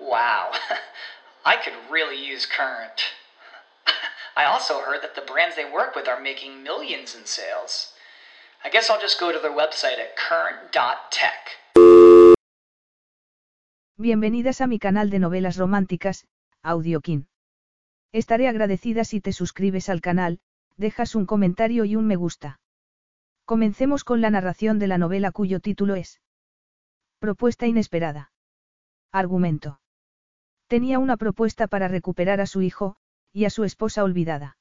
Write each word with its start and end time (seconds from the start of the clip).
Wow, 0.00 0.52
I 1.44 1.56
could 1.56 1.74
really 1.90 2.16
use 2.16 2.46
Current. 2.46 3.00
I 4.36 4.44
also 4.44 4.80
heard 4.80 5.02
that 5.02 5.14
the 5.14 5.30
brands 5.30 5.56
they 5.56 5.70
work 5.70 5.94
with 5.94 6.08
are 6.08 6.20
making 6.20 6.62
millions 6.62 7.14
in 7.14 7.26
sales. 7.26 7.92
I 8.64 8.70
guess 8.70 8.88
I'll 8.88 9.00
just 9.00 9.20
go 9.20 9.30
to 9.30 9.38
their 9.38 9.52
website 9.52 9.98
at 9.98 10.16
current.tech. 10.16 11.56
Bienvenidas 13.98 14.62
a 14.62 14.66
mi 14.66 14.78
canal 14.78 15.10
de 15.10 15.18
novelas 15.18 15.58
románticas, 15.58 16.26
Audiokin. 16.62 17.28
Estaré 18.12 18.48
agradecida 18.48 19.04
si 19.04 19.20
te 19.20 19.32
suscribes 19.34 19.90
al 19.90 20.00
canal, 20.00 20.40
dejas 20.78 21.14
un 21.14 21.26
comentario 21.26 21.84
y 21.84 21.96
un 21.96 22.06
me 22.06 22.16
gusta. 22.16 22.58
Comencemos 23.44 24.04
con 24.04 24.22
la 24.22 24.30
narración 24.30 24.78
de 24.78 24.86
la 24.86 24.96
novela 24.96 25.32
cuyo 25.32 25.60
título 25.60 25.94
es 25.94 26.20
Propuesta 27.18 27.66
inesperada. 27.66 28.32
Argumento. 29.12 29.79
Tenía 30.70 31.00
una 31.00 31.16
propuesta 31.16 31.66
para 31.66 31.88
recuperar 31.88 32.40
a 32.40 32.46
su 32.46 32.62
hijo, 32.62 32.94
y 33.32 33.44
a 33.44 33.50
su 33.50 33.64
esposa 33.64 34.04
olvidada. 34.04 34.56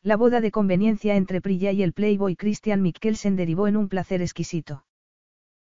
La 0.00 0.16
boda 0.16 0.40
de 0.40 0.52
conveniencia 0.52 1.16
entre 1.16 1.40
Priya 1.40 1.72
y 1.72 1.82
el 1.82 1.92
playboy 1.92 2.36
Christian 2.36 2.82
Mikkelsen 2.82 3.34
derivó 3.34 3.66
en 3.66 3.76
un 3.76 3.88
placer 3.88 4.22
exquisito. 4.22 4.84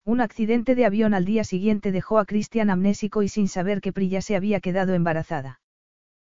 Un 0.04 0.20
accidente 0.20 0.76
de 0.76 0.86
avión 0.86 1.14
al 1.14 1.24
día 1.24 1.46
siguiente 1.46 1.94
dejó 1.94 2.20
a 2.20 2.26
Christian 2.26 2.70
amnésico 2.70 3.24
y 3.24 3.30
sin 3.30 3.48
saber 3.48 3.80
que 3.80 3.94
Priya 3.94 4.22
se 4.22 4.36
había 4.36 4.60
quedado 4.60 4.94
embarazada. 4.94 5.62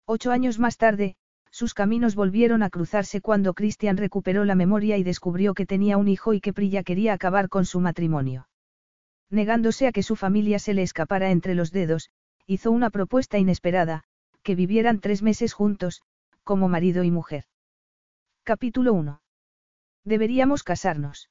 Ocho 0.06 0.30
años 0.30 0.58
más 0.58 0.78
tarde, 0.78 1.16
sus 1.50 1.74
caminos 1.74 2.14
volvieron 2.14 2.62
a 2.62 2.70
cruzarse 2.70 3.20
cuando 3.20 3.52
Christian 3.52 3.98
recuperó 3.98 4.46
la 4.46 4.54
memoria 4.54 4.96
y 4.96 5.02
descubrió 5.02 5.52
que 5.52 5.66
tenía 5.66 5.98
un 5.98 6.08
hijo 6.08 6.32
y 6.32 6.40
que 6.40 6.54
Priya 6.54 6.82
quería 6.82 7.12
acabar 7.12 7.50
con 7.50 7.66
su 7.66 7.80
matrimonio. 7.80 8.48
Negándose 9.28 9.86
a 9.86 9.92
que 9.92 10.02
su 10.02 10.16
familia 10.16 10.58
se 10.58 10.72
le 10.72 10.80
escapara 10.80 11.30
entre 11.30 11.54
los 11.54 11.70
dedos, 11.70 12.08
hizo 12.46 12.70
una 12.70 12.90
propuesta 12.90 13.38
inesperada, 13.38 14.04
que 14.42 14.54
vivieran 14.54 15.00
tres 15.00 15.22
meses 15.22 15.52
juntos, 15.52 16.02
como 16.44 16.68
marido 16.68 17.02
y 17.02 17.10
mujer. 17.10 17.44
Capítulo 18.44 18.92
1. 18.92 19.20
Deberíamos 20.04 20.62
casarnos. 20.62 21.28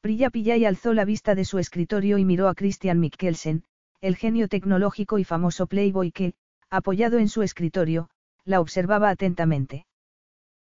Priya 0.00 0.30
Pillay 0.30 0.64
alzó 0.64 0.94
la 0.94 1.04
vista 1.04 1.34
de 1.34 1.44
su 1.44 1.58
escritorio 1.58 2.18
y 2.18 2.24
miró 2.24 2.48
a 2.48 2.54
Christian 2.54 2.98
Mikkelsen, 2.98 3.64
el 4.00 4.16
genio 4.16 4.48
tecnológico 4.48 5.18
y 5.18 5.24
famoso 5.24 5.66
playboy 5.66 6.10
que, 6.10 6.34
apoyado 6.70 7.18
en 7.18 7.28
su 7.28 7.42
escritorio, 7.42 8.08
la 8.44 8.60
observaba 8.60 9.10
atentamente. 9.10 9.84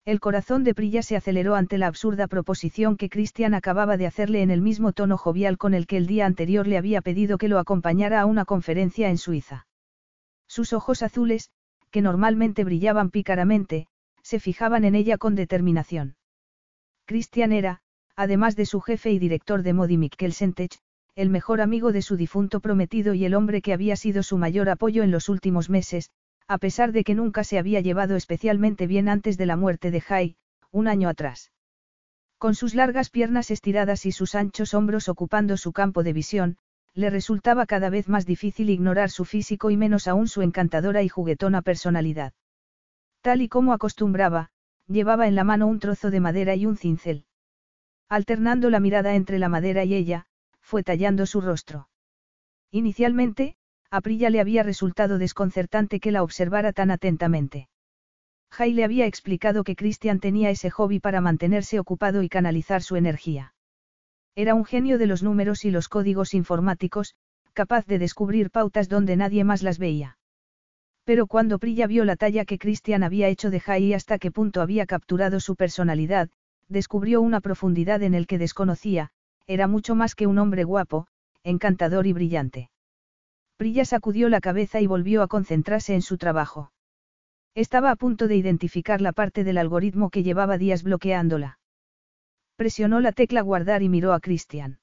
El 0.05 0.19
corazón 0.19 0.63
de 0.63 0.73
Priya 0.73 1.03
se 1.03 1.15
aceleró 1.15 1.55
ante 1.55 1.77
la 1.77 1.87
absurda 1.87 2.27
proposición 2.27 2.97
que 2.97 3.09
Christian 3.09 3.53
acababa 3.53 3.97
de 3.97 4.07
hacerle 4.07 4.41
en 4.41 4.49
el 4.49 4.61
mismo 4.61 4.93
tono 4.93 5.17
jovial 5.17 5.57
con 5.57 5.73
el 5.73 5.87
que 5.87 5.97
el 5.97 6.07
día 6.07 6.25
anterior 6.25 6.67
le 6.67 6.77
había 6.77 7.01
pedido 7.01 7.37
que 7.37 7.47
lo 7.47 7.59
acompañara 7.59 8.21
a 8.21 8.25
una 8.25 8.45
conferencia 8.45 9.09
en 9.09 9.17
Suiza. 9.17 9.67
Sus 10.47 10.73
ojos 10.73 11.03
azules, 11.03 11.51
que 11.91 12.01
normalmente 12.01 12.63
brillaban 12.63 13.11
pícaramente, 13.11 13.87
se 14.23 14.39
fijaban 14.39 14.83
en 14.83 14.95
ella 14.95 15.17
con 15.17 15.35
determinación. 15.35 16.15
Christian 17.05 17.51
era, 17.51 17.81
además 18.15 18.55
de 18.55 18.65
su 18.65 18.81
jefe 18.81 19.11
y 19.11 19.19
director 19.19 19.63
de 19.63 19.73
Modi 19.73 19.97
Mikkelsentech, 19.97 20.79
el 21.15 21.29
mejor 21.29 21.61
amigo 21.61 21.91
de 21.91 22.01
su 22.01 22.15
difunto 22.15 22.59
prometido 22.59 23.13
y 23.13 23.25
el 23.25 23.33
hombre 23.33 23.61
que 23.61 23.73
había 23.73 23.95
sido 23.95 24.23
su 24.23 24.37
mayor 24.37 24.69
apoyo 24.69 25.03
en 25.03 25.11
los 25.11 25.29
últimos 25.29 25.69
meses, 25.69 26.11
a 26.49 26.57
pesar 26.57 26.91
de 26.91 27.03
que 27.03 27.13
nunca 27.13 27.43
se 27.43 27.59
había 27.59 27.79
llevado 27.79 28.15
especialmente 28.15 28.87
bien 28.87 29.07
antes 29.07 29.37
de 29.37 29.45
la 29.45 29.55
muerte 29.55 29.91
de 29.91 30.01
Jai, 30.01 30.35
un 30.71 30.87
año 30.87 31.07
atrás. 31.07 31.51
Con 32.39 32.55
sus 32.55 32.73
largas 32.73 33.11
piernas 33.11 33.51
estiradas 33.51 34.07
y 34.07 34.11
sus 34.11 34.33
anchos 34.33 34.73
hombros 34.73 35.09
ocupando 35.09 35.57
su 35.57 35.73
campo 35.73 36.01
de 36.01 36.11
visión, 36.11 36.57
le 36.95 37.11
resultaba 37.11 37.67
cada 37.67 37.91
vez 37.91 38.09
más 38.09 38.25
difícil 38.25 38.71
ignorar 38.71 39.11
su 39.11 39.25
físico 39.25 39.69
y 39.69 39.77
menos 39.77 40.07
aún 40.07 40.27
su 40.27 40.41
encantadora 40.41 41.03
y 41.03 41.07
juguetona 41.07 41.61
personalidad. 41.61 42.33
Tal 43.21 43.43
y 43.43 43.47
como 43.47 43.71
acostumbraba, 43.71 44.49
llevaba 44.87 45.27
en 45.27 45.35
la 45.35 45.43
mano 45.43 45.67
un 45.67 45.77
trozo 45.77 46.09
de 46.09 46.19
madera 46.19 46.55
y 46.55 46.65
un 46.65 46.77
cincel. 46.77 47.25
Alternando 48.09 48.71
la 48.71 48.79
mirada 48.79 49.13
entre 49.13 49.37
la 49.37 49.49
madera 49.49 49.83
y 49.83 49.93
ella, 49.93 50.25
fue 50.61 50.81
tallando 50.81 51.27
su 51.27 51.41
rostro. 51.41 51.89
Inicialmente, 52.71 53.55
a 53.91 54.01
Prilla 54.01 54.29
le 54.29 54.39
había 54.39 54.63
resultado 54.63 55.17
desconcertante 55.17 55.99
que 55.99 56.11
la 56.11 56.21
observara 56.21 56.73
tan 56.73 56.91
atentamente. 56.91 57.69
Jai 58.51 58.73
le 58.73 58.83
había 58.83 59.05
explicado 59.05 59.63
que 59.63 59.75
Christian 59.75 60.19
tenía 60.19 60.49
ese 60.49 60.69
hobby 60.69 60.99
para 60.99 61.21
mantenerse 61.21 61.79
ocupado 61.79 62.23
y 62.23 62.29
canalizar 62.29 62.81
su 62.83 62.95
energía. 62.95 63.53
Era 64.35 64.55
un 64.55 64.65
genio 64.65 64.97
de 64.97 65.07
los 65.07 65.23
números 65.23 65.65
y 65.65 65.71
los 65.71 65.89
códigos 65.89 66.33
informáticos, 66.33 67.15
capaz 67.53 67.85
de 67.85 67.99
descubrir 67.99 68.51
pautas 68.51 68.89
donde 68.89 69.15
nadie 69.15 69.43
más 69.43 69.63
las 69.63 69.79
veía. 69.79 70.17
Pero 71.03 71.25
cuando 71.25 71.57
Prilla 71.57 71.87
vio 71.87 72.05
la 72.05 72.15
talla 72.15 72.45
que 72.45 72.59
Christian 72.59 73.03
había 73.03 73.27
hecho 73.27 73.49
de 73.49 73.59
Jai 73.59 73.85
y 73.85 73.93
hasta 73.93 74.19
qué 74.19 74.31
punto 74.31 74.61
había 74.61 74.85
capturado 74.85 75.39
su 75.39 75.55
personalidad, 75.55 76.29
descubrió 76.67 77.21
una 77.21 77.41
profundidad 77.41 78.03
en 78.03 78.13
el 78.13 78.27
que 78.27 78.37
desconocía, 78.37 79.09
era 79.47 79.67
mucho 79.67 79.95
más 79.95 80.13
que 80.13 80.27
un 80.27 80.37
hombre 80.37 80.63
guapo, 80.63 81.07
encantador 81.43 82.05
y 82.05 82.13
brillante. 82.13 82.69
Prilla 83.59 83.83
sacudió 83.83 84.29
la 84.29 84.39
cabeza 84.39 84.79
y 84.79 84.87
volvió 84.87 85.21
a 85.21 85.27
concentrarse 85.27 85.93
en 85.93 86.01
su 86.01 86.17
trabajo. 86.17 86.71
Estaba 87.55 87.91
a 87.91 87.97
punto 87.97 88.29
de 88.29 88.37
identificar 88.37 89.01
la 89.01 89.11
parte 89.11 89.43
del 89.43 89.57
algoritmo 89.57 90.11
que 90.11 90.23
llevaba 90.23 90.57
días 90.57 90.81
bloqueándola. 90.81 91.59
Presionó 92.55 93.01
la 93.01 93.11
tecla 93.11 93.41
guardar 93.41 93.83
y 93.83 93.89
miró 93.89 94.13
a 94.13 94.21
Christian. 94.21 94.79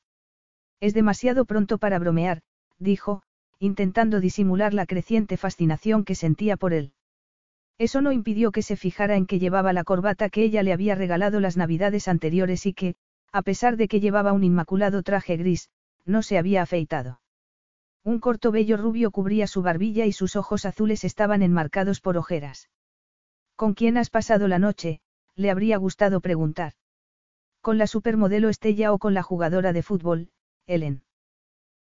Es 0.79 0.93
demasiado 0.93 1.47
pronto 1.47 1.79
para 1.79 1.99
bromear, 1.99 2.43
dijo, 2.79 3.23
intentando 3.59 4.21
disimular 4.21 4.75
la 4.75 4.85
creciente 4.85 5.39
fascinación 5.39 6.05
que 6.05 6.15
sentía 6.15 6.59
por 6.59 6.75
él. 6.75 6.93
Eso 7.79 8.03
no 8.03 8.13
impidió 8.13 8.53
que 8.53 8.61
se 8.61 8.77
fijara 8.77 9.17
en 9.17 9.25
que 9.25 9.39
llevaba 9.39 9.73
la 9.73 9.85
corbata 9.85 10.29
que 10.29 10.43
ella 10.43 10.63
le 10.63 10.75
había 10.75 10.95
regalado 10.95 11.41
las 11.41 11.57
navidades 11.57 12.09
anteriores 12.09 12.67
y 12.67 12.75
que, 12.75 12.97
a 13.33 13.41
pesar 13.41 13.79
de 13.79 13.89
que 13.89 14.01
llevaba 14.01 14.35
un 14.35 14.45
inmaculado 14.45 15.03
traje 15.03 15.39
gris, 15.39 15.71
no 16.05 16.21
se 16.21 16.37
había 16.37 16.61
afeitado. 16.61 17.21
Un 18.07 18.21
corto 18.21 18.53
vello 18.53 18.77
rubio 18.77 19.11
cubría 19.11 19.49
su 19.49 19.63
barbilla 19.63 20.07
y 20.07 20.13
sus 20.13 20.37
ojos 20.37 20.65
azules 20.65 21.03
estaban 21.03 21.43
enmarcados 21.43 22.01
por 22.01 22.17
ojeras. 22.17 22.71
¿Con 23.57 23.75
quién 23.75 23.97
has 23.97 24.11
pasado 24.11 24.47
la 24.47 24.61
noche? 24.61 25.01
le 25.35 25.51
habría 25.51 25.77
gustado 25.77 26.21
preguntar. 26.21 26.75
Con 27.61 27.79
la 27.79 27.89
supermodelo 27.89 28.49
Estella 28.49 28.93
o 28.93 28.99
con 28.99 29.13
la 29.13 29.25
jugadora 29.25 29.73
de 29.73 29.83
fútbol, 29.83 30.31
Ellen. 30.69 31.03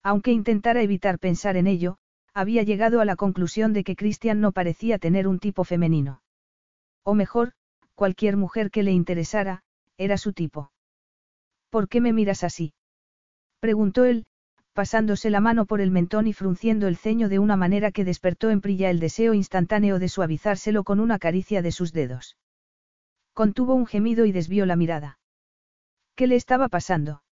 Aunque 0.03 0.31
intentara 0.31 0.83
evitar 0.83 1.17
pensar 1.17 1.57
en 1.57 1.65
ello, 1.65 1.97
había 2.35 2.61
llegado 2.61 3.01
a 3.01 3.05
la 3.05 3.15
conclusión 3.15 3.73
de 3.73 3.83
que 3.83 3.95
Christian 3.95 4.41
no 4.41 4.51
parecía 4.51 4.99
tener 4.99 5.27
un 5.27 5.39
tipo 5.39 5.63
femenino. 5.63 6.21
O 7.01 7.15
mejor, 7.15 7.53
cualquier 7.95 8.37
mujer 8.37 8.69
que 8.69 8.83
le 8.83 8.91
interesara, 8.91 9.63
era 9.97 10.19
su 10.19 10.33
tipo. 10.33 10.71
¿Por 11.71 11.89
qué 11.89 11.99
me 11.99 12.13
miras 12.13 12.43
así? 12.43 12.75
preguntó 13.59 14.05
él, 14.05 14.27
pasándose 14.73 15.29
la 15.29 15.41
mano 15.41 15.65
por 15.65 15.81
el 15.81 15.91
mentón 15.91 16.27
y 16.27 16.33
frunciendo 16.33 16.87
el 16.87 16.97
ceño 16.97 17.29
de 17.29 17.39
una 17.39 17.55
manera 17.55 17.91
que 17.91 18.05
despertó 18.05 18.49
en 18.49 18.61
Prilla 18.61 18.89
el 18.89 18.99
deseo 18.99 19.33
instantáneo 19.33 19.99
de 19.99 20.09
suavizárselo 20.09 20.83
con 20.83 20.99
una 20.99 21.19
caricia 21.19 21.61
de 21.61 21.71
sus 21.71 21.91
dedos. 21.91 22.37
Contuvo 23.33 23.75
un 23.75 23.85
gemido 23.85 24.25
y 24.25 24.31
desvió 24.31 24.65
la 24.65 24.75
mirada. 24.75 25.19
¿Qué 26.15 26.27
le 26.27 26.35
estaba 26.35 26.69
pasando? 26.69 27.23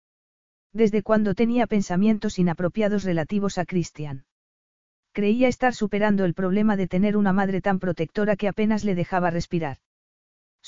Desde 0.73 1.03
cuando 1.03 1.35
tenía 1.35 1.67
pensamientos 1.67 2.39
inapropiados 2.39 3.05
relativos 3.05 3.59
a 3.59 3.65
Christian. 3.65 4.25
Creía 5.13 5.49
estar 5.49 5.75
superando 5.75 6.25
el 6.25 6.35
problema 6.35 6.77
de 6.77 6.87
tener 6.87 7.17
una 7.17 7.33
madre 7.33 7.61
tan 7.61 7.79
protectora 7.79 8.37
que 8.37 8.49
apenas 8.49 8.85
le 8.85 8.95
dejaba 8.95 9.31
respirar. 9.31 9.79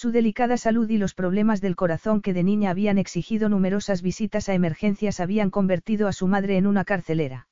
Su 0.01 0.13
delicada 0.13 0.57
salud 0.57 0.89
y 0.89 0.97
los 0.97 1.13
problemas 1.13 1.61
del 1.61 1.77
corazón 1.77 2.23
que 2.23 2.33
de 2.33 2.43
niña 2.43 2.71
habían 2.71 2.97
exigido 2.97 3.51
numerosas 3.51 4.01
visitas 4.01 4.49
a 4.49 4.55
emergencias 4.55 5.21
habían 5.21 5.51
convertido 5.51 6.09
a 6.09 6.15
su 6.15 6.27
madre 6.27 6.57
en 6.57 6.67
una 6.67 6.87
carcelera. 6.87 7.49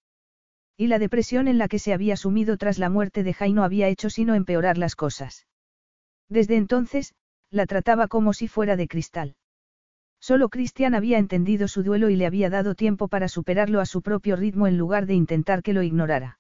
Y 0.74 0.86
la 0.86 0.98
depresión 0.98 1.46
en 1.46 1.58
la 1.58 1.68
que 1.68 1.78
se 1.78 1.92
había 1.92 2.16
sumido 2.16 2.56
tras 2.56 2.78
la 2.78 2.88
muerte 2.88 3.22
de 3.22 3.34
Jai 3.34 3.52
no 3.52 3.64
había 3.64 3.88
hecho 3.88 4.08
sino 4.08 4.34
empeorar 4.34 4.78
las 4.78 4.96
cosas. 4.96 5.46
Desde 6.30 6.56
entonces, 6.56 7.12
la 7.50 7.66
trataba 7.66 8.08
como 8.08 8.32
si 8.32 8.48
fuera 8.48 8.76
de 8.76 8.88
cristal. 8.88 9.36
Solo 10.18 10.48
Cristian 10.48 10.94
había 10.94 11.18
entendido 11.18 11.68
su 11.68 11.82
duelo 11.82 12.08
y 12.08 12.16
le 12.16 12.24
había 12.24 12.48
dado 12.48 12.74
tiempo 12.74 13.08
para 13.08 13.28
superarlo 13.28 13.78
a 13.78 13.84
su 13.84 14.00
propio 14.00 14.36
ritmo 14.36 14.66
en 14.66 14.78
lugar 14.78 15.04
de 15.04 15.12
intentar 15.12 15.62
que 15.62 15.74
lo 15.74 15.82
ignorara. 15.82 16.38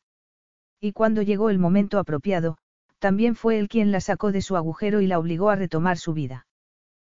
Y 0.80 0.92
cuando 0.92 1.20
llegó 1.20 1.50
el 1.50 1.58
momento 1.58 1.98
apropiado, 1.98 2.56
también 2.98 3.34
fue 3.34 3.58
él 3.58 3.68
quien 3.68 3.92
la 3.92 4.00
sacó 4.00 4.32
de 4.32 4.42
su 4.42 4.56
agujero 4.56 5.00
y 5.00 5.06
la 5.06 5.18
obligó 5.18 5.50
a 5.50 5.56
retomar 5.56 5.98
su 5.98 6.14
vida. 6.14 6.46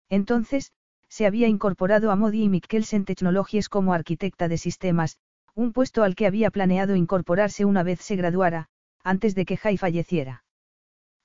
Entonces, 0.09 0.73
se 1.07 1.25
había 1.25 1.47
incorporado 1.47 2.11
a 2.11 2.15
Modi 2.15 2.43
y 2.43 2.49
Mikkelsen 2.49 3.05
Technologies 3.05 3.69
como 3.69 3.93
arquitecta 3.93 4.47
de 4.47 4.57
sistemas, 4.57 5.17
un 5.55 5.73
puesto 5.73 6.03
al 6.03 6.15
que 6.15 6.27
había 6.27 6.51
planeado 6.51 6.95
incorporarse 6.95 7.65
una 7.65 7.83
vez 7.83 7.99
se 8.01 8.15
graduara, 8.15 8.67
antes 9.03 9.35
de 9.35 9.45
que 9.45 9.57
Jai 9.57 9.77
falleciera. 9.77 10.43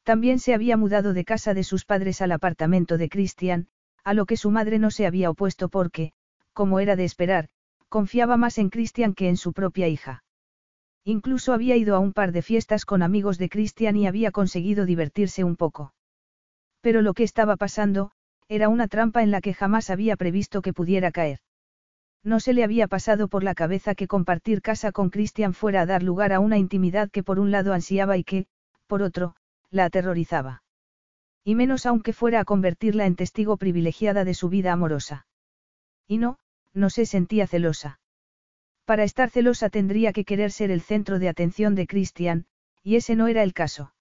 También 0.02 0.38
se 0.38 0.54
había 0.54 0.76
mudado 0.76 1.12
de 1.12 1.24
casa 1.24 1.54
de 1.54 1.64
sus 1.64 1.84
padres 1.84 2.20
al 2.20 2.32
apartamento 2.32 2.98
de 2.98 3.08
Christian, 3.08 3.68
a 4.04 4.14
lo 4.14 4.26
que 4.26 4.36
su 4.36 4.50
madre 4.50 4.78
no 4.78 4.90
se 4.90 5.06
había 5.06 5.30
opuesto 5.30 5.68
porque, 5.68 6.12
como 6.52 6.78
era 6.78 6.94
de 6.94 7.04
esperar, 7.04 7.48
confiaba 7.88 8.36
más 8.36 8.58
en 8.58 8.70
Christian 8.70 9.14
que 9.14 9.28
en 9.28 9.36
su 9.36 9.52
propia 9.52 9.88
hija. 9.88 10.24
Incluso 11.04 11.52
había 11.52 11.76
ido 11.76 11.94
a 11.94 11.98
un 11.98 12.12
par 12.12 12.32
de 12.32 12.40
fiestas 12.40 12.86
con 12.86 13.02
amigos 13.02 13.36
de 13.36 13.50
Christian 13.50 13.96
y 13.96 14.06
había 14.06 14.30
conseguido 14.30 14.86
divertirse 14.86 15.44
un 15.44 15.56
poco. 15.56 15.94
Pero 16.80 17.02
lo 17.02 17.12
que 17.12 17.24
estaba 17.24 17.56
pasando, 17.56 18.10
era 18.48 18.68
una 18.68 18.88
trampa 18.88 19.22
en 19.22 19.30
la 19.30 19.40
que 19.40 19.54
jamás 19.54 19.90
había 19.90 20.16
previsto 20.16 20.62
que 20.62 20.72
pudiera 20.72 21.12
caer. 21.12 21.40
No 22.22 22.40
se 22.40 22.54
le 22.54 22.64
había 22.64 22.88
pasado 22.88 23.28
por 23.28 23.44
la 23.44 23.54
cabeza 23.54 23.94
que 23.94 24.08
compartir 24.08 24.62
casa 24.62 24.92
con 24.92 25.10
Christian 25.10 25.52
fuera 25.52 25.82
a 25.82 25.86
dar 25.86 26.02
lugar 26.02 26.32
a 26.32 26.40
una 26.40 26.56
intimidad 26.56 27.10
que 27.10 27.22
por 27.22 27.38
un 27.38 27.50
lado 27.50 27.74
ansiaba 27.74 28.16
y 28.16 28.24
que, 28.24 28.46
por 28.86 29.02
otro, 29.02 29.36
la 29.70 29.84
aterrorizaba. 29.84 30.62
Y 31.44 31.54
menos 31.54 31.84
aunque 31.84 32.14
fuera 32.14 32.40
a 32.40 32.44
convertirla 32.46 33.04
en 33.04 33.16
testigo 33.16 33.58
privilegiada 33.58 34.24
de 34.24 34.32
su 34.32 34.48
vida 34.48 34.72
amorosa. 34.72 35.26
Y 36.08 36.16
no, 36.16 36.38
no 36.72 36.88
se 36.88 37.04
sentía 37.04 37.46
celosa. 37.46 38.00
Para 38.84 39.04
estar 39.04 39.30
celosa 39.30 39.70
tendría 39.70 40.12
que 40.12 40.24
querer 40.24 40.52
ser 40.52 40.70
el 40.70 40.82
centro 40.82 41.18
de 41.18 41.28
atención 41.28 41.74
de 41.74 41.86
Christian, 41.86 42.46
y 42.82 42.96
ese 42.96 43.16
no 43.16 43.28
era 43.28 43.42
el 43.42 43.54
caso. 43.54 43.94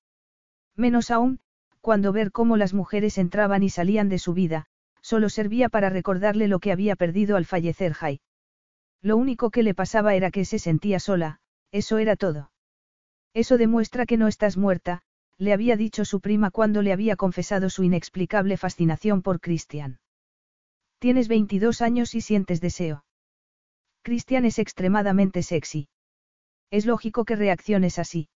Menos 0.75 1.09
aún, 1.09 1.39
cuando 1.79 2.11
ver 2.11 2.31
cómo 2.31 2.57
las 2.57 2.73
mujeres 2.73 3.17
entraban 3.17 3.63
y 3.63 3.69
salían 3.69 4.09
de 4.09 4.19
su 4.19 4.33
vida, 4.33 4.65
solo 5.01 5.29
servía 5.29 5.69
para 5.69 5.89
recordarle 5.89 6.47
lo 6.47 6.59
que 6.59 6.71
había 6.71 6.95
perdido 6.95 7.37
al 7.37 7.45
fallecer 7.45 7.93
Jai. 7.93 8.21
Lo 9.01 9.17
único 9.17 9.51
que 9.51 9.63
le 9.63 9.73
pasaba 9.73 10.15
era 10.15 10.31
que 10.31 10.45
se 10.45 10.59
sentía 10.59 10.99
sola, 10.99 11.39
eso 11.71 11.97
era 11.97 12.15
todo. 12.15 12.51
Eso 13.33 13.57
demuestra 13.57 14.05
que 14.05 14.17
no 14.17 14.27
estás 14.27 14.57
muerta, 14.57 15.01
le 15.37 15.53
había 15.53 15.75
dicho 15.75 16.05
su 16.05 16.21
prima 16.21 16.51
cuando 16.51 16.81
le 16.81 16.93
había 16.93 17.15
confesado 17.15 17.69
su 17.69 17.83
inexplicable 17.83 18.57
fascinación 18.57 19.21
por 19.21 19.39
Christian. 19.39 19.99
Tienes 20.99 21.27
22 21.27 21.81
años 21.81 22.15
y 22.15 22.21
sientes 22.21 22.61
deseo. 22.61 23.03
Christian 24.03 24.43
es 24.43 24.59
extremadamente 24.59 25.43
sexy. 25.43 25.87
Es 26.69 26.85
lógico 26.85 27.23
que 27.23 27.37
reacciones 27.37 27.99
así. 27.99 28.27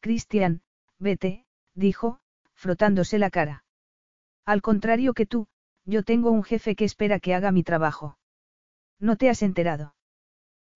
Christian, 0.00 0.62
vete, 1.00 1.46
dijo, 1.74 2.20
frotándose 2.54 3.18
la 3.18 3.30
cara. 3.30 3.64
Al 4.44 4.62
contrario 4.62 5.14
que 5.14 5.26
tú, 5.26 5.48
yo 5.84 6.04
tengo 6.04 6.30
un 6.30 6.44
jefe 6.44 6.76
que 6.76 6.84
espera 6.84 7.18
que 7.18 7.34
haga 7.34 7.50
mi 7.50 7.64
trabajo. 7.64 8.18
No 9.00 9.16
te 9.16 9.28
has 9.28 9.42
enterado. 9.42 9.94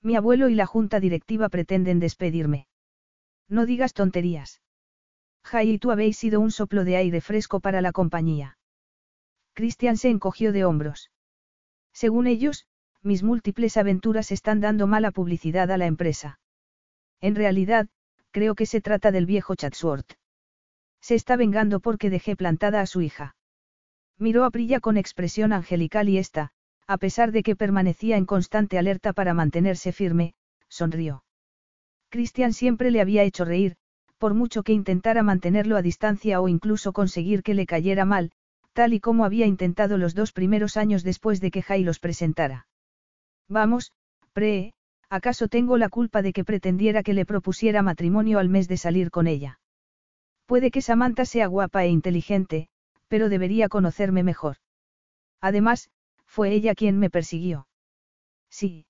Mi 0.02 0.16
abuelo 0.16 0.48
y 0.48 0.56
la 0.56 0.66
junta 0.66 0.98
directiva 0.98 1.48
pretenden 1.48 2.00
despedirme. 2.00 2.66
No 3.48 3.66
digas 3.66 3.94
tonterías. 3.94 4.62
Jai 5.44 5.70
y 5.70 5.78
tú 5.78 5.92
habéis 5.92 6.16
sido 6.16 6.40
un 6.40 6.50
soplo 6.50 6.84
de 6.84 6.96
aire 6.96 7.20
fresco 7.20 7.60
para 7.60 7.80
la 7.80 7.92
compañía. 7.92 8.58
Christian 9.54 9.96
se 9.96 10.08
encogió 10.08 10.52
de 10.52 10.64
hombros. 10.64 11.10
Según 11.92 12.26
ellos, 12.26 12.66
mis 13.02 13.22
múltiples 13.22 13.76
aventuras 13.76 14.30
están 14.30 14.60
dando 14.60 14.86
mala 14.86 15.10
publicidad 15.10 15.70
a 15.70 15.76
la 15.76 15.86
empresa. 15.86 16.38
En 17.20 17.34
realidad, 17.34 17.88
creo 18.30 18.54
que 18.54 18.66
se 18.66 18.80
trata 18.80 19.10
del 19.10 19.26
viejo 19.26 19.54
Chatsworth. 19.54 20.12
Se 21.00 21.14
está 21.14 21.36
vengando 21.36 21.80
porque 21.80 22.10
dejé 22.10 22.36
plantada 22.36 22.80
a 22.80 22.86
su 22.86 23.00
hija. 23.00 23.34
Miró 24.18 24.44
a 24.44 24.50
Prilla 24.50 24.80
con 24.80 24.96
expresión 24.96 25.52
angelical 25.52 26.08
y 26.08 26.18
esta, 26.18 26.52
a 26.86 26.96
pesar 26.98 27.32
de 27.32 27.42
que 27.42 27.56
permanecía 27.56 28.16
en 28.16 28.26
constante 28.26 28.78
alerta 28.78 29.12
para 29.12 29.34
mantenerse 29.34 29.92
firme, 29.92 30.34
sonrió. 30.68 31.24
Christian 32.08 32.52
siempre 32.52 32.90
le 32.90 33.00
había 33.00 33.24
hecho 33.24 33.44
reír, 33.44 33.76
por 34.18 34.34
mucho 34.34 34.62
que 34.62 34.72
intentara 34.72 35.22
mantenerlo 35.22 35.76
a 35.76 35.82
distancia 35.82 36.40
o 36.40 36.48
incluso 36.48 36.92
conseguir 36.92 37.42
que 37.42 37.54
le 37.54 37.66
cayera 37.66 38.04
mal, 38.04 38.30
tal 38.72 38.92
y 38.92 39.00
como 39.00 39.24
había 39.24 39.46
intentado 39.46 39.98
los 39.98 40.14
dos 40.14 40.32
primeros 40.32 40.76
años 40.76 41.02
después 41.02 41.40
de 41.40 41.50
que 41.50 41.62
Jai 41.62 41.82
los 41.82 41.98
presentara. 41.98 42.66
Vamos, 43.48 43.92
Pre, 44.32 44.72
¿acaso 45.08 45.48
tengo 45.48 45.76
la 45.76 45.88
culpa 45.88 46.22
de 46.22 46.32
que 46.32 46.44
pretendiera 46.44 47.02
que 47.02 47.12
le 47.12 47.26
propusiera 47.26 47.82
matrimonio 47.82 48.38
al 48.38 48.48
mes 48.48 48.68
de 48.68 48.76
salir 48.76 49.10
con 49.10 49.26
ella? 49.26 49.60
Puede 50.46 50.70
que 50.70 50.82
Samantha 50.82 51.24
sea 51.24 51.46
guapa 51.46 51.84
e 51.84 51.88
inteligente, 51.88 52.68
pero 53.08 53.28
debería 53.28 53.68
conocerme 53.68 54.22
mejor. 54.22 54.56
Además, 55.40 55.90
fue 56.24 56.52
ella 56.52 56.74
quien 56.74 56.98
me 56.98 57.10
persiguió. 57.10 57.66
Sí, 58.48 58.86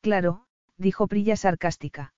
claro, 0.00 0.46
dijo 0.78 1.06
Prilla 1.08 1.36
sarcástica. 1.36 2.14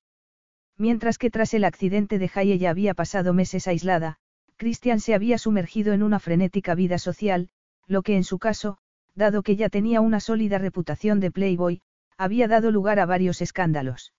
Mientras 0.76 1.18
que 1.18 1.30
tras 1.30 1.54
el 1.54 1.64
accidente 1.64 2.18
de 2.18 2.28
Jai 2.28 2.52
ella 2.52 2.70
había 2.70 2.94
pasado 2.94 3.34
meses 3.34 3.66
aislada, 3.66 4.18
Christian 4.56 5.00
se 5.00 5.14
había 5.14 5.38
sumergido 5.38 5.92
en 5.92 6.02
una 6.02 6.20
frenética 6.20 6.74
vida 6.74 6.98
social, 6.98 7.50
lo 7.86 8.02
que 8.02 8.16
en 8.16 8.24
su 8.24 8.38
caso, 8.38 8.78
dado 9.18 9.42
que 9.42 9.56
ya 9.56 9.68
tenía 9.68 10.00
una 10.00 10.20
sólida 10.20 10.56
reputación 10.58 11.20
de 11.20 11.30
playboy, 11.30 11.82
había 12.16 12.48
dado 12.48 12.70
lugar 12.70 12.98
a 13.00 13.06
varios 13.06 13.42
escándalos. 13.42 14.14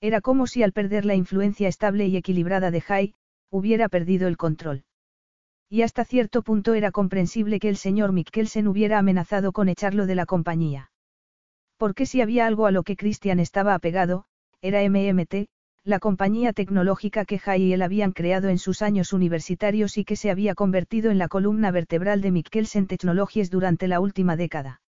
Era 0.00 0.20
como 0.20 0.46
si 0.46 0.62
al 0.62 0.72
perder 0.72 1.04
la 1.04 1.14
influencia 1.14 1.68
estable 1.68 2.06
y 2.06 2.16
equilibrada 2.16 2.70
de 2.70 2.80
Jai, 2.80 3.14
hubiera 3.50 3.88
perdido 3.88 4.26
el 4.26 4.36
control. 4.36 4.84
Y 5.70 5.82
hasta 5.82 6.04
cierto 6.04 6.42
punto 6.42 6.74
era 6.74 6.90
comprensible 6.90 7.58
que 7.60 7.68
el 7.68 7.76
señor 7.76 8.12
Mikkelsen 8.12 8.68
hubiera 8.68 8.98
amenazado 8.98 9.52
con 9.52 9.68
echarlo 9.68 10.06
de 10.06 10.14
la 10.14 10.26
compañía. 10.26 10.90
Porque 11.76 12.06
si 12.06 12.20
había 12.20 12.46
algo 12.46 12.66
a 12.66 12.70
lo 12.70 12.82
que 12.82 12.96
Christian 12.96 13.40
estaba 13.40 13.74
apegado, 13.74 14.26
era 14.60 14.82
MMT, 14.82 15.48
la 15.84 15.98
compañía 15.98 16.54
tecnológica 16.54 17.26
que 17.26 17.38
Jai 17.38 17.62
y 17.62 17.72
él 17.74 17.82
habían 17.82 18.12
creado 18.12 18.48
en 18.48 18.58
sus 18.58 18.80
años 18.80 19.12
universitarios 19.12 19.98
y 19.98 20.04
que 20.04 20.16
se 20.16 20.30
había 20.30 20.54
convertido 20.54 21.10
en 21.10 21.18
la 21.18 21.28
columna 21.28 21.70
vertebral 21.70 22.22
de 22.22 22.30
Mikkelsen 22.30 22.86
Technologies 22.86 23.50
durante 23.50 23.86
la 23.86 24.00
última 24.00 24.34
década. 24.34 24.80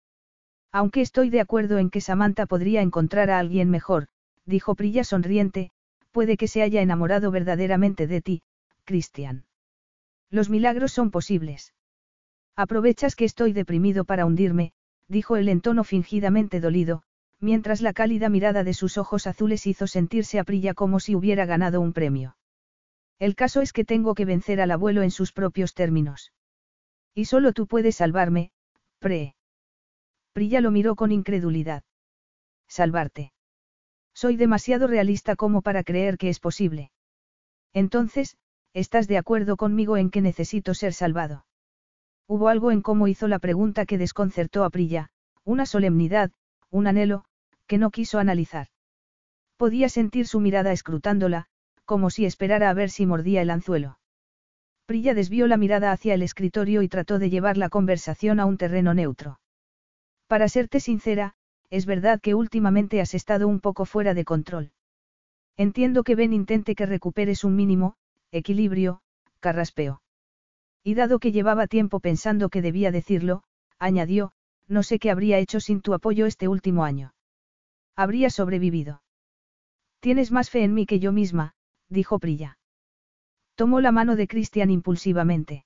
Aunque 0.70 1.00
estoy 1.00 1.31
de 1.31 1.41
acuerdo 1.41 1.79
en 1.79 1.91
que 1.91 2.00
Samantha 2.00 2.46
podría 2.46 2.81
encontrar 2.81 3.31
a 3.31 3.41
alguien 3.41 3.70
mejor, 3.70 4.06
dijo 4.46 4.76
Prilla 4.76 5.02
sonriente, 5.02 5.73
puede 6.12 6.37
que 6.37 6.46
se 6.46 6.62
haya 6.62 6.81
enamorado 6.81 7.32
verdaderamente 7.32 8.06
de 8.06 8.20
ti, 8.20 8.43
Christian. 8.85 9.47
Los 10.30 10.49
milagros 10.49 10.92
son 10.92 11.11
posibles. 11.11 11.75
Aprovechas 12.54 13.16
que 13.16 13.25
estoy 13.25 13.52
deprimido 13.52 14.04
para 14.04 14.26
hundirme, 14.26 14.73
dijo 15.09 15.37
él 15.37 15.49
en 15.49 15.61
tono 15.61 15.83
fingidamente 15.83 16.61
dolido, 16.61 17.02
mientras 17.44 17.82
la 17.82 17.92
cálida 17.92 18.28
mirada 18.30 18.64
de 18.64 18.72
sus 18.72 18.96
ojos 18.96 19.26
azules 19.26 19.66
hizo 19.66 19.86
sentirse 19.86 20.38
a 20.38 20.44
Prilla 20.44 20.72
como 20.72 20.98
si 20.98 21.14
hubiera 21.14 21.44
ganado 21.44 21.80
un 21.80 21.92
premio. 21.92 22.36
El 23.18 23.36
caso 23.36 23.60
es 23.60 23.72
que 23.72 23.84
tengo 23.84 24.14
que 24.14 24.24
vencer 24.24 24.60
al 24.60 24.70
abuelo 24.70 25.02
en 25.02 25.10
sus 25.10 25.32
propios 25.32 25.74
términos. 25.74 26.32
Y 27.14 27.26
solo 27.26 27.52
tú 27.52 27.66
puedes 27.66 27.96
salvarme, 27.96 28.50
Pre. 28.98 29.36
Prilla 30.32 30.60
lo 30.62 30.70
miró 30.70 30.96
con 30.96 31.12
incredulidad. 31.12 31.84
Salvarte. 32.66 33.32
Soy 34.14 34.36
demasiado 34.36 34.86
realista 34.86 35.36
como 35.36 35.60
para 35.60 35.84
creer 35.84 36.16
que 36.16 36.30
es 36.30 36.40
posible. 36.40 36.90
Entonces, 37.74 38.38
¿estás 38.72 39.06
de 39.06 39.18
acuerdo 39.18 39.56
conmigo 39.56 39.96
en 39.98 40.10
que 40.10 40.22
necesito 40.22 40.72
ser 40.72 40.94
salvado? 40.94 41.44
Hubo 42.26 42.48
algo 42.48 42.70
en 42.70 42.80
cómo 42.80 43.06
hizo 43.06 43.28
la 43.28 43.38
pregunta 43.38 43.84
que 43.84 43.98
desconcertó 43.98 44.64
a 44.64 44.70
Prilla, 44.70 45.10
una 45.44 45.66
solemnidad, 45.66 46.32
un 46.70 46.86
anhelo, 46.86 47.26
que 47.66 47.78
no 47.78 47.90
quiso 47.90 48.18
analizar. 48.18 48.68
Podía 49.56 49.88
sentir 49.88 50.26
su 50.26 50.40
mirada 50.40 50.73
escrutándola, 50.73 51.47
como 51.85 52.11
si 52.11 52.25
esperara 52.25 52.71
a 52.71 52.75
ver 52.75 52.90
si 52.90 53.06
mordía 53.06 53.42
el 53.42 53.50
anzuelo. 53.50 53.99
Prilla 54.87 55.14
desvió 55.14 55.47
la 55.47 55.56
mirada 55.56 55.92
hacia 55.92 56.14
el 56.14 56.23
escritorio 56.23 56.83
y 56.83 56.88
trató 56.88 57.18
de 57.18 57.30
llevar 57.30 57.56
la 57.56 57.71
conversación 57.71 58.40
a 58.40 58.47
un 58.47 58.59
terreno 58.59 58.92
neutro. 58.92 59.40
Para 60.26 60.49
serte 60.49 60.80
sincera, 60.80 61.35
es 61.71 61.87
verdad 61.87 62.21
que 62.21 62.35
últimamente 62.35 63.00
has 63.00 63.14
estado 63.14 63.49
un 63.49 63.61
poco 63.61 63.87
fuera 63.87 64.12
de 64.12 64.25
control. 64.25 64.73
Entiendo 65.56 66.02
que 66.02 66.16
Ben 66.16 66.33
intente 66.33 66.75
que 66.75 66.87
recuperes 66.87 67.44
un 67.44 67.56
mínimo, 67.56 67.97
equilibrio, 68.30 69.00
carraspeo. 69.40 70.02
Y 70.83 70.94
dado 70.94 71.18
que 71.18 71.33
llevaba 71.33 71.66
tiempo 71.66 72.00
pensando 72.00 72.50
que 72.50 72.61
debía 72.61 72.90
decirlo, 72.90 73.42
añadió, 73.78 74.33
no 74.68 74.83
sé 74.83 74.99
qué 74.99 75.11
habría 75.11 75.38
hecho 75.38 75.61
sin 75.61 75.80
tu 75.80 75.94
apoyo 75.94 76.26
este 76.26 76.49
último 76.49 76.85
año. 76.85 77.13
Habría 77.96 78.30
sobrevivido. 78.30 79.02
Tienes 80.00 80.32
más 80.32 80.50
fe 80.50 80.64
en 80.64 80.74
mí 80.74 80.86
que 80.86 80.98
yo 80.98 81.12
misma, 81.12 81.54
dijo 81.88 82.18
Prilla. 82.18 82.58
Tomó 83.54 83.80
la 83.80 83.92
mano 83.92 84.16
de 84.16 84.26
Christian 84.26 84.70
impulsivamente. 84.70 85.64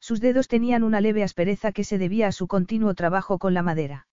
Sus 0.00 0.20
dedos 0.20 0.46
tenían 0.46 0.82
una 0.82 1.00
leve 1.00 1.24
aspereza 1.24 1.72
que 1.72 1.84
se 1.84 1.98
debía 1.98 2.28
a 2.28 2.32
su 2.32 2.46
continuo 2.46 2.94
trabajo 2.94 3.38
con 3.38 3.54
la 3.54 3.62
madera. 3.62 4.06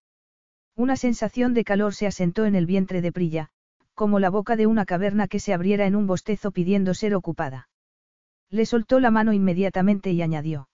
Una 0.75 0.95
sensación 0.95 1.53
de 1.53 1.63
calor 1.63 1.93
se 1.93 2.07
asentó 2.07 2.45
en 2.45 2.55
el 2.55 2.65
vientre 2.65 3.01
de 3.01 3.11
Prilla, 3.11 3.49
como 3.93 4.19
la 4.19 4.29
boca 4.29 4.55
de 4.55 4.67
una 4.67 4.85
caverna 4.85 5.27
que 5.27 5.39
se 5.39 5.53
abriera 5.53 5.85
en 5.85 5.95
un 5.95 6.07
bostezo 6.07 6.51
pidiendo 6.51 6.93
ser 6.93 7.15
ocupada. 7.15 7.69
Le 8.49 8.65
soltó 8.65 8.99
la 8.99 9.11
mano 9.11 9.33
inmediatamente 9.33 10.11
y 10.11 10.21
añadió. 10.21 10.69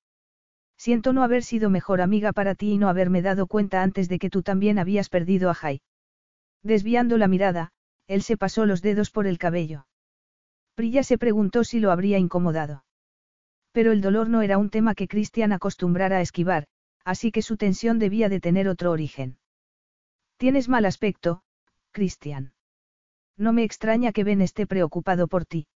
Siento 0.77 1.13
no 1.13 1.23
haber 1.23 1.43
sido 1.43 1.69
mejor 1.69 2.01
amiga 2.01 2.33
para 2.33 2.55
ti 2.55 2.71
y 2.71 2.77
no 2.77 2.89
haberme 2.89 3.21
dado 3.21 3.45
cuenta 3.45 3.83
antes 3.83 4.09
de 4.09 4.17
que 4.17 4.29
tú 4.29 4.41
también 4.41 4.79
habías 4.79 5.09
perdido 5.09 5.49
a 5.49 5.53
Jai. 5.53 5.81
Desviando 6.63 7.17
la 7.17 7.27
mirada, 7.27 7.71
él 8.07 8.21
se 8.21 8.37
pasó 8.37 8.65
los 8.65 8.81
dedos 8.81 9.09
por 9.09 9.25
el 9.27 9.37
cabello. 9.37 9.87
Prilla 10.75 11.03
se 11.03 11.17
preguntó 11.17 11.63
si 11.63 11.79
lo 11.79 11.91
habría 11.91 12.17
incomodado. 12.17 12.83
Pero 13.71 13.91
el 13.91 14.01
dolor 14.01 14.29
no 14.29 14.41
era 14.41 14.57
un 14.57 14.69
tema 14.69 14.95
que 14.95 15.07
Christian 15.07 15.53
acostumbrara 15.53 16.17
a 16.17 16.21
esquivar, 16.21 16.67
así 17.03 17.31
que 17.31 17.41
su 17.41 17.57
tensión 17.57 17.99
debía 17.99 18.29
de 18.29 18.39
tener 18.39 18.67
otro 18.67 18.91
origen. 18.91 19.37
Tienes 20.37 20.69
mal 20.69 20.85
aspecto, 20.85 21.43
Christian. 21.91 22.53
No 23.37 23.53
me 23.53 23.63
extraña 23.63 24.11
que 24.11 24.23
Ben 24.23 24.41
esté 24.41 24.67
preocupado 24.67 25.27
por 25.27 25.45
ti. 25.45 25.67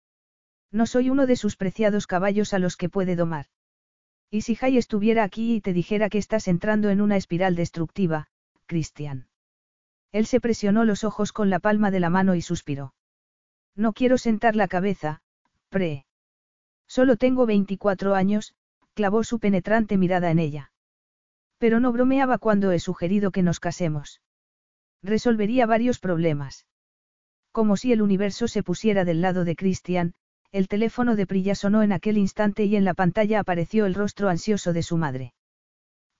No 0.70 0.86
soy 0.86 1.08
uno 1.10 1.26
de 1.26 1.36
sus 1.36 1.56
preciados 1.56 2.06
caballos 2.06 2.52
a 2.52 2.58
los 2.58 2.76
que 2.76 2.88
puede 2.88 3.14
domar. 3.14 3.46
¿Y 4.30 4.40
si 4.40 4.56
Jai 4.56 4.76
estuviera 4.76 5.22
aquí 5.22 5.54
y 5.54 5.60
te 5.60 5.72
dijera 5.72 6.10
que 6.10 6.18
estás 6.18 6.48
entrando 6.48 6.90
en 6.90 7.00
una 7.00 7.16
espiral 7.16 7.54
destructiva, 7.54 8.26
Christian? 8.66 9.28
Él 10.14 10.26
se 10.26 10.40
presionó 10.40 10.84
los 10.84 11.02
ojos 11.02 11.32
con 11.32 11.50
la 11.50 11.58
palma 11.58 11.90
de 11.90 11.98
la 11.98 12.08
mano 12.08 12.36
y 12.36 12.40
suspiró. 12.40 12.94
No 13.74 13.92
quiero 13.92 14.16
sentar 14.16 14.54
la 14.54 14.68
cabeza, 14.68 15.22
pre. 15.70 16.06
Solo 16.86 17.16
tengo 17.16 17.46
24 17.46 18.14
años, 18.14 18.54
clavó 18.94 19.24
su 19.24 19.40
penetrante 19.40 19.98
mirada 19.98 20.30
en 20.30 20.38
ella. 20.38 20.70
Pero 21.58 21.80
no 21.80 21.90
bromeaba 21.90 22.38
cuando 22.38 22.70
he 22.70 22.78
sugerido 22.78 23.32
que 23.32 23.42
nos 23.42 23.58
casemos. 23.58 24.20
Resolvería 25.02 25.66
varios 25.66 25.98
problemas. 25.98 26.64
Como 27.50 27.76
si 27.76 27.90
el 27.92 28.00
universo 28.00 28.46
se 28.46 28.62
pusiera 28.62 29.04
del 29.04 29.20
lado 29.20 29.44
de 29.44 29.56
Christian, 29.56 30.14
el 30.52 30.68
teléfono 30.68 31.16
de 31.16 31.26
Prilla 31.26 31.56
sonó 31.56 31.82
en 31.82 31.90
aquel 31.90 32.18
instante 32.18 32.66
y 32.66 32.76
en 32.76 32.84
la 32.84 32.94
pantalla 32.94 33.40
apareció 33.40 33.84
el 33.84 33.94
rostro 33.94 34.28
ansioso 34.28 34.72
de 34.72 34.84
su 34.84 34.96
madre. 34.96 35.34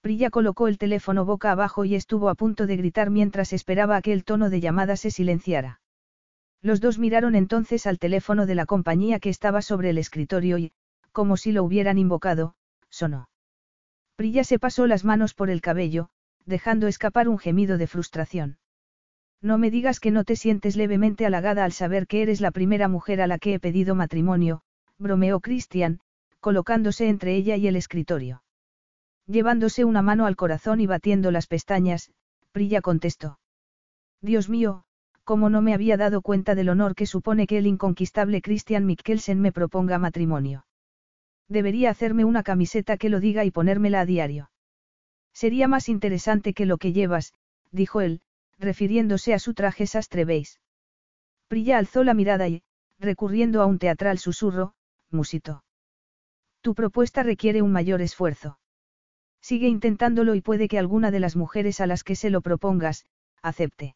Prilla 0.05 0.29
colocó 0.29 0.67
el 0.67 0.77
teléfono 0.77 1.25
boca 1.25 1.51
abajo 1.51 1.83
y 1.83 1.95
estuvo 1.95 2.29
a 2.29 2.35
punto 2.35 2.67
de 2.67 2.77
gritar 2.77 3.09
mientras 3.09 3.53
esperaba 3.53 3.95
a 3.95 4.03
que 4.03 4.13
el 4.13 4.23
tono 4.23 4.51
de 4.51 4.61
llamada 4.61 4.97
se 4.97 5.09
silenciara. 5.09 5.81
Los 6.61 6.79
dos 6.79 6.99
miraron 6.99 7.33
entonces 7.33 7.87
al 7.87 7.97
teléfono 7.97 8.45
de 8.45 8.53
la 8.53 8.67
compañía 8.67 9.19
que 9.19 9.29
estaba 9.29 9.63
sobre 9.63 9.89
el 9.89 9.97
escritorio 9.97 10.59
y, 10.59 10.73
como 11.11 11.37
si 11.37 11.51
lo 11.51 11.63
hubieran 11.63 11.97
invocado, 11.97 12.53
sonó. 12.87 13.29
Prilla 14.15 14.43
se 14.43 14.59
pasó 14.59 14.85
las 14.85 15.05
manos 15.05 15.33
por 15.33 15.49
el 15.49 15.59
cabello, 15.59 16.09
dejando 16.45 16.85
escapar 16.85 17.27
un 17.27 17.39
gemido 17.39 17.79
de 17.79 17.87
frustración. 17.87 18.59
No 19.41 19.57
me 19.57 19.71
digas 19.71 19.99
que 19.99 20.11
no 20.11 20.23
te 20.23 20.35
sientes 20.35 20.75
levemente 20.75 21.25
halagada 21.25 21.65
al 21.65 21.71
saber 21.71 22.05
que 22.05 22.21
eres 22.21 22.41
la 22.41 22.51
primera 22.51 22.87
mujer 22.87 23.21
a 23.21 23.25
la 23.25 23.39
que 23.39 23.55
he 23.55 23.59
pedido 23.59 23.95
matrimonio, 23.95 24.61
bromeó 24.99 25.39
Christian, 25.39 25.99
colocándose 26.41 27.09
entre 27.09 27.33
ella 27.33 27.55
y 27.55 27.65
el 27.65 27.75
escritorio. 27.75 28.43
Llevándose 29.27 29.85
una 29.85 30.01
mano 30.01 30.25
al 30.25 30.35
corazón 30.35 30.79
y 30.81 30.87
batiendo 30.87 31.31
las 31.31 31.47
pestañas, 31.47 32.11
Prilla 32.51 32.81
contestó. 32.81 33.39
Dios 34.21 34.49
mío, 34.49 34.83
como 35.23 35.49
no 35.49 35.61
me 35.61 35.73
había 35.73 35.97
dado 35.97 36.21
cuenta 36.21 36.53
del 36.53 36.69
honor 36.69 36.95
que 36.95 37.07
supone 37.07 37.47
que 37.47 37.57
el 37.57 37.65
inconquistable 37.65 38.41
Christian 38.41 38.85
Mikkelsen 38.85 39.41
me 39.41 39.51
proponga 39.51 39.97
matrimonio. 39.97 40.65
Debería 41.47 41.89
hacerme 41.89 42.25
una 42.25 42.43
camiseta 42.43 42.97
que 42.97 43.09
lo 43.09 43.19
diga 43.19 43.43
y 43.43 43.51
ponérmela 43.51 44.01
a 44.01 44.05
diario. 44.05 44.51
Sería 45.33 45.67
más 45.67 45.89
interesante 45.89 46.53
que 46.53 46.65
lo 46.65 46.77
que 46.77 46.93
llevas, 46.93 47.33
dijo 47.71 48.01
él, 48.01 48.21
refiriéndose 48.57 49.33
a 49.33 49.39
su 49.39 49.53
traje 49.53 49.87
sastre 49.87 50.25
beige. 50.25 50.59
Prilla 51.47 51.77
alzó 51.77 52.03
la 52.03 52.13
mirada 52.13 52.47
y, 52.47 52.63
recurriendo 52.99 53.61
a 53.61 53.65
un 53.65 53.79
teatral 53.79 54.17
susurro, 54.17 54.73
musitó. 55.11 55.63
Tu 56.61 56.73
propuesta 56.73 57.21
requiere 57.21 57.61
un 57.61 57.71
mayor 57.71 58.01
esfuerzo. 58.01 58.57
Sigue 59.45 59.67
intentándolo 59.67 60.33
y 60.33 60.41
puede 60.41 60.67
que 60.67 60.79
alguna 60.79 61.11
de 61.11 61.19
las 61.19 61.35
mujeres 61.35 61.79
a 61.79 61.85
las 61.85 62.03
que 62.03 62.15
se 62.15 62.31
lo 62.31 62.41
propongas, 62.41 63.05
acepte. 63.43 63.95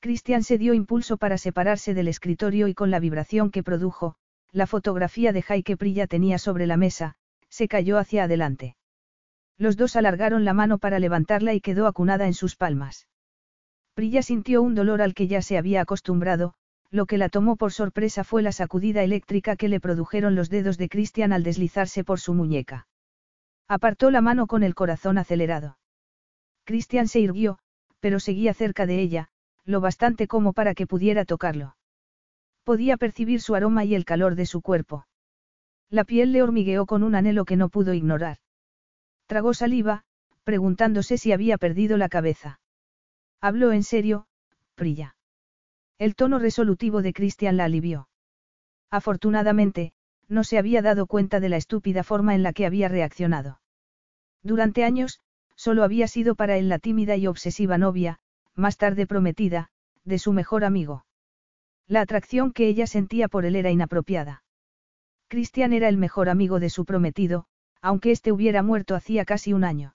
Christian 0.00 0.42
se 0.42 0.56
dio 0.56 0.72
impulso 0.72 1.18
para 1.18 1.36
separarse 1.36 1.92
del 1.92 2.08
escritorio 2.08 2.66
y 2.66 2.72
con 2.72 2.90
la 2.90 2.98
vibración 2.98 3.50
que 3.50 3.62
produjo, 3.62 4.14
la 4.52 4.66
fotografía 4.66 5.34
de 5.34 5.42
Jaike 5.42 5.76
Prilla 5.76 6.06
tenía 6.06 6.38
sobre 6.38 6.66
la 6.66 6.78
mesa, 6.78 7.16
se 7.50 7.68
cayó 7.68 7.98
hacia 7.98 8.24
adelante. 8.24 8.74
Los 9.58 9.76
dos 9.76 9.96
alargaron 9.96 10.46
la 10.46 10.54
mano 10.54 10.78
para 10.78 10.98
levantarla 10.98 11.52
y 11.52 11.60
quedó 11.60 11.86
acunada 11.86 12.26
en 12.26 12.32
sus 12.32 12.56
palmas. 12.56 13.06
Prilla 13.92 14.22
sintió 14.22 14.62
un 14.62 14.74
dolor 14.74 15.02
al 15.02 15.12
que 15.12 15.28
ya 15.28 15.42
se 15.42 15.58
había 15.58 15.82
acostumbrado, 15.82 16.54
lo 16.90 17.04
que 17.04 17.18
la 17.18 17.28
tomó 17.28 17.56
por 17.56 17.74
sorpresa 17.74 18.24
fue 18.24 18.40
la 18.40 18.52
sacudida 18.52 19.02
eléctrica 19.02 19.56
que 19.56 19.68
le 19.68 19.78
produjeron 19.78 20.34
los 20.34 20.48
dedos 20.48 20.78
de 20.78 20.88
Christian 20.88 21.34
al 21.34 21.42
deslizarse 21.42 22.02
por 22.02 22.18
su 22.18 22.32
muñeca. 22.32 22.86
Apartó 23.68 24.10
la 24.10 24.20
mano 24.20 24.46
con 24.46 24.62
el 24.62 24.74
corazón 24.74 25.18
acelerado. 25.18 25.78
Christian 26.64 27.08
se 27.08 27.20
irguió, 27.20 27.58
pero 28.00 28.20
seguía 28.20 28.54
cerca 28.54 28.86
de 28.86 29.00
ella, 29.00 29.28
lo 29.64 29.80
bastante 29.80 30.26
como 30.26 30.52
para 30.52 30.74
que 30.74 30.86
pudiera 30.86 31.24
tocarlo. 31.24 31.76
Podía 32.64 32.96
percibir 32.96 33.40
su 33.40 33.54
aroma 33.54 33.84
y 33.84 33.94
el 33.94 34.04
calor 34.04 34.34
de 34.34 34.46
su 34.46 34.60
cuerpo. 34.62 35.06
La 35.90 36.04
piel 36.04 36.32
le 36.32 36.42
hormigueó 36.42 36.86
con 36.86 37.02
un 37.02 37.14
anhelo 37.14 37.44
que 37.44 37.56
no 37.56 37.68
pudo 37.68 37.94
ignorar. 37.94 38.38
Tragó 39.26 39.54
saliva, 39.54 40.04
preguntándose 40.44 41.18
si 41.18 41.32
había 41.32 41.56
perdido 41.58 41.96
la 41.96 42.08
cabeza. 42.08 42.60
Habló 43.40 43.72
en 43.72 43.82
serio, 43.82 44.26
Prilla. 44.74 45.16
El 45.98 46.14
tono 46.14 46.38
resolutivo 46.38 47.02
de 47.02 47.12
Christian 47.12 47.56
la 47.56 47.64
alivió. 47.64 48.08
Afortunadamente, 48.90 49.92
no 50.28 50.44
se 50.44 50.58
había 50.58 50.82
dado 50.82 51.06
cuenta 51.06 51.40
de 51.40 51.48
la 51.48 51.56
estúpida 51.56 52.04
forma 52.04 52.34
en 52.34 52.42
la 52.42 52.52
que 52.52 52.66
había 52.66 52.88
reaccionado. 52.88 53.60
Durante 54.42 54.84
años, 54.84 55.20
solo 55.56 55.84
había 55.84 56.08
sido 56.08 56.34
para 56.34 56.56
él 56.56 56.68
la 56.68 56.78
tímida 56.78 57.16
y 57.16 57.26
obsesiva 57.26 57.78
novia, 57.78 58.18
más 58.54 58.76
tarde 58.76 59.06
prometida, 59.06 59.70
de 60.04 60.18
su 60.18 60.32
mejor 60.32 60.64
amigo. 60.64 61.06
La 61.86 62.00
atracción 62.00 62.52
que 62.52 62.66
ella 62.68 62.86
sentía 62.86 63.28
por 63.28 63.44
él 63.44 63.56
era 63.56 63.70
inapropiada. 63.70 64.42
Christian 65.28 65.72
era 65.72 65.88
el 65.88 65.96
mejor 65.96 66.28
amigo 66.28 66.60
de 66.60 66.70
su 66.70 66.84
prometido, 66.84 67.46
aunque 67.80 68.10
éste 68.10 68.32
hubiera 68.32 68.62
muerto 68.62 68.94
hacía 68.94 69.24
casi 69.24 69.52
un 69.52 69.64
año. 69.64 69.94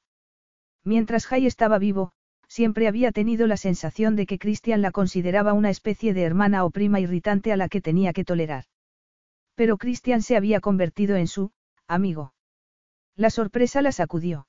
Mientras 0.83 1.25
Jay 1.25 1.45
estaba 1.45 1.79
vivo, 1.79 2.11
siempre 2.47 2.87
había 2.87 3.11
tenido 3.11 3.47
la 3.47 3.57
sensación 3.57 4.15
de 4.15 4.25
que 4.25 4.39
Christian 4.39 4.81
la 4.81 4.91
consideraba 4.91 5.53
una 5.53 5.69
especie 5.69 6.13
de 6.13 6.23
hermana 6.23 6.65
o 6.65 6.71
prima 6.71 6.99
irritante 6.99 7.51
a 7.51 7.57
la 7.57 7.69
que 7.69 7.81
tenía 7.81 8.13
que 8.13 8.25
tolerar. 8.25 8.65
Pero 9.59 9.77
Christian 9.77 10.21
se 10.21 10.37
había 10.37 10.61
convertido 10.61 11.17
en 11.17 11.27
su, 11.27 11.51
amigo. 11.85 12.33
La 13.17 13.29
sorpresa 13.29 13.81
la 13.81 13.91
sacudió. 13.91 14.47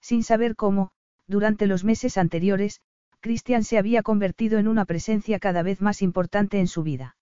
Sin 0.00 0.22
saber 0.22 0.54
cómo, 0.54 0.92
durante 1.26 1.66
los 1.66 1.82
meses 1.82 2.16
anteriores, 2.16 2.80
Christian 3.18 3.64
se 3.64 3.76
había 3.76 4.04
convertido 4.04 4.60
en 4.60 4.68
una 4.68 4.84
presencia 4.84 5.40
cada 5.40 5.64
vez 5.64 5.80
más 5.80 6.00
importante 6.00 6.60
en 6.60 6.68
su 6.68 6.84
vida. 6.84 7.16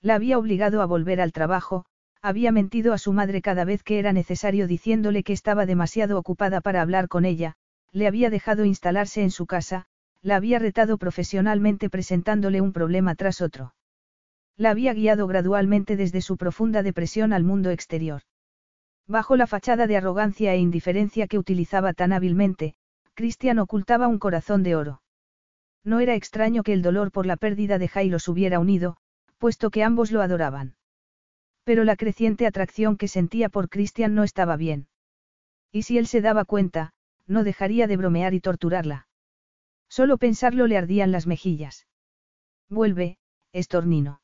La 0.00 0.16
había 0.16 0.36
obligado 0.36 0.82
a 0.82 0.86
volver 0.86 1.20
al 1.20 1.30
trabajo, 1.30 1.86
había 2.20 2.50
mentido 2.50 2.94
a 2.94 2.98
su 2.98 3.12
madre 3.12 3.40
cada 3.40 3.64
vez 3.64 3.84
que 3.84 4.00
era 4.00 4.12
necesario 4.12 4.66
diciéndole 4.66 5.22
que 5.22 5.34
estaba 5.34 5.66
demasiado 5.66 6.18
ocupada 6.18 6.60
para 6.60 6.82
hablar 6.82 7.06
con 7.06 7.26
ella, 7.26 7.54
le 7.92 8.08
había 8.08 8.28
dejado 8.28 8.64
instalarse 8.64 9.22
en 9.22 9.30
su 9.30 9.46
casa, 9.46 9.86
la 10.20 10.34
había 10.34 10.58
retado 10.58 10.98
profesionalmente 10.98 11.88
presentándole 11.88 12.60
un 12.60 12.72
problema 12.72 13.14
tras 13.14 13.40
otro. 13.40 13.72
La 14.56 14.70
había 14.70 14.94
guiado 14.94 15.26
gradualmente 15.26 15.96
desde 15.96 16.20
su 16.20 16.36
profunda 16.36 16.82
depresión 16.82 17.32
al 17.32 17.42
mundo 17.42 17.70
exterior. 17.70 18.22
Bajo 19.06 19.36
la 19.36 19.46
fachada 19.46 19.86
de 19.86 19.96
arrogancia 19.96 20.54
e 20.54 20.58
indiferencia 20.58 21.26
que 21.26 21.38
utilizaba 21.38 21.92
tan 21.92 22.12
hábilmente, 22.12 22.74
Christian 23.14 23.58
ocultaba 23.58 24.08
un 24.08 24.18
corazón 24.18 24.62
de 24.62 24.76
oro. 24.76 25.02
No 25.82 26.00
era 26.00 26.14
extraño 26.14 26.62
que 26.62 26.72
el 26.72 26.82
dolor 26.82 27.12
por 27.12 27.26
la 27.26 27.36
pérdida 27.36 27.78
de 27.78 27.88
Jai 27.88 28.08
los 28.08 28.28
hubiera 28.28 28.58
unido, 28.58 28.96
puesto 29.38 29.70
que 29.70 29.84
ambos 29.84 30.10
lo 30.10 30.22
adoraban. 30.22 30.76
Pero 31.64 31.84
la 31.84 31.96
creciente 31.96 32.46
atracción 32.46 32.96
que 32.96 33.08
sentía 33.08 33.48
por 33.48 33.68
Christian 33.68 34.14
no 34.14 34.22
estaba 34.22 34.56
bien. 34.56 34.88
Y 35.70 35.82
si 35.82 35.98
él 35.98 36.06
se 36.06 36.20
daba 36.20 36.44
cuenta, 36.44 36.92
no 37.26 37.44
dejaría 37.44 37.86
de 37.86 37.96
bromear 37.96 38.34
y 38.34 38.40
torturarla. 38.40 39.08
Solo 39.88 40.16
pensarlo 40.18 40.66
le 40.66 40.78
ardían 40.78 41.12
las 41.12 41.26
mejillas. 41.26 41.86
Vuelve, 42.68 43.18
estornino. 43.52 44.20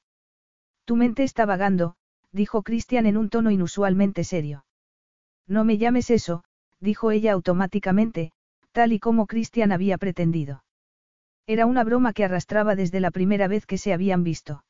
Tu 0.90 0.96
mente 0.96 1.22
está 1.22 1.46
vagando, 1.46 1.94
dijo 2.32 2.64
Christian 2.64 3.06
en 3.06 3.16
un 3.16 3.30
tono 3.30 3.52
inusualmente 3.52 4.24
serio. 4.24 4.64
No 5.46 5.62
me 5.62 5.78
llames 5.78 6.10
eso, 6.10 6.42
dijo 6.80 7.12
ella 7.12 7.30
automáticamente, 7.30 8.32
tal 8.72 8.92
y 8.92 8.98
como 8.98 9.28
Christian 9.28 9.70
había 9.70 9.98
pretendido. 9.98 10.64
Era 11.46 11.66
una 11.66 11.84
broma 11.84 12.12
que 12.12 12.24
arrastraba 12.24 12.74
desde 12.74 12.98
la 12.98 13.12
primera 13.12 13.46
vez 13.46 13.66
que 13.66 13.78
se 13.78 13.92
habían 13.92 14.24
visto. 14.24 14.64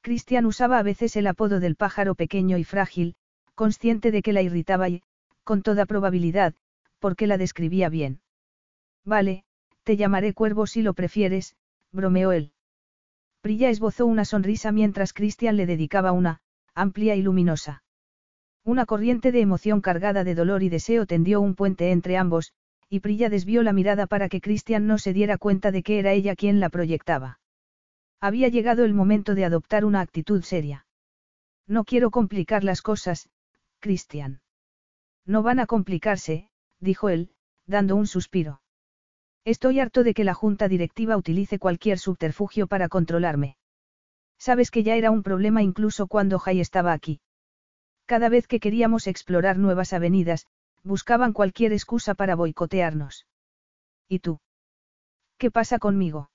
Christian 0.00 0.46
usaba 0.46 0.78
a 0.78 0.84
veces 0.84 1.16
el 1.16 1.26
apodo 1.26 1.58
del 1.58 1.74
pájaro 1.74 2.14
pequeño 2.14 2.56
y 2.56 2.62
frágil, 2.62 3.16
consciente 3.56 4.12
de 4.12 4.22
que 4.22 4.32
la 4.32 4.42
irritaba 4.42 4.90
y, 4.90 5.02
con 5.42 5.62
toda 5.62 5.86
probabilidad, 5.86 6.54
porque 7.00 7.26
la 7.26 7.36
describía 7.36 7.88
bien. 7.88 8.20
Vale, 9.04 9.42
te 9.82 9.96
llamaré 9.96 10.34
cuervo 10.34 10.68
si 10.68 10.82
lo 10.82 10.94
prefieres, 10.94 11.56
bromeó 11.90 12.30
él. 12.30 12.52
Priya 13.42 13.70
esbozó 13.70 14.06
una 14.06 14.24
sonrisa 14.24 14.70
mientras 14.70 15.12
Christian 15.12 15.56
le 15.56 15.66
dedicaba 15.66 16.12
una, 16.12 16.40
amplia 16.74 17.16
y 17.16 17.22
luminosa. 17.22 17.82
Una 18.64 18.86
corriente 18.86 19.32
de 19.32 19.40
emoción 19.40 19.80
cargada 19.80 20.22
de 20.22 20.36
dolor 20.36 20.62
y 20.62 20.68
deseo 20.68 21.06
tendió 21.06 21.40
un 21.40 21.56
puente 21.56 21.90
entre 21.90 22.16
ambos, 22.16 22.52
y 22.88 23.00
Priya 23.00 23.28
desvió 23.28 23.64
la 23.64 23.72
mirada 23.72 24.06
para 24.06 24.28
que 24.28 24.40
Christian 24.40 24.86
no 24.86 24.96
se 24.96 25.12
diera 25.12 25.38
cuenta 25.38 25.72
de 25.72 25.82
que 25.82 25.98
era 25.98 26.12
ella 26.12 26.36
quien 26.36 26.60
la 26.60 26.70
proyectaba. 26.70 27.40
Había 28.20 28.46
llegado 28.46 28.84
el 28.84 28.94
momento 28.94 29.34
de 29.34 29.44
adoptar 29.44 29.84
una 29.84 30.00
actitud 30.00 30.42
seria. 30.42 30.86
No 31.66 31.82
quiero 31.82 32.12
complicar 32.12 32.62
las 32.62 32.80
cosas, 32.80 33.28
Christian. 33.80 34.40
No 35.26 35.42
van 35.42 35.58
a 35.58 35.66
complicarse, 35.66 36.48
dijo 36.78 37.08
él, 37.08 37.32
dando 37.66 37.96
un 37.96 38.06
suspiro. 38.06 38.61
Estoy 39.44 39.80
harto 39.80 40.04
de 40.04 40.14
que 40.14 40.24
la 40.24 40.34
junta 40.34 40.68
directiva 40.68 41.16
utilice 41.16 41.58
cualquier 41.58 41.98
subterfugio 41.98 42.68
para 42.68 42.88
controlarme. 42.88 43.56
Sabes 44.38 44.70
que 44.70 44.82
ya 44.84 44.94
era 44.94 45.10
un 45.10 45.22
problema 45.22 45.62
incluso 45.62 46.06
cuando 46.06 46.38
Jay 46.38 46.60
estaba 46.60 46.92
aquí. 46.92 47.20
Cada 48.06 48.28
vez 48.28 48.46
que 48.46 48.60
queríamos 48.60 49.06
explorar 49.06 49.58
nuevas 49.58 49.92
avenidas, 49.92 50.46
buscaban 50.84 51.32
cualquier 51.32 51.72
excusa 51.72 52.14
para 52.14 52.36
boicotearnos. 52.36 53.26
¿Y 54.08 54.20
tú? 54.20 54.40
¿Qué 55.38 55.50
pasa 55.50 55.78
conmigo? 55.78 56.30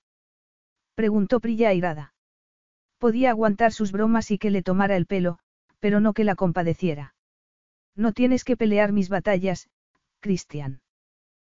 Preguntó 0.94 1.40
Prilla 1.40 1.68
airada. 1.68 2.14
Podía 2.98 3.30
aguantar 3.30 3.72
sus 3.72 3.92
bromas 3.92 4.30
y 4.30 4.38
que 4.38 4.50
le 4.50 4.62
tomara 4.62 4.96
el 4.96 5.06
pelo, 5.06 5.38
pero 5.78 6.00
no 6.00 6.12
que 6.12 6.24
la 6.24 6.34
compadeciera. 6.34 7.14
No 7.94 8.12
tienes 8.12 8.44
que 8.44 8.56
pelear 8.56 8.92
mis 8.92 9.08
batallas, 9.08 9.68
Cristian. 10.20 10.80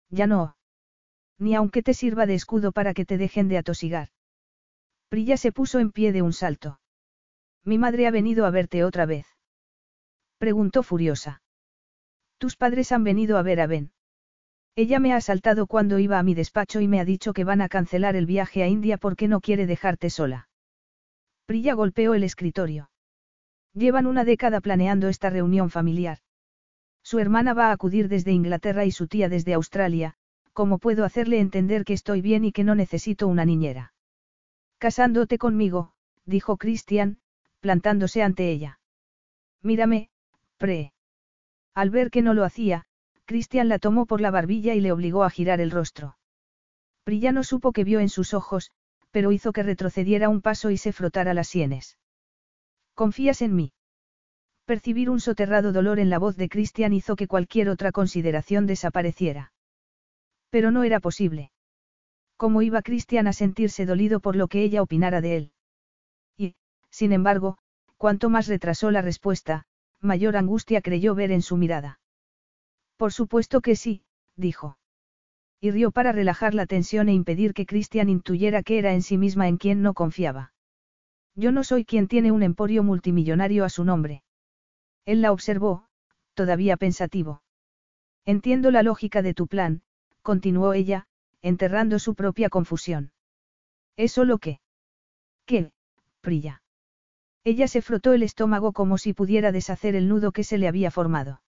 Ya 0.09 0.27
no. 0.27 0.55
Ni 1.41 1.55
aunque 1.55 1.81
te 1.81 1.95
sirva 1.95 2.27
de 2.27 2.35
escudo 2.35 2.71
para 2.71 2.93
que 2.93 3.03
te 3.03 3.17
dejen 3.17 3.47
de 3.47 3.57
atosigar. 3.57 4.09
Prilla 5.09 5.37
se 5.37 5.51
puso 5.51 5.79
en 5.79 5.91
pie 5.91 6.11
de 6.11 6.21
un 6.21 6.33
salto. 6.33 6.79
Mi 7.65 7.79
madre 7.79 8.05
ha 8.05 8.11
venido 8.11 8.45
a 8.45 8.51
verte 8.51 8.83
otra 8.83 9.07
vez. 9.07 9.25
Preguntó 10.37 10.83
furiosa. 10.83 11.41
Tus 12.37 12.55
padres 12.55 12.91
han 12.91 13.03
venido 13.03 13.39
a 13.39 13.41
ver 13.41 13.59
a 13.59 13.65
Ben. 13.65 13.91
Ella 14.75 14.99
me 14.99 15.13
ha 15.13 15.15
asaltado 15.15 15.65
cuando 15.65 15.97
iba 15.97 16.19
a 16.19 16.23
mi 16.23 16.35
despacho 16.35 16.79
y 16.79 16.87
me 16.87 16.99
ha 16.99 17.05
dicho 17.05 17.33
que 17.33 17.43
van 17.43 17.61
a 17.61 17.69
cancelar 17.69 18.15
el 18.15 18.27
viaje 18.27 18.61
a 18.61 18.67
India 18.67 18.99
porque 18.99 19.27
no 19.27 19.41
quiere 19.41 19.65
dejarte 19.65 20.11
sola. 20.11 20.47
Prilla 21.47 21.73
golpeó 21.73 22.13
el 22.13 22.23
escritorio. 22.23 22.91
Llevan 23.73 24.05
una 24.05 24.25
década 24.25 24.61
planeando 24.61 25.07
esta 25.07 25.31
reunión 25.31 25.71
familiar. 25.71 26.19
Su 27.01 27.17
hermana 27.17 27.55
va 27.55 27.69
a 27.69 27.71
acudir 27.71 28.09
desde 28.09 28.31
Inglaterra 28.31 28.85
y 28.85 28.91
su 28.91 29.07
tía 29.07 29.27
desde 29.27 29.55
Australia, 29.55 30.17
¿cómo 30.61 30.77
puedo 30.77 31.05
hacerle 31.05 31.39
entender 31.39 31.83
que 31.85 31.93
estoy 31.93 32.21
bien 32.21 32.45
y 32.45 32.51
que 32.51 32.63
no 32.63 32.75
necesito 32.75 33.27
una 33.27 33.45
niñera? 33.45 33.95
Casándote 34.77 35.39
conmigo, 35.39 35.93
dijo 36.25 36.57
Christian, 36.57 37.17
plantándose 37.61 38.21
ante 38.21 38.51
ella. 38.51 38.79
Mírame, 39.63 40.11
pre. 40.59 40.93
Al 41.73 41.89
ver 41.89 42.11
que 42.11 42.21
no 42.21 42.35
lo 42.35 42.43
hacía, 42.43 42.85
Christian 43.25 43.69
la 43.69 43.79
tomó 43.79 44.05
por 44.05 44.21
la 44.21 44.29
barbilla 44.29 44.75
y 44.75 44.81
le 44.81 44.91
obligó 44.91 45.23
a 45.23 45.31
girar 45.31 45.61
el 45.61 45.71
rostro. 45.71 46.15
Prilla 47.05 47.31
no 47.31 47.43
supo 47.43 47.71
que 47.71 47.83
vio 47.83 47.99
en 47.99 48.09
sus 48.09 48.35
ojos, 48.35 48.69
pero 49.09 49.31
hizo 49.31 49.53
que 49.53 49.63
retrocediera 49.63 50.29
un 50.29 50.41
paso 50.41 50.69
y 50.69 50.77
se 50.77 50.93
frotara 50.93 51.33
las 51.33 51.47
sienes. 51.47 51.97
¿Confías 52.93 53.41
en 53.41 53.55
mí? 53.55 53.73
Percibir 54.65 55.09
un 55.09 55.21
soterrado 55.21 55.71
dolor 55.71 55.97
en 55.97 56.11
la 56.11 56.19
voz 56.19 56.37
de 56.37 56.49
Christian 56.49 56.93
hizo 56.93 57.15
que 57.15 57.25
cualquier 57.25 57.67
otra 57.67 57.91
consideración 57.91 58.67
desapareciera. 58.67 59.53
Pero 60.51 60.69
no 60.69 60.83
era 60.83 60.99
posible. 60.99 61.51
¿Cómo 62.37 62.61
iba 62.61 62.83
Christian 62.83 63.25
a 63.27 63.33
sentirse 63.33 63.85
dolido 63.85 64.19
por 64.19 64.35
lo 64.35 64.47
que 64.47 64.63
ella 64.63 64.83
opinara 64.83 65.21
de 65.21 65.37
él? 65.37 65.51
Y, 66.37 66.55
sin 66.89 67.13
embargo, 67.13 67.57
cuanto 67.97 68.29
más 68.29 68.47
retrasó 68.47 68.91
la 68.91 69.01
respuesta, 69.01 69.65
mayor 70.01 70.35
angustia 70.35 70.81
creyó 70.81 71.15
ver 71.15 71.31
en 71.31 71.41
su 71.41 71.57
mirada. 71.57 71.99
Por 72.97 73.13
supuesto 73.13 73.61
que 73.61 73.75
sí, 73.75 74.03
dijo. 74.35 74.77
Y 75.59 75.71
rió 75.71 75.91
para 75.91 76.11
relajar 76.11 76.53
la 76.53 76.65
tensión 76.65 77.09
e 77.09 77.13
impedir 77.13 77.53
que 77.53 77.65
Christian 77.65 78.09
intuyera 78.09 78.63
que 78.63 78.79
era 78.79 78.93
en 78.93 79.03
sí 79.03 79.17
misma 79.17 79.47
en 79.47 79.57
quien 79.57 79.81
no 79.81 79.93
confiaba. 79.93 80.53
Yo 81.35 81.51
no 81.51 81.63
soy 81.63 81.85
quien 81.85 82.07
tiene 82.07 82.31
un 82.31 82.43
emporio 82.43 82.83
multimillonario 82.83 83.63
a 83.63 83.69
su 83.69 83.85
nombre. 83.85 84.23
Él 85.05 85.21
la 85.21 85.31
observó, 85.31 85.85
todavía 86.33 86.77
pensativo. 86.77 87.41
Entiendo 88.25 88.71
la 88.71 88.83
lógica 88.83 89.21
de 89.21 89.33
tu 89.33 89.47
plan, 89.47 89.83
continuó 90.21 90.73
ella, 90.73 91.07
enterrando 91.41 91.99
su 91.99 92.15
propia 92.15 92.49
confusión. 92.49 93.11
¿Es 93.97 94.11
solo 94.11 94.37
que? 94.37 94.59
¿Qué, 95.45 95.71
Prilla? 96.21 96.61
Ella 97.43 97.67
se 97.67 97.81
frotó 97.81 98.13
el 98.13 98.23
estómago 98.23 98.71
como 98.71 98.97
si 98.97 99.13
pudiera 99.13 99.51
deshacer 99.51 99.95
el 99.95 100.07
nudo 100.07 100.31
que 100.31 100.43
se 100.43 100.57
le 100.57 100.67
había 100.67 100.91
formado. 100.91 101.41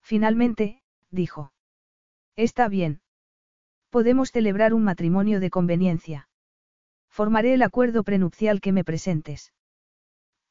Finalmente, 0.00 0.82
dijo. 1.10 1.52
Está 2.36 2.68
bien. 2.68 3.00
Podemos 3.90 4.30
celebrar 4.30 4.74
un 4.74 4.84
matrimonio 4.84 5.40
de 5.40 5.50
conveniencia. 5.50 6.28
Formaré 7.08 7.54
el 7.54 7.62
acuerdo 7.62 8.04
prenupcial 8.04 8.60
que 8.60 8.72
me 8.72 8.84
presentes. 8.84 9.52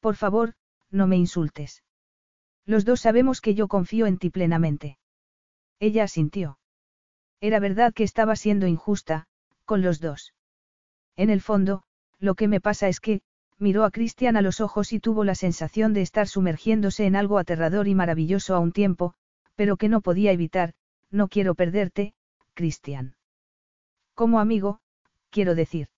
Por 0.02 0.16
favor, 0.16 0.56
no 0.92 1.08
me 1.08 1.16
insultes. 1.16 1.84
Los 2.66 2.84
dos 2.84 3.00
sabemos 3.00 3.40
que 3.40 3.56
yo 3.56 3.68
confío 3.68 4.06
en 4.06 4.18
ti 4.18 4.30
plenamente. 4.30 4.98
Ella 5.80 6.04
asintió. 6.04 6.60
Era 7.40 7.60
verdad 7.60 7.94
que 7.94 8.04
estaba 8.04 8.36
siendo 8.36 8.68
injusta, 8.68 9.28
con 9.66 9.82
los 9.82 10.00
dos. 10.00 10.34
En 11.16 11.30
el 11.30 11.42
fondo, 11.42 11.84
lo 12.20 12.36
que 12.36 12.48
me 12.48 12.62
pasa 12.62 12.88
es 12.88 13.00
que, 13.00 13.22
miró 13.60 13.84
a 13.84 13.92
Cristian 13.92 14.38
a 14.38 14.42
los 14.42 14.62
ojos 14.62 14.94
y 14.94 15.00
tuvo 15.00 15.24
la 15.24 15.36
sensación 15.36 15.94
de 15.94 16.02
estar 16.02 16.28
sumergiéndose 16.28 17.06
en 17.06 17.16
algo 17.16 17.38
aterrador 17.38 17.88
y 17.88 17.96
maravilloso 17.96 18.56
a 18.56 18.60
un 18.60 18.72
tiempo, 18.72 19.14
pero 19.56 19.78
que 19.78 19.90
no 19.90 20.02
podía 20.02 20.32
evitar, 20.32 20.74
no 21.12 21.28
quiero 21.28 21.56
perderte, 21.56 22.14
Cristian. 22.54 23.16
Como 24.14 24.40
amigo, 24.40 24.80
quiero 25.30 25.56
decir. 25.56 25.90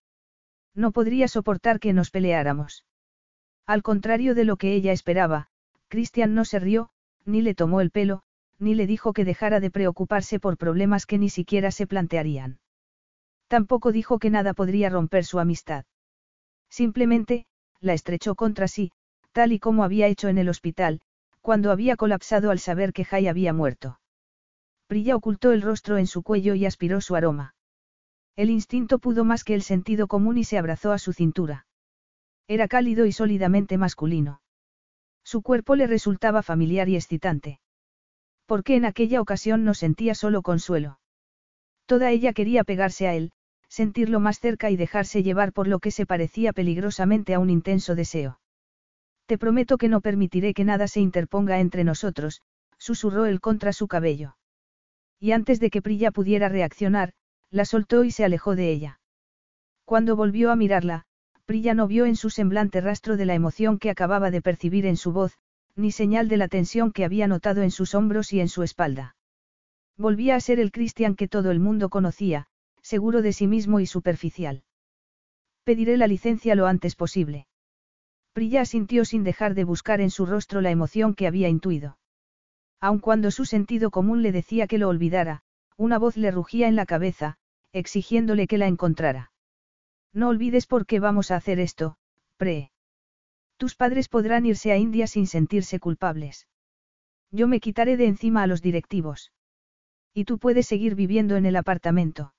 No 0.75 0.91
podría 0.91 1.27
soportar 1.27 1.79
que 1.79 1.93
nos 1.93 2.11
peleáramos. 2.11 2.85
Al 3.65 3.81
contrario 3.81 4.35
de 4.35 4.45
lo 4.45 4.57
que 4.57 4.73
ella 4.73 4.91
esperaba, 4.91 5.49
Cristian 5.87 6.33
no 6.33 6.45
se 6.45 6.59
rió, 6.59 6.89
ni 7.25 7.41
le 7.41 7.55
tomó 7.55 7.81
el 7.81 7.91
pelo, 7.91 8.23
ni 8.59 8.75
le 8.75 8.85
dijo 8.87 9.13
que 9.13 9.25
dejara 9.25 9.59
de 9.59 9.71
preocuparse 9.71 10.39
por 10.39 10.57
problemas 10.57 11.05
que 11.05 11.17
ni 11.17 11.29
siquiera 11.29 11.71
se 11.71 11.87
plantearían. 11.87 12.59
Tampoco 13.47 13.91
dijo 13.91 14.19
que 14.19 14.29
nada 14.29 14.53
podría 14.53 14.89
romper 14.89 15.25
su 15.25 15.39
amistad. 15.39 15.85
Simplemente, 16.69 17.45
la 17.79 17.93
estrechó 17.93 18.35
contra 18.35 18.67
sí, 18.67 18.91
tal 19.31 19.51
y 19.53 19.59
como 19.59 19.83
había 19.83 20.07
hecho 20.07 20.27
en 20.27 20.37
el 20.37 20.49
hospital, 20.49 21.01
cuando 21.41 21.71
había 21.71 21.95
colapsado 21.95 22.51
al 22.51 22.59
saber 22.59 22.93
que 22.93 23.05
Jay 23.05 23.27
había 23.27 23.53
muerto. 23.53 23.99
Prilla 24.87 25.15
ocultó 25.15 25.51
el 25.51 25.61
rostro 25.61 25.97
en 25.97 26.07
su 26.07 26.23
cuello 26.23 26.55
y 26.55 26.65
aspiró 26.65 26.99
su 27.01 27.15
aroma. 27.15 27.55
El 28.35 28.49
instinto 28.49 28.99
pudo 28.99 29.23
más 29.23 29.43
que 29.43 29.53
el 29.53 29.61
sentido 29.61 30.07
común 30.07 30.37
y 30.37 30.43
se 30.43 30.57
abrazó 30.57 30.91
a 30.91 30.99
su 30.99 31.13
cintura. 31.13 31.65
Era 32.47 32.67
cálido 32.67 33.05
y 33.05 33.11
sólidamente 33.11 33.77
masculino. 33.77 34.41
Su 35.23 35.41
cuerpo 35.41 35.75
le 35.75 35.87
resultaba 35.87 36.41
familiar 36.41 36.89
y 36.89 36.95
excitante. 36.95 37.59
Porque 38.49 38.75
en 38.75 38.83
aquella 38.83 39.21
ocasión 39.21 39.63
no 39.63 39.75
sentía 39.75 40.15
solo 40.15 40.41
consuelo. 40.41 40.99
Toda 41.85 42.09
ella 42.09 42.33
quería 42.33 42.63
pegarse 42.63 43.07
a 43.07 43.13
él, 43.13 43.31
sentirlo 43.67 44.19
más 44.19 44.39
cerca 44.39 44.71
y 44.71 44.75
dejarse 44.75 45.21
llevar 45.21 45.53
por 45.53 45.67
lo 45.67 45.77
que 45.77 45.91
se 45.91 46.07
parecía 46.07 46.51
peligrosamente 46.51 47.35
a 47.35 47.39
un 47.39 47.51
intenso 47.51 47.93
deseo. 47.93 48.39
Te 49.27 49.37
prometo 49.37 49.77
que 49.77 49.87
no 49.87 50.01
permitiré 50.01 50.55
que 50.55 50.65
nada 50.65 50.87
se 50.87 50.99
interponga 50.99 51.59
entre 51.59 51.83
nosotros, 51.83 52.41
susurró 52.79 53.27
él 53.27 53.39
contra 53.39 53.71
su 53.71 53.87
cabello. 53.87 54.35
Y 55.19 55.33
antes 55.33 55.59
de 55.59 55.69
que 55.69 55.83
Prilla 55.83 56.09
pudiera 56.09 56.49
reaccionar, 56.49 57.13
la 57.51 57.65
soltó 57.65 58.03
y 58.03 58.09
se 58.09 58.25
alejó 58.25 58.55
de 58.55 58.71
ella. 58.71 58.99
Cuando 59.85 60.15
volvió 60.15 60.49
a 60.49 60.55
mirarla, 60.55 61.05
Prilla 61.45 61.75
no 61.75 61.85
vio 61.85 62.07
en 62.07 62.15
su 62.15 62.31
semblante 62.31 62.81
rastro 62.81 63.15
de 63.15 63.27
la 63.27 63.35
emoción 63.35 63.77
que 63.77 63.91
acababa 63.91 64.31
de 64.31 64.41
percibir 64.41 64.87
en 64.87 64.97
su 64.97 65.11
voz, 65.11 65.37
ni 65.79 65.91
señal 65.91 66.27
de 66.27 66.37
la 66.37 66.47
tensión 66.47 66.91
que 66.91 67.05
había 67.05 67.27
notado 67.27 67.61
en 67.61 67.71
sus 67.71 67.95
hombros 67.95 68.33
y 68.33 68.39
en 68.39 68.49
su 68.49 68.63
espalda. 68.63 69.15
Volvía 69.97 70.35
a 70.35 70.39
ser 70.39 70.59
el 70.59 70.71
Cristian 70.71 71.15
que 71.15 71.27
todo 71.27 71.51
el 71.51 71.59
mundo 71.59 71.89
conocía, 71.89 72.47
seguro 72.81 73.21
de 73.21 73.33
sí 73.33 73.47
mismo 73.47 73.79
y 73.79 73.85
superficial. 73.85 74.63
Pediré 75.63 75.97
la 75.97 76.07
licencia 76.07 76.55
lo 76.55 76.67
antes 76.67 76.95
posible. 76.95 77.47
Prilla 78.33 78.65
sintió 78.65 79.05
sin 79.05 79.23
dejar 79.23 79.55
de 79.55 79.63
buscar 79.63 80.01
en 80.01 80.11
su 80.11 80.25
rostro 80.25 80.61
la 80.61 80.71
emoción 80.71 81.13
que 81.15 81.27
había 81.27 81.49
intuido. 81.49 81.97
Aun 82.79 82.99
cuando 82.99 83.31
su 83.31 83.45
sentido 83.45 83.91
común 83.91 84.21
le 84.21 84.31
decía 84.31 84.67
que 84.67 84.77
lo 84.77 84.87
olvidara, 84.87 85.41
una 85.75 85.97
voz 85.97 86.15
le 86.15 86.31
rugía 86.31 86.67
en 86.67 86.75
la 86.75 86.85
cabeza, 86.85 87.37
exigiéndole 87.73 88.47
que 88.47 88.57
la 88.57 88.67
encontrara. 88.67 89.31
No 90.13 90.29
olvides 90.29 90.65
por 90.65 90.85
qué 90.85 90.99
vamos 90.99 91.31
a 91.31 91.35
hacer 91.35 91.59
esto, 91.59 91.97
Pre. 92.37 92.71
Tus 93.59 93.75
padres 93.75 94.07
podrán 94.07 94.45
irse 94.45 94.71
a 94.71 94.77
India 94.77 95.05
sin 95.05 95.27
sentirse 95.27 95.81
culpables. 95.81 96.47
Yo 97.29 97.45
me 97.45 97.59
quitaré 97.59 97.97
de 97.97 98.05
encima 98.05 98.41
a 98.41 98.47
los 98.47 98.61
directivos. 98.61 99.33
Y 100.13 100.23
tú 100.23 100.39
puedes 100.39 100.65
seguir 100.65 100.95
viviendo 100.95 101.35
en 101.35 101.45
el 101.45 101.57
apartamento. 101.57 102.33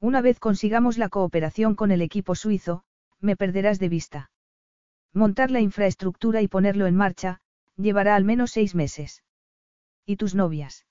Una 0.00 0.20
vez 0.20 0.40
consigamos 0.40 0.98
la 0.98 1.08
cooperación 1.10 1.76
con 1.76 1.92
el 1.92 2.02
equipo 2.02 2.34
suizo, 2.34 2.82
me 3.20 3.36
perderás 3.36 3.78
de 3.78 3.88
vista. 3.88 4.30
Montar 5.12 5.52
la 5.52 5.60
infraestructura 5.60 6.42
y 6.42 6.48
ponerlo 6.48 6.88
en 6.88 6.96
marcha, 6.96 7.40
llevará 7.76 8.16
al 8.16 8.24
menos 8.24 8.50
seis 8.50 8.74
meses. 8.74 9.22
¿Y 10.04 10.16
tus 10.16 10.34
novias? 10.34 10.86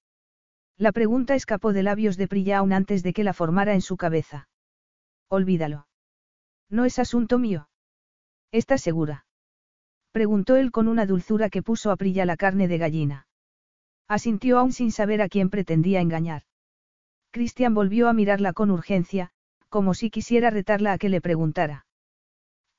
La 0.77 0.93
pregunta 0.93 1.35
escapó 1.35 1.73
de 1.73 1.83
labios 1.83 2.15
de 2.15 2.29
Priya 2.29 2.59
aún 2.59 2.71
antes 2.71 3.03
de 3.03 3.11
que 3.11 3.25
la 3.25 3.33
formara 3.33 3.73
en 3.73 3.81
su 3.81 3.97
cabeza. 3.97 4.47
Olvídalo. 5.27 5.87
No 6.69 6.85
es 6.85 6.99
asunto 6.99 7.37
mío. 7.37 7.67
¿Estás 8.53 8.79
segura? 8.79 9.25
Preguntó 10.11 10.57
él 10.57 10.71
con 10.71 10.87
una 10.87 11.05
dulzura 11.05 11.49
que 11.49 11.63
puso 11.63 11.91
a 11.91 11.95
Priya 11.95 12.25
la 12.25 12.37
carne 12.37 12.67
de 12.67 12.77
gallina. 12.77 13.27
Asintió 14.07 14.59
aún 14.59 14.73
sin 14.73 14.91
saber 14.91 15.21
a 15.21 15.29
quién 15.29 15.49
pretendía 15.49 16.01
engañar. 16.01 16.43
Christian 17.31 17.73
volvió 17.73 18.09
a 18.09 18.13
mirarla 18.13 18.51
con 18.51 18.71
urgencia, 18.71 19.31
como 19.69 19.93
si 19.93 20.09
quisiera 20.09 20.49
retarla 20.49 20.91
a 20.91 20.97
que 20.97 21.07
le 21.07 21.21
preguntara. 21.21 21.85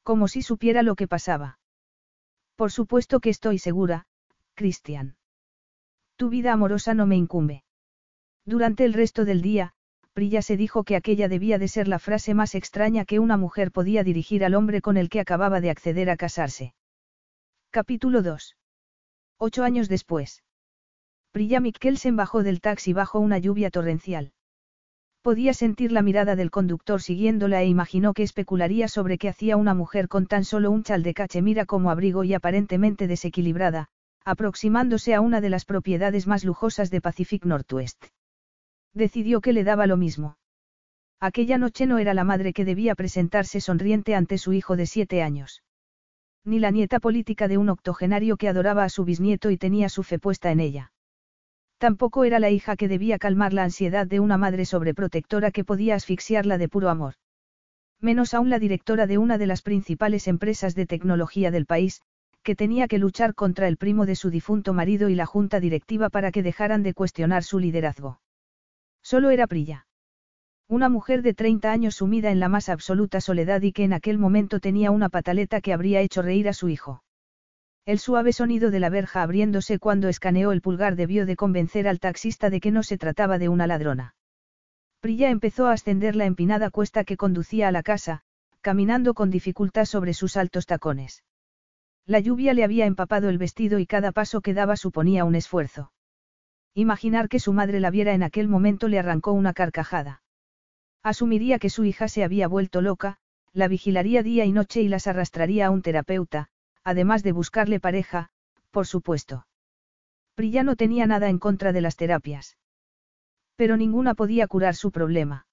Como 0.03 0.29
si 0.29 0.43
supiera 0.43 0.83
lo 0.83 0.95
que 0.95 1.09
pasaba. 1.09 1.59
Por 2.55 2.71
supuesto 2.71 3.21
que 3.21 3.31
estoy 3.31 3.59
segura, 3.59 4.05
Christian. 4.55 5.17
Tu 6.17 6.29
vida 6.29 6.53
amorosa 6.53 6.93
no 6.93 7.07
me 7.07 7.17
incumbe. 7.17 7.65
Durante 8.45 8.85
el 8.85 8.93
resto 8.93 9.25
del 9.25 9.41
día, 9.41 9.73
Prilla 10.13 10.43
se 10.43 10.59
dijo 10.59 10.85
que 10.85 10.97
aquella 10.97 11.29
debía 11.29 11.59
de 11.59 11.69
ser 11.69 11.89
la 11.89 11.99
frase 11.99 12.35
más 12.35 12.55
extraña 12.55 13.07
que 13.07 13.19
una 13.19 13.39
mujer 13.39 13.73
podía 13.73 14.05
dirigir 14.05 14.45
al 14.45 14.55
hombre 14.55 14.83
con 14.83 14.99
el 14.99 15.09
que 15.09 15.21
acababa 15.21 15.63
de 15.63 15.71
acceder 15.71 16.11
a 16.11 16.17
casarse. 16.17 16.75
Capítulo 17.75 18.21
2. 18.21 18.55
Ocho 19.39 19.65
años 19.65 19.89
después. 19.89 20.43
Prilla 21.31 21.59
Mikkelsen 21.59 22.17
bajó 22.17 22.43
del 22.43 22.61
taxi 22.61 22.93
bajo 22.93 23.19
una 23.19 23.39
lluvia 23.39 23.71
torrencial. 23.71 24.35
Podía 25.23 25.55
sentir 25.55 25.91
la 25.91 26.03
mirada 26.03 26.37
del 26.37 26.51
conductor 26.51 27.01
siguiéndola 27.01 27.63
e 27.63 27.69
imaginó 27.69 28.13
que 28.13 28.25
especularía 28.25 28.89
sobre 28.89 29.17
qué 29.17 29.31
hacía 29.31 29.57
una 29.57 29.73
mujer 29.73 30.09
con 30.09 30.27
tan 30.27 30.45
solo 30.45 30.71
un 30.71 30.83
chal 30.83 31.03
de 31.03 31.15
cachemira 31.15 31.65
como 31.65 31.91
abrigo 31.91 32.25
y 32.25 32.35
aparentemente 32.35 33.07
desequilibrada, 33.07 33.89
aproximándose 34.23 35.15
a 35.15 35.23
una 35.23 35.41
de 35.41 35.49
las 35.49 35.65
propiedades 35.65 36.27
más 36.27 36.45
lujosas 36.45 36.91
de 36.91 37.01
Pacific 37.01 37.47
Northwest. 37.47 38.05
Decidió 38.93 39.41
que 39.41 39.55
le 39.55 39.65
daba 39.65 39.87
lo 39.87 39.97
mismo. 39.97 40.37
Aquella 41.21 41.57
noche 41.57 41.87
no 41.87 41.97
era 41.97 42.13
la 42.13 42.25
madre 42.25 42.53
que 42.53 42.67
debía 42.67 42.95
presentarse 42.95 43.63
sonriente 43.63 44.15
ante 44.15 44.37
su 44.37 44.53
hijo 44.53 44.77
de 44.77 44.85
siete 44.85 45.23
años. 45.23 45.63
Ni 46.45 46.59
la 46.59 46.71
nieta 46.71 46.99
política 46.99 47.47
de 47.49 47.59
un 47.59 47.69
octogenario 47.69 48.37
que 48.37 48.49
adoraba 48.49 48.85
a 48.85 48.89
su 48.89 49.05
bisnieto 49.05 49.51
y 49.51 49.59
tenía 49.59 49.89
su 49.89 50.03
fe 50.03 50.19
puesta 50.19 50.51
en 50.51 50.61
ella. 50.61 50.93
Tampoco 51.79 52.25
era 52.25 52.39
la 52.39 52.51
hija 52.51 52.77
que 52.77 52.89
debía 52.89 53.19
calmar 53.19 53.53
la 53.53 53.65
ansiedad 53.65 54.07
de 54.07 54.21
una 54.21 54.39
madre 54.39 54.65
sobreprotectora 54.65 55.51
que 55.51 55.65
podía 55.65 55.95
asfixiarla 55.95 56.59
de 56.59 56.69
puro 56.69 56.91
amor. 56.91 57.15
Menos 58.01 58.35
aún 58.35 58.51
la 58.51 58.59
directora 58.59 59.07
de 59.07 59.19
una 59.19 59.39
de 59.39 59.47
las 59.47 59.63
principales 59.63 60.27
empresas 60.27 60.75
de 60.75 60.87
tecnología 60.87 61.51
del 61.51 61.67
país, 61.67 62.03
que 62.43 62.57
tenía 62.57 62.89
que 62.89 62.99
luchar 62.99 63.35
contra 63.35 63.69
el 63.69 63.77
primo 63.77 64.07
de 64.07 64.17
su 64.17 64.31
difunto 64.31 64.75
marido 64.75 65.09
y 65.09 65.15
la 65.15 65.27
junta 65.27 65.61
directiva 65.61 66.11
para 66.11 66.33
que 66.33 66.43
dejaran 66.43 66.83
de 66.83 66.95
cuestionar 66.95 67.45
su 67.45 67.61
liderazgo. 67.61 68.21
Solo 69.03 69.31
era 69.31 69.47
Prilla. 69.47 69.87
Una 70.73 70.89
mujer 70.89 71.21
de 71.21 71.35
30 71.35 71.71
años 71.71 71.97
sumida 71.97 72.31
en 72.31 72.41
la 72.41 72.49
más 72.49 72.71
absoluta 72.71 73.21
soledad 73.21 73.61
y 73.61 73.73
que 73.73 73.85
en 73.85 73.93
aquel 73.93 74.17
momento 74.17 74.59
tenía 74.59 74.91
una 74.91 75.11
pataleta 75.11 75.61
que 75.61 75.75
habría 75.75 76.01
hecho 76.01 76.23
reír 76.23 76.49
a 76.49 76.55
su 76.55 76.71
hijo. 76.71 77.05
El 77.85 77.99
suave 77.99 78.33
sonido 78.33 78.71
de 78.71 78.81
la 78.81 78.89
verja 78.89 79.21
abriéndose 79.21 79.79
cuando 79.79 80.09
escaneó 80.09 80.51
el 80.51 80.63
pulgar 80.63 80.97
debió 80.97 81.27
de 81.27 81.37
convencer 81.37 81.87
al 81.87 82.01
taxista 82.01 82.49
de 82.49 82.59
que 82.59 82.71
no 82.71 82.83
se 82.83 82.97
trataba 82.97 83.37
de 83.37 83.51
una 83.51 83.67
ladrona. 83.67 84.15
Prilla 85.01 85.29
empezó 85.29 85.67
a 85.67 85.73
ascender 85.73 86.17
la 86.17 86.25
empinada 86.25 86.71
cuesta 86.71 87.05
que 87.05 87.19
conducía 87.19 87.69
a 87.69 87.73
la 87.73 87.83
casa, 87.83 88.23
caminando 88.63 89.13
con 89.13 89.29
dificultad 89.29 89.85
sobre 89.85 90.15
sus 90.15 90.39
altos 90.39 90.65
tacones. 90.65 91.23
La 92.07 92.19
lluvia 92.19 92.55
le 92.55 92.65
había 92.65 92.87
empapado 92.87 93.29
el 93.29 93.37
vestido 93.37 93.79
y 93.79 93.85
cada 93.85 94.11
paso 94.11 94.41
que 94.41 94.55
daba 94.55 94.77
suponía 94.77 95.27
un 95.27 95.35
esfuerzo. 95.35 95.93
Imaginar 96.73 97.29
que 97.29 97.41
su 97.41 97.53
madre 97.53 97.79
la 97.79 97.91
viera 97.91 98.15
en 98.15 98.23
aquel 98.23 98.49
momento 98.49 98.89
le 98.89 98.99
arrancó 98.99 99.33
una 99.33 99.53
carcajada. 99.53 100.23
Asumiría 101.03 101.59
que 101.59 101.71
su 101.71 101.85
hija 101.85 102.09
se 102.09 102.23
había 102.23 102.47
vuelto 102.47 102.81
loca, 102.81 103.19
la 103.53 103.69
vigilaría 103.69 104.23
día 104.23 104.45
y 104.45 104.53
noche 104.53 104.83
y 104.83 104.89
las 104.89 105.07
arrastraría 105.07 105.67
a 105.67 105.71
un 105.71 105.83
terapeuta, 105.83 106.49
además 106.85 107.23
de 107.23 107.33
buscarle 107.33 107.81
pareja, 107.81 108.31
por 108.71 108.87
supuesto. 108.87 109.47
Prilla 110.35 110.63
no 110.63 110.77
tenía 110.77 111.07
nada 111.07 111.29
en 111.29 111.39
contra 111.39 111.73
de 111.73 111.81
las 111.81 111.97
terapias. 111.97 112.57
Pero 113.57 113.77
ninguna 113.77 114.15
podía 114.15 114.47
curar 114.47 114.75
su 114.75 114.91
problema. 114.93 115.47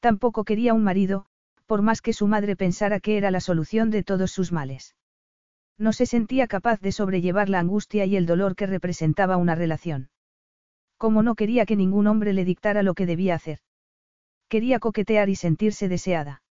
Tampoco 0.00 0.44
quería 0.44 0.72
un 0.72 0.84
marido, 0.84 1.26
por 1.66 1.82
más 1.82 2.00
que 2.00 2.12
su 2.12 2.26
madre 2.26 2.56
pensara 2.56 3.00
que 3.00 3.18
era 3.18 3.30
la 3.30 3.40
solución 3.40 3.90
de 3.90 4.02
todos 4.02 4.30
sus 4.30 4.52
males. 4.52 4.96
No 5.76 5.92
se 5.92 6.06
sentía 6.06 6.46
capaz 6.46 6.80
de 6.80 6.92
sobrellevar 6.92 7.48
la 7.48 7.58
angustia 7.58 8.06
y 8.06 8.16
el 8.16 8.26
dolor 8.26 8.54
que 8.54 8.66
representaba 8.66 9.36
una 9.36 9.54
relación. 9.54 10.10
Como 10.96 11.22
no 11.22 11.34
quería 11.34 11.66
que 11.66 11.76
ningún 11.76 12.06
hombre 12.06 12.32
le 12.32 12.44
dictara 12.44 12.82
lo 12.82 12.94
que 12.94 13.06
debía 13.06 13.34
hacer. 13.34 13.60
Quería 14.50 14.80
coquetear 14.80 15.28
y 15.28 15.36
sentirse 15.36 15.88
deseada. 15.88 16.42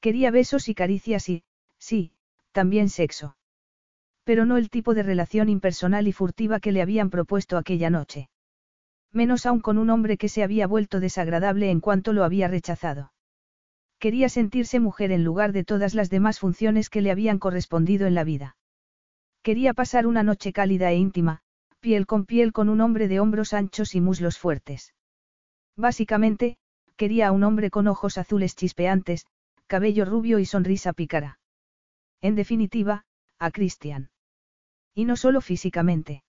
Quería 0.00 0.32
besos 0.32 0.68
y 0.68 0.74
caricias 0.74 1.28
y, 1.28 1.44
sí, 1.78 2.10
también 2.50 2.88
sexo. 2.88 3.36
Pero 4.24 4.44
no 4.44 4.56
el 4.56 4.70
tipo 4.70 4.92
de 4.92 5.04
relación 5.04 5.48
impersonal 5.48 6.08
y 6.08 6.12
furtiva 6.12 6.58
que 6.58 6.72
le 6.72 6.82
habían 6.82 7.10
propuesto 7.10 7.56
aquella 7.56 7.90
noche. 7.90 8.28
Menos 9.12 9.46
aún 9.46 9.60
con 9.60 9.78
un 9.78 9.90
hombre 9.90 10.18
que 10.18 10.28
se 10.28 10.42
había 10.42 10.66
vuelto 10.66 10.98
desagradable 10.98 11.70
en 11.70 11.78
cuanto 11.78 12.12
lo 12.12 12.24
había 12.24 12.48
rechazado. 12.48 13.12
Quería 14.00 14.28
sentirse 14.28 14.80
mujer 14.80 15.12
en 15.12 15.22
lugar 15.22 15.52
de 15.52 15.62
todas 15.62 15.94
las 15.94 16.10
demás 16.10 16.40
funciones 16.40 16.90
que 16.90 17.02
le 17.02 17.12
habían 17.12 17.38
correspondido 17.38 18.08
en 18.08 18.16
la 18.16 18.24
vida. 18.24 18.56
Quería 19.42 19.74
pasar 19.74 20.08
una 20.08 20.24
noche 20.24 20.52
cálida 20.52 20.90
e 20.90 20.96
íntima, 20.96 21.42
piel 21.78 22.06
con 22.06 22.26
piel 22.26 22.52
con 22.52 22.68
un 22.68 22.80
hombre 22.80 23.06
de 23.06 23.20
hombros 23.20 23.52
anchos 23.52 23.94
y 23.94 24.00
muslos 24.00 24.38
fuertes. 24.38 24.92
Básicamente, 25.76 26.56
quería 27.02 27.26
a 27.26 27.32
un 27.32 27.42
hombre 27.42 27.68
con 27.68 27.88
ojos 27.88 28.16
azules 28.16 28.54
chispeantes, 28.54 29.26
cabello 29.66 30.04
rubio 30.04 30.38
y 30.38 30.44
sonrisa 30.44 30.92
pícara. 30.92 31.40
En 32.20 32.36
definitiva, 32.36 33.02
a 33.40 33.50
Christian. 33.50 34.10
Y 34.94 35.04
no 35.04 35.16
solo 35.16 35.40
físicamente. 35.40 36.22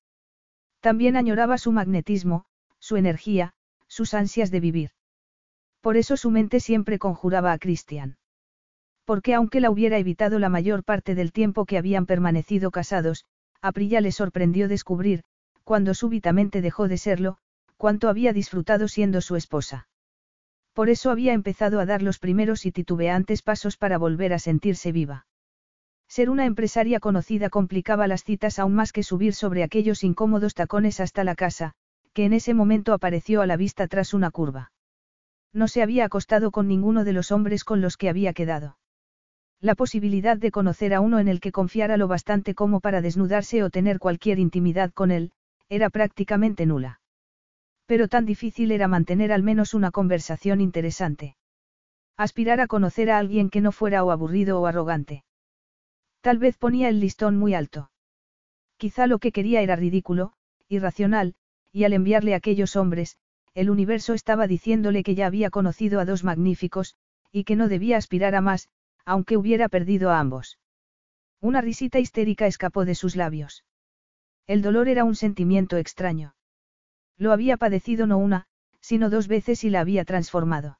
También 0.79 1.15
añoraba 1.15 1.59
su 1.59 1.71
magnetismo, 1.71 2.45
su 2.79 2.97
energía, 2.97 3.53
sus 3.87 4.15
ansias 4.15 4.49
de 4.49 4.61
vivir. 4.61 4.89
Por 5.79 5.95
eso 5.95 6.17
su 6.17 6.31
mente 6.31 6.59
siempre 6.59 6.97
conjuraba 6.97 7.51
a 7.51 7.59
Christian. 7.59 8.17
Porque 9.05 9.35
aunque 9.35 9.59
la 9.59 9.69
hubiera 9.69 9.99
evitado 9.99 10.39
la 10.39 10.49
mayor 10.49 10.83
parte 10.83 11.13
del 11.13 11.31
tiempo 11.31 11.67
que 11.67 11.77
habían 11.77 12.07
permanecido 12.07 12.71
casados, 12.71 13.25
a 13.61 13.71
Prilla 13.73 14.01
le 14.01 14.11
sorprendió 14.11 14.67
descubrir, 14.67 15.23
cuando 15.63 15.93
súbitamente 15.93 16.63
dejó 16.63 16.87
de 16.87 16.97
serlo, 16.97 17.37
cuánto 17.77 18.09
había 18.09 18.33
disfrutado 18.33 18.87
siendo 18.87 19.21
su 19.21 19.35
esposa. 19.35 19.87
Por 20.73 20.89
eso 20.89 21.11
había 21.11 21.33
empezado 21.33 21.79
a 21.79 21.85
dar 21.85 22.01
los 22.01 22.19
primeros 22.19 22.65
y 22.65 22.71
titubeantes 22.71 23.41
pasos 23.43 23.77
para 23.77 23.97
volver 23.97 24.33
a 24.33 24.39
sentirse 24.39 24.91
viva. 24.91 25.27
Ser 26.07 26.29
una 26.29 26.45
empresaria 26.45 26.99
conocida 26.99 27.49
complicaba 27.49 28.07
las 28.07 28.23
citas 28.23 28.59
aún 28.59 28.73
más 28.73 28.91
que 28.91 29.03
subir 29.03 29.33
sobre 29.33 29.63
aquellos 29.63 30.03
incómodos 30.03 30.55
tacones 30.55 30.99
hasta 30.99 31.23
la 31.23 31.35
casa, 31.35 31.73
que 32.13 32.25
en 32.25 32.33
ese 32.33 32.53
momento 32.53 32.93
apareció 32.93 33.41
a 33.41 33.47
la 33.47 33.55
vista 33.55 33.87
tras 33.87 34.13
una 34.13 34.31
curva. 34.31 34.71
No 35.53 35.67
se 35.67 35.83
había 35.83 36.05
acostado 36.05 36.49
con 36.49 36.67
ninguno 36.67 37.03
de 37.03 37.13
los 37.13 37.31
hombres 37.31 37.63
con 37.63 37.81
los 37.81 37.95
que 37.95 38.09
había 38.09 38.33
quedado. 38.33 38.77
La 39.61 39.75
posibilidad 39.75 40.37
de 40.37 40.51
conocer 40.51 40.93
a 40.93 41.01
uno 41.01 41.19
en 41.19 41.27
el 41.27 41.39
que 41.39 41.51
confiara 41.51 41.97
lo 41.97 42.07
bastante 42.07 42.55
como 42.55 42.79
para 42.79 43.01
desnudarse 43.01 43.63
o 43.63 43.69
tener 43.69 43.99
cualquier 43.99 44.39
intimidad 44.39 44.91
con 44.91 45.11
él, 45.11 45.31
era 45.69 45.89
prácticamente 45.89 46.65
nula. 46.65 46.99
Pero 47.85 48.07
tan 48.07 48.25
difícil 48.25 48.71
era 48.71 48.87
mantener 48.87 49.31
al 49.31 49.43
menos 49.43 49.73
una 49.73 49.91
conversación 49.91 50.61
interesante. 50.61 51.35
Aspirar 52.15 52.61
a 52.61 52.67
conocer 52.67 53.09
a 53.09 53.17
alguien 53.17 53.49
que 53.49 53.61
no 53.61 53.71
fuera 53.71 54.03
o 54.03 54.11
aburrido 54.11 54.61
o 54.61 54.65
arrogante. 54.65 55.23
Tal 56.21 56.37
vez 56.37 56.57
ponía 56.57 56.89
el 56.89 56.99
listón 56.99 57.37
muy 57.37 57.53
alto. 57.53 57.91
Quizá 58.77 59.07
lo 59.07 59.19
que 59.19 59.31
quería 59.31 59.61
era 59.61 59.75
ridículo, 59.75 60.33
irracional, 60.67 61.35
y 61.71 61.83
al 61.83 61.93
enviarle 61.93 62.33
a 62.33 62.37
aquellos 62.37 62.75
hombres, 62.75 63.17
el 63.53 63.69
universo 63.69 64.13
estaba 64.13 64.47
diciéndole 64.47 65.03
que 65.03 65.15
ya 65.15 65.27
había 65.27 65.49
conocido 65.49 65.99
a 65.99 66.05
dos 66.05 66.23
magníficos, 66.23 66.95
y 67.31 67.43
que 67.43 67.55
no 67.55 67.67
debía 67.67 67.97
aspirar 67.97 68.35
a 68.35 68.41
más, 68.41 68.69
aunque 69.05 69.37
hubiera 69.37 69.69
perdido 69.69 70.11
a 70.11 70.19
ambos. 70.19 70.59
Una 71.41 71.61
risita 71.61 71.99
histérica 71.99 72.47
escapó 72.47 72.85
de 72.85 72.95
sus 72.95 73.15
labios. 73.15 73.65
El 74.47 74.61
dolor 74.61 74.87
era 74.87 75.03
un 75.03 75.15
sentimiento 75.15 75.77
extraño. 75.77 76.35
Lo 77.17 77.31
había 77.31 77.57
padecido 77.57 78.07
no 78.07 78.17
una, 78.17 78.45
sino 78.81 79.09
dos 79.09 79.27
veces 79.27 79.63
y 79.63 79.69
la 79.69 79.79
había 79.79 80.05
transformado. 80.05 80.79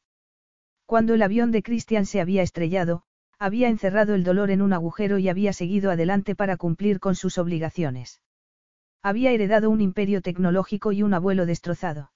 Cuando 0.86 1.14
el 1.14 1.22
avión 1.22 1.52
de 1.52 1.64
Christian 1.64 2.06
se 2.06 2.22
había 2.22 2.42
estrellado, 2.42 3.04
había 3.40 3.70
encerrado 3.70 4.16
el 4.16 4.24
dolor 4.24 4.52
en 4.52 4.62
un 4.62 4.74
agujero 4.74 5.18
y 5.18 5.30
había 5.30 5.54
seguido 5.54 5.92
adelante 5.92 6.36
para 6.36 6.58
cumplir 6.58 7.00
con 7.00 7.16
sus 7.16 7.38
obligaciones. 7.38 8.22
Había 9.02 9.32
heredado 9.32 9.70
un 9.70 9.82
imperio 9.82 10.22
tecnológico 10.22 10.92
y 10.92 11.04
un 11.04 11.14
abuelo 11.14 11.46
destrozado. 11.46 12.12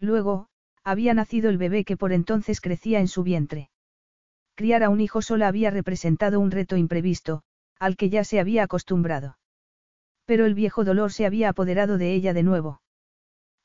Luego, 0.00 0.48
había 0.84 1.12
nacido 1.12 1.50
el 1.50 1.58
bebé 1.58 1.84
que 1.84 1.96
por 1.96 2.12
entonces 2.12 2.60
crecía 2.60 3.00
en 3.00 3.08
su 3.08 3.22
vientre. 3.22 3.70
criar 4.54 4.82
a 4.82 4.88
un 4.88 5.00
hijo 5.00 5.22
sola 5.22 5.48
había 5.48 5.70
representado 5.70 6.40
un 6.40 6.50
reto 6.50 6.76
imprevisto, 6.76 7.42
al 7.78 7.96
que 7.96 8.10
ya 8.10 8.24
se 8.24 8.40
había 8.40 8.64
acostumbrado. 8.64 9.38
Pero 10.24 10.46
el 10.46 10.54
viejo 10.54 10.84
dolor 10.84 11.12
se 11.12 11.26
había 11.26 11.50
apoderado 11.50 11.98
de 11.98 12.12
ella 12.12 12.32
de 12.32 12.42
nuevo. 12.42 12.80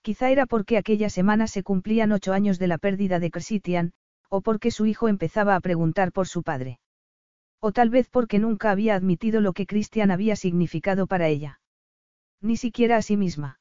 Quizá 0.03 0.29
era 0.29 0.45
porque 0.45 0.77
aquella 0.77 1.09
semana 1.09 1.47
se 1.47 1.63
cumplían 1.63 2.11
ocho 2.11 2.33
años 2.33 2.59
de 2.59 2.67
la 2.67 2.77
pérdida 2.77 3.19
de 3.19 3.31
Crescitian, 3.31 3.93
o 4.29 4.41
porque 4.41 4.69
su 4.69 4.85
hijo 4.85 5.07
empezaba 5.07 5.55
a 5.55 5.61
preguntar 5.61 6.11
por 6.11 6.27
su 6.27 6.43
padre. 6.43 6.79
O 7.61 7.71
tal 7.71 7.89
vez 7.89 8.09
porque 8.09 8.37
nunca 8.37 8.69
había 8.69 8.95
admitido 8.95 9.39
lo 9.39 9.53
que 9.53 9.65
Christian 9.65 10.11
había 10.11 10.35
significado 10.35 11.07
para 11.07 11.29
ella. 11.29 11.61
Ni 12.41 12.57
siquiera 12.57 12.97
a 12.97 13.01
sí 13.01 13.15
misma. 13.15 13.59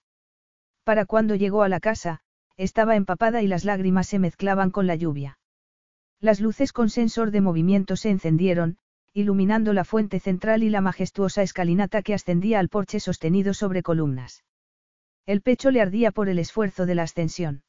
Para 0.83 1.07
cuando 1.07 1.37
llegó 1.37 1.63
a 1.63 1.69
la 1.69 1.79
casa, 1.79 2.23
estaba 2.57 2.97
empapada 2.97 3.41
y 3.43 3.47
las 3.47 3.65
lágrimas 3.65 4.09
se 4.09 4.19
mezclaban 4.19 4.73
con 4.73 4.89
la 4.89 4.97
lluvia. 4.97 5.39
Las 6.19 6.41
luces 6.41 6.73
con 6.73 6.91
sensor 6.91 7.31
de 7.31 7.41
movimiento 7.41 7.95
se 7.95 8.11
encendieron, 8.11 8.79
iluminando 9.13 9.73
la 9.73 9.85
fuente 9.85 10.19
central 10.19 10.65
y 10.65 10.71
la 10.71 10.81
majestuosa 10.81 11.43
escalinata 11.43 12.03
que 12.03 12.15
ascendía 12.15 12.59
al 12.59 12.69
porche 12.69 12.99
sostenido 12.99 13.55
sobre 13.55 13.85
columnas. 13.85 14.43
El 15.27 15.41
pecho 15.41 15.71
le 15.71 15.81
ardía 15.81 16.11
por 16.11 16.29
el 16.29 16.39
esfuerzo 16.39 16.87
de 16.87 16.95
la 16.95 17.05
ascensión. 17.05 17.63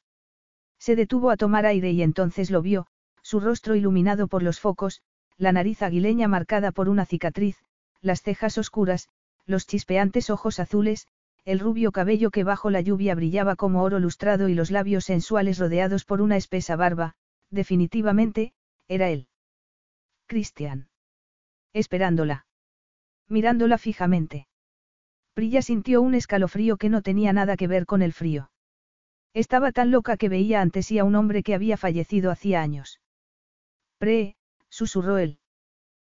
Se 0.78 0.96
detuvo 0.96 1.30
a 1.30 1.36
tomar 1.36 1.66
aire 1.66 1.92
y 1.92 2.02
entonces 2.02 2.50
lo 2.50 2.62
vio, 2.62 2.86
su 3.22 3.40
rostro 3.40 3.74
iluminado 3.74 4.28
por 4.28 4.42
los 4.42 4.60
focos, 4.60 5.02
la 5.36 5.52
nariz 5.52 5.82
aguileña 5.82 6.28
marcada 6.28 6.72
por 6.72 6.88
una 6.88 7.06
cicatriz, 7.06 7.56
las 8.00 8.22
cejas 8.22 8.58
oscuras, 8.58 9.08
los 9.46 9.66
chispeantes 9.66 10.30
ojos 10.30 10.60
azules, 10.60 11.06
el 11.44 11.60
rubio 11.60 11.92
cabello 11.92 12.30
que 12.30 12.44
bajo 12.44 12.70
la 12.70 12.80
lluvia 12.80 13.14
brillaba 13.14 13.56
como 13.56 13.82
oro 13.82 13.98
lustrado 13.98 14.48
y 14.48 14.54
los 14.54 14.70
labios 14.70 15.04
sensuales 15.04 15.58
rodeados 15.58 16.04
por 16.04 16.22
una 16.22 16.36
espesa 16.36 16.76
barba, 16.76 17.14
definitivamente, 17.50 18.52
era 18.88 19.10
él. 19.10 19.28
Cristian. 20.26 20.88
Esperándola. 21.72 22.46
Mirándola 23.28 23.78
fijamente. 23.78 24.46
Prilla 25.34 25.62
sintió 25.62 26.00
un 26.00 26.14
escalofrío 26.14 26.76
que 26.76 26.88
no 26.88 27.02
tenía 27.02 27.32
nada 27.32 27.56
que 27.56 27.66
ver 27.66 27.86
con 27.86 28.02
el 28.02 28.12
frío. 28.12 28.50
Estaba 29.34 29.72
tan 29.72 29.90
loca 29.90 30.16
que 30.16 30.28
veía 30.28 30.60
ante 30.60 30.82
sí 30.82 30.98
a 31.00 31.04
un 31.04 31.16
hombre 31.16 31.42
que 31.42 31.54
había 31.54 31.76
fallecido 31.76 32.30
hacía 32.30 32.62
años. 32.62 33.00
Pre, 33.98 34.36
susurró 34.68 35.18
él. 35.18 35.40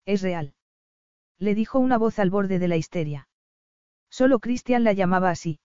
Es 0.05 0.21
real. 0.21 0.55
Le 1.39 1.55
dijo 1.55 1.79
una 1.79 1.97
voz 1.97 2.19
al 2.19 2.29
borde 2.29 2.59
de 2.59 2.69
la 2.69 2.77
histeria. 2.77 3.29
Solo 4.11 4.39
Christian 4.39 4.85
la 4.85 4.93
llamaba 4.93 5.31
así. 5.31 5.61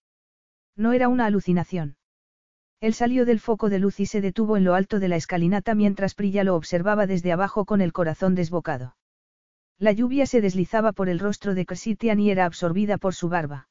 No 0.78 0.94
era 0.94 1.10
una 1.10 1.26
alucinación. 1.26 1.98
Él 2.80 2.94
salió 2.94 3.26
del 3.26 3.42
foco 3.42 3.70
de 3.70 3.80
luz 3.80 4.00
y 4.00 4.06
se 4.06 4.22
detuvo 4.22 4.56
en 4.56 4.64
lo 4.64 4.74
alto 4.74 5.00
de 5.00 5.10
la 5.10 5.18
escalinata 5.18 5.76
mientras 5.76 6.16
Prilla 6.16 6.46
lo 6.46 6.56
observaba 6.56 7.06
desde 7.06 7.34
abajo 7.34 7.66
con 7.66 7.82
el 7.82 7.92
corazón 7.92 8.34
desbocado. 8.34 8.96
La 9.82 9.94
lluvia 9.94 10.28
se 10.28 10.42
deslizaba 10.42 10.92
por 10.92 11.10
el 11.10 11.18
rostro 11.18 11.56
de 11.56 11.66
Christian 11.66 12.20
y 12.20 12.30
era 12.30 12.46
absorbida 12.46 13.00
por 13.00 13.16
su 13.16 13.30
barba. 13.30 13.68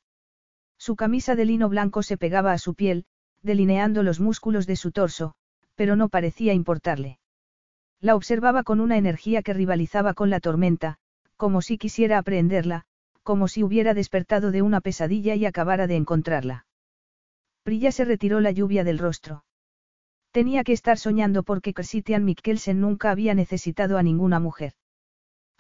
Su 0.76 0.96
camisa 0.96 1.36
de 1.36 1.44
lino 1.44 1.68
blanco 1.68 2.02
se 2.02 2.16
pegaba 2.16 2.50
a 2.50 2.58
su 2.58 2.74
piel, 2.74 3.04
delineando 3.42 4.02
los 4.02 4.18
músculos 4.18 4.66
de 4.66 4.74
su 4.74 4.90
torso, 4.90 5.34
pero 5.76 5.94
no 5.94 6.08
parecía 6.08 6.52
importarle. 6.52 7.20
La 8.00 8.16
observaba 8.16 8.64
con 8.64 8.80
una 8.80 8.96
energía 8.96 9.42
que 9.42 9.54
rivalizaba 9.54 10.12
con 10.14 10.30
la 10.30 10.40
tormenta, 10.40 10.96
como 11.36 11.62
si 11.62 11.78
quisiera 11.78 12.18
aprenderla, 12.18 12.86
como 13.22 13.46
si 13.46 13.62
hubiera 13.62 13.94
despertado 13.94 14.50
de 14.50 14.62
una 14.62 14.80
pesadilla 14.80 15.36
y 15.36 15.46
acabara 15.46 15.86
de 15.86 15.94
encontrarla. 15.94 16.66
Prilla 17.62 17.92
se 17.92 18.04
retiró 18.04 18.40
la 18.40 18.50
lluvia 18.50 18.82
del 18.82 18.98
rostro. 18.98 19.44
Tenía 20.32 20.64
que 20.64 20.72
estar 20.72 20.98
soñando 20.98 21.44
porque 21.44 21.72
Christian 21.72 22.24
Mikkelsen 22.24 22.80
nunca 22.80 23.12
había 23.12 23.34
necesitado 23.34 23.96
a 23.96 24.02
ninguna 24.02 24.40
mujer. 24.40 24.74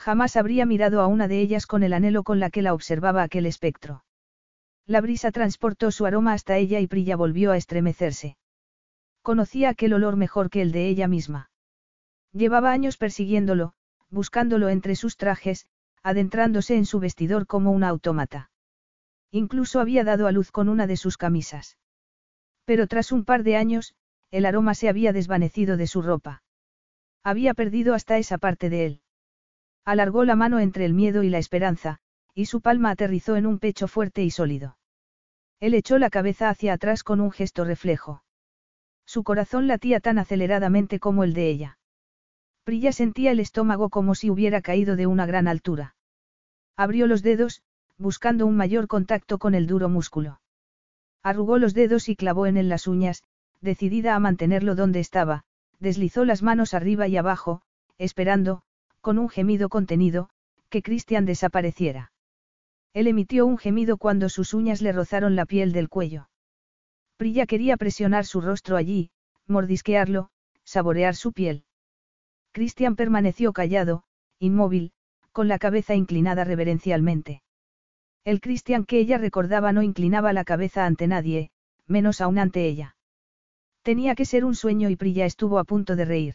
Jamás 0.00 0.36
habría 0.36 0.64
mirado 0.64 1.02
a 1.02 1.06
una 1.08 1.28
de 1.28 1.42
ellas 1.42 1.66
con 1.66 1.82
el 1.82 1.92
anhelo 1.92 2.22
con 2.22 2.40
la 2.40 2.48
que 2.48 2.62
la 2.62 2.72
observaba 2.72 3.22
aquel 3.22 3.44
espectro. 3.44 4.02
La 4.86 5.02
brisa 5.02 5.30
transportó 5.30 5.90
su 5.90 6.06
aroma 6.06 6.32
hasta 6.32 6.56
ella 6.56 6.80
y 6.80 6.86
Prilla 6.86 7.16
volvió 7.16 7.52
a 7.52 7.58
estremecerse. 7.58 8.38
Conocía 9.20 9.68
aquel 9.68 9.92
olor 9.92 10.16
mejor 10.16 10.48
que 10.48 10.62
el 10.62 10.72
de 10.72 10.88
ella 10.88 11.06
misma. 11.06 11.50
Llevaba 12.32 12.72
años 12.72 12.96
persiguiéndolo, 12.96 13.74
buscándolo 14.08 14.70
entre 14.70 14.96
sus 14.96 15.18
trajes, 15.18 15.66
adentrándose 16.02 16.76
en 16.76 16.86
su 16.86 16.98
vestidor 16.98 17.46
como 17.46 17.70
una 17.70 17.90
autómata. 17.90 18.50
Incluso 19.30 19.80
había 19.80 20.02
dado 20.02 20.26
a 20.26 20.32
luz 20.32 20.50
con 20.50 20.70
una 20.70 20.86
de 20.86 20.96
sus 20.96 21.18
camisas. 21.18 21.76
Pero 22.64 22.86
tras 22.86 23.12
un 23.12 23.26
par 23.26 23.42
de 23.42 23.56
años, 23.56 23.94
el 24.30 24.46
aroma 24.46 24.72
se 24.74 24.88
había 24.88 25.12
desvanecido 25.12 25.76
de 25.76 25.86
su 25.86 26.00
ropa. 26.00 26.42
Había 27.22 27.52
perdido 27.52 27.92
hasta 27.92 28.16
esa 28.16 28.38
parte 28.38 28.70
de 28.70 28.86
él. 28.86 29.02
Alargó 29.90 30.24
la 30.24 30.36
mano 30.36 30.60
entre 30.60 30.84
el 30.84 30.94
miedo 30.94 31.24
y 31.24 31.30
la 31.30 31.38
esperanza, 31.38 31.98
y 32.32 32.46
su 32.46 32.60
palma 32.60 32.90
aterrizó 32.90 33.34
en 33.34 33.44
un 33.44 33.58
pecho 33.58 33.88
fuerte 33.88 34.22
y 34.22 34.30
sólido. 34.30 34.78
Él 35.58 35.74
echó 35.74 35.98
la 35.98 36.10
cabeza 36.10 36.48
hacia 36.48 36.74
atrás 36.74 37.02
con 37.02 37.20
un 37.20 37.32
gesto 37.32 37.64
reflejo. 37.64 38.22
Su 39.04 39.24
corazón 39.24 39.66
latía 39.66 39.98
tan 39.98 40.20
aceleradamente 40.20 41.00
como 41.00 41.24
el 41.24 41.34
de 41.34 41.48
ella. 41.48 41.78
Prilla 42.62 42.92
sentía 42.92 43.32
el 43.32 43.40
estómago 43.40 43.88
como 43.88 44.14
si 44.14 44.30
hubiera 44.30 44.60
caído 44.62 44.94
de 44.94 45.08
una 45.08 45.26
gran 45.26 45.48
altura. 45.48 45.96
Abrió 46.76 47.08
los 47.08 47.24
dedos, 47.24 47.64
buscando 47.98 48.46
un 48.46 48.56
mayor 48.56 48.86
contacto 48.86 49.38
con 49.38 49.56
el 49.56 49.66
duro 49.66 49.88
músculo. 49.88 50.40
Arrugó 51.24 51.58
los 51.58 51.74
dedos 51.74 52.08
y 52.08 52.14
clavó 52.14 52.46
en 52.46 52.58
él 52.58 52.68
las 52.68 52.86
uñas, 52.86 53.24
decidida 53.60 54.14
a 54.14 54.20
mantenerlo 54.20 54.76
donde 54.76 55.00
estaba, 55.00 55.42
deslizó 55.80 56.24
las 56.24 56.44
manos 56.44 56.74
arriba 56.74 57.08
y 57.08 57.16
abajo, 57.16 57.62
esperando, 57.98 58.62
con 59.00 59.18
un 59.18 59.28
gemido 59.28 59.68
contenido, 59.68 60.30
que 60.68 60.82
Christian 60.82 61.26
desapareciera. 61.26 62.12
Él 62.92 63.06
emitió 63.06 63.46
un 63.46 63.58
gemido 63.58 63.96
cuando 63.96 64.28
sus 64.28 64.54
uñas 64.54 64.82
le 64.82 64.92
rozaron 64.92 65.36
la 65.36 65.46
piel 65.46 65.72
del 65.72 65.88
cuello. 65.88 66.28
Prilla 67.16 67.46
quería 67.46 67.76
presionar 67.76 68.24
su 68.24 68.40
rostro 68.40 68.76
allí, 68.76 69.10
mordisquearlo, 69.46 70.30
saborear 70.64 71.14
su 71.14 71.32
piel. 71.32 71.64
Christian 72.52 72.96
permaneció 72.96 73.52
callado, 73.52 74.04
inmóvil, 74.38 74.92
con 75.32 75.46
la 75.46 75.58
cabeza 75.58 75.94
inclinada 75.94 76.44
reverencialmente. 76.44 77.42
El 78.24 78.40
Christian 78.40 78.84
que 78.84 78.98
ella 78.98 79.18
recordaba 79.18 79.72
no 79.72 79.82
inclinaba 79.82 80.32
la 80.32 80.44
cabeza 80.44 80.84
ante 80.84 81.06
nadie, 81.06 81.50
menos 81.86 82.20
aún 82.20 82.38
ante 82.38 82.66
ella. 82.66 82.96
Tenía 83.82 84.14
que 84.14 84.24
ser 84.24 84.44
un 84.44 84.54
sueño 84.54 84.90
y 84.90 84.96
Prilla 84.96 85.26
estuvo 85.26 85.58
a 85.58 85.64
punto 85.64 85.96
de 85.96 86.04
reír. 86.04 86.34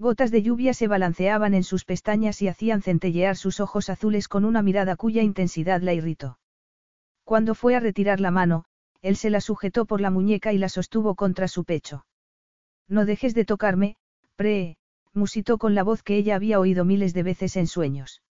Gotas 0.00 0.30
de 0.30 0.42
lluvia 0.42 0.74
se 0.74 0.86
balanceaban 0.86 1.54
en 1.54 1.64
sus 1.64 1.84
pestañas 1.84 2.40
y 2.40 2.46
hacían 2.46 2.82
centellear 2.82 3.36
sus 3.36 3.58
ojos 3.58 3.90
azules 3.90 4.28
con 4.28 4.44
una 4.44 4.62
mirada 4.62 4.94
cuya 4.94 5.22
intensidad 5.22 5.82
la 5.82 5.92
irritó. 5.92 6.38
Cuando 7.24 7.56
fue 7.56 7.74
a 7.74 7.80
retirar 7.80 8.20
la 8.20 8.30
mano, 8.30 8.64
él 9.02 9.16
se 9.16 9.28
la 9.28 9.40
sujetó 9.40 9.86
por 9.86 10.00
la 10.00 10.10
muñeca 10.10 10.52
y 10.52 10.58
la 10.58 10.68
sostuvo 10.68 11.16
contra 11.16 11.48
su 11.48 11.64
pecho. 11.64 12.06
No 12.86 13.04
dejes 13.06 13.34
de 13.34 13.44
tocarme, 13.44 13.96
pre, 14.36 14.76
musitó 15.12 15.58
con 15.58 15.74
la 15.74 15.82
voz 15.82 16.04
que 16.04 16.16
ella 16.16 16.36
había 16.36 16.60
oído 16.60 16.84
miles 16.84 17.12
de 17.12 17.24
veces 17.24 17.56
en 17.56 17.66
sueños. 17.66 18.22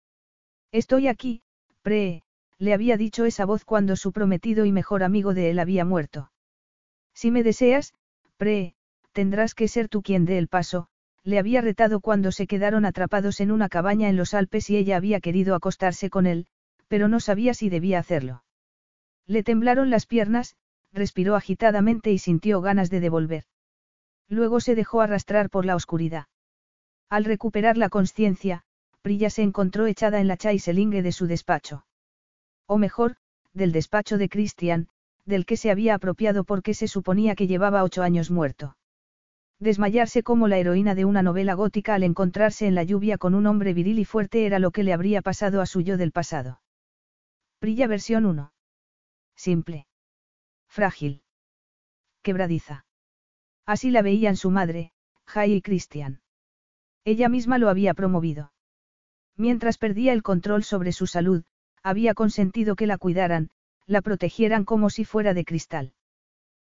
Estoy 0.70 1.08
aquí, 1.08 1.42
pre, 1.82 2.22
le 2.58 2.74
había 2.74 2.96
dicho 2.96 3.24
esa 3.24 3.44
voz 3.44 3.64
cuando 3.64 3.96
su 3.96 4.12
prometido 4.12 4.64
y 4.66 4.72
mejor 4.72 5.02
amigo 5.02 5.34
de 5.34 5.50
él 5.50 5.58
había 5.58 5.84
muerto. 5.84 6.30
Si 7.12 7.32
me 7.32 7.42
deseas, 7.42 7.92
pre, 8.36 8.74
tendrás 9.12 9.54
que 9.54 9.66
ser 9.66 9.88
tú 9.88 10.02
quien 10.02 10.24
dé 10.26 10.38
el 10.38 10.48
paso, 10.48 10.88
le 11.26 11.40
había 11.40 11.60
retado 11.60 11.98
cuando 11.98 12.30
se 12.30 12.46
quedaron 12.46 12.84
atrapados 12.84 13.40
en 13.40 13.50
una 13.50 13.68
cabaña 13.68 14.08
en 14.08 14.16
los 14.16 14.32
Alpes 14.32 14.70
y 14.70 14.76
ella 14.76 14.96
había 14.96 15.18
querido 15.18 15.56
acostarse 15.56 16.08
con 16.08 16.24
él, 16.24 16.46
pero 16.86 17.08
no 17.08 17.18
sabía 17.18 17.52
si 17.52 17.68
debía 17.68 17.98
hacerlo. 17.98 18.44
Le 19.26 19.42
temblaron 19.42 19.90
las 19.90 20.06
piernas, 20.06 20.54
respiró 20.92 21.34
agitadamente 21.34 22.12
y 22.12 22.18
sintió 22.18 22.60
ganas 22.60 22.90
de 22.90 23.00
devolver. 23.00 23.42
Luego 24.28 24.60
se 24.60 24.76
dejó 24.76 25.00
arrastrar 25.00 25.50
por 25.50 25.64
la 25.64 25.74
oscuridad. 25.74 26.26
Al 27.08 27.24
recuperar 27.24 27.76
la 27.76 27.88
conciencia, 27.88 28.62
Prilla 29.02 29.28
se 29.28 29.42
encontró 29.42 29.86
echada 29.86 30.20
en 30.20 30.28
la 30.28 30.36
chaiselingue 30.36 31.02
de 31.02 31.10
su 31.10 31.26
despacho. 31.26 31.84
O 32.66 32.78
mejor, 32.78 33.16
del 33.52 33.72
despacho 33.72 34.16
de 34.16 34.28
Christian, 34.28 34.88
del 35.24 35.44
que 35.44 35.56
se 35.56 35.72
había 35.72 35.96
apropiado 35.96 36.44
porque 36.44 36.72
se 36.72 36.86
suponía 36.86 37.34
que 37.34 37.48
llevaba 37.48 37.82
ocho 37.82 38.04
años 38.04 38.30
muerto. 38.30 38.76
Desmayarse 39.58 40.22
como 40.22 40.48
la 40.48 40.58
heroína 40.58 40.94
de 40.94 41.04
una 41.04 41.22
novela 41.22 41.54
gótica 41.54 41.94
al 41.94 42.02
encontrarse 42.02 42.66
en 42.66 42.74
la 42.74 42.82
lluvia 42.82 43.16
con 43.16 43.34
un 43.34 43.46
hombre 43.46 43.72
viril 43.72 43.98
y 43.98 44.04
fuerte 44.04 44.44
era 44.44 44.58
lo 44.58 44.70
que 44.70 44.82
le 44.82 44.92
habría 44.92 45.22
pasado 45.22 45.62
a 45.62 45.66
su 45.66 45.80
yo 45.80 45.96
del 45.96 46.12
pasado. 46.12 46.60
Prilla 47.58 47.86
versión 47.86 48.26
1. 48.26 48.52
Simple. 49.34 49.86
Frágil. 50.68 51.22
Quebradiza. 52.22 52.84
Así 53.64 53.90
la 53.90 54.02
veían 54.02 54.36
su 54.36 54.50
madre, 54.50 54.92
Jai 55.24 55.54
y 55.54 55.62
Christian. 55.62 56.20
Ella 57.04 57.28
misma 57.28 57.56
lo 57.58 57.70
había 57.70 57.94
promovido. 57.94 58.52
Mientras 59.36 59.78
perdía 59.78 60.12
el 60.12 60.22
control 60.22 60.64
sobre 60.64 60.92
su 60.92 61.06
salud, 61.06 61.44
había 61.82 62.14
consentido 62.14 62.76
que 62.76 62.86
la 62.86 62.98
cuidaran, 62.98 63.50
la 63.86 64.02
protegieran 64.02 64.64
como 64.64 64.90
si 64.90 65.04
fuera 65.04 65.34
de 65.34 65.44
cristal. 65.44 65.92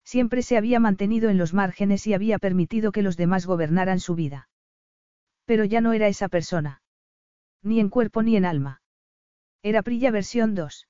Siempre 0.03 0.41
se 0.41 0.57
había 0.57 0.79
mantenido 0.79 1.29
en 1.29 1.37
los 1.37 1.53
márgenes 1.53 2.05
y 2.07 2.13
había 2.13 2.39
permitido 2.39 2.91
que 2.91 3.01
los 3.01 3.17
demás 3.17 3.45
gobernaran 3.45 3.99
su 3.99 4.15
vida. 4.15 4.49
Pero 5.45 5.65
ya 5.65 5.81
no 5.81 5.93
era 5.93 6.07
esa 6.07 6.29
persona. 6.29 6.81
Ni 7.61 7.79
en 7.79 7.89
cuerpo 7.89 8.21
ni 8.21 8.35
en 8.35 8.45
alma. 8.45 8.81
Era 9.61 9.81
Prilla 9.81 10.11
versión 10.11 10.55
2. 10.55 10.87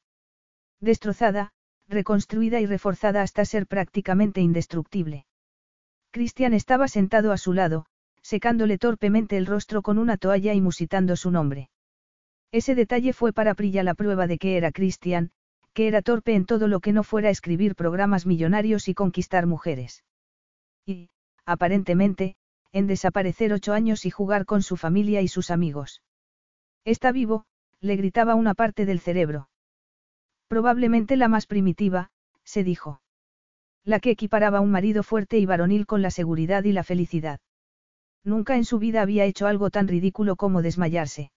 Destrozada, 0.80 1.54
reconstruida 1.88 2.60
y 2.60 2.66
reforzada 2.66 3.22
hasta 3.22 3.46
ser 3.46 3.68
prácticamente 3.68 4.42
indestructible. 4.42 5.26
Cristian 6.12 6.54
estaba 6.54 6.88
sentado 6.88 7.32
a 7.32 7.38
su 7.38 7.54
lado, 7.54 7.86
secándole 8.22 8.78
torpemente 8.78 9.38
el 9.38 9.46
rostro 9.46 9.82
con 9.82 9.98
una 9.98 10.18
toalla 10.18 10.54
y 10.54 10.62
musitando 10.62 11.16
su 11.16 11.32
nombre. 11.32 11.70
Ese 12.52 12.76
detalle 12.76 13.14
fue 13.14 13.34
para 13.34 13.56
Prilla 13.56 13.84
la 13.84 13.96
prueba 13.96 14.28
de 14.28 14.38
que 14.38 14.58
era 14.58 14.72
Cristian, 14.72 15.32
que 15.74 15.88
era 15.88 16.02
torpe 16.02 16.36
en 16.36 16.46
todo 16.46 16.68
lo 16.68 16.80
que 16.80 16.94
no 16.94 17.04
fuera 17.04 17.30
escribir 17.30 17.76
programas 17.76 18.26
millonarios 18.26 18.88
y 18.88 18.94
conquistar 18.94 19.48
mujeres. 19.48 20.04
Y, 20.86 21.10
aparentemente, 21.46 22.36
en 22.72 22.88
desaparecer 22.88 23.54
ocho 23.54 23.74
años 23.74 24.06
y 24.06 24.10
jugar 24.10 24.46
con 24.46 24.64
su 24.64 24.78
familia 24.78 25.22
y 25.22 25.28
sus 25.28 25.52
amigos. 25.52 26.02
Está 26.86 27.12
vivo, 27.12 27.46
le 27.80 27.96
gritaba 27.96 28.36
una 28.36 28.54
parte 28.54 28.86
del 28.86 29.00
cerebro. 29.00 29.50
Probablemente 30.48 31.18
la 31.18 31.28
más 31.28 31.48
primitiva, 31.48 32.10
se 32.44 32.64
dijo. 32.64 33.02
La 33.84 34.00
que 34.00 34.12
equiparaba 34.12 34.62
un 34.62 34.72
marido 34.72 35.04
fuerte 35.04 35.38
y 35.40 35.46
varonil 35.46 35.86
con 35.86 36.02
la 36.02 36.12
seguridad 36.12 36.64
y 36.64 36.72
la 36.72 36.84
felicidad. 36.84 37.40
Nunca 38.24 38.56
en 38.56 38.64
su 38.64 38.80
vida 38.80 39.02
había 39.02 39.26
hecho 39.26 39.48
algo 39.48 39.70
tan 39.70 39.88
ridículo 39.88 40.36
como 40.36 40.62
desmayarse. 40.62 41.32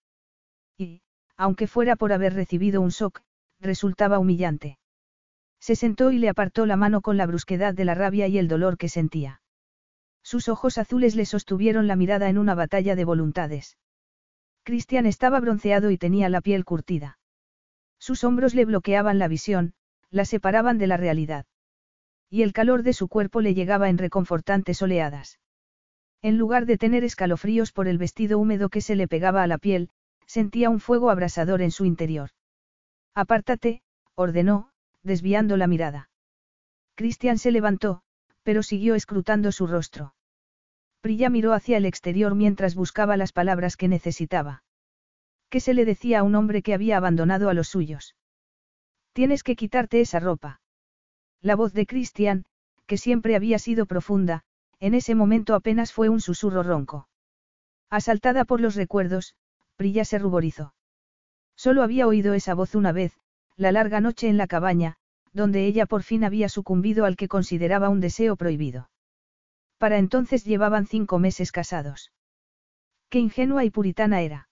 Y, 0.77 1.01
aunque 1.35 1.67
fuera 1.67 1.95
por 1.95 2.13
haber 2.13 2.33
recibido 2.33 2.81
un 2.81 2.89
shock, 2.89 3.21
resultaba 3.59 4.19
humillante. 4.19 4.77
Se 5.59 5.75
sentó 5.75 6.11
y 6.11 6.19
le 6.19 6.29
apartó 6.29 6.65
la 6.65 6.75
mano 6.75 7.01
con 7.01 7.17
la 7.17 7.25
brusquedad 7.25 7.73
de 7.73 7.85
la 7.85 7.95
rabia 7.95 8.27
y 8.27 8.37
el 8.37 8.47
dolor 8.47 8.77
que 8.77 8.89
sentía. 8.89 9.41
Sus 10.23 10.49
ojos 10.49 10.77
azules 10.77 11.15
le 11.15 11.25
sostuvieron 11.25 11.87
la 11.87 11.95
mirada 11.95 12.29
en 12.29 12.37
una 12.37 12.53
batalla 12.53 12.95
de 12.95 13.05
voluntades. 13.05 13.77
Cristian 14.63 15.05
estaba 15.05 15.39
bronceado 15.39 15.91
y 15.91 15.97
tenía 15.97 16.29
la 16.29 16.41
piel 16.41 16.65
curtida. 16.65 17.17
Sus 17.99 18.23
hombros 18.23 18.53
le 18.53 18.65
bloqueaban 18.65 19.19
la 19.19 19.27
visión, 19.27 19.73
la 20.09 20.25
separaban 20.25 20.77
de 20.77 20.87
la 20.87 20.97
realidad. 20.97 21.45
Y 22.29 22.41
el 22.41 22.53
calor 22.53 22.83
de 22.83 22.93
su 22.93 23.07
cuerpo 23.07 23.41
le 23.41 23.53
llegaba 23.53 23.89
en 23.89 23.97
reconfortantes 23.97 24.81
oleadas. 24.81 25.39
En 26.21 26.37
lugar 26.37 26.65
de 26.65 26.77
tener 26.77 27.03
escalofríos 27.03 27.71
por 27.71 27.87
el 27.87 27.97
vestido 27.97 28.37
húmedo 28.37 28.69
que 28.69 28.81
se 28.81 28.95
le 28.95 29.07
pegaba 29.07 29.43
a 29.43 29.47
la 29.47 29.57
piel, 29.57 29.89
sentía 30.25 30.69
un 30.69 30.79
fuego 30.79 31.09
abrasador 31.09 31.61
en 31.61 31.71
su 31.71 31.85
interior. 31.85 32.31
Apártate, 33.17 33.81
ordenó, 34.13 34.69
desviando 35.01 35.57
la 35.57 35.65
mirada. 35.65 36.11
Cristian 36.93 37.39
se 37.39 37.49
levantó, 37.49 38.03
pero 38.43 38.61
siguió 38.61 38.93
escrutando 38.93 39.51
su 39.51 39.65
rostro. 39.65 40.13
Prilla 41.01 41.31
miró 41.31 41.53
hacia 41.53 41.77
el 41.77 41.85
exterior 41.85 42.35
mientras 42.35 42.75
buscaba 42.75 43.17
las 43.17 43.31
palabras 43.31 43.75
que 43.75 43.87
necesitaba. 43.87 44.63
¿Qué 45.49 45.59
se 45.61 45.73
le 45.73 45.83
decía 45.83 46.19
a 46.19 46.23
un 46.23 46.35
hombre 46.35 46.61
que 46.61 46.75
había 46.75 46.97
abandonado 46.97 47.49
a 47.49 47.55
los 47.55 47.69
suyos? 47.69 48.15
Tienes 49.13 49.41
que 49.41 49.55
quitarte 49.55 49.99
esa 49.99 50.19
ropa. 50.19 50.61
La 51.41 51.55
voz 51.55 51.73
de 51.73 51.87
Cristian, 51.87 52.45
que 52.85 52.97
siempre 52.97 53.35
había 53.35 53.57
sido 53.57 53.87
profunda, 53.87 54.43
en 54.79 54.93
ese 54.93 55.15
momento 55.15 55.55
apenas 55.55 55.91
fue 55.91 56.09
un 56.09 56.21
susurro 56.21 56.61
ronco. 56.61 57.09
Asaltada 57.89 58.45
por 58.45 58.61
los 58.61 58.75
recuerdos, 58.75 59.33
Prilla 59.75 60.05
se 60.05 60.19
ruborizó. 60.19 60.75
Solo 61.57 61.81
había 61.83 62.07
oído 62.07 62.33
esa 62.35 62.53
voz 62.53 62.75
una 62.75 62.91
vez, 62.91 63.13
la 63.55 63.71
larga 63.71 63.99
noche 63.99 64.29
en 64.29 64.37
la 64.37 64.47
cabaña, 64.47 64.95
donde 65.33 65.65
ella 65.65 65.87
por 65.87 66.03
fin 66.03 66.23
había 66.23 66.49
sucumbido 66.49 67.03
al 67.05 67.17
que 67.17 67.27
consideraba 67.27 67.89
un 67.89 67.99
deseo 67.99 68.35
prohibido. 68.35 68.89
Para 69.79 69.97
entonces 69.97 70.45
llevaban 70.45 70.85
cinco 70.85 71.19
meses 71.19 71.51
casados. 71.51 72.11
Qué 73.09 73.19
ingenua 73.19 73.65
y 73.65 73.71
puritana 73.71 74.21
era. 74.21 74.49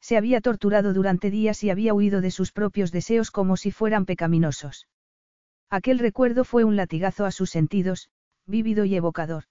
Se 0.00 0.16
había 0.16 0.40
torturado 0.40 0.92
durante 0.92 1.30
días 1.30 1.64
y 1.64 1.70
había 1.70 1.94
huido 1.94 2.20
de 2.20 2.30
sus 2.30 2.52
propios 2.52 2.92
deseos 2.92 3.30
como 3.30 3.56
si 3.56 3.70
fueran 3.70 4.04
pecaminosos. 4.04 4.86
Aquel 5.70 5.98
recuerdo 5.98 6.44
fue 6.44 6.64
un 6.64 6.76
latigazo 6.76 7.24
a 7.24 7.30
sus 7.30 7.50
sentidos, 7.50 8.10
vívido 8.46 8.84
y 8.84 8.94
evocador. 8.94 9.44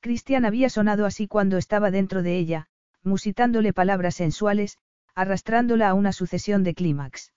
Cristian 0.00 0.44
había 0.44 0.70
sonado 0.70 1.04
así 1.04 1.26
cuando 1.26 1.56
estaba 1.56 1.90
dentro 1.90 2.22
de 2.22 2.38
ella, 2.38 2.68
musitándole 3.02 3.72
palabras 3.72 4.14
sensuales, 4.14 4.78
arrastrándola 5.16 5.88
a 5.88 5.94
una 5.94 6.12
sucesión 6.12 6.62
de 6.62 6.74
clímax. 6.74 7.32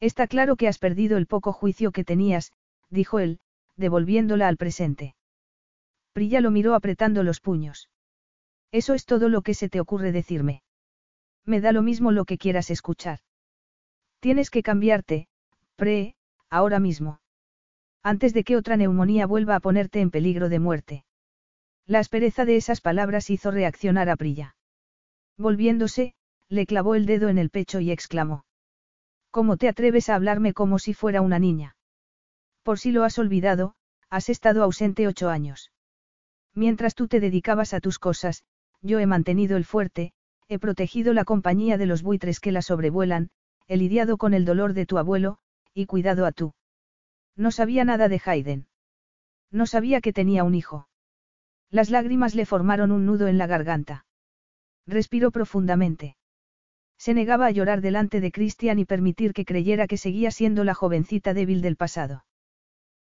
Está 0.00 0.26
claro 0.26 0.56
que 0.56 0.68
has 0.68 0.78
perdido 0.78 1.16
el 1.16 1.26
poco 1.26 1.52
juicio 1.52 1.90
que 1.90 2.04
tenías, 2.04 2.52
dijo 2.90 3.18
él, 3.18 3.40
devolviéndola 3.76 4.46
al 4.46 4.58
presente. 4.58 5.16
Prilla 6.12 6.40
lo 6.40 6.50
miró 6.50 6.74
apretando 6.74 7.22
los 7.22 7.40
puños. 7.40 7.88
Eso 8.70 8.94
es 8.94 9.06
todo 9.06 9.28
lo 9.28 9.42
que 9.42 9.54
se 9.54 9.68
te 9.68 9.80
ocurre 9.80 10.12
decirme. 10.12 10.62
Me 11.44 11.60
da 11.60 11.72
lo 11.72 11.82
mismo 11.82 12.12
lo 12.12 12.24
que 12.24 12.38
quieras 12.38 12.70
escuchar. 12.70 13.20
Tienes 14.20 14.50
que 14.50 14.62
cambiarte, 14.62 15.28
pre, 15.76 16.14
ahora 16.50 16.78
mismo. 16.78 17.20
Antes 18.02 18.34
de 18.34 18.44
que 18.44 18.56
otra 18.56 18.76
neumonía 18.76 19.26
vuelva 19.26 19.56
a 19.56 19.60
ponerte 19.60 20.00
en 20.00 20.10
peligro 20.10 20.50
de 20.50 20.58
muerte. 20.58 21.04
La 21.86 21.98
aspereza 21.98 22.44
de 22.44 22.56
esas 22.56 22.82
palabras 22.82 23.30
hizo 23.30 23.50
reaccionar 23.50 24.10
a 24.10 24.16
Prilla. 24.16 24.54
Volviéndose, 25.38 26.14
le 26.50 26.66
clavó 26.66 26.96
el 26.96 27.06
dedo 27.06 27.28
en 27.28 27.38
el 27.38 27.48
pecho 27.48 27.80
y 27.80 27.92
exclamó. 27.92 28.44
¿Cómo 29.30 29.56
te 29.56 29.68
atreves 29.68 30.08
a 30.08 30.16
hablarme 30.16 30.52
como 30.52 30.80
si 30.80 30.92
fuera 30.92 31.22
una 31.22 31.38
niña? 31.38 31.76
Por 32.64 32.80
si 32.80 32.90
lo 32.90 33.04
has 33.04 33.18
olvidado, 33.18 33.74
has 34.10 34.28
estado 34.28 34.64
ausente 34.64 35.06
ocho 35.06 35.30
años. 35.30 35.70
Mientras 36.52 36.96
tú 36.96 37.06
te 37.06 37.20
dedicabas 37.20 37.72
a 37.72 37.80
tus 37.80 38.00
cosas, 38.00 38.42
yo 38.82 38.98
he 38.98 39.06
mantenido 39.06 39.56
el 39.56 39.64
fuerte, 39.64 40.12
he 40.48 40.58
protegido 40.58 41.12
la 41.12 41.24
compañía 41.24 41.78
de 41.78 41.86
los 41.86 42.02
buitres 42.02 42.40
que 42.40 42.50
la 42.50 42.62
sobrevuelan, 42.62 43.30
he 43.68 43.76
lidiado 43.76 44.18
con 44.18 44.34
el 44.34 44.44
dolor 44.44 44.74
de 44.74 44.84
tu 44.84 44.98
abuelo, 44.98 45.38
y 45.72 45.86
cuidado 45.86 46.26
a 46.26 46.32
tú. 46.32 46.52
No 47.36 47.52
sabía 47.52 47.84
nada 47.84 48.08
de 48.08 48.20
Hayden. 48.24 48.66
No 49.52 49.66
sabía 49.66 50.00
que 50.00 50.12
tenía 50.12 50.42
un 50.42 50.56
hijo. 50.56 50.88
Las 51.70 51.90
lágrimas 51.90 52.34
le 52.34 52.46
formaron 52.46 52.90
un 52.90 53.06
nudo 53.06 53.28
en 53.28 53.38
la 53.38 53.46
garganta. 53.46 54.06
Respiró 54.86 55.30
profundamente. 55.30 56.16
Se 57.00 57.14
negaba 57.14 57.46
a 57.46 57.50
llorar 57.50 57.80
delante 57.80 58.20
de 58.20 58.30
Christian 58.30 58.78
y 58.78 58.84
permitir 58.84 59.32
que 59.32 59.46
creyera 59.46 59.86
que 59.86 59.96
seguía 59.96 60.30
siendo 60.30 60.64
la 60.64 60.74
jovencita 60.74 61.32
débil 61.32 61.62
del 61.62 61.76
pasado. 61.76 62.26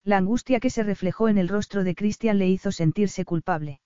La 0.04 0.18
angustia 0.18 0.60
que 0.60 0.68
se 0.68 0.82
reflejó 0.82 1.30
en 1.30 1.38
el 1.38 1.48
rostro 1.48 1.82
de 1.82 1.94
Christian 1.94 2.38
le 2.38 2.46
hizo 2.46 2.72
sentirse 2.72 3.24
culpable. 3.24 3.80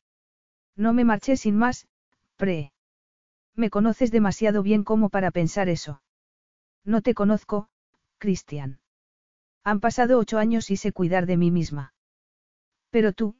No 0.75 0.93
me 0.93 1.05
marché 1.05 1.37
sin 1.37 1.57
más, 1.57 1.87
pre. 2.35 2.73
Me 3.55 3.71
conoces 3.71 4.11
demasiado 4.11 4.65
bien 4.65 4.83
como 4.83 5.11
para 5.11 5.31
pensar 5.31 5.69
eso. 5.69 6.03
No 6.85 7.03
te 7.03 7.15
conozco, 7.15 7.69
Christian. 8.19 8.81
Han 9.63 9.79
pasado 9.79 10.19
ocho 10.19 10.39
años 10.39 10.73
y 10.73 10.77
sé 10.77 10.91
cuidar 10.91 11.27
de 11.27 11.37
mí 11.37 11.53
misma. 11.53 11.95
Pero 12.91 13.13
tú, 13.13 13.37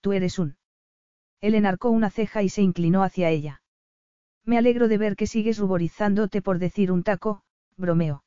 tú 0.00 0.14
eres 0.14 0.38
un. 0.38 0.56
Él 1.42 1.54
enarcó 1.54 1.90
una 1.90 2.08
ceja 2.08 2.42
y 2.42 2.48
se 2.48 2.62
inclinó 2.62 3.02
hacia 3.02 3.28
ella. 3.28 3.60
Me 4.44 4.58
alegro 4.58 4.88
de 4.88 4.98
ver 4.98 5.16
que 5.16 5.26
sigues 5.26 5.58
ruborizándote 5.58 6.42
por 6.42 6.58
decir 6.58 6.92
un 6.92 7.02
taco, 7.02 7.42
bromeo. 7.76 8.24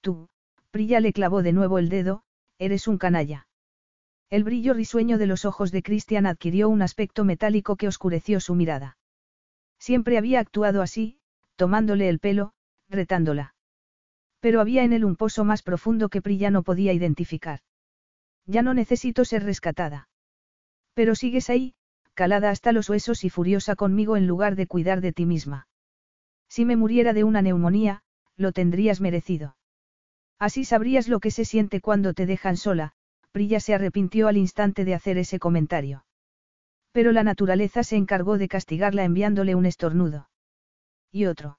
Tú, 0.00 0.28
Prilla 0.70 1.00
le 1.00 1.12
clavó 1.12 1.42
de 1.42 1.52
nuevo 1.52 1.78
el 1.78 1.88
dedo, 1.88 2.22
eres 2.58 2.88
un 2.88 2.98
canalla. 2.98 3.46
El 4.28 4.42
brillo 4.42 4.74
risueño 4.74 5.18
de 5.18 5.26
los 5.26 5.44
ojos 5.44 5.70
de 5.70 5.82
Christian 5.82 6.26
adquirió 6.26 6.68
un 6.68 6.82
aspecto 6.82 7.24
metálico 7.24 7.76
que 7.76 7.86
oscureció 7.86 8.40
su 8.40 8.54
mirada. 8.54 8.98
Siempre 9.78 10.18
había 10.18 10.40
actuado 10.40 10.82
así, 10.82 11.20
tomándole 11.54 12.08
el 12.08 12.18
pelo, 12.18 12.52
retándola. 12.88 13.54
Pero 14.40 14.60
había 14.60 14.82
en 14.82 14.92
él 14.92 15.04
un 15.04 15.16
pozo 15.16 15.44
más 15.44 15.62
profundo 15.62 16.08
que 16.08 16.22
Prilla 16.22 16.50
no 16.50 16.62
podía 16.62 16.92
identificar. 16.92 17.60
Ya 18.46 18.62
no 18.62 18.74
necesito 18.74 19.24
ser 19.24 19.44
rescatada. 19.44 20.08
Pero 20.94 21.14
sigues 21.14 21.50
ahí, 21.50 21.74
calada 22.16 22.50
hasta 22.50 22.72
los 22.72 22.88
huesos 22.88 23.22
y 23.22 23.30
furiosa 23.30 23.76
conmigo 23.76 24.16
en 24.16 24.26
lugar 24.26 24.56
de 24.56 24.66
cuidar 24.66 25.00
de 25.00 25.12
ti 25.12 25.26
misma. 25.26 25.68
Si 26.48 26.64
me 26.64 26.74
muriera 26.74 27.12
de 27.12 27.22
una 27.22 27.42
neumonía, 27.42 28.02
lo 28.36 28.50
tendrías 28.50 29.00
merecido. 29.00 29.56
Así 30.38 30.64
sabrías 30.64 31.06
lo 31.06 31.20
que 31.20 31.30
se 31.30 31.44
siente 31.44 31.80
cuando 31.80 32.14
te 32.14 32.26
dejan 32.26 32.56
sola, 32.56 32.92
Prilla 33.30 33.60
se 33.60 33.74
arrepintió 33.74 34.28
al 34.28 34.38
instante 34.38 34.84
de 34.84 34.94
hacer 34.94 35.18
ese 35.18 35.38
comentario. 35.38 36.06
Pero 36.90 37.12
la 37.12 37.22
naturaleza 37.22 37.84
se 37.84 37.96
encargó 37.96 38.38
de 38.38 38.48
castigarla 38.48 39.04
enviándole 39.04 39.54
un 39.54 39.66
estornudo. 39.66 40.30
Y 41.12 41.26
otro. 41.26 41.58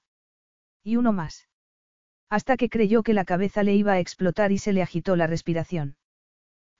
Y 0.82 0.96
uno 0.96 1.12
más. 1.12 1.48
Hasta 2.28 2.56
que 2.56 2.68
creyó 2.68 3.02
que 3.04 3.14
la 3.14 3.24
cabeza 3.24 3.62
le 3.62 3.74
iba 3.74 3.92
a 3.92 4.00
explotar 4.00 4.50
y 4.50 4.58
se 4.58 4.72
le 4.72 4.82
agitó 4.82 5.14
la 5.14 5.28
respiración. 5.28 5.96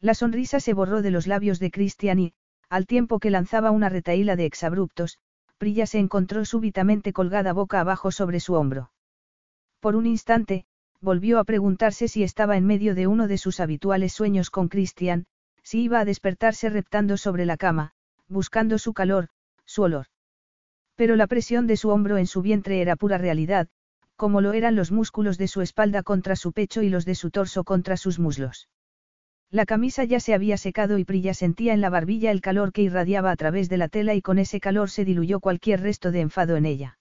La 0.00 0.14
sonrisa 0.14 0.60
se 0.60 0.74
borró 0.74 1.00
de 1.00 1.10
los 1.10 1.26
labios 1.26 1.58
de 1.58 1.70
Christian 1.70 2.18
y, 2.18 2.34
al 2.68 2.86
tiempo 2.86 3.18
que 3.18 3.30
lanzaba 3.30 3.70
una 3.70 3.88
retaíla 3.88 4.36
de 4.36 4.44
exabruptos, 4.44 5.18
Prilla 5.58 5.86
se 5.86 5.98
encontró 5.98 6.44
súbitamente 6.44 7.12
colgada 7.12 7.52
boca 7.52 7.80
abajo 7.80 8.10
sobre 8.10 8.40
su 8.40 8.54
hombro. 8.54 8.90
Por 9.80 9.96
un 9.96 10.06
instante, 10.06 10.66
volvió 11.00 11.38
a 11.38 11.44
preguntarse 11.44 12.08
si 12.08 12.22
estaba 12.22 12.56
en 12.56 12.66
medio 12.66 12.94
de 12.94 13.06
uno 13.06 13.28
de 13.28 13.38
sus 13.38 13.60
habituales 13.60 14.12
sueños 14.12 14.50
con 14.50 14.68
Christian, 14.68 15.26
si 15.62 15.82
iba 15.82 16.00
a 16.00 16.04
despertarse 16.04 16.70
reptando 16.70 17.16
sobre 17.16 17.46
la 17.46 17.56
cama, 17.56 17.92
buscando 18.28 18.78
su 18.78 18.92
calor, 18.92 19.28
su 19.64 19.82
olor. 19.82 20.06
Pero 20.94 21.16
la 21.16 21.26
presión 21.26 21.66
de 21.66 21.76
su 21.76 21.90
hombro 21.90 22.18
en 22.18 22.26
su 22.26 22.42
vientre 22.42 22.80
era 22.80 22.96
pura 22.96 23.18
realidad, 23.18 23.68
como 24.16 24.40
lo 24.40 24.52
eran 24.52 24.74
los 24.74 24.90
músculos 24.90 25.38
de 25.38 25.46
su 25.46 25.60
espalda 25.60 26.02
contra 26.02 26.36
su 26.36 26.52
pecho 26.52 26.82
y 26.82 26.88
los 26.88 27.04
de 27.04 27.14
su 27.14 27.30
torso 27.30 27.64
contra 27.64 27.96
sus 27.96 28.18
muslos. 28.18 28.68
La 29.50 29.64
camisa 29.64 30.04
ya 30.04 30.20
se 30.20 30.34
había 30.34 30.58
secado 30.58 30.98
y 30.98 31.04
Prilla 31.04 31.32
sentía 31.32 31.72
en 31.72 31.80
la 31.80 31.88
barbilla 31.88 32.30
el 32.30 32.42
calor 32.42 32.70
que 32.70 32.82
irradiaba 32.82 33.30
a 33.30 33.36
través 33.36 33.70
de 33.70 33.78
la 33.78 33.88
tela 33.88 34.14
y 34.14 34.20
con 34.20 34.38
ese 34.38 34.60
calor 34.60 34.90
se 34.90 35.06
diluyó 35.06 35.40
cualquier 35.40 35.80
resto 35.80 36.10
de 36.12 36.20
enfado 36.20 36.56
en 36.56 36.66
ella. 36.66 36.98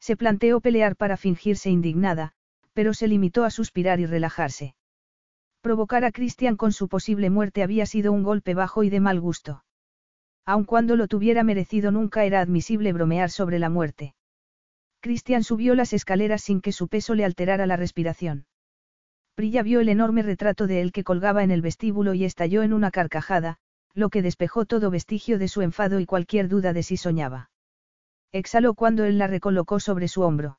Se 0.00 0.16
planteó 0.16 0.60
pelear 0.60 0.96
para 0.96 1.18
fingirse 1.18 1.68
indignada, 1.68 2.32
pero 2.72 2.94
se 2.94 3.06
limitó 3.06 3.44
a 3.44 3.50
suspirar 3.50 4.00
y 4.00 4.06
relajarse. 4.06 4.76
Provocar 5.60 6.04
a 6.04 6.12
Christian 6.12 6.56
con 6.56 6.72
su 6.72 6.88
posible 6.88 7.28
muerte 7.28 7.62
había 7.62 7.84
sido 7.84 8.12
un 8.12 8.22
golpe 8.22 8.54
bajo 8.54 8.82
y 8.82 8.88
de 8.88 9.00
mal 9.00 9.20
gusto. 9.20 9.64
Aun 10.46 10.64
cuando 10.64 10.96
lo 10.96 11.06
tuviera 11.08 11.42
merecido 11.42 11.90
nunca 11.90 12.24
era 12.24 12.40
admisible 12.40 12.94
bromear 12.94 13.30
sobre 13.30 13.58
la 13.58 13.68
muerte. 13.68 14.14
Christian 15.00 15.44
subió 15.44 15.74
las 15.74 15.92
escaleras 15.92 16.40
sin 16.42 16.62
que 16.62 16.72
su 16.72 16.88
peso 16.88 17.14
le 17.14 17.26
alterara 17.26 17.66
la 17.66 17.76
respiración. 17.76 18.46
Prilla 19.38 19.62
vio 19.62 19.78
el 19.78 19.88
enorme 19.88 20.24
retrato 20.24 20.66
de 20.66 20.80
él 20.80 20.90
que 20.90 21.04
colgaba 21.04 21.44
en 21.44 21.52
el 21.52 21.62
vestíbulo 21.62 22.12
y 22.12 22.24
estalló 22.24 22.64
en 22.64 22.72
una 22.72 22.90
carcajada, 22.90 23.58
lo 23.94 24.10
que 24.10 24.20
despejó 24.20 24.64
todo 24.64 24.90
vestigio 24.90 25.38
de 25.38 25.46
su 25.46 25.62
enfado 25.62 26.00
y 26.00 26.06
cualquier 26.06 26.48
duda 26.48 26.72
de 26.72 26.82
si 26.82 26.96
soñaba. 26.96 27.48
Exhaló 28.32 28.74
cuando 28.74 29.04
él 29.04 29.16
la 29.16 29.28
recolocó 29.28 29.78
sobre 29.78 30.08
su 30.08 30.22
hombro. 30.22 30.58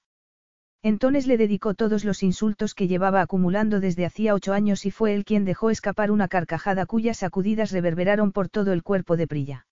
Entonces 0.82 1.28
le 1.28 1.36
dedicó 1.36 1.74
todos 1.74 2.06
los 2.06 2.24
insultos 2.24 2.74
que 2.74 2.88
llevaba 2.88 3.20
acumulando 3.20 3.82
desde 3.82 4.06
hacía 4.06 4.34
ocho 4.34 4.54
años 4.54 4.86
y 4.86 4.92
fue 4.92 5.14
él 5.14 5.26
quien 5.26 5.44
dejó 5.44 5.72
escapar 5.72 6.10
una 6.10 6.30
carcajada 6.30 6.86
cuyas 6.86 7.18
sacudidas 7.18 7.74
reverberaron 7.74 8.32
por 8.32 8.48
todo 8.48 8.72
el 8.72 8.82
cuerpo 8.82 9.18
de 9.18 9.28
Prilla. 9.28 9.68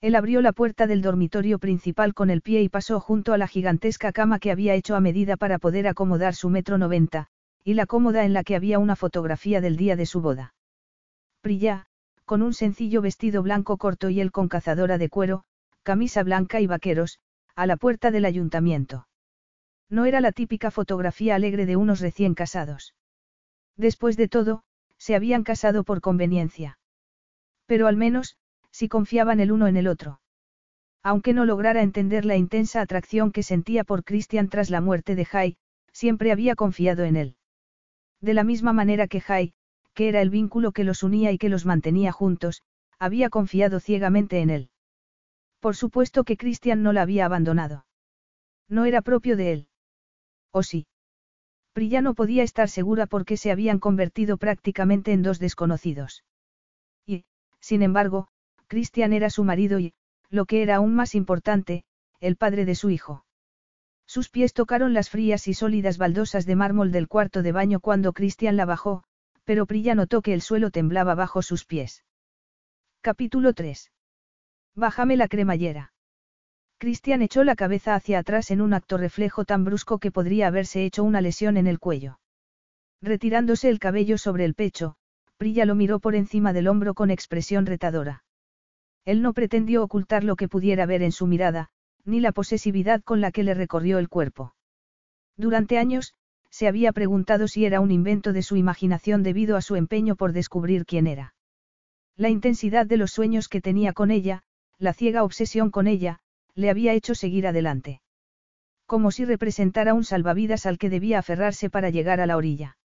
Él 0.00 0.14
abrió 0.14 0.40
la 0.40 0.52
puerta 0.52 0.86
del 0.86 1.02
dormitorio 1.02 1.58
principal 1.58 2.14
con 2.14 2.30
el 2.30 2.40
pie 2.40 2.62
y 2.62 2.70
pasó 2.70 2.98
junto 2.98 3.34
a 3.34 3.36
la 3.36 3.46
gigantesca 3.46 4.10
cama 4.10 4.38
que 4.38 4.50
había 4.50 4.72
hecho 4.72 4.96
a 4.96 5.00
medida 5.00 5.36
para 5.36 5.58
poder 5.58 5.86
acomodar 5.86 6.34
su 6.34 6.48
metro 6.48 6.78
noventa, 6.78 7.28
y 7.64 7.74
la 7.74 7.86
cómoda 7.86 8.24
en 8.24 8.32
la 8.32 8.44
que 8.44 8.56
había 8.56 8.78
una 8.78 8.96
fotografía 8.96 9.60
del 9.60 9.76
día 9.76 9.96
de 9.96 10.06
su 10.06 10.20
boda. 10.20 10.54
Prilla, 11.40 11.86
con 12.24 12.42
un 12.42 12.54
sencillo 12.54 13.02
vestido 13.02 13.42
blanco 13.42 13.76
corto 13.76 14.10
y 14.10 14.20
él 14.20 14.32
con 14.32 14.48
cazadora 14.48 14.98
de 14.98 15.08
cuero, 15.08 15.44
camisa 15.82 16.22
blanca 16.22 16.60
y 16.60 16.66
vaqueros, 16.66 17.18
a 17.54 17.66
la 17.66 17.76
puerta 17.76 18.10
del 18.10 18.24
ayuntamiento. 18.24 19.06
No 19.90 20.06
era 20.06 20.20
la 20.20 20.32
típica 20.32 20.70
fotografía 20.70 21.34
alegre 21.34 21.66
de 21.66 21.76
unos 21.76 22.00
recién 22.00 22.34
casados. 22.34 22.94
Después 23.76 24.16
de 24.16 24.28
todo, 24.28 24.62
se 24.96 25.14
habían 25.14 25.44
casado 25.44 25.84
por 25.84 26.00
conveniencia. 26.00 26.78
Pero 27.66 27.86
al 27.86 27.96
menos, 27.96 28.36
si 28.70 28.88
confiaban 28.88 29.40
el 29.40 29.52
uno 29.52 29.66
en 29.66 29.76
el 29.76 29.88
otro. 29.88 30.20
Aunque 31.02 31.34
no 31.34 31.44
lograra 31.44 31.82
entender 31.82 32.24
la 32.24 32.36
intensa 32.36 32.80
atracción 32.80 33.32
que 33.32 33.42
sentía 33.42 33.84
por 33.84 34.04
Christian 34.04 34.48
tras 34.48 34.70
la 34.70 34.80
muerte 34.80 35.14
de 35.14 35.24
Jai, 35.24 35.56
siempre 35.92 36.32
había 36.32 36.54
confiado 36.54 37.04
en 37.04 37.16
él. 37.16 37.36
De 38.22 38.34
la 38.34 38.44
misma 38.44 38.72
manera 38.72 39.08
que 39.08 39.20
Jai, 39.20 39.52
que 39.94 40.08
era 40.08 40.22
el 40.22 40.30
vínculo 40.30 40.72
que 40.72 40.84
los 40.84 41.02
unía 41.02 41.32
y 41.32 41.38
que 41.38 41.48
los 41.48 41.66
mantenía 41.66 42.12
juntos, 42.12 42.62
había 42.98 43.28
confiado 43.28 43.80
ciegamente 43.80 44.40
en 44.40 44.48
él. 44.48 44.70
Por 45.60 45.76
supuesto 45.76 46.24
que 46.24 46.36
Christian 46.36 46.82
no 46.82 46.92
la 46.92 47.02
había 47.02 47.26
abandonado. 47.26 47.84
No 48.68 48.84
era 48.84 49.02
propio 49.02 49.36
de 49.36 49.52
él. 49.52 49.68
¿O 50.52 50.62
sí? 50.62 50.86
Prilla 51.72 52.00
no 52.00 52.14
podía 52.14 52.42
estar 52.42 52.68
segura 52.68 53.06
porque 53.06 53.36
se 53.36 53.50
habían 53.50 53.78
convertido 53.78 54.36
prácticamente 54.36 55.12
en 55.12 55.22
dos 55.22 55.38
desconocidos. 55.38 56.24
Y, 57.06 57.24
sin 57.60 57.82
embargo, 57.82 58.28
Christian 58.68 59.12
era 59.12 59.30
su 59.30 59.42
marido 59.42 59.80
y, 59.80 59.94
lo 60.30 60.44
que 60.46 60.62
era 60.62 60.76
aún 60.76 60.94
más 60.94 61.14
importante, 61.14 61.84
el 62.20 62.36
padre 62.36 62.64
de 62.64 62.74
su 62.74 62.90
hijo. 62.90 63.24
Sus 64.12 64.28
pies 64.28 64.52
tocaron 64.52 64.92
las 64.92 65.08
frías 65.08 65.48
y 65.48 65.54
sólidas 65.54 65.96
baldosas 65.96 66.44
de 66.44 66.54
mármol 66.54 66.92
del 66.92 67.08
cuarto 67.08 67.42
de 67.42 67.50
baño 67.50 67.80
cuando 67.80 68.12
Cristian 68.12 68.58
la 68.58 68.66
bajó, 68.66 69.04
pero 69.44 69.64
Prilla 69.64 69.94
notó 69.94 70.20
que 70.20 70.34
el 70.34 70.42
suelo 70.42 70.70
temblaba 70.70 71.14
bajo 71.14 71.40
sus 71.40 71.64
pies. 71.64 72.04
Capítulo 73.00 73.54
3. 73.54 73.90
Bájame 74.74 75.16
la 75.16 75.28
cremallera. 75.28 75.94
Cristian 76.76 77.22
echó 77.22 77.42
la 77.42 77.56
cabeza 77.56 77.94
hacia 77.94 78.18
atrás 78.18 78.50
en 78.50 78.60
un 78.60 78.74
acto 78.74 78.98
reflejo 78.98 79.46
tan 79.46 79.64
brusco 79.64 79.98
que 79.98 80.10
podría 80.10 80.48
haberse 80.48 80.84
hecho 80.84 81.04
una 81.04 81.22
lesión 81.22 81.56
en 81.56 81.66
el 81.66 81.78
cuello. 81.78 82.20
Retirándose 83.00 83.70
el 83.70 83.78
cabello 83.78 84.18
sobre 84.18 84.44
el 84.44 84.52
pecho, 84.52 84.96
Prilla 85.38 85.64
lo 85.64 85.74
miró 85.74 86.00
por 86.00 86.16
encima 86.16 86.52
del 86.52 86.68
hombro 86.68 86.92
con 86.92 87.10
expresión 87.10 87.64
retadora. 87.64 88.24
Él 89.06 89.22
no 89.22 89.32
pretendió 89.32 89.82
ocultar 89.82 90.22
lo 90.22 90.36
que 90.36 90.48
pudiera 90.48 90.84
ver 90.84 91.02
en 91.02 91.12
su 91.12 91.26
mirada, 91.26 91.70
ni 92.04 92.20
la 92.20 92.32
posesividad 92.32 93.02
con 93.02 93.20
la 93.20 93.30
que 93.30 93.42
le 93.42 93.54
recorrió 93.54 93.98
el 93.98 94.08
cuerpo. 94.08 94.54
Durante 95.36 95.78
años, 95.78 96.14
se 96.50 96.68
había 96.68 96.92
preguntado 96.92 97.48
si 97.48 97.64
era 97.64 97.80
un 97.80 97.90
invento 97.90 98.32
de 98.32 98.42
su 98.42 98.56
imaginación 98.56 99.22
debido 99.22 99.56
a 99.56 99.62
su 99.62 99.76
empeño 99.76 100.16
por 100.16 100.32
descubrir 100.32 100.84
quién 100.84 101.06
era. 101.06 101.34
La 102.16 102.28
intensidad 102.28 102.86
de 102.86 102.98
los 102.98 103.10
sueños 103.10 103.48
que 103.48 103.62
tenía 103.62 103.92
con 103.92 104.10
ella, 104.10 104.42
la 104.78 104.92
ciega 104.92 105.24
obsesión 105.24 105.70
con 105.70 105.86
ella, 105.86 106.18
le 106.54 106.68
había 106.68 106.92
hecho 106.92 107.14
seguir 107.14 107.46
adelante. 107.46 108.02
Como 108.84 109.10
si 109.10 109.24
representara 109.24 109.94
un 109.94 110.04
salvavidas 110.04 110.66
al 110.66 110.76
que 110.76 110.90
debía 110.90 111.20
aferrarse 111.20 111.70
para 111.70 111.88
llegar 111.88 112.20
a 112.20 112.26
la 112.26 112.36
orilla. 112.36 112.76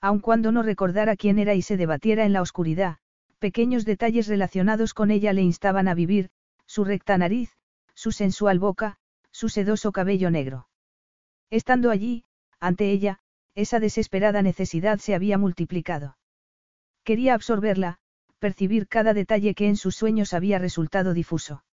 Aun 0.00 0.20
cuando 0.20 0.52
no 0.52 0.62
recordara 0.62 1.16
quién 1.16 1.38
era 1.38 1.54
y 1.54 1.62
se 1.62 1.76
debatiera 1.76 2.24
en 2.24 2.32
la 2.32 2.42
oscuridad, 2.42 2.98
pequeños 3.38 3.84
detalles 3.84 4.28
relacionados 4.28 4.94
con 4.94 5.10
ella 5.10 5.32
le 5.32 5.42
instaban 5.42 5.88
a 5.88 5.94
vivir, 5.94 6.30
su 6.66 6.84
recta 6.84 7.18
nariz, 7.18 7.56
su 7.94 8.12
sensual 8.12 8.58
boca, 8.58 8.96
su 9.30 9.48
sedoso 9.48 9.92
cabello 9.92 10.30
negro. 10.30 10.68
Estando 11.50 11.90
allí, 11.90 12.24
ante 12.60 12.90
ella, 12.90 13.20
esa 13.54 13.80
desesperada 13.80 14.42
necesidad 14.42 14.98
se 14.98 15.14
había 15.14 15.38
multiplicado. 15.38 16.16
Quería 17.04 17.34
absorberla, 17.34 17.98
percibir 18.38 18.88
cada 18.88 19.14
detalle 19.14 19.54
que 19.54 19.68
en 19.68 19.76
sus 19.76 19.96
sueños 19.96 20.34
había 20.34 20.58
resultado 20.58 21.14
difuso. 21.14 21.64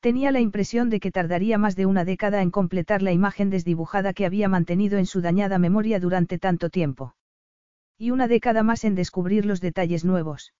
Tenía 0.00 0.30
la 0.30 0.40
impresión 0.40 0.90
de 0.90 1.00
que 1.00 1.10
tardaría 1.10 1.58
más 1.58 1.74
de 1.74 1.86
una 1.86 2.04
década 2.04 2.42
en 2.42 2.50
completar 2.50 3.02
la 3.02 3.12
imagen 3.12 3.50
desdibujada 3.50 4.12
que 4.12 4.26
había 4.26 4.48
mantenido 4.48 4.98
en 4.98 5.06
su 5.06 5.20
dañada 5.20 5.58
memoria 5.58 5.98
durante 5.98 6.38
tanto 6.38 6.70
tiempo. 6.70 7.16
Y 7.96 8.12
una 8.12 8.28
década 8.28 8.62
más 8.62 8.84
en 8.84 8.94
descubrir 8.94 9.44
los 9.44 9.60
detalles 9.60 10.04
nuevos. 10.04 10.54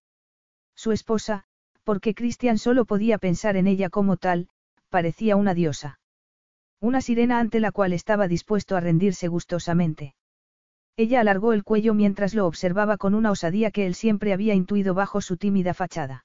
Su 0.75 0.91
esposa, 0.93 1.45
porque 1.85 2.15
Christian 2.15 2.59
solo 2.59 2.85
podía 2.85 3.19
pensar 3.19 3.57
en 3.57 3.69
ella 3.69 3.91
como 3.91 4.17
tal, 4.17 4.49
parecía 4.89 5.37
una 5.37 5.55
diosa. 5.55 6.01
Una 6.81 7.01
sirena 7.01 7.41
ante 7.41 7.61
la 7.61 7.73
cual 7.73 7.93
estaba 7.93 8.29
dispuesto 8.29 8.77
a 8.77 8.81
rendirse 8.81 9.29
gustosamente. 9.29 10.15
Ella 10.97 11.21
alargó 11.21 11.53
el 11.53 11.65
cuello 11.65 11.95
mientras 11.95 12.35
lo 12.35 12.47
observaba 12.47 12.97
con 12.97 13.15
una 13.15 13.31
osadía 13.31 13.71
que 13.71 13.87
él 13.87 13.95
siempre 13.95 14.33
había 14.33 14.55
intuido 14.55 14.95
bajo 14.95 15.21
su 15.21 15.37
tímida 15.37 15.75
fachada. 15.75 16.25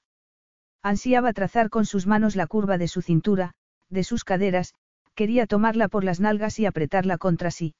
Ansiaba 0.82 1.32
trazar 1.32 1.70
con 1.70 1.86
sus 1.86 2.06
manos 2.06 2.36
la 2.36 2.46
curva 2.46 2.76
de 2.76 2.88
su 2.88 3.00
cintura, 3.00 3.54
de 3.88 4.04
sus 4.04 4.24
caderas, 4.24 4.74
quería 5.14 5.46
tomarla 5.46 5.88
por 5.88 6.04
las 6.04 6.20
nalgas 6.20 6.58
y 6.58 6.66
apretarla 6.66 7.18
contra 7.18 7.50
sí. 7.50 7.74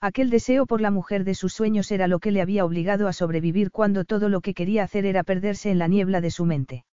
Aquel 0.00 0.30
deseo 0.30 0.66
por 0.66 0.80
la 0.80 0.90
mujer 0.90 1.24
de 1.24 1.34
sus 1.34 1.52
sueños 1.54 1.90
era 1.90 2.06
lo 2.06 2.20
que 2.20 2.30
le 2.30 2.40
había 2.40 2.64
obligado 2.64 3.08
a 3.08 3.12
sobrevivir 3.12 3.70
cuando 3.70 4.04
todo 4.04 4.28
lo 4.28 4.40
que 4.40 4.54
quería 4.54 4.84
hacer 4.84 5.06
era 5.06 5.24
perderse 5.24 5.70
en 5.70 5.78
la 5.78 5.88
niebla 5.88 6.20
de 6.20 6.30
su 6.30 6.44
mente. 6.44 6.84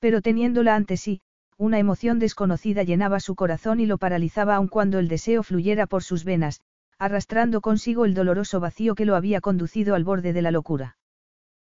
Pero 0.00 0.22
teniéndola 0.22 0.74
ante 0.74 0.96
sí, 0.96 1.20
una 1.58 1.78
emoción 1.78 2.18
desconocida 2.18 2.82
llenaba 2.82 3.18
su 3.18 3.34
corazón 3.34 3.80
y 3.80 3.86
lo 3.86 3.96
paralizaba 3.96 4.56
aun 4.56 4.68
cuando 4.68 4.98
el 4.98 5.08
deseo 5.08 5.42
fluyera 5.42 5.86
por 5.86 6.02
sus 6.02 6.24
venas, 6.24 6.60
arrastrando 6.98 7.60
consigo 7.60 8.04
el 8.04 8.14
doloroso 8.14 8.60
vacío 8.60 8.94
que 8.94 9.06
lo 9.06 9.16
había 9.16 9.40
conducido 9.40 9.94
al 9.94 10.04
borde 10.04 10.32
de 10.32 10.42
la 10.42 10.50
locura. 10.50 10.98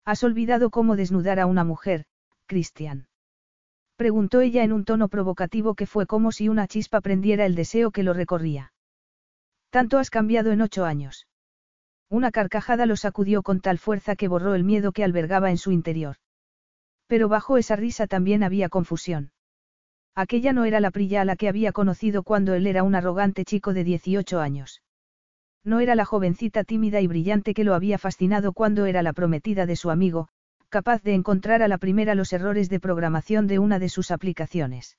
¿Has 0.05 0.23
olvidado 0.23 0.69
cómo 0.69 0.95
desnudar 0.95 1.39
a 1.39 1.45
una 1.45 1.63
mujer, 1.63 2.05
Cristian? 2.45 3.07
Preguntó 3.95 4.41
ella 4.41 4.63
en 4.63 4.73
un 4.73 4.85
tono 4.85 5.07
provocativo 5.07 5.75
que 5.75 5.85
fue 5.85 6.07
como 6.07 6.31
si 6.31 6.49
una 6.49 6.67
chispa 6.67 7.01
prendiera 7.01 7.45
el 7.45 7.55
deseo 7.55 7.91
que 7.91 8.03
lo 8.03 8.13
recorría. 8.13 8.73
Tanto 9.69 9.97
has 9.97 10.09
cambiado 10.09 10.51
en 10.51 10.61
ocho 10.61 10.85
años. 10.85 11.27
Una 12.09 12.31
carcajada 12.31 12.85
lo 12.85 12.95
sacudió 12.95 13.43
con 13.43 13.59
tal 13.59 13.79
fuerza 13.79 14.15
que 14.15 14.27
borró 14.27 14.55
el 14.55 14.63
miedo 14.63 14.91
que 14.91 15.03
albergaba 15.03 15.51
en 15.51 15.57
su 15.57 15.71
interior. 15.71 16.17
Pero 17.07 17.27
bajo 17.27 17.57
esa 17.57 17.75
risa 17.75 18.07
también 18.07 18.43
había 18.43 18.69
confusión. 18.69 19.31
Aquella 20.15 20.53
no 20.53 20.65
era 20.65 20.79
la 20.79 20.91
Prilla 20.91 21.21
a 21.21 21.25
la 21.25 21.35
que 21.35 21.49
había 21.49 21.71
conocido 21.71 22.23
cuando 22.23 22.53
él 22.53 22.67
era 22.67 22.83
un 22.83 22.93
arrogante 22.93 23.45
chico 23.45 23.73
de 23.73 23.83
18 23.83 24.39
años. 24.39 24.81
No 25.63 25.79
era 25.79 25.95
la 25.95 26.05
jovencita 26.05 26.63
tímida 26.63 27.01
y 27.01 27.07
brillante 27.07 27.53
que 27.53 27.63
lo 27.63 27.73
había 27.73 27.97
fascinado 27.97 28.53
cuando 28.53 28.85
era 28.85 29.01
la 29.01 29.13
prometida 29.13 29.65
de 29.65 29.75
su 29.75 29.89
amigo, 29.89 30.27
capaz 30.69 31.01
de 31.03 31.13
encontrar 31.13 31.63
a 31.63 31.67
la 31.67 31.77
primera 31.77 32.15
los 32.15 32.33
errores 32.33 32.69
de 32.69 32.79
programación 32.79 33.47
de 33.47 33.59
una 33.59 33.79
de 33.79 33.89
sus 33.89 34.11
aplicaciones. 34.11 34.97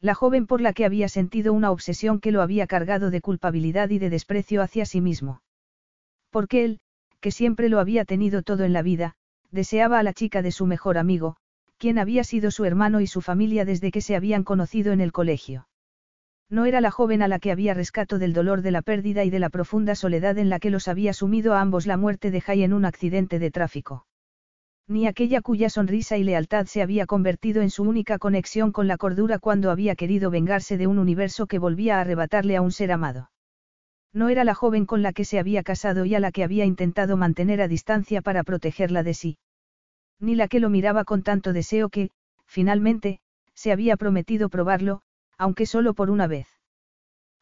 La 0.00 0.14
joven 0.14 0.46
por 0.46 0.60
la 0.60 0.72
que 0.72 0.84
había 0.84 1.08
sentido 1.08 1.52
una 1.52 1.70
obsesión 1.70 2.18
que 2.18 2.32
lo 2.32 2.42
había 2.42 2.66
cargado 2.66 3.10
de 3.10 3.20
culpabilidad 3.20 3.90
y 3.90 3.98
de 3.98 4.10
desprecio 4.10 4.62
hacia 4.62 4.84
sí 4.84 5.00
mismo. 5.00 5.42
Porque 6.30 6.64
él, 6.64 6.80
que 7.20 7.30
siempre 7.30 7.68
lo 7.68 7.78
había 7.78 8.04
tenido 8.04 8.42
todo 8.42 8.64
en 8.64 8.72
la 8.72 8.82
vida, 8.82 9.14
deseaba 9.50 9.98
a 9.98 10.02
la 10.02 10.12
chica 10.12 10.42
de 10.42 10.50
su 10.50 10.66
mejor 10.66 10.98
amigo, 10.98 11.36
quién 11.84 11.98
había 11.98 12.24
sido 12.24 12.50
su 12.50 12.64
hermano 12.64 13.02
y 13.02 13.06
su 13.06 13.20
familia 13.20 13.66
desde 13.66 13.90
que 13.90 14.00
se 14.00 14.16
habían 14.16 14.42
conocido 14.42 14.94
en 14.94 15.02
el 15.02 15.12
colegio. 15.12 15.68
No 16.48 16.64
era 16.64 16.80
la 16.80 16.90
joven 16.90 17.20
a 17.20 17.28
la 17.28 17.38
que 17.38 17.52
había 17.52 17.74
rescato 17.74 18.18
del 18.18 18.32
dolor 18.32 18.62
de 18.62 18.70
la 18.70 18.80
pérdida 18.80 19.22
y 19.22 19.28
de 19.28 19.38
la 19.38 19.50
profunda 19.50 19.94
soledad 19.94 20.38
en 20.38 20.48
la 20.48 20.60
que 20.60 20.70
los 20.70 20.88
había 20.88 21.12
sumido 21.12 21.52
a 21.52 21.60
ambos 21.60 21.84
la 21.86 21.98
muerte 21.98 22.30
de 22.30 22.40
Jay 22.40 22.62
en 22.62 22.72
un 22.72 22.86
accidente 22.86 23.38
de 23.38 23.50
tráfico. 23.50 24.06
Ni 24.88 25.06
aquella 25.06 25.42
cuya 25.42 25.68
sonrisa 25.68 26.16
y 26.16 26.24
lealtad 26.24 26.64
se 26.64 26.80
había 26.80 27.04
convertido 27.04 27.60
en 27.60 27.68
su 27.68 27.82
única 27.82 28.16
conexión 28.16 28.72
con 28.72 28.88
la 28.88 28.96
cordura 28.96 29.38
cuando 29.38 29.70
había 29.70 29.94
querido 29.94 30.30
vengarse 30.30 30.78
de 30.78 30.86
un 30.86 30.98
universo 30.98 31.46
que 31.46 31.58
volvía 31.58 31.98
a 31.98 32.00
arrebatarle 32.00 32.56
a 32.56 32.62
un 32.62 32.72
ser 32.72 32.92
amado. 32.92 33.30
No 34.14 34.30
era 34.30 34.44
la 34.44 34.54
joven 34.54 34.86
con 34.86 35.02
la 35.02 35.12
que 35.12 35.26
se 35.26 35.38
había 35.38 35.62
casado 35.62 36.06
y 36.06 36.14
a 36.14 36.20
la 36.20 36.32
que 36.32 36.44
había 36.44 36.64
intentado 36.64 37.18
mantener 37.18 37.60
a 37.60 37.68
distancia 37.68 38.22
para 38.22 38.42
protegerla 38.42 39.02
de 39.02 39.12
sí. 39.12 39.36
Ni 40.20 40.34
la 40.34 40.48
que 40.48 40.60
lo 40.60 40.70
miraba 40.70 41.04
con 41.04 41.22
tanto 41.22 41.52
deseo 41.52 41.88
que, 41.88 42.10
finalmente, 42.46 43.20
se 43.54 43.72
había 43.72 43.96
prometido 43.96 44.48
probarlo, 44.48 45.02
aunque 45.38 45.66
solo 45.66 45.94
por 45.94 46.10
una 46.10 46.26
vez. 46.26 46.48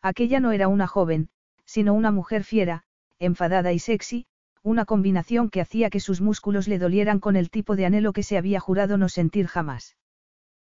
Aquella 0.03 0.41
no 0.41 0.53
era 0.53 0.69
una 0.69 0.87
joven, 0.87 1.29
sino 1.65 1.95
una 1.95 2.11
mujer 2.11 2.45
fiera, 2.45 2.85
enfadada 3.19 3.73
y 3.73 3.79
sexy, 3.79 4.27
una 4.63 4.85
combinación 4.85 5.51
que 5.51 5.61
hacía 5.61 5.91
que 5.91 6.01
sus 6.01 6.21
músculos 6.21 6.69
le 6.69 6.79
dolieran 6.79 7.19
con 7.19 7.37
el 7.37 7.51
tipo 7.51 7.77
de 7.77 7.87
anhelo 7.87 8.13
que 8.13 8.23
se 8.23 8.39
había 8.39 8.61
jurado 8.61 8.97
no 8.97 9.09
sentir 9.09 9.47
jamás. 9.47 9.97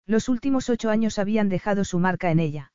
Los 0.06 0.28
últimos 0.28 0.68
ocho 0.68 0.90
años 0.90 1.18
habían 1.18 1.48
dejado 1.48 1.84
su 1.84 1.98
marca 1.98 2.30
en 2.30 2.40
ella. 2.40 2.72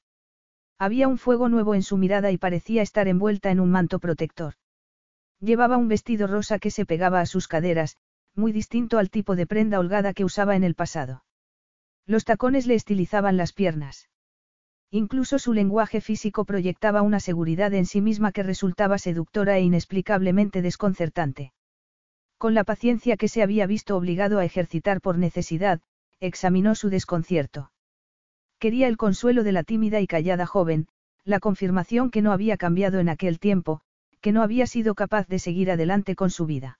Había 0.77 1.07
un 1.07 1.17
fuego 1.17 1.47
nuevo 1.49 1.73
en 1.73 1.83
su 1.83 1.97
mirada 1.97 2.31
y 2.31 2.37
parecía 2.37 2.81
estar 2.81 3.07
envuelta 3.07 3.49
en 3.49 3.59
un 3.59 3.71
manto 3.71 3.99
protector. 3.99 4.55
Llevaba 5.39 5.77
un 5.77 5.87
vestido 5.87 6.27
rosa 6.27 6.59
que 6.59 6.71
se 6.71 6.85
pegaba 6.85 7.21
a 7.21 7.25
sus 7.25 7.47
caderas, 7.47 7.97
muy 8.35 8.51
distinto 8.51 8.97
al 8.97 9.09
tipo 9.09 9.35
de 9.35 9.47
prenda 9.47 9.79
holgada 9.79 10.13
que 10.13 10.25
usaba 10.25 10.55
en 10.55 10.63
el 10.63 10.75
pasado. 10.75 11.23
Los 12.05 12.25
tacones 12.25 12.67
le 12.67 12.75
estilizaban 12.75 13.37
las 13.37 13.53
piernas. 13.53 14.09
Incluso 14.91 15.39
su 15.39 15.53
lenguaje 15.53 16.01
físico 16.01 16.45
proyectaba 16.45 17.01
una 17.01 17.19
seguridad 17.19 17.73
en 17.73 17.85
sí 17.85 18.01
misma 18.01 18.31
que 18.31 18.43
resultaba 18.43 18.97
seductora 18.97 19.57
e 19.57 19.61
inexplicablemente 19.61 20.61
desconcertante. 20.61 21.53
Con 22.37 22.53
la 22.53 22.63
paciencia 22.63 23.17
que 23.17 23.27
se 23.27 23.41
había 23.41 23.65
visto 23.65 23.97
obligado 23.97 24.39
a 24.39 24.45
ejercitar 24.45 25.01
por 25.01 25.17
necesidad, 25.17 25.81
examinó 26.19 26.75
su 26.75 26.89
desconcierto. 26.89 27.71
Quería 28.59 28.87
el 28.87 28.97
consuelo 28.97 29.43
de 29.43 29.51
la 29.51 29.63
tímida 29.63 29.99
y 29.99 30.07
callada 30.07 30.45
joven, 30.45 30.87
la 31.23 31.39
confirmación 31.39 32.11
que 32.11 32.21
no 32.21 32.31
había 32.31 32.57
cambiado 32.57 32.99
en 32.99 33.09
aquel 33.09 33.39
tiempo, 33.39 33.81
que 34.21 34.31
no 34.31 34.43
había 34.43 34.67
sido 34.67 34.95
capaz 34.95 35.27
de 35.27 35.39
seguir 35.39 35.71
adelante 35.71 36.15
con 36.15 36.29
su 36.29 36.45
vida. 36.45 36.79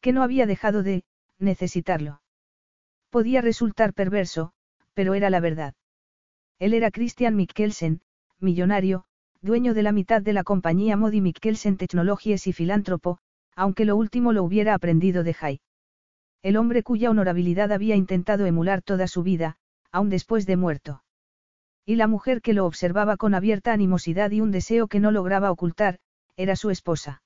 Que 0.00 0.12
no 0.12 0.22
había 0.22 0.46
dejado 0.46 0.82
de, 0.82 1.04
necesitarlo. 1.38 2.22
Podía 3.10 3.40
resultar 3.40 3.92
perverso, 3.92 4.52
pero 4.94 5.14
era 5.14 5.30
la 5.30 5.40
verdad. 5.40 5.74
Él 6.58 6.74
era 6.74 6.90
Christian 6.90 7.36
Mikkelsen, 7.36 8.02
millonario, 8.38 9.04
dueño 9.40 9.74
de 9.74 9.82
la 9.82 9.92
mitad 9.92 10.22
de 10.22 10.32
la 10.32 10.44
compañía 10.44 10.96
Modi 10.96 11.20
Mikkelsen 11.20 11.76
Technologies 11.76 12.46
y 12.46 12.52
filántropo, 12.52 13.18
aunque 13.56 13.84
lo 13.84 13.96
último 13.96 14.32
lo 14.32 14.44
hubiera 14.44 14.74
aprendido 14.74 15.22
de 15.22 15.34
Jai. 15.34 15.60
El 16.42 16.56
hombre 16.56 16.82
cuya 16.82 17.10
honorabilidad 17.10 17.72
había 17.72 17.96
intentado 17.96 18.46
emular 18.46 18.82
toda 18.82 19.06
su 19.06 19.22
vida, 19.22 19.56
aun 19.90 20.08
después 20.08 20.46
de 20.46 20.56
muerto. 20.56 21.02
Y 21.84 21.96
la 21.96 22.06
mujer 22.06 22.40
que 22.40 22.54
lo 22.54 22.66
observaba 22.66 23.16
con 23.16 23.34
abierta 23.34 23.72
animosidad 23.72 24.30
y 24.30 24.40
un 24.40 24.50
deseo 24.50 24.86
que 24.86 25.00
no 25.00 25.10
lograba 25.10 25.50
ocultar, 25.50 25.98
era 26.36 26.56
su 26.56 26.70
esposa. 26.70 27.22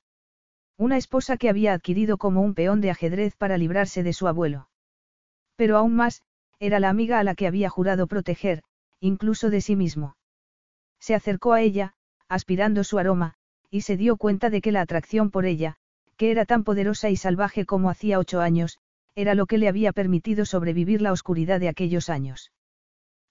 Una 0.77 0.97
esposa 0.97 1.37
que 1.37 1.49
había 1.49 1.72
adquirido 1.72 2.18
como 2.18 2.43
un 2.43 2.55
peón 2.55 2.81
de 2.81 2.91
ajedrez 2.91 3.37
para 3.37 3.57
librarse 3.59 4.03
de 4.03 4.12
su 4.12 4.27
abuelo. 4.27 4.68
Pero 5.57 5.77
aún 5.77 5.95
más, 5.95 6.22
era 6.59 6.81
la 6.81 6.89
amiga 6.89 7.20
a 7.20 7.25
la 7.25 7.35
que 7.35 7.47
había 7.47 7.70
jurado 7.70 8.07
proteger, 8.07 8.62
incluso 9.01 9.51
de 9.51 9.61
sí 9.61 9.77
mismo. 9.77 10.16
Se 10.99 11.14
acercó 11.14 11.53
a 11.53 11.61
ella, 11.61 11.95
aspirando 12.29 12.83
su 12.83 12.99
aroma, 12.99 13.35
y 13.70 13.83
se 13.83 13.97
dio 13.97 14.16
cuenta 14.16 14.51
de 14.51 14.61
que 14.61 14.72
la 14.72 14.81
atracción 14.81 15.31
por 15.31 15.47
ella, 15.47 15.77
que 16.16 16.31
era 16.31 16.45
tan 16.45 16.64
poderosa 16.64 17.11
y 17.11 17.16
salvaje 17.16 17.66
como 17.66 17.91
hacía 17.91 18.18
ocho 18.18 18.41
años, 18.41 18.79
era 19.14 19.35
lo 19.35 19.47
que 19.47 19.59
le 19.59 19.68
había 19.68 19.93
permitido 19.93 20.45
sobrevivir 20.45 21.03
la 21.03 21.12
oscuridad 21.12 21.61
de 21.61 21.68
aquellos 21.68 22.09
años. 22.09 22.53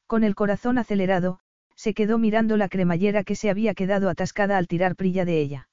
Con 0.07 0.23
el 0.23 0.35
corazón 0.35 0.77
acelerado, 0.77 1.39
se 1.75 1.93
quedó 1.93 2.17
mirando 2.17 2.55
la 2.55 2.69
cremallera 2.69 3.23
que 3.23 3.35
se 3.35 3.49
había 3.49 3.73
quedado 3.73 4.09
atascada 4.09 4.57
al 4.57 4.67
tirar 4.67 4.95
prilla 4.95 5.25
de 5.25 5.41
ella. 5.41 5.67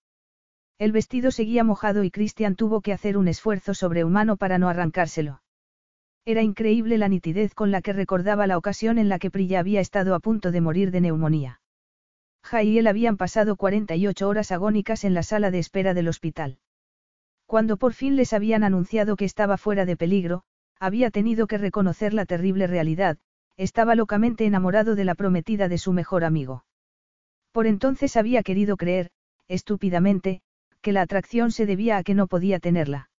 El 0.81 0.93
vestido 0.93 1.31
seguía 1.31 1.63
mojado 1.63 2.05
y 2.05 2.11
Christian 2.11 2.57
tuvo 2.57 2.81
que 2.81 2.95
hacer 2.95 3.19
un 3.19 3.29
esfuerzo 3.29 3.75
sobrehumano 3.75 4.39
para 4.39 4.57
no 4.57 4.67
arrancárselo. 4.67 5.43
Era 6.25 6.41
increíble 6.41 6.97
la 6.97 7.07
nitidez 7.09 7.53
con 7.53 7.71
la 7.71 7.83
que 7.83 7.93
recordaba 7.93 8.47
la 8.47 8.57
ocasión 8.57 8.97
en 8.97 9.11
la 9.11 9.19
que 9.19 9.31
Prilla 9.31 9.61
había 9.61 9.83
estado 9.83 10.15
a 10.15 10.21
punto 10.21 10.51
de 10.51 10.63
morir 10.63 10.91
de 10.91 11.03
neumonía. 11.03 11.61
Jai 12.43 12.67
y 12.67 12.79
él 12.79 12.87
habían 12.87 13.19
pasado 13.19 13.57
48 13.57 14.27
horas 14.27 14.53
agónicas 14.53 15.05
en 15.05 15.13
la 15.13 15.23
sala 15.23 15.51
de 15.51 15.59
espera 15.59 15.93
del 15.93 16.09
hospital. 16.09 16.57
Cuando 17.45 17.77
por 17.77 17.93
fin 17.93 18.17
les 18.17 18.33
habían 18.33 18.65
anunciado 18.65 19.17
que 19.17 19.27
estaba 19.27 19.59
fuera 19.59 19.85
de 19.85 19.99
peligro, 19.99 20.45
había 20.79 21.11
tenido 21.11 21.47
que 21.47 21.59
reconocer 21.59 22.15
la 22.15 22.25
terrible 22.25 22.67
realidad, 22.67 23.19
estaba 23.59 23.95
locamente 23.97 24.47
enamorado 24.47 24.95
de 24.95 25.05
la 25.05 25.15
prometida 25.15 25.69
de 25.69 25.77
su 25.77 25.93
mejor 25.93 26.25
amigo. 26.25 26.65
Por 27.53 27.67
entonces 27.67 28.17
había 28.17 28.43
querido 28.43 28.79
creer, 28.79 29.11
estúpidamente, 29.47 30.41
que 30.81 30.93
la 30.93 31.03
atracción 31.03 31.53
se 31.53 31.67
debía 31.67 31.97
a 31.97 32.03
que 32.03 32.15
no 32.15 32.27
podía 32.27 32.59
tenerla. 32.59 33.11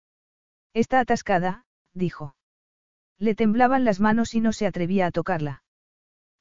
Está 0.74 1.00
atascada, 1.00 1.64
dijo. 1.94 2.34
Le 3.18 3.34
temblaban 3.34 3.84
las 3.84 4.00
manos 4.00 4.34
y 4.34 4.40
no 4.40 4.52
se 4.52 4.66
atrevía 4.66 5.06
a 5.06 5.10
tocarla. 5.10 5.62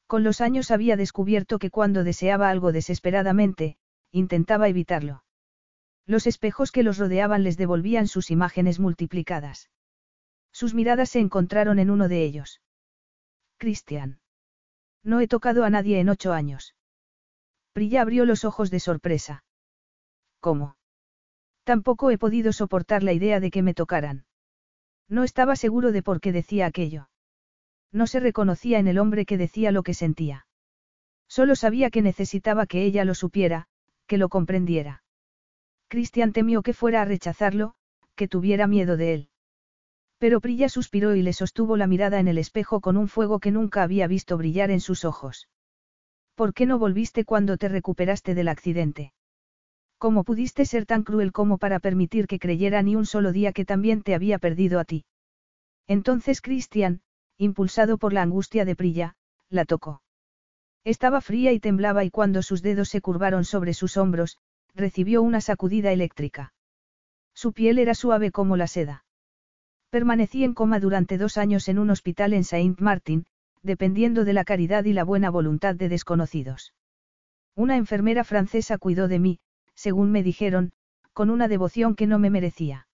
Con 0.07 0.23
los 0.23 0.41
años 0.41 0.71
había 0.71 0.97
descubierto 0.97 1.59
que 1.59 1.69
cuando 1.69 2.03
deseaba 2.03 2.49
algo 2.49 2.71
desesperadamente, 2.71 3.77
intentaba 4.11 4.67
evitarlo. 4.67 5.23
Los 6.05 6.27
espejos 6.27 6.71
que 6.71 6.83
los 6.83 6.97
rodeaban 6.97 7.43
les 7.43 7.57
devolvían 7.57 8.07
sus 8.07 8.31
imágenes 8.31 8.79
multiplicadas. 8.79 9.69
Sus 10.51 10.73
miradas 10.73 11.09
se 11.09 11.19
encontraron 11.19 11.79
en 11.79 11.89
uno 11.89 12.07
de 12.07 12.23
ellos. 12.23 12.61
Cristian. 13.57 14.19
No 15.03 15.19
he 15.19 15.27
tocado 15.27 15.63
a 15.63 15.69
nadie 15.69 15.99
en 15.99 16.09
ocho 16.09 16.33
años. 16.33 16.75
Prilla 17.73 18.01
abrió 18.01 18.25
los 18.25 18.43
ojos 18.43 18.69
de 18.69 18.79
sorpresa. 18.79 19.43
¿Cómo? 20.39 20.75
Tampoco 21.63 22.09
he 22.09 22.17
podido 22.17 22.53
soportar 22.53 23.03
la 23.03 23.13
idea 23.13 23.39
de 23.39 23.51
que 23.51 23.61
me 23.61 23.73
tocaran. 23.73 24.25
No 25.07 25.23
estaba 25.23 25.55
seguro 25.55 25.91
de 25.91 26.03
por 26.03 26.21
qué 26.21 26.31
decía 26.31 26.65
aquello. 26.65 27.09
No 27.91 28.07
se 28.07 28.19
reconocía 28.19 28.79
en 28.79 28.87
el 28.87 28.97
hombre 28.97 29.25
que 29.25 29.37
decía 29.37 29.71
lo 29.71 29.83
que 29.83 29.93
sentía. 29.93 30.47
Solo 31.27 31.55
sabía 31.55 31.89
que 31.89 32.01
necesitaba 32.01 32.65
que 32.65 32.83
ella 32.83 33.05
lo 33.05 33.13
supiera, 33.13 33.67
que 34.07 34.17
lo 34.17 34.29
comprendiera. 34.29 35.03
Cristian 35.87 36.31
temió 36.31 36.61
que 36.61 36.73
fuera 36.73 37.01
a 37.01 37.05
rechazarlo, 37.05 37.75
que 38.15 38.27
tuviera 38.27 38.67
miedo 38.67 38.97
de 38.97 39.13
él. 39.13 39.29
Pero 40.17 40.39
Prilla 40.39 40.69
suspiró 40.69 41.15
y 41.15 41.21
le 41.21 41.33
sostuvo 41.33 41.77
la 41.77 41.87
mirada 41.87 42.19
en 42.19 42.27
el 42.27 42.37
espejo 42.37 42.79
con 42.79 42.95
un 42.95 43.07
fuego 43.07 43.39
que 43.39 43.51
nunca 43.51 43.83
había 43.83 44.07
visto 44.07 44.37
brillar 44.37 44.71
en 44.71 44.79
sus 44.79 45.03
ojos. 45.03 45.49
¿Por 46.35 46.53
qué 46.53 46.65
no 46.65 46.79
volviste 46.79 47.25
cuando 47.25 47.57
te 47.57 47.69
recuperaste 47.69 48.35
del 48.35 48.47
accidente? 48.47 49.13
¿Cómo 50.01 50.23
pudiste 50.23 50.65
ser 50.65 50.87
tan 50.87 51.03
cruel 51.03 51.31
como 51.31 51.59
para 51.59 51.79
permitir 51.79 52.25
que 52.25 52.39
creyera 52.39 52.81
ni 52.81 52.95
un 52.95 53.05
solo 53.05 53.31
día 53.31 53.53
que 53.53 53.65
también 53.65 54.01
te 54.01 54.15
había 54.15 54.39
perdido 54.39 54.79
a 54.79 54.83
ti? 54.83 55.05
Entonces 55.87 56.41
Christian, 56.41 57.01
impulsado 57.37 57.99
por 57.99 58.11
la 58.11 58.23
angustia 58.23 58.65
de 58.65 58.75
Prilla, 58.75 59.15
la 59.51 59.63
tocó. 59.63 60.01
Estaba 60.83 61.21
fría 61.21 61.51
y 61.51 61.59
temblaba 61.59 62.03
y 62.03 62.09
cuando 62.09 62.41
sus 62.41 62.63
dedos 62.63 62.89
se 62.89 62.99
curvaron 62.99 63.45
sobre 63.45 63.75
sus 63.75 63.95
hombros, 63.95 64.39
recibió 64.73 65.21
una 65.21 65.39
sacudida 65.39 65.91
eléctrica. 65.91 66.51
Su 67.35 67.53
piel 67.53 67.77
era 67.77 67.93
suave 67.93 68.31
como 68.31 68.57
la 68.57 68.65
seda. 68.65 69.05
Permanecí 69.91 70.43
en 70.43 70.55
coma 70.55 70.79
durante 70.79 71.19
dos 71.19 71.37
años 71.37 71.67
en 71.67 71.77
un 71.77 71.91
hospital 71.91 72.33
en 72.33 72.43
Saint 72.43 72.79
Martin, 72.79 73.27
dependiendo 73.61 74.25
de 74.25 74.33
la 74.33 74.45
caridad 74.45 74.83
y 74.85 74.93
la 74.93 75.03
buena 75.03 75.29
voluntad 75.29 75.75
de 75.75 75.89
desconocidos. 75.89 76.73
Una 77.53 77.77
enfermera 77.77 78.23
francesa 78.23 78.79
cuidó 78.79 79.07
de 79.07 79.19
mí, 79.19 79.39
según 79.81 80.11
me 80.11 80.21
dijeron, 80.21 80.73
con 81.11 81.31
una 81.31 81.47
devoción 81.47 81.95
que 81.95 82.05
no 82.05 82.19
me 82.19 82.29
merecía. 82.29 82.87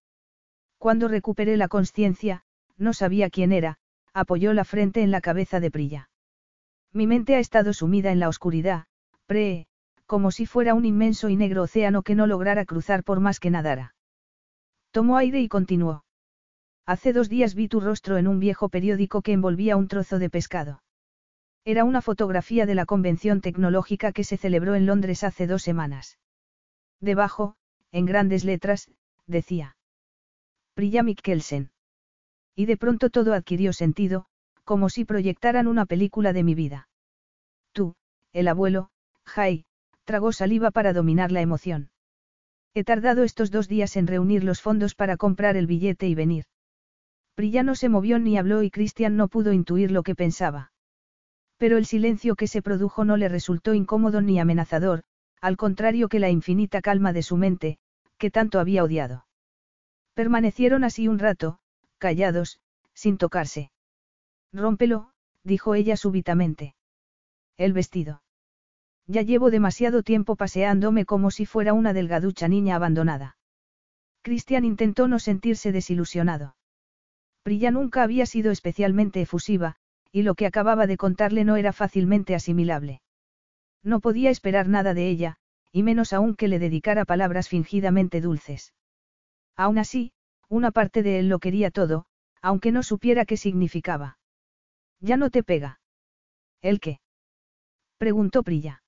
Cuando 0.78 1.10
recuperé 1.10 1.58
la 1.58 1.68
conciencia, 1.68 2.44
no 2.78 2.94
sabía 2.94 3.30
quién 3.30 3.52
era, 3.52 3.78
apoyó 4.14 4.54
la 4.54 4.64
frente 4.64 5.02
en 5.02 5.12
la 5.12 5.20
cabeza 5.20 5.60
de 5.60 5.70
Prilla. 5.70 6.10
Mi 6.94 7.06
mente 7.06 7.36
ha 7.36 7.40
estado 7.40 7.74
sumida 7.74 8.14
en 8.14 8.22
la 8.22 8.30
oscuridad, 8.30 8.86
pre, 9.26 9.68
como 10.06 10.32
si 10.32 10.46
fuera 10.46 10.76
un 10.76 10.86
inmenso 10.86 11.28
y 11.28 11.36
negro 11.36 11.64
océano 11.64 12.04
que 12.04 12.16
no 12.16 12.26
lograra 12.26 12.64
cruzar 12.64 13.04
por 13.04 13.20
más 13.20 13.42
que 13.42 13.50
nadara. 13.50 13.94
Tomó 14.92 15.18
aire 15.18 15.42
y 15.42 15.50
continuó. 15.50 16.06
Hace 16.86 17.12
dos 17.12 17.28
días 17.28 17.54
vi 17.54 17.68
tu 17.68 17.82
rostro 17.82 18.16
en 18.16 18.30
un 18.30 18.40
viejo 18.40 18.70
periódico 18.70 19.22
que 19.22 19.34
envolvía 19.34 19.76
un 19.76 19.90
trozo 19.90 20.20
de 20.20 20.30
pescado. 20.30 20.82
Era 21.66 21.84
una 21.84 22.02
fotografía 22.02 22.66
de 22.66 22.76
la 22.76 22.86
convención 22.86 23.42
tecnológica 23.42 24.14
que 24.14 24.24
se 24.24 24.38
celebró 24.38 24.74
en 24.76 24.86
Londres 24.86 25.26
hace 25.26 25.48
dos 25.48 25.64
semanas. 25.64 26.18
Debajo, 27.00 27.56
en 27.92 28.06
grandes 28.06 28.44
letras, 28.44 28.90
decía. 29.28 29.76
Priya 30.74 31.04
Mikkelsen. 31.04 31.72
Y 32.56 32.66
de 32.66 32.78
pronto 32.78 33.10
todo 33.10 33.34
adquirió 33.34 33.74
sentido, 33.74 34.26
como 34.64 34.90
si 34.90 35.06
proyectaran 35.06 35.68
una 35.68 35.86
película 35.86 36.34
de 36.34 36.44
mi 36.44 36.56
vida. 36.56 36.90
Tú, 37.72 37.96
el 38.34 38.48
abuelo, 38.48 38.90
Jai, 39.26 39.66
tragó 40.04 40.32
saliva 40.32 40.72
para 40.72 40.94
dominar 40.94 41.32
la 41.32 41.42
emoción. 41.42 41.90
He 42.74 42.84
tardado 42.84 43.24
estos 43.24 43.52
dos 43.52 43.68
días 43.68 43.96
en 43.96 44.08
reunir 44.08 44.44
los 44.44 44.62
fondos 44.62 44.94
para 44.94 45.18
comprar 45.18 45.58
el 45.58 45.68
billete 45.68 46.08
y 46.08 46.16
venir. 46.16 46.46
Prilla 47.34 47.64
no 47.64 47.76
se 47.76 47.90
movió 47.90 48.20
ni 48.20 48.38
habló 48.38 48.64
y 48.64 48.72
Christian 48.72 49.18
no 49.18 49.28
pudo 49.28 49.54
intuir 49.54 49.92
lo 49.92 50.04
que 50.04 50.16
pensaba. 50.16 50.72
Pero 51.58 51.78
el 51.78 51.86
silencio 51.86 52.36
que 52.36 52.48
se 52.48 52.62
produjo 52.62 53.06
no 53.06 53.18
le 53.18 53.30
resultó 53.30 53.74
incómodo 53.74 54.22
ni 54.22 54.40
amenazador, 54.40 55.04
al 55.42 55.58
contrario 55.58 56.10
que 56.10 56.20
la 56.20 56.30
infinita 56.30 56.82
calma 56.82 57.14
de 57.14 57.24
su 57.24 57.38
mente, 57.38 57.78
que 58.18 58.32
tanto 58.32 58.60
había 58.60 58.84
odiado. 58.84 59.26
Permanecieron 60.14 60.84
así 60.84 61.08
un 61.08 61.20
rato, 61.20 61.60
callados, 61.98 62.60
sin 62.94 63.18
tocarse. 63.18 63.72
Rómpelo, 64.52 65.12
dijo 65.44 65.76
ella 65.76 65.98
súbitamente. 65.98 66.76
El 67.58 67.74
vestido. 67.74 68.24
Ya 69.06 69.22
llevo 69.22 69.52
demasiado 69.52 70.04
tiempo 70.04 70.36
paseándome 70.36 71.06
como 71.06 71.32
si 71.32 71.46
fuera 71.46 71.74
una 71.74 71.94
delgaducha 71.94 72.48
niña 72.48 72.76
abandonada. 72.76 73.38
Cristian 74.22 74.66
intentó 74.66 75.08
no 75.08 75.20
sentirse 75.20 75.72
desilusionado. 75.72 76.56
Prilla 77.44 77.72
nunca 77.72 78.04
había 78.04 78.26
sido 78.26 78.52
especialmente 78.52 79.22
efusiva, 79.22 79.76
y 80.12 80.24
lo 80.24 80.36
que 80.36 80.46
acababa 80.46 80.88
de 80.88 80.98
contarle 80.98 81.46
no 81.46 81.56
era 81.56 81.72
fácilmente 81.72 82.36
asimilable. 82.36 83.02
No 83.88 84.02
podía 84.02 84.30
esperar 84.30 84.68
nada 84.68 84.94
de 84.94 85.08
ella, 85.08 85.38
y 85.72 85.82
menos 85.82 86.12
aún 86.12 86.36
que 86.36 86.50
le 86.50 86.60
dedicara 86.60 87.06
palabras 87.06 87.48
fingidamente 87.48 88.20
dulces. 88.20 88.74
Aún 89.56 89.78
así, 89.78 90.12
una 90.50 90.72
parte 90.72 91.04
de 91.04 91.20
él 91.20 91.30
lo 91.30 91.40
quería 91.40 91.72
todo, 91.72 92.06
aunque 92.42 92.74
no 92.74 92.84
supiera 92.84 93.24
qué 93.24 93.38
significaba. 93.38 94.20
Ya 95.00 95.16
no 95.16 95.30
te 95.30 95.42
pega. 95.42 95.80
¿El 96.62 96.82
qué? 96.82 97.00
preguntó 97.98 98.44
Prilla. 98.44 98.84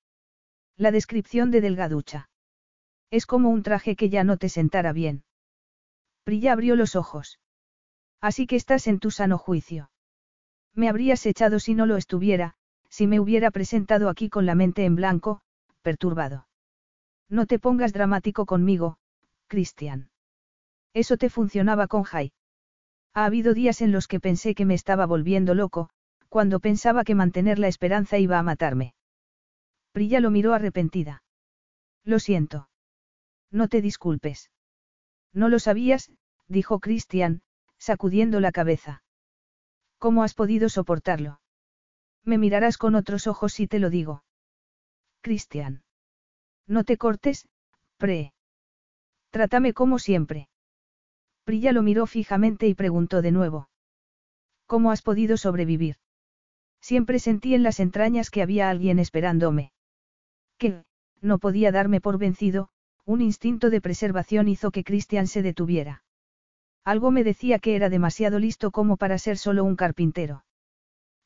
La 0.76 0.90
descripción 0.90 1.50
de 1.50 1.62
Delgaducha. 1.62 2.28
Es 3.10 3.24
como 3.24 3.48
un 3.48 3.62
traje 3.62 3.96
que 3.96 4.10
ya 4.10 4.22
no 4.22 4.36
te 4.36 4.50
sentara 4.50 4.92
bien. 4.92 5.24
Prilla 6.24 6.52
abrió 6.52 6.76
los 6.76 6.94
ojos. 6.94 7.40
Así 8.20 8.46
que 8.46 8.56
estás 8.56 8.86
en 8.86 8.98
tu 8.98 9.10
sano 9.10 9.38
juicio. 9.38 9.90
Me 10.74 10.90
habrías 10.90 11.24
echado 11.24 11.58
si 11.58 11.74
no 11.74 11.86
lo 11.86 11.96
estuviera, 11.96 12.54
si 12.90 13.06
me 13.06 13.20
hubiera 13.20 13.50
presentado 13.50 14.08
aquí 14.08 14.28
con 14.28 14.44
la 14.44 14.54
mente 14.54 14.84
en 14.84 14.96
blanco, 14.96 15.40
perturbado. 15.82 16.46
No 17.28 17.46
te 17.46 17.58
pongas 17.58 17.92
dramático 17.92 18.44
conmigo, 18.44 18.98
Cristian. 19.46 20.10
Eso 20.92 21.16
te 21.16 21.30
funcionaba 21.30 21.86
con 21.86 22.02
Jai. 22.02 22.32
Ha 23.14 23.24
habido 23.24 23.54
días 23.54 23.80
en 23.80 23.92
los 23.92 24.08
que 24.08 24.20
pensé 24.20 24.54
que 24.54 24.64
me 24.64 24.74
estaba 24.74 25.06
volviendo 25.06 25.54
loco, 25.54 25.88
cuando 26.28 26.60
pensaba 26.60 27.04
que 27.04 27.14
mantener 27.14 27.58
la 27.58 27.68
esperanza 27.68 28.18
iba 28.18 28.38
a 28.38 28.42
matarme. 28.42 28.94
Prilla 29.92 30.20
lo 30.20 30.30
miró 30.30 30.54
arrepentida. 30.54 31.22
Lo 32.04 32.18
siento. 32.18 32.68
No 33.50 33.68
te 33.68 33.82
disculpes. 33.82 34.50
No 35.32 35.48
lo 35.48 35.58
sabías, 35.58 36.10
dijo 36.46 36.80
Cristian, 36.80 37.42
sacudiendo 37.78 38.40
la 38.40 38.52
cabeza. 38.52 39.02
¿Cómo 39.98 40.22
has 40.22 40.34
podido 40.34 40.68
soportarlo? 40.68 41.39
Me 42.24 42.38
mirarás 42.38 42.78
con 42.78 42.94
otros 42.94 43.26
ojos 43.26 43.52
si 43.52 43.66
te 43.66 43.78
lo 43.78 43.90
digo. 43.90 44.24
Cristian. 45.22 45.82
No 46.66 46.84
te 46.84 46.96
cortes, 46.96 47.48
pre. 47.96 48.32
Trátame 49.30 49.72
como 49.72 49.98
siempre. 49.98 50.48
Prilla 51.44 51.72
lo 51.72 51.82
miró 51.82 52.06
fijamente 52.06 52.66
y 52.68 52.74
preguntó 52.74 53.22
de 53.22 53.32
nuevo. 53.32 53.68
¿Cómo 54.66 54.90
has 54.90 55.02
podido 55.02 55.36
sobrevivir? 55.36 55.96
Siempre 56.80 57.18
sentí 57.18 57.54
en 57.54 57.62
las 57.62 57.80
entrañas 57.80 58.30
que 58.30 58.42
había 58.42 58.70
alguien 58.70 58.98
esperándome. 58.98 59.72
Que, 60.58 60.84
no 61.20 61.38
podía 61.38 61.72
darme 61.72 62.00
por 62.00 62.18
vencido, 62.18 62.68
un 63.04 63.20
instinto 63.20 63.70
de 63.70 63.80
preservación 63.80 64.48
hizo 64.48 64.70
que 64.70 64.84
Cristian 64.84 65.26
se 65.26 65.42
detuviera. 65.42 66.04
Algo 66.84 67.10
me 67.10 67.24
decía 67.24 67.58
que 67.58 67.76
era 67.76 67.88
demasiado 67.88 68.38
listo 68.38 68.70
como 68.70 68.96
para 68.96 69.18
ser 69.18 69.36
solo 69.36 69.64
un 69.64 69.76
carpintero. 69.76 70.44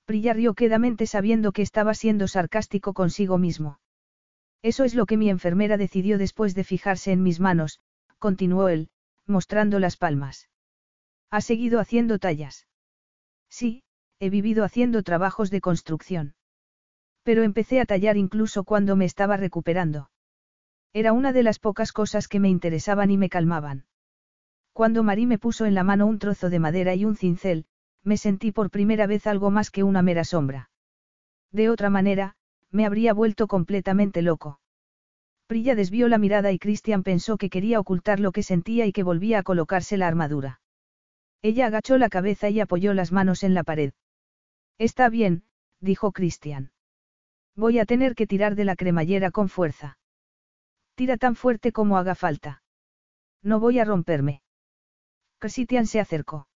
Rió 0.07 0.55
quedamente 0.55 1.07
sabiendo 1.07 1.53
que 1.53 1.63
estaba 1.63 1.95
siendo 1.95 2.29
sarcástico 2.29 2.93
consigo 2.93 3.39
mismo. 3.39 3.79
Eso 4.63 4.85
es 4.85 4.95
lo 4.95 5.07
que 5.07 5.17
mi 5.17 5.31
enfermera 5.31 5.77
decidió 5.77 6.19
después 6.19 6.55
de 6.55 6.65
fijarse 6.65 7.13
en 7.13 7.23
mis 7.23 7.41
manos, 7.41 7.81
continuó 8.19 8.69
él, 8.69 8.89
mostrando 9.27 9.79
las 9.79 9.97
palmas. 9.97 10.49
¿Ha 11.31 11.41
seguido 11.41 11.81
haciendo 11.81 12.19
tallas? 12.19 12.67
Sí, 13.49 13.83
he 14.21 14.31
vivido 14.31 14.65
haciendo 14.65 15.03
trabajos 15.03 15.51
de 15.51 15.61
construcción. 15.61 16.35
Pero 17.23 17.43
empecé 17.43 17.81
a 17.81 17.87
tallar 17.87 18.17
incluso 18.17 18.65
cuando 18.65 18.97
me 18.97 19.05
estaba 19.07 19.37
recuperando. 19.37 20.11
Era 20.93 21.13
una 21.13 21.33
de 21.33 21.43
las 21.43 21.59
pocas 21.59 21.93
cosas 21.93 22.29
que 22.29 22.41
me 22.41 22.49
interesaban 22.49 23.11
y 23.11 23.17
me 23.17 23.29
calmaban. 23.29 23.87
Cuando 24.73 25.03
Marí 25.03 25.27
me 25.27 25.39
puso 25.39 25.67
en 25.67 25.75
la 25.75 25.85
mano 25.85 26.07
un 26.07 26.19
trozo 26.19 26.51
de 26.51 26.59
madera 26.59 26.95
y 26.95 27.05
un 27.05 27.17
cincel, 27.17 27.67
me 28.05 28.17
sentí 28.17 28.53
por 28.53 28.71
primera 28.71 29.07
vez 29.07 29.27
algo 29.27 29.51
más 29.51 29.71
que 29.71 29.83
una 29.83 30.03
mera 30.03 30.25
sombra. 30.25 30.71
De 31.51 31.71
otra 31.71 31.91
manera, 31.91 32.37
me 32.71 32.87
habría 32.87 33.15
vuelto 33.15 33.47
completamente 33.49 34.23
loco. 34.23 34.61
Prilla 35.47 35.75
desvió 35.75 36.09
la 36.09 36.19
mirada 36.19 36.53
y 36.53 36.59
Christian 36.59 37.03
pensó 37.03 37.37
que 37.37 37.51
quería 37.51 37.81
ocultar 37.81 38.21
lo 38.21 38.33
que 38.33 38.43
sentía 38.43 38.87
y 38.87 38.93
que 38.93 39.03
volvía 39.03 39.39
a 39.39 39.43
colocarse 39.43 39.97
la 39.97 40.09
armadura. 40.09 40.61
Ella 41.43 41.67
agachó 41.67 41.99
la 41.99 42.09
cabeza 42.09 42.49
y 42.49 42.61
apoyó 42.61 42.95
las 42.95 43.13
manos 43.13 43.43
en 43.43 43.55
la 43.55 43.65
pared. 43.65 43.93
Está 44.79 45.09
bien, 45.09 45.45
dijo 45.81 46.13
Christian. 46.13 46.73
Voy 47.55 47.79
a 47.79 47.85
tener 47.85 48.15
que 48.15 48.27
tirar 48.27 48.55
de 48.55 48.65
la 48.65 48.77
cremallera 48.77 49.31
con 49.31 49.49
fuerza. 49.49 49.99
Tira 50.95 51.17
tan 51.17 51.37
fuerte 51.37 51.73
como 51.73 51.99
haga 51.99 52.15
falta. 52.15 52.63
No 53.43 53.61
voy 53.61 53.79
a 53.79 53.85
romperme. 53.85 54.43
Christian 55.39 55.87
se 55.87 56.01
acercó. 56.01 56.49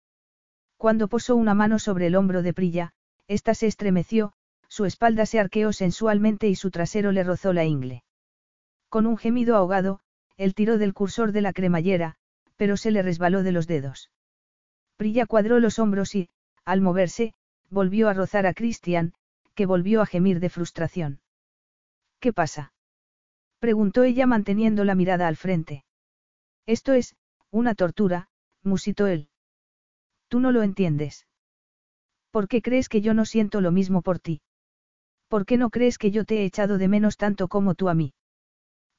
Cuando 0.79 1.09
posó 1.09 1.35
una 1.35 1.55
mano 1.55 1.81
sobre 1.81 2.07
el 2.07 2.15
hombro 2.15 2.43
de 2.43 2.55
Prilla, 2.55 2.93
ésta 3.27 3.53
se 3.55 3.67
estremeció, 3.67 4.33
su 4.69 4.85
espalda 4.85 5.27
se 5.27 5.41
arqueó 5.41 5.73
sensualmente 5.73 6.49
y 6.49 6.55
su 6.55 6.71
trasero 6.71 7.11
le 7.11 7.25
rozó 7.25 7.53
la 7.53 7.65
ingle. 7.65 8.05
Con 8.89 9.05
un 9.07 9.17
gemido 9.17 9.57
ahogado, 9.57 10.01
él 10.37 10.55
tiró 10.55 10.79
del 10.79 10.95
cursor 10.95 11.33
de 11.33 11.41
la 11.41 11.53
cremallera, 11.53 12.15
pero 12.57 12.77
se 12.77 12.93
le 12.93 13.03
resbaló 13.03 13.43
de 13.43 13.51
los 13.51 13.67
dedos. 13.67 14.13
Prilla 14.97 15.27
cuadró 15.27 15.59
los 15.59 15.81
hombros 15.81 16.15
y, 16.15 16.29
al 16.65 16.81
moverse, 16.81 17.35
volvió 17.71 18.09
a 18.09 18.15
rozar 18.15 18.47
a 18.47 18.55
Christian, 18.55 19.15
que 19.57 19.67
volvió 19.67 20.01
a 20.01 20.07
gemir 20.07 20.39
de 20.39 20.49
frustración. 20.49 21.21
¿Qué 22.21 22.33
pasa? 22.33 22.73
preguntó 23.59 24.05
ella 24.05 24.27
manteniendo 24.27 24.85
la 24.85 24.95
mirada 24.95 25.27
al 25.27 25.37
frente. 25.37 25.85
Esto 26.67 26.93
es, 26.93 27.17
una 27.51 27.75
tortura, 27.75 28.29
musitó 28.63 29.09
él. 29.09 29.28
Tú 30.29 30.41
no 30.41 30.53
lo 30.53 30.63
entiendes. 30.63 31.27
¿Por 32.31 32.49
qué 32.49 32.63
crees 32.63 32.89
que 32.89 33.01
yo 33.01 33.15
no 33.15 33.25
siento 33.25 33.61
lo 33.61 33.73
mismo 33.73 34.03
por 34.03 34.19
ti? 34.19 34.43
¿Por 35.29 35.47
qué 35.47 35.57
no 35.57 35.71
crees 35.71 35.99
que 35.99 36.11
yo 36.11 36.25
te 36.25 36.39
he 36.39 36.45
echado 36.45 36.79
de 36.79 36.89
menos 36.89 37.17
tanto 37.17 37.49
como 37.49 37.75
tú 37.75 37.89
a 37.89 37.95
mí? 37.95 38.15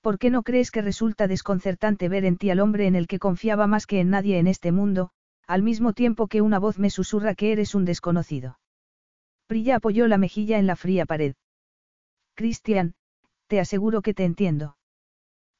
¿Por 0.02 0.18
qué 0.18 0.30
no 0.30 0.44
crees 0.44 0.72
que 0.72 0.82
resulta 0.82 1.28
desconcertante 1.28 2.10
ver 2.10 2.26
en 2.26 2.38
ti 2.38 2.50
al 2.50 2.60
hombre 2.60 2.88
en 2.88 2.96
el 2.96 3.08
que 3.08 3.20
confiaba 3.20 3.68
más 3.68 3.86
que 3.86 4.00
en 4.00 4.10
nadie 4.10 4.40
en 4.40 4.48
este 4.48 4.72
mundo, 4.72 5.12
al 5.46 5.64
mismo 5.64 5.94
tiempo 5.94 6.28
que 6.28 6.42
una 6.42 6.60
voz 6.60 6.80
me 6.80 6.90
susurra 6.90 7.36
que 7.36 7.52
eres 7.52 7.76
un 7.76 7.86
desconocido? 7.86 8.60
Prilla 9.48 9.78
apoyó 9.78 10.08
la 10.08 10.18
mejilla 10.18 10.58
en 10.58 10.68
la 10.68 10.76
fría 10.76 11.06
pared. 11.06 11.36
Cristian, 12.36 12.94
te 13.48 13.60
aseguro 13.60 14.02
que 14.02 14.14
te 14.14 14.24
entiendo. 14.24 14.78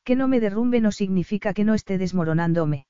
Que 0.04 0.16
no 0.16 0.28
me 0.28 0.40
derrumbe 0.40 0.80
no 0.80 0.92
significa 0.92 1.54
que 1.54 1.66
no 1.66 1.74
esté 1.74 1.98
desmoronándome. 1.98 2.86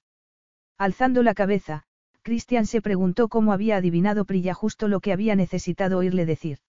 Alzando 0.77 1.23
la 1.23 1.33
cabeza, 1.33 1.85
Christian 2.29 2.67
se 2.67 2.79
preguntó 2.79 3.27
cómo 3.27 3.53
había 3.53 3.77
adivinado 3.77 4.23
Prilla 4.23 4.53
justo 4.53 4.87
lo 4.87 4.99
que 4.99 5.11
había 5.11 5.35
necesitado 5.35 5.97
oírle 5.97 6.27
decir. 6.27 6.59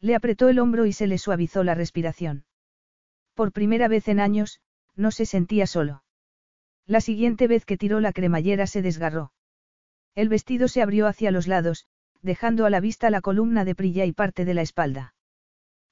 Le 0.00 0.14
apretó 0.14 0.48
el 0.48 0.60
hombro 0.60 0.86
y 0.86 0.92
se 0.92 1.08
le 1.08 1.18
suavizó 1.18 1.64
la 1.64 1.74
respiración. 1.74 2.44
Por 3.34 3.50
primera 3.50 3.88
vez 3.88 4.06
en 4.06 4.20
años, 4.20 4.60
no 4.94 5.10
se 5.10 5.26
sentía 5.26 5.66
solo. 5.66 6.04
La 6.86 7.00
siguiente 7.00 7.48
vez 7.48 7.64
que 7.64 7.76
tiró 7.76 7.98
la 7.98 8.12
cremallera 8.12 8.68
se 8.68 8.80
desgarró. 8.80 9.32
El 10.14 10.28
vestido 10.28 10.68
se 10.68 10.82
abrió 10.82 11.08
hacia 11.08 11.32
los 11.32 11.48
lados, 11.48 11.86
dejando 12.22 12.64
a 12.64 12.70
la 12.70 12.78
vista 12.78 13.10
la 13.10 13.22
columna 13.22 13.64
de 13.64 13.74
Prilla 13.74 14.04
y 14.04 14.12
parte 14.12 14.44
de 14.44 14.54
la 14.54 14.62
espalda. 14.62 15.14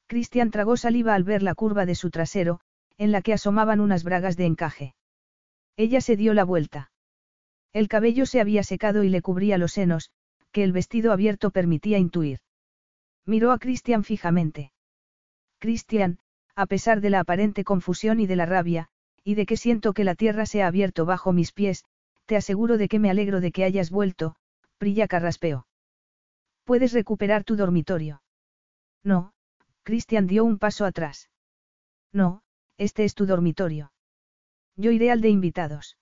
Christian 0.06 0.52
tragó 0.52 0.76
saliva 0.76 1.16
al 1.16 1.24
ver 1.24 1.42
la 1.42 1.56
curva 1.56 1.84
de 1.84 1.96
su 1.96 2.10
trasero, 2.10 2.60
en 2.96 3.10
la 3.10 3.22
que 3.22 3.32
asomaban 3.32 3.80
unas 3.80 4.04
bragas 4.04 4.36
de 4.36 4.46
encaje. 4.46 4.94
Ella 5.76 6.00
se 6.00 6.16
dio 6.16 6.32
la 6.32 6.44
vuelta. 6.44 6.92
El 7.74 7.88
cabello 7.88 8.24
se 8.24 8.40
había 8.40 8.62
secado 8.62 9.02
y 9.02 9.08
le 9.10 9.20
cubría 9.20 9.58
los 9.58 9.72
senos, 9.72 10.10
que 10.52 10.62
el 10.62 10.72
vestido 10.72 11.12
abierto 11.12 11.50
permitía 11.50 11.98
intuir. 11.98 12.38
Miró 13.26 13.50
a 13.50 13.58
Christian 13.58 14.04
fijamente. 14.04 14.72
Christian, 15.58 16.20
a 16.54 16.66
pesar 16.66 17.00
de 17.00 17.10
la 17.10 17.20
aparente 17.20 17.64
confusión 17.64 18.20
y 18.20 18.26
de 18.26 18.36
la 18.36 18.46
rabia, 18.46 18.88
y 19.24 19.34
de 19.34 19.44
que 19.44 19.56
siento 19.56 19.92
que 19.92 20.04
la 20.04 20.14
tierra 20.14 20.46
se 20.46 20.62
ha 20.62 20.68
abierto 20.68 21.04
bajo 21.04 21.32
mis 21.32 21.50
pies, 21.50 21.84
te 22.26 22.36
aseguro 22.36 22.78
de 22.78 22.88
que 22.88 23.00
me 23.00 23.10
alegro 23.10 23.40
de 23.40 23.50
que 23.50 23.64
hayas 23.64 23.90
vuelto, 23.90 24.36
Prilla 24.78 25.08
carraspeó. 25.08 25.66
Puedes 26.62 26.92
recuperar 26.92 27.42
tu 27.42 27.56
dormitorio. 27.56 28.22
No, 29.02 29.32
Christian 29.82 30.28
dio 30.28 30.44
un 30.44 30.58
paso 30.58 30.84
atrás. 30.84 31.28
No, 32.12 32.42
este 32.78 33.04
es 33.04 33.14
tu 33.14 33.26
dormitorio. 33.26 33.92
Yo 34.76 34.92
iré 34.92 35.10
al 35.10 35.20
de 35.20 35.30
invitados. 35.30 35.96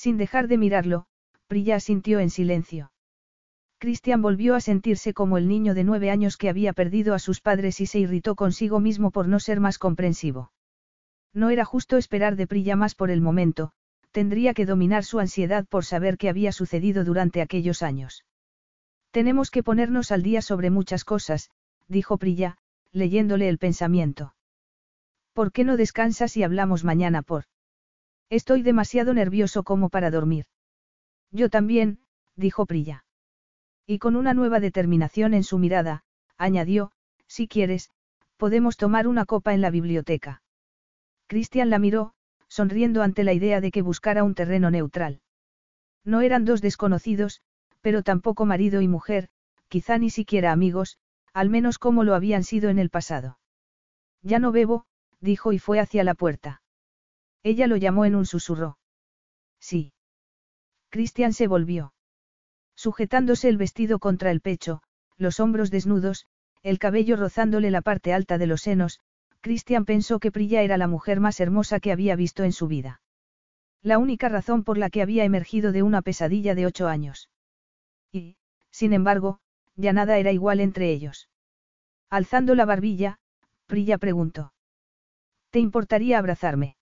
Sin 0.00 0.16
dejar 0.16 0.48
de 0.48 0.56
mirarlo, 0.56 1.04
Prilla 1.46 1.76
asintió 1.76 2.20
en 2.20 2.30
silencio. 2.30 2.90
Christian 3.76 4.22
volvió 4.22 4.54
a 4.54 4.62
sentirse 4.62 5.12
como 5.12 5.36
el 5.36 5.46
niño 5.46 5.74
de 5.74 5.84
nueve 5.84 6.10
años 6.10 6.38
que 6.38 6.48
había 6.48 6.72
perdido 6.72 7.12
a 7.12 7.18
sus 7.18 7.42
padres 7.42 7.82
y 7.82 7.86
se 7.86 7.98
irritó 7.98 8.34
consigo 8.34 8.80
mismo 8.80 9.10
por 9.10 9.28
no 9.28 9.38
ser 9.40 9.60
más 9.60 9.76
comprensivo. 9.76 10.52
No 11.34 11.50
era 11.50 11.66
justo 11.66 11.98
esperar 11.98 12.36
de 12.36 12.46
Prilla 12.46 12.76
más 12.76 12.94
por 12.94 13.10
el 13.10 13.20
momento, 13.20 13.72
tendría 14.10 14.54
que 14.54 14.64
dominar 14.64 15.04
su 15.04 15.18
ansiedad 15.18 15.66
por 15.68 15.84
saber 15.84 16.16
qué 16.16 16.30
había 16.30 16.52
sucedido 16.52 17.04
durante 17.04 17.42
aquellos 17.42 17.82
años. 17.82 18.24
Tenemos 19.10 19.50
que 19.50 19.62
ponernos 19.62 20.12
al 20.12 20.22
día 20.22 20.40
sobre 20.40 20.70
muchas 20.70 21.04
cosas, 21.04 21.50
dijo 21.88 22.16
Prilla, 22.16 22.56
leyéndole 22.90 23.50
el 23.50 23.58
pensamiento. 23.58 24.34
¿Por 25.34 25.52
qué 25.52 25.64
no 25.64 25.76
descansas 25.76 26.38
y 26.38 26.42
hablamos 26.42 26.84
mañana 26.84 27.20
por? 27.20 27.44
Estoy 28.30 28.62
demasiado 28.62 29.12
nervioso 29.12 29.64
como 29.64 29.88
para 29.88 30.10
dormir. 30.10 30.46
Yo 31.32 31.50
también, 31.50 31.98
dijo 32.36 32.64
Prilla. 32.64 33.04
Y 33.86 33.98
con 33.98 34.14
una 34.14 34.34
nueva 34.34 34.60
determinación 34.60 35.34
en 35.34 35.42
su 35.42 35.58
mirada, 35.58 36.04
añadió, 36.38 36.92
si 37.26 37.48
quieres, 37.48 37.90
podemos 38.36 38.76
tomar 38.76 39.08
una 39.08 39.26
copa 39.26 39.52
en 39.52 39.60
la 39.60 39.70
biblioteca. 39.70 40.42
Cristian 41.26 41.70
la 41.70 41.80
miró, 41.80 42.14
sonriendo 42.46 43.02
ante 43.02 43.24
la 43.24 43.32
idea 43.32 43.60
de 43.60 43.72
que 43.72 43.82
buscara 43.82 44.22
un 44.22 44.34
terreno 44.34 44.70
neutral. 44.70 45.20
No 46.04 46.20
eran 46.20 46.44
dos 46.44 46.62
desconocidos, 46.62 47.42
pero 47.80 48.02
tampoco 48.02 48.46
marido 48.46 48.80
y 48.80 48.88
mujer, 48.88 49.28
quizá 49.68 49.98
ni 49.98 50.10
siquiera 50.10 50.52
amigos, 50.52 50.98
al 51.32 51.50
menos 51.50 51.78
como 51.78 52.04
lo 52.04 52.14
habían 52.14 52.44
sido 52.44 52.70
en 52.70 52.78
el 52.78 52.90
pasado. 52.90 53.38
Ya 54.22 54.38
no 54.38 54.52
bebo, 54.52 54.86
dijo 55.20 55.52
y 55.52 55.58
fue 55.58 55.80
hacia 55.80 56.04
la 56.04 56.14
puerta. 56.14 56.59
Ella 57.42 57.66
lo 57.66 57.76
llamó 57.76 58.04
en 58.04 58.14
un 58.14 58.26
susurro. 58.26 58.78
Sí. 59.58 59.92
Cristian 60.90 61.32
se 61.32 61.46
volvió. 61.46 61.94
Sujetándose 62.74 63.48
el 63.48 63.56
vestido 63.56 63.98
contra 63.98 64.30
el 64.30 64.40
pecho, 64.40 64.82
los 65.16 65.40
hombros 65.40 65.70
desnudos, 65.70 66.26
el 66.62 66.78
cabello 66.78 67.16
rozándole 67.16 67.70
la 67.70 67.82
parte 67.82 68.12
alta 68.12 68.38
de 68.38 68.46
los 68.46 68.62
senos, 68.62 69.00
Christian 69.40 69.84
pensó 69.84 70.18
que 70.18 70.32
Prilla 70.32 70.62
era 70.62 70.76
la 70.76 70.86
mujer 70.86 71.20
más 71.20 71.40
hermosa 71.40 71.80
que 71.80 71.92
había 71.92 72.16
visto 72.16 72.44
en 72.44 72.52
su 72.52 72.68
vida. 72.68 73.00
La 73.82 73.98
única 73.98 74.28
razón 74.28 74.64
por 74.64 74.76
la 74.76 74.90
que 74.90 75.00
había 75.00 75.24
emergido 75.24 75.72
de 75.72 75.82
una 75.82 76.02
pesadilla 76.02 76.54
de 76.54 76.66
ocho 76.66 76.88
años. 76.88 77.30
Y, 78.12 78.36
sin 78.70 78.92
embargo, 78.92 79.40
ya 79.76 79.92
nada 79.92 80.18
era 80.18 80.32
igual 80.32 80.60
entre 80.60 80.90
ellos. 80.90 81.30
Alzando 82.10 82.54
la 82.54 82.66
barbilla, 82.66 83.18
Prilla 83.66 83.96
preguntó. 83.96 84.52
¿Te 85.50 85.60
importaría 85.60 86.18
abrazarme? 86.18 86.76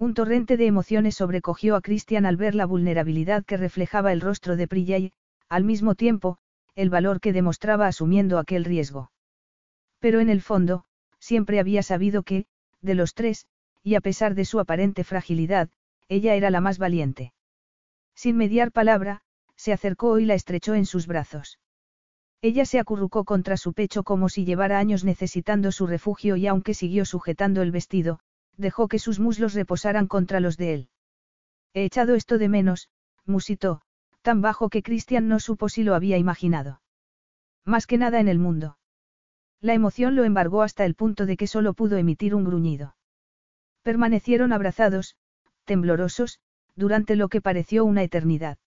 Un 0.00 0.14
torrente 0.14 0.56
de 0.56 0.64
emociones 0.64 1.16
sobrecogió 1.16 1.76
a 1.76 1.82
Christian 1.82 2.24
al 2.24 2.38
ver 2.38 2.54
la 2.54 2.64
vulnerabilidad 2.64 3.44
que 3.44 3.58
reflejaba 3.58 4.12
el 4.12 4.22
rostro 4.22 4.56
de 4.56 4.66
Priya 4.66 4.96
y, 4.96 5.12
al 5.50 5.62
mismo 5.62 5.94
tiempo, 5.94 6.38
el 6.74 6.88
valor 6.88 7.20
que 7.20 7.34
demostraba 7.34 7.86
asumiendo 7.86 8.38
aquel 8.38 8.64
riesgo. 8.64 9.12
Pero 9.98 10.20
en 10.20 10.30
el 10.30 10.40
fondo, 10.40 10.84
siempre 11.18 11.60
había 11.60 11.82
sabido 11.82 12.22
que, 12.22 12.46
de 12.80 12.94
los 12.94 13.12
tres, 13.12 13.46
y 13.82 13.94
a 13.94 14.00
pesar 14.00 14.34
de 14.34 14.46
su 14.46 14.58
aparente 14.58 15.04
fragilidad, 15.04 15.68
ella 16.08 16.34
era 16.34 16.48
la 16.48 16.62
más 16.62 16.78
valiente. 16.78 17.34
Sin 18.14 18.38
mediar 18.38 18.72
palabra, 18.72 19.20
se 19.54 19.74
acercó 19.74 20.18
y 20.18 20.24
la 20.24 20.32
estrechó 20.32 20.72
en 20.72 20.86
sus 20.86 21.06
brazos. 21.06 21.58
Ella 22.40 22.64
se 22.64 22.78
acurrucó 22.78 23.24
contra 23.24 23.58
su 23.58 23.74
pecho 23.74 24.02
como 24.02 24.30
si 24.30 24.46
llevara 24.46 24.78
años 24.78 25.04
necesitando 25.04 25.72
su 25.72 25.86
refugio 25.86 26.36
y 26.36 26.46
aunque 26.46 26.72
siguió 26.72 27.04
sujetando 27.04 27.60
el 27.60 27.70
vestido, 27.70 28.20
dejó 28.60 28.88
que 28.88 28.98
sus 28.98 29.18
muslos 29.18 29.54
reposaran 29.54 30.06
contra 30.06 30.40
los 30.40 30.56
de 30.56 30.74
él. 30.74 30.88
He 31.74 31.84
echado 31.84 32.14
esto 32.14 32.38
de 32.38 32.48
menos, 32.48 32.88
musitó, 33.26 33.82
tan 34.22 34.40
bajo 34.40 34.68
que 34.68 34.82
Christian 34.82 35.28
no 35.28 35.40
supo 35.40 35.68
si 35.68 35.82
lo 35.82 35.94
había 35.94 36.18
imaginado. 36.18 36.80
Más 37.64 37.86
que 37.86 37.98
nada 37.98 38.20
en 38.20 38.28
el 38.28 38.38
mundo. 38.38 38.78
La 39.60 39.74
emoción 39.74 40.16
lo 40.16 40.24
embargó 40.24 40.62
hasta 40.62 40.84
el 40.84 40.94
punto 40.94 41.26
de 41.26 41.36
que 41.36 41.46
solo 41.46 41.74
pudo 41.74 41.96
emitir 41.96 42.34
un 42.34 42.44
gruñido. 42.44 42.96
Permanecieron 43.82 44.52
abrazados, 44.52 45.16
temblorosos, 45.64 46.40
durante 46.76 47.16
lo 47.16 47.28
que 47.28 47.40
pareció 47.40 47.84
una 47.84 48.02
eternidad. 48.02 48.58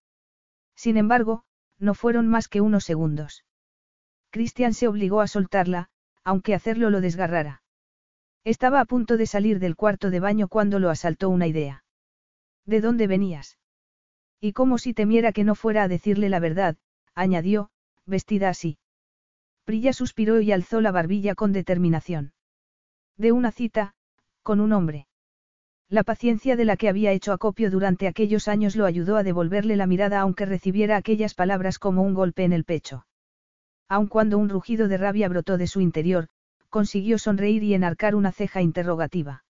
Sin 0.76 0.98
embargo, 0.98 1.44
no 1.80 1.94
fueron 1.96 2.28
más 2.28 2.48
que 2.48 2.62
unos 2.62 2.84
segundos. 2.84 3.44
Christian 4.30 4.74
se 4.74 4.88
obligó 4.88 5.22
a 5.22 5.28
soltarla, 5.28 5.90
aunque 6.24 6.56
hacerlo 6.56 6.90
lo 6.90 7.02
desgarrara. 7.02 7.63
Estaba 8.44 8.82
a 8.82 8.86
punto 8.86 9.16
de 9.16 9.26
salir 9.26 9.60
del 9.60 9.76
cuarto 9.76 10.10
de 10.10 10.20
baño 10.20 10.48
cuando 10.48 10.80
lo 10.80 10.90
asaltó 10.90 11.30
una 11.30 11.48
idea. 11.48 11.84
¿De 12.66 12.82
dónde 12.82 13.08
venías? 13.08 13.58
Y 14.42 14.52
como 14.52 14.78
si 14.78 14.94
temiera 14.94 15.32
que 15.32 15.46
no 15.46 15.56
fuera 15.56 15.84
a 15.84 15.88
decirle 15.88 16.28
la 16.28 16.40
verdad, 16.40 16.76
añadió, 17.16 17.70
vestida 18.06 18.50
así. 18.50 18.78
Prilla 19.64 19.94
suspiró 19.94 20.42
y 20.42 20.52
alzó 20.52 20.82
la 20.82 20.92
barbilla 20.92 21.36
con 21.36 21.54
determinación. 21.54 22.34
De 23.18 23.32
una 23.32 23.52
cita, 23.52 23.96
con 24.42 24.60
un 24.60 24.74
hombre. 24.74 25.08
La 25.88 26.04
paciencia 26.04 26.58
de 26.58 26.66
la 26.66 26.76
que 26.76 26.90
había 26.90 27.12
hecho 27.12 27.32
acopio 27.32 27.70
durante 27.72 28.08
aquellos 28.08 28.50
años 28.50 28.76
lo 28.76 28.86
ayudó 28.86 29.16
a 29.16 29.24
devolverle 29.24 29.78
la 29.78 29.88
mirada 29.88 30.20
aunque 30.20 30.46
recibiera 30.46 30.98
aquellas 30.98 31.34
palabras 31.34 31.80
como 31.80 32.02
un 32.02 32.14
golpe 32.14 32.44
en 32.44 32.52
el 32.52 32.66
pecho. 32.66 33.06
Aun 33.88 34.08
cuando 34.08 34.38
un 34.38 34.50
rugido 34.50 34.88
de 34.88 34.98
rabia 34.98 35.30
brotó 35.30 35.58
de 35.58 35.68
su 35.68 35.80
interior, 35.80 36.28
consiguió 36.74 37.20
sonreír 37.20 37.62
y 37.62 37.76
enarcar 37.76 38.16
una 38.16 38.32
ceja 38.32 38.64
interrogativa. 38.64 39.44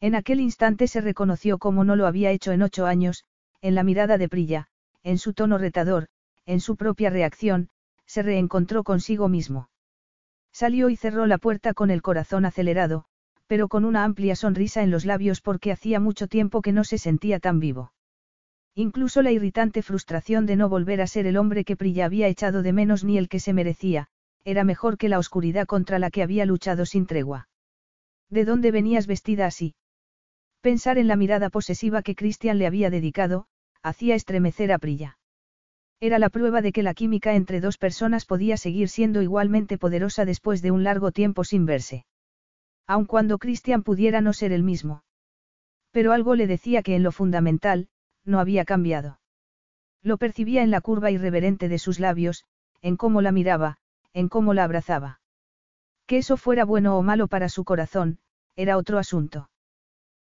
En 0.00 0.14
aquel 0.14 0.40
instante 0.40 0.86
se 0.86 1.02
reconoció 1.02 1.58
como 1.58 1.84
no 1.84 1.94
lo 1.94 2.06
había 2.06 2.30
hecho 2.30 2.52
en 2.52 2.62
ocho 2.62 2.86
años, 2.86 3.26
en 3.60 3.74
la 3.74 3.82
mirada 3.82 4.16
de 4.16 4.30
Prilla, 4.30 4.68
en 5.02 5.18
su 5.18 5.34
tono 5.34 5.58
retador, 5.58 6.06
en 6.46 6.60
su 6.60 6.76
propia 6.76 7.10
reacción, 7.10 7.68
se 8.06 8.22
reencontró 8.22 8.82
consigo 8.82 9.28
mismo. 9.28 9.68
Salió 10.50 10.88
y 10.88 10.96
cerró 10.96 11.26
la 11.26 11.36
puerta 11.36 11.74
con 11.74 11.90
el 11.90 12.00
corazón 12.00 12.46
acelerado, 12.46 13.04
pero 13.46 13.68
con 13.68 13.84
una 13.84 14.04
amplia 14.04 14.34
sonrisa 14.34 14.82
en 14.82 14.90
los 14.90 15.04
labios 15.04 15.42
porque 15.42 15.70
hacía 15.70 16.00
mucho 16.00 16.28
tiempo 16.28 16.62
que 16.62 16.72
no 16.72 16.82
se 16.82 16.96
sentía 16.96 17.40
tan 17.40 17.60
vivo. 17.60 17.92
Incluso 18.74 19.20
la 19.20 19.32
irritante 19.32 19.82
frustración 19.82 20.46
de 20.46 20.56
no 20.56 20.70
volver 20.70 21.02
a 21.02 21.06
ser 21.06 21.26
el 21.26 21.36
hombre 21.36 21.66
que 21.66 21.76
Prilla 21.76 22.06
había 22.06 22.26
echado 22.26 22.62
de 22.62 22.72
menos 22.72 23.04
ni 23.04 23.18
el 23.18 23.28
que 23.28 23.38
se 23.38 23.52
merecía, 23.52 24.08
era 24.48 24.64
mejor 24.64 24.96
que 24.96 25.10
la 25.10 25.18
oscuridad 25.18 25.66
contra 25.66 25.98
la 25.98 26.10
que 26.10 26.22
había 26.22 26.46
luchado 26.46 26.86
sin 26.86 27.04
tregua. 27.04 27.50
¿De 28.30 28.46
dónde 28.46 28.70
venías 28.70 29.06
vestida 29.06 29.44
así? 29.44 29.74
Pensar 30.62 30.96
en 30.96 31.06
la 31.06 31.16
mirada 31.16 31.50
posesiva 31.50 32.00
que 32.00 32.14
Christian 32.14 32.56
le 32.56 32.66
había 32.66 32.88
dedicado, 32.88 33.44
hacía 33.82 34.14
estremecer 34.14 34.72
a 34.72 34.78
Prilla. 34.78 35.18
Era 36.00 36.18
la 36.18 36.30
prueba 36.30 36.62
de 36.62 36.72
que 36.72 36.82
la 36.82 36.94
química 36.94 37.34
entre 37.34 37.60
dos 37.60 37.76
personas 37.76 38.24
podía 38.24 38.56
seguir 38.56 38.88
siendo 38.88 39.20
igualmente 39.20 39.76
poderosa 39.76 40.24
después 40.24 40.62
de 40.62 40.70
un 40.70 40.82
largo 40.82 41.12
tiempo 41.12 41.44
sin 41.44 41.66
verse. 41.66 42.06
Aun 42.86 43.04
cuando 43.04 43.36
Christian 43.36 43.82
pudiera 43.82 44.22
no 44.22 44.32
ser 44.32 44.52
el 44.52 44.62
mismo. 44.62 45.04
Pero 45.90 46.14
algo 46.14 46.34
le 46.36 46.46
decía 46.46 46.82
que 46.82 46.96
en 46.96 47.02
lo 47.02 47.12
fundamental, 47.12 47.88
no 48.24 48.40
había 48.40 48.64
cambiado. 48.64 49.20
Lo 50.02 50.16
percibía 50.16 50.62
en 50.62 50.70
la 50.70 50.80
curva 50.80 51.10
irreverente 51.10 51.68
de 51.68 51.78
sus 51.78 52.00
labios, 52.00 52.46
en 52.80 52.96
cómo 52.96 53.20
la 53.20 53.32
miraba, 53.32 53.76
en 54.18 54.28
cómo 54.28 54.52
la 54.52 54.64
abrazaba. 54.64 55.20
Que 56.08 56.18
eso 56.18 56.36
fuera 56.36 56.64
bueno 56.64 56.98
o 56.98 57.02
malo 57.02 57.28
para 57.28 57.48
su 57.48 57.62
corazón, 57.62 58.18
era 58.56 58.76
otro 58.76 58.98
asunto. 58.98 59.48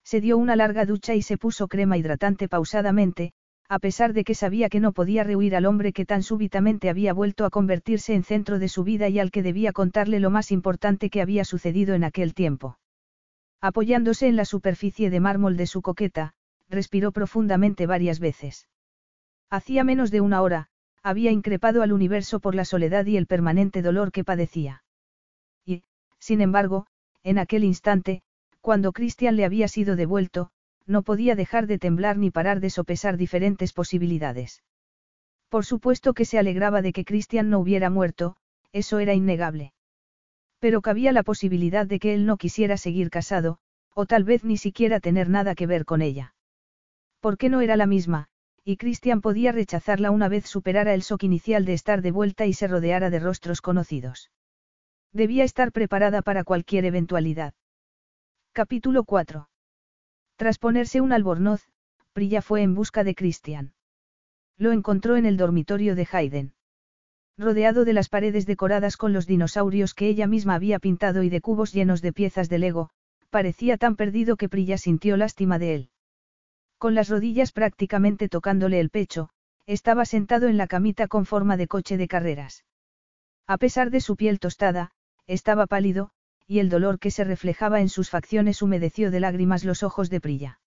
Se 0.04 0.22
dio 0.22 0.38
una 0.38 0.56
larga 0.56 0.86
ducha 0.86 1.16
y 1.16 1.24
se 1.24 1.38
puso 1.40 1.68
crema 1.68 1.98
hidratante 1.98 2.48
pausadamente, 2.48 3.32
a 3.68 3.80
pesar 3.80 4.14
de 4.14 4.24
que 4.24 4.36
sabía 4.36 4.70
que 4.70 4.80
no 4.80 4.92
podía 4.92 5.24
rehuir 5.24 5.56
al 5.56 5.66
hombre 5.66 5.92
que 5.92 6.06
tan 6.06 6.22
súbitamente 6.22 6.92
había 6.92 7.14
vuelto 7.14 7.46
a 7.46 7.50
convertirse 7.50 8.14
en 8.14 8.24
centro 8.24 8.60
de 8.60 8.68
su 8.68 8.84
vida 8.84 9.10
y 9.10 9.18
al 9.18 9.32
que 9.32 9.42
debía 9.42 9.72
contarle 9.72 10.20
lo 10.20 10.30
más 10.30 10.52
importante 10.52 11.10
que 11.10 11.22
había 11.22 11.44
sucedido 11.44 11.96
en 11.96 12.04
aquel 12.04 12.36
tiempo. 12.36 12.78
Apoyándose 13.60 14.28
en 14.28 14.36
la 14.36 14.46
superficie 14.46 15.10
de 15.10 15.20
mármol 15.20 15.58
de 15.58 15.66
su 15.66 15.82
coqueta, 15.82 16.34
respiró 16.70 17.12
profundamente 17.12 17.88
varias 17.88 18.20
veces. 18.20 18.68
Hacía 19.50 19.84
menos 19.84 20.12
de 20.12 20.22
una 20.22 20.44
hora, 20.44 20.70
había 21.04 21.32
increpado 21.32 21.82
al 21.82 21.91
universo 21.91 22.39
por 22.39 22.56
la 22.56 22.66
soledad 22.66 23.06
y 23.06 23.18
el 23.18 23.28
permanente 23.28 23.82
dolor 23.82 24.12
que 24.12 24.24
padecía. 24.24 24.84
Y, 25.66 25.84
sin 26.20 26.41
embargo, 26.41 26.88
en 27.24 27.38
aquel 27.38 27.64
instante, 27.64 28.22
cuando 28.62 28.91
Christian 28.91 29.36
le 29.36 29.45
había 29.45 29.68
sido 29.68 29.95
devuelto, 29.95 30.52
no 30.86 31.04
podía 31.04 31.36
dejar 31.36 31.68
de 31.68 31.80
temblar 31.80 32.18
ni 32.18 32.32
parar 32.32 32.60
de 32.60 32.70
sopesar 32.70 33.18
diferentes 33.18 33.74
posibilidades. 33.74 34.64
Por 35.50 35.66
supuesto 35.66 36.14
que 36.14 36.26
se 36.26 36.39
alegraba 36.39 36.82
de 36.82 36.93
que 36.93 37.06
Christian 37.06 37.50
no 37.50 37.60
hubiera 37.60 37.89
muerto, 37.89 38.36
eso 38.72 39.00
era 39.00 39.14
innegable. 39.14 39.74
Pero 40.60 40.82
cabía 40.82 41.12
la 41.12 41.24
posibilidad 41.24 41.86
de 41.86 42.00
que 42.00 42.14
él 42.14 42.26
no 42.26 42.38
quisiera 42.38 42.78
seguir 42.78 43.10
casado, 43.10 43.60
o 43.93 44.06
tal 44.06 44.24
vez 44.24 44.43
ni 44.43 44.58
siquiera 44.58 45.00
tener 45.00 45.30
nada 45.30 45.56
que 45.56 45.68
ver 45.68 45.86
con 45.86 46.02
ella. 46.02 46.36
¿Por 47.20 47.38
qué 47.38 47.50
no 47.50 47.62
era 47.62 47.76
la 47.76 47.88
misma, 47.88 48.30
y 48.64 48.78
Christian 48.78 49.22
podía 49.22 49.51
rechazarla 49.51 50.12
una 50.12 50.30
vez 50.30 50.45
superara 50.45 50.93
el 50.93 51.01
shock 51.01 51.24
inicial 51.24 51.66
de 51.66 51.74
estar 51.74 52.01
de 52.01 52.12
vuelta 52.12 52.45
y 52.45 52.53
se 52.53 52.68
rodeara 52.68 53.10
de 53.10 53.20
rostros 53.20 53.62
conocidos. 53.62 54.32
Debía 55.12 55.43
estar 55.43 55.72
preparada 55.72 56.22
para 56.22 56.43
cualquier 56.43 56.86
eventualidad. 56.86 57.53
Capítulo 58.53 59.03
4. 59.03 59.49
Tras 60.36 60.57
ponerse 60.57 61.01
un 61.01 61.12
albornoz, 61.12 61.68
Prilla 62.14 62.41
fue 62.41 62.62
en 62.62 62.76
busca 62.76 63.03
de 63.03 63.16
Christian. 63.16 63.74
Lo 64.57 64.72
encontró 64.72 65.16
en 65.16 65.26
el 65.26 65.38
dormitorio 65.38 65.95
de 65.95 66.07
Hayden. 66.12 66.53
Rodeado 67.38 67.86
de 67.86 67.93
las 67.93 68.10
paredes 68.10 68.45
decoradas 68.45 68.97
con 68.97 69.14
los 69.14 69.26
dinosaurios 69.26 69.93
que 69.93 70.10
ella 70.10 70.28
misma 70.28 70.55
había 70.55 70.80
pintado 70.80 71.24
y 71.24 71.30
de 71.30 71.39
cubos 71.39 71.74
llenos 71.74 72.01
de 72.01 72.12
piezas 72.12 72.49
de 72.49 72.60
Lego, 72.60 72.89
parecía 73.30 73.78
tan 73.78 73.95
perdido 73.95 74.36
que 74.36 74.49
Prilla 74.49 74.78
sintió 74.78 75.16
lástima 75.16 75.60
de 75.60 75.76
él. 75.76 75.89
Con 76.80 76.95
las 76.95 77.09
rodillas 77.09 77.51
prácticamente 77.51 78.30
tocándole 78.30 78.80
el 78.80 78.89
pecho, 78.89 79.30
estaba 79.67 80.05
sentado 80.05 80.47
en 80.47 80.55
la 80.55 80.65
camita 80.65 81.09
con 81.09 81.25
forma 81.25 81.57
de 81.57 81.67
coche 81.67 81.97
de 81.97 82.07
carreras. 82.07 82.63
A 83.47 83.57
pesar 83.57 83.91
de 83.91 83.99
su 83.99 84.15
piel 84.15 84.39
tostada, 84.39 84.91
estaba 85.27 85.67
pálido, 85.67 86.11
y 86.47 86.59
el 86.59 86.69
dolor 86.69 86.97
que 86.97 87.11
se 87.11 87.25
reflejaba 87.25 87.82
en 87.82 87.89
sus 87.89 88.09
facciones 88.09 88.61
humedeció 88.61 89.11
de 89.11 89.19
lágrimas 89.19 89.65
los 89.65 89.84
ojos 89.84 90.09
de 90.09 90.21
Prilla. 90.21 90.61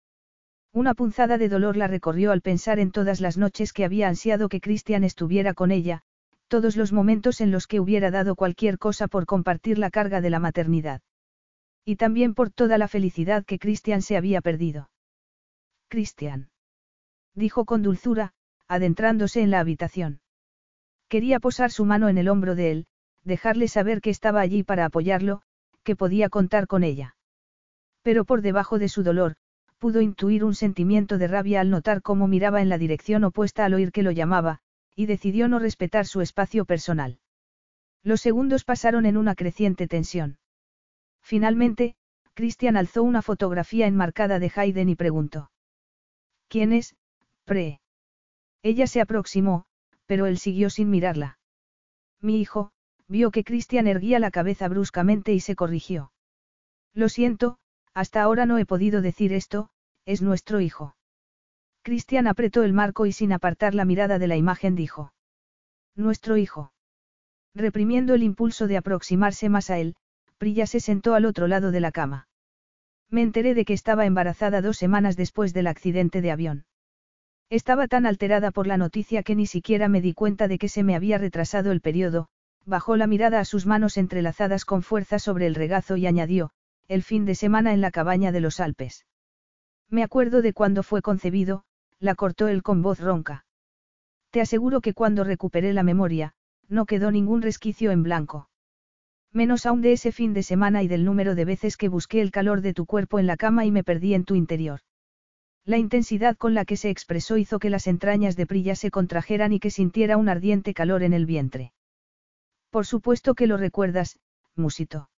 Una 0.72 0.94
punzada 0.94 1.38
de 1.38 1.48
dolor 1.48 1.76
la 1.76 1.86
recorrió 1.86 2.32
al 2.32 2.42
pensar 2.42 2.80
en 2.80 2.90
todas 2.90 3.20
las 3.20 3.38
noches 3.38 3.72
que 3.72 3.84
había 3.84 4.08
ansiado 4.08 4.48
que 4.48 4.60
Cristian 4.60 5.04
estuviera 5.04 5.54
con 5.54 5.70
ella, 5.70 6.02
todos 6.48 6.76
los 6.76 6.92
momentos 6.92 7.40
en 7.40 7.52
los 7.52 7.68
que 7.68 7.78
hubiera 7.78 8.10
dado 8.10 8.34
cualquier 8.34 8.78
cosa 8.78 9.06
por 9.06 9.26
compartir 9.26 9.78
la 9.78 9.90
carga 9.90 10.20
de 10.20 10.30
la 10.30 10.40
maternidad. 10.40 11.02
Y 11.84 11.94
también 11.94 12.34
por 12.34 12.50
toda 12.50 12.78
la 12.78 12.88
felicidad 12.88 13.44
que 13.44 13.60
Cristian 13.60 14.02
se 14.02 14.16
había 14.16 14.40
perdido. 14.40 14.90
Cristian. 15.90 16.50
Dijo 17.34 17.64
con 17.64 17.82
dulzura, 17.82 18.32
adentrándose 18.68 19.42
en 19.42 19.50
la 19.50 19.58
habitación. 19.58 20.20
Quería 21.08 21.40
posar 21.40 21.72
su 21.72 21.84
mano 21.84 22.08
en 22.08 22.16
el 22.16 22.28
hombro 22.28 22.54
de 22.54 22.70
él, 22.70 22.86
dejarle 23.24 23.66
saber 23.66 24.00
que 24.00 24.10
estaba 24.10 24.40
allí 24.40 24.62
para 24.62 24.84
apoyarlo, 24.84 25.42
que 25.82 25.96
podía 25.96 26.28
contar 26.28 26.68
con 26.68 26.84
ella. 26.84 27.16
Pero 28.02 28.24
por 28.24 28.40
debajo 28.40 28.78
de 28.78 28.88
su 28.88 29.02
dolor, 29.02 29.34
pudo 29.78 30.00
intuir 30.00 30.44
un 30.44 30.54
sentimiento 30.54 31.18
de 31.18 31.26
rabia 31.26 31.60
al 31.60 31.70
notar 31.70 32.02
cómo 32.02 32.28
miraba 32.28 32.62
en 32.62 32.68
la 32.68 32.78
dirección 32.78 33.24
opuesta 33.24 33.64
al 33.64 33.74
oír 33.74 33.90
que 33.90 34.04
lo 34.04 34.12
llamaba, 34.12 34.60
y 34.94 35.06
decidió 35.06 35.48
no 35.48 35.58
respetar 35.58 36.06
su 36.06 36.20
espacio 36.20 36.66
personal. 36.66 37.18
Los 38.04 38.20
segundos 38.20 38.62
pasaron 38.62 39.06
en 39.06 39.16
una 39.16 39.34
creciente 39.34 39.88
tensión. 39.88 40.38
Finalmente, 41.20 41.96
Christian 42.34 42.76
alzó 42.76 43.02
una 43.02 43.22
fotografía 43.22 43.88
enmarcada 43.88 44.38
de 44.38 44.52
Hayden 44.54 44.88
y 44.88 44.94
preguntó. 44.94 45.50
¿Quién 46.50 46.72
es, 46.72 46.96
Pre? 47.44 47.80
Ella 48.64 48.88
se 48.88 49.00
aproximó, 49.00 49.66
pero 50.06 50.26
él 50.26 50.36
siguió 50.36 50.68
sin 50.68 50.90
mirarla. 50.90 51.38
Mi 52.20 52.40
hijo, 52.40 52.72
vio 53.06 53.30
que 53.30 53.44
Christian 53.44 53.86
erguía 53.86 54.18
la 54.18 54.32
cabeza 54.32 54.66
bruscamente 54.66 55.32
y 55.32 55.38
se 55.38 55.54
corrigió. 55.54 56.10
Lo 56.92 57.08
siento, 57.08 57.58
hasta 57.94 58.20
ahora 58.20 58.46
no 58.46 58.58
he 58.58 58.66
podido 58.66 59.00
decir 59.00 59.32
esto, 59.32 59.70
es 60.06 60.22
nuestro 60.22 60.60
hijo. 60.60 60.96
Christian 61.82 62.26
apretó 62.26 62.64
el 62.64 62.72
marco 62.72 63.06
y 63.06 63.12
sin 63.12 63.32
apartar 63.32 63.76
la 63.76 63.84
mirada 63.84 64.18
de 64.18 64.26
la 64.26 64.36
imagen 64.36 64.74
dijo. 64.74 65.12
Nuestro 65.94 66.36
hijo. 66.36 66.72
Reprimiendo 67.54 68.14
el 68.14 68.24
impulso 68.24 68.66
de 68.66 68.76
aproximarse 68.76 69.48
más 69.48 69.70
a 69.70 69.78
él, 69.78 69.94
Prilla 70.36 70.66
se 70.66 70.80
sentó 70.80 71.14
al 71.14 71.26
otro 71.26 71.46
lado 71.46 71.70
de 71.70 71.80
la 71.80 71.92
cama. 71.92 72.26
Me 73.10 73.22
enteré 73.22 73.54
de 73.54 73.64
que 73.64 73.72
estaba 73.72 74.06
embarazada 74.06 74.62
dos 74.62 74.78
semanas 74.78 75.16
después 75.16 75.52
del 75.52 75.66
accidente 75.66 76.20
de 76.20 76.30
avión. 76.30 76.64
Estaba 77.50 77.88
tan 77.88 78.06
alterada 78.06 78.52
por 78.52 78.68
la 78.68 78.76
noticia 78.76 79.24
que 79.24 79.34
ni 79.34 79.46
siquiera 79.46 79.88
me 79.88 80.00
di 80.00 80.14
cuenta 80.14 80.46
de 80.46 80.58
que 80.58 80.68
se 80.68 80.84
me 80.84 80.94
había 80.94 81.18
retrasado 81.18 81.72
el 81.72 81.80
periodo, 81.80 82.28
bajó 82.64 82.96
la 82.96 83.08
mirada 83.08 83.40
a 83.40 83.44
sus 83.44 83.66
manos 83.66 83.96
entrelazadas 83.96 84.64
con 84.64 84.82
fuerza 84.82 85.18
sobre 85.18 85.46
el 85.46 85.56
regazo 85.56 85.96
y 85.96 86.06
añadió, 86.06 86.52
el 86.86 87.02
fin 87.02 87.24
de 87.24 87.34
semana 87.34 87.72
en 87.72 87.80
la 87.80 87.90
cabaña 87.90 88.30
de 88.30 88.40
los 88.40 88.60
Alpes. 88.60 89.06
Me 89.88 90.04
acuerdo 90.04 90.42
de 90.42 90.52
cuando 90.52 90.84
fue 90.84 91.02
concebido, 91.02 91.64
la 91.98 92.14
cortó 92.14 92.46
él 92.46 92.62
con 92.62 92.82
voz 92.82 93.00
ronca. 93.00 93.44
Te 94.30 94.40
aseguro 94.40 94.80
que 94.80 94.94
cuando 94.94 95.24
recuperé 95.24 95.72
la 95.72 95.82
memoria, 95.82 96.34
no 96.68 96.86
quedó 96.86 97.10
ningún 97.10 97.42
resquicio 97.42 97.90
en 97.90 98.04
blanco. 98.04 98.49
Menos 99.32 99.64
aún 99.64 99.80
de 99.80 99.92
ese 99.92 100.10
fin 100.10 100.34
de 100.34 100.42
semana 100.42 100.82
y 100.82 100.88
del 100.88 101.04
número 101.04 101.34
de 101.34 101.44
veces 101.44 101.76
que 101.76 101.88
busqué 101.88 102.20
el 102.20 102.30
calor 102.30 102.62
de 102.62 102.74
tu 102.74 102.86
cuerpo 102.86 103.18
en 103.18 103.26
la 103.26 103.36
cama 103.36 103.64
y 103.64 103.70
me 103.70 103.84
perdí 103.84 104.14
en 104.14 104.24
tu 104.24 104.34
interior. 104.34 104.80
La 105.64 105.78
intensidad 105.78 106.36
con 106.36 106.54
la 106.54 106.64
que 106.64 106.76
se 106.76 106.90
expresó 106.90 107.36
hizo 107.36 107.58
que 107.58 107.70
las 107.70 107.86
entrañas 107.86 108.34
de 108.34 108.46
Prilla 108.46 108.74
se 108.74 108.90
contrajeran 108.90 109.52
y 109.52 109.60
que 109.60 109.70
sintiera 109.70 110.16
un 110.16 110.28
ardiente 110.28 110.74
calor 110.74 111.02
en 111.02 111.12
el 111.12 111.26
vientre. 111.26 111.72
Por 112.70 112.86
supuesto 112.86 113.34
que 113.34 113.46
lo 113.46 113.56
recuerdas, 113.56 114.18
musito. 114.56 115.10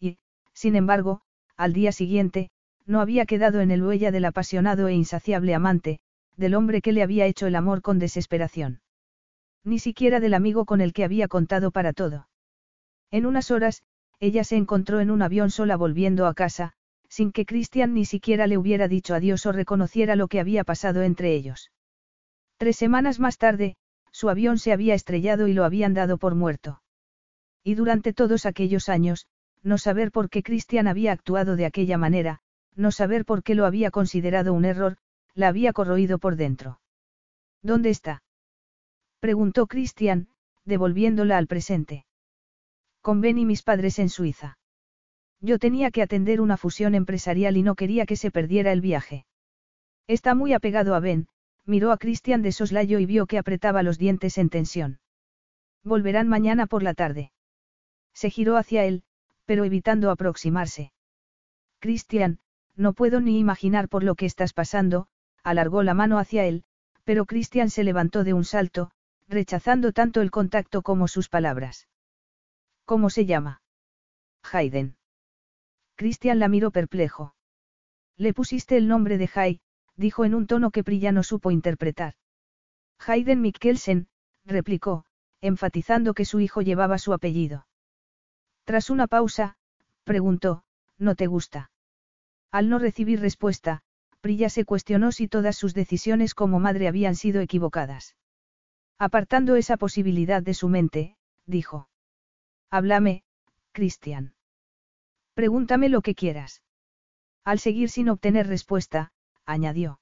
Y, 0.00 0.18
sin 0.52 0.74
embargo, 0.74 1.20
al 1.56 1.72
día 1.72 1.92
siguiente, 1.92 2.50
no 2.86 3.00
había 3.00 3.26
quedado 3.26 3.60
en 3.60 3.70
el 3.70 3.82
huella 3.82 4.10
del 4.10 4.24
apasionado 4.24 4.88
e 4.88 4.94
insaciable 4.94 5.54
amante, 5.54 6.00
del 6.36 6.54
hombre 6.54 6.80
que 6.80 6.92
le 6.92 7.02
había 7.02 7.26
hecho 7.26 7.46
el 7.46 7.56
amor 7.56 7.82
con 7.82 7.98
desesperación. 7.98 8.80
Ni 9.64 9.78
siquiera 9.78 10.20
del 10.20 10.34
amigo 10.34 10.64
con 10.64 10.80
el 10.80 10.92
que 10.92 11.04
había 11.04 11.28
contado 11.28 11.70
para 11.70 11.92
todo. 11.92 12.27
En 13.10 13.26
unas 13.26 13.50
horas, 13.50 13.82
ella 14.20 14.44
se 14.44 14.56
encontró 14.56 15.00
en 15.00 15.10
un 15.10 15.22
avión 15.22 15.50
sola 15.50 15.76
volviendo 15.76 16.26
a 16.26 16.34
casa, 16.34 16.72
sin 17.08 17.32
que 17.32 17.46
Christian 17.46 17.94
ni 17.94 18.04
siquiera 18.04 18.46
le 18.46 18.58
hubiera 18.58 18.88
dicho 18.88 19.14
adiós 19.14 19.46
o 19.46 19.52
reconociera 19.52 20.16
lo 20.16 20.28
que 20.28 20.40
había 20.40 20.64
pasado 20.64 21.02
entre 21.02 21.34
ellos. 21.34 21.70
Tres 22.58 22.76
semanas 22.76 23.20
más 23.20 23.38
tarde, 23.38 23.76
su 24.12 24.28
avión 24.28 24.58
se 24.58 24.72
había 24.72 24.94
estrellado 24.94 25.48
y 25.48 25.52
lo 25.52 25.64
habían 25.64 25.94
dado 25.94 26.18
por 26.18 26.34
muerto. 26.34 26.82
Y 27.62 27.74
durante 27.74 28.12
todos 28.12 28.46
aquellos 28.46 28.88
años, 28.88 29.26
no 29.62 29.78
saber 29.78 30.10
por 30.10 30.28
qué 30.28 30.42
Christian 30.42 30.88
había 30.88 31.12
actuado 31.12 31.56
de 31.56 31.66
aquella 31.66 31.98
manera, 31.98 32.40
no 32.74 32.90
saber 32.90 33.24
por 33.24 33.42
qué 33.42 33.54
lo 33.54 33.66
había 33.66 33.90
considerado 33.90 34.52
un 34.52 34.64
error, 34.64 34.96
la 35.34 35.48
había 35.48 35.72
corroído 35.72 36.18
por 36.18 36.36
dentro. 36.36 36.80
¿Dónde 37.62 37.90
está? 37.90 38.22
preguntó 39.20 39.66
Christian, 39.66 40.28
devolviéndola 40.64 41.38
al 41.38 41.46
presente. 41.46 42.06
Con 43.08 43.22
Ben 43.22 43.38
y 43.38 43.46
mis 43.46 43.62
padres 43.62 43.98
en 44.00 44.10
Suiza. 44.10 44.58
Yo 45.40 45.58
tenía 45.58 45.90
que 45.90 46.02
atender 46.02 46.42
una 46.42 46.58
fusión 46.58 46.94
empresarial 46.94 47.56
y 47.56 47.62
no 47.62 47.74
quería 47.74 48.04
que 48.04 48.16
se 48.16 48.30
perdiera 48.30 48.70
el 48.70 48.82
viaje. 48.82 49.24
Está 50.06 50.34
muy 50.34 50.52
apegado 50.52 50.94
a 50.94 51.00
Ben, 51.00 51.26
miró 51.64 51.90
a 51.90 51.96
Christian 51.96 52.42
de 52.42 52.52
soslayo 52.52 52.98
y 52.98 53.06
vio 53.06 53.26
que 53.26 53.38
apretaba 53.38 53.82
los 53.82 53.96
dientes 53.96 54.36
en 54.36 54.50
tensión. 54.50 55.00
Volverán 55.82 56.28
mañana 56.28 56.66
por 56.66 56.82
la 56.82 56.92
tarde. 56.92 57.32
Se 58.12 58.28
giró 58.28 58.58
hacia 58.58 58.84
él, 58.84 59.04
pero 59.46 59.64
evitando 59.64 60.10
aproximarse. 60.10 60.92
Christian, 61.78 62.40
no 62.76 62.92
puedo 62.92 63.22
ni 63.22 63.38
imaginar 63.38 63.88
por 63.88 64.04
lo 64.04 64.16
que 64.16 64.26
estás 64.26 64.52
pasando, 64.52 65.06
alargó 65.42 65.82
la 65.82 65.94
mano 65.94 66.18
hacia 66.18 66.44
él, 66.44 66.62
pero 67.04 67.24
Christian 67.24 67.70
se 67.70 67.84
levantó 67.84 68.22
de 68.22 68.34
un 68.34 68.44
salto, 68.44 68.90
rechazando 69.28 69.92
tanto 69.92 70.20
el 70.20 70.30
contacto 70.30 70.82
como 70.82 71.08
sus 71.08 71.30
palabras. 71.30 71.88
¿Cómo 72.88 73.10
se 73.10 73.26
llama? 73.26 73.60
Hayden. 74.50 74.96
Christian 75.94 76.38
la 76.38 76.48
miró 76.48 76.70
perplejo. 76.70 77.34
Le 78.16 78.32
pusiste 78.32 78.78
el 78.78 78.88
nombre 78.88 79.18
de 79.18 79.28
Hay, 79.34 79.60
dijo 79.96 80.24
en 80.24 80.34
un 80.34 80.46
tono 80.46 80.70
que 80.70 80.82
Prilla 80.82 81.12
no 81.12 81.22
supo 81.22 81.50
interpretar. 81.50 82.14
Hayden 82.98 83.42
Mikkelsen, 83.42 84.08
replicó, 84.46 85.04
enfatizando 85.42 86.14
que 86.14 86.24
su 86.24 86.40
hijo 86.40 86.62
llevaba 86.62 86.96
su 86.96 87.12
apellido. 87.12 87.66
Tras 88.64 88.88
una 88.88 89.06
pausa, 89.06 89.58
preguntó, 90.04 90.62
¿no 90.96 91.14
te 91.14 91.26
gusta? 91.26 91.70
Al 92.50 92.70
no 92.70 92.78
recibir 92.78 93.20
respuesta, 93.20 93.82
Prilla 94.22 94.48
se 94.48 94.64
cuestionó 94.64 95.12
si 95.12 95.28
todas 95.28 95.56
sus 95.56 95.74
decisiones 95.74 96.34
como 96.34 96.58
madre 96.58 96.88
habían 96.88 97.16
sido 97.16 97.42
equivocadas. 97.42 98.16
Apartando 98.98 99.56
esa 99.56 99.76
posibilidad 99.76 100.42
de 100.42 100.54
su 100.54 100.70
mente, 100.70 101.18
dijo. 101.44 101.90
Háblame, 102.70 103.22
Cristian. 103.72 104.34
Pregúntame 105.34 105.88
lo 105.88 106.02
que 106.02 106.14
quieras. 106.14 106.62
Al 107.44 107.58
seguir 107.58 107.88
sin 107.88 108.10
obtener 108.10 108.46
respuesta, 108.46 109.12
añadió. 109.46 110.00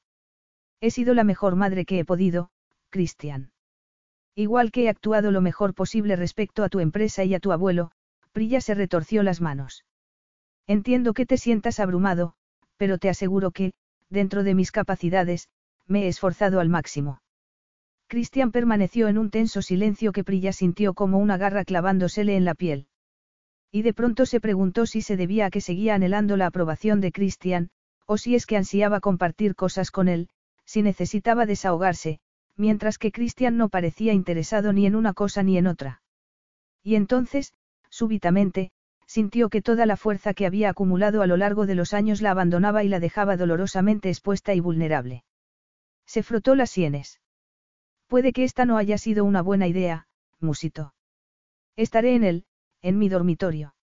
He 0.81 0.91
sido 0.91 1.15
la 1.15 1.23
mejor 1.23 1.55
madre 1.55 1.85
que 1.85 2.01
he 2.01 2.05
podido, 2.05 2.51
Cristian. 2.91 3.53
Igual 4.35 4.73
que 4.73 4.85
he 4.85 4.89
actuado 4.89 5.31
lo 5.31 5.41
mejor 5.41 5.75
posible 5.75 6.17
respecto 6.17 6.65
a 6.65 6.69
tu 6.69 6.81
empresa 6.81 7.23
y 7.25 7.35
a 7.35 7.41
tu 7.41 7.53
abuelo, 7.53 7.93
Prilla 8.33 8.61
se 8.61 8.75
retorció 8.75 9.23
las 9.23 9.41
manos. 9.41 9.85
Entiendo 10.67 11.15
que 11.15 11.25
te 11.25 11.39
sientas 11.39 11.79
abrumado, 11.79 12.35
pero 12.77 12.99
te 12.99 13.09
aseguro 13.09 13.53
que, 13.53 13.73
dentro 14.11 14.43
de 14.43 14.55
mis 14.55 14.73
capacidades, 14.73 15.49
me 15.87 16.05
he 16.05 16.09
esforzado 16.09 16.61
al 16.61 16.69
máximo. 16.69 17.21
Cristian 18.09 18.53
permaneció 18.53 19.09
en 19.09 19.19
un 19.19 19.31
tenso 19.31 19.63
silencio 19.63 20.13
que 20.13 20.23
Prilla 20.23 20.53
sintió 20.53 20.95
como 20.95 21.19
una 21.19 21.37
garra 21.37 21.65
clavándosele 21.65 22.37
en 22.37 22.45
la 22.45 22.55
piel. 22.55 22.87
Y 23.73 23.83
de 23.83 23.93
pronto 23.93 24.27
se 24.27 24.41
preguntó 24.41 24.87
si 24.87 25.03
se 25.03 25.17
debía 25.17 25.47
a 25.47 25.51
que 25.51 25.61
seguía 25.61 25.97
anhelando 25.97 26.37
la 26.37 26.47
aprobación 26.47 27.01
de 27.01 27.11
Cristian, 27.11 27.71
o 28.07 28.17
si 28.17 28.37
es 28.37 28.47
que 28.47 28.57
ansiaba 28.57 29.01
compartir 29.01 29.57
cosas 29.57 29.91
con 29.91 30.07
él, 30.07 30.29
si 30.65 30.83
necesitaba 30.83 31.47
desahogarse, 31.47 32.21
mientras 32.57 32.99
que 32.99 33.11
Christian 33.11 33.57
no 33.57 33.69
parecía 33.69 34.13
interesado 34.13 34.73
ni 34.73 34.87
en 34.87 34.95
una 34.95 35.13
cosa 35.13 35.43
ni 35.43 35.59
en 35.59 35.67
otra. 35.67 36.03
Y 36.85 36.95
entonces, 36.95 37.55
súbitamente, 37.91 38.71
sintió 39.07 39.49
que 39.49 39.63
toda 39.63 39.85
la 39.85 39.97
fuerza 39.97 40.33
que 40.33 40.47
había 40.47 40.71
acumulado 40.71 41.23
a 41.23 41.27
lo 41.27 41.37
largo 41.37 41.67
de 41.67 41.75
los 41.75 41.93
años 41.93 42.21
la 42.21 42.31
abandonaba 42.31 42.85
y 42.85 42.89
la 42.89 43.01
dejaba 43.01 43.37
dolorosamente 43.37 44.09
expuesta 44.09 44.55
y 44.55 44.61
vulnerable. 44.61 45.25
Se 46.07 46.23
frotó 46.23 46.55
las 46.55 46.71
sienes. 46.71 47.21
Puede 48.07 48.33
que 48.33 48.45
esta 48.45 48.65
no 48.65 48.77
haya 48.77 48.99
sido 48.99 49.25
una 49.25 49.43
buena 49.43 49.67
idea, 49.67 50.07
musito. 50.41 50.95
Estaré 51.77 52.15
en 52.15 52.25
él, 52.25 52.45
en 52.83 52.99
mi 52.99 53.09
dormitorio. 53.09 53.75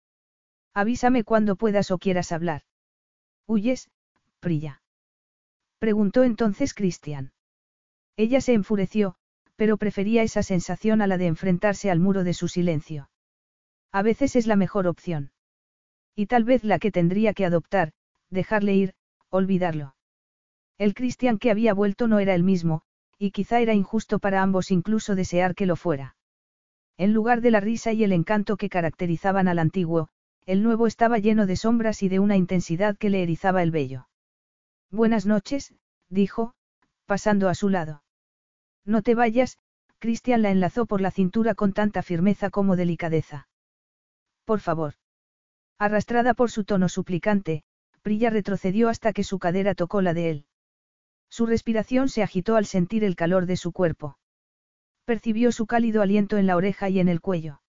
Avísame 0.74 1.24
cuando 1.24 1.56
puedas 1.56 1.92
o 1.92 1.98
quieras 1.98 2.32
hablar. 2.32 2.64
¿Huyes, 3.48 3.90
Prilla? 4.40 4.82
Preguntó 5.78 6.24
entonces 6.24 6.74
Cristian. 6.74 7.34
Ella 8.16 8.42
se 8.42 8.54
enfureció, 8.54 9.16
pero 9.56 9.78
prefería 9.78 10.24
esa 10.24 10.42
sensación 10.42 11.02
a 11.02 11.08
la 11.08 11.18
de 11.18 11.28
enfrentarse 11.28 11.92
al 11.92 12.00
muro 12.00 12.24
de 12.24 12.34
su 12.34 12.48
silencio. 12.48 13.10
A 13.92 14.02
veces 14.02 14.36
es 14.36 14.48
la 14.48 14.56
mejor 14.56 14.88
opción. 14.88 15.32
Y 16.16 16.28
tal 16.28 16.44
vez 16.44 16.64
la 16.64 16.80
que 16.80 16.92
tendría 16.92 17.34
que 17.34 17.46
adoptar, 17.46 17.92
dejarle 18.30 18.74
ir, 18.74 18.94
olvidarlo. 19.30 19.96
El 20.78 20.94
Cristian 20.94 21.38
que 21.38 21.52
había 21.52 21.74
vuelto 21.74 22.08
no 22.08 22.20
era 22.20 22.34
el 22.34 22.44
mismo, 22.44 22.84
y 23.24 23.32
quizá 23.32 23.62
era 23.62 23.74
injusto 23.74 24.20
para 24.20 24.42
ambos 24.42 24.70
incluso 24.70 25.16
desear 25.16 25.56
que 25.56 25.66
lo 25.66 25.78
fuera. 25.78 26.18
En 26.98 27.14
lugar 27.14 27.40
de 27.40 27.52
la 27.52 27.62
risa 27.62 27.94
y 27.94 28.04
el 28.04 28.12
encanto 28.12 28.58
que 28.58 28.68
caracterizaban 28.68 29.48
al 29.48 29.60
antiguo, 29.60 30.10
el 30.46 30.62
nuevo 30.62 30.88
estaba 30.88 31.20
lleno 31.20 31.46
de 31.46 31.56
sombras 31.56 32.04
y 32.04 32.10
de 32.10 32.20
una 32.20 32.36
intensidad 32.36 32.98
que 32.98 33.10
le 33.10 33.24
erizaba 33.24 33.64
el 33.64 33.72
vello. 33.72 34.10
Buenas 34.92 35.26
noches, 35.26 35.74
dijo, 36.10 36.54
pasando 37.06 37.48
a 37.48 37.56
su 37.56 37.70
lado. 37.70 38.04
No 38.84 39.02
te 39.02 39.16
vayas, 39.16 39.58
Cristian 40.00 40.42
la 40.42 40.52
enlazó 40.52 40.86
por 40.86 41.00
la 41.00 41.10
cintura 41.10 41.56
con 41.56 41.72
tanta 41.72 42.02
firmeza 42.04 42.50
como 42.50 42.76
delicadeza. 42.76 43.48
Por 44.44 44.60
favor. 44.60 44.96
Arrastrada 45.80 46.34
por 46.34 46.52
su 46.52 46.66
tono 46.66 46.90
suplicante, 46.90 47.64
Prilla 48.02 48.30
retrocedió 48.30 48.90
hasta 48.90 49.14
que 49.14 49.24
su 49.24 49.40
cadera 49.40 49.76
tocó 49.76 50.02
la 50.02 50.14
de 50.14 50.30
él. 50.30 50.46
Su 51.34 51.48
respiración 51.48 52.10
se 52.10 52.22
agitó 52.22 52.58
al 52.58 52.68
sentir 52.68 53.04
el 53.04 53.16
calor 53.16 53.48
de 53.48 53.58
su 53.58 53.72
cuerpo. 53.72 54.20
Percibió 55.04 55.52
su 55.52 55.66
cálido 55.66 56.04
aliento 56.04 56.38
en 56.38 56.46
la 56.46 56.56
oreja 56.56 56.90
y 56.90 57.00
en 57.00 57.10
el 57.10 57.22
cuello. 57.22 57.60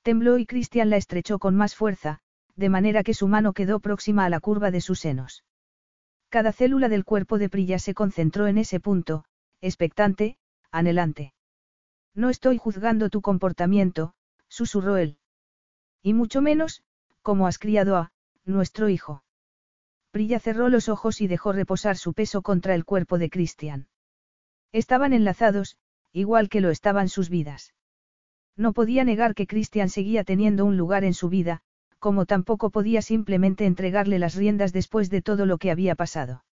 Tembló 0.00 0.38
y 0.38 0.46
Cristian 0.46 0.88
la 0.88 0.96
estrechó 0.96 1.38
con 1.38 1.54
más 1.54 1.74
fuerza, 1.74 2.20
de 2.56 2.70
manera 2.70 3.02
que 3.02 3.12
su 3.12 3.28
mano 3.28 3.52
quedó 3.52 3.80
próxima 3.80 4.24
a 4.24 4.30
la 4.30 4.40
curva 4.40 4.70
de 4.70 4.80
sus 4.80 5.00
senos. 5.00 5.44
Cada 6.30 6.50
célula 6.50 6.88
del 6.88 7.04
cuerpo 7.04 7.36
de 7.36 7.50
Prilla 7.50 7.78
se 7.78 7.92
concentró 7.92 8.46
en 8.46 8.56
ese 8.56 8.80
punto, 8.80 9.26
expectante, 9.60 10.38
anhelante. 10.70 11.34
No 12.14 12.30
estoy 12.30 12.56
juzgando 12.56 13.10
tu 13.10 13.20
comportamiento, 13.20 14.14
susurró 14.48 14.96
él. 14.96 15.18
Y 16.02 16.14
mucho 16.14 16.40
menos, 16.40 16.82
como 17.20 17.46
has 17.48 17.58
criado 17.58 17.98
a, 17.98 18.12
nuestro 18.46 18.88
hijo. 18.88 19.24
Prilla 20.18 20.40
cerró 20.40 20.68
los 20.68 20.88
ojos 20.88 21.20
y 21.20 21.28
dejó 21.28 21.52
reposar 21.52 21.96
su 21.96 22.12
peso 22.12 22.42
contra 22.42 22.74
el 22.74 22.84
cuerpo 22.84 23.18
de 23.18 23.30
Cristian. 23.30 23.86
Estaban 24.72 25.12
enlazados, 25.12 25.76
igual 26.12 26.48
que 26.48 26.60
lo 26.60 26.70
estaban 26.70 27.08
sus 27.08 27.30
vidas. 27.30 27.72
No 28.56 28.72
podía 28.72 29.04
negar 29.04 29.36
que 29.36 29.46
Christian 29.46 29.88
seguía 29.88 30.24
teniendo 30.24 30.64
un 30.64 30.76
lugar 30.76 31.04
en 31.04 31.14
su 31.14 31.28
vida, 31.28 31.60
como 32.00 32.26
tampoco 32.26 32.70
podía 32.70 33.00
simplemente 33.00 33.64
entregarle 33.64 34.18
las 34.18 34.34
riendas 34.34 34.72
después 34.72 35.08
de 35.08 35.22
todo 35.22 35.46
lo 35.46 35.56
que 35.56 35.70
había 35.70 35.94
pasado. 35.94 36.44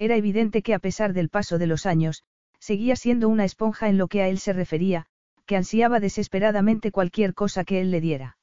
Era 0.00 0.16
evidente 0.16 0.60
que 0.60 0.74
a 0.74 0.80
pesar 0.80 1.12
del 1.12 1.28
paso 1.28 1.58
de 1.58 1.68
los 1.68 1.86
años, 1.86 2.24
seguía 2.58 2.96
siendo 2.96 3.28
una 3.28 3.44
esponja 3.44 3.88
en 3.88 3.98
lo 3.98 4.08
que 4.08 4.22
a 4.22 4.26
él 4.26 4.40
se 4.40 4.52
refería, 4.52 5.06
que 5.46 5.54
ansiaba 5.54 6.00
desesperadamente 6.00 6.90
cualquier 6.90 7.34
cosa 7.34 7.62
que 7.62 7.80
él 7.80 7.92
le 7.92 8.00
diera. 8.00 8.39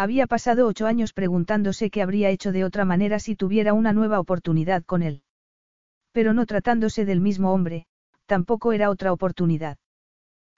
Había 0.00 0.28
pasado 0.28 0.68
ocho 0.68 0.86
años 0.86 1.12
preguntándose 1.12 1.90
qué 1.90 2.02
habría 2.02 2.30
hecho 2.30 2.52
de 2.52 2.64
otra 2.64 2.84
manera 2.84 3.18
si 3.18 3.34
tuviera 3.34 3.72
una 3.74 3.92
nueva 3.92 4.20
oportunidad 4.20 4.84
con 4.84 5.02
él. 5.02 5.22
Pero 6.12 6.32
no 6.34 6.46
tratándose 6.46 7.04
del 7.04 7.20
mismo 7.20 7.52
hombre, 7.52 7.84
tampoco 8.26 8.72
era 8.72 8.90
otra 8.90 9.12
oportunidad. 9.12 9.76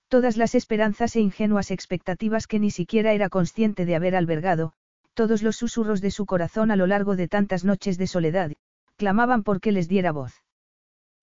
Todas 0.08 0.36
las 0.36 0.54
esperanzas 0.54 1.16
e 1.16 1.20
ingenuas 1.20 1.70
expectativas 1.70 2.46
que 2.46 2.58
ni 2.58 2.70
siquiera 2.70 3.14
era 3.14 3.30
consciente 3.30 3.86
de 3.86 3.96
haber 3.96 4.14
albergado, 4.14 4.74
todos 5.14 5.42
los 5.42 5.56
susurros 5.56 6.02
de 6.02 6.10
su 6.10 6.26
corazón 6.26 6.70
a 6.70 6.76
lo 6.76 6.86
largo 6.86 7.16
de 7.16 7.26
tantas 7.26 7.64
noches 7.64 7.96
de 7.96 8.08
soledad, 8.08 8.52
clamaban 8.96 9.42
por 9.42 9.62
que 9.62 9.72
les 9.72 9.88
diera 9.88 10.12
voz. 10.12 10.34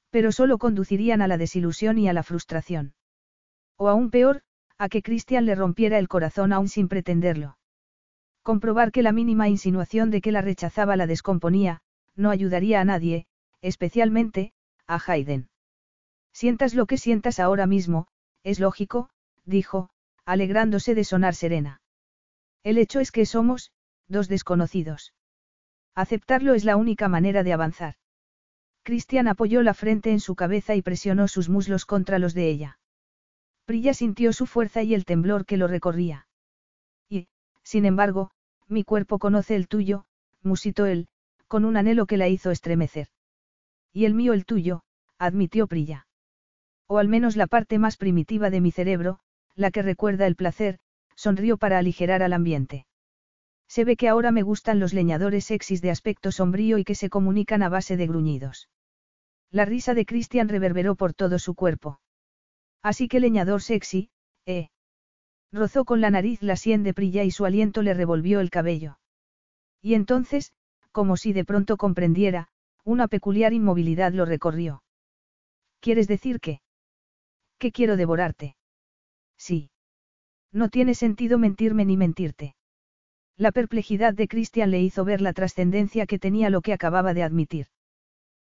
Pero 0.09 0.31
solo 0.31 0.57
conducirían 0.57 1.21
a 1.21 1.27
la 1.27 1.37
desilusión 1.37 1.99
y 1.99 2.09
a 2.09 2.13
la 2.13 2.23
frustración. 2.23 2.95
O 3.77 3.89
aún 3.89 4.09
peor, 4.09 4.41
a 4.79 4.89
que 4.89 5.03
Christian 5.03 5.45
le 5.45 5.53
rompiera 5.53 5.99
el 5.99 6.07
corazón 6.07 6.51
aún 6.51 6.67
sin 6.67 6.87
pretenderlo. 6.87 7.57
Comprobar 8.47 8.93
que 8.93 9.03
la 9.03 9.11
mínima 9.11 9.49
insinuación 9.49 10.09
de 10.09 10.21
que 10.21 10.31
la 10.31 10.41
rechazaba 10.41 10.95
la 10.95 11.05
descomponía, 11.05 11.81
no 12.15 12.29
ayudaría 12.29 12.79
a 12.79 12.85
nadie, 12.85 13.25
especialmente, 13.61 14.53
a 14.87 15.01
Hayden. 15.05 15.49
Sientas 16.31 16.73
lo 16.73 16.85
que 16.85 16.97
sientas 16.97 17.41
ahora 17.41 17.67
mismo, 17.67 18.07
es 18.43 18.61
lógico, 18.61 19.09
dijo, 19.43 19.89
alegrándose 20.23 20.95
de 20.95 21.03
sonar 21.03 21.35
serena. 21.35 21.81
El 22.63 22.77
hecho 22.77 23.01
es 23.01 23.11
que 23.11 23.25
somos, 23.25 23.73
dos 24.07 24.29
desconocidos. 24.29 25.13
Aceptarlo 25.93 26.53
es 26.53 26.63
la 26.63 26.77
única 26.77 27.09
manera 27.09 27.43
de 27.43 27.51
avanzar. 27.51 27.95
Cristian 28.81 29.27
apoyó 29.27 29.61
la 29.61 29.73
frente 29.73 30.11
en 30.11 30.21
su 30.21 30.35
cabeza 30.35 30.73
y 30.73 30.81
presionó 30.81 31.27
sus 31.27 31.49
muslos 31.49 31.85
contra 31.85 32.17
los 32.17 32.33
de 32.33 32.47
ella. 32.47 32.79
Prilla 33.65 33.93
sintió 33.93 34.31
su 34.31 34.45
fuerza 34.45 34.83
y 34.83 34.93
el 34.93 35.03
temblor 35.03 35.45
que 35.45 35.57
lo 35.57 35.67
recorría. 35.67 36.29
Y, 37.09 37.27
sin 37.61 37.85
embargo, 37.85 38.31
mi 38.67 38.83
cuerpo 38.83 39.19
conoce 39.19 39.55
el 39.55 39.67
tuyo, 39.67 40.05
musitó 40.43 40.85
él, 40.85 41.07
con 41.47 41.65
un 41.65 41.77
anhelo 41.77 42.05
que 42.05 42.17
la 42.17 42.27
hizo 42.27 42.51
estremecer. 42.51 43.07
Y 43.93 44.05
el 44.05 44.13
mío 44.13 44.33
el 44.33 44.45
tuyo, 44.45 44.81
admitió 45.17 45.67
Prilla. 45.67 46.07
O 46.87 46.97
al 46.97 47.07
menos 47.07 47.35
la 47.35 47.47
parte 47.47 47.79
más 47.79 47.97
primitiva 47.97 48.49
de 48.49 48.61
mi 48.61 48.71
cerebro, 48.71 49.19
la 49.55 49.71
que 49.71 49.81
recuerda 49.81 50.27
el 50.27 50.35
placer, 50.35 50.79
sonrió 51.15 51.57
para 51.57 51.79
aligerar 51.79 52.21
al 52.23 52.33
ambiente. 52.33 52.85
Se 53.67 53.83
ve 53.83 53.97
que 53.97 54.07
ahora 54.07 54.31
me 54.31 54.43
gustan 54.43 54.79
los 54.79 54.93
leñadores 54.93 55.45
sexys 55.45 55.81
de 55.81 55.91
aspecto 55.91 56.31
sombrío 56.31 56.77
y 56.77 56.83
que 56.83 56.95
se 56.95 57.09
comunican 57.09 57.63
a 57.63 57.69
base 57.69 57.97
de 57.97 58.07
gruñidos. 58.07 58.69
La 59.51 59.65
risa 59.65 59.93
de 59.93 60.05
Christian 60.05 60.49
reverberó 60.49 60.95
por 60.95 61.13
todo 61.13 61.39
su 61.39 61.55
cuerpo. 61.55 61.99
Así 62.81 63.07
que 63.07 63.19
leñador 63.19 63.61
sexy, 63.61 64.09
eh. 64.45 64.69
Rozó 65.51 65.85
con 65.85 66.01
la 66.01 66.09
nariz 66.09 66.41
la 66.41 66.55
sien 66.55 66.83
de 66.83 66.93
Prilla 66.93 67.23
y 67.23 67.31
su 67.31 67.45
aliento 67.45 67.81
le 67.81 67.93
revolvió 67.93 68.39
el 68.39 68.49
cabello. 68.49 68.99
Y 69.81 69.93
entonces, 69.93 70.51
como 70.91 71.17
si 71.17 71.33
de 71.33 71.45
pronto 71.45 71.77
comprendiera, 71.77 72.49
una 72.83 73.07
peculiar 73.07 73.53
inmovilidad 73.53 74.13
lo 74.13 74.25
recorrió. 74.25 74.83
¿Quieres 75.79 76.07
decir 76.07 76.39
que? 76.39 76.61
que 77.57 77.71
quiero 77.71 77.97
devorarte. 77.97 78.55
Sí. 79.37 79.71
No 80.51 80.69
tiene 80.69 80.93
sentido 80.93 81.37
mentirme 81.37 81.85
ni 81.85 81.97
mentirte. 81.97 82.55
La 83.35 83.51
perplejidad 83.51 84.13
de 84.13 84.27
Christian 84.27 84.71
le 84.71 84.81
hizo 84.81 85.05
ver 85.05 85.21
la 85.21 85.33
trascendencia 85.33 86.05
que 86.05 86.19
tenía 86.19 86.49
lo 86.49 86.61
que 86.61 86.73
acababa 86.73 87.13
de 87.13 87.23
admitir. 87.23 87.67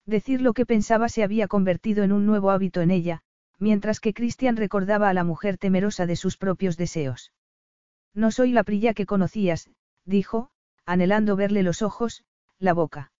Decir 0.05 0.41
lo 0.41 0.53
que 0.53 0.65
pensaba 0.65 1.09
se 1.09 1.23
había 1.23 1.47
convertido 1.47 2.03
en 2.03 2.11
un 2.11 2.25
nuevo 2.25 2.51
hábito 2.51 2.81
en 2.81 2.91
ella, 2.91 3.21
mientras 3.61 3.99
que 3.99 4.13
Christian 4.13 4.57
recordaba 4.57 5.07
a 5.07 5.13
la 5.13 5.23
mujer 5.23 5.59
temerosa 5.59 6.07
de 6.07 6.15
sus 6.15 6.35
propios 6.35 6.77
deseos. 6.77 7.31
No 8.13 8.31
soy 8.31 8.51
la 8.51 8.63
prilla 8.63 8.95
que 8.95 9.05
conocías, 9.05 9.69
dijo, 10.03 10.49
anhelando 10.85 11.35
verle 11.35 11.61
los 11.61 11.83
ojos, 11.83 12.25
la 12.57 12.73
boca. 12.73 13.11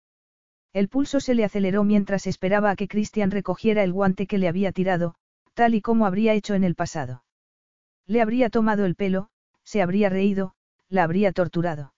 El 0.74 0.90
pulso 0.90 1.20
se 1.20 1.36
le 1.36 1.46
aceleró 1.46 1.84
mientras 1.84 2.26
esperaba 2.26 2.72
a 2.72 2.76
que 2.76 2.88
Christian 2.88 3.30
recogiera 3.30 3.84
el 3.84 3.94
guante 3.94 4.26
que 4.26 4.40
le 4.40 4.48
había 4.48 4.72
tirado, 4.72 5.14
tal 5.54 5.76
y 5.76 5.82
como 5.82 6.08
habría 6.08 6.34
hecho 6.34 6.56
en 6.56 6.64
el 6.64 6.74
pasado. 6.74 7.24
Le 8.08 8.20
habría 8.20 8.50
tomado 8.50 8.86
el 8.86 8.96
pelo, 8.96 9.30
se 9.64 9.84
habría 9.84 10.10
reído, 10.10 10.56
la 10.90 11.04
habría 11.04 11.34
torturado. 11.34 11.94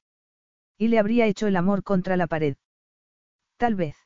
Y 0.77 0.89
le 0.89 0.99
habría 0.99 1.27
hecho 1.27 1.47
el 1.47 1.55
amor 1.55 1.83
contra 1.83 2.17
la 2.17 2.27
pared. 2.27 2.57
Tal 3.55 3.75
vez. 3.75 4.02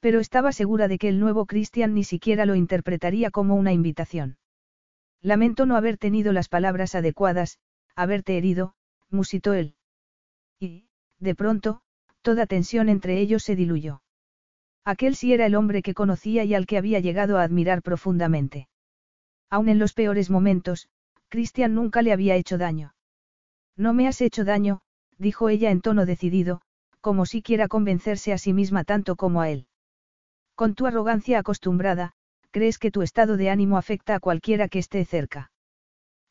Pero 0.00 0.20
estaba 0.20 0.52
segura 0.52 0.88
de 0.88 0.98
que 0.98 1.08
el 1.08 1.18
nuevo 1.18 1.46
Christian 1.46 1.94
ni 1.94 2.04
siquiera 2.04 2.46
lo 2.46 2.54
interpretaría 2.54 3.30
como 3.30 3.54
una 3.54 3.72
invitación. 3.72 4.38
Lamento 5.22 5.66
no 5.66 5.76
haber 5.76 5.98
tenido 5.98 6.32
las 6.32 6.48
palabras 6.48 6.94
adecuadas, 6.94 7.58
haberte 7.94 8.36
herido, 8.36 8.74
musitó 9.10 9.54
él. 9.54 9.74
Y, 10.60 10.86
de 11.18 11.34
pronto, 11.34 11.80
toda 12.22 12.46
tensión 12.46 12.88
entre 12.88 13.18
ellos 13.18 13.42
se 13.42 13.56
diluyó. 13.56 14.02
Aquel 14.84 15.16
sí 15.16 15.32
era 15.32 15.46
el 15.46 15.56
hombre 15.56 15.82
que 15.82 15.94
conocía 15.94 16.44
y 16.44 16.54
al 16.54 16.66
que 16.66 16.78
había 16.78 17.00
llegado 17.00 17.38
a 17.38 17.42
admirar 17.42 17.82
profundamente. 17.82 18.68
Aun 19.50 19.68
en 19.68 19.78
los 19.78 19.94
peores 19.94 20.30
momentos, 20.30 20.88
Christian 21.28 21.74
nunca 21.74 22.02
le 22.02 22.12
había 22.12 22.36
hecho 22.36 22.58
daño. 22.58 22.94
No 23.76 23.94
me 23.94 24.06
has 24.06 24.20
hecho 24.20 24.44
daño, 24.44 24.80
dijo 25.18 25.48
ella 25.48 25.70
en 25.70 25.80
tono 25.80 26.06
decidido, 26.06 26.60
como 27.00 27.26
si 27.26 27.42
quiera 27.42 27.68
convencerse 27.68 28.32
a 28.32 28.38
sí 28.38 28.52
misma 28.52 28.84
tanto 28.84 29.16
como 29.16 29.40
a 29.40 29.50
él. 29.50 29.66
Con 30.56 30.74
tu 30.74 30.86
arrogancia 30.86 31.38
acostumbrada, 31.38 32.12
crees 32.50 32.78
que 32.78 32.90
tu 32.90 33.02
estado 33.02 33.36
de 33.36 33.50
ánimo 33.50 33.76
afecta 33.76 34.14
a 34.14 34.20
cualquiera 34.20 34.68
que 34.68 34.78
esté 34.78 35.04
cerca. 35.04 35.52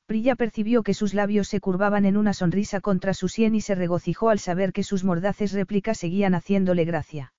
Prilla 0.08 0.36
percibió 0.36 0.82
que 0.82 0.96
sus 0.96 1.14
labios 1.14 1.48
se 1.48 1.60
curvaban 1.60 2.06
en 2.06 2.18
una 2.18 2.34
sonrisa 2.34 2.82
contra 2.82 3.14
su 3.14 3.28
sien 3.28 3.54
y 3.54 3.62
se 3.62 3.76
regocijó 3.76 4.32
al 4.32 4.40
saber 4.40 4.74
que 4.74 4.82
sus 4.82 5.04
mordaces 5.04 5.52
réplicas 5.52 6.00
seguían 6.00 6.34
haciéndole 6.34 6.86
gracia. 6.86 7.34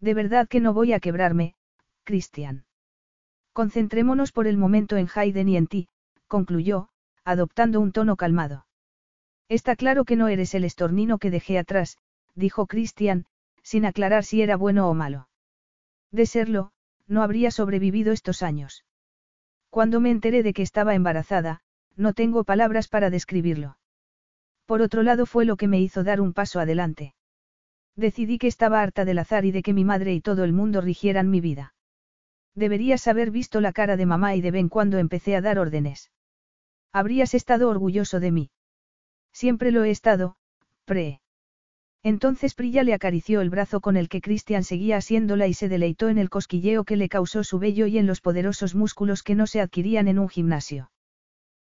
De 0.00 0.14
verdad 0.14 0.48
que 0.48 0.58
no 0.58 0.74
voy 0.74 0.94
a 0.94 0.98
quebrarme, 0.98 1.54
Christian. 2.02 2.64
Concentrémonos 3.52 4.32
por 4.32 4.48
el 4.48 4.56
momento 4.56 4.96
en 4.96 5.08
Hayden 5.14 5.48
y 5.48 5.56
en 5.56 5.68
ti, 5.68 5.88
concluyó, 6.26 6.88
adoptando 7.24 7.80
un 7.80 7.92
tono 7.92 8.16
calmado. 8.16 8.66
Está 9.48 9.76
claro 9.76 10.04
que 10.04 10.16
no 10.16 10.26
eres 10.26 10.56
el 10.56 10.64
estornino 10.64 11.18
que 11.18 11.30
dejé 11.30 11.56
atrás, 11.56 11.98
dijo 12.34 12.66
Christian, 12.66 13.26
sin 13.62 13.84
aclarar 13.84 14.24
si 14.24 14.42
era 14.42 14.56
bueno 14.56 14.90
o 14.90 14.94
malo. 14.94 15.28
De 16.12 16.26
serlo, 16.26 16.72
no 17.06 17.22
habría 17.22 17.50
sobrevivido 17.50 18.12
estos 18.12 18.42
años. 18.42 18.84
Cuando 19.70 20.00
me 20.00 20.10
enteré 20.10 20.42
de 20.42 20.52
que 20.52 20.62
estaba 20.62 20.94
embarazada, 20.94 21.60
no 21.96 22.12
tengo 22.12 22.44
palabras 22.44 22.88
para 22.88 23.10
describirlo. 23.10 23.78
Por 24.66 24.82
otro 24.82 25.02
lado 25.02 25.26
fue 25.26 25.44
lo 25.44 25.56
que 25.56 25.68
me 25.68 25.80
hizo 25.80 26.04
dar 26.04 26.20
un 26.20 26.32
paso 26.32 26.60
adelante. 26.60 27.14
Decidí 27.96 28.38
que 28.38 28.46
estaba 28.46 28.80
harta 28.80 29.04
del 29.04 29.18
azar 29.18 29.44
y 29.44 29.52
de 29.52 29.62
que 29.62 29.72
mi 29.72 29.84
madre 29.84 30.14
y 30.14 30.20
todo 30.20 30.44
el 30.44 30.52
mundo 30.52 30.80
rigieran 30.80 31.30
mi 31.30 31.40
vida. 31.40 31.74
Deberías 32.54 33.06
haber 33.06 33.30
visto 33.30 33.60
la 33.60 33.72
cara 33.72 33.96
de 33.96 34.06
mamá 34.06 34.34
y 34.34 34.40
de 34.40 34.50
Ben 34.50 34.68
cuando 34.68 34.98
empecé 34.98 35.36
a 35.36 35.40
dar 35.40 35.58
órdenes. 35.58 36.10
Habrías 36.92 37.34
estado 37.34 37.68
orgulloso 37.68 38.20
de 38.20 38.32
mí. 38.32 38.50
Siempre 39.32 39.70
lo 39.70 39.84
he 39.84 39.90
estado, 39.90 40.36
pre. 40.84 41.20
Entonces 42.02 42.54
Prilla 42.54 42.82
le 42.82 42.94
acarició 42.94 43.42
el 43.42 43.50
brazo 43.50 43.80
con 43.80 43.96
el 43.96 44.08
que 44.08 44.22
Christian 44.22 44.64
seguía 44.64 44.96
asiéndola 44.96 45.46
y 45.46 45.54
se 45.54 45.68
deleitó 45.68 46.08
en 46.08 46.16
el 46.16 46.30
cosquilleo 46.30 46.84
que 46.84 46.96
le 46.96 47.10
causó 47.10 47.44
su 47.44 47.58
vello 47.58 47.86
y 47.86 47.98
en 47.98 48.06
los 48.06 48.22
poderosos 48.22 48.74
músculos 48.74 49.22
que 49.22 49.34
no 49.34 49.46
se 49.46 49.60
adquirían 49.60 50.08
en 50.08 50.18
un 50.18 50.28
gimnasio. 50.28 50.90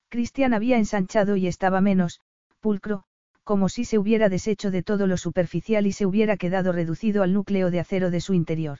Christian 0.08 0.54
había 0.54 0.78
ensanchado 0.78 1.36
y 1.36 1.46
estaba 1.46 1.80
menos, 1.82 2.20
pulcro, 2.60 3.04
como 3.44 3.68
si 3.68 3.84
se 3.84 3.98
hubiera 3.98 4.28
deshecho 4.28 4.70
de 4.70 4.82
todo 4.82 5.06
lo 5.06 5.16
superficial 5.16 5.86
y 5.86 5.92
se 5.92 6.06
hubiera 6.06 6.36
quedado 6.36 6.72
reducido 6.72 7.22
al 7.22 7.34
núcleo 7.34 7.70
de 7.70 7.80
acero 7.80 8.10
de 8.10 8.20
su 8.20 8.32
interior. 8.32 8.78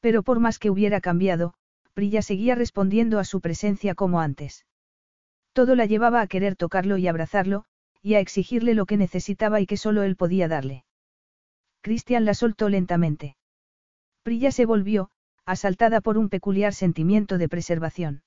Pero 0.00 0.22
por 0.22 0.40
más 0.40 0.58
que 0.58 0.70
hubiera 0.70 1.00
cambiado, 1.00 1.54
Prilla 1.92 2.22
seguía 2.22 2.54
respondiendo 2.54 3.18
a 3.18 3.24
su 3.24 3.40
presencia 3.40 3.94
como 3.94 4.20
antes. 4.20 4.64
Todo 5.52 5.74
la 5.76 5.86
llevaba 5.86 6.20
a 6.20 6.26
querer 6.26 6.56
tocarlo 6.56 6.98
y 6.98 7.06
abrazarlo, 7.06 7.64
y 8.04 8.16
a 8.16 8.20
exigirle 8.20 8.74
lo 8.74 8.84
que 8.84 8.98
necesitaba 8.98 9.62
y 9.62 9.66
que 9.66 9.78
solo 9.78 10.02
él 10.02 10.14
podía 10.14 10.46
darle. 10.46 10.84
Cristian 11.80 12.26
la 12.26 12.34
soltó 12.34 12.68
lentamente. 12.68 13.36
Prilla 14.22 14.52
se 14.52 14.66
volvió, 14.66 15.10
asaltada 15.46 16.02
por 16.02 16.18
un 16.18 16.28
peculiar 16.28 16.74
sentimiento 16.74 17.38
de 17.38 17.48
preservación. 17.48 18.22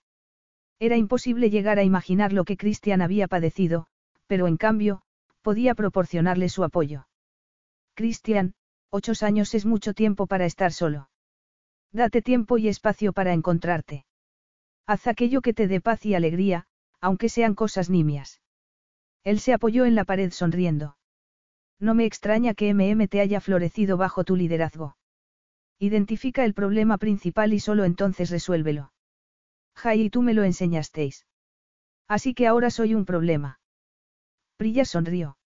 Era 0.80 0.98
imposible 0.98 1.52
llegar 1.52 1.78
a 1.78 1.84
imaginar 1.84 2.34
lo 2.34 2.44
que 2.44 2.58
Cristian 2.58 3.04
había 3.04 3.28
padecido, 3.28 3.86
pero 4.26 4.48
en 4.48 4.58
cambio, 4.58 5.04
podía 5.44 5.76
proporcionarle 5.76 6.50
su 6.50 6.64
apoyo. 6.64 7.08
Cristian, 7.94 8.56
ocho 8.90 9.14
años 9.22 9.54
es 9.54 9.68
mucho 9.68 9.94
tiempo 9.94 10.26
para 10.26 10.46
estar 10.46 10.74
solo. 10.74 11.10
Date 11.92 12.24
tiempo 12.24 12.58
y 12.58 12.68
espacio 12.68 13.14
para 13.14 13.34
encontrarte. 13.34 14.06
Haz 14.88 15.06
aquello 15.06 15.42
que 15.42 15.54
te 15.54 15.68
dé 15.68 15.82
paz 15.82 16.04
y 16.04 16.16
alegría, 16.16 16.66
aunque 17.00 17.30
sean 17.30 17.54
cosas 17.54 17.92
nimias. 17.92 18.42
Él 19.28 19.42
se 19.42 19.52
apoyó 19.52 19.84
en 19.84 19.94
la 19.94 20.06
pared 20.06 20.32
sonriendo. 20.32 20.96
No 21.82 21.94
me 21.96 22.06
extraña 22.06 22.54
que 22.54 22.74
MM 22.74 23.10
te 23.10 23.20
haya 23.20 23.42
florecido 23.42 23.98
bajo 23.98 24.24
tu 24.24 24.38
liderazgo. 24.38 24.96
Identifica 25.80 26.46
el 26.46 26.54
problema 26.54 26.98
principal 26.98 27.52
y 27.52 27.60
solo 27.60 27.84
entonces 27.84 28.30
resuélvelo. 28.30 28.94
Jai 29.76 30.04
y 30.04 30.10
tú 30.10 30.22
me 30.22 30.34
lo 30.34 30.44
enseñasteis. 30.44 31.26
Así 32.08 32.34
que 32.34 32.48
ahora 32.48 32.70
soy 32.70 32.96
un 32.96 33.04
problema. 33.04 33.60
Prilla 34.56 34.86
sonrió. 34.86 35.38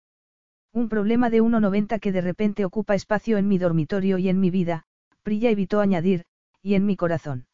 Un 0.74 0.90
problema 0.90 1.30
de 1.30 1.40
1,90 1.40 2.00
que 2.00 2.12
de 2.12 2.20
repente 2.20 2.66
ocupa 2.66 2.94
espacio 2.94 3.38
en 3.38 3.48
mi 3.48 3.56
dormitorio 3.56 4.18
y 4.18 4.28
en 4.28 4.40
mi 4.40 4.50
vida, 4.50 4.84
Prilla 5.22 5.48
evitó 5.48 5.80
añadir, 5.80 6.26
y 6.60 6.74
en 6.74 6.84
mi 6.84 6.96
corazón. 6.96 7.46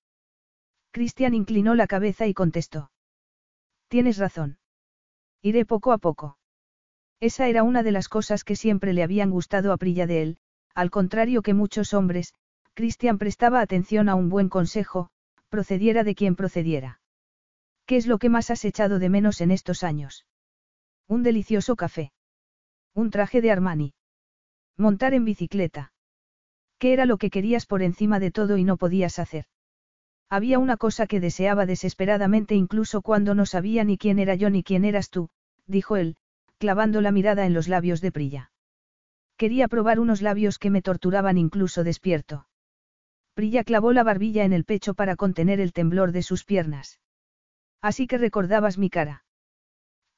Cristian 0.90 1.34
inclinó 1.34 1.76
la 1.76 1.86
cabeza 1.86 2.26
y 2.26 2.34
contestó. 2.34 2.90
Tienes 3.86 4.18
razón. 4.18 4.58
Iré 5.48 5.64
poco 5.64 5.92
a 5.92 5.98
poco. 5.98 6.38
Esa 7.20 7.46
era 7.46 7.62
una 7.62 7.84
de 7.84 7.92
las 7.92 8.08
cosas 8.08 8.42
que 8.42 8.56
siempre 8.56 8.92
le 8.92 9.04
habían 9.04 9.30
gustado 9.30 9.72
a 9.72 9.76
Prilla 9.76 10.04
de 10.08 10.20
él, 10.22 10.38
al 10.74 10.90
contrario 10.90 11.40
que 11.40 11.54
muchos 11.54 11.94
hombres, 11.94 12.34
Cristian 12.74 13.16
prestaba 13.16 13.60
atención 13.60 14.08
a 14.08 14.16
un 14.16 14.28
buen 14.28 14.48
consejo, 14.48 15.08
procediera 15.48 16.02
de 16.02 16.16
quien 16.16 16.34
procediera. 16.34 17.00
¿Qué 17.86 17.96
es 17.96 18.08
lo 18.08 18.18
que 18.18 18.28
más 18.28 18.50
has 18.50 18.64
echado 18.64 18.98
de 18.98 19.08
menos 19.08 19.40
en 19.40 19.52
estos 19.52 19.84
años? 19.84 20.26
Un 21.06 21.22
delicioso 21.22 21.76
café. 21.76 22.10
Un 22.92 23.12
traje 23.12 23.40
de 23.40 23.52
Armani. 23.52 23.94
Montar 24.76 25.14
en 25.14 25.24
bicicleta. 25.24 25.92
¿Qué 26.80 26.92
era 26.92 27.06
lo 27.06 27.18
que 27.18 27.30
querías 27.30 27.66
por 27.66 27.82
encima 27.82 28.18
de 28.18 28.32
todo 28.32 28.56
y 28.56 28.64
no 28.64 28.76
podías 28.78 29.20
hacer? 29.20 29.44
Había 30.28 30.58
una 30.58 30.76
cosa 30.76 31.06
que 31.06 31.20
deseaba 31.20 31.66
desesperadamente 31.66 32.56
incluso 32.56 33.00
cuando 33.00 33.36
no 33.36 33.46
sabía 33.46 33.84
ni 33.84 33.96
quién 33.96 34.18
era 34.18 34.34
yo 34.34 34.50
ni 34.50 34.64
quién 34.64 34.84
eras 34.84 35.08
tú, 35.08 35.30
dijo 35.66 35.96
él, 35.96 36.16
clavando 36.58 37.00
la 37.00 37.12
mirada 37.12 37.46
en 37.46 37.54
los 37.54 37.68
labios 37.68 38.00
de 38.00 38.12
Prilla. 38.12 38.50
Quería 39.36 39.68
probar 39.68 40.00
unos 40.00 40.22
labios 40.22 40.58
que 40.58 40.70
me 40.70 40.82
torturaban 40.82 41.36
incluso 41.36 41.84
despierto. 41.84 42.48
Prilla 43.34 43.64
clavó 43.64 43.92
la 43.92 44.02
barbilla 44.02 44.44
en 44.44 44.54
el 44.54 44.64
pecho 44.64 44.94
para 44.94 45.16
contener 45.16 45.60
el 45.60 45.74
temblor 45.74 46.12
de 46.12 46.22
sus 46.22 46.44
piernas. 46.44 47.00
Así 47.82 48.06
que 48.06 48.16
recordabas 48.16 48.78
mi 48.78 48.88
cara. 48.88 49.24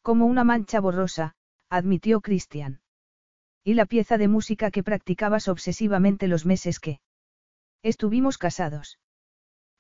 Como 0.03 0.27
una 0.27 0.45
mancha 0.45 0.81
borrosa, 0.81 1.35
admitió 1.69 2.21
Christian. 2.21 2.81
Y 3.65 3.75
la 3.75 3.87
pieza 3.87 4.19
de 4.19 4.29
música 4.29 4.71
que 4.71 4.85
practicabas 4.85 5.49
obsesivamente 5.49 6.29
los 6.29 6.47
meses 6.47 6.79
que 6.79 7.01
estuvimos 7.83 8.39
casados. 8.39 8.99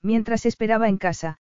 Mientras 0.03 0.45
esperaba 0.45 0.89
en 0.89 0.99
casa, 0.99 1.39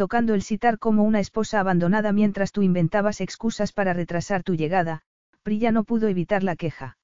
tocando 0.00 0.32
el 0.32 0.40
sitar 0.40 0.78
como 0.78 1.04
una 1.04 1.20
esposa 1.20 1.60
abandonada 1.60 2.10
mientras 2.14 2.52
tú 2.52 2.62
inventabas 2.62 3.20
excusas 3.20 3.74
para 3.74 3.92
retrasar 3.92 4.42
tu 4.42 4.54
llegada, 4.54 5.02
Prilla 5.42 5.72
no 5.72 5.84
pudo 5.84 6.08
evitar 6.08 6.42
la 6.42 6.56
queja. 6.56 6.96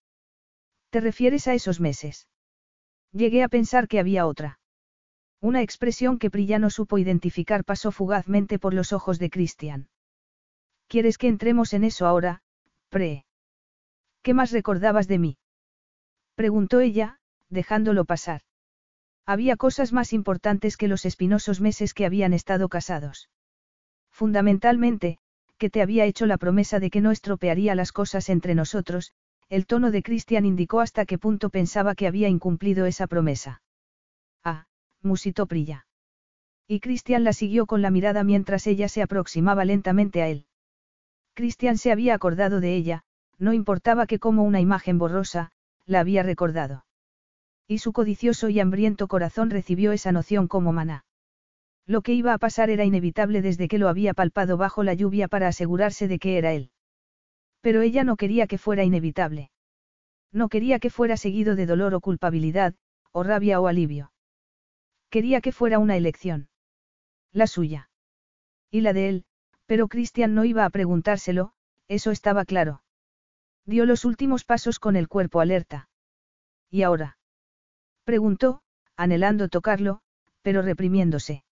¿Te 0.88 1.00
refieres 1.02 1.46
a 1.46 1.52
esos 1.52 1.78
meses? 1.78 2.26
Llegué 3.12 3.42
a 3.42 3.50
pensar 3.50 3.86
que 3.86 4.00
había 4.00 4.26
otra. 4.26 4.60
Una 5.42 5.60
expresión 5.60 6.18
que 6.18 6.30
Prilla 6.30 6.58
no 6.58 6.70
supo 6.70 6.96
identificar 6.96 7.64
pasó 7.64 7.92
fugazmente 7.92 8.58
por 8.58 8.72
los 8.72 8.94
ojos 8.94 9.18
de 9.18 9.28
Christian. 9.28 9.90
¿Quieres 10.88 11.18
que 11.18 11.28
entremos 11.28 11.74
en 11.74 11.84
eso 11.84 12.06
ahora, 12.06 12.40
Pre? 12.88 13.26
¿Qué 14.22 14.32
más 14.32 14.52
recordabas 14.52 15.06
de 15.06 15.18
mí? 15.18 15.38
Preguntó 16.34 16.80
ella, 16.80 17.18
dejándolo 17.50 18.06
pasar. 18.06 18.40
Había 19.26 19.56
cosas 19.56 19.92
más 19.92 20.12
importantes 20.12 20.76
que 20.76 20.86
los 20.86 21.04
espinosos 21.04 21.60
meses 21.60 21.94
que 21.94 22.06
habían 22.06 22.32
estado 22.32 22.68
casados. 22.68 23.28
Fundamentalmente, 24.12 25.18
que 25.58 25.68
te 25.68 25.82
había 25.82 26.04
hecho 26.04 26.26
la 26.26 26.38
promesa 26.38 26.78
de 26.78 26.90
que 26.90 27.00
no 27.00 27.10
estropearía 27.10 27.74
las 27.74 27.90
cosas 27.90 28.28
entre 28.28 28.54
nosotros, 28.54 29.12
el 29.48 29.66
tono 29.66 29.90
de 29.90 30.02
Christian 30.02 30.46
indicó 30.46 30.80
hasta 30.80 31.06
qué 31.06 31.18
punto 31.18 31.50
pensaba 31.50 31.94
que 31.94 32.06
había 32.06 32.28
incumplido 32.28 32.86
esa 32.86 33.08
promesa. 33.08 33.62
Ah, 34.44 34.66
musitó 35.02 35.46
Prilla. 35.46 35.86
Y 36.68 36.80
Christian 36.80 37.24
la 37.24 37.32
siguió 37.32 37.66
con 37.66 37.82
la 37.82 37.90
mirada 37.90 38.24
mientras 38.24 38.66
ella 38.66 38.88
se 38.88 39.02
aproximaba 39.02 39.64
lentamente 39.64 40.22
a 40.22 40.28
él. 40.28 40.46
Christian 41.34 41.78
se 41.78 41.92
había 41.92 42.14
acordado 42.14 42.60
de 42.60 42.74
ella, 42.74 43.04
no 43.38 43.52
importaba 43.52 44.06
que 44.06 44.18
como 44.18 44.44
una 44.44 44.60
imagen 44.60 44.98
borrosa, 44.98 45.52
la 45.84 46.00
había 46.00 46.22
recordado. 46.22 46.85
Y 47.68 47.78
su 47.78 47.92
codicioso 47.92 48.48
y 48.48 48.60
hambriento 48.60 49.08
corazón 49.08 49.50
recibió 49.50 49.92
esa 49.92 50.12
noción 50.12 50.46
como 50.46 50.72
maná. 50.72 51.04
Lo 51.86 52.02
que 52.02 52.14
iba 52.14 52.32
a 52.32 52.38
pasar 52.38 52.70
era 52.70 52.84
inevitable 52.84 53.42
desde 53.42 53.68
que 53.68 53.78
lo 53.78 53.88
había 53.88 54.14
palpado 54.14 54.56
bajo 54.56 54.82
la 54.82 54.94
lluvia 54.94 55.28
para 55.28 55.48
asegurarse 55.48 56.08
de 56.08 56.18
que 56.18 56.38
era 56.38 56.52
él. 56.52 56.70
Pero 57.60 57.82
ella 57.82 58.04
no 58.04 58.16
quería 58.16 58.46
que 58.46 58.58
fuera 58.58 58.84
inevitable. 58.84 59.50
No 60.32 60.48
quería 60.48 60.78
que 60.78 60.90
fuera 60.90 61.16
seguido 61.16 61.56
de 61.56 61.66
dolor 61.66 61.94
o 61.94 62.00
culpabilidad, 62.00 62.74
o 63.12 63.22
rabia 63.22 63.60
o 63.60 63.66
alivio. 63.66 64.12
Quería 65.10 65.40
que 65.40 65.52
fuera 65.52 65.78
una 65.78 65.96
elección. 65.96 66.48
La 67.32 67.46
suya. 67.46 67.88
Y 68.70 68.80
la 68.80 68.92
de 68.92 69.08
él, 69.08 69.24
pero 69.66 69.88
Christian 69.88 70.34
no 70.34 70.44
iba 70.44 70.64
a 70.64 70.70
preguntárselo, 70.70 71.52
eso 71.88 72.10
estaba 72.10 72.44
claro. 72.44 72.82
Dio 73.64 73.86
los 73.86 74.04
últimos 74.04 74.44
pasos 74.44 74.78
con 74.78 74.96
el 74.96 75.08
cuerpo 75.08 75.40
alerta. 75.40 75.88
¿Y 76.70 76.82
ahora? 76.82 77.16
Preguntó, 78.06 78.60
anhelando 78.96 79.48
tocarlo, 79.48 79.98
pero 80.42 80.62
reprimiéndose. 80.62 81.42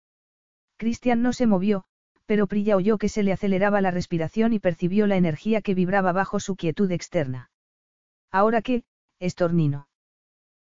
Cristian 0.77 1.21
no 1.21 1.33
se 1.33 1.49
movió, 1.49 1.83
pero 2.27 2.47
Prilla 2.47 2.77
oyó 2.77 2.97
que 2.97 3.09
se 3.09 3.25
le 3.25 3.33
aceleraba 3.33 3.81
la 3.81 3.91
respiración 3.91 4.53
y 4.53 4.61
percibió 4.61 5.09
la 5.09 5.17
energía 5.17 5.63
que 5.63 5.75
vibraba 5.75 6.13
bajo 6.13 6.39
su 6.39 6.55
quietud 6.55 6.93
externa. 6.93 7.51
¿Ahora 8.31 8.63
qué, 8.63 8.85
estornino? 9.19 9.89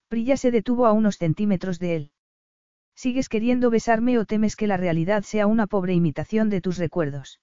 Prilla 0.08 0.36
se 0.36 0.50
detuvo 0.50 0.86
a 0.86 0.92
unos 0.92 1.18
centímetros 1.18 1.78
de 1.78 1.94
él. 1.94 2.10
¿Sigues 2.96 3.28
queriendo 3.28 3.70
besarme 3.70 4.18
o 4.18 4.24
temes 4.24 4.56
que 4.56 4.66
la 4.66 4.76
realidad 4.76 5.22
sea 5.22 5.46
una 5.46 5.68
pobre 5.68 5.94
imitación 5.94 6.50
de 6.50 6.60
tus 6.60 6.78
recuerdos? 6.78 7.40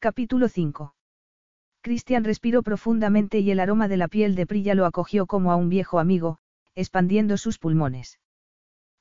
Capítulo 0.00 0.48
5. 0.48 0.94
Christian 1.80 2.24
respiró 2.24 2.62
profundamente 2.62 3.38
y 3.38 3.50
el 3.50 3.58
aroma 3.58 3.88
de 3.88 3.96
la 3.96 4.08
piel 4.08 4.34
de 4.34 4.46
Prilla 4.46 4.74
lo 4.74 4.84
acogió 4.84 5.26
como 5.26 5.50
a 5.50 5.56
un 5.56 5.70
viejo 5.70 5.98
amigo, 5.98 6.40
expandiendo 6.78 7.36
sus 7.36 7.58
pulmones. 7.58 8.20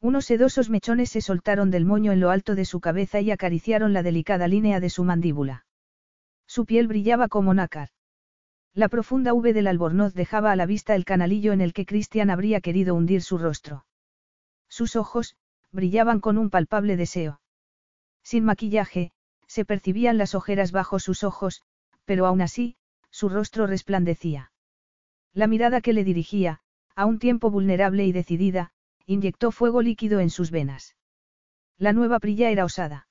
Unos 0.02 0.26
sedosos 0.26 0.72
mechones 0.72 1.12
se 1.12 1.22
soltaron 1.22 1.70
del 1.70 1.86
moño 1.86 2.12
en 2.12 2.20
lo 2.20 2.32
alto 2.32 2.56
de 2.56 2.66
su 2.66 2.80
cabeza 2.80 3.22
y 3.22 3.30
acariciaron 3.30 3.94
la 3.94 4.02
delicada 4.02 4.48
línea 4.48 4.80
de 4.80 4.90
su 4.90 5.04
mandíbula. 5.04 5.66
Su 6.48 6.66
piel 6.66 6.88
brillaba 6.88 7.28
como 7.28 7.54
nácar. 7.54 7.90
La 8.74 8.90
profunda 8.90 9.36
V 9.36 9.54
del 9.54 9.68
albornoz 9.68 10.16
dejaba 10.16 10.52
a 10.52 10.56
la 10.56 10.66
vista 10.66 10.95
el 10.95 11.06
canalillo 11.06 11.54
en 11.54 11.62
el 11.62 11.74
que 11.74 11.86
Christian 11.86 12.32
habría 12.32 12.62
querido 12.62 12.95
hundir 12.95 13.22
su 13.22 13.38
rostro. 13.38 13.86
Sus 14.68 14.95
ojos, 14.95 15.36
brillaban 15.72 16.20
con 16.20 16.40
un 16.40 16.49
palpable 16.49 16.98
deseo. 16.98 17.41
Sin 18.24 18.44
maquillaje, 18.44 19.12
se 19.45 19.66
percibían 19.66 20.18
las 20.18 20.34
ojeras 20.34 20.72
bajo 20.72 20.98
sus 20.98 21.24
ojos, 21.24 21.62
pero 22.06 22.26
aún 22.26 22.41
así, 22.41 22.76
su 23.12 23.30
rostro 23.30 23.68
resplandecía. 23.68 24.52
La 25.34 25.45
mirada 25.45 25.82
que 25.82 25.94
le 25.94 26.04
dirigía, 26.04 26.62
a 26.98 27.06
un 27.06 27.19
tiempo 27.19 27.52
vulnerable 27.52 28.06
y 28.06 28.11
decidida, 28.11 28.72
inyectó 29.06 29.52
fuego 29.52 29.84
líquido 29.84 30.19
en 30.19 30.32
sus 30.32 30.49
venas. 30.49 30.95
La 31.78 31.94
nueva 31.94 32.19
Prilla 32.19 32.49
era 32.49 32.65
osada. 32.65 33.07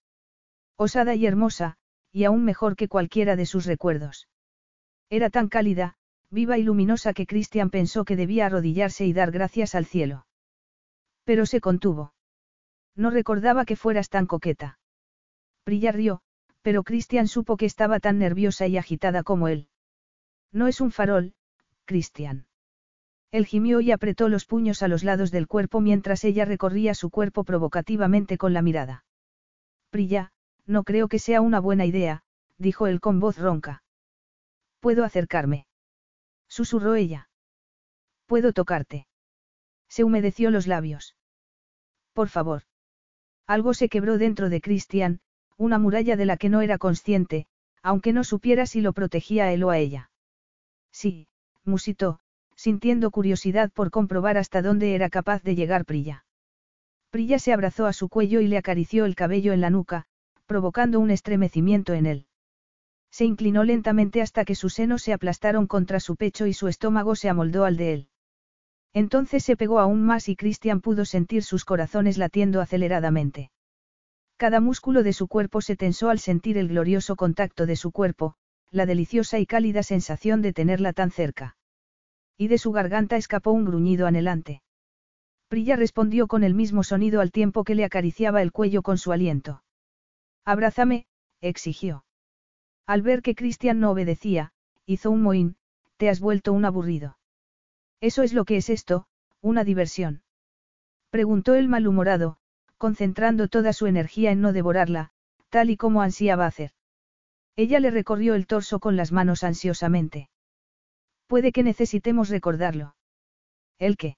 Osada 0.77 1.15
y 1.15 1.25
hermosa, 1.25 1.77
y 2.11 2.25
aún 2.25 2.45
mejor 2.45 2.75
que 2.75 2.89
cualquiera 2.89 3.37
de 3.37 3.47
sus 3.47 3.65
recuerdos. 3.65 4.29
Era 5.09 5.31
tan 5.31 5.49
cálida, 5.49 5.95
viva 6.31 6.59
y 6.59 6.65
luminosa 6.65 7.13
que 7.15 7.27
Christian 7.27 7.71
pensó 7.71 8.05
que 8.05 8.17
debía 8.17 8.47
arrodillarse 8.47 9.07
y 9.07 9.13
dar 9.13 9.31
gracias 9.31 9.77
al 9.77 9.87
cielo. 9.87 10.27
Pero 11.23 11.47
se 11.47 11.61
contuvo. 11.61 12.13
No 12.97 13.11
recordaba 13.11 13.65
que 13.65 13.77
fueras 13.77 14.09
tan 14.09 14.27
coqueta. 14.27 14.81
Prilla 15.63 15.93
rió, 15.93 16.23
pero 16.61 16.83
Christian 16.83 17.29
supo 17.29 17.57
que 17.57 17.67
estaba 17.67 18.01
tan 18.01 18.19
nerviosa 18.19 18.67
y 18.67 18.79
agitada 18.79 19.23
como 19.23 19.47
él. 19.47 19.69
No 20.51 20.67
es 20.67 20.81
un 20.81 20.91
farol, 20.91 21.35
Christian. 21.85 22.49
Él 23.37 23.45
gimió 23.45 23.83
y 23.83 23.93
apretó 23.93 24.31
los 24.31 24.47
puños 24.47 24.83
a 24.83 24.89
los 24.89 25.05
lados 25.05 25.31
del 25.31 25.47
cuerpo 25.47 25.83
mientras 25.83 26.25
ella 26.25 26.47
recorría 26.47 26.95
su 26.95 27.11
cuerpo 27.11 27.45
provocativamente 27.45 28.39
con 28.39 28.55
la 28.55 28.63
mirada. 28.63 29.05
Prilla, 29.91 30.33
no 30.65 30.85
creo 30.85 31.07
que 31.07 31.19
sea 31.19 31.43
una 31.43 31.61
buena 31.61 31.85
idea, 31.85 32.23
dijo 32.57 32.87
él 32.87 32.99
con 32.99 33.21
voz 33.21 33.37
ronca. 33.37 33.83
¿Puedo 34.81 35.05
acercarme? 35.05 35.67
Susurró 36.49 36.95
ella. 36.95 37.29
¿Puedo 38.25 38.55
tocarte? 38.55 39.07
Se 39.87 40.03
humedeció 40.03 40.51
los 40.51 40.67
labios. 40.67 41.15
Por 42.15 42.31
favor. 42.31 42.63
Algo 43.47 43.75
se 43.75 43.91
quebró 43.91 44.17
dentro 44.17 44.49
de 44.49 44.63
Christian, 44.63 45.21
una 45.59 45.79
muralla 45.79 46.17
de 46.17 46.25
la 46.25 46.39
que 46.39 46.49
no 46.49 46.63
era 46.63 46.79
consciente, 46.79 47.49
aunque 47.83 48.15
no 48.15 48.25
supiera 48.25 48.65
si 48.65 48.81
lo 48.81 48.95
protegía 48.95 49.53
él 49.53 49.63
o 49.63 49.69
a 49.69 49.77
ella. 49.77 50.11
Sí, 50.91 51.29
musitó, 51.65 52.21
sintiendo 52.57 53.11
curiosidad 53.11 53.71
por 53.71 53.91
comprobar 53.91 54.39
hasta 54.39 54.63
dónde 54.63 54.95
era 54.95 55.11
capaz 55.11 55.43
de 55.43 55.55
llegar 55.55 55.85
Prilla. 55.85 56.25
Prilla 57.11 57.39
se 57.39 57.53
abrazó 57.53 57.87
a 57.87 57.93
su 57.93 58.09
cuello 58.09 58.41
y 58.41 58.49
le 58.49 58.59
acarició 58.59 59.05
el 59.05 59.15
cabello 59.15 59.53
en 59.53 59.61
la 59.61 59.71
nuca, 59.71 60.07
provocando 60.47 60.99
un 60.99 61.11
estremecimiento 61.11 61.95
en 61.95 62.07
él. 62.07 62.27
Se 63.11 63.25
inclinó 63.25 63.65
lentamente 63.65 64.21
hasta 64.21 64.45
que 64.45 64.55
sus 64.55 64.75
senos 64.75 65.03
se 65.03 65.13
aplastaron 65.13 65.67
contra 65.67 66.01
su 66.01 66.17
pecho 66.17 66.47
y 66.47 66.53
su 66.53 66.69
estómago 66.69 67.15
se 67.15 67.29
amoldó 67.29 67.65
al 67.65 67.77
de 67.77 67.93
él. 67.93 68.09
Entonces 68.93 69.45
se 69.45 69.57
pegó 69.57 69.79
aún 69.79 70.05
más 70.05 70.29
y 70.29 70.37
Christian 70.37 70.81
pudo 70.81 71.05
sentir 71.05 71.43
sus 71.43 71.65
corazones 71.65 72.19
latiendo 72.19 72.61
aceleradamente. 72.61 73.51
Cada 74.37 74.61
músculo 74.61 75.03
de 75.03 75.13
su 75.13 75.29
cuerpo 75.29 75.61
se 75.61 75.77
tensó 75.77 76.11
al 76.11 76.19
sentir 76.19 76.59
el 76.59 76.69
glorioso 76.69 77.17
contacto 77.17 77.67
de 77.67 77.77
su 77.77 77.91
cuerpo, 77.91 78.35
la 78.71 78.85
deliciosa 78.85 79.39
y 79.39 79.47
cálida 79.47 79.83
sensación 79.83 80.43
de 80.43 80.53
tenerla 80.53 80.93
tan 80.93 81.11
cerca. 81.11 81.57
Y 82.37 82.49
de 82.49 82.59
su 82.59 82.73
garganta 82.73 83.17
escapó 83.17 83.53
un 83.53 83.65
gruñido 83.65 84.07
anhelante. 84.07 84.63
Prilla 85.49 85.77
respondió 85.77 86.27
con 86.27 86.45
el 86.45 86.55
mismo 86.55 86.83
sonido 86.83 87.21
al 87.21 87.31
tiempo 87.31 87.65
que 87.65 87.75
le 87.75 87.85
acariciaba 87.85 88.43
el 88.43 88.53
cuello 88.53 88.83
con 88.83 88.99
su 88.99 89.13
aliento. 89.13 89.63
Abrázame, 90.45 91.07
exigió. 91.41 92.05
Al 92.87 93.03
ver 93.03 93.23
que 93.23 93.35
Christian 93.35 93.81
no 93.81 93.91
obedecía, 93.91 94.53
hizo 94.87 95.11
un 95.11 95.23
mohín, 95.23 95.57
te 95.97 96.09
has 96.09 96.21
vuelto 96.21 96.53
un 96.53 96.65
aburrido. 96.65 97.19
¿Eso 98.01 98.23
es 98.23 98.33
lo 98.33 98.45
que 98.45 98.57
es 98.57 98.71
esto, 98.71 99.07
una 99.41 99.65
diversión? 99.65 100.23
Preguntó 101.11 101.55
el 101.55 101.69
malhumorado, 101.69 102.39
concentrando 102.77 103.49
toda 103.49 103.73
su 103.73 103.87
energía 103.87 104.31
en 104.31 104.41
no 104.41 104.53
devorarla, 104.53 105.11
tal 105.49 105.71
y 105.71 105.77
como 105.77 106.03
ansiaba 106.03 106.47
hacer. 106.47 106.73
Ella 107.57 107.81
le 107.81 107.91
recorrió 107.91 108.35
el 108.35 108.47
torso 108.47 108.81
con 108.81 108.97
las 108.97 109.13
manos 109.13 109.43
ansiosamente. 109.43 110.29
Puede 111.27 111.53
que 111.53 111.63
necesitemos 111.63 112.29
recordarlo. 112.29 112.95
¿El 113.79 113.97
qué? 113.97 114.17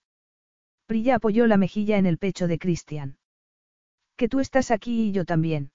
Prilla 0.86 1.16
apoyó 1.16 1.46
la 1.46 1.56
mejilla 1.56 1.98
en 1.98 2.06
el 2.06 2.18
pecho 2.18 2.46
de 2.46 2.58
Christian. 2.58 3.18
Que 4.16 4.28
tú 4.28 4.40
estás 4.40 4.70
aquí 4.70 5.08
y 5.08 5.12
yo 5.12 5.24
también. 5.24 5.70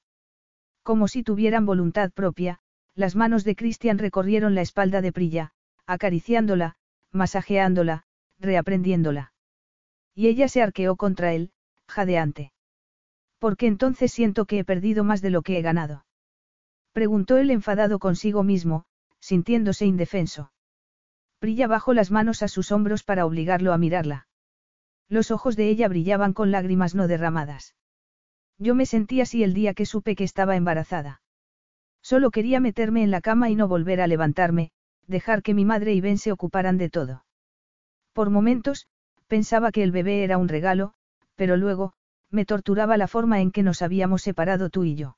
Como 0.84 1.08
si 1.08 1.24
tuvieran 1.24 1.66
voluntad 1.66 2.12
propia, 2.12 2.60
las 2.96 3.16
manos 3.16 3.44
de 3.44 3.56
Christian 3.56 3.98
recorrieron 3.98 4.54
la 4.54 4.62
espalda 4.62 5.02
de 5.02 5.12
Prilla, 5.12 5.52
acariciándola, 5.88 6.76
masajeándola, 7.12 8.06
reaprendiéndola. 8.40 9.34
Y 10.16 10.28
ella 10.28 10.48
se 10.48 10.62
arqueó 10.62 10.96
contra 10.96 11.34
él, 11.34 11.52
jadeante. 11.88 12.52
¿Por 13.40 13.58
qué 13.58 13.68
entonces 13.68 14.12
siento 14.12 14.46
que 14.46 14.60
he 14.60 14.64
perdido 14.64 15.04
más 15.04 15.22
de 15.22 15.32
lo 15.32 15.42
que 15.42 15.58
he 15.58 15.62
ganado? 15.62 16.06
Preguntó 16.92 17.38
él 17.38 17.50
enfadado 17.50 18.00
consigo 18.00 18.44
mismo, 18.44 18.86
sintiéndose 19.20 19.86
indefenso. 19.86 20.53
Prilla 21.44 21.68
bajó 21.68 21.94
las 21.94 22.10
manos 22.10 22.42
a 22.42 22.48
sus 22.48 22.72
hombros 22.72 23.04
para 23.04 23.26
obligarlo 23.26 23.74
a 23.74 23.78
mirarla. 23.78 24.28
Los 25.10 25.30
ojos 25.30 25.58
de 25.58 25.68
ella 25.68 25.90
brillaban 25.90 26.32
con 26.32 26.52
lágrimas 26.52 26.96
no 26.96 27.10
derramadas. 27.10 27.76
Yo 28.58 28.76
me 28.76 28.86
sentí 28.86 29.20
así 29.20 29.44
el 29.44 29.54
día 29.54 29.74
que 29.74 29.86
supe 29.86 30.16
que 30.16 30.24
estaba 30.24 30.56
embarazada. 30.56 31.22
Solo 32.02 32.32
quería 32.32 32.62
meterme 32.62 33.04
en 33.04 33.12
la 33.12 33.20
cama 33.20 33.50
y 33.50 33.56
no 33.56 33.68
volver 33.68 34.00
a 34.00 34.08
levantarme, 34.08 34.72
dejar 35.06 35.44
que 35.44 35.54
mi 35.54 35.66
madre 35.66 35.94
y 35.94 36.00
Ben 36.00 36.18
se 36.18 36.32
ocuparan 36.32 36.78
de 36.78 36.90
todo. 36.90 37.26
Por 38.14 38.30
momentos, 38.30 38.88
pensaba 39.28 39.74
que 39.74 39.84
el 39.84 39.92
bebé 39.92 40.24
era 40.24 40.38
un 40.38 40.48
regalo, 40.48 40.94
pero 41.36 41.58
luego, 41.58 41.92
me 42.30 42.46
torturaba 42.46 42.96
la 42.96 43.10
forma 43.10 43.42
en 43.42 43.52
que 43.52 43.64
nos 43.64 43.82
habíamos 43.82 44.22
separado 44.22 44.70
tú 44.70 44.86
y 44.86 44.96
yo. 44.96 45.18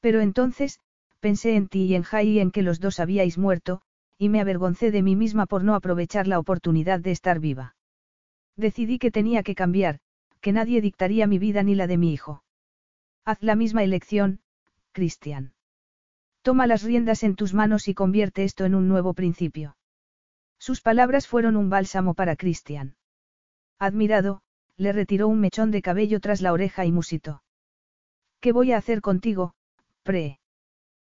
Pero 0.00 0.20
entonces, 0.20 0.80
pensé 1.18 1.56
en 1.56 1.68
ti 1.68 1.84
y 1.84 1.94
en 1.94 2.02
Jai 2.02 2.28
y 2.28 2.40
en 2.40 2.50
que 2.50 2.60
los 2.60 2.78
dos 2.78 3.00
habíais 3.00 3.38
muerto, 3.38 3.80
y 4.20 4.28
me 4.28 4.42
avergoncé 4.42 4.90
de 4.90 5.02
mí 5.02 5.16
misma 5.16 5.46
por 5.46 5.64
no 5.64 5.74
aprovechar 5.74 6.26
la 6.26 6.38
oportunidad 6.38 7.00
de 7.00 7.10
estar 7.10 7.40
viva. 7.40 7.74
Decidí 8.54 8.98
que 8.98 9.10
tenía 9.10 9.42
que 9.42 9.54
cambiar, 9.54 10.00
que 10.42 10.52
nadie 10.52 10.82
dictaría 10.82 11.26
mi 11.26 11.38
vida 11.38 11.62
ni 11.62 11.74
la 11.74 11.86
de 11.86 11.96
mi 11.96 12.12
hijo. 12.12 12.44
Haz 13.24 13.42
la 13.42 13.56
misma 13.56 13.82
elección, 13.82 14.40
Cristian. 14.92 15.54
Toma 16.42 16.66
las 16.66 16.82
riendas 16.82 17.22
en 17.22 17.34
tus 17.34 17.54
manos 17.54 17.88
y 17.88 17.94
convierte 17.94 18.44
esto 18.44 18.66
en 18.66 18.74
un 18.74 18.88
nuevo 18.88 19.14
principio. 19.14 19.78
Sus 20.58 20.82
palabras 20.82 21.26
fueron 21.26 21.56
un 21.56 21.70
bálsamo 21.70 22.12
para 22.12 22.36
Christian. 22.36 22.96
Admirado, 23.78 24.42
le 24.76 24.92
retiró 24.92 25.28
un 25.28 25.40
mechón 25.40 25.70
de 25.70 25.80
cabello 25.80 26.20
tras 26.20 26.42
la 26.42 26.52
oreja 26.52 26.84
y 26.84 26.92
musitó. 26.92 27.42
¿Qué 28.40 28.52
voy 28.52 28.72
a 28.72 28.76
hacer 28.76 29.00
contigo, 29.00 29.54
pre? 30.02 30.40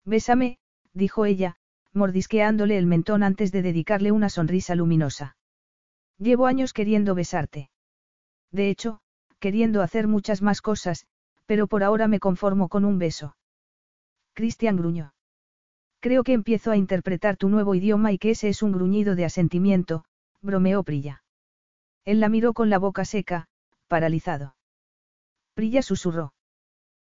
Bésame, 0.07 0.59
dijo 0.95 1.27
ella, 1.27 1.59
mordisqueándole 1.95 2.77
el 2.77 2.87
mentón 2.87 3.23
antes 3.23 3.53
de 3.53 3.63
dedicarle 3.63 4.13
una 4.13 4.29
sonrisa 4.29 4.75
luminosa. 4.75 5.37
Llevo 6.19 6.47
años 6.47 6.73
queriendo 6.73 7.15
besarte. 7.15 7.71
De 8.51 8.69
hecho, 8.69 9.01
queriendo 9.39 9.83
hacer 9.83 10.07
muchas 10.09 10.43
más 10.43 10.61
cosas, 10.61 11.07
pero 11.47 11.67
por 11.67 11.83
ahora 11.83 12.09
me 12.09 12.21
conformo 12.21 12.69
con 12.69 12.85
un 12.85 12.99
beso. 12.99 13.37
Christian 14.35 14.77
gruñó. 14.77 15.15
Creo 16.01 16.25
que 16.25 16.33
empiezo 16.33 16.71
a 16.71 16.77
interpretar 16.77 17.37
tu 17.37 17.49
nuevo 17.49 17.75
idioma 17.75 18.13
y 18.13 18.19
que 18.19 18.31
ese 18.31 18.49
es 18.49 18.63
un 18.63 18.73
gruñido 18.73 19.15
de 19.15 19.25
asentimiento, 19.25 20.05
bromeó 20.43 20.83
Prilla. 20.83 21.23
Él 22.05 22.21
la 22.21 22.29
miró 22.29 22.53
con 22.53 22.69
la 22.69 22.79
boca 22.79 23.05
seca, 23.05 23.49
paralizado. 23.89 24.57
Prilla 25.55 25.83
susurró. 25.83 26.35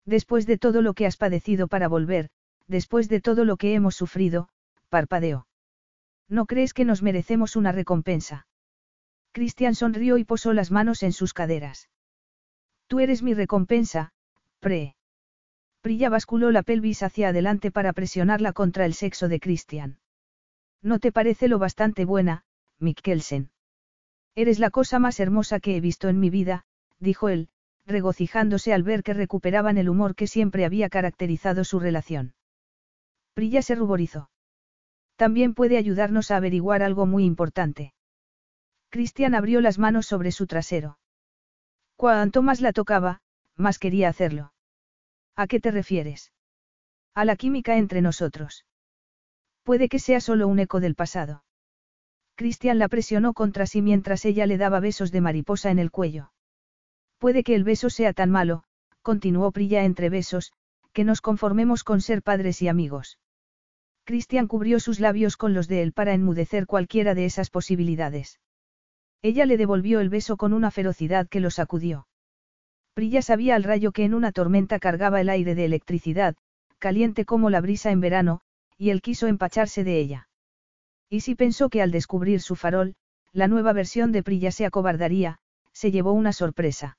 Después 0.06 0.46
de 0.46 0.58
todo 0.58 0.82
lo 0.82 0.94
que 0.94 1.06
has 1.06 1.18
padecido 1.18 1.68
para 1.68 1.88
volver, 1.88 2.30
después 2.68 3.10
de 3.10 3.22
todo 3.22 3.46
lo 3.46 3.58
que 3.58 3.74
hemos 3.74 3.96
sufrido, 3.96 4.50
parpadeó. 4.94 5.48
¿No 6.30 6.46
crees 6.46 6.76
que 6.76 6.86
nos 6.86 7.02
merecemos 7.02 7.56
una 7.56 7.72
recompensa? 7.72 8.46
Cristian 9.32 9.74
sonrió 9.74 10.20
y 10.20 10.24
posó 10.24 10.54
las 10.54 10.70
manos 10.70 11.02
en 11.02 11.14
sus 11.14 11.34
caderas. 11.34 11.90
Tú 12.86 13.00
eres 13.00 13.24
mi 13.24 13.34
recompensa, 13.34 14.12
pre. 14.60 14.96
Prilla 15.82 16.10
basculó 16.10 16.52
la 16.52 16.62
pelvis 16.62 17.02
hacia 17.02 17.30
adelante 17.30 17.72
para 17.72 17.92
presionarla 17.92 18.54
contra 18.54 18.86
el 18.86 18.94
sexo 18.94 19.30
de 19.30 19.40
Christian. 19.40 19.98
¿No 20.84 21.00
te 21.00 21.12
parece 21.12 21.48
lo 21.48 21.58
bastante 21.58 22.06
buena, 22.06 22.46
Mikkelsen? 22.78 23.50
Eres 24.36 24.60
la 24.60 24.70
cosa 24.70 25.00
más 25.00 25.20
hermosa 25.20 25.60
que 25.60 25.76
he 25.76 25.82
visto 25.82 26.08
en 26.08 26.20
mi 26.20 26.30
vida, 26.30 26.66
dijo 27.00 27.30
él, 27.30 27.50
regocijándose 27.88 28.74
al 28.74 28.84
ver 28.84 29.02
que 29.02 29.16
recuperaban 29.16 29.80
el 29.80 29.90
humor 29.90 30.14
que 30.14 30.28
siempre 30.28 30.66
había 30.66 30.88
caracterizado 30.90 31.64
su 31.64 31.80
relación. 31.80 32.36
Prilla 33.34 33.64
se 33.64 33.74
ruborizó. 33.74 34.30
También 35.24 35.54
puede 35.54 35.78
ayudarnos 35.78 36.32
a 36.32 36.36
averiguar 36.36 36.84
algo 36.84 37.06
muy 37.06 37.24
importante. 37.24 37.94
Cristian 38.90 39.36
abrió 39.36 39.62
las 39.62 39.80
manos 39.80 40.06
sobre 40.06 40.34
su 40.34 40.48
trasero. 40.48 41.00
Cuanto 41.96 42.42
más 42.42 42.60
la 42.60 42.74
tocaba, 42.74 43.22
más 43.56 43.80
quería 43.80 44.10
hacerlo. 44.10 44.52
¿A 45.38 45.48
qué 45.48 45.62
te 45.62 45.72
refieres? 45.72 46.34
A 47.16 47.24
la 47.24 47.38
química 47.38 47.78
entre 47.78 48.02
nosotros. 48.02 48.66
Puede 49.64 49.88
que 49.88 49.98
sea 49.98 50.20
solo 50.20 50.50
un 50.50 50.60
eco 50.60 50.82
del 50.82 50.94
pasado. 50.94 51.46
Cristian 52.36 52.78
la 52.78 52.90
presionó 52.90 53.32
contra 53.32 53.66
sí 53.66 53.82
mientras 53.82 54.26
ella 54.26 54.46
le 54.46 54.58
daba 54.58 54.82
besos 54.82 55.14
de 55.14 55.22
mariposa 55.22 55.72
en 55.72 55.80
el 55.80 55.90
cuello. 55.90 56.34
Puede 57.18 57.46
que 57.46 57.56
el 57.56 57.64
beso 57.64 57.90
sea 57.90 58.12
tan 58.12 58.30
malo, 58.30 58.66
continuó 59.02 59.54
Prilla 59.54 59.86
entre 59.86 60.10
besos, 60.10 60.52
que 60.92 61.06
nos 61.06 61.22
conformemos 61.22 61.86
con 61.86 62.02
ser 62.02 62.24
padres 62.24 62.62
y 62.62 62.68
amigos. 62.68 63.20
Cristian 64.06 64.48
cubrió 64.48 64.80
sus 64.80 65.00
labios 65.00 65.38
con 65.38 65.54
los 65.54 65.68
de 65.68 65.82
él 65.82 65.94
para 65.94 66.14
enmudecer 66.14 66.66
cualquiera 66.66 67.16
de 67.16 67.26
esas 67.26 67.50
posibilidades. 67.50 68.40
Ella 69.22 69.46
le 69.46 69.56
devolvió 69.56 70.02
el 70.02 70.10
beso 70.10 70.36
con 70.36 70.52
una 70.52 70.72
ferocidad 70.72 71.30
que 71.30 71.40
lo 71.40 71.50
sacudió. 71.50 72.08
Prilla 72.94 73.22
sabía 73.22 73.56
al 73.56 73.64
rayo 73.64 73.92
que 73.92 74.04
en 74.04 74.14
una 74.14 74.32
tormenta 74.32 74.80
cargaba 74.80 75.22
el 75.22 75.30
aire 75.30 75.56
de 75.56 75.66
electricidad, 75.66 76.36
caliente 76.80 77.24
como 77.24 77.50
la 77.50 77.62
brisa 77.62 77.92
en 77.92 78.02
verano, 78.02 78.42
y 78.78 78.90
él 78.90 79.02
quiso 79.02 79.28
empacharse 79.28 79.86
de 79.86 80.00
ella. 80.00 80.28
Y 81.10 81.22
si 81.22 81.36
pensó 81.36 81.70
que 81.70 81.82
al 81.82 81.92
descubrir 81.92 82.42
su 82.42 82.56
farol, 82.56 82.96
la 83.32 83.48
nueva 83.48 83.72
versión 83.72 84.12
de 84.12 84.22
Prilla 84.22 84.52
se 84.52 84.66
acobardaría, 84.66 85.40
se 85.72 85.92
llevó 85.92 86.12
una 86.12 86.34
sorpresa. 86.34 86.98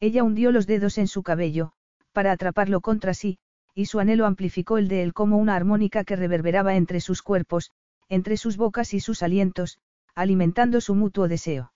Ella 0.00 0.24
hundió 0.24 0.50
los 0.52 0.66
dedos 0.66 0.98
en 0.98 1.06
su 1.06 1.22
cabello, 1.22 1.72
para 2.12 2.32
atraparlo 2.32 2.80
contra 2.80 3.12
sí, 3.12 3.38
y 3.74 3.86
su 3.86 4.00
anhelo 4.00 4.26
amplificó 4.26 4.78
el 4.78 4.88
de 4.88 5.02
él 5.02 5.12
como 5.12 5.36
una 5.36 5.56
armónica 5.56 6.04
que 6.04 6.16
reverberaba 6.16 6.76
entre 6.76 7.00
sus 7.00 7.22
cuerpos, 7.22 7.70
entre 8.08 8.36
sus 8.36 8.56
bocas 8.56 8.94
y 8.94 9.00
sus 9.00 9.22
alientos, 9.22 9.78
alimentando 10.14 10.80
su 10.80 10.94
mutuo 10.94 11.26
deseo. 11.28 11.72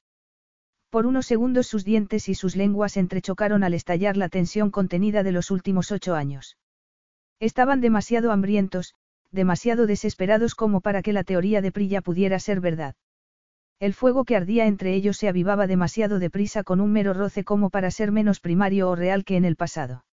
Por 0.90 1.06
unos 1.06 1.26
segundos 1.26 1.66
sus 1.66 1.84
dientes 1.84 2.28
y 2.28 2.34
sus 2.34 2.56
lenguas 2.56 2.96
entrechocaron 2.96 3.62
al 3.62 3.74
estallar 3.74 4.16
la 4.16 4.28
tensión 4.28 4.70
contenida 4.70 5.22
de 5.22 5.32
los 5.32 5.50
últimos 5.50 5.92
ocho 5.92 6.14
años. 6.14 6.56
Estaban 7.40 7.80
demasiado 7.80 8.32
hambrientos, 8.32 8.94
demasiado 9.30 9.86
desesperados 9.86 10.54
como 10.54 10.80
para 10.80 11.02
que 11.02 11.12
la 11.12 11.24
teoría 11.24 11.60
de 11.60 11.72
Prilla 11.72 12.00
pudiera 12.00 12.38
ser 12.38 12.60
verdad. 12.60 12.94
El 13.80 13.92
fuego 13.92 14.24
que 14.24 14.34
ardía 14.34 14.66
entre 14.66 14.94
ellos 14.94 15.18
se 15.18 15.28
avivaba 15.28 15.66
demasiado 15.66 16.18
deprisa 16.18 16.64
con 16.64 16.80
un 16.80 16.90
mero 16.90 17.12
roce 17.12 17.44
como 17.44 17.70
para 17.70 17.90
ser 17.90 18.10
menos 18.10 18.40
primario 18.40 18.88
o 18.88 18.96
real 18.96 19.24
que 19.24 19.36
en 19.36 19.44
el 19.44 19.56
pasado. 19.56 20.04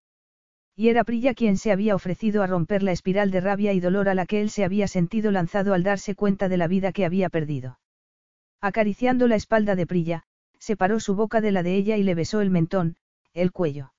Y 0.78 0.90
era 0.90 1.04
Prilla 1.04 1.32
quien 1.32 1.56
se 1.56 1.72
había 1.72 1.94
ofrecido 1.94 2.42
a 2.42 2.46
romper 2.46 2.82
la 2.82 2.92
espiral 2.92 3.30
de 3.30 3.40
rabia 3.40 3.72
y 3.72 3.80
dolor 3.80 4.10
a 4.10 4.14
la 4.14 4.26
que 4.26 4.42
él 4.42 4.50
se 4.50 4.62
había 4.62 4.86
sentido 4.86 5.30
lanzado 5.30 5.72
al 5.72 5.82
darse 5.82 6.14
cuenta 6.14 6.50
de 6.50 6.58
la 6.58 6.68
vida 6.68 6.92
que 6.92 7.06
había 7.06 7.30
perdido. 7.30 7.78
Acariciando 8.60 9.26
la 9.26 9.36
espalda 9.36 9.74
de 9.74 9.86
Prilla, 9.86 10.24
separó 10.58 11.00
su 11.00 11.14
boca 11.14 11.40
de 11.40 11.52
la 11.52 11.62
de 11.62 11.76
ella 11.76 11.96
y 11.96 12.02
le 12.02 12.14
besó 12.14 12.40
el 12.42 12.50
mentón, 12.50 12.96
el 13.32 13.52
cuello. 13.52 13.94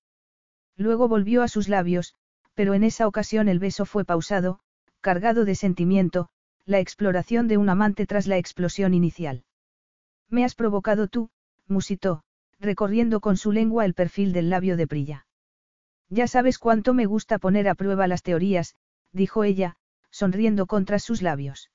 Luego 0.75 1.07
volvió 1.07 1.41
a 1.41 1.47
sus 1.47 1.67
labios, 1.67 2.13
pero 2.53 2.73
en 2.73 2.83
esa 2.83 3.07
ocasión 3.07 3.49
el 3.49 3.59
beso 3.59 3.85
fue 3.85 4.05
pausado, 4.05 4.59
cargado 5.01 5.45
de 5.45 5.55
sentimiento, 5.55 6.29
la 6.65 6.79
exploración 6.79 7.47
de 7.47 7.57
un 7.57 7.69
amante 7.69 8.05
tras 8.05 8.27
la 8.27 8.37
explosión 8.37 8.93
inicial. 8.93 9.45
Me 10.29 10.43
has 10.43 10.53
provocado 10.53 11.07
tú, 11.07 11.29
musitó, 11.67 12.23
recorriendo 12.59 13.19
con 13.19 13.37
su 13.37 13.51
lengua 13.51 13.85
el 13.85 13.93
perfil 13.93 14.33
del 14.33 14.49
labio 14.49 14.75
de 14.75 14.87
Prilla. 14.87 15.26
Ya 16.09 16.27
sabes 16.27 16.57
cuánto 16.57 16.93
me 16.93 17.05
gusta 17.05 17.37
poner 17.37 17.67
a 17.67 17.75
prueba 17.75 18.07
las 18.07 18.23
teorías, 18.23 18.75
dijo 19.11 19.43
ella, 19.43 19.75
sonriendo 20.09 20.65
contra 20.65 20.99
sus 20.99 21.21
labios. 21.21 21.69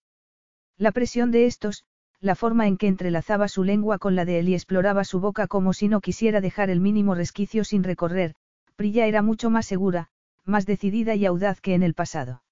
La 0.78 0.92
presión 0.92 1.30
de 1.30 1.46
estos, 1.46 1.84
la 2.20 2.34
forma 2.34 2.66
en 2.66 2.76
que 2.76 2.86
entrelazaba 2.86 3.48
su 3.48 3.64
lengua 3.64 3.98
con 3.98 4.14
la 4.14 4.24
de 4.24 4.38
él 4.38 4.48
y 4.48 4.54
exploraba 4.54 5.04
su 5.04 5.20
boca 5.20 5.48
como 5.48 5.72
si 5.72 5.88
no 5.88 6.00
quisiera 6.00 6.40
dejar 6.40 6.70
el 6.70 6.80
mínimo 6.80 7.14
resquicio 7.14 7.64
sin 7.64 7.82
recorrer, 7.82 8.34
Prilla 8.76 9.06
era 9.06 9.22
mucho 9.22 9.50
más 9.50 9.66
segura, 9.66 10.08
más 10.44 10.64
decidida 10.64 11.14
y 11.14 11.26
audaz 11.26 11.60
que 11.60 11.74
en 11.74 11.82
el 11.82 11.94
pasado. 11.94 12.42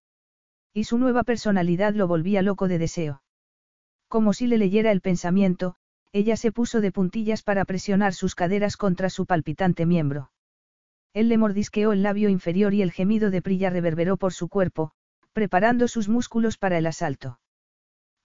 Y 0.75 0.85
su 0.85 0.99
nueva 0.99 1.23
personalidad 1.23 1.95
lo 1.95 2.07
volvía 2.07 2.43
loco 2.43 2.69
de 2.69 2.79
deseo. 2.79 3.23
Como 4.09 4.33
si 4.33 4.47
le 4.47 4.59
leyera 4.59 4.93
el 4.93 5.01
pensamiento, 5.01 5.77
ella 6.13 6.37
se 6.37 6.53
puso 6.53 6.81
de 6.81 6.93
puntillas 6.93 7.43
para 7.43 7.65
presionar 7.65 8.13
sus 8.13 8.35
caderas 8.35 8.77
contra 8.77 9.09
su 9.09 9.27
palpitante 9.27 9.87
miembro. 9.87 10.31
Él 11.13 11.29
le 11.29 11.39
mordisqueó 11.39 11.93
el 11.93 12.03
labio 12.03 12.29
inferior 12.29 12.73
y 12.75 12.83
el 12.83 12.93
gemido 12.93 13.31
de 13.31 13.43
Prilla 13.43 13.71
reverberó 13.71 14.17
por 14.17 14.33
su 14.33 14.49
cuerpo, 14.49 14.93
preparando 15.33 15.89
sus 15.89 16.09
músculos 16.09 16.57
para 16.57 16.79
el 16.79 16.87
asalto. 16.87 17.41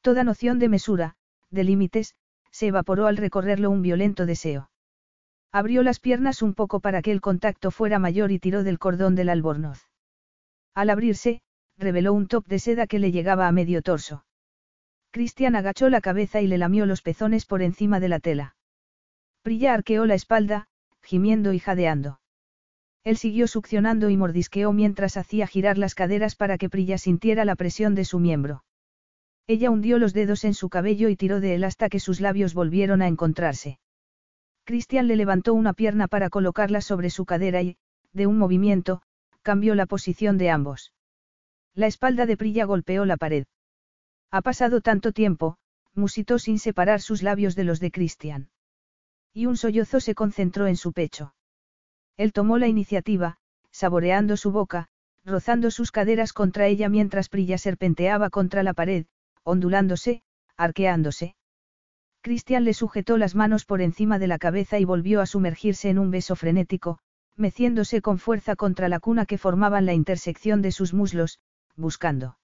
Toda 0.02 0.24
noción 0.24 0.60
de 0.60 0.70
mesura, 0.70 1.16
de 1.50 1.64
límites, 1.64 2.16
se 2.52 2.68
evaporó 2.68 3.08
al 3.08 3.18
recorrerlo 3.18 3.70
un 3.72 3.82
violento 3.82 4.26
deseo. 4.26 4.70
Abrió 5.52 5.84
las 5.84 6.00
piernas 6.00 6.42
un 6.42 6.54
poco 6.54 6.80
para 6.80 7.02
que 7.02 7.12
el 7.12 7.22
contacto 7.22 7.72
fuera 7.72 7.98
mayor 7.98 8.32
y 8.32 8.40
tiró 8.40 8.64
del 8.64 8.78
cordón 8.78 9.16
del 9.16 9.30
albornoz. 9.30 9.90
Al 10.74 10.90
abrirse, 10.90 11.42
reveló 11.78 12.14
un 12.14 12.28
top 12.28 12.46
de 12.48 12.60
seda 12.60 12.88
que 12.88 13.00
le 13.00 13.12
llegaba 13.12 13.48
a 13.48 13.52
medio 13.52 13.82
torso. 13.82 14.26
Cristian 15.12 15.56
agachó 15.56 15.90
la 15.90 16.02
cabeza 16.02 16.42
y 16.42 16.48
le 16.48 16.58
lamió 16.58 16.86
los 16.86 17.02
pezones 17.02 17.46
por 17.46 17.62
encima 17.62 18.00
de 18.00 18.10
la 18.10 18.20
tela. 18.20 18.56
Prilla 19.42 19.74
arqueó 19.74 20.06
la 20.06 20.16
espalda, 20.16 20.68
gimiendo 21.02 21.54
y 21.54 21.60
jadeando. 21.60 22.20
Él 23.06 23.18
siguió 23.18 23.48
succionando 23.48 24.10
y 24.10 24.18
mordisqueó 24.18 24.74
mientras 24.74 25.16
hacía 25.16 25.46
girar 25.46 25.78
las 25.78 25.94
caderas 25.94 26.36
para 26.36 26.58
que 26.58 26.70
Prilla 26.70 26.98
sintiera 26.98 27.46
la 27.46 27.56
presión 27.56 27.94
de 27.94 28.04
su 28.04 28.18
miembro. 28.20 28.64
Ella 29.46 29.70
hundió 29.70 30.00
los 30.00 30.12
dedos 30.12 30.44
en 30.44 30.56
su 30.56 30.70
cabello 30.70 31.08
y 31.10 31.16
tiró 31.16 31.40
de 31.40 31.54
él 31.54 31.64
hasta 31.64 31.88
que 31.88 32.00
sus 32.00 32.20
labios 32.20 32.56
volvieron 32.56 33.04
a 33.04 33.08
encontrarse. 33.08 33.80
Cristian 34.64 35.08
le 35.08 35.16
levantó 35.16 35.54
una 35.54 35.74
pierna 35.74 36.08
para 36.08 36.32
colocarla 36.32 36.82
sobre 36.82 37.12
su 37.12 37.26
cadera 37.26 37.62
y, 37.62 37.78
de 38.12 38.26
un 38.26 38.40
movimiento, 38.40 39.04
cambió 39.44 39.76
la 39.76 39.86
posición 39.86 40.40
de 40.40 40.50
ambos. 40.50 40.92
La 41.76 41.86
espalda 41.86 42.26
de 42.26 42.38
Prilla 42.38 42.66
golpeó 42.66 43.06
la 43.06 43.18
pared. 43.18 43.46
Ha 44.32 44.42
pasado 44.42 44.82
tanto 44.82 45.12
tiempo, 45.12 45.58
musitó 45.94 46.40
sin 46.40 46.58
separar 46.58 47.02
sus 47.02 47.22
labios 47.22 47.56
de 47.56 47.66
los 47.66 47.80
de 47.80 47.92
Cristian. 47.92 48.50
Y 49.32 49.46
un 49.46 49.58
sollozo 49.58 50.00
se 50.00 50.16
concentró 50.16 50.66
en 50.66 50.76
su 50.76 50.92
pecho. 50.92 51.36
Él 52.18 52.34
tomó 52.34 52.58
la 52.58 52.68
iniciativa, 52.68 53.38
saboreando 53.72 54.38
su 54.38 54.52
boca, 54.52 54.88
rozando 55.26 55.72
sus 55.72 55.92
caderas 55.92 56.34
contra 56.34 56.68
ella 56.68 56.88
mientras 56.88 57.30
Prilla 57.30 57.58
serpenteaba 57.58 58.30
contra 58.30 58.64
la 58.64 58.74
pared, 58.74 59.06
ondulándose, 59.44 60.22
arqueándose. 60.56 61.36
Cristian 62.22 62.64
le 62.64 62.74
sujetó 62.74 63.18
las 63.18 63.36
manos 63.36 63.66
por 63.66 63.82
encima 63.82 64.18
de 64.18 64.28
la 64.28 64.40
cabeza 64.40 64.80
y 64.80 64.86
volvió 64.86 65.22
a 65.22 65.26
sumergirse 65.26 65.90
en 65.90 66.00
un 66.00 66.10
beso 66.10 66.36
frenético, 66.36 67.00
meciéndose 67.36 68.02
con 68.02 68.18
fuerza 68.18 68.56
contra 68.56 68.90
la 68.90 69.00
cuna 69.00 69.26
que 69.26 69.38
formaban 69.38 69.86
la 69.86 69.94
intersección 69.94 70.62
de 70.62 70.72
sus 70.72 70.94
muslos, 70.94 71.40
buscando. 71.76 72.38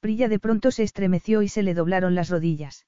Prilla 0.00 0.28
de 0.28 0.38
pronto 0.38 0.70
se 0.70 0.82
estremeció 0.82 1.42
y 1.42 1.48
se 1.48 1.62
le 1.62 1.74
doblaron 1.74 2.14
las 2.14 2.28
rodillas. 2.28 2.86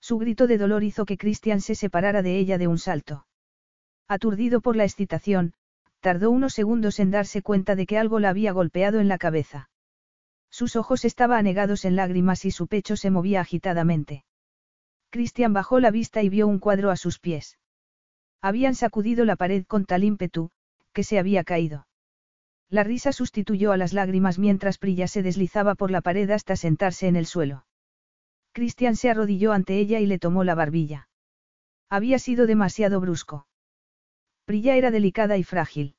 Su 0.00 0.18
grito 0.18 0.46
de 0.46 0.58
dolor 0.58 0.82
hizo 0.82 1.04
que 1.04 1.16
Cristian 1.16 1.60
se 1.60 1.74
separara 1.74 2.22
de 2.22 2.38
ella 2.38 2.58
de 2.58 2.66
un 2.66 2.78
salto. 2.78 3.24
Aturdido 4.12 4.60
por 4.60 4.76
la 4.76 4.84
excitación, 4.84 5.54
tardó 6.00 6.30
unos 6.30 6.52
segundos 6.52 7.00
en 7.00 7.10
darse 7.10 7.40
cuenta 7.40 7.76
de 7.76 7.86
que 7.86 7.96
algo 7.96 8.20
la 8.20 8.28
había 8.28 8.52
golpeado 8.52 9.00
en 9.00 9.08
la 9.08 9.16
cabeza. 9.16 9.70
Sus 10.50 10.76
ojos 10.76 11.06
estaban 11.06 11.38
anegados 11.38 11.86
en 11.86 11.96
lágrimas 11.96 12.44
y 12.44 12.50
su 12.50 12.66
pecho 12.66 12.94
se 12.96 13.08
movía 13.08 13.40
agitadamente. 13.40 14.26
Cristian 15.08 15.54
bajó 15.54 15.80
la 15.80 15.90
vista 15.90 16.22
y 16.22 16.28
vio 16.28 16.46
un 16.46 16.58
cuadro 16.58 16.90
a 16.90 16.96
sus 16.96 17.20
pies. 17.20 17.56
Habían 18.42 18.74
sacudido 18.74 19.24
la 19.24 19.36
pared 19.36 19.64
con 19.64 19.86
tal 19.86 20.04
ímpetu, 20.04 20.50
que 20.92 21.04
se 21.04 21.18
había 21.18 21.42
caído. 21.42 21.86
La 22.68 22.84
risa 22.84 23.12
sustituyó 23.12 23.72
a 23.72 23.78
las 23.78 23.94
lágrimas 23.94 24.38
mientras 24.38 24.76
Prilla 24.76 25.08
se 25.08 25.22
deslizaba 25.22 25.74
por 25.74 25.90
la 25.90 26.02
pared 26.02 26.28
hasta 26.28 26.56
sentarse 26.56 27.08
en 27.08 27.16
el 27.16 27.24
suelo. 27.24 27.64
Cristian 28.52 28.94
se 28.94 29.08
arrodilló 29.08 29.54
ante 29.54 29.78
ella 29.78 30.00
y 30.00 30.06
le 30.06 30.18
tomó 30.18 30.44
la 30.44 30.54
barbilla. 30.54 31.08
Había 31.88 32.18
sido 32.18 32.46
demasiado 32.46 33.00
brusco. 33.00 33.46
Prilla 34.52 34.76
era 34.76 34.90
delicada 34.90 35.38
y 35.38 35.44
frágil. 35.44 35.96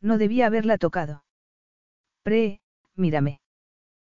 No 0.00 0.16
debía 0.16 0.46
haberla 0.46 0.78
tocado. 0.78 1.24
Pre, 2.22 2.60
mírame. 2.94 3.40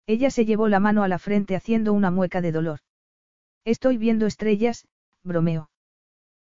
Ella 0.07 0.31
se 0.31 0.45
llevó 0.45 0.69
la 0.69 0.79
mano 0.79 1.03
a 1.03 1.09
la 1.09 1.19
frente 1.19 1.57
haciendo 1.57 1.93
una 1.93 2.13
mueca 2.13 2.41
de 2.41 2.53
dolor. 2.53 2.79
Estoy 3.65 3.99
viendo 3.99 4.27
estrellas, 4.27 4.87
bromeó. 5.25 5.73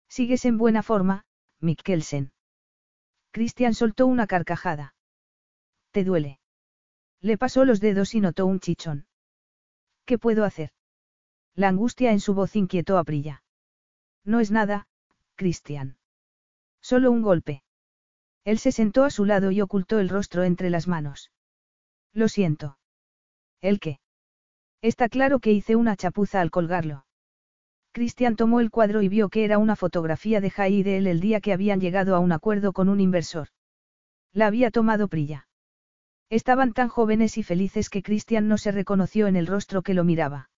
Sigues 0.09 0.45
en 0.45 0.59
buena 0.59 0.83
forma, 0.83 1.25
Mikkelsen. 1.61 2.33
Christian 3.31 3.75
soltó 3.75 4.09
una 4.09 4.27
carcajada. 4.27 4.97
¿Te 5.93 6.03
duele? 6.03 6.41
Le 7.21 7.39
pasó 7.39 7.65
los 7.65 7.79
dedos 7.79 8.17
y 8.17 8.23
notó 8.23 8.45
un 8.45 8.59
chichón. 8.59 9.07
¿Qué 10.05 10.19
puedo 10.19 10.45
hacer? 10.45 10.73
La 11.55 11.69
angustia 11.69 12.11
en 12.11 12.19
su 12.19 12.35
voz 12.35 12.57
inquietó 12.57 12.99
a 12.99 13.05
Prilla. 13.05 13.45
No 14.25 14.41
es 14.41 14.51
nada, 14.51 14.89
Christian. 15.37 15.97
Solo 16.85 17.11
un 17.11 17.23
golpe. 17.23 17.63
Él 18.45 18.59
se 18.59 18.71
sentó 18.71 19.05
a 19.05 19.11
su 19.11 19.25
lado 19.25 19.51
y 19.51 19.63
ocultó 19.63 20.01
el 20.01 20.11
rostro 20.11 20.43
entre 20.43 20.69
las 20.69 20.87
manos. 20.87 21.31
Lo 22.13 22.29
siento. 22.29 22.77
¿El 23.63 23.81
qué? 23.81 24.01
Está 24.83 25.09
claro 25.09 25.39
que 25.39 25.51
hice 25.51 25.77
una 25.77 25.97
chapuza 25.97 26.43
al 26.43 26.51
colgarlo. 26.51 27.07
Cristian 27.93 28.37
tomó 28.37 28.61
el 28.61 28.71
cuadro 28.71 29.01
y 29.01 29.09
vio 29.09 29.31
que 29.31 29.47
era 29.47 29.57
una 29.57 29.77
fotografía 29.77 30.43
de 30.43 30.51
Jai 30.51 30.75
y 30.75 30.83
de 30.83 30.99
él 30.99 31.07
el 31.07 31.21
día 31.21 31.41
que 31.41 31.55
habían 31.55 31.81
llegado 31.81 32.15
a 32.15 32.19
un 32.19 32.33
acuerdo 32.33 32.75
con 32.75 32.91
un 32.91 33.01
inversor. 33.01 33.49
La 34.35 34.47
había 34.47 34.71
tomado 34.71 35.09
Prilla. 35.09 35.49
Estaban 36.29 36.75
tan 36.75 36.89
jóvenes 36.89 37.39
y 37.39 37.43
felices 37.45 37.89
que 37.89 38.03
Cristian 38.03 38.47
no 38.47 38.59
se 38.59 38.73
reconoció 38.73 39.27
en 39.27 39.37
el 39.37 39.47
rostro 39.47 39.81
que 39.81 39.95
lo 39.95 40.05
miraba. 40.05 40.51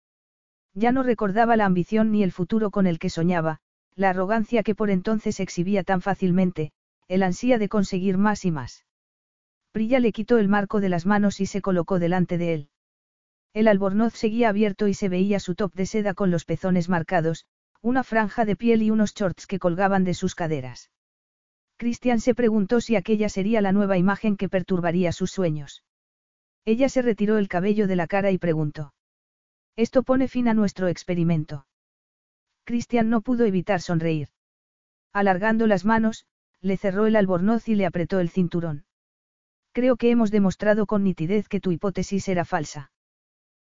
Ya 0.74 0.90
no 0.90 1.05
recordaba 1.05 1.55
la 1.55 1.66
ambición 1.66 2.11
ni 2.11 2.24
el 2.24 2.32
futuro 2.32 2.73
con 2.73 2.89
el 2.89 2.98
que 2.98 3.11
soñaba, 3.11 3.61
la 3.97 4.10
arrogancia 4.10 4.62
que 4.62 4.74
por 4.74 4.90
entonces 4.90 5.40
exhibía 5.40 5.82
tan 5.82 6.01
fácilmente, 6.02 6.70
el 7.09 7.23
ansía 7.23 7.59
de 7.59 7.68
conseguir 7.68 8.18
más 8.18 8.44
y 8.44 8.51
más. 8.51 8.85
Prilla 9.73 10.01
le 10.01 10.12
quitó 10.12 10.39
el 10.39 10.48
marco 10.48 10.81
de 10.81 10.89
las 10.89 11.06
manos 11.06 11.40
y 11.40 11.47
se 11.47 11.62
colocó 11.62 11.98
delante 11.98 12.39
de 12.39 12.55
él. 12.55 12.68
El 13.55 13.68
albornoz 13.68 14.14
seguía 14.14 14.51
abierto 14.51 14.86
y 14.86 14.94
se 14.94 15.09
veía 15.09 15.40
su 15.40 15.55
top 15.55 15.73
de 15.73 15.86
seda 15.86 16.14
con 16.14 16.31
los 16.31 16.44
pezones 16.44 16.89
marcados, 16.89 17.47
una 17.81 18.05
franja 18.05 18.44
de 18.44 18.56
piel 18.56 18.82
y 18.82 18.90
unos 18.90 19.14
shorts 19.14 19.47
que 19.47 19.59
colgaban 19.59 20.05
de 20.05 20.14
sus 20.14 20.35
caderas. 20.35 20.90
Christian 21.78 22.20
se 22.20 22.35
preguntó 22.35 22.81
si 22.81 22.97
aquella 22.97 23.28
sería 23.28 23.60
la 23.60 23.73
nueva 23.73 23.97
imagen 23.97 24.36
que 24.36 24.48
perturbaría 24.48 25.12
sus 25.12 25.31
sueños. 25.31 25.85
Ella 26.64 26.89
se 26.89 27.01
retiró 27.01 27.39
el 27.39 27.48
cabello 27.48 27.86
de 27.86 27.97
la 27.97 28.06
cara 28.06 28.31
y 28.31 28.39
preguntó. 28.39 28.93
Esto 29.77 30.02
pone 30.02 30.27
fin 30.27 30.48
a 30.48 30.55
nuestro 30.55 30.89
experimento. 30.89 31.66
Christian 32.66 33.10
no 33.10 33.20
pudo 33.20 33.44
evitar 33.44 33.80
sonreír. 33.80 34.28
Alargando 35.12 35.68
las 35.68 35.84
manos, 35.84 36.26
le 36.60 36.76
cerró 36.76 37.06
el 37.06 37.14
albornoz 37.14 37.68
y 37.68 37.76
le 37.76 37.86
apretó 37.86 38.18
el 38.18 38.28
cinturón. 38.28 38.84
Creo 39.72 39.97
que 39.97 40.10
hemos 40.10 40.32
demostrado 40.32 40.84
con 40.86 41.05
nitidez 41.05 41.48
que 41.48 41.60
tu 41.60 41.70
hipótesis 41.70 42.26
era 42.26 42.44
falsa. 42.44 42.90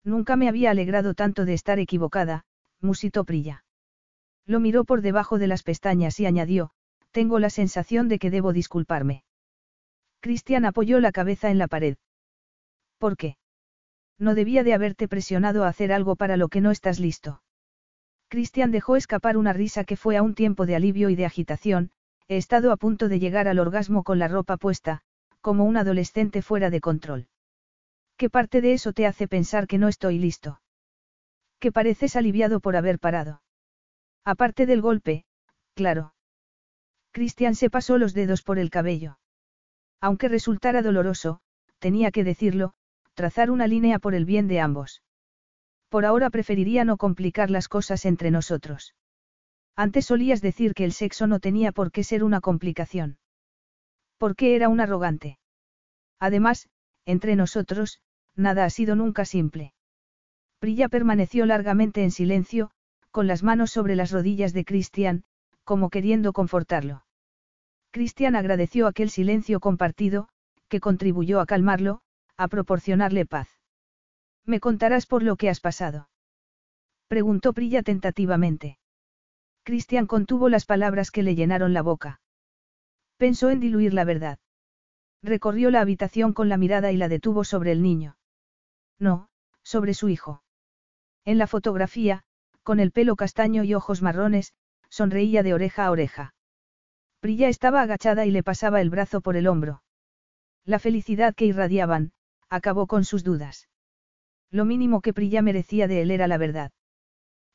Nunca 0.02 0.34
me 0.34 0.48
había 0.48 0.72
alegrado 0.72 1.14
tanto 1.14 1.44
de 1.44 1.54
estar 1.54 1.78
equivocada, 1.78 2.44
musitó 2.80 3.24
Prilla. 3.24 3.64
Lo 4.46 4.58
miró 4.58 4.84
por 4.84 5.00
debajo 5.00 5.38
de 5.38 5.46
las 5.46 5.62
pestañas 5.62 6.18
y 6.18 6.26
añadió, 6.26 6.72
tengo 7.12 7.38
la 7.38 7.50
sensación 7.50 8.08
de 8.08 8.18
que 8.18 8.30
debo 8.30 8.52
disculparme. 8.52 9.22
Cristian 10.20 10.64
apoyó 10.64 10.98
la 10.98 11.12
cabeza 11.12 11.50
en 11.50 11.58
la 11.58 11.68
pared. 11.68 11.98
¿Por 12.98 13.16
qué? 13.16 13.36
No 14.18 14.34
debía 14.34 14.64
de 14.64 14.74
haberte 14.74 15.06
presionado 15.06 15.62
a 15.62 15.68
hacer 15.68 15.92
algo 15.92 16.16
para 16.16 16.36
lo 16.36 16.48
que 16.48 16.60
no 16.60 16.72
estás 16.72 16.98
listo. 16.98 17.42
Cristian 18.28 18.70
dejó 18.70 18.96
escapar 18.96 19.36
una 19.36 19.52
risa 19.52 19.84
que 19.84 19.96
fue 19.96 20.16
a 20.16 20.22
un 20.22 20.34
tiempo 20.34 20.66
de 20.66 20.76
alivio 20.76 21.09
y 21.09 21.16
de 21.16 21.24
agitación, 21.24 21.90
he 22.28 22.36
estado 22.36 22.72
a 22.72 22.76
punto 22.76 23.09
de 23.09 23.18
llegar 23.18 23.48
al 23.48 23.59
orgasmo 23.59 24.05
con 24.05 24.18
la 24.18 24.28
ropa 24.28 24.59
puesta, 24.59 25.00
como 25.40 25.64
un 25.64 25.78
adolescente 25.78 26.42
fuera 26.42 26.68
de 26.68 26.80
control. 26.80 27.28
¿Qué 28.18 28.28
parte 28.28 28.60
de 28.60 28.74
eso 28.74 28.92
te 28.92 29.06
hace 29.06 29.28
pensar 29.28 29.66
que 29.66 29.78
no 29.78 29.88
estoy 29.88 30.18
listo? 30.18 30.60
Que 31.59 31.72
pareces 31.72 32.16
aliviado 32.16 32.60
por 32.60 32.76
haber 32.76 32.98
parado. 32.98 33.42
Aparte 34.24 34.66
del 34.66 34.82
golpe, 34.82 35.24
claro. 35.74 36.14
Cristian 37.12 37.55
se 37.55 37.70
pasó 37.70 37.96
los 37.96 38.12
dedos 38.12 38.42
por 38.42 38.59
el 38.59 38.68
cabello. 38.70 39.18
Aunque 40.00 40.28
resultara 40.28 40.82
doloroso, 40.82 41.40
tenía 41.78 42.10
que 42.10 42.24
decirlo, 42.24 42.74
trazar 43.14 43.50
una 43.50 43.66
línea 43.66 43.98
por 43.98 44.14
el 44.14 44.26
bien 44.26 44.48
de 44.48 44.60
ambos. 44.60 45.02
Por 45.89 46.05
ahora 46.05 46.31
preferiría 46.31 46.85
no 46.85 46.97
complicar 46.97 47.51
las 47.51 47.69
cosas 47.69 48.05
entre 48.05 48.31
nosotros. 48.31 48.94
Antes 49.74 50.06
solías 50.06 50.40
decir 50.40 50.74
que 50.74 50.85
el 50.85 50.93
sexo 50.93 51.27
no 51.27 51.40
tenía 51.40 51.73
por 51.73 51.93
qué 51.93 52.05
ser 52.05 52.24
una 52.24 52.40
complicación. 52.40 53.19
¿Por 54.19 54.35
qué 54.35 54.56
era 54.56 54.69
un 54.69 54.81
arrogante? 54.81 55.39
Además, 56.19 56.69
entre 57.06 57.36
nosotros, 57.36 58.01
nada 58.35 58.65
ha 58.65 58.70
sido 58.70 58.97
nunca 58.97 59.24
simple. 59.24 59.73
Prilla 60.59 60.89
permaneció 60.89 61.47
largamente 61.47 62.02
en 62.02 62.10
silencio, 62.10 62.70
con 63.10 63.27
las 63.27 63.43
manos 63.43 63.70
sobre 63.70 63.97
las 63.97 64.10
rodillas 64.10 64.52
de 64.52 64.65
Cristian, 64.65 65.24
como 65.65 65.89
queriendo 65.89 66.32
confortarlo. 66.32 67.05
Cristian 67.90 68.36
agradeció 68.36 68.86
aquel 68.86 69.10
silencio 69.10 69.60
compartido, 69.60 70.28
que 70.69 70.81
contribuyó 70.81 71.40
a 71.40 71.47
calmarlo, 71.47 72.01
a 72.36 72.48
proporcionarle 72.48 73.24
paz. 73.24 73.57
¿Me 74.48 74.60
contarás 74.60 75.04
por 75.04 75.22
lo 75.22 75.36
que 75.36 75.50
has 75.50 75.60
pasado? 75.60 76.08
Preguntó 77.06 77.52
Prilla 77.52 77.82
tentativamente. 77.82 78.78
Cristian 79.62 80.06
contuvo 80.06 80.48
las 80.48 80.64
palabras 80.64 81.10
que 81.10 81.22
le 81.22 81.34
llenaron 81.34 81.74
la 81.74 81.82
boca. 81.82 82.22
Pensó 83.18 83.50
en 83.50 83.60
diluir 83.60 83.92
la 83.92 84.04
verdad. 84.04 84.38
Recorrió 85.22 85.70
la 85.70 85.82
habitación 85.82 86.32
con 86.32 86.48
la 86.48 86.56
mirada 86.56 86.92
y 86.92 86.96
la 86.96 87.10
detuvo 87.10 87.44
sobre 87.44 87.72
el 87.72 87.82
niño. 87.82 88.16
No, 88.98 89.28
sobre 89.62 89.92
su 89.92 90.08
hijo. 90.08 90.42
En 91.26 91.36
la 91.36 91.46
fotografía, 91.46 92.24
con 92.62 92.80
el 92.80 92.90
pelo 92.90 93.16
castaño 93.16 93.64
y 93.64 93.74
ojos 93.74 94.00
marrones, 94.00 94.54
sonreía 94.88 95.42
de 95.42 95.52
oreja 95.52 95.84
a 95.84 95.90
oreja. 95.90 96.34
Prilla 97.20 97.50
estaba 97.50 97.82
agachada 97.82 98.24
y 98.24 98.30
le 98.30 98.42
pasaba 98.42 98.80
el 98.80 98.88
brazo 98.88 99.20
por 99.20 99.36
el 99.36 99.46
hombro. 99.46 99.82
La 100.64 100.78
felicidad 100.78 101.34
que 101.34 101.44
irradiaban, 101.44 102.12
acabó 102.48 102.86
con 102.86 103.04
sus 103.04 103.24
dudas. 103.24 103.68
Lo 104.50 104.64
mínimo 104.64 105.00
que 105.00 105.12
Prilla 105.12 105.42
merecía 105.42 105.88
de 105.88 106.02
él 106.02 106.10
era 106.10 106.26
la 106.26 106.38
verdad. 106.38 106.70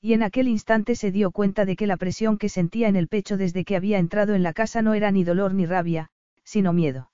Y 0.01 0.13
en 0.13 0.21
aquel 0.21 0.47
instante 0.47 0.95
se 0.95 1.11
dio 1.11 1.31
cuenta 1.31 1.65
de 1.65 1.75
que 1.75 1.87
la 1.87 1.97
presión 1.97 2.37
que 2.37 2.49
sentía 2.49 2.87
en 2.87 2.95
el 2.95 3.07
pecho 3.07 3.37
desde 3.37 3.63
que 3.63 3.75
había 3.75 3.99
entrado 3.99 4.35
en 4.35 4.43
la 4.43 4.53
casa 4.53 4.81
no 4.81 4.93
era 4.93 5.11
ni 5.11 5.23
dolor 5.23 5.53
ni 5.53 5.65
rabia, 5.65 6.09
sino 6.43 6.73
miedo. 6.73 7.09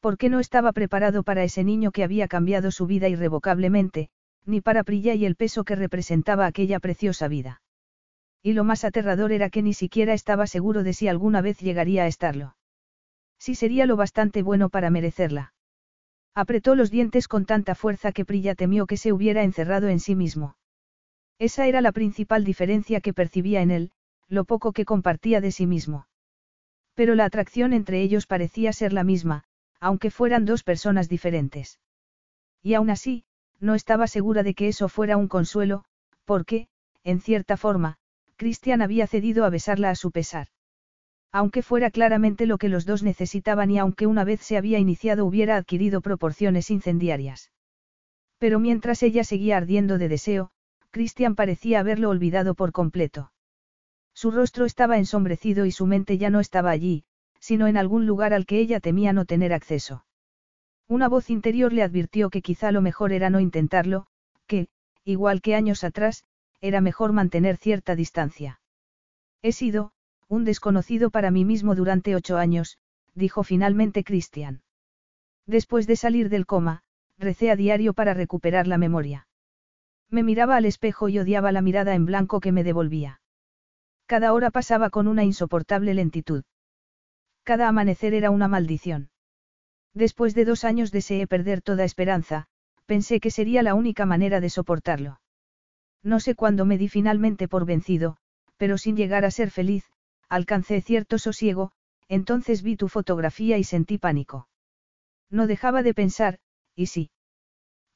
¿Por 0.00 0.16
qué 0.16 0.28
no 0.28 0.38
estaba 0.38 0.72
preparado 0.72 1.24
para 1.24 1.42
ese 1.42 1.64
niño 1.64 1.90
que 1.90 2.04
había 2.04 2.28
cambiado 2.28 2.70
su 2.70 2.86
vida 2.86 3.08
irrevocablemente, 3.08 4.08
ni 4.44 4.60
para 4.60 4.84
Prilla 4.84 5.14
y 5.14 5.24
el 5.24 5.34
peso 5.34 5.64
que 5.64 5.74
representaba 5.74 6.46
aquella 6.46 6.78
preciosa 6.78 7.26
vida? 7.26 7.60
Y 8.40 8.52
lo 8.52 8.62
más 8.62 8.84
aterrador 8.84 9.32
era 9.32 9.50
que 9.50 9.62
ni 9.62 9.74
siquiera 9.74 10.14
estaba 10.14 10.46
seguro 10.46 10.84
de 10.84 10.92
si 10.92 11.08
alguna 11.08 11.40
vez 11.40 11.58
llegaría 11.58 12.04
a 12.04 12.06
estarlo. 12.06 12.56
Si 13.40 13.56
sería 13.56 13.84
lo 13.84 13.96
bastante 13.96 14.44
bueno 14.44 14.68
para 14.68 14.90
merecerla. 14.90 15.54
Apretó 16.36 16.74
los 16.74 16.90
dientes 16.90 17.28
con 17.28 17.46
tanta 17.46 17.74
fuerza 17.74 18.12
que 18.12 18.26
Prilla 18.26 18.54
temió 18.54 18.86
que 18.86 18.98
se 18.98 19.10
hubiera 19.10 19.42
encerrado 19.42 19.88
en 19.88 20.00
sí 20.00 20.14
mismo. 20.14 20.58
Esa 21.38 21.66
era 21.66 21.80
la 21.80 21.92
principal 21.92 22.44
diferencia 22.44 23.00
que 23.00 23.14
percibía 23.14 23.62
en 23.62 23.70
él, 23.70 23.90
lo 24.28 24.44
poco 24.44 24.72
que 24.72 24.84
compartía 24.84 25.40
de 25.40 25.50
sí 25.50 25.66
mismo. 25.66 26.08
Pero 26.94 27.14
la 27.14 27.24
atracción 27.24 27.72
entre 27.72 28.02
ellos 28.02 28.26
parecía 28.26 28.74
ser 28.74 28.92
la 28.92 29.02
misma, 29.02 29.44
aunque 29.80 30.10
fueran 30.10 30.44
dos 30.44 30.62
personas 30.62 31.08
diferentes. 31.08 31.80
Y 32.62 32.74
aún 32.74 32.90
así, 32.90 33.24
no 33.58 33.74
estaba 33.74 34.06
segura 34.06 34.42
de 34.42 34.52
que 34.52 34.68
eso 34.68 34.90
fuera 34.90 35.16
un 35.16 35.28
consuelo, 35.28 35.84
porque, 36.26 36.68
en 37.02 37.20
cierta 37.20 37.56
forma, 37.56 37.96
Christian 38.36 38.82
había 38.82 39.06
cedido 39.06 39.46
a 39.46 39.50
besarla 39.50 39.88
a 39.88 39.94
su 39.94 40.10
pesar. 40.10 40.48
Aunque 41.32 41.62
fuera 41.62 41.90
claramente 41.90 42.46
lo 42.46 42.58
que 42.58 42.68
los 42.68 42.86
dos 42.86 43.02
necesitaban 43.02 43.70
y 43.70 43.78
aunque 43.78 44.06
una 44.06 44.24
vez 44.24 44.40
se 44.40 44.56
había 44.56 44.78
iniciado 44.78 45.26
hubiera 45.26 45.56
adquirido 45.56 46.00
proporciones 46.00 46.70
incendiarias. 46.70 47.52
Pero 48.38 48.58
mientras 48.58 49.02
ella 49.02 49.24
seguía 49.24 49.56
ardiendo 49.56 49.98
de 49.98 50.08
deseo, 50.08 50.50
Christian 50.90 51.34
parecía 51.34 51.80
haberlo 51.80 52.10
olvidado 52.10 52.54
por 52.54 52.72
completo. 52.72 53.32
Su 54.14 54.30
rostro 54.30 54.64
estaba 54.64 54.96
ensombrecido 54.96 55.66
y 55.66 55.72
su 55.72 55.86
mente 55.86 56.16
ya 56.16 56.30
no 56.30 56.40
estaba 56.40 56.70
allí, 56.70 57.04
sino 57.38 57.66
en 57.66 57.76
algún 57.76 58.06
lugar 58.06 58.32
al 58.32 58.46
que 58.46 58.58
ella 58.58 58.80
temía 58.80 59.12
no 59.12 59.26
tener 59.26 59.52
acceso. 59.52 60.06
Una 60.88 61.08
voz 61.08 61.30
interior 61.30 61.72
le 61.72 61.82
advirtió 61.82 62.30
que 62.30 62.42
quizá 62.42 62.72
lo 62.72 62.80
mejor 62.80 63.12
era 63.12 63.28
no 63.28 63.40
intentarlo, 63.40 64.06
que, 64.46 64.68
igual 65.04 65.42
que 65.42 65.54
años 65.54 65.84
atrás, 65.84 66.24
era 66.60 66.80
mejor 66.80 67.12
mantener 67.12 67.56
cierta 67.56 67.94
distancia. 67.94 68.60
He 69.42 69.52
sido, 69.52 69.92
un 70.28 70.44
desconocido 70.44 71.10
para 71.10 71.30
mí 71.30 71.44
mismo 71.44 71.74
durante 71.74 72.14
ocho 72.14 72.36
años, 72.36 72.78
dijo 73.14 73.42
finalmente 73.42 74.04
Christian. 74.04 74.62
Después 75.46 75.86
de 75.86 75.96
salir 75.96 76.28
del 76.28 76.46
coma, 76.46 76.82
recé 77.18 77.50
a 77.50 77.56
diario 77.56 77.94
para 77.94 78.14
recuperar 78.14 78.66
la 78.66 78.78
memoria. 78.78 79.28
Me 80.10 80.22
miraba 80.22 80.56
al 80.56 80.64
espejo 80.64 81.08
y 81.08 81.18
odiaba 81.18 81.52
la 81.52 81.62
mirada 81.62 81.94
en 81.94 82.06
blanco 82.06 82.40
que 82.40 82.52
me 82.52 82.64
devolvía. 82.64 83.20
Cada 84.06 84.32
hora 84.32 84.50
pasaba 84.50 84.90
con 84.90 85.08
una 85.08 85.24
insoportable 85.24 85.94
lentitud. 85.94 86.44
Cada 87.42 87.68
amanecer 87.68 88.14
era 88.14 88.30
una 88.30 88.48
maldición. 88.48 89.10
Después 89.94 90.34
de 90.34 90.44
dos 90.44 90.64
años 90.64 90.92
deseé 90.92 91.26
perder 91.26 91.62
toda 91.62 91.84
esperanza, 91.84 92.46
pensé 92.86 93.18
que 93.18 93.30
sería 93.30 93.62
la 93.62 93.74
única 93.74 94.06
manera 94.06 94.40
de 94.40 94.50
soportarlo. 94.50 95.20
No 96.02 96.20
sé 96.20 96.34
cuándo 96.34 96.64
me 96.66 96.78
di 96.78 96.88
finalmente 96.88 97.48
por 97.48 97.64
vencido, 97.64 98.16
pero 98.56 98.78
sin 98.78 98.96
llegar 98.96 99.24
a 99.24 99.30
ser 99.30 99.50
feliz, 99.50 99.90
alcancé 100.28 100.80
cierto 100.80 101.18
sosiego, 101.18 101.72
entonces 102.08 102.62
vi 102.62 102.76
tu 102.76 102.88
fotografía 102.88 103.58
y 103.58 103.64
sentí 103.64 103.98
pánico. 103.98 104.48
No 105.30 105.46
dejaba 105.46 105.82
de 105.82 105.94
pensar, 105.94 106.38
¿y 106.74 106.86
sí? 106.86 107.10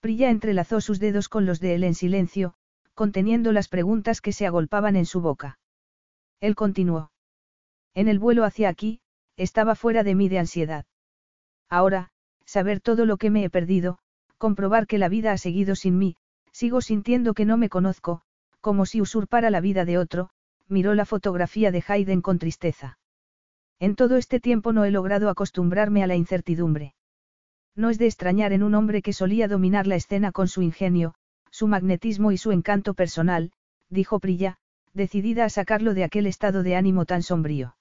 Prilla 0.01 0.31
entrelazó 0.31 0.81
sus 0.81 0.99
dedos 0.99 1.29
con 1.29 1.47
los 1.47 1.61
de 1.61 1.75
él 1.75 1.85
en 1.85 1.95
silencio, 1.95 2.55
conteniendo 2.95 3.53
las 3.53 3.69
preguntas 3.69 4.21
que 4.21 4.33
se 4.33 4.47
agolpaban 4.47 4.97
en 4.97 5.07
su 5.07 5.21
boca. 5.21 5.59
Él 6.41 6.55
continuó. 6.55 7.13
En 7.95 8.09
el 8.09 8.19
vuelo 8.19 8.45
hacia 8.45 8.69
aquí, 8.69 9.01
estaba 9.37 9.75
fuera 9.75 10.03
de 10.05 10.15
mí 10.15 10.29
de 10.29 10.39
ansiedad. 10.39 10.87
Ahora, 11.69 12.11
saber 12.45 12.81
todo 12.81 13.07
lo 13.07 13.17
que 13.17 13.31
me 13.31 13.45
he 13.45 13.51
perdido, 13.51 13.99
comprobar 14.39 14.87
que 14.87 14.99
la 14.99 15.09
vida 15.09 15.33
ha 15.33 15.39
seguido 15.39 15.77
sin 15.77 15.99
mí, 15.99 16.17
sigo 16.53 16.81
sintiendo 16.81 17.35
que 17.35 17.45
no 17.45 17.57
me 17.57 17.69
conozco, 17.69 18.23
como 18.61 18.87
si 18.87 19.01
usurpara 19.01 19.51
la 19.51 19.61
vida 19.61 19.85
de 19.85 19.99
otro, 19.99 20.31
miró 20.71 20.95
la 20.95 21.05
fotografía 21.05 21.71
de 21.71 21.85
Hayden 21.87 22.23
con 22.23 22.39
tristeza. 22.39 22.99
En 23.79 23.97
todo 23.97 24.17
este 24.17 24.41
tiempo 24.41 24.73
no 24.73 24.85
he 24.85 24.91
logrado 24.91 25.29
acostumbrarme 25.29 26.03
a 26.03 26.07
la 26.07 26.17
incertidumbre. 26.17 26.95
No 27.75 27.91
es 27.91 27.99
de 27.99 28.07
extrañar 28.07 28.53
en 28.53 28.63
un 28.63 28.75
hombre 28.75 29.03
que 29.03 29.13
solía 29.13 29.49
dominar 29.49 29.87
la 29.87 29.97
escena 29.97 30.33
con 30.33 30.49
su 30.49 30.63
ingenio, 30.63 31.15
su 31.51 31.67
magnetismo 31.67 32.33
y 32.33 32.39
su 32.39 32.53
encanto 32.53 32.95
personal, 32.95 33.53
dijo 33.89 34.21
Prilla, 34.21 34.59
decidida 34.93 35.45
a 35.45 35.51
sacarlo 35.51 35.95
de 35.95 36.05
aquel 36.05 36.27
estado 36.27 36.63
de 36.63 36.77
ánimo 36.77 37.07
tan 37.07 37.23
sombrío. 37.23 37.77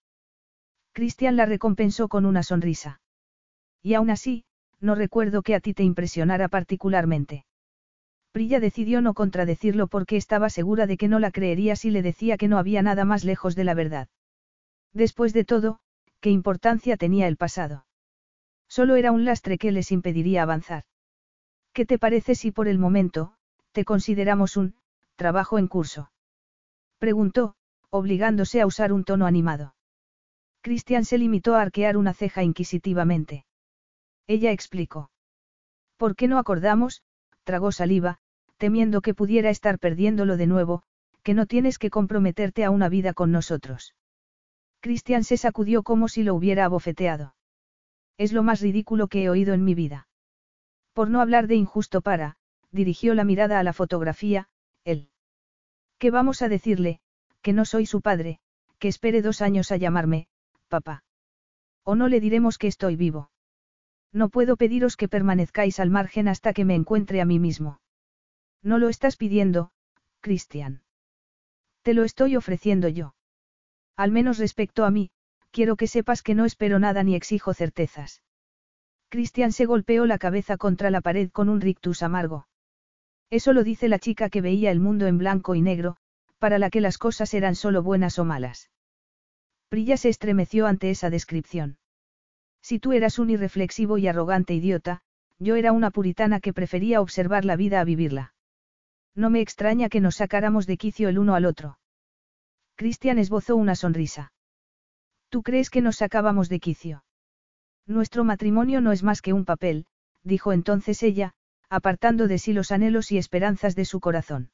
Cristian 0.94 1.36
la 1.36 1.45
recompensó 1.45 2.07
con 2.07 2.26
una 2.26 2.44
sonrisa. 2.44 3.02
Y 3.82 3.94
aún 3.94 4.10
así, 4.10 4.45
no 4.80 4.95
recuerdo 4.95 5.41
que 5.41 5.56
a 5.56 5.60
ti 5.60 5.74
te 5.74 5.84
impresionara 5.84 6.48
particularmente. 6.48 7.45
Prilla 8.31 8.60
decidió 8.60 9.01
no 9.01 9.14
contradecirlo 9.14 9.88
porque 9.88 10.15
estaba 10.15 10.49
segura 10.49 10.85
de 10.85 10.97
que 10.97 11.07
no 11.07 11.19
la 11.19 11.31
creería 11.31 11.76
si 11.76 11.89
le 11.89 12.01
decía 12.01 12.38
que 12.38 12.47
no 12.47 12.57
había 12.57 12.81
nada 12.81 13.03
más 13.06 13.23
lejos 13.23 13.56
de 13.56 13.64
la 13.64 13.73
verdad. 13.73 14.07
Después 14.93 15.34
de 15.34 15.45
todo, 15.45 15.80
¿qué 16.19 16.30
importancia 16.30 16.97
tenía 16.97 17.27
el 17.27 17.38
pasado? 17.38 17.85
Solo 18.68 18.95
era 18.95 19.11
un 19.11 19.26
lastre 19.26 19.57
que 19.57 19.72
les 19.72 19.91
impediría 19.91 20.43
avanzar. 20.43 20.84
¿Qué 21.73 21.85
te 21.85 21.97
parece 21.97 22.35
si 22.35 22.51
por 22.51 22.68
el 22.68 22.77
momento, 22.77 23.34
te 23.72 23.84
consideramos 23.84 24.57
un, 24.57 24.76
trabajo 25.15 25.57
en 25.57 25.68
curso? 25.68 26.11
Preguntó, 26.99 27.56
obligándose 27.89 28.61
a 28.61 28.68
usar 28.68 28.93
un 28.93 29.03
tono 29.03 29.26
animado. 29.26 29.76
Christian 30.61 31.06
se 31.06 31.18
limitó 31.18 31.56
a 31.56 31.61
arquear 31.61 31.97
una 31.97 32.14
ceja 32.14 32.43
inquisitivamente. 32.43 33.45
Ella 34.27 34.51
explicó. 34.51 35.10
¿Por 35.97 36.15
qué 36.15 36.27
no 36.27 36.38
acordamos? 36.38 37.01
Tragó 37.49 37.71
saliva, 37.71 38.19
temiendo 38.57 39.01
que 39.01 39.15
pudiera 39.15 39.49
estar 39.49 39.80
perdiéndolo 39.80 40.38
de 40.38 40.45
nuevo, 40.45 40.84
que 41.23 41.34
no 41.34 41.47
tienes 41.47 41.80
que 41.80 41.89
comprometerte 41.89 42.63
a 42.63 42.69
una 42.69 42.89
vida 42.89 43.15
con 43.15 43.31
nosotros. 43.31 43.95
Christian 44.81 45.23
se 45.23 45.35
sacudió 45.35 45.81
como 45.81 46.09
si 46.09 46.21
lo 46.21 46.35
hubiera 46.35 46.65
abofeteado. 46.65 47.34
Es 48.19 48.34
lo 48.34 48.43
más 48.43 48.61
ridículo 48.61 49.07
que 49.07 49.23
he 49.23 49.30
oído 49.31 49.55
en 49.55 49.63
mi 49.63 49.73
vida. 49.73 50.07
Por 50.93 51.09
no 51.09 51.21
hablar 51.21 51.47
de 51.47 51.55
injusto 51.55 52.01
para, 52.01 52.38
dirigió 52.71 53.15
la 53.15 53.23
mirada 53.23 53.57
a 53.57 53.63
la 53.63 53.73
fotografía, 53.73 54.47
él. 54.84 55.09
¿Qué 55.97 56.11
vamos 56.11 56.43
a 56.43 56.49
decirle? 56.49 56.99
Que 57.41 57.51
no 57.51 57.65
soy 57.65 57.88
su 57.88 58.01
padre, 58.01 58.41
que 58.77 58.89
espere 58.89 59.23
dos 59.23 59.41
años 59.41 59.71
a 59.71 59.77
llamarme, 59.77 60.27
papá. 60.67 61.03
O 61.84 61.95
no 61.95 62.09
le 62.09 62.19
diremos 62.19 62.59
que 62.59 62.67
estoy 62.67 62.95
vivo. 62.95 63.31
No 64.11 64.30
puedo 64.30 64.57
pediros 64.57 64.98
que 64.98 65.07
permanezcáis 65.07 65.80
al 65.80 65.90
margen 65.90 66.27
hasta 66.27 66.53
que 66.53 66.65
me 66.65 66.76
encuentre 66.76 67.22
a 67.22 67.26
mí 67.26 67.40
mismo. 67.40 67.80
No 68.64 68.77
lo 68.77 68.90
estás 68.90 69.15
pidiendo, 69.15 69.72
Cristian. 70.19 70.81
Te 71.84 71.94
lo 71.94 72.03
estoy 72.03 72.36
ofreciendo 72.36 72.88
yo. 72.88 73.14
Al 73.95 74.11
menos 74.11 74.38
respecto 74.38 74.86
a 74.86 74.91
mí, 74.91 75.11
quiero 75.52 75.76
que 75.76 75.88
sepas 75.88 76.22
que 76.22 76.36
no 76.36 76.45
espero 76.45 76.80
nada 76.80 77.03
ni 77.03 77.15
exijo 77.15 77.53
certezas. 77.53 78.22
Cristian 79.10 79.52
se 79.52 79.65
golpeó 79.65 80.06
la 80.06 80.18
cabeza 80.18 80.57
contra 80.57 80.91
la 80.91 81.02
pared 81.02 81.30
con 81.31 81.49
un 81.49 81.61
rictus 81.61 82.03
amargo. 82.03 82.48
Eso 83.30 83.53
lo 83.53 83.64
dice 83.64 83.90
la 83.90 83.99
chica 83.99 84.30
que 84.30 84.41
veía 84.41 84.72
el 84.72 84.80
mundo 84.80 85.07
en 85.07 85.18
blanco 85.18 85.56
y 85.56 85.61
negro, 85.61 85.98
para 86.38 86.60
la 86.60 86.69
que 86.69 86.81
las 86.81 86.98
cosas 86.98 87.34
eran 87.34 87.56
solo 87.56 87.84
buenas 87.84 88.18
o 88.19 88.26
malas. 88.26 88.69
Prilla 89.68 89.98
se 89.98 90.10
estremeció 90.10 90.65
ante 90.68 90.90
esa 90.90 91.10
descripción. 91.10 91.77
Si 92.61 92.80
tú 92.80 92.94
eras 92.94 93.19
un 93.19 93.30
irreflexivo 93.30 93.98
y 93.98 94.07
arrogante 94.07 94.53
idiota, 94.53 95.02
yo 95.40 95.56
era 95.56 95.72
una 95.72 95.91
puritana 95.91 96.40
que 96.40 96.53
prefería 96.53 97.02
observar 97.02 97.45
la 97.45 97.56
vida 97.56 97.80
a 97.80 97.84
vivirla. 97.84 98.34
No 99.15 99.30
me 99.30 99.41
extraña 99.41 99.90
que 99.90 100.02
nos 100.02 100.18
sacáramos 100.18 100.68
de 100.68 100.77
quicio 100.77 101.10
el 101.10 101.18
uno 101.18 101.36
al 101.36 101.45
otro. 101.45 101.80
Cristian 102.76 103.19
esbozó 103.19 103.56
una 103.56 103.76
sonrisa. 103.76 104.31
¿Tú 105.30 105.44
crees 105.44 105.69
que 105.69 105.81
nos 105.81 105.98
sacábamos 105.98 106.49
de 106.49 106.60
quicio? 106.60 107.03
Nuestro 107.86 108.23
matrimonio 108.23 108.81
no 108.81 108.91
es 108.91 109.03
más 109.03 109.22
que 109.22 109.34
un 109.34 109.45
papel, 109.45 109.86
dijo 110.23 110.53
entonces 110.53 111.02
ella, 111.03 111.34
apartando 111.69 112.27
de 112.27 112.38
sí 112.38 112.53
los 112.53 112.72
anhelos 112.72 113.11
y 113.11 113.18
esperanzas 113.18 113.76
de 113.76 113.86
su 113.86 113.99
corazón. 113.99 114.52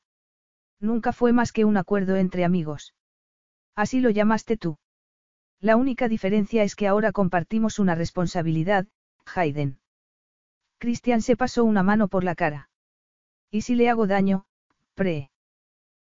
Nunca 0.79 1.13
fue 1.13 1.33
más 1.33 1.51
que 1.51 1.65
un 1.65 1.77
acuerdo 1.77 2.15
entre 2.17 2.45
amigos. 2.45 2.93
Así 3.75 3.99
lo 3.99 4.09
llamaste 4.09 4.57
tú. 4.57 4.77
La 5.61 5.77
única 5.77 6.07
diferencia 6.07 6.63
es 6.63 6.75
que 6.75 6.87
ahora 6.87 7.11
compartimos 7.11 7.79
una 7.79 7.95
responsabilidad, 7.95 8.87
Hayden. 9.33 9.79
Christian 10.77 11.21
se 11.21 11.35
pasó 11.35 11.63
una 11.63 11.83
mano 11.83 12.07
por 12.07 12.23
la 12.23 12.35
cara. 12.35 12.69
¿Y 13.49 13.61
si 13.61 13.75
le 13.75 13.89
hago 13.89 14.07
daño, 14.07 14.45
Pre? 14.93 15.31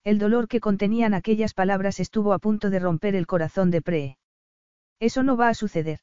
El 0.04 0.18
dolor 0.18 0.48
que 0.48 0.60
contenían 0.60 1.14
aquellas 1.14 1.54
palabras 1.54 2.00
estuvo 2.00 2.32
a 2.32 2.38
punto 2.38 2.70
de 2.70 2.78
romper 2.78 3.14
el 3.14 3.26
corazón 3.26 3.70
de 3.70 3.82
Pre. 3.82 4.18
Eso 5.00 5.22
no 5.22 5.36
va 5.36 5.48
a 5.48 5.54
suceder. 5.54 6.00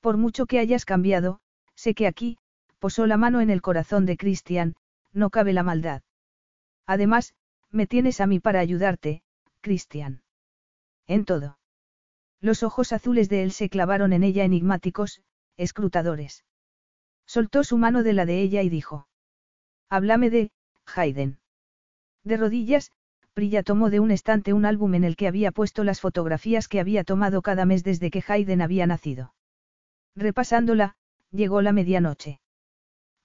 Por 0.00 0.16
mucho 0.16 0.46
que 0.46 0.58
hayas 0.58 0.84
cambiado, 0.84 1.40
sé 1.74 1.94
que 1.94 2.06
aquí, 2.06 2.38
posó 2.78 3.06
la 3.06 3.16
mano 3.16 3.40
en 3.40 3.50
el 3.50 3.62
corazón 3.62 4.06
de 4.06 4.16
Christian, 4.16 4.76
no 5.12 5.30
cabe 5.30 5.52
la 5.52 5.62
maldad. 5.62 6.02
Además, 6.86 7.34
me 7.70 7.86
tienes 7.86 8.20
a 8.20 8.26
mí 8.26 8.40
para 8.40 8.60
ayudarte, 8.60 9.22
Christian. 9.60 10.22
En 11.06 11.24
todo. 11.24 11.57
Los 12.40 12.62
ojos 12.62 12.92
azules 12.92 13.28
de 13.28 13.42
él 13.42 13.52
se 13.52 13.68
clavaron 13.68 14.12
en 14.12 14.22
ella 14.22 14.44
enigmáticos, 14.44 15.22
escrutadores. 15.56 16.44
Soltó 17.26 17.64
su 17.64 17.78
mano 17.78 18.02
de 18.02 18.12
la 18.12 18.26
de 18.26 18.40
ella 18.40 18.62
y 18.62 18.68
dijo. 18.68 19.08
Háblame 19.88 20.30
de, 20.30 20.50
Hayden. 20.94 21.38
De 22.24 22.36
rodillas, 22.36 22.92
Prilla 23.32 23.62
tomó 23.62 23.90
de 23.90 24.00
un 24.00 24.10
estante 24.10 24.52
un 24.52 24.64
álbum 24.64 24.94
en 24.94 25.04
el 25.04 25.16
que 25.16 25.28
había 25.28 25.52
puesto 25.52 25.84
las 25.84 26.00
fotografías 26.00 26.68
que 26.68 26.80
había 26.80 27.04
tomado 27.04 27.42
cada 27.42 27.64
mes 27.64 27.84
desde 27.84 28.10
que 28.10 28.22
Hayden 28.26 28.62
había 28.62 28.86
nacido. 28.86 29.34
Repasándola, 30.16 30.96
llegó 31.30 31.62
la 31.62 31.72
medianoche. 31.72 32.40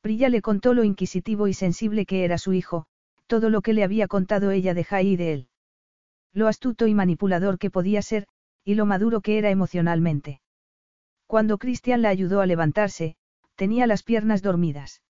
Prilla 0.02 0.30
le 0.30 0.41
contó 0.41 0.73
lo 0.73 0.84
inquisitivo 0.84 1.48
y 1.48 1.53
sensible 1.53 2.06
que 2.06 2.26
era 2.26 2.38
su 2.38 2.53
hijo, 2.53 2.85
todo 3.27 3.49
lo 3.49 3.61
que 3.61 3.73
le 3.73 3.84
había 3.84 4.07
contado 4.07 4.52
ella 4.52 4.73
de 4.73 4.84
Jai 4.84 5.07
y 5.07 5.15
de 5.15 5.34
él. 5.34 5.48
Lo 6.34 6.48
astuto 6.48 6.88
y 6.88 6.94
manipulador 6.94 7.57
que 7.57 7.72
podía 7.72 8.02
ser, 8.02 8.27
y 8.64 8.76
lo 8.76 8.85
maduro 8.85 9.22
que 9.22 9.38
era 9.38 9.49
emocionalmente. 9.49 10.41
Cuando 11.27 11.57
Christian 11.57 12.02
la 12.02 12.10
ayudó 12.10 12.41
a 12.41 12.45
levantarse, 12.45 13.15
tenía 13.56 13.88
las 13.88 14.03
piernas 14.03 14.41
dormidas. 14.41 15.02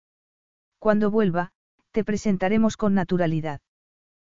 Cuando 0.80 1.12
vuelva, 1.12 1.52
te 1.92 2.04
presentaremos 2.04 2.78
con 2.78 2.94
naturalidad. 2.94 3.62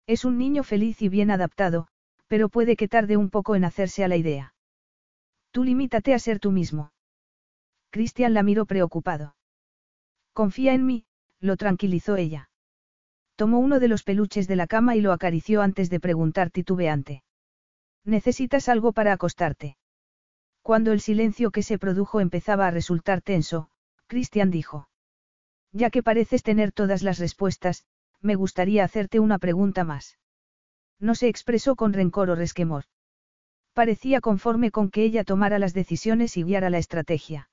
Es 0.07 0.25
un 0.25 0.37
niño 0.37 0.63
feliz 0.63 1.01
y 1.01 1.09
bien 1.09 1.31
adaptado, 1.31 1.87
pero 2.27 2.49
puede 2.49 2.75
que 2.75 2.87
tarde 2.87 3.17
un 3.17 3.29
poco 3.29 3.55
en 3.55 3.65
hacerse 3.65 4.03
a 4.03 4.07
la 4.07 4.15
idea. 4.15 4.53
Tú 5.51 5.63
limítate 5.63 6.13
a 6.13 6.19
ser 6.19 6.39
tú 6.39 6.51
mismo. 6.51 6.91
Cristian 7.89 8.33
la 8.33 8.43
miró 8.43 8.65
preocupado. 8.65 9.35
Confía 10.33 10.73
en 10.73 10.85
mí, 10.85 11.05
lo 11.39 11.55
tranquilizó 11.55 12.17
ella. 12.17 12.49
Tomó 13.35 13.59
uno 13.59 13.79
de 13.79 13.87
los 13.87 14.03
peluches 14.03 14.47
de 14.47 14.55
la 14.55 14.67
cama 14.67 14.95
y 14.95 15.01
lo 15.01 15.11
acarició 15.11 15.61
antes 15.61 15.89
de 15.89 15.99
preguntar 15.99 16.51
titubeante. 16.51 17.23
¿Necesitas 18.05 18.69
algo 18.69 18.93
para 18.93 19.13
acostarte? 19.13 19.77
Cuando 20.61 20.91
el 20.91 21.01
silencio 21.01 21.51
que 21.51 21.63
se 21.63 21.79
produjo 21.79 22.21
empezaba 22.21 22.67
a 22.67 22.71
resultar 22.71 23.21
tenso, 23.21 23.69
Cristian 24.07 24.51
dijo. 24.51 24.87
Ya 25.71 25.89
que 25.89 26.03
pareces 26.03 26.43
tener 26.43 26.71
todas 26.71 27.01
las 27.03 27.17
respuestas, 27.17 27.85
me 28.21 28.35
gustaría 28.35 28.83
hacerte 28.83 29.19
una 29.19 29.39
pregunta 29.39 29.83
más. 29.83 30.19
No 30.99 31.15
se 31.15 31.27
expresó 31.27 31.75
con 31.75 31.93
rencor 31.93 32.29
o 32.29 32.35
resquemor. 32.35 32.85
Parecía 33.73 34.21
conforme 34.21 34.71
con 34.71 34.89
que 34.89 35.03
ella 35.03 35.23
tomara 35.23 35.59
las 35.59 35.73
decisiones 35.73 36.37
y 36.37 36.43
guiara 36.43 36.69
la 36.69 36.77
estrategia. 36.77 37.49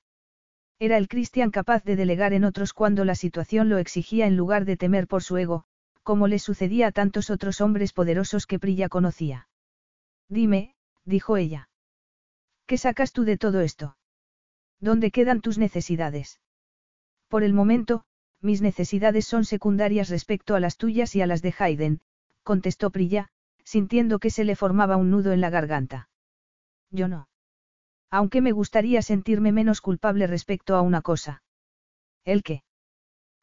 Era 0.79 0.97
el 0.97 1.07
Cristian 1.07 1.51
capaz 1.51 1.83
de 1.83 1.95
delegar 1.95 2.33
en 2.33 2.45
otros 2.45 2.73
cuando 2.73 3.05
la 3.05 3.15
situación 3.15 3.69
lo 3.69 3.77
exigía 3.77 4.27
en 4.27 4.37
lugar 4.37 4.65
de 4.65 4.77
temer 4.77 5.07
por 5.07 5.23
su 5.23 5.37
ego, 5.37 5.65
como 6.03 6.27
le 6.27 6.39
sucedía 6.39 6.87
a 6.87 6.91
tantos 6.91 7.29
otros 7.29 7.59
hombres 7.59 7.91
poderosos 7.91 8.45
que 8.45 8.59
Prilla 8.59 8.87
conocía. 8.89 9.47
Dime, 10.33 10.73
dijo 11.05 11.37
ella. 11.37 11.69
¿Qué 12.65 12.79
sacas 12.79 13.11
tú 13.11 13.23
de 13.23 13.37
todo 13.37 13.61
esto? 13.61 13.97
¿Dónde 14.79 15.11
quedan 15.11 15.41
tus 15.41 15.59
necesidades? 15.59 16.41
Por 17.27 17.43
el 17.43 17.53
momento, 17.53 18.03
mis 18.41 18.63
necesidades 18.63 19.27
son 19.27 19.45
secundarias 19.45 20.09
respecto 20.09 20.55
a 20.55 20.59
las 20.59 20.77
tuyas 20.77 21.15
y 21.15 21.21
a 21.21 21.27
las 21.27 21.43
de 21.43 21.53
Hayden, 21.59 22.01
contestó 22.41 22.89
Prilla, 22.89 23.29
sintiendo 23.63 24.17
que 24.17 24.31
se 24.31 24.43
le 24.43 24.55
formaba 24.55 24.97
un 24.97 25.11
nudo 25.11 25.33
en 25.33 25.39
la 25.39 25.51
garganta. 25.51 26.09
Yo 26.89 27.07
no. 27.07 27.27
Aunque 28.09 28.41
me 28.41 28.53
gustaría 28.53 29.03
sentirme 29.03 29.51
menos 29.51 29.81
culpable 29.81 30.25
respecto 30.25 30.75
a 30.75 30.81
una 30.81 31.03
cosa. 31.03 31.43
¿El 32.25 32.41
qué? 32.41 32.63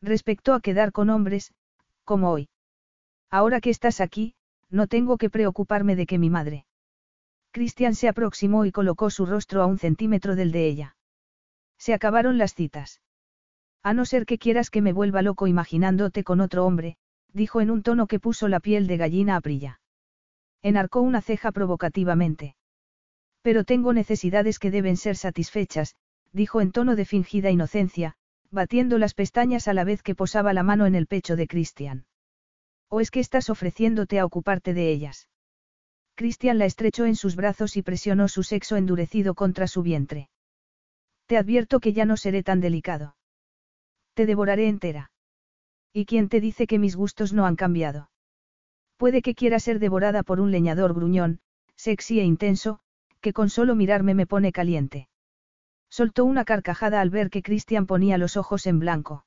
Respecto 0.03 0.55
a 0.55 0.61
quedar 0.61 0.91
con 0.91 1.09
hombres, 1.09 1.55
como 2.03 2.33
hoy. 2.33 2.49
Ahora 3.31 3.61
que 3.61 3.71
estás 3.71 4.01
aquí, 4.01 4.35
no 4.71 4.89
tengo 4.89 5.19
que 5.19 5.31
preocuparme 5.31 5.95
de 5.95 6.07
que 6.07 6.19
mi 6.19 6.31
madre. 6.31 6.67
Christian 7.53 7.95
se 7.95 8.09
aproximó 8.09 8.65
y 8.65 8.73
colocó 8.73 9.11
su 9.11 9.27
rostro 9.27 9.63
a 9.63 9.67
un 9.67 9.79
centímetro 9.79 10.37
del 10.37 10.53
de 10.53 10.67
ella. 10.67 10.97
Se 11.79 11.95
acabaron 11.95 12.39
las 12.39 12.55
citas. 12.55 13.01
A 13.83 13.95
no 13.95 14.05
ser 14.05 14.27
que 14.27 14.39
quieras 14.39 14.71
que 14.71 14.83
me 14.83 14.93
vuelva 14.93 15.23
loco 15.23 15.47
imaginándote 15.47 16.23
con 16.23 16.41
otro 16.41 16.67
hombre, 16.67 16.97
dijo 17.33 17.61
en 17.61 17.71
un 17.71 17.83
tono 17.83 18.07
que 18.07 18.21
puso 18.21 18.49
la 18.49 18.61
piel 18.61 18.87
de 18.87 18.97
gallina 18.97 19.37
a 19.37 19.41
Prilla. 19.41 19.81
Enarcó 20.63 21.01
una 21.01 21.23
ceja 21.23 21.53
provocativamente. 21.53 22.57
Pero 23.43 23.65
tengo 23.65 23.93
necesidades 23.93 24.59
que 24.59 24.71
deben 24.71 24.97
ser 24.97 25.17
satisfechas, 25.17 25.97
dijo 26.33 26.61
en 26.61 26.73
tono 26.73 26.95
de 26.95 27.07
fingida 27.07 27.51
inocencia, 27.51 28.15
batiendo 28.51 28.99
las 28.99 29.15
pestañas 29.15 29.69
a 29.69 29.75
la 29.75 29.85
vez 29.85 30.03
que 30.03 30.15
posaba 30.15 30.53
la 30.53 30.63
mano 30.63 30.87
en 30.87 30.95
el 30.95 31.07
pecho 31.07 31.37
de 31.37 31.47
Christian. 31.47 32.05
¿O 32.89 33.01
es 33.01 33.11
que 33.11 33.21
estás 33.21 33.49
ofreciéndote 33.49 34.19
a 34.19 34.27
ocuparte 34.27 34.75
de 34.75 34.91
ellas? 34.91 35.29
Christian 36.21 36.59
la 36.59 36.67
estrechó 36.67 37.07
en 37.07 37.17
sus 37.17 37.35
brazos 37.35 37.79
y 37.79 37.83
presionó 37.83 38.29
su 38.29 38.43
sexo 38.43 38.77
endurecido 38.77 39.33
contra 39.35 39.67
su 39.67 39.83
vientre. 39.83 40.29
Te 41.25 41.39
advierto 41.39 41.81
que 41.81 41.95
ya 41.95 42.05
no 42.05 42.19
seré 42.19 42.43
tan 42.43 42.61
delicado. 42.61 43.17
Te 44.13 44.27
devoraré 44.27 44.69
entera. 44.69 45.13
¿Y 45.95 46.05
quién 46.05 46.29
te 46.29 46.43
dice 46.43 46.67
que 46.67 46.79
mis 46.79 46.95
gustos 46.95 47.33
no 47.33 47.47
han 47.47 47.57
cambiado? 47.57 48.11
Puede 48.99 49.23
que 49.23 49.35
quiera 49.35 49.59
ser 49.61 49.79
devorada 49.79 50.23
por 50.23 50.41
un 50.41 50.51
leñador 50.51 50.93
gruñón, 50.93 51.41
sexy 51.77 52.21
e 52.21 52.25
intenso, 52.25 52.81
que 53.23 53.33
con 53.33 53.49
solo 53.49 53.75
mirarme 53.75 54.13
me 54.13 54.27
pone 54.27 54.53
caliente. 54.53 55.09
Soltó 55.89 56.27
una 56.27 56.45
carcajada 56.45 57.01
al 57.01 57.09
ver 57.09 57.31
que 57.31 57.41
Christian 57.41 57.87
ponía 57.87 58.19
los 58.19 58.37
ojos 58.37 58.67
en 58.67 58.79
blanco. 58.79 59.25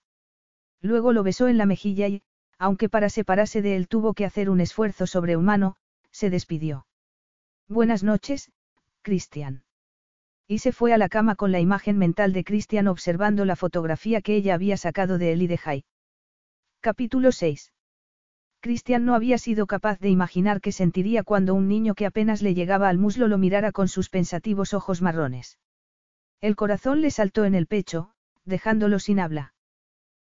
Luego 0.79 1.11
lo 1.11 1.23
besó 1.23 1.47
en 1.47 1.57
la 1.57 1.65
mejilla 1.65 2.07
y, 2.07 2.21
aunque 2.59 2.87
para 2.87 3.09
separarse 3.09 3.63
de 3.63 3.77
él 3.77 3.87
tuvo 3.87 4.13
que 4.13 4.25
hacer 4.25 4.47
un 4.47 4.61
esfuerzo 4.61 5.07
sobrehumano, 5.07 5.75
se 6.13 6.29
despidió. 6.29 6.85
Buenas 7.67 8.03
noches, 8.03 8.51
Christian. 9.01 9.63
Y 10.47 10.59
se 10.59 10.71
fue 10.71 10.93
a 10.93 10.97
la 10.97 11.09
cama 11.09 11.35
con 11.35 11.51
la 11.51 11.59
imagen 11.59 11.97
mental 11.97 12.31
de 12.31 12.43
Christian 12.43 12.87
observando 12.87 13.43
la 13.43 13.55
fotografía 13.55 14.21
que 14.21 14.35
ella 14.35 14.53
había 14.53 14.77
sacado 14.77 15.17
de 15.17 15.33
él 15.33 15.41
y 15.41 15.47
de. 15.47 15.83
Capítulo 16.79 17.31
6. 17.31 17.73
Christian 18.61 19.03
no 19.03 19.15
había 19.15 19.37
sido 19.37 19.67
capaz 19.67 19.99
de 19.99 20.09
imaginar 20.09 20.61
qué 20.61 20.71
sentiría 20.71 21.23
cuando 21.23 21.53
un 21.53 21.67
niño 21.67 21.95
que 21.95 22.05
apenas 22.05 22.41
le 22.41 22.53
llegaba 22.53 22.87
al 22.87 22.97
muslo 22.97 23.27
lo 23.27 23.37
mirara 23.37 23.71
con 23.71 23.87
sus 23.87 24.09
pensativos 24.09 24.73
ojos 24.73 25.01
marrones. 25.01 25.59
El 26.39 26.55
corazón 26.55 27.01
le 27.01 27.11
saltó 27.11 27.45
en 27.45 27.55
el 27.55 27.67
pecho, 27.67 28.11
dejándolo 28.45 28.99
sin 28.99 29.19
habla. 29.19 29.53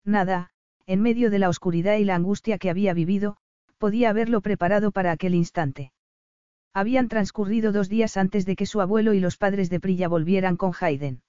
Nada, 0.06 0.52
en 0.86 1.02
medio 1.02 1.30
de 1.30 1.40
la 1.40 1.50
oscuridad 1.50 1.98
y 1.98 2.06
la 2.06 2.16
angustia 2.16 2.58
que 2.58 2.70
había 2.70 2.94
vivido, 2.94 3.38
podía 3.78 4.10
haberlo 4.10 4.42
preparado 4.42 4.92
para 4.92 5.12
aquel 5.12 5.36
instante. 5.36 5.92
Habían 6.74 7.08
transcurrido 7.08 7.72
dos 7.72 7.90
días 7.90 8.18
antes 8.18 8.46
de 8.46 8.56
que 8.56 8.66
su 8.66 8.82
abuelo 8.82 9.14
y 9.14 9.20
los 9.20 9.38
padres 9.38 9.70
de 9.70 9.80
Prilla 9.80 10.08
volvieran 10.08 10.58
con 10.58 10.72
Hayden. 10.80 11.22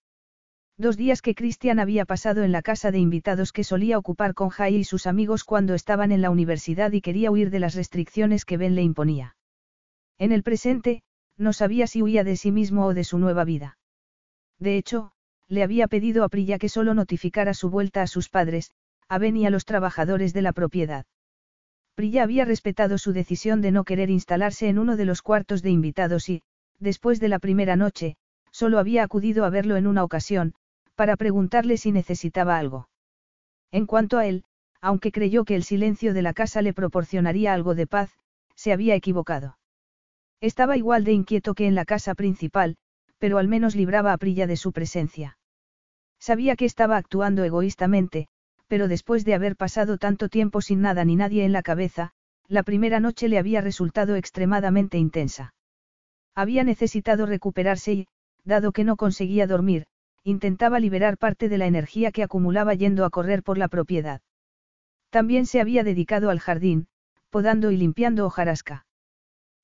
Dos 0.77 0.97
días 0.97 1.23
que 1.23 1.37
Christian 1.37 1.79
había 1.79 2.05
pasado 2.05 2.43
en 2.43 2.51
la 2.51 2.61
casa 2.61 2.91
de 2.91 2.99
invitados 2.99 3.53
que 3.53 3.63
solía 3.63 3.97
ocupar 3.97 4.35
con 4.35 4.49
Jai 4.49 4.75
y 4.75 4.85
sus 4.85 5.07
amigos 5.07 5.45
cuando 5.45 5.75
estaban 5.75 6.11
en 6.11 6.21
la 6.21 6.31
universidad 6.31 6.91
y 6.93 7.01
quería 7.01 7.31
huir 7.31 7.51
de 7.51 7.61
las 7.61 7.77
restricciones 7.77 8.45
que 8.45 8.57
Ben 8.57 8.75
le 8.75 8.83
imponía. 8.83 9.37
En 10.19 10.33
el 10.33 10.43
presente, 10.43 11.03
no 11.37 11.53
sabía 11.53 11.87
si 11.87 12.03
huía 12.03 12.25
de 12.25 12.37
sí 12.37 12.51
mismo 12.51 12.87
o 12.87 12.95
de 12.95 13.05
su 13.05 13.19
nueva 13.19 13.45
vida. 13.45 13.79
De 14.59 14.77
hecho, 14.77 15.13
le 15.47 15.63
había 15.63 15.87
pedido 15.87 16.25
a 16.25 16.29
Prilla 16.29 16.59
que 16.59 16.69
solo 16.69 16.95
notificara 16.95 17.55
su 17.55 17.71
vuelta 17.71 18.03
a 18.03 18.07
sus 18.09 18.29
padres, 18.29 18.73
a 19.09 19.19
Ben 19.19 19.37
y 19.37 19.47
a 19.47 19.51
los 19.51 19.65
trabajadores 19.65 20.33
de 20.33 20.43
la 20.43 20.53
propiedad. 20.53 21.07
Prilla 21.95 22.25
había 22.25 22.45
respetado 22.45 22.99
su 22.99 23.13
decisión 23.13 23.61
de 23.61 23.71
no 23.71 23.85
querer 23.85 24.11
instalarse 24.11 24.69
en 24.69 24.79
uno 24.79 24.97
de 24.97 25.05
los 25.05 25.23
cuartos 25.23 25.63
de 25.63 25.71
invitados 25.71 26.29
y, 26.29 26.43
después 26.81 27.21
de 27.21 27.29
la 27.29 27.39
primera 27.39 27.77
noche, 27.77 28.17
solo 28.51 28.79
había 28.79 29.05
acudido 29.05 29.45
a 29.45 29.51
verlo 29.51 29.77
en 29.77 29.87
una 29.87 30.03
ocasión, 30.03 30.55
para 30.95 31.17
preguntarle 31.17 31.77
si 31.77 31.93
necesitaba 31.93 32.59
algo. 32.59 32.89
En 33.71 33.87
cuanto 33.87 34.19
a 34.19 34.27
él, 34.27 34.45
aunque 34.81 35.13
creyó 35.13 35.45
que 35.45 35.57
el 35.57 35.65
silencio 35.65 36.15
de 36.15 36.23
la 36.23 36.35
casa 36.35 36.63
le 36.63 36.75
proporcionaría 36.75 37.53
algo 37.53 37.75
de 37.75 37.87
paz, 37.87 38.11
se 38.55 38.73
había 38.73 38.95
equivocado. 38.95 39.59
Estaba 40.41 40.77
igual 40.77 41.05
de 41.05 41.13
inquieto 41.13 41.55
que 41.55 41.67
en 41.67 41.75
la 41.75 41.85
casa 41.85 42.15
principal, 42.15 42.77
pero 43.19 43.39
al 43.39 43.49
menos 43.49 43.75
libraba 43.75 44.13
a 44.13 44.19
Prilla 44.19 44.47
de 44.47 44.57
su 44.57 44.73
presencia. 44.73 45.39
Sabía 46.21 46.57
que 46.57 46.65
estaba 46.65 46.97
actuando 46.97 47.45
egoístamente, 47.45 48.29
pero 48.69 48.89
después 48.89 49.25
de 49.25 49.35
haber 49.35 49.57
pasado 49.57 49.99
tanto 49.99 50.29
tiempo 50.29 50.61
sin 50.61 50.81
nada 50.81 51.05
ni 51.05 51.17
nadie 51.17 51.45
en 51.45 51.53
la 51.53 51.63
cabeza, 51.63 52.13
la 52.49 52.63
primera 52.63 53.01
noche 53.01 53.29
le 53.29 53.39
había 53.39 53.61
resultado 53.61 54.17
extremadamente 54.17 54.99
intensa. 54.99 55.55
Había 56.35 56.65
necesitado 56.65 57.27
recuperarse 57.27 57.93
y, 57.93 58.07
dado 58.45 58.73
que 58.73 58.85
no 58.85 58.97
conseguía 58.97 59.47
dormir, 59.47 59.87
intentaba 60.25 60.81
liberar 60.81 61.19
parte 61.19 61.49
de 61.49 61.59
la 61.59 61.67
energía 61.67 62.11
que 62.11 62.23
acumulaba 62.23 62.75
yendo 62.75 63.05
a 63.05 63.11
correr 63.11 63.43
por 63.43 63.59
la 63.59 63.69
propiedad. 63.69 64.21
También 65.11 65.47
se 65.47 65.61
había 65.61 65.85
dedicado 65.85 66.31
al 66.31 66.41
jardín, 66.41 66.89
podando 67.31 67.71
y 67.71 67.77
limpiando 67.77 68.27
hojarasca. 68.27 68.87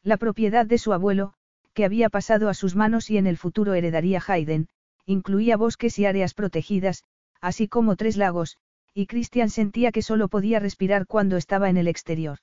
La 0.02 0.16
propiedad 0.16 0.66
de 0.66 0.78
su 0.78 0.93
abuelo, 0.93 1.35
que 1.74 1.85
había 1.85 2.09
pasado 2.09 2.48
a 2.48 2.55
sus 2.55 2.77
manos 2.77 3.10
y 3.10 3.18
en 3.18 3.27
el 3.27 3.36
futuro 3.36 3.74
heredaría 3.74 4.22
Hayden, 4.27 4.68
incluía 5.06 5.56
bosques 5.56 5.98
y 5.98 6.06
áreas 6.06 6.35
protegidas, 6.35 7.05
así 7.40 7.68
como 7.68 7.97
tres 7.97 8.16
lagos, 8.16 8.59
y 8.95 9.07
Christian 9.07 9.51
sentía 9.51 9.93
que 9.93 10.03
solo 10.03 10.29
podía 10.29 10.59
respirar 10.59 11.07
cuando 11.07 11.37
estaba 11.37 11.71
en 11.71 11.77
el 11.77 11.89
exterior. 11.89 12.39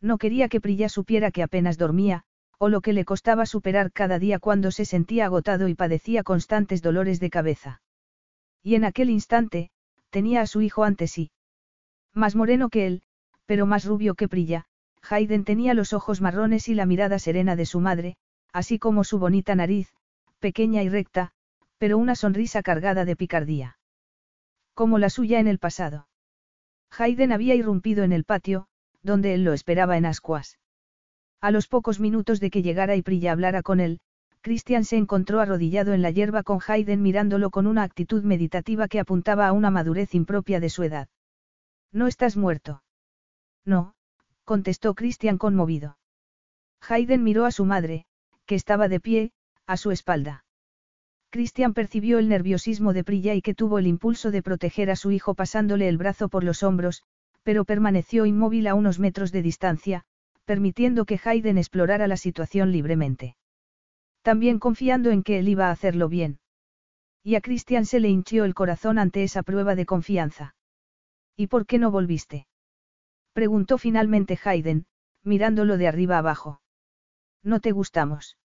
No 0.00 0.18
quería 0.18 0.48
que 0.48 0.60
Prilla 0.60 0.88
supiera 0.88 1.30
que 1.30 1.42
apenas 1.42 1.78
dormía, 1.78 2.24
o 2.58 2.68
lo 2.68 2.80
que 2.80 2.92
le 2.92 3.04
costaba 3.04 3.46
superar 3.46 3.92
cada 3.92 4.18
día 4.18 4.38
cuando 4.38 4.70
se 4.70 4.84
sentía 4.84 5.26
agotado 5.26 5.68
y 5.68 5.74
padecía 5.74 6.22
constantes 6.22 6.82
dolores 6.82 7.20
de 7.20 7.30
cabeza. 7.30 7.82
Y 8.62 8.74
en 8.74 8.84
aquel 8.84 9.10
instante, 9.10 9.70
tenía 10.10 10.40
a 10.40 10.46
su 10.46 10.60
hijo 10.60 10.84
ante 10.84 11.06
sí. 11.06 11.30
Más 12.14 12.34
moreno 12.34 12.68
que 12.68 12.86
él, 12.86 13.02
pero 13.46 13.66
más 13.66 13.84
rubio 13.84 14.14
que 14.14 14.28
Prilla, 14.28 14.66
Hayden 15.08 15.44
tenía 15.44 15.74
los 15.74 15.92
ojos 15.92 16.20
marrones 16.20 16.68
y 16.68 16.74
la 16.74 16.86
mirada 16.86 17.18
serena 17.18 17.56
de 17.56 17.66
su 17.66 17.80
madre, 17.80 18.16
así 18.52 18.78
como 18.78 19.04
su 19.04 19.18
bonita 19.18 19.54
nariz, 19.54 19.92
pequeña 20.38 20.82
y 20.82 20.88
recta, 20.88 21.30
pero 21.78 21.98
una 21.98 22.14
sonrisa 22.14 22.62
cargada 22.62 23.04
de 23.04 23.16
picardía. 23.16 23.77
Como 24.78 25.00
la 25.00 25.10
suya 25.10 25.40
en 25.40 25.48
el 25.48 25.58
pasado. 25.58 26.06
Hayden 26.96 27.32
había 27.32 27.56
irrumpido 27.56 28.04
en 28.04 28.12
el 28.12 28.22
patio, 28.22 28.68
donde 29.02 29.34
él 29.34 29.42
lo 29.42 29.52
esperaba 29.52 29.96
en 29.96 30.06
ascuas. 30.06 30.60
A 31.40 31.50
los 31.50 31.66
pocos 31.66 31.98
minutos 31.98 32.38
de 32.38 32.48
que 32.50 32.62
llegara 32.62 32.94
y 32.94 33.02
Prilla 33.02 33.32
hablara 33.32 33.62
con 33.62 33.80
él, 33.80 33.98
Christian 34.40 34.84
se 34.84 34.96
encontró 34.96 35.40
arrodillado 35.40 35.94
en 35.94 36.02
la 36.02 36.12
hierba 36.12 36.44
con 36.44 36.60
Hayden 36.64 37.02
mirándolo 37.02 37.50
con 37.50 37.66
una 37.66 37.82
actitud 37.82 38.22
meditativa 38.22 38.86
que 38.86 39.00
apuntaba 39.00 39.48
a 39.48 39.52
una 39.52 39.72
madurez 39.72 40.14
impropia 40.14 40.60
de 40.60 40.70
su 40.70 40.84
edad. 40.84 41.08
¿No 41.90 42.06
estás 42.06 42.36
muerto? 42.36 42.84
No, 43.64 43.96
contestó 44.44 44.94
Christian 44.94 45.38
conmovido. 45.38 45.98
Hayden 46.88 47.24
miró 47.24 47.46
a 47.46 47.50
su 47.50 47.64
madre, 47.64 48.06
que 48.46 48.54
estaba 48.54 48.86
de 48.86 49.00
pie, 49.00 49.32
a 49.66 49.76
su 49.76 49.90
espalda. 49.90 50.44
Christian 51.30 51.74
percibió 51.74 52.18
el 52.18 52.28
nerviosismo 52.28 52.92
de 52.92 53.04
Prilla 53.04 53.34
y 53.34 53.42
que 53.42 53.54
tuvo 53.54 53.78
el 53.78 53.86
impulso 53.86 54.30
de 54.30 54.42
proteger 54.42 54.90
a 54.90 54.96
su 54.96 55.10
hijo 55.10 55.34
pasándole 55.34 55.88
el 55.88 55.98
brazo 55.98 56.28
por 56.28 56.42
los 56.42 56.62
hombros, 56.62 57.02
pero 57.42 57.64
permaneció 57.64 58.24
inmóvil 58.24 58.66
a 58.66 58.74
unos 58.74 58.98
metros 58.98 59.30
de 59.30 59.42
distancia, 59.42 60.04
permitiendo 60.46 61.04
que 61.04 61.20
Hayden 61.22 61.58
explorara 61.58 62.08
la 62.08 62.16
situación 62.16 62.72
libremente. 62.72 63.36
También 64.22 64.58
confiando 64.58 65.10
en 65.10 65.22
que 65.22 65.38
él 65.38 65.48
iba 65.48 65.68
a 65.68 65.70
hacerlo 65.70 66.08
bien. 66.08 66.40
Y 67.22 67.34
a 67.34 67.42
Christian 67.42 67.84
se 67.84 68.00
le 68.00 68.08
hinchió 68.08 68.44
el 68.44 68.54
corazón 68.54 68.98
ante 68.98 69.22
esa 69.22 69.42
prueba 69.42 69.74
de 69.74 69.84
confianza. 69.84 70.54
¿Y 71.36 71.48
por 71.48 71.66
qué 71.66 71.78
no 71.78 71.90
volviste? 71.90 72.46
Preguntó 73.34 73.76
finalmente 73.76 74.38
Hayden, 74.42 74.86
mirándolo 75.22 75.76
de 75.76 75.88
arriba 75.88 76.16
abajo. 76.16 76.62
¿No 77.42 77.60
te 77.60 77.72
gustamos? 77.72 78.38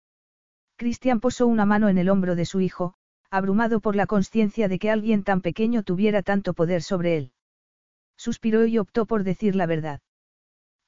Christian 0.76 1.20
posó 1.20 1.46
una 1.46 1.66
mano 1.66 1.88
en 1.88 1.98
el 1.98 2.08
hombro 2.08 2.34
de 2.34 2.44
su 2.44 2.60
hijo, 2.60 2.94
abrumado 3.30 3.80
por 3.80 3.96
la 3.96 4.06
conciencia 4.06 4.68
de 4.68 4.78
que 4.78 4.90
alguien 4.90 5.24
tan 5.24 5.40
pequeño 5.40 5.82
tuviera 5.82 6.22
tanto 6.22 6.54
poder 6.54 6.82
sobre 6.82 7.16
él. 7.16 7.32
Suspiró 8.16 8.66
y 8.66 8.78
optó 8.78 9.06
por 9.06 9.24
decir 9.24 9.56
la 9.56 9.66
verdad. 9.66 10.00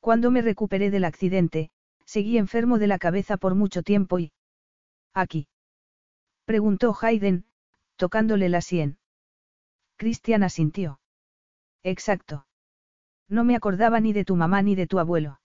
Cuando 0.01 0.31
me 0.31 0.43
recuperé 0.43 0.91
del 0.91 1.05
accidente, 1.05 1.71
seguí 2.05 2.37
enfermo 2.37 2.79
de 2.79 2.87
la 2.87 2.99
cabeza 2.99 3.37
por 3.37 3.55
mucho 3.55 3.83
tiempo 3.83 4.19
y... 4.19 4.33
¿Aquí? 5.15 5.49
Preguntó 6.45 6.95
Hayden, 7.01 7.47
tocándole 7.97 8.49
la 8.49 8.61
sien. 8.61 8.99
Christian 9.97 10.43
asintió. 10.43 11.01
Exacto. 11.83 12.47
No 13.29 13.45
me 13.45 13.57
acordaba 13.57 14.01
ni 14.01 14.13
de 14.13 14.25
tu 14.25 14.37
mamá 14.37 14.61
ni 14.61 14.75
de 14.75 14.87
tu 14.87 14.99
abuelo. 14.99 15.41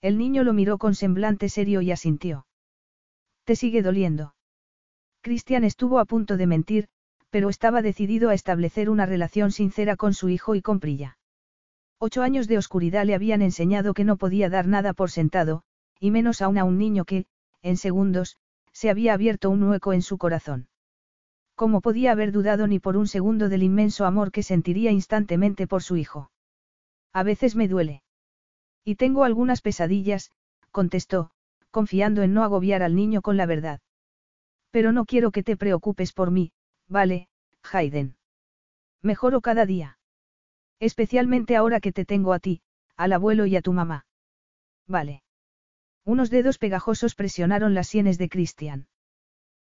El 0.00 0.18
niño 0.18 0.44
lo 0.44 0.52
miró 0.52 0.78
con 0.78 0.94
semblante 0.94 1.48
serio 1.48 1.80
y 1.80 1.90
asintió. 1.90 2.46
¿Te 3.44 3.56
sigue 3.56 3.82
doliendo? 3.82 4.34
Christian 5.20 5.64
estuvo 5.64 5.98
a 5.98 6.04
punto 6.04 6.36
de 6.36 6.46
mentir, 6.46 6.88
pero 7.30 7.48
estaba 7.48 7.82
decidido 7.82 8.30
a 8.30 8.34
establecer 8.34 8.90
una 8.90 9.06
relación 9.06 9.52
sincera 9.52 9.96
con 9.96 10.14
su 10.14 10.28
hijo 10.28 10.54
y 10.54 10.62
con 10.62 10.80
Prilla. 10.80 11.18
Ocho 11.98 12.22
años 12.22 12.46
de 12.48 12.58
oscuridad 12.58 13.04
le 13.04 13.14
habían 13.14 13.42
enseñado 13.42 13.94
que 13.94 14.04
no 14.04 14.16
podía 14.16 14.50
dar 14.50 14.66
nada 14.66 14.92
por 14.92 15.10
sentado, 15.10 15.62
y 15.98 16.10
menos 16.10 16.42
aún 16.42 16.58
a 16.58 16.64
un 16.64 16.78
niño 16.78 17.04
que, 17.04 17.26
en 17.62 17.76
segundos, 17.76 18.36
se 18.72 18.90
había 18.90 19.14
abierto 19.14 19.50
un 19.50 19.62
hueco 19.62 19.92
en 19.92 20.02
su 20.02 20.18
corazón. 20.18 20.68
¿Cómo 21.54 21.80
podía 21.80 22.12
haber 22.12 22.32
dudado 22.32 22.66
ni 22.66 22.80
por 22.80 22.96
un 22.96 23.06
segundo 23.06 23.48
del 23.48 23.62
inmenso 23.62 24.04
amor 24.04 24.32
que 24.32 24.42
sentiría 24.42 24.90
instantemente 24.90 25.66
por 25.66 25.82
su 25.82 25.96
hijo? 25.96 26.30
A 27.12 27.22
veces 27.22 27.54
me 27.54 27.68
duele. 27.68 28.02
Y 28.84 28.96
tengo 28.96 29.24
algunas 29.24 29.60
pesadillas, 29.60 30.32
contestó, 30.70 31.30
confiando 31.72 32.22
en 32.22 32.32
no 32.32 32.44
agobiar 32.44 32.84
al 32.84 32.94
niño 32.94 33.22
con 33.22 33.36
la 33.36 33.46
verdad. 33.46 33.80
Pero 34.70 34.92
no 34.92 35.04
quiero 35.04 35.32
que 35.32 35.42
te 35.42 35.56
preocupes 35.56 36.12
por 36.12 36.30
mí, 36.30 36.52
vale, 36.86 37.28
Hayden. 37.72 38.16
Mejoro 39.02 39.40
cada 39.40 39.66
día. 39.66 39.98
Especialmente 40.78 41.56
ahora 41.56 41.80
que 41.80 41.92
te 41.92 42.04
tengo 42.04 42.32
a 42.32 42.38
ti, 42.38 42.62
al 42.96 43.12
abuelo 43.12 43.46
y 43.46 43.56
a 43.56 43.62
tu 43.62 43.72
mamá. 43.72 44.06
Vale. 44.86 45.22
Unos 46.04 46.30
dedos 46.30 46.58
pegajosos 46.58 47.14
presionaron 47.14 47.74
las 47.74 47.88
sienes 47.88 48.18
de 48.18 48.28
Christian. 48.28 48.86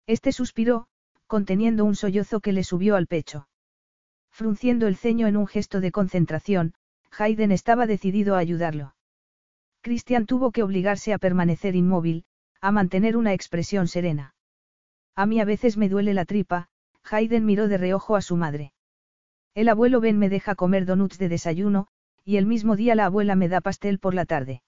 Este 0.07 0.31
suspiró, 0.31 0.87
conteniendo 1.27 1.85
un 1.85 1.95
sollozo 1.95 2.39
que 2.39 2.53
le 2.53 2.63
subió 2.63 2.95
al 2.95 3.07
pecho. 3.07 3.47
Frunciendo 4.29 4.87
el 4.87 4.95
ceño 4.95 5.27
en 5.27 5.35
un 5.35 5.47
gesto 5.47 5.81
de 5.81 5.91
concentración, 5.91 6.73
Hayden 7.17 7.51
estaba 7.51 7.87
decidido 7.87 8.35
a 8.35 8.39
ayudarlo. 8.39 8.93
Christian 9.87 10.25
tuvo 10.25 10.51
que 10.51 10.63
obligarse 10.63 11.13
a 11.13 11.17
permanecer 11.17 11.73
inmóvil, 11.73 12.25
a 12.59 12.73
mantener 12.73 13.15
una 13.15 13.31
expresión 13.31 13.87
serena. 13.87 14.35
A 15.15 15.25
mí 15.25 15.39
a 15.39 15.45
veces 15.45 15.77
me 15.77 15.87
duele 15.87 16.13
la 16.13 16.25
tripa, 16.25 16.67
Hayden 17.09 17.45
miró 17.45 17.69
de 17.69 17.77
reojo 17.77 18.17
a 18.17 18.21
su 18.21 18.35
madre. 18.35 18.73
El 19.55 19.69
abuelo 19.69 20.01
Ben 20.01 20.19
me 20.19 20.27
deja 20.27 20.55
comer 20.55 20.85
donuts 20.85 21.17
de 21.17 21.29
desayuno, 21.29 21.87
y 22.25 22.35
el 22.35 22.45
mismo 22.45 22.75
día 22.75 22.95
la 22.95 23.05
abuela 23.05 23.37
me 23.37 23.47
da 23.47 23.61
pastel 23.61 23.97
por 23.97 24.13
la 24.13 24.25
tarde. 24.25 24.61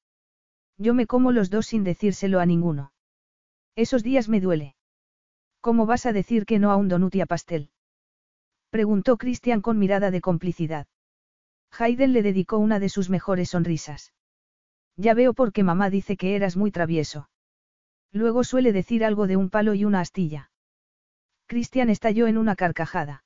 Yo 0.77 0.93
me 0.93 1.05
como 1.05 1.33
los 1.33 1.49
dos 1.49 1.65
sin 1.65 1.83
decírselo 1.83 2.39
a 2.39 2.45
ninguno. 2.45 2.93
Esos 3.75 4.03
días 4.03 4.29
me 4.29 4.39
duele. 4.39 4.77
¿Cómo 5.59 5.85
vas 5.85 6.05
a 6.05 6.13
decir 6.13 6.45
que 6.45 6.59
no 6.59 6.71
a 6.71 6.77
un 6.77 6.87
donut 6.87 7.13
y 7.15 7.19
a 7.19 7.25
pastel? 7.25 7.71
Preguntó 8.69 9.17
Christian 9.17 9.59
con 9.59 9.79
mirada 9.79 10.11
de 10.11 10.21
complicidad. 10.21 10.87
Hayden 11.77 12.13
le 12.13 12.23
dedicó 12.23 12.57
una 12.57 12.79
de 12.79 12.87
sus 12.87 13.09
mejores 13.09 13.49
sonrisas. 13.49 14.13
Ya 14.99 15.13
veo 15.13 15.33
por 15.33 15.53
qué 15.53 15.63
mamá 15.63 15.89
dice 15.89 16.17
que 16.17 16.35
eras 16.35 16.57
muy 16.57 16.71
travieso. 16.71 17.29
Luego 18.11 18.43
suele 18.43 18.73
decir 18.73 19.05
algo 19.05 19.27
de 19.27 19.37
un 19.37 19.49
palo 19.49 19.73
y 19.73 19.85
una 19.85 20.01
astilla. 20.01 20.51
Christian 21.47 21.89
estalló 21.89 22.27
en 22.27 22.37
una 22.37 22.57
carcajada. 22.57 23.23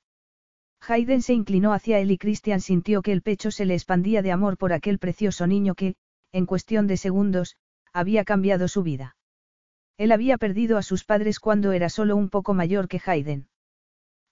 Hayden 0.86 1.20
se 1.20 1.32
inclinó 1.32 1.72
hacia 1.72 1.98
él 1.98 2.12
y 2.12 2.18
Christian 2.18 2.60
sintió 2.60 3.02
que 3.02 3.10
el 3.10 3.22
pecho 3.22 3.50
se 3.50 3.64
le 3.64 3.74
expandía 3.74 4.22
de 4.22 4.30
amor 4.30 4.56
por 4.56 4.72
aquel 4.72 5.00
precioso 5.00 5.48
niño 5.48 5.74
que, 5.74 5.96
en 6.30 6.46
cuestión 6.46 6.86
de 6.86 6.96
segundos, 6.96 7.56
había 7.92 8.22
cambiado 8.24 8.68
su 8.68 8.84
vida. 8.84 9.16
Él 9.96 10.12
había 10.12 10.38
perdido 10.38 10.78
a 10.78 10.82
sus 10.82 11.02
padres 11.02 11.40
cuando 11.40 11.72
era 11.72 11.88
solo 11.88 12.14
un 12.14 12.28
poco 12.28 12.54
mayor 12.54 12.86
que 12.86 13.00
Hayden. 13.04 13.48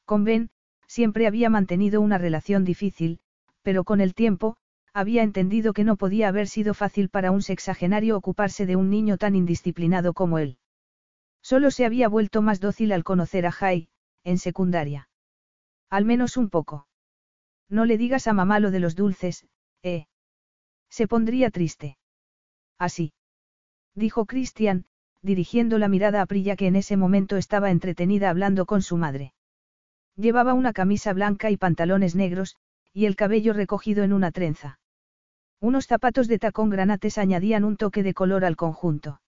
Con 0.04 0.22
Ben, 0.22 0.50
siempre 0.86 1.26
había 1.26 1.50
mantenido 1.50 2.00
una 2.00 2.18
relación 2.18 2.64
difícil, 2.64 3.18
pero 3.62 3.82
con 3.82 4.00
el 4.00 4.14
tiempo, 4.14 4.58
había 4.94 5.22
entendido 5.22 5.72
que 5.72 5.84
no 5.84 5.96
podía 5.96 6.28
haber 6.28 6.48
sido 6.48 6.74
fácil 6.74 7.08
para 7.08 7.30
un 7.30 7.42
sexagenario 7.42 8.16
ocuparse 8.16 8.66
de 8.66 8.76
un 8.76 8.90
niño 8.90 9.16
tan 9.16 9.34
indisciplinado 9.34 10.12
como 10.12 10.38
él. 10.38 10.58
Solo 11.42 11.70
se 11.70 11.84
había 11.84 12.08
vuelto 12.08 12.42
más 12.42 12.60
dócil 12.60 12.92
al 12.92 13.04
conocer 13.04 13.46
a 13.46 13.52
Jai, 13.52 13.88
en 14.24 14.38
secundaria. 14.38 15.08
Al 15.90 16.04
menos 16.04 16.36
un 16.36 16.50
poco. 16.50 16.86
No 17.68 17.84
le 17.84 17.96
digas 17.96 18.26
a 18.26 18.32
mamá 18.32 18.60
lo 18.60 18.70
de 18.70 18.80
los 18.80 18.94
dulces, 18.94 19.46
eh. 19.82 20.06
Se 20.90 21.08
pondría 21.08 21.50
triste. 21.50 21.96
Así. 22.78 23.14
Dijo 23.94 24.26
Christian, 24.26 24.84
dirigiendo 25.22 25.78
la 25.78 25.88
mirada 25.88 26.20
a 26.20 26.26
Prilla 26.26 26.56
que 26.56 26.66
en 26.66 26.76
ese 26.76 26.96
momento 26.96 27.36
estaba 27.36 27.70
entretenida 27.70 28.28
hablando 28.28 28.66
con 28.66 28.82
su 28.82 28.96
madre. 28.96 29.32
Llevaba 30.16 30.52
una 30.52 30.72
camisa 30.72 31.12
blanca 31.12 31.50
y 31.50 31.56
pantalones 31.56 32.14
negros, 32.14 32.56
y 32.92 33.06
el 33.06 33.16
cabello 33.16 33.54
recogido 33.54 34.04
en 34.04 34.12
una 34.12 34.32
trenza. 34.32 34.78
Unos 35.62 35.86
zapatos 35.86 36.26
de 36.26 36.40
tacón 36.40 36.70
granates 36.70 37.18
añadían 37.18 37.62
un 37.62 37.76
toque 37.76 38.02
de 38.02 38.14
color 38.14 38.44
al 38.44 38.56
conjunto. 38.56 39.20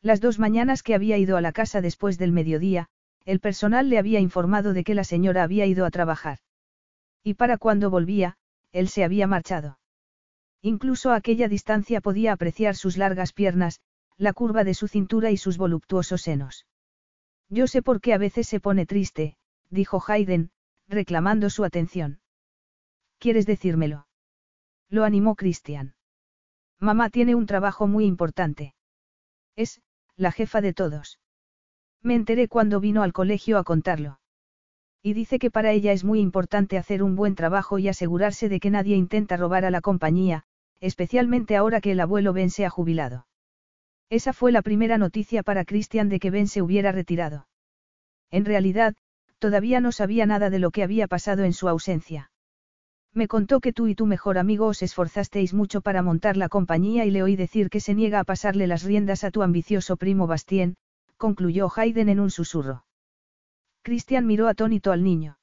Las 0.00 0.22
dos 0.22 0.38
mañanas 0.38 0.82
que 0.82 0.94
había 0.94 1.18
ido 1.18 1.36
a 1.36 1.42
la 1.42 1.52
casa 1.52 1.82
después 1.82 2.16
del 2.16 2.32
mediodía, 2.32 2.88
el 3.26 3.40
personal 3.40 3.90
le 3.90 3.98
había 3.98 4.20
informado 4.20 4.72
de 4.72 4.84
que 4.84 4.94
la 4.94 5.04
señora 5.04 5.42
había 5.42 5.66
ido 5.66 5.84
a 5.84 5.90
trabajar. 5.90 6.38
Y 7.22 7.34
para 7.34 7.58
cuando 7.58 7.90
volvía, 7.90 8.38
él 8.72 8.88
se 8.88 9.04
había 9.04 9.26
marchado. 9.26 9.78
Incluso 10.62 11.10
a 11.10 11.16
aquella 11.16 11.46
distancia 11.46 12.00
podía 12.00 12.32
apreciar 12.32 12.74
sus 12.74 12.96
largas 12.96 13.34
piernas, 13.34 13.80
la 14.16 14.32
curva 14.32 14.64
de 14.64 14.72
su 14.72 14.88
cintura 14.88 15.30
y 15.30 15.36
sus 15.36 15.58
voluptuosos 15.58 16.22
senos. 16.22 16.64
Yo 17.50 17.66
sé 17.66 17.82
por 17.82 18.00
qué 18.00 18.14
a 18.14 18.18
veces 18.18 18.48
se 18.48 18.60
pone 18.60 18.86
triste, 18.86 19.36
dijo 19.68 20.02
Hayden, 20.06 20.52
reclamando 20.88 21.50
su 21.50 21.64
atención. 21.64 22.22
¿Quieres 23.18 23.44
decírmelo? 23.44 24.06
Lo 24.90 25.04
animó 25.04 25.36
Christian. 25.36 25.94
Mamá 26.80 27.10
tiene 27.10 27.36
un 27.36 27.46
trabajo 27.46 27.86
muy 27.86 28.04
importante. 28.06 28.74
Es, 29.54 29.80
la 30.16 30.32
jefa 30.32 30.60
de 30.60 30.72
todos. 30.72 31.20
Me 32.02 32.14
enteré 32.14 32.48
cuando 32.48 32.80
vino 32.80 33.02
al 33.02 33.12
colegio 33.12 33.56
a 33.58 33.64
contarlo. 33.64 34.18
Y 35.02 35.12
dice 35.14 35.38
que 35.38 35.50
para 35.50 35.70
ella 35.72 35.92
es 35.92 36.04
muy 36.04 36.20
importante 36.20 36.76
hacer 36.76 37.02
un 37.02 37.14
buen 37.14 37.34
trabajo 37.34 37.78
y 37.78 37.88
asegurarse 37.88 38.48
de 38.48 38.58
que 38.60 38.70
nadie 38.70 38.96
intenta 38.96 39.36
robar 39.36 39.64
a 39.64 39.70
la 39.70 39.80
compañía, 39.80 40.44
especialmente 40.80 41.56
ahora 41.56 41.80
que 41.80 41.92
el 41.92 42.00
abuelo 42.00 42.32
Ben 42.32 42.50
se 42.50 42.66
ha 42.66 42.70
jubilado. 42.70 43.26
Esa 44.10 44.32
fue 44.32 44.50
la 44.50 44.60
primera 44.60 44.98
noticia 44.98 45.42
para 45.42 45.64
Christian 45.64 46.08
de 46.08 46.18
que 46.18 46.30
Ben 46.30 46.48
se 46.48 46.62
hubiera 46.62 46.90
retirado. 46.90 47.46
En 48.30 48.44
realidad, 48.44 48.96
todavía 49.38 49.80
no 49.80 49.92
sabía 49.92 50.26
nada 50.26 50.50
de 50.50 50.58
lo 50.58 50.70
que 50.70 50.82
había 50.82 51.06
pasado 51.06 51.44
en 51.44 51.52
su 51.52 51.68
ausencia. 51.68 52.29
Me 53.12 53.26
contó 53.26 53.60
que 53.60 53.72
tú 53.72 53.88
y 53.88 53.94
tu 53.94 54.06
mejor 54.06 54.38
amigo 54.38 54.66
os 54.66 54.82
esforzasteis 54.82 55.52
mucho 55.52 55.80
para 55.80 56.02
montar 56.02 56.36
la 56.36 56.48
compañía 56.48 57.04
y 57.04 57.10
le 57.10 57.22
oí 57.22 57.34
decir 57.34 57.68
que 57.68 57.80
se 57.80 57.94
niega 57.94 58.20
a 58.20 58.24
pasarle 58.24 58.66
las 58.66 58.84
riendas 58.84 59.24
a 59.24 59.30
tu 59.30 59.42
ambicioso 59.42 59.96
primo 59.96 60.26
Bastien, 60.26 60.76
concluyó 61.16 61.68
Hayden 61.74 62.08
en 62.08 62.20
un 62.20 62.30
susurro. 62.30 62.84
Christian 63.82 64.26
miró 64.26 64.46
atónito 64.46 64.92
al 64.92 65.02
niño. 65.02 65.38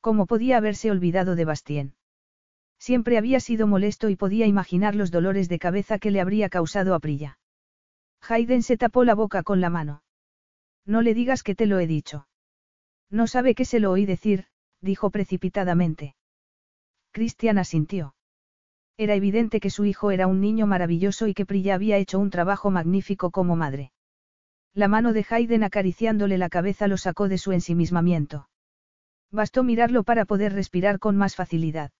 ¿Cómo 0.00 0.26
podía 0.26 0.58
haberse 0.58 0.90
olvidado 0.90 1.34
de 1.34 1.44
Bastien? 1.44 1.94
Siempre 2.78 3.18
había 3.18 3.40
sido 3.40 3.66
molesto 3.66 4.08
y 4.08 4.16
podía 4.16 4.46
imaginar 4.46 4.94
los 4.94 5.10
dolores 5.10 5.48
de 5.48 5.58
cabeza 5.58 5.98
que 5.98 6.10
le 6.10 6.20
habría 6.20 6.48
causado 6.48 6.94
a 6.94 7.00
Prilla. 7.00 7.38
Hayden 8.28 8.62
se 8.62 8.76
tapó 8.76 9.04
la 9.04 9.14
boca 9.14 9.42
con 9.42 9.60
la 9.60 9.70
mano. 9.70 10.02
No 10.84 11.02
le 11.02 11.14
digas 11.14 11.42
que 11.42 11.54
te 11.54 11.66
lo 11.66 11.78
he 11.80 11.86
dicho. 11.86 12.28
No 13.10 13.26
sabe 13.26 13.54
qué 13.54 13.64
se 13.64 13.80
lo 13.80 13.90
oí 13.90 14.06
decir, 14.06 14.46
dijo 14.80 15.10
precipitadamente. 15.10 16.15
Cristian 17.16 17.56
asintió. 17.56 18.14
Era 18.98 19.14
evidente 19.14 19.58
que 19.58 19.70
su 19.70 19.86
hijo 19.86 20.10
era 20.10 20.26
un 20.26 20.42
niño 20.42 20.66
maravilloso 20.66 21.28
y 21.28 21.32
que 21.32 21.46
Prilla 21.46 21.74
había 21.74 21.96
hecho 21.96 22.18
un 22.18 22.28
trabajo 22.28 22.70
magnífico 22.70 23.30
como 23.30 23.56
madre. 23.56 23.90
La 24.74 24.86
mano 24.86 25.14
de 25.14 25.24
Hayden 25.26 25.64
acariciándole 25.64 26.36
la 26.36 26.50
cabeza 26.50 26.88
lo 26.88 26.98
sacó 26.98 27.30
de 27.30 27.38
su 27.38 27.52
ensimismamiento. 27.52 28.50
Bastó 29.30 29.64
mirarlo 29.64 30.02
para 30.04 30.26
poder 30.26 30.52
respirar 30.52 30.98
con 30.98 31.16
más 31.16 31.36
facilidad. 31.36 31.90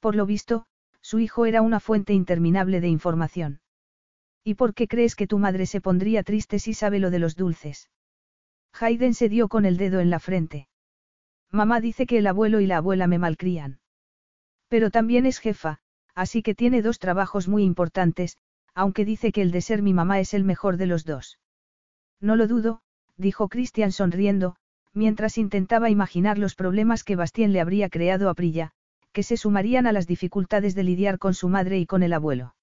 Por 0.00 0.14
lo 0.14 0.26
visto, 0.26 0.66
su 1.00 1.18
hijo 1.18 1.46
era 1.46 1.62
una 1.62 1.80
fuente 1.80 2.12
interminable 2.12 2.82
de 2.82 2.88
información. 2.88 3.62
¿Y 4.44 4.56
por 4.56 4.74
qué 4.74 4.86
crees 4.86 5.14
que 5.14 5.26
tu 5.26 5.38
madre 5.38 5.64
se 5.64 5.80
pondría 5.80 6.22
triste 6.22 6.58
si 6.58 6.74
sabe 6.74 6.98
lo 6.98 7.10
de 7.10 7.20
los 7.20 7.36
dulces? 7.36 7.88
Hayden 8.78 9.14
se 9.14 9.30
dio 9.30 9.48
con 9.48 9.64
el 9.64 9.78
dedo 9.78 9.98
en 10.00 10.10
la 10.10 10.20
frente. 10.20 10.68
Mamá 11.50 11.80
dice 11.80 12.04
que 12.04 12.18
el 12.18 12.26
abuelo 12.26 12.60
y 12.60 12.66
la 12.66 12.76
abuela 12.76 13.06
me 13.06 13.18
malcrían. 13.18 13.80
Pero 14.68 14.90
también 14.90 15.26
es 15.26 15.38
jefa, 15.38 15.78
así 16.14 16.42
que 16.42 16.54
tiene 16.54 16.82
dos 16.82 16.98
trabajos 16.98 17.48
muy 17.48 17.62
importantes, 17.62 18.38
aunque 18.74 19.04
dice 19.04 19.32
que 19.32 19.42
el 19.42 19.50
de 19.50 19.60
ser 19.60 19.82
mi 19.82 19.94
mamá 19.94 20.20
es 20.20 20.34
el 20.34 20.44
mejor 20.44 20.76
de 20.76 20.86
los 20.86 21.04
dos. 21.04 21.38
No 22.20 22.36
lo 22.36 22.46
dudo, 22.46 22.80
dijo 23.16 23.48
Christian 23.48 23.92
sonriendo, 23.92 24.56
mientras 24.92 25.38
intentaba 25.38 25.90
imaginar 25.90 26.38
los 26.38 26.54
problemas 26.54 27.04
que 27.04 27.16
Bastien 27.16 27.52
le 27.52 27.60
habría 27.60 27.88
creado 27.88 28.28
a 28.28 28.34
Prilla, 28.34 28.72
que 29.12 29.22
se 29.22 29.36
sumarían 29.36 29.86
a 29.86 29.92
las 29.92 30.06
dificultades 30.06 30.74
de 30.74 30.82
lidiar 30.82 31.18
con 31.18 31.34
su 31.34 31.48
madre 31.48 31.78
y 31.78 31.86
con 31.86 32.02
el 32.02 32.12
abuelo. 32.12 32.54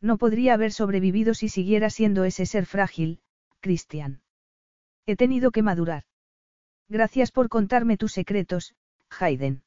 No 0.00 0.16
podría 0.16 0.54
haber 0.54 0.72
sobrevivido 0.72 1.34
si 1.34 1.48
siguiera 1.48 1.90
siendo 1.90 2.24
ese 2.24 2.46
ser 2.46 2.66
frágil, 2.66 3.20
Christian. 3.60 4.22
He 5.06 5.16
tenido 5.16 5.50
que 5.50 5.62
madurar. 5.62 6.04
Gracias 6.88 7.30
por 7.30 7.48
contarme 7.48 7.96
tus 7.96 8.12
secretos, 8.12 8.74
Hayden. 9.18 9.62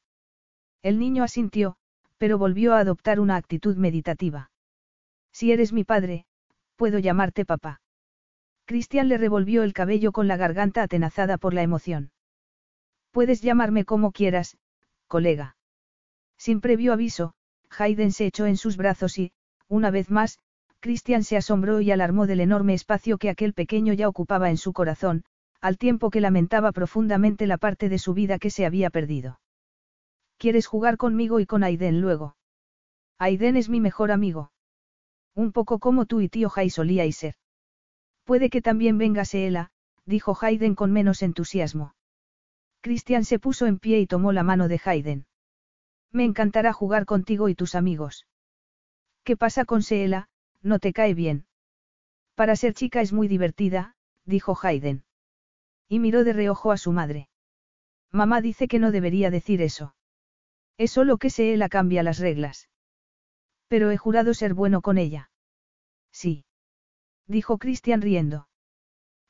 El 0.84 0.98
niño 0.98 1.24
asintió, 1.24 1.76
pero 2.18 2.36
volvió 2.36 2.74
a 2.74 2.78
adoptar 2.78 3.18
una 3.18 3.36
actitud 3.36 3.74
meditativa. 3.74 4.50
Si 5.32 5.50
eres 5.50 5.72
mi 5.72 5.82
padre, 5.82 6.26
puedo 6.76 6.98
llamarte 6.98 7.46
papá. 7.46 7.80
Christian 8.66 9.08
le 9.08 9.16
revolvió 9.16 9.62
el 9.62 9.72
cabello 9.72 10.12
con 10.12 10.28
la 10.28 10.36
garganta 10.36 10.82
atenazada 10.82 11.38
por 11.38 11.54
la 11.54 11.62
emoción. 11.62 12.12
Puedes 13.12 13.40
llamarme 13.40 13.86
como 13.86 14.12
quieras, 14.12 14.58
colega. 15.08 15.56
Sin 16.36 16.60
previo 16.60 16.92
aviso, 16.92 17.32
Hayden 17.70 18.12
se 18.12 18.26
echó 18.26 18.44
en 18.44 18.58
sus 18.58 18.76
brazos 18.76 19.16
y, 19.16 19.32
una 19.68 19.90
vez 19.90 20.10
más, 20.10 20.38
Christian 20.80 21.24
se 21.24 21.38
asombró 21.38 21.80
y 21.80 21.92
alarmó 21.92 22.26
del 22.26 22.40
enorme 22.40 22.74
espacio 22.74 23.16
que 23.16 23.30
aquel 23.30 23.54
pequeño 23.54 23.94
ya 23.94 24.06
ocupaba 24.06 24.50
en 24.50 24.58
su 24.58 24.74
corazón, 24.74 25.24
al 25.62 25.78
tiempo 25.78 26.10
que 26.10 26.20
lamentaba 26.20 26.72
profundamente 26.72 27.46
la 27.46 27.56
parte 27.56 27.88
de 27.88 27.98
su 27.98 28.12
vida 28.12 28.38
que 28.38 28.50
se 28.50 28.66
había 28.66 28.90
perdido. 28.90 29.40
¿Quieres 30.44 30.66
jugar 30.66 30.98
conmigo 30.98 31.40
y 31.40 31.46
con 31.46 31.64
Aiden 31.64 32.02
luego? 32.02 32.36
Aiden 33.18 33.56
es 33.56 33.70
mi 33.70 33.80
mejor 33.80 34.12
amigo. 34.12 34.52
Un 35.34 35.52
poco 35.52 35.78
como 35.78 36.04
tú 36.04 36.20
y 36.20 36.28
tío 36.28 36.50
Jai 36.50 36.68
solíais 36.68 37.16
ser. 37.16 37.36
Puede 38.24 38.50
que 38.50 38.60
también 38.60 38.98
venga 38.98 39.24
Seela, 39.24 39.70
dijo 40.04 40.36
Hayden 40.38 40.74
con 40.74 40.92
menos 40.92 41.22
entusiasmo. 41.22 41.94
Christian 42.82 43.24
se 43.24 43.38
puso 43.38 43.64
en 43.64 43.78
pie 43.78 44.00
y 44.00 44.06
tomó 44.06 44.32
la 44.32 44.42
mano 44.42 44.68
de 44.68 44.78
Hayden. 44.84 45.26
Me 46.12 46.24
encantará 46.24 46.74
jugar 46.74 47.06
contigo 47.06 47.48
y 47.48 47.54
tus 47.54 47.74
amigos. 47.74 48.26
¿Qué 49.22 49.38
pasa 49.38 49.64
con 49.64 49.82
Seela? 49.82 50.28
No 50.60 50.78
te 50.78 50.92
cae 50.92 51.14
bien. 51.14 51.46
Para 52.34 52.54
ser 52.54 52.74
chica 52.74 53.00
es 53.00 53.14
muy 53.14 53.28
divertida, 53.28 53.96
dijo 54.26 54.54
Hayden. 54.62 55.04
Y 55.88 56.00
miró 56.00 56.22
de 56.22 56.34
reojo 56.34 56.70
a 56.70 56.76
su 56.76 56.92
madre. 56.92 57.30
Mamá 58.12 58.42
dice 58.42 58.68
que 58.68 58.78
no 58.78 58.92
debería 58.92 59.30
decir 59.30 59.62
eso. 59.62 59.94
Es 60.76 60.90
solo 60.90 61.18
que 61.18 61.30
Seela 61.30 61.68
cambia 61.68 62.02
las 62.02 62.18
reglas. 62.18 62.68
Pero 63.68 63.90
he 63.90 63.96
jurado 63.96 64.34
ser 64.34 64.54
bueno 64.54 64.82
con 64.82 64.98
ella. 64.98 65.30
Sí. 66.10 66.44
Dijo 67.26 67.58
Christian 67.58 68.02
riendo. 68.02 68.48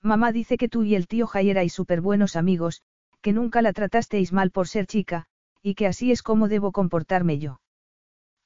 Mamá 0.03 0.33
dice 0.33 0.57
que 0.57 0.69
tú 0.69 0.83
y 0.83 0.95
el 0.95 1.07
tío 1.07 1.27
Jai 1.27 1.51
erais 1.51 1.73
súper 1.73 2.01
buenos 2.01 2.37
amigos, 2.37 2.83
que 3.21 3.33
nunca 3.33 3.63
la 3.63 3.73
tratasteis 3.73 4.33
mal 4.33 4.51
por 4.51 4.69
ser 4.69 4.87
chica, 4.87 5.27
y 5.63 5.75
que 5.75 5.87
así 5.87 6.13
es 6.13 6.23
como 6.23 6.49
debo 6.49 6.73
comportarme 6.73 7.39
yo. 7.39 7.61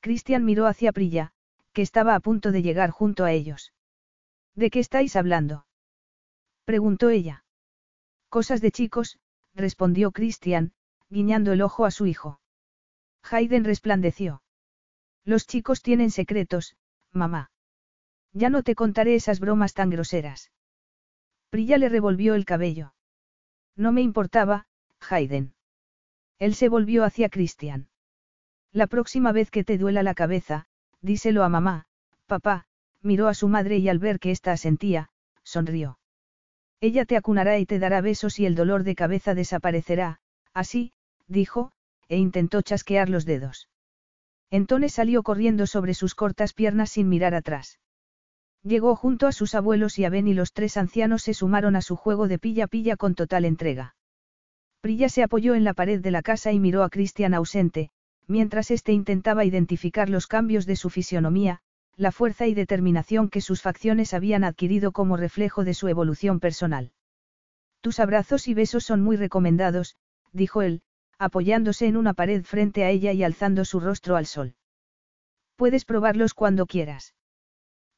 Christian 0.00 0.44
miró 0.44 0.66
hacia 0.66 0.92
Prilla, 0.92 1.32
que 1.72 1.82
estaba 1.82 2.14
a 2.14 2.20
punto 2.20 2.52
de 2.52 2.62
llegar 2.62 2.90
junto 2.90 3.24
a 3.24 3.32
ellos. 3.32 3.72
¿De 4.54 4.70
qué 4.70 4.78
estáis 4.78 5.16
hablando? 5.16 5.66
preguntó 6.64 7.10
ella. 7.10 7.44
Cosas 8.28 8.60
de 8.60 8.70
chicos, 8.70 9.18
respondió 9.54 10.12
Christian, 10.12 10.72
guiñando 11.08 11.52
el 11.52 11.62
ojo 11.62 11.84
a 11.86 11.90
su 11.90 12.06
hijo. 12.06 12.40
Hayden 13.22 13.64
resplandeció. 13.64 14.42
Los 15.24 15.46
chicos 15.46 15.82
tienen 15.82 16.10
secretos, 16.10 16.76
mamá. 17.12 17.50
Ya 18.32 18.50
no 18.50 18.62
te 18.62 18.74
contaré 18.74 19.14
esas 19.14 19.40
bromas 19.40 19.74
tan 19.74 19.90
groseras. 19.90 20.52
Prilla 21.50 21.78
le 21.78 21.88
revolvió 21.88 22.34
el 22.34 22.44
cabello. 22.44 22.94
No 23.76 23.92
me 23.92 24.02
importaba, 24.02 24.66
Hayden. 25.08 25.54
Él 26.38 26.54
se 26.54 26.68
volvió 26.68 27.04
hacia 27.04 27.28
Christian. 27.28 27.88
La 28.72 28.86
próxima 28.86 29.32
vez 29.32 29.50
que 29.50 29.64
te 29.64 29.78
duela 29.78 30.02
la 30.02 30.14
cabeza, 30.14 30.66
díselo 31.00 31.42
a 31.42 31.48
mamá, 31.48 31.86
papá, 32.26 32.66
miró 33.02 33.28
a 33.28 33.34
su 33.34 33.48
madre 33.48 33.78
y 33.78 33.88
al 33.88 33.98
ver 33.98 34.20
que 34.20 34.30
ésta 34.30 34.52
asentía, 34.52 35.10
sonrió. 35.42 35.98
Ella 36.80 37.04
te 37.06 37.16
acunará 37.16 37.58
y 37.58 37.66
te 37.66 37.78
dará 37.78 38.00
besos 38.00 38.38
y 38.38 38.46
el 38.46 38.54
dolor 38.54 38.84
de 38.84 38.94
cabeza 38.94 39.34
desaparecerá, 39.34 40.20
así, 40.52 40.92
dijo, 41.26 41.72
e 42.08 42.16
intentó 42.16 42.62
chasquear 42.62 43.08
los 43.08 43.24
dedos. 43.24 43.68
Entonces 44.50 44.94
salió 44.94 45.22
corriendo 45.22 45.66
sobre 45.66 45.94
sus 45.94 46.14
cortas 46.14 46.54
piernas 46.54 46.90
sin 46.90 47.08
mirar 47.08 47.34
atrás. 47.34 47.78
Llegó 48.62 48.96
junto 48.96 49.26
a 49.26 49.32
sus 49.32 49.54
abuelos 49.54 49.98
y 49.98 50.04
a 50.04 50.10
Ben 50.10 50.26
y 50.26 50.34
los 50.34 50.52
tres 50.52 50.76
ancianos 50.76 51.22
se 51.22 51.34
sumaron 51.34 51.76
a 51.76 51.82
su 51.82 51.96
juego 51.96 52.28
de 52.28 52.38
pilla-pilla 52.38 52.96
con 52.96 53.14
total 53.14 53.44
entrega. 53.44 53.94
Prilla 54.80 55.08
se 55.08 55.22
apoyó 55.22 55.54
en 55.54 55.64
la 55.64 55.74
pared 55.74 56.00
de 56.00 56.10
la 56.10 56.22
casa 56.22 56.52
y 56.52 56.58
miró 56.58 56.82
a 56.82 56.90
Cristian 56.90 57.34
ausente, 57.34 57.90
mientras 58.26 58.70
éste 58.70 58.92
intentaba 58.92 59.44
identificar 59.44 60.08
los 60.08 60.26
cambios 60.26 60.66
de 60.66 60.76
su 60.76 60.90
fisionomía, 60.90 61.60
la 61.96 62.12
fuerza 62.12 62.46
y 62.46 62.54
determinación 62.54 63.28
que 63.28 63.40
sus 63.40 63.60
facciones 63.60 64.14
habían 64.14 64.44
adquirido 64.44 64.92
como 64.92 65.16
reflejo 65.16 65.64
de 65.64 65.74
su 65.74 65.88
evolución 65.88 66.38
personal. 66.38 66.92
Tus 67.80 68.00
abrazos 68.00 68.48
y 68.48 68.54
besos 68.54 68.84
son 68.84 69.02
muy 69.02 69.16
recomendados, 69.16 69.96
dijo 70.32 70.62
él, 70.62 70.82
apoyándose 71.18 71.86
en 71.86 71.96
una 71.96 72.14
pared 72.14 72.44
frente 72.44 72.84
a 72.84 72.90
ella 72.90 73.12
y 73.12 73.24
alzando 73.24 73.64
su 73.64 73.80
rostro 73.80 74.16
al 74.16 74.26
sol. 74.26 74.54
Puedes 75.56 75.84
probarlos 75.84 76.34
cuando 76.34 76.66
quieras. 76.66 77.14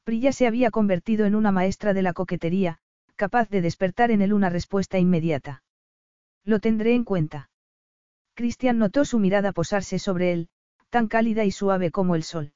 Prilla 0.03 0.31
se 0.31 0.47
había 0.47 0.71
convertido 0.71 1.25
en 1.25 1.35
una 1.35 1.51
maestra 1.51 1.93
de 1.93 2.01
la 2.01 2.13
coquetería, 2.13 2.79
capaz 3.15 3.49
de 3.49 3.61
despertar 3.61 4.09
en 4.09 4.21
él 4.21 4.33
una 4.33 4.49
respuesta 4.49 4.97
inmediata. 4.97 5.63
Lo 6.43 6.59
tendré 6.59 6.95
en 6.95 7.03
cuenta. 7.03 7.51
Cristian 8.33 8.79
notó 8.79 9.05
su 9.05 9.19
mirada 9.19 9.51
posarse 9.51 9.99
sobre 9.99 10.33
él, 10.33 10.49
tan 10.89 11.07
cálida 11.07 11.45
y 11.45 11.51
suave 11.51 11.91
como 11.91 12.15
el 12.15 12.23
sol. 12.23 12.53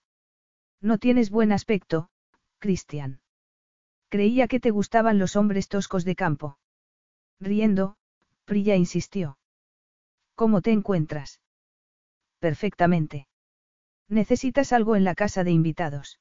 No 0.82 0.98
tienes 0.98 1.30
buen 1.30 1.52
aspecto, 1.52 2.10
Cristian. 2.58 3.22
Creía 4.10 4.48
que 4.48 4.60
te 4.60 4.72
gustaban 4.72 5.20
los 5.20 5.36
hombres 5.36 5.68
toscos 5.68 6.04
de 6.04 6.16
campo. 6.16 6.58
Riendo, 7.40 7.98
Prilla 8.46 8.76
insistió. 8.76 9.38
¿Cómo 10.36 10.62
te 10.62 10.72
encuentras? 10.72 11.40
Perfectamente. 12.40 13.28
Necesitas 14.10 14.74
algo 14.74 14.96
en 14.96 15.04
la 15.04 15.16
casa 15.16 15.44
de 15.44 15.52
invitados. 15.52 16.20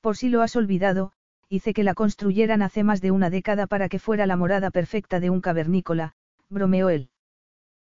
Por 0.00 0.16
si 0.16 0.28
lo 0.28 0.42
has 0.42 0.56
olvidado, 0.56 1.12
hice 1.48 1.72
que 1.72 1.84
la 1.84 1.94
construyeran 1.94 2.62
hace 2.62 2.84
más 2.84 3.00
de 3.00 3.10
una 3.10 3.30
década 3.30 3.66
para 3.66 3.88
que 3.88 3.98
fuera 3.98 4.26
la 4.26 4.36
morada 4.36 4.70
perfecta 4.70 5.20
de 5.20 5.30
un 5.30 5.40
cavernícola, 5.40 6.14
bromeó 6.48 6.90
él. 6.90 7.10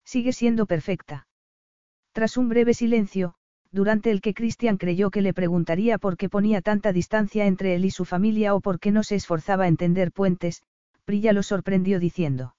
Sigue 0.05 0.33
siendo 0.33 0.67
perfecta. 0.67 1.27
Tras 2.13 2.37
un 2.37 2.49
breve 2.49 2.75
silencio, 2.75 3.35
durante 3.73 4.11
el 4.11 4.21
que 4.21 4.35
Christian 4.35 4.77
creyó 4.77 5.11
que 5.11 5.23
le 5.23 5.33
preguntaría 5.33 5.99
por 5.99 6.17
qué 6.17 6.29
ponía 6.29 6.61
tanta 6.61 6.93
distancia 6.93 7.47
entre 7.47 7.75
él 7.75 7.85
y 7.85 7.91
su 7.91 8.05
familia 8.05 8.55
o 8.55 8.61
por 8.61 8.81
qué 8.81 8.91
no 8.91 9.03
se 9.03 9.15
esforzaba 9.15 9.65
a 9.65 9.69
entender 9.69 10.13
puentes, 10.13 10.63
Prilla 11.05 11.33
lo 11.33 11.43
sorprendió 11.43 12.01
diciendo. 12.01 12.55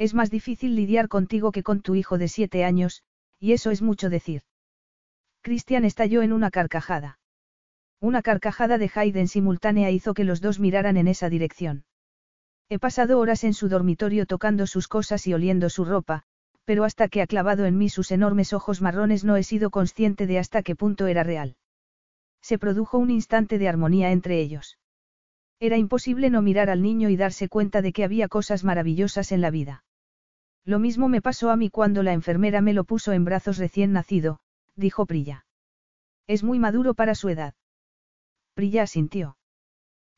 Es 0.00 0.14
más 0.14 0.30
difícil 0.30 0.76
lidiar 0.76 1.08
contigo 1.08 1.52
que 1.52 1.62
con 1.62 1.82
tu 1.82 1.94
hijo 1.94 2.16
de 2.16 2.26
siete 2.26 2.64
años, 2.64 3.02
y 3.38 3.52
eso 3.52 3.70
es 3.70 3.82
mucho 3.82 4.08
decir. 4.08 4.40
Christian 5.42 5.84
estalló 5.84 6.22
en 6.22 6.32
una 6.32 6.50
carcajada. 6.50 7.18
Una 8.00 8.22
carcajada 8.22 8.78
de 8.78 8.90
Hayden 8.94 9.28
simultánea 9.28 9.90
hizo 9.90 10.14
que 10.14 10.24
los 10.24 10.40
dos 10.40 10.58
miraran 10.58 10.96
en 10.96 11.06
esa 11.06 11.28
dirección. 11.28 11.84
He 12.70 12.78
pasado 12.78 13.18
horas 13.18 13.44
en 13.44 13.52
su 13.52 13.68
dormitorio 13.68 14.24
tocando 14.24 14.66
sus 14.66 14.88
cosas 14.88 15.26
y 15.26 15.34
oliendo 15.34 15.68
su 15.68 15.84
ropa, 15.84 16.22
pero 16.64 16.84
hasta 16.84 17.08
que 17.08 17.20
ha 17.20 17.26
clavado 17.26 17.66
en 17.66 17.76
mí 17.76 17.90
sus 17.90 18.10
enormes 18.10 18.54
ojos 18.54 18.80
marrones 18.80 19.22
no 19.22 19.36
he 19.36 19.42
sido 19.42 19.68
consciente 19.68 20.26
de 20.26 20.38
hasta 20.38 20.62
qué 20.62 20.74
punto 20.74 21.08
era 21.08 21.24
real. 21.24 21.56
Se 22.40 22.58
produjo 22.58 22.96
un 22.96 23.10
instante 23.10 23.58
de 23.58 23.68
armonía 23.68 24.12
entre 24.12 24.40
ellos. 24.40 24.78
Era 25.60 25.76
imposible 25.76 26.30
no 26.30 26.40
mirar 26.40 26.70
al 26.70 26.80
niño 26.80 27.10
y 27.10 27.16
darse 27.16 27.50
cuenta 27.50 27.82
de 27.82 27.92
que 27.92 28.02
había 28.02 28.28
cosas 28.28 28.64
maravillosas 28.64 29.30
en 29.30 29.42
la 29.42 29.50
vida. 29.50 29.84
Lo 30.64 30.78
mismo 30.78 31.08
me 31.08 31.22
pasó 31.22 31.50
a 31.50 31.56
mí 31.56 31.70
cuando 31.70 32.02
la 32.02 32.12
enfermera 32.12 32.60
me 32.60 32.74
lo 32.74 32.84
puso 32.84 33.12
en 33.12 33.24
brazos 33.24 33.58
recién 33.58 33.92
nacido, 33.92 34.40
dijo 34.76 35.06
Prilla. 35.06 35.46
Es 36.26 36.42
muy 36.42 36.58
maduro 36.58 36.94
para 36.94 37.14
su 37.14 37.28
edad. 37.28 37.54
Prilla 38.54 38.82
asintió. 38.82 39.36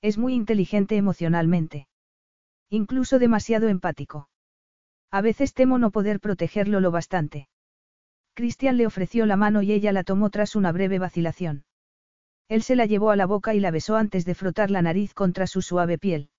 Es 0.00 0.18
muy 0.18 0.34
inteligente 0.34 0.96
emocionalmente. 0.96 1.86
Incluso 2.68 3.18
demasiado 3.18 3.68
empático. 3.68 4.28
A 5.10 5.20
veces 5.20 5.54
temo 5.54 5.78
no 5.78 5.90
poder 5.90 6.20
protegerlo 6.20 6.80
lo 6.80 6.90
bastante. 6.90 7.48
Cristian 8.34 8.78
le 8.78 8.86
ofreció 8.86 9.26
la 9.26 9.36
mano 9.36 9.62
y 9.62 9.72
ella 9.72 9.92
la 9.92 10.04
tomó 10.04 10.30
tras 10.30 10.56
una 10.56 10.72
breve 10.72 10.98
vacilación. 10.98 11.64
Él 12.48 12.62
se 12.62 12.76
la 12.76 12.86
llevó 12.86 13.10
a 13.10 13.16
la 13.16 13.26
boca 13.26 13.54
y 13.54 13.60
la 13.60 13.70
besó 13.70 13.96
antes 13.96 14.24
de 14.24 14.34
frotar 14.34 14.70
la 14.70 14.82
nariz 14.82 15.14
contra 15.14 15.46
su 15.46 15.62
suave 15.62 15.98
piel. 15.98 16.30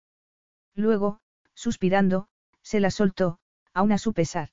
Luego, 0.75 1.19
suspirando, 1.53 2.27
se 2.63 2.79
la 2.79 2.89
soltó, 2.89 3.39
aún 3.73 3.91
a 3.91 3.97
su 3.97 4.13
pesar. 4.13 4.49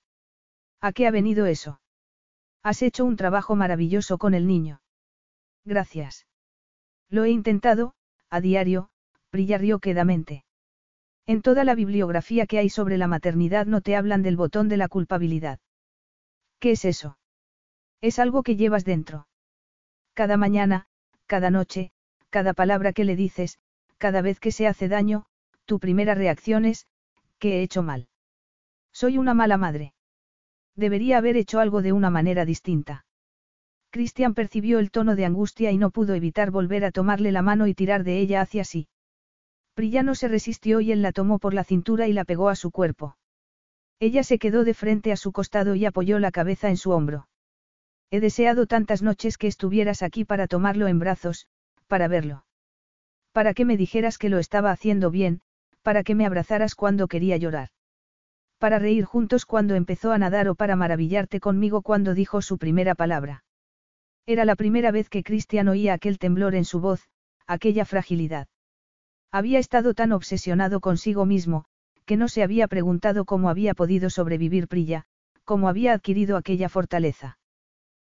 ¿A 0.80 0.92
qué 0.92 1.06
ha 1.06 1.10
venido 1.10 1.46
eso? 1.46 1.80
Has 2.62 2.82
hecho 2.82 3.04
un 3.04 3.16
trabajo 3.16 3.56
maravilloso 3.56 4.18
con 4.18 4.34
el 4.34 4.46
niño. 4.46 4.82
Gracias. 5.64 6.26
Lo 7.08 7.24
he 7.24 7.30
intentado, 7.30 7.94
a 8.28 8.40
diario, 8.40 8.90
Prilla 9.30 9.58
rió 9.58 9.78
quedamente. 9.78 10.44
En 11.26 11.42
toda 11.42 11.64
la 11.64 11.74
bibliografía 11.74 12.46
que 12.46 12.58
hay 12.58 12.68
sobre 12.68 12.98
la 12.98 13.06
maternidad 13.06 13.66
no 13.66 13.80
te 13.80 13.96
hablan 13.96 14.22
del 14.22 14.36
botón 14.36 14.68
de 14.68 14.76
la 14.76 14.88
culpabilidad. 14.88 15.60
¿Qué 16.58 16.72
es 16.72 16.84
eso? 16.84 17.18
Es 18.00 18.18
algo 18.18 18.42
que 18.42 18.56
llevas 18.56 18.84
dentro. 18.84 19.28
Cada 20.14 20.36
mañana, 20.36 20.86
cada 21.26 21.50
noche, 21.50 21.92
cada 22.30 22.52
palabra 22.52 22.92
que 22.92 23.04
le 23.04 23.16
dices, 23.16 23.58
cada 23.98 24.22
vez 24.22 24.40
que 24.40 24.52
se 24.52 24.66
hace 24.66 24.88
daño, 24.88 25.26
tu 25.66 25.78
primera 25.78 26.14
reacción 26.14 26.64
es, 26.64 26.86
que 27.38 27.58
he 27.58 27.62
hecho 27.62 27.82
mal. 27.82 28.09
Soy 28.92 29.18
una 29.18 29.34
mala 29.34 29.56
madre. 29.56 29.94
Debería 30.76 31.18
haber 31.18 31.36
hecho 31.36 31.60
algo 31.60 31.82
de 31.82 31.92
una 31.92 32.10
manera 32.10 32.44
distinta. 32.44 33.04
Christian 33.90 34.34
percibió 34.34 34.78
el 34.78 34.90
tono 34.90 35.16
de 35.16 35.24
angustia 35.24 35.72
y 35.72 35.78
no 35.78 35.90
pudo 35.90 36.14
evitar 36.14 36.50
volver 36.50 36.84
a 36.84 36.92
tomarle 36.92 37.32
la 37.32 37.42
mano 37.42 37.66
y 37.66 37.74
tirar 37.74 38.04
de 38.04 38.20
ella 38.20 38.40
hacia 38.40 38.64
sí. 38.64 38.88
Prillano 39.74 40.14
se 40.14 40.28
resistió 40.28 40.80
y 40.80 40.92
él 40.92 41.02
la 41.02 41.12
tomó 41.12 41.38
por 41.38 41.54
la 41.54 41.64
cintura 41.64 42.06
y 42.06 42.12
la 42.12 42.24
pegó 42.24 42.48
a 42.48 42.56
su 42.56 42.70
cuerpo. 42.70 43.16
Ella 43.98 44.22
se 44.22 44.38
quedó 44.38 44.64
de 44.64 44.74
frente 44.74 45.12
a 45.12 45.16
su 45.16 45.32
costado 45.32 45.74
y 45.74 45.84
apoyó 45.84 46.18
la 46.18 46.30
cabeza 46.30 46.68
en 46.68 46.76
su 46.76 46.90
hombro. 46.90 47.28
He 48.10 48.20
deseado 48.20 48.66
tantas 48.66 49.02
noches 49.02 49.38
que 49.38 49.46
estuvieras 49.46 50.02
aquí 50.02 50.24
para 50.24 50.46
tomarlo 50.46 50.86
en 50.88 50.98
brazos, 50.98 51.46
para 51.86 52.08
verlo. 52.08 52.44
Para 53.32 53.54
que 53.54 53.64
me 53.64 53.76
dijeras 53.76 54.18
que 54.18 54.28
lo 54.28 54.38
estaba 54.38 54.70
haciendo 54.70 55.10
bien, 55.10 55.40
para 55.82 56.02
que 56.02 56.14
me 56.14 56.26
abrazaras 56.26 56.74
cuando 56.74 57.08
quería 57.08 57.36
llorar. 57.36 57.70
Para 58.60 58.78
reír 58.78 59.06
juntos 59.06 59.46
cuando 59.46 59.74
empezó 59.74 60.12
a 60.12 60.18
nadar 60.18 60.46
o 60.46 60.54
para 60.54 60.76
maravillarte 60.76 61.40
conmigo 61.40 61.80
cuando 61.80 62.12
dijo 62.12 62.42
su 62.42 62.58
primera 62.58 62.94
palabra. 62.94 63.42
Era 64.26 64.44
la 64.44 64.54
primera 64.54 64.90
vez 64.90 65.08
que 65.08 65.22
Cristian 65.22 65.68
oía 65.68 65.94
aquel 65.94 66.18
temblor 66.18 66.54
en 66.54 66.66
su 66.66 66.78
voz, 66.78 67.08
aquella 67.46 67.86
fragilidad. 67.86 68.48
Había 69.32 69.58
estado 69.58 69.94
tan 69.94 70.12
obsesionado 70.12 70.80
consigo 70.80 71.24
mismo, 71.24 71.64
que 72.04 72.18
no 72.18 72.28
se 72.28 72.42
había 72.42 72.68
preguntado 72.68 73.24
cómo 73.24 73.48
había 73.48 73.72
podido 73.72 74.10
sobrevivir 74.10 74.68
Prilla, 74.68 75.06
cómo 75.44 75.66
había 75.66 75.94
adquirido 75.94 76.36
aquella 76.36 76.68
fortaleza. 76.68 77.38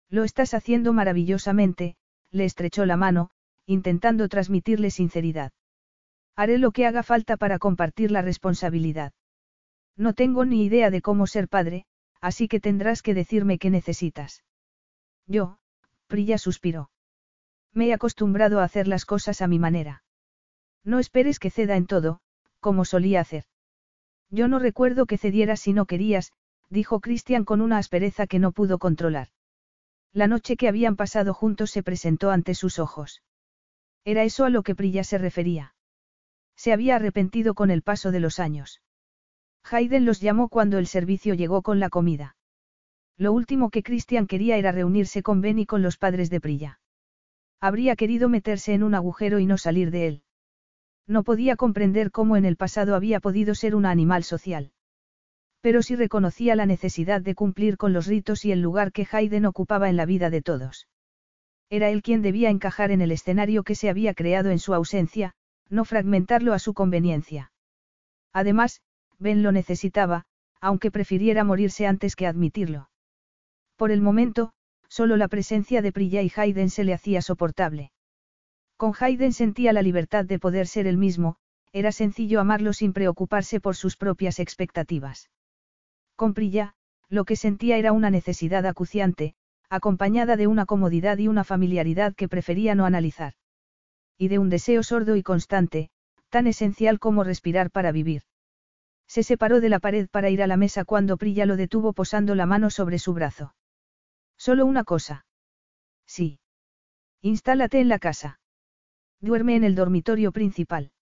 Lo 0.08 0.24
estás 0.24 0.52
haciendo 0.52 0.92
maravillosamente, 0.92 1.94
le 2.32 2.44
estrechó 2.44 2.86
la 2.86 2.96
mano, 2.96 3.30
intentando 3.66 4.28
transmitirle 4.28 4.90
sinceridad. 4.90 5.52
Haré 6.34 6.58
lo 6.58 6.72
que 6.72 6.86
haga 6.86 7.04
falta 7.04 7.36
para 7.36 7.60
compartir 7.60 8.10
la 8.10 8.22
responsabilidad. 8.22 9.12
No 9.96 10.14
tengo 10.14 10.44
ni 10.44 10.64
idea 10.64 10.90
de 10.90 11.02
cómo 11.02 11.26
ser 11.26 11.48
padre, 11.48 11.86
así 12.20 12.48
que 12.48 12.60
tendrás 12.60 13.02
que 13.02 13.14
decirme 13.14 13.58
qué 13.58 13.70
necesitas. 13.70 14.44
Yo, 15.26 15.58
Prilla 16.06 16.38
suspiró. 16.38 16.90
Me 17.72 17.88
he 17.88 17.92
acostumbrado 17.92 18.60
a 18.60 18.64
hacer 18.64 18.88
las 18.88 19.04
cosas 19.04 19.40
a 19.42 19.46
mi 19.46 19.58
manera. 19.58 20.02
No 20.84 20.98
esperes 20.98 21.38
que 21.38 21.50
ceda 21.50 21.76
en 21.76 21.86
todo, 21.86 22.20
como 22.58 22.84
solía 22.84 23.20
hacer. 23.20 23.44
Yo 24.30 24.48
no 24.48 24.58
recuerdo 24.58 25.06
que 25.06 25.18
cedieras 25.18 25.60
si 25.60 25.72
no 25.72 25.86
querías, 25.86 26.32
dijo 26.68 27.00
Cristian 27.00 27.44
con 27.44 27.60
una 27.60 27.78
aspereza 27.78 28.26
que 28.26 28.38
no 28.38 28.52
pudo 28.52 28.78
controlar. 28.78 29.28
La 30.12 30.26
noche 30.26 30.56
que 30.56 30.68
habían 30.68 30.96
pasado 30.96 31.34
juntos 31.34 31.70
se 31.70 31.82
presentó 31.82 32.30
ante 32.30 32.54
sus 32.54 32.78
ojos. 32.78 33.22
Era 34.04 34.24
eso 34.24 34.44
a 34.44 34.50
lo 34.50 34.62
que 34.62 34.74
Prilla 34.74 35.04
se 35.04 35.18
refería. 35.18 35.74
Se 36.56 36.72
había 36.72 36.96
arrepentido 36.96 37.54
con 37.54 37.70
el 37.70 37.82
paso 37.82 38.10
de 38.10 38.20
los 38.20 38.38
años. 38.38 38.82
Hayden 39.64 40.04
los 40.04 40.20
llamó 40.20 40.48
cuando 40.48 40.78
el 40.78 40.86
servicio 40.86 41.34
llegó 41.34 41.62
con 41.62 41.80
la 41.80 41.90
comida. 41.90 42.36
Lo 43.16 43.32
último 43.32 43.70
que 43.70 43.82
Christian 43.82 44.26
quería 44.26 44.56
era 44.56 44.72
reunirse 44.72 45.22
con 45.22 45.40
Ben 45.40 45.58
y 45.58 45.66
con 45.66 45.82
los 45.82 45.98
padres 45.98 46.30
de 46.30 46.40
Prilla. 46.40 46.80
Habría 47.60 47.94
querido 47.94 48.28
meterse 48.28 48.72
en 48.72 48.82
un 48.82 48.94
agujero 48.94 49.38
y 49.38 49.46
no 49.46 49.58
salir 49.58 49.90
de 49.90 50.06
él. 50.06 50.22
No 51.06 51.22
podía 51.24 51.56
comprender 51.56 52.10
cómo 52.10 52.36
en 52.36 52.44
el 52.44 52.56
pasado 52.56 52.94
había 52.94 53.20
podido 53.20 53.54
ser 53.54 53.74
un 53.74 53.84
animal 53.84 54.24
social. 54.24 54.72
Pero 55.60 55.82
sí 55.82 55.94
reconocía 55.96 56.56
la 56.56 56.64
necesidad 56.64 57.20
de 57.20 57.34
cumplir 57.34 57.76
con 57.76 57.92
los 57.92 58.06
ritos 58.06 58.44
y 58.46 58.52
el 58.52 58.62
lugar 58.62 58.92
que 58.92 59.06
Hayden 59.10 59.44
ocupaba 59.44 59.90
en 59.90 59.96
la 59.96 60.06
vida 60.06 60.30
de 60.30 60.40
todos. 60.40 60.88
Era 61.68 61.90
él 61.90 62.02
quien 62.02 62.22
debía 62.22 62.48
encajar 62.48 62.90
en 62.90 63.02
el 63.02 63.12
escenario 63.12 63.62
que 63.62 63.74
se 63.74 63.90
había 63.90 64.14
creado 64.14 64.50
en 64.50 64.58
su 64.58 64.72
ausencia, 64.72 65.34
no 65.68 65.84
fragmentarlo 65.84 66.54
a 66.54 66.58
su 66.58 66.72
conveniencia. 66.72 67.52
Además, 68.32 68.80
Ben 69.20 69.42
lo 69.42 69.52
necesitaba, 69.52 70.24
aunque 70.60 70.90
prefiriera 70.90 71.44
morirse 71.44 71.86
antes 71.86 72.16
que 72.16 72.26
admitirlo. 72.26 72.90
Por 73.76 73.90
el 73.92 74.00
momento, 74.00 74.52
solo 74.88 75.16
la 75.16 75.28
presencia 75.28 75.82
de 75.82 75.92
Priya 75.92 76.22
y 76.22 76.32
Hayden 76.34 76.70
se 76.70 76.84
le 76.84 76.94
hacía 76.94 77.22
soportable. 77.22 77.92
Con 78.76 78.92
Hayden 78.98 79.32
sentía 79.32 79.72
la 79.72 79.82
libertad 79.82 80.24
de 80.24 80.38
poder 80.38 80.66
ser 80.66 80.86
el 80.86 80.96
mismo, 80.96 81.36
era 81.72 81.92
sencillo 81.92 82.40
amarlo 82.40 82.72
sin 82.72 82.92
preocuparse 82.92 83.60
por 83.60 83.76
sus 83.76 83.96
propias 83.96 84.40
expectativas. 84.40 85.30
Con 86.16 86.34
Priya, 86.34 86.74
lo 87.08 87.24
que 87.24 87.36
sentía 87.36 87.76
era 87.76 87.92
una 87.92 88.10
necesidad 88.10 88.64
acuciante, 88.66 89.34
acompañada 89.68 90.36
de 90.36 90.46
una 90.46 90.66
comodidad 90.66 91.18
y 91.18 91.28
una 91.28 91.44
familiaridad 91.44 92.14
que 92.14 92.28
prefería 92.28 92.74
no 92.74 92.86
analizar. 92.86 93.34
Y 94.18 94.28
de 94.28 94.38
un 94.38 94.48
deseo 94.48 94.82
sordo 94.82 95.14
y 95.16 95.22
constante, 95.22 95.90
tan 96.30 96.46
esencial 96.46 96.98
como 96.98 97.22
respirar 97.22 97.70
para 97.70 97.92
vivir. 97.92 98.22
Se 99.10 99.24
separó 99.24 99.60
de 99.60 99.68
la 99.68 99.80
pared 99.80 100.08
para 100.08 100.30
ir 100.30 100.40
a 100.40 100.46
la 100.46 100.56
mesa 100.56 100.84
cuando 100.84 101.16
Priya 101.16 101.44
lo 101.44 101.56
detuvo 101.56 101.92
posando 101.92 102.36
la 102.36 102.46
mano 102.46 102.70
sobre 102.70 103.00
su 103.00 103.12
brazo. 103.12 103.56
Solo 104.38 104.64
una 104.64 104.84
cosa. 104.84 105.26
Sí. 106.06 106.38
Instálate 107.20 107.80
en 107.80 107.88
la 107.88 107.98
casa. 107.98 108.38
Duerme 109.20 109.56
en 109.56 109.64
el 109.64 109.74
dormitorio 109.74 110.30
principal. 110.30 110.92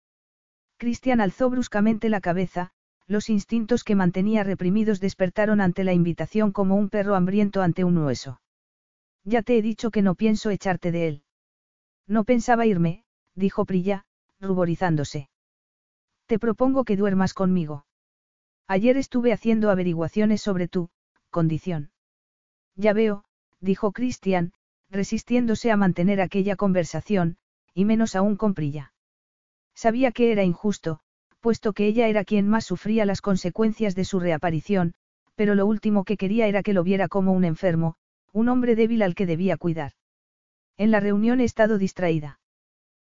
Cristian 0.78 1.20
alzó 1.20 1.50
bruscamente 1.50 2.08
la 2.08 2.22
cabeza, 2.22 2.70
los 3.06 3.28
instintos 3.28 3.84
que 3.84 3.94
mantenía 3.94 4.42
reprimidos 4.42 5.00
despertaron 5.00 5.60
ante 5.60 5.84
la 5.84 5.92
invitación 5.92 6.50
como 6.50 6.76
un 6.76 6.88
perro 6.88 7.14
hambriento 7.14 7.60
ante 7.60 7.84
un 7.84 7.98
hueso. 7.98 8.40
Ya 9.22 9.42
te 9.42 9.58
he 9.58 9.60
dicho 9.60 9.90
que 9.90 10.00
no 10.00 10.14
pienso 10.14 10.48
echarte 10.48 10.92
de 10.92 11.08
él. 11.08 11.22
No 12.06 12.24
pensaba 12.24 12.64
irme, 12.64 13.04
dijo 13.34 13.66
Prilla, 13.66 14.06
ruborizándose. 14.40 15.28
Te 16.24 16.38
propongo 16.38 16.84
que 16.84 16.96
duermas 16.96 17.34
conmigo. 17.34 17.84
Ayer 18.68 18.98
estuve 18.98 19.32
haciendo 19.32 19.70
averiguaciones 19.70 20.42
sobre 20.42 20.68
tu 20.68 20.90
condición. 21.30 21.90
Ya 22.76 22.92
veo, 22.92 23.24
dijo 23.60 23.92
Christian, 23.92 24.52
resistiéndose 24.90 25.70
a 25.70 25.76
mantener 25.78 26.20
aquella 26.20 26.54
conversación, 26.54 27.38
y 27.72 27.86
menos 27.86 28.14
aún 28.14 28.36
con 28.36 28.52
Prilla. 28.52 28.92
Sabía 29.74 30.12
que 30.12 30.32
era 30.32 30.44
injusto, 30.44 31.00
puesto 31.40 31.72
que 31.72 31.86
ella 31.86 32.08
era 32.08 32.24
quien 32.24 32.46
más 32.46 32.66
sufría 32.66 33.06
las 33.06 33.22
consecuencias 33.22 33.94
de 33.94 34.04
su 34.04 34.20
reaparición, 34.20 34.94
pero 35.34 35.54
lo 35.54 35.64
último 35.66 36.04
que 36.04 36.18
quería 36.18 36.46
era 36.46 36.62
que 36.62 36.74
lo 36.74 36.84
viera 36.84 37.08
como 37.08 37.32
un 37.32 37.44
enfermo, 37.44 37.94
un 38.32 38.48
hombre 38.48 38.76
débil 38.76 39.02
al 39.02 39.14
que 39.14 39.24
debía 39.24 39.56
cuidar. 39.56 39.92
En 40.76 40.90
la 40.90 41.00
reunión 41.00 41.40
he 41.40 41.44
estado 41.44 41.78
distraída. 41.78 42.38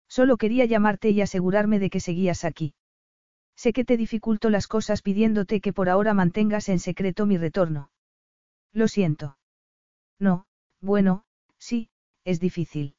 Solo 0.06 0.36
quería 0.36 0.66
llamarte 0.66 1.10
y 1.10 1.20
asegurarme 1.22 1.78
de 1.78 1.88
que 1.88 2.00
seguías 2.00 2.44
aquí. 2.44 2.74
Sé 3.56 3.72
que 3.72 3.84
te 3.84 3.96
dificulto 3.96 4.50
las 4.50 4.68
cosas 4.68 5.02
pidiéndote 5.02 5.60
que 5.60 5.72
por 5.72 5.88
ahora 5.88 6.14
mantengas 6.14 6.68
en 6.68 6.78
secreto 6.78 7.26
mi 7.26 7.38
retorno. 7.38 7.90
Lo 8.72 8.86
siento. 8.86 9.38
No, 10.18 10.46
bueno, 10.80 11.24
sí, 11.58 11.88
es 12.24 12.38
difícil. 12.38 12.94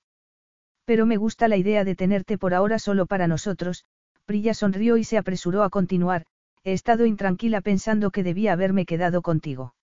Pero 0.85 1.05
me 1.05 1.17
gusta 1.17 1.47
la 1.47 1.57
idea 1.57 1.84
de 1.84 1.95
tenerte 1.95 2.38
por 2.38 2.53
ahora 2.53 2.79
solo 2.79 3.05
para 3.05 3.27
nosotros, 3.27 3.85
Prilla 4.25 4.53
sonrió 4.53 4.97
y 4.97 5.03
se 5.03 5.17
apresuró 5.17 5.63
a 5.63 5.69
continuar, 5.69 6.25
he 6.63 6.73
estado 6.73 7.05
intranquila 7.05 7.61
pensando 7.61 8.11
que 8.11 8.23
debía 8.23 8.53
haberme 8.53 8.85
quedado 8.85 9.21
contigo. 9.21 9.75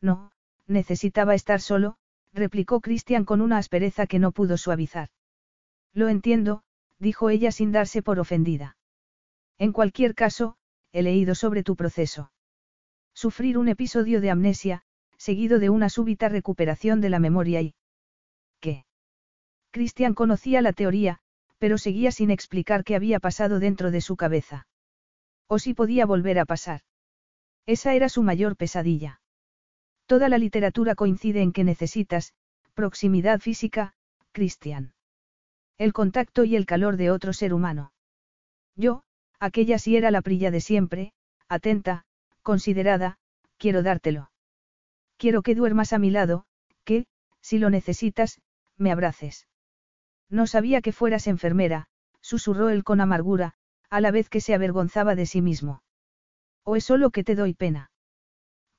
No, 0.00 0.32
necesitaba 0.66 1.34
estar 1.34 1.60
solo, 1.60 1.96
replicó 2.32 2.80
Cristian 2.80 3.24
con 3.24 3.40
una 3.40 3.58
aspereza 3.58 4.06
que 4.06 4.18
no 4.18 4.32
pudo 4.32 4.56
suavizar. 4.56 5.08
Lo 5.94 6.08
entiendo, 6.08 6.64
dijo 6.98 7.30
ella 7.30 7.52
sin 7.52 7.72
darse 7.72 8.02
por 8.02 8.18
ofendida. 8.18 8.76
En 9.62 9.70
cualquier 9.70 10.16
caso, 10.16 10.56
he 10.90 11.04
leído 11.04 11.36
sobre 11.36 11.62
tu 11.62 11.76
proceso. 11.76 12.32
Sufrir 13.14 13.56
un 13.58 13.68
episodio 13.68 14.20
de 14.20 14.28
amnesia, 14.28 14.82
seguido 15.18 15.60
de 15.60 15.70
una 15.70 15.88
súbita 15.88 16.28
recuperación 16.28 17.00
de 17.00 17.10
la 17.10 17.20
memoria 17.20 17.60
y... 17.60 17.76
¿Qué? 18.58 18.86
Christian 19.70 20.14
conocía 20.14 20.62
la 20.62 20.72
teoría, 20.72 21.20
pero 21.58 21.78
seguía 21.78 22.10
sin 22.10 22.32
explicar 22.32 22.82
qué 22.82 22.96
había 22.96 23.20
pasado 23.20 23.60
dentro 23.60 23.92
de 23.92 24.00
su 24.00 24.16
cabeza. 24.16 24.66
O 25.46 25.60
si 25.60 25.74
podía 25.74 26.06
volver 26.06 26.40
a 26.40 26.44
pasar. 26.44 26.80
Esa 27.64 27.94
era 27.94 28.08
su 28.08 28.24
mayor 28.24 28.56
pesadilla. 28.56 29.20
Toda 30.06 30.28
la 30.28 30.38
literatura 30.38 30.96
coincide 30.96 31.40
en 31.40 31.52
que 31.52 31.62
necesitas, 31.62 32.34
proximidad 32.74 33.38
física, 33.38 33.94
Christian. 34.32 34.92
El 35.78 35.92
contacto 35.92 36.42
y 36.42 36.56
el 36.56 36.66
calor 36.66 36.96
de 36.96 37.12
otro 37.12 37.32
ser 37.32 37.54
humano. 37.54 37.92
Yo, 38.74 39.04
aquella 39.42 39.80
sí 39.80 39.96
era 39.96 40.12
la 40.12 40.22
prilla 40.22 40.52
de 40.52 40.60
siempre, 40.60 41.12
atenta, 41.48 42.04
considerada, 42.42 43.18
quiero 43.58 43.82
dártelo. 43.82 44.30
Quiero 45.16 45.42
que 45.42 45.56
duermas 45.56 45.92
a 45.92 45.98
mi 45.98 46.10
lado, 46.10 46.44
que, 46.84 47.06
si 47.40 47.58
lo 47.58 47.68
necesitas, 47.68 48.40
me 48.78 48.92
abraces. 48.92 49.48
No 50.30 50.46
sabía 50.46 50.80
que 50.80 50.92
fueras 50.92 51.26
enfermera, 51.26 51.88
susurró 52.20 52.70
él 52.70 52.84
con 52.84 53.00
amargura, 53.00 53.54
a 53.90 54.00
la 54.00 54.12
vez 54.12 54.28
que 54.28 54.40
se 54.40 54.54
avergonzaba 54.54 55.16
de 55.16 55.26
sí 55.26 55.42
mismo. 55.42 55.82
¿O 56.62 56.76
es 56.76 56.84
solo 56.84 57.10
que 57.10 57.24
te 57.24 57.34
doy 57.34 57.52
pena? 57.52 57.90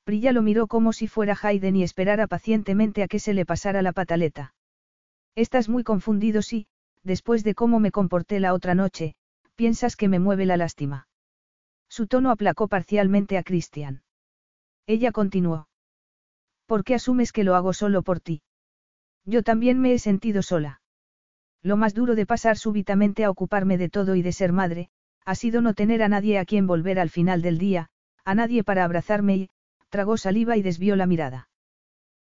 Prilla 0.06 0.32
lo 0.32 0.42
miró 0.42 0.68
como 0.68 0.94
si 0.94 1.08
fuera 1.10 1.38
Hayden 1.42 1.76
y 1.76 1.84
esperara 1.84 2.26
pacientemente 2.26 3.04
a 3.04 3.10
que 3.10 3.20
se 3.20 3.34
le 3.34 3.46
pasara 3.46 3.82
la 3.82 3.92
pataleta. 3.92 4.54
Estás 5.36 5.68
muy 5.68 5.84
confundido 5.84 6.42
si, 6.42 6.68
después 7.04 7.44
de 7.44 7.54
cómo 7.54 7.82
me 7.82 7.92
comporté 7.92 8.40
la 8.40 8.54
otra 8.54 8.76
noche, 8.76 9.16
piensas 9.56 9.96
que 9.96 10.08
me 10.08 10.20
mueve 10.20 10.46
la 10.46 10.58
lástima. 10.58 11.08
Su 11.90 12.08
tono 12.08 12.32
aplacó 12.32 12.68
parcialmente 12.68 13.38
a 13.38 13.44
Christian. 13.44 14.04
Ella 14.88 15.12
continuó. 15.12 15.68
¿Por 16.66 16.84
qué 16.84 16.96
asumes 16.96 17.32
que 17.32 17.44
lo 17.44 17.56
hago 17.56 17.74
solo 17.74 18.02
por 18.02 18.20
ti? 18.20 18.42
Yo 19.26 19.44
también 19.44 19.80
me 19.80 19.94
he 19.94 20.00
sentido 20.00 20.42
sola. 20.42 20.82
Lo 21.62 21.78
más 21.78 21.94
duro 21.94 22.16
de 22.16 22.26
pasar 22.26 22.58
súbitamente 22.58 23.24
a 23.24 23.30
ocuparme 23.30 23.78
de 23.78 23.90
todo 23.90 24.16
y 24.16 24.22
de 24.22 24.34
ser 24.34 24.52
madre, 24.52 24.90
ha 25.26 25.36
sido 25.36 25.62
no 25.62 25.74
tener 25.74 26.04
a 26.04 26.10
nadie 26.10 26.38
a 26.40 26.46
quien 26.46 26.68
volver 26.68 27.00
al 27.00 27.10
final 27.10 27.42
del 27.42 27.58
día, 27.58 27.90
a 28.26 28.36
nadie 28.36 28.64
para 28.64 28.84
abrazarme 28.84 29.36
y, 29.36 29.50
tragó 29.90 30.18
saliva 30.18 30.58
y 30.58 30.62
desvió 30.62 30.96
la 30.96 31.06
mirada. 31.06 31.50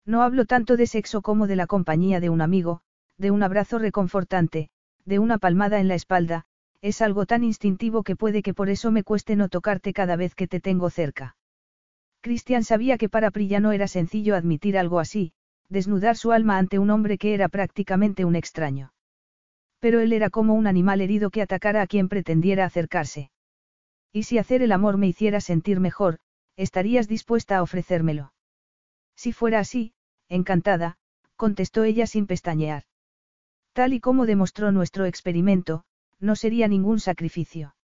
No 0.05 0.23
hablo 0.23 0.45
tanto 0.45 0.75
de 0.75 0.87
sexo 0.87 1.21
como 1.21 1.47
de 1.47 1.55
la 1.55 1.67
compañía 1.67 2.19
de 2.19 2.29
un 2.29 2.41
amigo, 2.41 2.81
de 3.17 3.31
un 3.31 3.43
abrazo 3.43 3.79
reconfortante, 3.79 4.69
de 5.05 5.19
una 5.19 5.37
palmada 5.37 5.79
en 5.79 5.87
la 5.87 5.95
espalda, 5.95 6.45
es 6.81 7.01
algo 7.01 7.25
tan 7.25 7.43
instintivo 7.43 8.03
que 8.03 8.15
puede 8.15 8.41
que 8.41 8.53
por 8.53 8.69
eso 8.69 8.91
me 8.91 9.03
cueste 9.03 9.35
no 9.35 9.49
tocarte 9.49 9.93
cada 9.93 10.15
vez 10.15 10.35
que 10.35 10.47
te 10.47 10.59
tengo 10.59 10.89
cerca. 10.89 11.35
Christian 12.21 12.63
sabía 12.63 12.97
que 12.97 13.09
para 13.09 13.31
Prilla 13.31 13.59
no 13.59 13.71
era 13.71 13.87
sencillo 13.87 14.35
admitir 14.35 14.77
algo 14.77 14.99
así, 14.99 15.33
desnudar 15.69 16.17
su 16.17 16.31
alma 16.31 16.57
ante 16.57 16.79
un 16.79 16.89
hombre 16.89 17.17
que 17.17 17.33
era 17.33 17.47
prácticamente 17.47 18.25
un 18.25 18.35
extraño. 18.35 18.91
Pero 19.79 19.99
él 19.99 20.11
era 20.11 20.29
como 20.29 20.53
un 20.55 20.67
animal 20.67 20.99
herido 21.01 21.29
que 21.29 21.41
atacara 21.41 21.81
a 21.81 21.87
quien 21.87 22.09
pretendiera 22.09 22.65
acercarse. 22.65 23.31
Y 24.11 24.23
si 24.23 24.37
hacer 24.37 24.61
el 24.61 24.71
amor 24.71 24.97
me 24.97 25.07
hiciera 25.07 25.39
sentir 25.39 25.79
mejor, 25.79 26.19
estarías 26.57 27.07
dispuesta 27.07 27.57
a 27.57 27.63
ofrecérmelo. 27.63 28.33
Si 29.15 29.31
fuera 29.31 29.59
así, 29.59 29.93
encantada, 30.27 30.97
contestó 31.35 31.83
ella 31.83 32.07
sin 32.07 32.27
pestañear. 32.27 32.83
Tal 33.71 33.93
y 33.93 33.99
como 33.99 34.25
demostró 34.25 34.71
nuestro 34.71 35.05
experimento, 35.05 35.83
no 36.19 36.35
sería 36.35 36.67
ningún 36.67 36.99
sacrificio. 36.99 37.75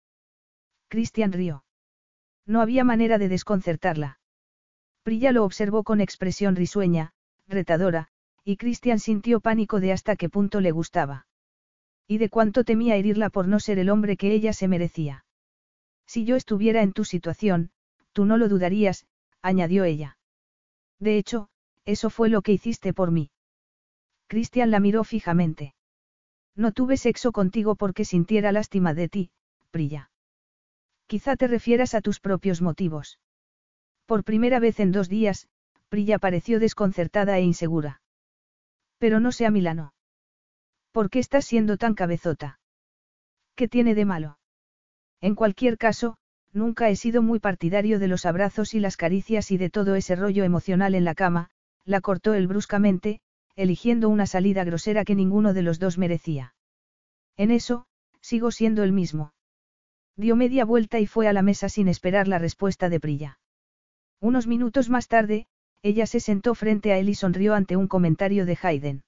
Christian 0.88 1.32
rió. 1.32 1.66
No 2.46 2.62
había 2.62 2.84
manera 2.84 3.18
de 3.18 3.30
desconcertarla. 3.30 4.20
Prilla 5.04 5.32
lo 5.32 5.44
observó 5.44 5.84
con 5.84 6.02
expresión 6.02 6.56
risueña, 6.56 7.14
retadora, 7.48 8.10
y 8.44 8.58
Christian 8.58 9.00
sintió 9.00 9.40
pánico 9.40 9.80
de 9.80 9.92
hasta 9.92 10.16
qué 10.16 10.30
punto 10.30 10.62
le 10.62 10.72
gustaba. 10.72 11.28
Y 12.08 12.18
de 12.20 12.30
cuánto 12.30 12.64
temía 12.64 12.96
herirla 12.96 13.30
por 13.30 13.48
no 13.48 13.60
ser 13.60 13.80
el 13.80 13.90
hombre 13.90 14.18
que 14.18 14.32
ella 14.34 14.54
se 14.54 14.68
merecía. 14.68 15.26
Si 16.06 16.26
yo 16.26 16.36
estuviera 16.36 16.84
en 16.84 16.94
tu 16.94 17.04
situación, 17.04 17.72
tú 18.14 18.26
no 18.26 18.38
lo 18.38 18.48
dudarías, 18.48 19.06
añadió 19.42 19.84
ella. 19.84 20.18
De 21.00 21.18
hecho, 21.18 21.50
eso 21.84 22.10
fue 22.10 22.30
lo 22.30 22.42
que 22.42 22.54
hiciste 22.54 22.94
por 22.94 23.12
mí. 23.12 23.32
Christian 24.28 24.72
la 24.72 24.80
miró 24.80 25.04
fijamente. 25.04 25.75
No 26.56 26.72
tuve 26.72 26.98
sexo 26.98 27.32
contigo 27.32 27.76
porque 27.76 28.06
sintiera 28.06 28.52
lástima 28.52 28.94
de 28.94 29.10
ti, 29.10 29.32
Prilla. 29.72 30.10
Quizá 31.08 31.36
te 31.36 31.48
refieras 31.48 31.94
a 31.94 32.02
tus 32.02 32.20
propios 32.20 32.62
motivos. 32.62 33.20
Por 34.06 34.24
primera 34.24 34.60
vez 34.60 34.80
en 34.80 34.92
dos 34.92 35.10
días, 35.10 35.48
Prilla 35.90 36.18
pareció 36.18 36.60
desconcertada 36.60 37.38
e 37.38 37.42
insegura. 37.42 38.02
Pero 38.98 39.20
no 39.20 39.32
sea 39.32 39.52
Milano. 39.52 39.94
¿Por 40.92 41.10
qué 41.10 41.20
estás 41.20 41.46
siendo 41.46 41.78
tan 41.78 41.94
cabezota? 41.94 42.60
¿Qué 43.56 43.68
tiene 43.68 43.96
de 43.96 44.06
malo? 44.06 44.40
En 45.22 45.36
cualquier 45.36 45.78
caso, 45.78 46.18
nunca 46.54 46.90
he 46.90 46.96
sido 46.96 47.22
muy 47.22 47.40
partidario 47.40 48.00
de 48.00 48.08
los 48.08 48.26
abrazos 48.26 48.74
y 48.74 48.80
las 48.80 48.96
caricias 48.96 49.52
y 49.52 49.58
de 49.58 49.70
todo 49.70 49.96
ese 49.96 50.16
rollo 50.16 50.44
emocional 50.44 50.96
en 50.96 51.04
la 51.04 51.16
cama, 51.16 51.50
la 51.84 52.02
cortó 52.02 52.34
él 52.34 52.48
bruscamente, 52.48 53.20
eligiendo 53.56 54.10
una 54.10 54.26
salida 54.26 54.64
grosera 54.64 55.06
que 55.06 55.16
ninguno 55.16 55.54
de 55.54 55.62
los 55.62 55.80
dos 55.80 55.98
merecía. 55.98 56.54
En 57.38 57.52
eso, 57.52 57.86
sigo 58.22 58.52
siendo 58.52 58.84
el 58.84 58.92
mismo. 58.92 59.34
Dio 60.18 60.36
media 60.36 60.66
vuelta 60.66 61.00
y 61.00 61.08
fue 61.08 61.28
a 61.28 61.34
la 61.34 61.42
mesa 61.42 61.70
sin 61.70 61.88
esperar 61.88 62.28
la 62.28 62.40
respuesta 62.40 62.90
de 62.90 63.00
Prilla. 63.00 63.40
Unos 64.22 64.48
minutos 64.48 64.90
más 64.90 65.08
tarde, 65.08 65.48
ella 65.84 66.08
se 66.08 66.20
sentó 66.20 66.56
frente 66.56 66.92
a 66.92 66.98
él 66.98 67.10
y 67.10 67.16
sonrió 67.16 67.54
ante 67.54 67.76
un 67.76 67.88
comentario 67.88 68.46
de 68.46 68.58
Hayden. 68.62 69.04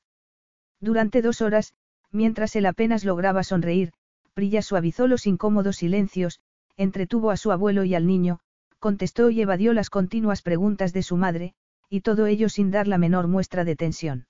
Durante 0.79 1.21
dos 1.21 1.41
horas, 1.41 1.73
mientras 2.11 2.55
él 2.55 2.65
apenas 2.65 3.03
lograba 3.03 3.43
sonreír, 3.43 3.93
Prilla 4.33 4.61
suavizó 4.61 5.07
los 5.07 5.25
incómodos 5.25 5.77
silencios, 5.77 6.39
entretuvo 6.75 7.31
a 7.31 7.37
su 7.37 7.51
abuelo 7.51 7.83
y 7.83 7.95
al 7.95 8.05
niño, 8.05 8.39
contestó 8.79 9.29
y 9.31 9.41
evadió 9.41 9.73
las 9.73 9.89
continuas 9.89 10.41
preguntas 10.41 10.93
de 10.93 11.01
su 11.03 11.17
madre, 11.17 11.53
y 11.89 12.01
todo 12.01 12.27
ello 12.27 12.49
sin 12.49 12.69
dar 12.69 12.87
la 12.87 12.97
menor 12.97 13.27
muestra 13.27 13.63
de 13.63 13.75
tensión. 13.75 14.27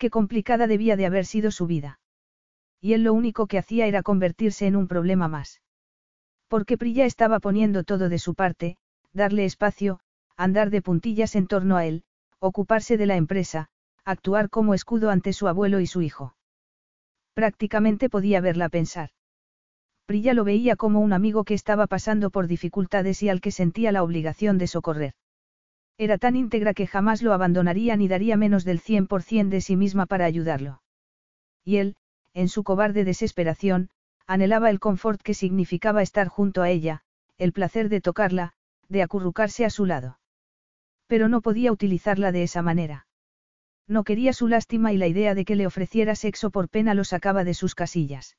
Qué 0.00 0.08
complicada 0.08 0.66
debía 0.66 0.96
de 0.96 1.04
haber 1.04 1.26
sido 1.26 1.50
su 1.50 1.66
vida. 1.66 2.00
Y 2.80 2.94
él 2.94 3.02
lo 3.02 3.12
único 3.12 3.46
que 3.46 3.58
hacía 3.58 3.86
era 3.86 4.02
convertirse 4.02 4.66
en 4.66 4.74
un 4.74 4.88
problema 4.88 5.28
más. 5.28 5.60
Porque 6.48 6.78
Prilla 6.78 7.04
estaba 7.04 7.38
poniendo 7.38 7.84
todo 7.84 8.08
de 8.08 8.18
su 8.18 8.34
parte, 8.34 8.78
darle 9.12 9.44
espacio, 9.44 10.00
andar 10.38 10.70
de 10.70 10.80
puntillas 10.80 11.36
en 11.36 11.46
torno 11.46 11.76
a 11.76 11.84
él, 11.84 12.04
ocuparse 12.38 12.96
de 12.96 13.04
la 13.04 13.16
empresa, 13.16 13.68
actuar 14.06 14.48
como 14.48 14.72
escudo 14.72 15.10
ante 15.10 15.34
su 15.34 15.48
abuelo 15.48 15.80
y 15.80 15.86
su 15.86 16.00
hijo. 16.00 16.34
Prácticamente 17.34 18.08
podía 18.08 18.40
verla 18.40 18.70
pensar. 18.70 19.10
Prilla 20.06 20.32
lo 20.32 20.44
veía 20.44 20.76
como 20.76 21.00
un 21.00 21.12
amigo 21.12 21.44
que 21.44 21.52
estaba 21.52 21.86
pasando 21.86 22.30
por 22.30 22.46
dificultades 22.46 23.22
y 23.22 23.28
al 23.28 23.42
que 23.42 23.50
sentía 23.50 23.92
la 23.92 24.02
obligación 24.02 24.56
de 24.56 24.66
socorrer. 24.66 25.12
Era 26.00 26.16
tan 26.16 26.34
íntegra 26.34 26.72
que 26.72 26.86
jamás 26.86 27.20
lo 27.20 27.34
abandonaría 27.34 27.94
ni 27.94 28.08
daría 28.08 28.38
menos 28.38 28.64
del 28.64 28.80
100% 28.80 29.50
de 29.50 29.60
sí 29.60 29.76
misma 29.76 30.06
para 30.06 30.24
ayudarlo. 30.24 30.80
Y 31.62 31.76
él, 31.76 31.94
en 32.32 32.48
su 32.48 32.64
cobarde 32.64 33.04
desesperación, 33.04 33.90
anhelaba 34.26 34.70
el 34.70 34.80
confort 34.80 35.20
que 35.20 35.34
significaba 35.34 36.00
estar 36.00 36.28
junto 36.28 36.62
a 36.62 36.70
ella, 36.70 37.02
el 37.36 37.52
placer 37.52 37.90
de 37.90 38.00
tocarla, 38.00 38.54
de 38.88 39.02
acurrucarse 39.02 39.66
a 39.66 39.68
su 39.68 39.84
lado. 39.84 40.18
Pero 41.06 41.28
no 41.28 41.42
podía 41.42 41.70
utilizarla 41.70 42.32
de 42.32 42.44
esa 42.44 42.62
manera. 42.62 43.06
No 43.86 44.02
quería 44.02 44.32
su 44.32 44.48
lástima 44.48 44.94
y 44.94 44.96
la 44.96 45.06
idea 45.06 45.34
de 45.34 45.44
que 45.44 45.54
le 45.54 45.66
ofreciera 45.66 46.14
sexo 46.14 46.48
por 46.48 46.70
pena 46.70 46.94
lo 46.94 47.04
sacaba 47.04 47.44
de 47.44 47.52
sus 47.52 47.74
casillas. 47.74 48.38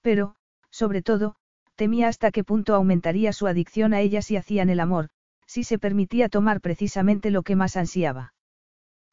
Pero, 0.00 0.36
sobre 0.70 1.02
todo, 1.02 1.34
temía 1.74 2.06
hasta 2.06 2.30
qué 2.30 2.44
punto 2.44 2.76
aumentaría 2.76 3.32
su 3.32 3.48
adicción 3.48 3.94
a 3.94 4.00
ella 4.00 4.22
si 4.22 4.36
hacían 4.36 4.70
el 4.70 4.78
amor, 4.78 5.10
si 5.48 5.64
se 5.64 5.78
permitía 5.78 6.28
tomar 6.28 6.60
precisamente 6.60 7.30
lo 7.30 7.42
que 7.42 7.56
más 7.56 7.76
ansiaba. 7.76 8.34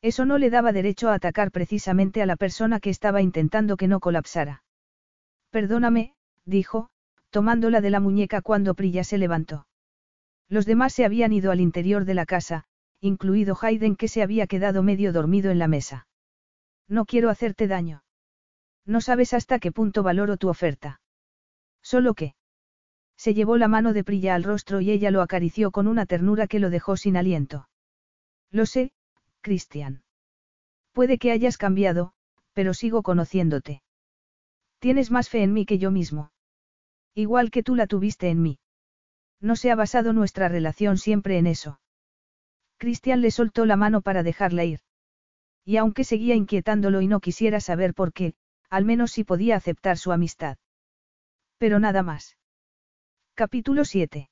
Eso 0.01 0.25
no 0.25 0.37
le 0.37 0.49
daba 0.49 0.73
derecho 0.73 1.09
a 1.09 1.15
atacar 1.15 1.49
precisamente 1.49 2.21
a 2.21 2.25
la 2.25 2.35
persona 2.35 2.79
que 2.79 2.91
estaba 2.91 3.21
intentando 3.21 3.77
que 3.77 3.87
no 3.87 3.99
colapsara. 3.99 4.63
Perdóname, 5.49 6.13
dijo, 6.45 6.89
tomándola 7.29 7.81
de 7.81 7.89
la 7.89 8.01
muñeca 8.01 8.41
cuando 8.41 8.75
Prilla 8.75 9.03
se 9.03 9.17
levantó. 9.17 9.65
Los 10.49 10.65
demás 10.65 10.93
se 10.93 11.05
habían 11.05 11.33
ido 11.33 11.51
al 11.51 11.61
interior 11.61 12.05
de 12.05 12.13
la 12.13 12.25
casa, 12.25 12.65
incluido 12.99 13.57
Hayden 13.59 13.95
que 13.95 14.09
se 14.09 14.21
había 14.21 14.45
quedado 14.45 14.83
medio 14.83 15.13
dormido 15.13 15.49
en 15.51 15.59
la 15.59 15.67
mesa. 15.67 16.07
No 16.87 17.05
quiero 17.05 17.29
hacerte 17.29 17.67
daño. 17.67 18.03
No 18.85 19.01
sabes 19.01 19.33
hasta 19.33 19.57
qué 19.59 19.71
punto 19.71 20.03
valoro 20.03 20.37
tu 20.37 20.49
oferta. 20.49 20.99
Solo 21.81 22.13
que. 22.13 22.35
Se 23.17 23.33
llevó 23.33 23.57
la 23.57 23.67
mano 23.67 23.93
de 23.93 24.03
Prilla 24.03 24.35
al 24.35 24.43
rostro 24.43 24.81
y 24.81 24.91
ella 24.91 25.11
lo 25.11 25.21
acarició 25.21 25.71
con 25.71 25.87
una 25.87 26.05
ternura 26.05 26.47
que 26.47 26.59
lo 26.59 26.69
dejó 26.69 26.97
sin 26.97 27.17
aliento. 27.17 27.69
Lo 28.51 28.65
sé, 28.65 28.91
Cristian. 29.41 30.03
Puede 30.91 31.17
que 31.17 31.31
hayas 31.31 31.57
cambiado, 31.57 32.13
pero 32.53 32.73
sigo 32.73 33.03
conociéndote. 33.03 33.81
Tienes 34.79 35.11
más 35.11 35.29
fe 35.29 35.43
en 35.43 35.53
mí 35.53 35.65
que 35.65 35.77
yo 35.77 35.91
mismo. 35.91 36.31
Igual 37.13 37.51
que 37.51 37.63
tú 37.63 37.75
la 37.75 37.87
tuviste 37.87 38.29
en 38.29 38.41
mí. 38.41 38.59
No 39.41 39.55
se 39.55 39.71
ha 39.71 39.75
basado 39.75 40.13
nuestra 40.13 40.47
relación 40.47 40.97
siempre 40.97 41.37
en 41.37 41.47
eso. 41.47 41.79
Cristian 42.77 43.21
le 43.21 43.31
soltó 43.31 43.65
la 43.65 43.77
mano 43.77 44.01
para 44.01 44.23
dejarla 44.23 44.65
ir. 44.65 44.79
Y 45.63 45.77
aunque 45.77 46.03
seguía 46.03 46.35
inquietándolo 46.35 47.01
y 47.01 47.07
no 47.07 47.19
quisiera 47.19 47.59
saber 47.59 47.93
por 47.93 48.13
qué, 48.13 48.35
al 48.69 48.85
menos 48.85 49.11
sí 49.11 49.23
podía 49.23 49.55
aceptar 49.55 49.97
su 49.97 50.11
amistad. 50.11 50.57
Pero 51.57 51.79
nada 51.79 52.03
más. 52.03 52.37
Capítulo 53.37 53.83
7. 53.83 54.29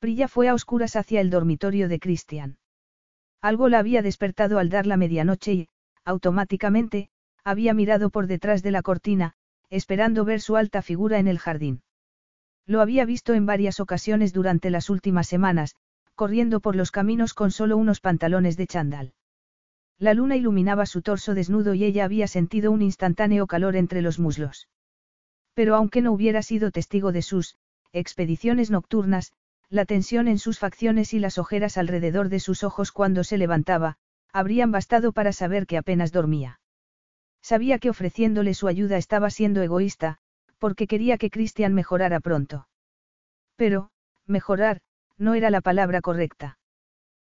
Prilla 0.00 0.26
fue 0.26 0.48
a 0.48 0.54
oscuras 0.54 0.96
hacia 0.96 1.20
el 1.20 1.30
dormitorio 1.30 1.88
de 1.88 2.00
Cristian. 2.00 2.58
Algo 3.40 3.68
la 3.68 3.78
había 3.78 4.02
despertado 4.02 4.58
al 4.58 4.70
dar 4.70 4.88
la 4.88 4.96
medianoche 4.96 5.52
y, 5.52 5.68
automáticamente, 6.04 7.10
había 7.44 7.74
mirado 7.74 8.10
por 8.10 8.26
detrás 8.26 8.64
de 8.64 8.72
la 8.72 8.82
cortina, 8.82 9.34
esperando 9.70 10.24
ver 10.24 10.40
su 10.40 10.56
alta 10.56 10.82
figura 10.82 11.20
en 11.20 11.28
el 11.28 11.38
jardín. 11.38 11.82
Lo 12.66 12.80
había 12.80 13.04
visto 13.04 13.34
en 13.34 13.46
varias 13.46 13.78
ocasiones 13.78 14.32
durante 14.32 14.70
las 14.70 14.90
últimas 14.90 15.28
semanas, 15.28 15.76
corriendo 16.16 16.58
por 16.58 16.74
los 16.74 16.90
caminos 16.90 17.34
con 17.34 17.52
solo 17.52 17.76
unos 17.76 18.00
pantalones 18.00 18.56
de 18.56 18.66
chandal. 18.66 19.12
La 19.96 20.12
luna 20.12 20.34
iluminaba 20.34 20.86
su 20.86 21.02
torso 21.02 21.34
desnudo 21.34 21.72
y 21.72 21.84
ella 21.84 22.04
había 22.04 22.26
sentido 22.26 22.72
un 22.72 22.82
instantáneo 22.82 23.46
calor 23.46 23.76
entre 23.76 24.02
los 24.02 24.18
muslos. 24.18 24.66
Pero 25.54 25.76
aunque 25.76 26.02
no 26.02 26.10
hubiera 26.10 26.42
sido 26.42 26.72
testigo 26.72 27.12
de 27.12 27.22
sus 27.22 27.56
expediciones 27.92 28.70
nocturnas, 28.70 29.32
la 29.70 29.84
tensión 29.84 30.28
en 30.28 30.38
sus 30.38 30.58
facciones 30.58 31.12
y 31.14 31.18
las 31.18 31.38
ojeras 31.38 31.76
alrededor 31.76 32.28
de 32.28 32.40
sus 32.40 32.64
ojos 32.64 32.92
cuando 32.92 33.24
se 33.24 33.38
levantaba, 33.38 33.96
habrían 34.32 34.72
bastado 34.72 35.12
para 35.12 35.32
saber 35.32 35.66
que 35.66 35.76
apenas 35.76 36.12
dormía. 36.12 36.60
Sabía 37.42 37.78
que 37.78 37.90
ofreciéndole 37.90 38.54
su 38.54 38.68
ayuda 38.68 38.96
estaba 38.96 39.30
siendo 39.30 39.62
egoísta, 39.62 40.18
porque 40.58 40.86
quería 40.86 41.18
que 41.18 41.30
Christian 41.30 41.74
mejorara 41.74 42.20
pronto. 42.20 42.68
Pero, 43.56 43.90
mejorar, 44.26 44.80
no 45.16 45.34
era 45.34 45.50
la 45.50 45.60
palabra 45.60 46.00
correcta. 46.00 46.58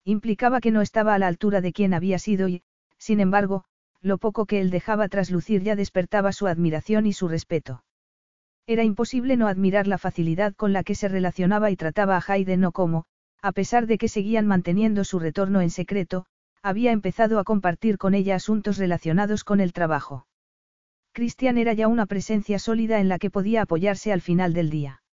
Implicaba 0.03 0.59
que 0.59 0.71
no 0.71 0.81
estaba 0.81 1.13
a 1.13 1.19
la 1.19 1.27
altura 1.27 1.61
de 1.61 1.71
quien 1.71 1.93
había 1.93 2.19
sido 2.19 2.47
y, 2.47 2.63
sin 2.97 3.19
embargo, 3.19 3.63
lo 4.01 4.17
poco 4.17 4.45
que 4.45 4.59
él 4.59 4.69
dejaba 4.69 5.07
traslucir 5.07 5.63
ya 5.63 5.75
despertaba 5.75 6.33
su 6.33 6.47
admiración 6.47 7.05
y 7.05 7.13
su 7.13 7.27
respeto. 7.27 7.83
Era 8.65 8.83
imposible 8.83 9.35
no 9.35 9.47
admirar 9.47 9.87
la 9.87 9.97
facilidad 9.97 10.53
con 10.55 10.71
la 10.71 10.83
que 10.83 10.95
se 10.95 11.09
relacionaba 11.09 11.69
y 11.69 11.75
trataba 11.75 12.17
a 12.17 12.23
Hayden 12.25 12.61
no 12.61 12.71
como, 12.71 13.05
a 13.41 13.51
pesar 13.51 13.87
de 13.87 13.97
que 13.97 14.07
seguían 14.07 14.47
manteniendo 14.47 15.03
su 15.03 15.19
retorno 15.19 15.59
en 15.59 15.69
secreto, 15.69 16.25
había 16.61 16.93
empezado 16.93 17.39
a 17.39 17.43
compartir 17.43 17.97
con 17.97 18.13
ella 18.13 18.35
asuntos 18.35 18.77
relacionados 18.77 19.43
con 19.43 19.59
el 19.59 19.73
trabajo. 19.73 20.27
Cristian 21.11 21.57
era 21.57 21.73
ya 21.73 21.89
una 21.89 22.05
presencia 22.05 22.57
sólida 22.57 23.01
en 23.01 23.09
la 23.09 23.19
que 23.19 23.29
podía 23.29 23.63
apoyarse 23.63 24.13
al 24.13 24.21
final 24.21 24.53
del 24.53 24.69
día. 24.69 25.03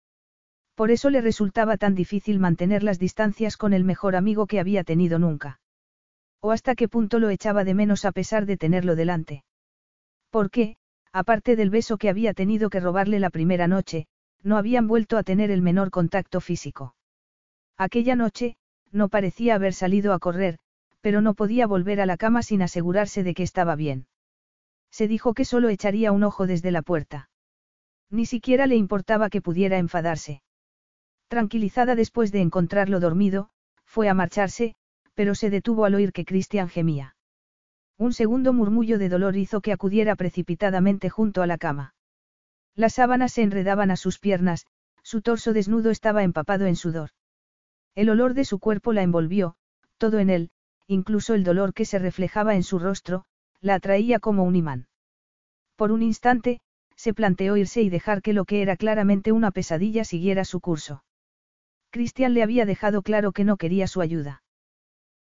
Por 0.77 0.93
eso 0.93 1.11
le 1.11 1.21
resultaba 1.21 1.77
tan 1.77 1.95
difícil 1.95 2.39
mantener 2.39 2.85
las 2.85 2.99
distancias 2.99 3.57
con 3.57 3.73
el 3.73 3.85
mejor 3.85 4.15
amigo 4.15 4.47
que 4.47 4.61
había 4.61 4.85
tenido 4.85 5.19
nunca. 5.19 5.61
O 6.41 6.53
hasta 6.53 6.75
qué 6.75 6.89
punto 6.89 7.19
lo 7.19 7.29
echaba 7.29 7.65
de 7.65 7.75
menos 7.75 8.05
a 8.05 8.13
pesar 8.13 8.47
de 8.47 8.57
tenerlo 8.57 8.97
delante. 8.97 9.45
Porque, 10.31 10.77
aparte 11.13 11.57
del 11.57 11.71
beso 11.71 11.99
que 11.99 12.09
había 12.09 12.35
tenido 12.35 12.71
que 12.71 12.81
robarle 12.81 13.21
la 13.21 13.31
primera 13.31 13.69
noche, 13.69 14.07
no 14.43 14.57
habían 14.57 14.87
vuelto 14.87 15.19
a 15.19 15.23
tener 15.23 15.51
el 15.51 15.63
menor 15.63 15.91
contacto 15.91 16.41
físico. 16.41 16.95
Aquella 17.77 18.17
noche, 18.17 18.57
no 18.93 19.09
parecía 19.09 19.55
haber 19.55 19.75
salido 19.75 20.13
a 20.13 20.19
correr, 20.19 20.59
pero 21.01 21.21
no 21.21 21.35
podía 21.35 21.67
volver 21.67 22.01
a 22.01 22.07
la 22.07 22.17
cama 22.17 22.43
sin 22.43 22.63
asegurarse 22.63 23.23
de 23.23 23.35
que 23.35 23.43
estaba 23.43 23.77
bien. 23.77 24.07
Se 24.91 25.09
dijo 25.09 25.35
que 25.35 25.45
solo 25.45 25.69
echaría 25.69 26.13
un 26.13 26.25
ojo 26.25 26.47
desde 26.47 26.71
la 26.71 26.83
puerta. 26.83 27.31
Ni 28.11 28.27
siquiera 28.27 28.67
le 28.67 28.77
importaba 28.77 29.31
que 29.31 29.41
pudiera 29.41 29.79
enfadarse. 29.79 30.43
Tranquilizada 31.29 31.95
después 31.95 32.33
de 32.33 32.41
encontrarlo 32.41 32.99
dormido, 32.99 33.51
fue 33.85 34.09
a 34.09 34.15
marcharse, 34.15 34.75
pero 35.15 35.35
se 35.35 35.51
detuvo 35.51 35.85
al 35.85 35.95
oír 35.95 36.13
que 36.13 36.25
Cristian 36.25 36.69
gemía. 36.69 37.15
Un 38.01 38.15
segundo 38.15 38.55
murmullo 38.55 38.99
de 38.99 39.11
dolor 39.11 39.37
hizo 39.37 39.61
que 39.61 39.73
acudiera 39.73 40.17
precipitadamente 40.17 41.11
junto 41.11 41.43
a 41.43 41.47
la 41.47 41.59
cama. 41.59 41.95
Las 42.75 42.95
sábanas 42.95 43.33
se 43.33 43.43
enredaban 43.43 43.91
a 43.91 43.97
sus 43.97 44.19
piernas, 44.19 44.65
su 45.03 45.21
torso 45.21 45.53
desnudo 45.53 45.91
estaba 45.91 46.23
empapado 46.23 46.65
en 46.65 46.77
sudor. 46.77 47.11
El 47.95 48.09
olor 48.09 48.33
de 48.33 48.47
su 48.47 48.59
cuerpo 48.59 48.95
la 48.95 49.03
envolvió, 49.03 49.57
todo 49.99 50.19
en 50.19 50.31
él, 50.31 50.51
incluso 50.87 51.35
el 51.35 51.45
dolor 51.45 51.75
que 51.75 51.85
se 51.85 51.99
reflejaba 51.99 52.55
en 52.55 52.63
su 52.63 52.79
rostro, 52.79 53.27
la 53.61 53.75
atraía 53.75 54.19
como 54.19 54.45
un 54.45 54.57
imán. 54.57 54.89
Por 55.77 55.93
un 55.93 56.01
instante, 56.01 56.63
se 56.97 57.13
planteó 57.13 57.59
irse 57.59 57.83
y 57.83 57.91
dejar 57.91 58.23
que 58.23 58.33
lo 58.33 58.47
que 58.47 58.63
era 58.63 58.79
claramente 58.79 59.31
una 59.31 59.51
pesadilla 59.51 60.05
siguiera 60.05 60.47
su 60.47 60.61
curso. 60.61 61.05
Cristian 61.91 62.33
le 62.33 62.43
había 62.43 62.65
dejado 62.65 63.03
claro 63.03 63.33
que 63.33 63.45
no 63.45 63.59
quería 63.59 63.87
su 63.87 64.01
ayuda. 64.01 64.43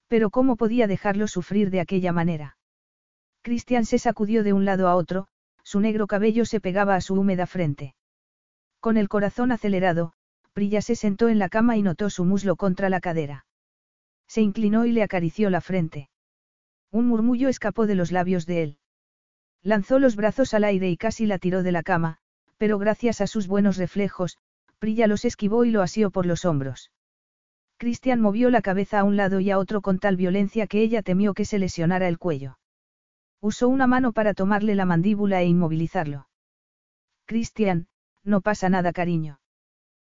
Pero 0.07 0.30
¿cómo 0.30 0.56
podía 0.56 0.88
dejarlo 0.88 1.27
sufrir 1.27 1.72
de 1.72 1.81
aquella 1.81 2.14
manera? 2.14 2.56
Cristian 3.41 3.85
se 3.85 3.99
sacudió 3.99 4.43
de 4.43 4.53
un 4.53 4.65
lado 4.65 4.87
a 4.87 4.95
otro, 4.95 5.27
su 5.63 5.79
negro 5.79 6.07
cabello 6.07 6.45
se 6.45 6.59
pegaba 6.59 6.95
a 6.95 7.01
su 7.01 7.15
húmeda 7.15 7.47
frente. 7.47 7.95
Con 8.79 8.97
el 8.97 9.09
corazón 9.09 9.51
acelerado, 9.51 10.13
Prilla 10.53 10.81
se 10.81 10.95
sentó 10.95 11.29
en 11.29 11.39
la 11.39 11.49
cama 11.49 11.77
y 11.77 11.81
notó 11.81 12.09
su 12.09 12.25
muslo 12.25 12.55
contra 12.55 12.89
la 12.89 12.99
cadera. 12.99 13.45
Se 14.27 14.41
inclinó 14.41 14.85
y 14.85 14.91
le 14.91 15.03
acarició 15.03 15.49
la 15.49 15.61
frente. 15.61 16.09
Un 16.91 17.07
murmullo 17.07 17.49
escapó 17.49 17.87
de 17.87 17.95
los 17.95 18.11
labios 18.11 18.45
de 18.45 18.63
él. 18.63 18.77
Lanzó 19.63 19.99
los 19.99 20.15
brazos 20.15 20.53
al 20.53 20.63
aire 20.63 20.89
y 20.89 20.97
casi 20.97 21.25
la 21.25 21.39
tiró 21.39 21.63
de 21.63 21.71
la 21.71 21.83
cama, 21.83 22.17
pero 22.57 22.77
gracias 22.77 23.21
a 23.21 23.27
sus 23.27 23.47
buenos 23.47 23.77
reflejos, 23.77 24.37
Prilla 24.79 25.07
los 25.07 25.25
esquivó 25.25 25.65
y 25.65 25.71
lo 25.71 25.81
asió 25.81 26.11
por 26.11 26.25
los 26.25 26.45
hombros. 26.45 26.91
Cristian 27.77 28.21
movió 28.21 28.49
la 28.49 28.61
cabeza 28.61 28.99
a 28.99 29.03
un 29.03 29.17
lado 29.17 29.39
y 29.39 29.51
a 29.51 29.57
otro 29.57 29.81
con 29.81 29.99
tal 29.99 30.17
violencia 30.17 30.67
que 30.67 30.81
ella 30.81 31.01
temió 31.01 31.33
que 31.33 31.45
se 31.45 31.59
lesionara 31.59 32.07
el 32.07 32.17
cuello. 32.17 32.59
Usó 33.41 33.69
una 33.69 33.87
mano 33.87 34.11
para 34.11 34.33
tomarle 34.33 34.75
la 34.75 34.85
mandíbula 34.85 35.41
e 35.41 35.45
inmovilizarlo. 35.45 36.27
Cristian, 37.25 37.87
no 38.23 38.41
pasa 38.41 38.69
nada, 38.69 38.91
cariño. 38.91 39.39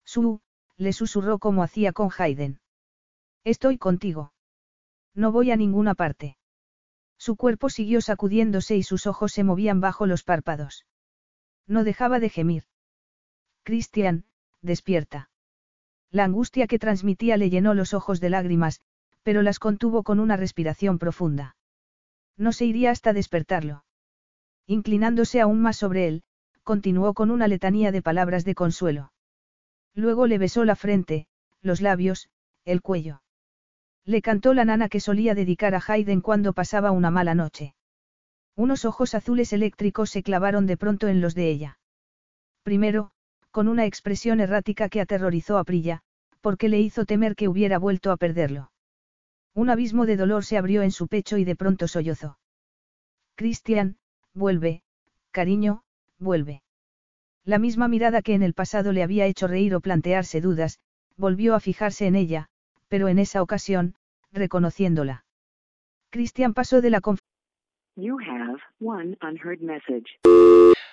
Su, 0.06 0.42
le 0.78 0.94
susurró 0.94 1.38
como 1.38 1.64
hacía 1.64 1.94
con 1.94 2.10
Hayden. 2.18 2.60
Estoy 3.44 3.78
contigo. 3.78 4.34
No 5.14 5.32
voy 5.32 5.52
a 5.52 5.56
ninguna 5.56 5.94
parte. 5.94 6.38
Su 7.18 7.36
cuerpo 7.36 7.70
siguió 7.70 8.02
sacudiéndose 8.02 8.76
y 8.76 8.84
sus 8.84 9.06
ojos 9.06 9.32
se 9.32 9.44
movían 9.44 9.82
bajo 9.82 10.08
los 10.08 10.24
párpados. 10.24 10.86
No 11.68 11.84
dejaba 11.84 12.20
de 12.20 12.30
gemir. 12.30 12.64
Cristian, 13.64 14.26
despierta. 14.62 15.30
La 16.10 16.24
angustia 16.24 16.66
que 16.66 16.80
transmitía 16.80 17.38
le 17.38 17.50
llenó 17.50 17.74
los 17.74 17.94
ojos 17.94 18.20
de 18.20 18.32
lágrimas, 18.32 18.82
pero 19.22 19.44
las 19.44 19.60
contuvo 19.60 20.02
con 20.04 20.20
una 20.20 20.36
respiración 20.36 20.98
profunda. 20.98 21.56
No 22.38 22.54
se 22.54 22.66
iría 22.66 22.92
hasta 22.92 23.14
despertarlo. 23.14 23.84
Inclinándose 24.68 25.42
aún 25.42 25.62
más 25.62 25.78
sobre 25.78 26.08
él, 26.08 26.24
continuó 26.64 27.14
con 27.14 27.32
una 27.32 27.48
letanía 27.48 27.92
de 27.92 28.02
palabras 28.02 28.46
de 28.46 28.56
consuelo. 28.56 29.12
Luego 29.94 30.28
le 30.28 30.38
besó 30.38 30.64
la 30.64 30.76
frente, 30.76 31.28
los 31.62 31.82
labios, 31.82 32.30
el 32.66 32.82
cuello. 32.82 33.22
Le 34.06 34.22
cantó 34.22 34.54
la 34.54 34.66
nana 34.66 34.90
que 34.90 35.00
solía 35.00 35.36
dedicar 35.36 35.76
a 35.76 35.84
Hayden 35.86 36.22
cuando 36.22 36.54
pasaba 36.54 36.92
una 36.92 37.12
mala 37.12 37.36
noche. 37.36 37.76
Unos 38.56 38.86
ojos 38.86 39.16
azules 39.16 39.54
eléctricos 39.54 40.10
se 40.10 40.24
clavaron 40.24 40.66
de 40.66 40.78
pronto 40.78 41.08
en 41.08 41.22
los 41.22 41.36
de 41.36 41.50
ella. 41.50 41.80
Primero, 42.64 43.12
con 43.52 43.68
una 43.68 43.86
expresión 43.86 44.40
errática 44.40 44.90
que 44.90 45.02
aterrorizó 45.02 45.58
a 45.58 45.64
Prilla, 45.64 46.02
porque 46.42 46.70
le 46.70 46.80
hizo 46.80 47.06
temer 47.06 47.36
que 47.36 47.48
hubiera 47.48 47.78
vuelto 47.78 48.12
a 48.12 48.18
perderlo. 48.18 48.71
Un 49.54 49.70
abismo 49.70 50.06
de 50.06 50.18
dolor 50.18 50.46
se 50.46 50.58
abrió 50.58 50.82
en 50.82 50.92
su 50.92 51.08
pecho 51.08 51.38
y 51.38 51.44
de 51.44 51.56
pronto 51.56 51.88
sollozó. 51.88 52.38
Cristian, 53.36 53.98
vuelve, 54.34 54.84
cariño, 55.32 55.84
vuelve. 56.20 56.62
La 57.44 57.58
misma 57.58 57.88
mirada 57.88 58.22
que 58.22 58.34
en 58.34 58.44
el 58.44 58.54
pasado 58.54 58.92
le 58.92 59.04
había 59.04 59.26
hecho 59.26 59.48
reír 59.48 59.76
o 59.76 59.82
plantearse 59.82 60.42
dudas, 60.42 60.80
volvió 61.18 61.56
a 61.56 61.60
fijarse 61.60 62.06
en 62.06 62.16
ella, 62.16 62.48
pero 62.88 63.08
en 63.08 63.20
esa 63.20 63.42
ocasión, 63.42 63.96
reconociéndola. 64.32 65.26
Cristian 66.10 66.54
pasó 66.54 66.82
de 66.82 66.90
la 66.92 67.02
You 67.98 68.18
have 68.20 68.62
one 68.80 69.18
unheard 69.22 69.62
message. 69.62 70.18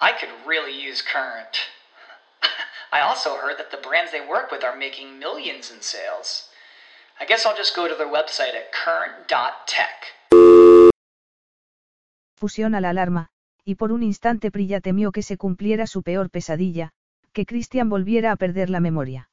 I 0.00 0.12
could 0.12 0.30
really 0.46 0.72
use 0.72 1.02
Current. 1.02 1.54
I 2.92 3.00
also 3.00 3.36
heard 3.36 3.58
that 3.58 3.70
the 3.70 3.78
brands 3.78 4.12
they 4.12 4.20
work 4.20 4.52
with 4.52 4.62
are 4.62 4.76
making 4.76 5.18
millions 5.18 5.72
in 5.72 5.82
sales. 5.82 6.48
I 7.20 7.24
guess 7.26 7.44
I'll 7.44 7.56
just 7.56 7.74
go 7.74 7.88
to 7.88 7.94
their 7.96 8.06
website 8.06 8.54
at 8.54 8.70
current.tech. 8.70 10.14
Fusión 12.36 12.76
a 12.76 12.80
la 12.80 12.90
alarma, 12.90 13.30
y 13.64 13.74
por 13.74 13.90
un 13.90 14.04
instante 14.04 14.52
Prilla 14.52 14.80
temió 14.80 15.10
que 15.10 15.22
se 15.22 15.36
cumpliera 15.36 15.88
su 15.88 16.04
peor 16.04 16.30
pesadilla, 16.30 16.92
que 17.32 17.44
Christian 17.44 17.88
volviera 17.88 18.30
a 18.30 18.36
perder 18.36 18.70
la 18.70 18.78
memoria. 18.78 19.28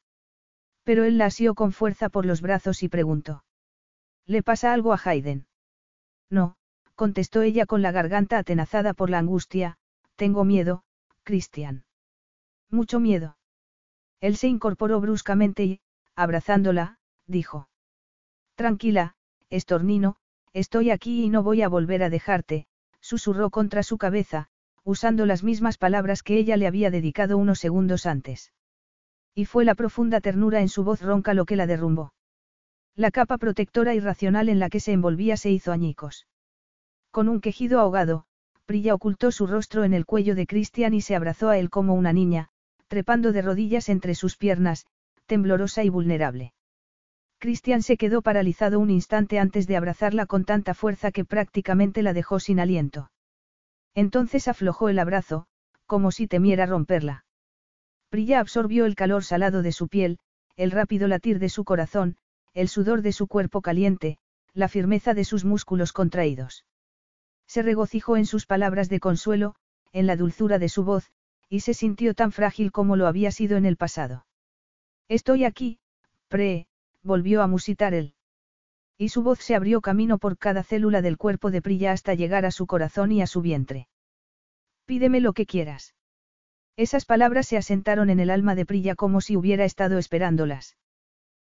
Pero 0.84 1.04
él 1.04 1.20
la 1.20 1.28
asió 1.28 1.54
con 1.54 1.74
fuerza 1.74 2.10
por 2.10 2.26
los 2.26 2.42
brazos 2.42 2.82
y 2.82 2.90
preguntó. 2.90 3.44
¿Le 4.26 4.42
pasa 4.42 4.74
algo 4.74 4.94
a 4.94 5.02
Hayden? 5.04 5.46
No, 6.32 6.58
contestó 6.96 7.44
ella 7.44 7.68
con 7.68 7.84
la 7.84 7.92
garganta 7.92 8.40
atenazada 8.40 8.96
por 8.96 9.12
la 9.12 9.20
angustia, 9.20 9.78
tengo 10.16 10.46
miedo, 10.46 10.84
Cristian. 11.24 11.86
Mucho 12.70 13.00
miedo. 13.00 13.38
Él 14.22 14.38
se 14.38 14.48
incorporó 14.48 15.00
bruscamente 15.00 15.64
y, 15.64 15.82
abrazándola, 16.16 17.00
dijo. 17.28 17.70
Tranquila, 18.56 19.16
estornino, 19.50 20.18
estoy 20.54 20.90
aquí 20.90 21.24
y 21.24 21.30
no 21.30 21.44
voy 21.44 21.62
a 21.62 21.70
volver 21.70 22.04
a 22.04 22.10
dejarte, 22.10 22.68
susurró 23.02 23.50
contra 23.50 23.84
su 23.84 23.98
cabeza, 23.98 24.50
usando 24.84 25.26
las 25.26 25.44
mismas 25.44 25.78
palabras 25.78 26.24
que 26.24 26.38
ella 26.38 26.58
le 26.58 26.68
había 26.68 26.92
dedicado 26.92 27.38
unos 27.38 27.60
segundos 27.60 28.06
antes. 28.06 28.54
Y 29.34 29.46
fue 29.46 29.66
la 29.66 29.76
profunda 29.76 30.22
ternura 30.22 30.62
en 30.62 30.70
su 30.70 30.84
voz 30.84 31.02
ronca 31.02 31.34
lo 31.34 31.46
que 31.46 31.56
la 31.56 31.68
derrumbó. 31.68 32.14
La 32.96 33.12
capa 33.12 33.38
protectora 33.38 33.94
irracional 33.94 34.48
en 34.48 34.60
la 34.60 34.70
que 34.70 34.80
se 34.80 34.94
envolvía 34.94 35.36
se 35.36 35.52
hizo 35.52 35.74
añicos. 35.74 36.28
Con 37.12 37.28
un 37.28 37.42
quejido 37.42 37.82
ahogado, 37.82 38.26
Prilla 38.66 38.94
ocultó 38.96 39.32
su 39.32 39.48
rostro 39.48 39.84
en 39.84 39.94
el 39.94 40.06
cuello 40.06 40.36
de 40.36 40.48
Cristian 40.48 40.94
y 40.94 41.02
se 41.02 41.16
abrazó 41.16 41.50
a 41.50 41.58
él 41.58 41.70
como 41.70 41.94
una 41.94 42.14
niña, 42.14 42.50
trepando 42.88 43.32
de 43.32 43.42
rodillas 43.42 43.90
entre 43.90 44.16
sus 44.16 44.38
piernas, 44.38 44.86
temblorosa 45.26 45.84
y 45.84 45.90
vulnerable. 45.90 46.54
Cristian 47.38 47.84
se 47.84 47.98
quedó 47.98 48.22
paralizado 48.22 48.80
un 48.80 48.90
instante 48.90 49.40
antes 49.40 49.68
de 49.68 49.78
abrazarla 49.78 50.26
con 50.26 50.46
tanta 50.46 50.74
fuerza 50.74 51.12
que 51.12 51.26
prácticamente 51.26 52.02
la 52.02 52.14
dejó 52.14 52.40
sin 52.40 52.60
aliento. 52.60 53.12
Entonces 53.94 54.48
aflojó 54.48 54.90
el 54.90 55.00
abrazo, 55.00 55.46
como 55.86 56.12
si 56.12 56.28
temiera 56.28 56.66
romperla. 56.66 57.26
Prilla 58.10 58.40
absorbió 58.40 58.86
el 58.86 58.96
calor 58.96 59.24
salado 59.24 59.62
de 59.62 59.72
su 59.72 59.88
piel, 59.88 60.18
el 60.56 60.72
rápido 60.72 61.08
latir 61.08 61.38
de 61.38 61.50
su 61.50 61.66
corazón, 61.66 62.18
el 62.54 62.70
sudor 62.70 63.02
de 63.02 63.12
su 63.12 63.28
cuerpo 63.28 63.62
caliente, 63.62 64.18
la 64.54 64.70
firmeza 64.70 65.14
de 65.14 65.26
sus 65.26 65.44
músculos 65.46 65.92
contraídos. 65.92 66.66
Se 67.48 67.62
regocijó 67.62 68.18
en 68.18 68.26
sus 68.26 68.46
palabras 68.46 68.90
de 68.90 69.00
consuelo, 69.00 69.56
en 69.92 70.08
la 70.08 70.16
dulzura 70.16 70.60
de 70.60 70.70
su 70.70 70.84
voz, 70.84 71.12
y 71.50 71.62
se 71.62 71.74
sintió 71.74 72.14
tan 72.14 72.32
frágil 72.32 72.72
como 72.72 72.96
lo 72.96 73.08
había 73.08 73.32
sido 73.32 73.58
en 73.58 73.66
el 73.66 73.78
pasado. 73.78 74.26
Estoy 75.08 75.44
aquí, 75.46 75.80
pre, 76.28 76.68
volvió 77.04 77.42
a 77.42 77.48
musitar 77.48 77.94
él. 77.94 78.14
Y 78.98 79.10
su 79.10 79.24
voz 79.24 79.40
se 79.40 79.56
abrió 79.56 79.82
camino 79.82 80.18
por 80.18 80.38
cada 80.38 80.64
célula 80.64 81.02
del 81.02 81.18
cuerpo 81.18 81.52
de 81.52 81.62
Prilla 81.62 81.92
hasta 81.92 82.14
llegar 82.14 82.46
a 82.46 82.52
su 82.52 82.66
corazón 82.66 83.12
y 83.12 83.22
a 83.22 83.28
su 83.28 83.42
vientre. 83.42 83.88
Pídeme 84.86 85.20
lo 85.20 85.34
que 85.34 85.46
quieras. 85.46 85.94
Esas 86.78 87.06
palabras 87.06 87.48
se 87.48 87.58
asentaron 87.58 88.10
en 88.10 88.20
el 88.20 88.30
alma 88.30 88.56
de 88.56 88.66
Prilla 88.66 88.96
como 88.96 89.22
si 89.22 89.38
hubiera 89.38 89.66
estado 89.66 89.98
esperándolas. 89.98 90.78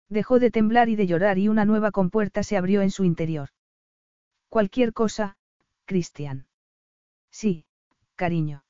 Dejó 0.09 0.39
de 0.39 0.51
temblar 0.51 0.89
y 0.89 0.95
de 0.95 1.07
llorar 1.07 1.38
y 1.38 1.47
una 1.47 1.65
nueva 1.65 1.91
compuerta 1.91 2.43
se 2.43 2.57
abrió 2.57 2.81
en 2.81 2.91
su 2.91 3.03
interior. 3.03 3.49
Cualquier 4.49 4.93
cosa, 4.93 5.38
Cristian. 5.86 6.48
Sí, 7.32 7.66
cariño. 8.16 8.64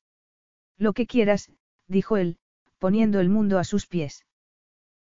Lo 0.78 0.92
que 0.92 1.06
quieras, 1.06 1.50
dijo 1.88 2.16
él, 2.16 2.38
poniendo 2.78 3.20
el 3.20 3.28
mundo 3.28 3.58
a 3.58 3.64
sus 3.64 3.86
pies. 3.86 4.26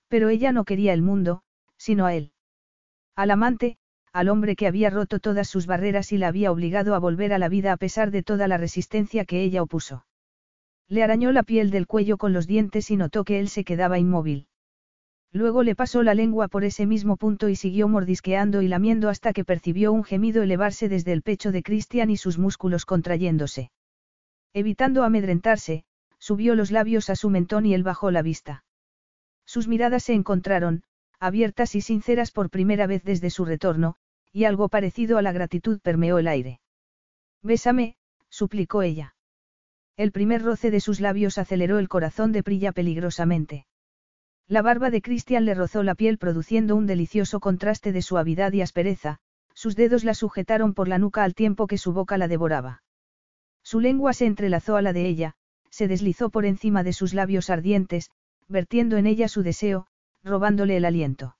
Pero 0.08 0.28
ella 0.28 0.52
no 0.52 0.64
quería 0.64 0.92
el 0.92 1.02
mundo, 1.02 1.42
sino 1.76 2.06
a 2.06 2.14
él. 2.14 2.32
Al 3.14 3.30
amante, 3.30 3.78
al 4.12 4.28
hombre 4.28 4.56
que 4.56 4.66
había 4.66 4.90
roto 4.90 5.20
todas 5.20 5.48
sus 5.48 5.66
barreras 5.66 6.10
y 6.12 6.18
la 6.18 6.28
había 6.28 6.50
obligado 6.50 6.94
a 6.94 6.98
volver 6.98 7.32
a 7.32 7.38
la 7.38 7.48
vida 7.48 7.72
a 7.72 7.76
pesar 7.76 8.10
de 8.10 8.22
toda 8.22 8.48
la 8.48 8.56
resistencia 8.56 9.24
que 9.24 9.42
ella 9.42 9.62
opuso. 9.62 10.04
Le 10.88 11.04
arañó 11.04 11.30
la 11.30 11.44
piel 11.44 11.70
del 11.70 11.86
cuello 11.86 12.18
con 12.18 12.32
los 12.32 12.48
dientes 12.48 12.90
y 12.90 12.96
notó 12.96 13.22
que 13.22 13.38
él 13.38 13.48
se 13.48 13.62
quedaba 13.62 14.00
inmóvil. 14.00 14.48
Luego 15.32 15.62
le 15.62 15.76
pasó 15.76 16.02
la 16.02 16.14
lengua 16.14 16.48
por 16.48 16.64
ese 16.64 16.86
mismo 16.86 17.16
punto 17.16 17.48
y 17.48 17.54
siguió 17.54 17.86
mordisqueando 17.86 18.62
y 18.62 18.68
lamiendo 18.68 19.08
hasta 19.08 19.32
que 19.32 19.44
percibió 19.44 19.92
un 19.92 20.02
gemido 20.02 20.42
elevarse 20.42 20.88
desde 20.88 21.12
el 21.12 21.22
pecho 21.22 21.52
de 21.52 21.62
Christian 21.62 22.10
y 22.10 22.16
sus 22.16 22.38
músculos 22.38 22.84
contrayéndose. 22.84 23.70
Evitando 24.52 25.04
amedrentarse, 25.04 25.84
subió 26.18 26.56
los 26.56 26.72
labios 26.72 27.10
a 27.10 27.16
su 27.16 27.30
mentón 27.30 27.64
y 27.64 27.74
él 27.74 27.84
bajó 27.84 28.10
la 28.10 28.22
vista. 28.22 28.64
Sus 29.46 29.68
miradas 29.68 30.02
se 30.02 30.14
encontraron, 30.14 30.82
abiertas 31.20 31.76
y 31.76 31.80
sinceras 31.80 32.32
por 32.32 32.50
primera 32.50 32.88
vez 32.88 33.04
desde 33.04 33.30
su 33.30 33.44
retorno, 33.44 33.96
y 34.32 34.44
algo 34.44 34.68
parecido 34.68 35.16
a 35.16 35.22
la 35.22 35.32
gratitud 35.32 35.80
permeó 35.80 36.18
el 36.18 36.26
aire. 36.26 36.60
Bésame, 37.42 37.96
suplicó 38.28 38.82
ella. 38.82 39.14
El 39.96 40.12
primer 40.12 40.42
roce 40.42 40.70
de 40.70 40.80
sus 40.80 41.00
labios 41.00 41.38
aceleró 41.38 41.78
el 41.78 41.88
corazón 41.88 42.32
de 42.32 42.42
Prilla 42.42 42.72
peligrosamente. 42.72 43.66
La 44.50 44.62
barba 44.62 44.90
de 44.90 45.00
Cristian 45.00 45.44
le 45.44 45.54
rozó 45.54 45.84
la 45.84 45.94
piel 45.94 46.18
produciendo 46.18 46.74
un 46.74 46.88
delicioso 46.88 47.38
contraste 47.38 47.92
de 47.92 48.02
suavidad 48.02 48.52
y 48.52 48.62
aspereza, 48.62 49.20
sus 49.54 49.76
dedos 49.76 50.02
la 50.02 50.12
sujetaron 50.12 50.74
por 50.74 50.88
la 50.88 50.98
nuca 50.98 51.22
al 51.22 51.36
tiempo 51.36 51.68
que 51.68 51.78
su 51.78 51.92
boca 51.92 52.18
la 52.18 52.26
devoraba. 52.26 52.82
Su 53.62 53.78
lengua 53.78 54.12
se 54.12 54.26
entrelazó 54.26 54.74
a 54.74 54.82
la 54.82 54.92
de 54.92 55.06
ella, 55.06 55.34
se 55.70 55.86
deslizó 55.86 56.30
por 56.30 56.46
encima 56.46 56.82
de 56.82 56.92
sus 56.92 57.14
labios 57.14 57.48
ardientes, 57.48 58.10
vertiendo 58.48 58.96
en 58.96 59.06
ella 59.06 59.28
su 59.28 59.44
deseo, 59.44 59.86
robándole 60.24 60.76
el 60.76 60.84
aliento. 60.84 61.36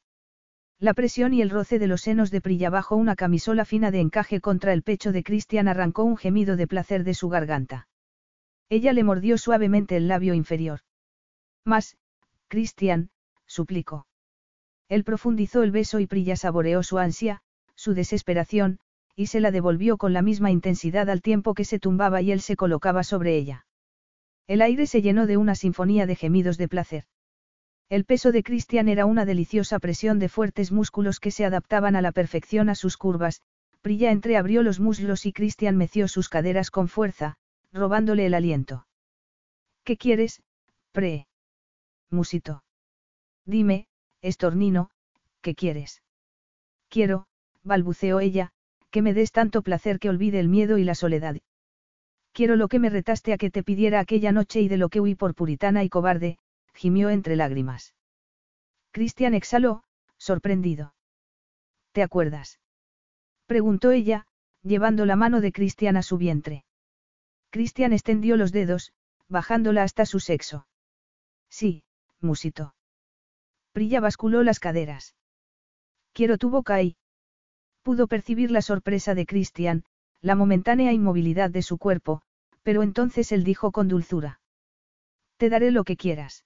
La 0.79 0.95
presión 0.95 1.35
y 1.35 1.43
el 1.43 1.51
roce 1.51 1.81
de 1.81 1.89
los 1.89 2.03
senos 2.03 2.31
de 2.31 2.41
Prilla 2.41 2.71
bajo 2.71 2.95
una 2.95 3.17
camisola 3.17 3.65
fina 3.65 3.91
de 3.91 3.99
encaje 3.99 4.41
contra 4.41 4.73
el 4.73 4.85
pecho 4.85 5.11
de 5.11 5.25
Cristian 5.25 5.67
arrancó 5.67 6.05
un 6.05 6.17
gemido 6.17 6.55
de 6.55 6.69
placer 6.69 7.03
de 7.03 7.15
su 7.15 7.29
garganta. 7.29 7.89
Ella 8.69 8.93
le 8.93 9.03
mordió 9.03 9.37
suavemente 9.37 9.97
el 9.97 10.07
labio 10.07 10.33
inferior. 10.33 10.83
Más, 11.65 11.97
Cristian, 12.51 13.11
suplicó. 13.47 14.09
Él 14.89 15.05
profundizó 15.05 15.63
el 15.63 15.71
beso 15.71 16.01
y 16.01 16.09
Prilla 16.09 16.35
saboreó 16.35 16.83
su 16.83 16.99
ansia, 16.99 17.43
su 17.77 17.95
desesperación, 17.95 18.81
y 19.15 19.27
se 19.27 19.39
la 19.39 19.53
devolvió 19.53 19.99
con 19.99 20.13
la 20.13 20.21
misma 20.21 20.51
intensidad 20.51 21.09
al 21.09 21.23
tiempo 21.23 21.55
que 21.55 21.65
se 21.65 21.79
tumbaba 21.79 22.23
y 22.23 22.33
él 22.33 22.41
se 22.41 22.57
colocaba 22.57 23.05
sobre 23.05 23.37
ella. 23.37 23.67
El 24.49 24.63
aire 24.63 24.89
se 24.89 25.01
llenó 25.01 25.29
de 25.29 25.37
una 25.37 25.55
sinfonía 25.55 26.07
de 26.07 26.17
gemidos 26.17 26.59
de 26.59 26.67
placer. 26.67 27.05
El 27.89 28.05
peso 28.05 28.33
de 28.33 28.43
Cristian 28.43 28.89
era 28.89 29.07
una 29.07 29.25
deliciosa 29.25 29.79
presión 29.79 30.19
de 30.19 30.29
fuertes 30.29 30.73
músculos 30.73 31.21
que 31.21 31.31
se 31.31 31.45
adaptaban 31.45 31.95
a 31.95 32.03
la 32.03 32.11
perfección 32.11 32.69
a 32.69 32.75
sus 32.75 32.97
curvas, 32.97 33.43
Prilla 33.81 34.11
entreabrió 34.11 34.65
los 34.65 34.81
muslos 34.81 35.25
y 35.25 35.33
Cristian 35.33 35.77
meció 35.77 36.09
sus 36.09 36.29
caderas 36.29 36.73
con 36.73 36.89
fuerza, 36.89 37.37
robándole 37.73 38.27
el 38.27 38.35
aliento. 38.35 38.89
¿Qué 39.85 39.97
quieres, 39.97 40.43
pre? 40.91 41.29
Musitó. 42.11 42.63
Dime, 43.45 43.87
estornino, 44.21 44.91
¿qué 45.41 45.55
quieres? 45.55 46.03
Quiero, 46.89 47.27
balbuceó 47.63 48.21
ella, 48.21 48.53
que 48.91 49.03
me 49.03 49.15
des 49.15 49.33
tanto 49.33 49.63
placer 49.63 49.99
que 49.99 50.09
olvide 50.09 50.41
el 50.41 50.49
miedo 50.49 50.79
y 50.79 50.85
la 50.85 50.95
soledad. 50.95 51.37
Quiero 52.33 52.57
lo 52.57 52.69
que 52.69 52.79
me 52.79 52.91
retaste 52.91 53.33
a 53.33 53.39
que 53.39 53.51
te 53.51 53.63
pidiera 53.63 54.01
aquella 54.01 54.33
noche 54.33 54.61
y 54.61 54.69
de 54.69 54.77
lo 54.77 54.89
que 54.89 55.01
huí 55.01 55.15
por 55.15 55.35
puritana 55.35 55.85
y 55.85 55.89
cobarde, 55.89 56.39
gimió 56.75 57.11
entre 57.11 57.37
lágrimas. 57.37 57.95
Cristian 58.93 59.35
exhaló, 59.35 59.83
sorprendido. 60.19 60.95
¿Te 61.93 62.03
acuerdas? 62.03 62.61
preguntó 63.47 63.91
ella, 63.91 64.27
llevando 64.63 65.07
la 65.07 65.17
mano 65.17 65.41
de 65.41 65.53
Cristian 65.53 65.97
a 65.97 66.03
su 66.03 66.19
vientre. 66.19 66.65
Cristian 67.51 67.93
extendió 67.93 68.37
los 68.37 68.53
dedos, 68.53 68.93
bajándola 69.29 69.83
hasta 69.83 70.07
su 70.07 70.21
sexo. 70.21 70.67
Sí, 71.49 71.83
musitó. 72.21 72.75
Prilla 73.73 74.01
basculó 74.01 74.43
las 74.43 74.61
caderas. 74.61 75.15
Quiero 76.13 76.39
tu 76.39 76.51
boca 76.51 76.75
ahí. 76.75 76.97
Pudo 77.83 78.07
percibir 78.09 78.51
la 78.51 78.63
sorpresa 78.63 79.15
de 79.15 79.27
Christian, 79.27 79.85
la 80.21 80.35
momentánea 80.35 80.93
inmovilidad 80.93 81.51
de 81.51 81.63
su 81.63 81.79
cuerpo, 81.79 82.23
pero 82.63 82.83
entonces 82.83 83.33
él 83.33 83.45
dijo 83.45 83.73
con 83.73 83.89
dulzura. 83.89 84.41
Te 85.37 85.49
daré 85.49 85.71
lo 85.71 85.85
que 85.85 85.97
quieras. 85.97 86.45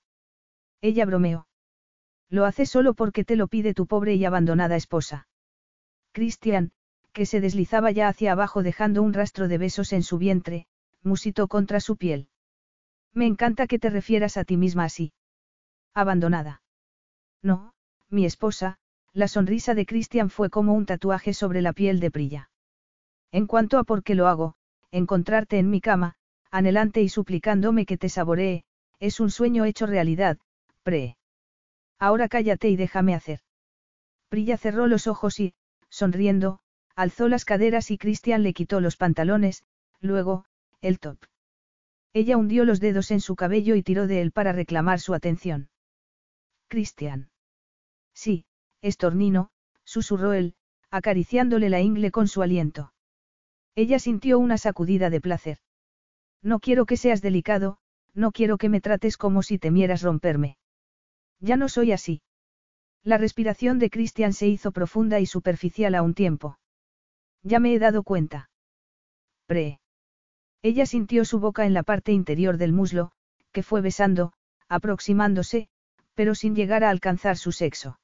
Ella 0.80 1.06
bromeó. 1.06 1.48
Lo 2.28 2.44
hace 2.44 2.66
solo 2.66 2.94
porque 2.94 3.24
te 3.24 3.36
lo 3.36 3.48
pide 3.48 3.74
tu 3.74 3.86
pobre 3.86 4.14
y 4.14 4.24
abandonada 4.24 4.76
esposa. 4.76 5.28
Christian, 6.12 6.72
que 7.12 7.26
se 7.26 7.40
deslizaba 7.40 7.90
ya 7.90 8.08
hacia 8.08 8.32
abajo 8.32 8.62
dejando 8.62 9.02
un 9.02 9.12
rastro 9.12 9.48
de 9.48 9.58
besos 9.58 9.92
en 9.92 10.02
su 10.02 10.18
vientre, 10.18 10.66
musitó 11.02 11.48
contra 11.48 11.80
su 11.80 11.96
piel. 11.96 12.28
Me 13.12 13.26
encanta 13.26 13.66
que 13.66 13.78
te 13.78 13.90
refieras 13.90 14.36
a 14.36 14.44
ti 14.44 14.56
misma 14.56 14.84
así. 14.84 15.12
Abandonada. 15.94 16.62
No, 17.40 17.72
mi 18.10 18.26
esposa, 18.26 18.78
la 19.12 19.28
sonrisa 19.28 19.74
de 19.74 19.86
Christian 19.86 20.28
fue 20.28 20.50
como 20.50 20.74
un 20.74 20.86
tatuaje 20.86 21.32
sobre 21.34 21.62
la 21.62 21.72
piel 21.72 22.00
de 22.00 22.10
Prilla. 22.10 22.50
En 23.30 23.46
cuanto 23.46 23.78
a 23.78 23.84
por 23.84 24.02
qué 24.02 24.16
lo 24.16 24.26
hago, 24.26 24.56
encontrarte 24.90 25.58
en 25.58 25.70
mi 25.70 25.80
cama, 25.80 26.16
anhelante 26.50 27.00
y 27.00 27.08
suplicándome 27.08 27.86
que 27.86 27.96
te 27.96 28.08
saboree, 28.08 28.64
es 28.98 29.20
un 29.20 29.30
sueño 29.30 29.64
hecho 29.64 29.86
realidad, 29.86 30.38
pre. 30.82 31.16
Ahora 32.00 32.28
cállate 32.28 32.68
y 32.68 32.76
déjame 32.76 33.14
hacer. 33.14 33.40
Prilla 34.28 34.56
cerró 34.56 34.88
los 34.88 35.06
ojos 35.06 35.38
y, 35.38 35.54
sonriendo, 35.90 36.58
alzó 36.96 37.28
las 37.28 37.44
caderas 37.44 37.92
y 37.92 37.98
Christian 37.98 38.42
le 38.42 38.52
quitó 38.52 38.80
los 38.80 38.96
pantalones, 38.96 39.62
luego, 40.00 40.44
el 40.80 40.98
top. 40.98 41.18
Ella 42.12 42.36
hundió 42.36 42.64
los 42.64 42.80
dedos 42.80 43.12
en 43.12 43.20
su 43.20 43.36
cabello 43.36 43.76
y 43.76 43.82
tiró 43.84 44.08
de 44.08 44.22
él 44.22 44.32
para 44.32 44.52
reclamar 44.52 44.98
su 44.98 45.14
atención. 45.14 45.68
Cristian. 46.74 47.30
Sí, 48.14 48.46
estornino, 48.82 49.50
susurró 49.84 50.32
él, 50.32 50.56
acariciándole 50.90 51.70
la 51.70 51.80
ingle 51.80 52.10
con 52.10 52.26
su 52.26 52.42
aliento. 52.42 52.92
Ella 53.76 54.00
sintió 54.00 54.40
una 54.40 54.58
sacudida 54.58 55.08
de 55.08 55.20
placer. 55.20 55.58
No 56.42 56.58
quiero 56.58 56.84
que 56.84 56.96
seas 56.96 57.22
delicado, 57.22 57.78
no 58.12 58.32
quiero 58.32 58.58
que 58.58 58.68
me 58.68 58.80
trates 58.80 59.16
como 59.16 59.44
si 59.44 59.56
temieras 59.56 60.02
romperme. 60.02 60.58
Ya 61.38 61.56
no 61.56 61.68
soy 61.68 61.92
así. 61.92 62.22
La 63.04 63.18
respiración 63.18 63.78
de 63.78 63.88
Cristian 63.88 64.32
se 64.32 64.48
hizo 64.48 64.72
profunda 64.72 65.20
y 65.20 65.26
superficial 65.26 65.94
a 65.94 66.02
un 66.02 66.12
tiempo. 66.12 66.58
Ya 67.44 67.60
me 67.60 67.72
he 67.72 67.78
dado 67.78 68.02
cuenta. 68.02 68.50
Pre. 69.46 69.78
Ella 70.60 70.86
sintió 70.86 71.24
su 71.24 71.38
boca 71.38 71.66
en 71.66 71.72
la 71.72 71.84
parte 71.84 72.10
interior 72.10 72.56
del 72.56 72.72
muslo, 72.72 73.12
que 73.52 73.62
fue 73.62 73.80
besando, 73.80 74.32
aproximándose, 74.68 75.68
pero 76.14 76.34
sin 76.34 76.54
llegar 76.54 76.84
a 76.84 76.90
alcanzar 76.90 77.36
su 77.36 77.52
sexo. 77.52 77.98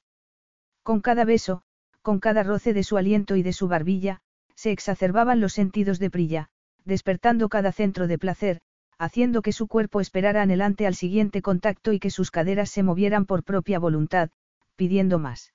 Con 0.83 1.01
cada 1.01 1.25
beso, 1.25 1.63
con 2.03 2.19
cada 2.21 2.43
roce 2.43 2.73
de 2.75 2.83
su 2.83 2.97
aliento 2.97 3.37
y 3.37 3.43
de 3.43 3.53
su 3.53 3.69
barbilla, 3.69 4.21
se 4.55 4.73
exacerbaban 4.73 5.41
los 5.41 5.53
sentidos 5.53 5.99
de 5.99 6.11
Prilla, 6.11 6.51
despertando 6.85 7.49
cada 7.49 7.73
centro 7.73 8.07
de 8.07 8.19
placer, 8.19 8.61
haciendo 8.99 9.43
que 9.43 9.53
su 9.53 9.69
cuerpo 9.69 10.01
esperara 10.01 10.43
anhelante 10.43 10.87
al 10.87 10.95
siguiente 10.95 11.41
contacto 11.41 11.93
y 11.93 11.99
que 11.99 12.11
sus 12.11 12.31
caderas 12.31 12.71
se 12.71 12.83
movieran 12.83 13.25
por 13.25 13.45
propia 13.45 13.79
voluntad, 13.79 14.31
pidiendo 14.77 15.19
más. 15.19 15.55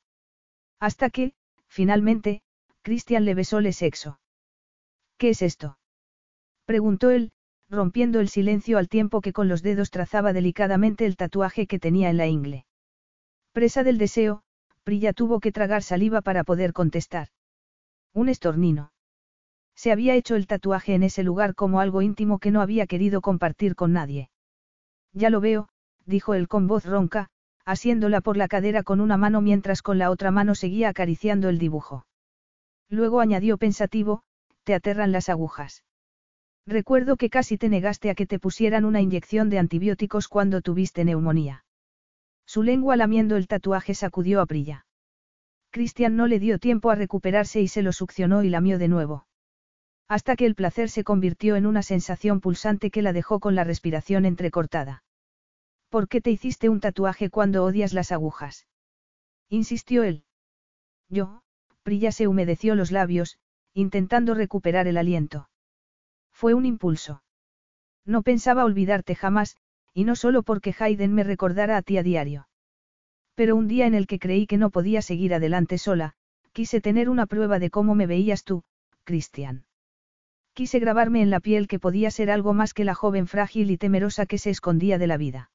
Hasta 0.80 1.10
que, 1.10 1.34
finalmente, 1.68 2.42
Christian 2.82 3.26
le 3.26 3.36
besóle 3.36 3.74
sexo. 3.74 4.20
¿Qué 5.18 5.30
es 5.30 5.42
esto? 5.42 5.78
Preguntó 6.66 7.12
él, 7.12 7.32
rompiendo 7.76 8.20
el 8.20 8.30
silencio 8.30 8.80
al 8.80 8.90
tiempo 8.90 9.22
que 9.22 9.34
con 9.34 9.48
los 9.48 9.62
dedos 9.62 9.92
trazaba 9.92 10.34
delicadamente 10.34 11.06
el 11.06 11.16
tatuaje 11.16 11.68
que 11.68 11.78
tenía 11.78 12.10
en 12.10 12.18
la 12.18 12.26
ingle. 12.26 12.66
Presa 13.52 13.84
del 13.84 13.98
deseo, 14.00 14.42
Prilla 14.84 15.14
tuvo 15.14 15.40
que 15.40 15.52
tragar 15.52 15.84
saliva 15.84 16.22
para 16.22 16.44
poder 16.44 16.74
contestar. 16.74 17.28
Un 18.14 18.30
estornino. 18.30 18.92
Se 19.76 19.92
había 19.92 20.16
hecho 20.16 20.36
el 20.36 20.48
tatuaje 20.48 20.96
en 20.96 21.04
ese 21.04 21.22
lugar 21.24 21.54
como 21.54 21.80
algo 21.80 22.02
íntimo 22.02 22.40
que 22.40 22.52
no 22.52 22.62
había 22.62 22.88
querido 22.88 23.22
compartir 23.22 23.76
con 23.76 23.94
nadie. 23.94 24.30
Ya 25.14 25.30
lo 25.30 25.42
veo, 25.42 25.70
dijo 26.06 26.34
él 26.34 26.48
con 26.48 26.68
voz 26.68 26.86
ronca, 26.86 27.30
asiéndola 27.66 28.22
por 28.22 28.38
la 28.38 28.48
cadera 28.48 28.84
con 28.84 29.02
una 29.02 29.18
mano 29.18 29.42
mientras 29.42 29.82
con 29.82 29.98
la 29.98 30.12
otra 30.12 30.32
mano 30.32 30.56
seguía 30.56 30.90
acariciando 30.90 31.50
el 31.50 31.58
dibujo. 31.58 32.06
Luego 32.90 33.20
añadió 33.20 33.58
pensativo, 33.58 34.22
te 34.64 34.74
aterran 34.76 35.12
las 35.12 35.30
agujas. 35.30 35.84
Recuerdo 36.68 37.16
que 37.16 37.30
casi 37.30 37.58
te 37.58 37.70
negaste 37.70 38.10
a 38.10 38.16
que 38.16 38.26
te 38.26 38.40
pusieran 38.40 38.86
una 38.86 39.02
inyección 39.02 39.50
de 39.50 39.60
antibióticos 39.60 40.28
cuando 40.28 40.62
tuviste 40.62 41.06
neumonía. 41.06 41.64
Su 42.46 42.64
lengua 42.64 42.96
lamiendo 42.96 43.36
el 43.36 43.48
tatuaje 43.48 43.94
sacudió 43.94 44.42
a 44.42 44.46
Prilla. 44.46 44.86
Christian 45.70 46.16
no 46.16 46.26
le 46.28 46.40
dio 46.40 46.58
tiempo 46.58 46.90
a 46.90 46.96
recuperarse 46.96 47.62
y 47.62 47.68
se 47.68 47.82
lo 47.82 47.92
succionó 47.92 48.44
y 48.44 48.50
lamió 48.50 48.80
de 48.80 48.88
nuevo. 48.88 49.28
Hasta 50.08 50.36
que 50.36 50.46
el 50.46 50.56
placer 50.56 50.90
se 50.90 51.04
convirtió 51.04 51.56
en 51.56 51.66
una 51.66 51.84
sensación 51.84 52.40
pulsante 52.40 52.92
que 52.92 53.02
la 53.02 53.14
dejó 53.14 53.40
con 53.40 53.56
la 53.56 53.64
respiración 53.64 54.26
entrecortada. 54.26 55.04
¿Por 55.90 56.08
qué 56.08 56.22
te 56.22 56.32
hiciste 56.32 56.70
un 56.70 56.80
tatuaje 56.80 57.30
cuando 57.30 57.64
odias 57.64 57.94
las 57.94 58.12
agujas? 58.12 58.68
insistió 59.50 60.04
él. 60.04 60.24
Yo, 61.10 61.42
Prilla 61.84 62.12
se 62.12 62.28
humedeció 62.28 62.76
los 62.76 62.92
labios, 62.92 63.38
intentando 63.74 64.34
recuperar 64.34 64.88
el 64.88 64.98
aliento. 64.98 65.48
Fue 66.36 66.54
un 66.54 66.66
impulso. 66.66 67.24
No 68.06 68.22
pensaba 68.22 68.66
olvidarte 68.66 69.16
jamás, 69.16 69.56
y 69.94 70.04
no 70.04 70.18
solo 70.18 70.44
porque 70.44 70.76
Hayden 70.78 71.14
me 71.14 71.24
recordara 71.24 71.78
a 71.78 71.82
ti 71.82 71.98
a 71.98 72.04
diario. 72.04 72.50
Pero 73.36 73.56
un 73.56 73.70
día 73.70 73.88
en 73.88 73.94
el 73.94 74.06
que 74.06 74.20
creí 74.20 74.46
que 74.46 74.58
no 74.58 74.70
podía 74.70 75.02
seguir 75.02 75.34
adelante 75.34 75.78
sola, 75.78 76.14
quise 76.52 76.82
tener 76.82 77.10
una 77.10 77.26
prueba 77.26 77.58
de 77.58 77.70
cómo 77.70 77.96
me 77.96 78.06
veías 78.06 78.44
tú, 78.44 78.64
Christian. 79.06 79.66
Quise 80.54 80.80
grabarme 80.80 81.22
en 81.22 81.30
la 81.30 81.40
piel 81.40 81.70
que 81.70 81.80
podía 81.80 82.12
ser 82.12 82.30
algo 82.30 82.54
más 82.54 82.74
que 82.74 82.84
la 82.84 82.96
joven 82.96 83.28
frágil 83.28 83.72
y 83.72 83.78
temerosa 83.78 84.26
que 84.26 84.38
se 84.38 84.50
escondía 84.50 84.98
de 84.98 85.08
la 85.08 85.16
vida. 85.16 85.52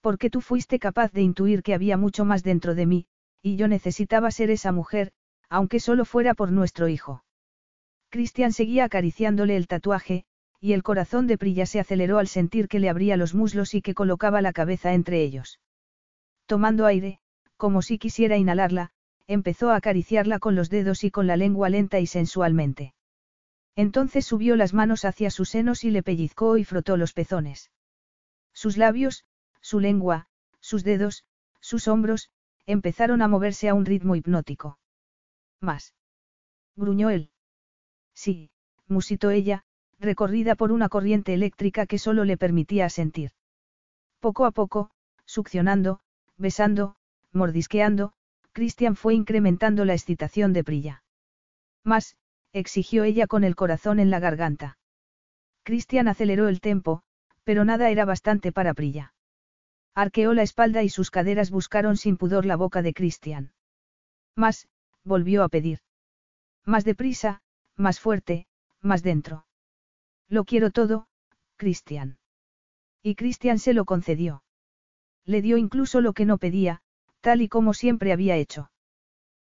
Porque 0.00 0.30
tú 0.30 0.40
fuiste 0.40 0.78
capaz 0.78 1.12
de 1.12 1.20
intuir 1.20 1.62
que 1.62 1.74
había 1.74 1.98
mucho 1.98 2.24
más 2.24 2.42
dentro 2.42 2.74
de 2.74 2.86
mí, 2.86 3.06
y 3.42 3.56
yo 3.56 3.68
necesitaba 3.68 4.30
ser 4.30 4.50
esa 4.50 4.72
mujer, 4.72 5.12
aunque 5.50 5.78
solo 5.78 6.06
fuera 6.06 6.32
por 6.32 6.52
nuestro 6.52 6.88
hijo. 6.88 7.22
Cristian 8.10 8.52
seguía 8.52 8.84
acariciándole 8.84 9.56
el 9.56 9.68
tatuaje, 9.68 10.24
y 10.60 10.72
el 10.72 10.82
corazón 10.82 11.26
de 11.26 11.38
Prilla 11.38 11.64
se 11.64 11.80
aceleró 11.80 12.18
al 12.18 12.28
sentir 12.28 12.68
que 12.68 12.80
le 12.80 12.90
abría 12.90 13.16
los 13.16 13.34
muslos 13.34 13.72
y 13.74 13.80
que 13.80 13.94
colocaba 13.94 14.42
la 14.42 14.52
cabeza 14.52 14.92
entre 14.92 15.22
ellos. 15.22 15.60
Tomando 16.46 16.86
aire, 16.86 17.20
como 17.56 17.82
si 17.82 17.98
quisiera 17.98 18.36
inhalarla, 18.36 18.90
empezó 19.26 19.70
a 19.70 19.76
acariciarla 19.76 20.40
con 20.40 20.56
los 20.56 20.70
dedos 20.70 21.04
y 21.04 21.10
con 21.10 21.28
la 21.28 21.36
lengua 21.36 21.68
lenta 21.70 22.00
y 22.00 22.06
sensualmente. 22.06 22.94
Entonces 23.76 24.26
subió 24.26 24.56
las 24.56 24.74
manos 24.74 25.04
hacia 25.04 25.30
sus 25.30 25.48
senos 25.48 25.84
y 25.84 25.90
le 25.90 26.02
pellizcó 26.02 26.58
y 26.58 26.64
frotó 26.64 26.96
los 26.96 27.12
pezones. 27.12 27.70
Sus 28.52 28.76
labios, 28.76 29.24
su 29.60 29.78
lengua, 29.78 30.26
sus 30.58 30.82
dedos, 30.82 31.24
sus 31.60 31.86
hombros, 31.86 32.30
empezaron 32.66 33.22
a 33.22 33.28
moverse 33.28 33.68
a 33.68 33.74
un 33.74 33.86
ritmo 33.86 34.16
hipnótico. 34.16 34.78
Más. 35.60 35.94
Gruñó 36.74 37.10
él. 37.10 37.29
Sí, 38.14 38.50
musitó 38.86 39.30
ella, 39.30 39.64
recorrida 39.98 40.54
por 40.54 40.72
una 40.72 40.88
corriente 40.88 41.34
eléctrica 41.34 41.86
que 41.86 41.98
solo 41.98 42.24
le 42.24 42.36
permitía 42.36 42.88
sentir. 42.88 43.32
Poco 44.18 44.46
a 44.46 44.50
poco, 44.50 44.90
succionando, 45.24 46.00
besando, 46.36 46.96
mordisqueando, 47.32 48.12
Christian 48.52 48.96
fue 48.96 49.14
incrementando 49.14 49.84
la 49.84 49.94
excitación 49.94 50.52
de 50.52 50.64
Prilla. 50.64 51.02
Más, 51.84 52.16
exigió 52.52 53.04
ella 53.04 53.26
con 53.26 53.44
el 53.44 53.54
corazón 53.54 54.00
en 54.00 54.10
la 54.10 54.18
garganta. 54.18 54.78
Christian 55.62 56.08
aceleró 56.08 56.48
el 56.48 56.60
tempo, 56.60 57.02
pero 57.44 57.64
nada 57.64 57.90
era 57.90 58.04
bastante 58.04 58.52
para 58.52 58.74
Prilla. 58.74 59.14
Arqueó 59.94 60.34
la 60.34 60.42
espalda 60.42 60.82
y 60.82 60.88
sus 60.88 61.10
caderas 61.10 61.50
buscaron 61.50 61.96
sin 61.96 62.16
pudor 62.16 62.46
la 62.46 62.56
boca 62.56 62.82
de 62.82 62.94
Christian. 62.94 63.52
Más, 64.36 64.68
volvió 65.04 65.42
a 65.42 65.48
pedir. 65.48 65.80
Más 66.64 66.84
deprisa, 66.84 67.42
más 67.76 68.00
fuerte, 68.00 68.46
más 68.80 69.02
dentro. 69.02 69.46
Lo 70.28 70.44
quiero 70.44 70.70
todo, 70.70 71.06
Cristian. 71.56 72.18
Y 73.02 73.14
Cristian 73.14 73.58
se 73.58 73.74
lo 73.74 73.84
concedió. 73.84 74.42
Le 75.24 75.42
dio 75.42 75.56
incluso 75.56 76.00
lo 76.00 76.12
que 76.12 76.24
no 76.24 76.38
pedía, 76.38 76.82
tal 77.20 77.42
y 77.42 77.48
como 77.48 77.74
siempre 77.74 78.12
había 78.12 78.36
hecho. 78.36 78.70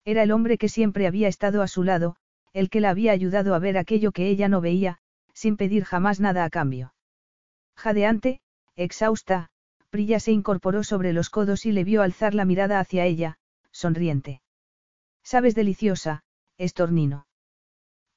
Era 0.05 0.23
el 0.23 0.31
hombre 0.31 0.57
que 0.57 0.69
siempre 0.69 1.07
había 1.07 1.27
estado 1.27 1.61
a 1.61 1.67
su 1.67 1.83
lado, 1.83 2.15
el 2.53 2.69
que 2.69 2.81
la 2.81 2.89
había 2.89 3.11
ayudado 3.11 3.55
a 3.55 3.59
ver 3.59 3.77
aquello 3.77 4.11
que 4.11 4.27
ella 4.27 4.49
no 4.49 4.61
veía, 4.61 4.99
sin 5.33 5.57
pedir 5.57 5.83
jamás 5.85 6.19
nada 6.19 6.43
a 6.43 6.49
cambio. 6.49 6.93
Jadeante, 7.75 8.41
exhausta, 8.75 9.49
Prilla 9.89 10.19
se 10.19 10.31
incorporó 10.31 10.83
sobre 10.83 11.13
los 11.13 11.29
codos 11.29 11.65
y 11.65 11.71
le 11.71 11.83
vio 11.83 12.01
alzar 12.01 12.33
la 12.33 12.45
mirada 12.45 12.79
hacia 12.79 13.05
ella, 13.05 13.37
sonriente. 13.71 14.41
Sabes 15.23 15.55
deliciosa, 15.55 16.23
estornino. 16.57 17.25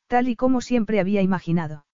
Tal 0.06 0.28
y 0.28 0.36
como 0.36 0.60
siempre 0.60 1.00
había 1.00 1.22
imaginado. 1.22 1.86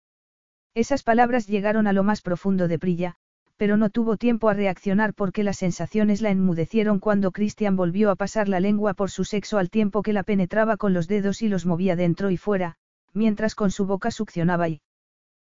Esas 0.74 1.03
palabras 1.03 1.47
llegaron 1.47 1.87
a 1.87 1.93
lo 1.93 2.03
más 2.03 2.23
profundo 2.23 2.69
de 2.69 2.78
Prilla, 2.78 3.16
pero 3.57 3.77
no 3.77 3.91
tuvo 3.91 4.16
tiempo 4.16 4.49
a 4.49 4.55
reaccionar 4.55 5.12
porque 5.12 5.45
las 5.45 5.59
sensaciones 5.59 6.23
la 6.23 6.31
enmudecieron 6.31 6.99
cuando 6.99 7.31
Christian 7.31 7.77
volvió 7.77 8.11
a 8.11 8.16
pasar 8.16 8.49
la 8.49 8.59
lengua 8.59 8.95
por 8.95 9.11
su 9.11 9.24
sexo 9.24 9.59
al 9.59 9.69
tiempo 9.69 10.03
que 10.03 10.12
la 10.12 10.23
penetraba 10.23 10.77
con 10.77 10.95
los 10.95 11.09
dedos 11.09 11.43
y 11.43 11.49
los 11.49 11.66
movía 11.66 11.95
dentro 11.95 12.31
y 12.31 12.37
fuera, 12.37 12.77
mientras 13.12 13.55
con 13.55 13.70
su 13.70 13.85
boca 13.85 14.11
succionaba 14.11 14.69
y... 14.69 14.81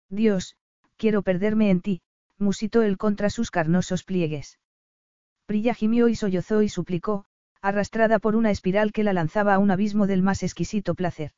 Dios, 0.10 0.56
quiero 0.96 1.22
perderme 1.22 1.70
en 1.70 1.82
ti, 1.82 2.02
musitó 2.38 2.82
él 2.82 2.98
contra 2.98 3.30
sus 3.30 3.52
carnosos 3.52 4.04
pliegues. 4.04 4.60
Prilla 5.46 5.74
gimió 5.74 6.08
y 6.08 6.16
sollozó 6.16 6.62
y 6.62 6.70
suplicó, 6.70 7.26
arrastrada 7.62 8.20
por 8.20 8.36
una 8.36 8.52
espiral 8.52 8.94
que 8.94 9.04
la 9.04 9.14
lanzaba 9.14 9.56
a 9.56 9.60
un 9.60 9.72
abismo 9.72 10.08
del 10.08 10.22
más 10.22 10.44
exquisito 10.44 10.96
placer. 10.96 11.32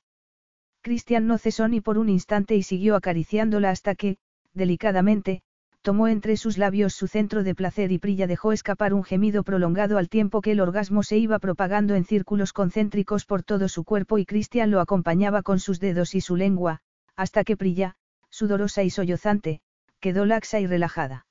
Cristian 0.81 1.27
no 1.27 1.37
cesó 1.37 1.67
ni 1.67 1.81
por 1.81 1.97
un 1.97 2.09
instante 2.09 2.55
y 2.55 2.63
siguió 2.63 2.95
acariciándola 2.95 3.69
hasta 3.69 3.95
que, 3.95 4.17
delicadamente, 4.53 5.41
tomó 5.81 6.07
entre 6.07 6.37
sus 6.37 6.57
labios 6.57 6.93
su 6.93 7.07
centro 7.07 7.43
de 7.43 7.55
placer 7.55 7.91
y 7.91 7.99
Prilla 7.99 8.27
dejó 8.27 8.51
escapar 8.51 8.93
un 8.93 9.03
gemido 9.03 9.43
prolongado 9.43 9.97
al 9.97 10.09
tiempo 10.09 10.41
que 10.41 10.51
el 10.51 10.59
orgasmo 10.59 11.03
se 11.03 11.17
iba 11.17 11.39
propagando 11.39 11.95
en 11.95 12.05
círculos 12.05 12.53
concéntricos 12.53 13.25
por 13.25 13.43
todo 13.43 13.67
su 13.69 13.83
cuerpo 13.83 14.17
y 14.17 14.25
Cristian 14.25 14.71
lo 14.71 14.79
acompañaba 14.79 15.41
con 15.41 15.59
sus 15.59 15.79
dedos 15.79 16.15
y 16.15 16.21
su 16.21 16.35
lengua, 16.35 16.79
hasta 17.15 17.43
que 17.43 17.57
Prilla, 17.57 17.95
sudorosa 18.29 18.83
y 18.83 18.89
sollozante, 18.89 19.61
quedó 19.99 20.25
laxa 20.25 20.59
y 20.59 20.67
relajada. 20.67 21.25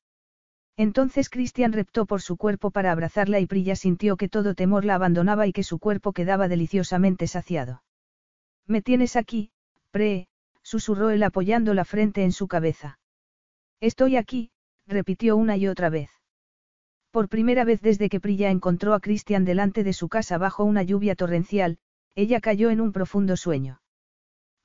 Entonces 0.76 1.28
Cristian 1.30 1.72
reptó 1.72 2.06
por 2.06 2.22
su 2.22 2.36
cuerpo 2.36 2.70
para 2.70 2.92
abrazarla 2.92 3.40
y 3.40 3.46
Prilla 3.46 3.76
sintió 3.76 4.16
que 4.16 4.28
todo 4.28 4.54
temor 4.54 4.84
la 4.84 4.94
abandonaba 4.94 5.46
y 5.46 5.52
que 5.52 5.62
su 5.62 5.78
cuerpo 5.78 6.12
quedaba 6.12 6.48
deliciosamente 6.48 7.26
saciado. 7.26 7.82
Me 8.68 8.82
tienes 8.82 9.16
aquí, 9.16 9.50
Pre, 9.90 10.28
susurró 10.62 11.08
él 11.08 11.22
apoyando 11.22 11.72
la 11.72 11.86
frente 11.86 12.22
en 12.22 12.32
su 12.32 12.46
cabeza. 12.46 12.98
Estoy 13.80 14.16
aquí, 14.16 14.50
repitió 14.86 15.36
una 15.38 15.56
y 15.56 15.66
otra 15.66 15.88
vez. 15.88 16.10
Por 17.10 17.30
primera 17.30 17.64
vez 17.64 17.80
desde 17.80 18.10
que 18.10 18.20
Prilla 18.20 18.50
encontró 18.50 18.92
a 18.92 19.00
Christian 19.00 19.46
delante 19.46 19.82
de 19.84 19.94
su 19.94 20.10
casa 20.10 20.36
bajo 20.36 20.64
una 20.64 20.82
lluvia 20.82 21.14
torrencial, 21.14 21.78
ella 22.14 22.40
cayó 22.40 22.68
en 22.68 22.82
un 22.82 22.92
profundo 22.92 23.38
sueño. 23.38 23.80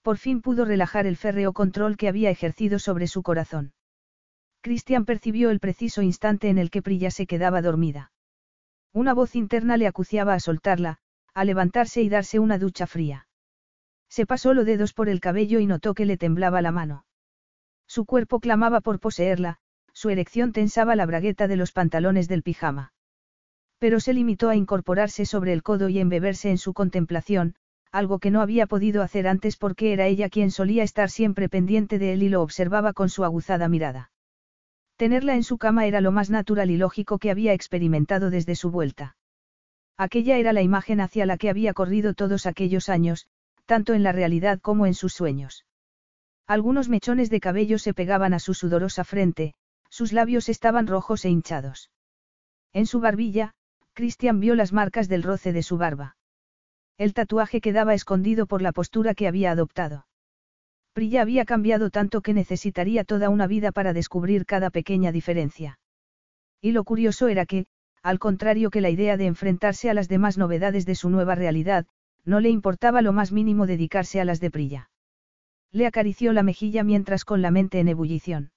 Por 0.02 0.18
fin 0.18 0.42
pudo 0.42 0.66
relajar 0.66 1.06
el 1.06 1.16
férreo 1.16 1.54
control 1.54 1.96
que 1.96 2.10
había 2.10 2.30
ejercido 2.30 2.80
sobre 2.80 3.08
su 3.08 3.24
corazón. 3.24 3.72
Christian 4.60 5.06
percibió 5.06 5.50
el 5.50 5.62
preciso 5.62 6.02
instante 6.02 6.50
en 6.50 6.58
el 6.58 6.72
que 6.72 6.82
Prilla 6.82 7.10
se 7.10 7.26
quedaba 7.26 7.62
dormida. 7.62 8.12
Una 8.92 9.14
voz 9.14 9.36
interna 9.36 9.78
le 9.78 9.88
acuciaba 9.88 10.34
a 10.34 10.42
soltarla, 10.42 11.00
a 11.34 11.46
levantarse 11.46 12.02
y 12.02 12.10
darse 12.10 12.40
una 12.40 12.58
ducha 12.58 12.86
fría. 12.86 13.28
Se 14.14 14.28
pasó 14.28 14.54
los 14.54 14.68
dedos 14.68 14.94
por 14.94 15.10
el 15.10 15.20
cabello 15.20 15.60
y 15.60 15.66
notó 15.66 15.96
que 15.96 16.06
le 16.06 16.18
temblaba 16.18 16.62
la 16.62 16.72
mano. 16.72 17.04
Su 17.88 18.06
cuerpo 18.06 18.40
clamaba 18.40 18.80
por 18.80 19.00
poseerla, 19.00 19.58
su 19.92 20.12
erección 20.12 20.54
tensaba 20.54 20.96
la 20.96 21.08
bragueta 21.08 21.48
de 21.48 21.56
los 21.56 21.72
pantalones 21.72 22.28
del 22.28 22.44
pijama. 22.44 22.94
Pero 23.80 24.00
se 24.00 24.14
limitó 24.14 24.50
a 24.50 24.56
incorporarse 24.56 25.26
sobre 25.26 25.52
el 25.52 25.64
codo 25.64 25.90
y 25.90 25.98
embeberse 25.98 26.52
en 26.52 26.60
su 26.60 26.76
contemplación, 26.76 27.56
algo 27.92 28.20
que 28.20 28.30
no 28.30 28.42
había 28.42 28.68
podido 28.68 29.02
hacer 29.02 29.28
antes 29.28 29.58
porque 29.58 29.94
era 29.94 30.06
ella 30.06 30.30
quien 30.30 30.52
solía 30.52 30.84
estar 30.84 31.10
siempre 31.10 31.50
pendiente 31.50 31.98
de 31.98 32.14
él 32.14 32.22
y 32.22 32.30
lo 32.30 32.44
observaba 32.44 32.94
con 32.94 33.10
su 33.10 33.24
aguzada 33.24 33.68
mirada. 33.68 34.12
Tenerla 34.96 35.34
en 35.34 35.44
su 35.44 35.58
cama 35.58 35.88
era 35.88 36.02
lo 36.02 36.12
más 36.12 36.30
natural 36.30 36.70
y 36.70 36.78
lógico 36.78 37.18
que 37.18 37.32
había 37.32 37.54
experimentado 37.54 38.30
desde 38.30 38.54
su 38.54 38.70
vuelta. 38.70 39.18
Aquella 39.98 40.38
era 40.38 40.54
la 40.54 40.62
imagen 40.62 41.02
hacia 41.02 41.26
la 41.26 41.38
que 41.38 41.50
había 41.50 41.74
corrido 41.74 42.14
todos 42.14 42.46
aquellos 42.46 42.90
años, 42.90 43.28
tanto 43.66 43.94
en 43.94 44.04
la 44.04 44.12
realidad 44.12 44.60
como 44.60 44.86
en 44.86 44.94
sus 44.94 45.14
sueños. 45.14 45.66
Algunos 46.48 46.90
mechones 46.90 47.30
de 47.30 47.40
cabello 47.40 47.80
se 47.80 47.94
pegaban 47.94 48.34
a 48.34 48.40
su 48.40 48.54
sudorosa 48.54 49.04
frente, 49.04 49.54
sus 49.90 50.12
labios 50.12 50.50
estaban 50.50 50.88
rojos 50.88 51.24
e 51.26 51.30
hinchados. 51.30 51.90
En 52.74 52.86
su 52.86 53.00
barbilla, 53.00 53.54
Christian 53.94 54.40
vio 54.40 54.56
las 54.56 54.74
marcas 54.74 55.08
del 55.08 55.24
roce 55.24 55.54
de 55.54 55.64
su 55.64 55.78
barba. 55.78 56.18
El 56.98 57.14
tatuaje 57.14 57.62
quedaba 57.62 57.94
escondido 57.94 58.46
por 58.46 58.62
la 58.62 58.72
postura 58.72 59.14
que 59.14 59.28
había 59.28 59.52
adoptado. 59.52 60.08
Prilla 60.94 61.22
había 61.22 61.46
cambiado 61.46 61.90
tanto 61.90 62.22
que 62.22 62.34
necesitaría 62.34 63.04
toda 63.04 63.30
una 63.30 63.48
vida 63.48 63.72
para 63.72 63.94
descubrir 63.94 64.46
cada 64.46 64.70
pequeña 64.70 65.12
diferencia. 65.12 65.80
Y 66.62 66.72
lo 66.72 66.84
curioso 66.84 67.28
era 67.28 67.46
que, 67.46 67.66
al 68.04 68.20
contrario 68.20 68.70
que 68.70 68.82
la 68.82 68.90
idea 68.90 69.18
de 69.18 69.26
enfrentarse 69.26 69.90
a 69.90 69.94
las 69.94 70.08
demás 70.08 70.38
novedades 70.38 70.86
de 70.86 70.96
su 70.96 71.10
nueva 71.10 71.36
realidad, 71.36 71.86
no 72.26 72.40
le 72.40 72.50
importaba 72.50 73.02
lo 73.02 73.14
más 73.14 73.32
mínimo 73.32 73.68
dedicarse 73.68 74.22
a 74.22 74.26
las 74.26 74.40
de 74.40 74.52
Prilla. 74.52 74.90
Le 75.72 75.88
acarició 75.88 76.34
la 76.34 76.44
mejilla 76.44 76.84
mientras 76.84 77.26
con 77.26 77.42
la 77.42 77.52
mente 77.52 77.80
en 77.80 77.88
ebullición. 77.88 78.52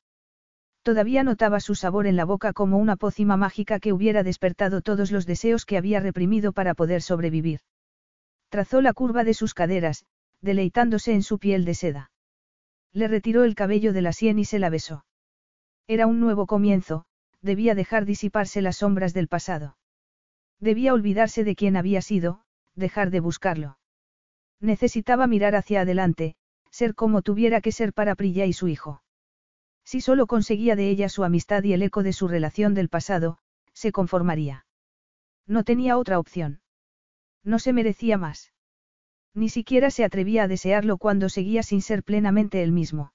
Todavía 0.82 1.24
notaba 1.24 1.58
su 1.58 1.74
sabor 1.74 2.06
en 2.06 2.14
la 2.14 2.24
boca 2.24 2.52
como 2.52 2.78
una 2.78 2.94
pócima 2.94 3.36
mágica 3.36 3.80
que 3.80 3.92
hubiera 3.92 4.22
despertado 4.22 4.82
todos 4.82 5.10
los 5.10 5.26
deseos 5.26 5.64
que 5.64 5.76
había 5.76 5.98
reprimido 5.98 6.52
para 6.52 6.74
poder 6.74 7.02
sobrevivir. 7.02 7.60
Trazó 8.50 8.80
la 8.80 8.92
curva 8.92 9.24
de 9.24 9.34
sus 9.34 9.52
caderas, 9.52 10.04
deleitándose 10.40 11.12
en 11.12 11.24
su 11.24 11.38
piel 11.38 11.64
de 11.64 11.74
seda. 11.74 12.10
Le 12.92 13.08
retiró 13.08 13.42
el 13.42 13.56
cabello 13.56 13.92
de 13.92 14.02
la 14.02 14.12
sien 14.12 14.38
y 14.38 14.44
se 14.44 14.60
la 14.60 14.70
besó. 14.70 15.04
Era 15.88 16.06
un 16.06 16.20
nuevo 16.20 16.46
comienzo, 16.46 17.04
debía 17.42 17.74
dejar 17.74 18.04
disiparse 18.04 18.62
las 18.62 18.76
sombras 18.76 19.12
del 19.12 19.26
pasado. 19.26 19.76
Debía 20.60 20.94
olvidarse 20.94 21.42
de 21.42 21.56
quién 21.56 21.76
había 21.76 22.00
sido, 22.00 22.42
dejar 22.76 23.10
de 23.10 23.20
buscarlo. 23.20 23.78
Necesitaba 24.60 25.26
mirar 25.26 25.56
hacia 25.56 25.80
adelante, 25.80 26.36
ser 26.70 26.94
como 26.94 27.22
tuviera 27.22 27.60
que 27.60 27.72
ser 27.72 27.92
para 27.92 28.14
Prilla 28.14 28.46
y 28.46 28.52
su 28.52 28.68
hijo. 28.68 29.02
Si 29.84 30.00
solo 30.00 30.26
conseguía 30.26 30.76
de 30.76 30.90
ella 30.90 31.08
su 31.08 31.24
amistad 31.24 31.62
y 31.64 31.72
el 31.72 31.82
eco 31.82 32.02
de 32.02 32.12
su 32.12 32.28
relación 32.28 32.74
del 32.74 32.88
pasado, 32.88 33.38
se 33.72 33.92
conformaría. 33.92 34.66
No 35.46 35.64
tenía 35.64 35.96
otra 35.96 36.18
opción. 36.18 36.60
No 37.44 37.58
se 37.58 37.72
merecía 37.72 38.18
más. 38.18 38.52
Ni 39.32 39.48
siquiera 39.48 39.90
se 39.90 40.04
atrevía 40.04 40.44
a 40.44 40.48
desearlo 40.48 40.98
cuando 40.98 41.28
seguía 41.28 41.62
sin 41.62 41.82
ser 41.82 42.02
plenamente 42.02 42.62
él 42.62 42.72
mismo. 42.72 43.12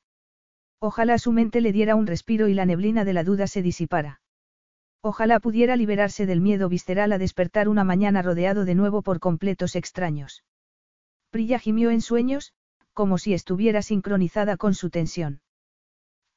Ojalá 0.79 1.17
su 1.17 1.31
mente 1.31 1.61
le 1.61 1.73
diera 1.73 1.95
un 1.95 2.07
respiro 2.07 2.47
y 2.47 2.53
la 2.53 2.65
neblina 2.65 3.03
de 3.03 3.13
la 3.13 3.23
duda 3.23 3.47
se 3.47 3.61
disipara. 3.61 4.20
Ojalá 5.03 5.39
pudiera 5.39 5.75
liberarse 5.75 6.27
del 6.27 6.41
miedo 6.41 6.69
visceral 6.69 7.11
a 7.11 7.17
despertar 7.17 7.67
una 7.67 7.83
mañana 7.83 8.21
rodeado 8.21 8.65
de 8.65 8.75
nuevo 8.75 9.01
por 9.01 9.19
completos 9.19 9.75
extraños. 9.75 10.43
Prilla 11.31 11.57
gimió 11.57 11.89
en 11.89 12.01
sueños, 12.01 12.53
como 12.93 13.17
si 13.17 13.33
estuviera 13.33 13.81
sincronizada 13.81 14.57
con 14.57 14.75
su 14.75 14.91
tensión. 14.91 15.41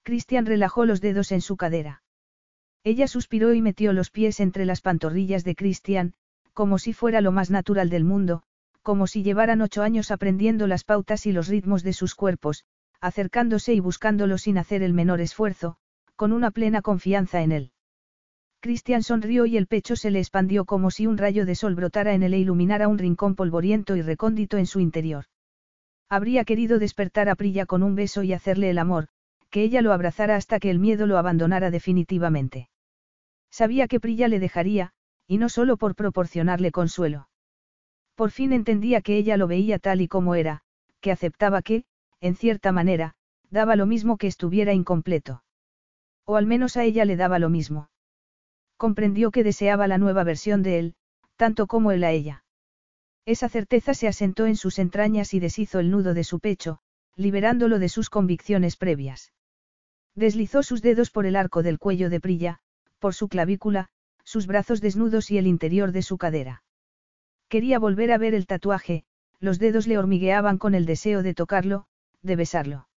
Christian 0.02 0.46
relajó 0.46 0.86
los 0.86 1.00
dedos 1.00 1.30
en 1.32 1.42
su 1.42 1.56
cadera. 1.56 2.02
Ella 2.84 3.06
suspiró 3.06 3.52
y 3.52 3.60
metió 3.60 3.92
los 3.92 4.10
pies 4.10 4.40
entre 4.40 4.64
las 4.64 4.80
pantorrillas 4.80 5.44
de 5.44 5.54
Christian, 5.54 6.14
como 6.54 6.78
si 6.78 6.92
fuera 6.92 7.20
lo 7.20 7.32
más 7.32 7.50
natural 7.50 7.90
del 7.90 8.04
mundo, 8.04 8.44
como 8.82 9.06
si 9.06 9.22
llevaran 9.22 9.60
ocho 9.60 9.82
años 9.82 10.10
aprendiendo 10.10 10.66
las 10.66 10.84
pautas 10.84 11.26
y 11.26 11.32
los 11.32 11.48
ritmos 11.48 11.82
de 11.82 11.92
sus 11.92 12.14
cuerpos, 12.14 12.64
acercándose 13.00 13.74
y 13.74 13.80
buscándolo 13.80 14.38
sin 14.38 14.56
hacer 14.56 14.82
el 14.82 14.94
menor 14.94 15.20
esfuerzo, 15.20 15.76
con 16.16 16.32
una 16.32 16.50
plena 16.50 16.80
confianza 16.80 17.42
en 17.42 17.52
él. 17.52 17.73
Cristian 18.64 19.02
sonrió 19.02 19.44
y 19.44 19.58
el 19.58 19.66
pecho 19.66 19.94
se 19.94 20.10
le 20.10 20.20
expandió 20.20 20.64
como 20.64 20.90
si 20.90 21.06
un 21.06 21.18
rayo 21.18 21.44
de 21.44 21.54
sol 21.54 21.74
brotara 21.74 22.14
en 22.14 22.22
él 22.22 22.32
e 22.32 22.38
iluminara 22.38 22.88
un 22.88 22.96
rincón 22.96 23.34
polvoriento 23.34 23.94
y 23.94 24.00
recóndito 24.00 24.56
en 24.56 24.64
su 24.64 24.80
interior. 24.80 25.26
Habría 26.08 26.46
querido 26.46 26.78
despertar 26.78 27.28
a 27.28 27.34
Prilla 27.34 27.66
con 27.66 27.82
un 27.82 27.94
beso 27.94 28.22
y 28.22 28.32
hacerle 28.32 28.70
el 28.70 28.78
amor, 28.78 29.08
que 29.50 29.64
ella 29.64 29.82
lo 29.82 29.92
abrazara 29.92 30.36
hasta 30.36 30.60
que 30.60 30.70
el 30.70 30.78
miedo 30.78 31.06
lo 31.06 31.18
abandonara 31.18 31.70
definitivamente. 31.70 32.70
Sabía 33.50 33.86
que 33.86 34.00
Prilla 34.00 34.28
le 34.28 34.40
dejaría, 34.40 34.92
y 35.26 35.36
no 35.36 35.50
solo 35.50 35.76
por 35.76 35.94
proporcionarle 35.94 36.70
consuelo. 36.70 37.28
Por 38.14 38.30
fin 38.30 38.54
entendía 38.54 39.02
que 39.02 39.18
ella 39.18 39.36
lo 39.36 39.46
veía 39.46 39.78
tal 39.78 40.00
y 40.00 40.08
como 40.08 40.36
era, 40.36 40.62
que 41.02 41.12
aceptaba 41.12 41.60
que, 41.60 41.84
en 42.22 42.34
cierta 42.34 42.72
manera, 42.72 43.12
daba 43.50 43.76
lo 43.76 43.84
mismo 43.84 44.16
que 44.16 44.26
estuviera 44.26 44.72
incompleto. 44.72 45.44
O 46.24 46.36
al 46.36 46.46
menos 46.46 46.78
a 46.78 46.84
ella 46.84 47.04
le 47.04 47.16
daba 47.16 47.38
lo 47.38 47.50
mismo. 47.50 47.90
Comprendió 48.76 49.30
que 49.30 49.44
deseaba 49.44 49.86
la 49.86 49.98
nueva 49.98 50.24
versión 50.24 50.62
de 50.62 50.78
él, 50.78 50.94
tanto 51.36 51.66
como 51.66 51.92
él 51.92 52.04
a 52.04 52.10
ella. 52.10 52.44
Esa 53.26 53.48
certeza 53.48 53.94
se 53.94 54.08
asentó 54.08 54.46
en 54.46 54.56
sus 54.56 54.78
entrañas 54.78 55.32
y 55.32 55.40
deshizo 55.40 55.78
el 55.78 55.90
nudo 55.90 56.14
de 56.14 56.24
su 56.24 56.40
pecho, 56.40 56.80
liberándolo 57.16 57.78
de 57.78 57.88
sus 57.88 58.10
convicciones 58.10 58.76
previas. 58.76 59.32
Deslizó 60.14 60.62
sus 60.62 60.82
dedos 60.82 61.10
por 61.10 61.26
el 61.26 61.36
arco 61.36 61.62
del 61.62 61.78
cuello 61.78 62.10
de 62.10 62.20
Prilla, 62.20 62.60
por 62.98 63.14
su 63.14 63.28
clavícula, 63.28 63.88
sus 64.24 64.46
brazos 64.46 64.80
desnudos 64.80 65.30
y 65.30 65.38
el 65.38 65.46
interior 65.46 65.92
de 65.92 66.02
su 66.02 66.18
cadera. 66.18 66.62
Quería 67.48 67.78
volver 67.78 68.12
a 68.12 68.18
ver 68.18 68.34
el 68.34 68.46
tatuaje, 68.46 69.04
los 69.40 69.58
dedos 69.58 69.86
le 69.86 69.98
hormigueaban 69.98 70.58
con 70.58 70.74
el 70.74 70.86
deseo 70.86 71.22
de 71.22 71.34
tocarlo, 71.34 71.86
de 72.22 72.36
besarlo. 72.36 72.88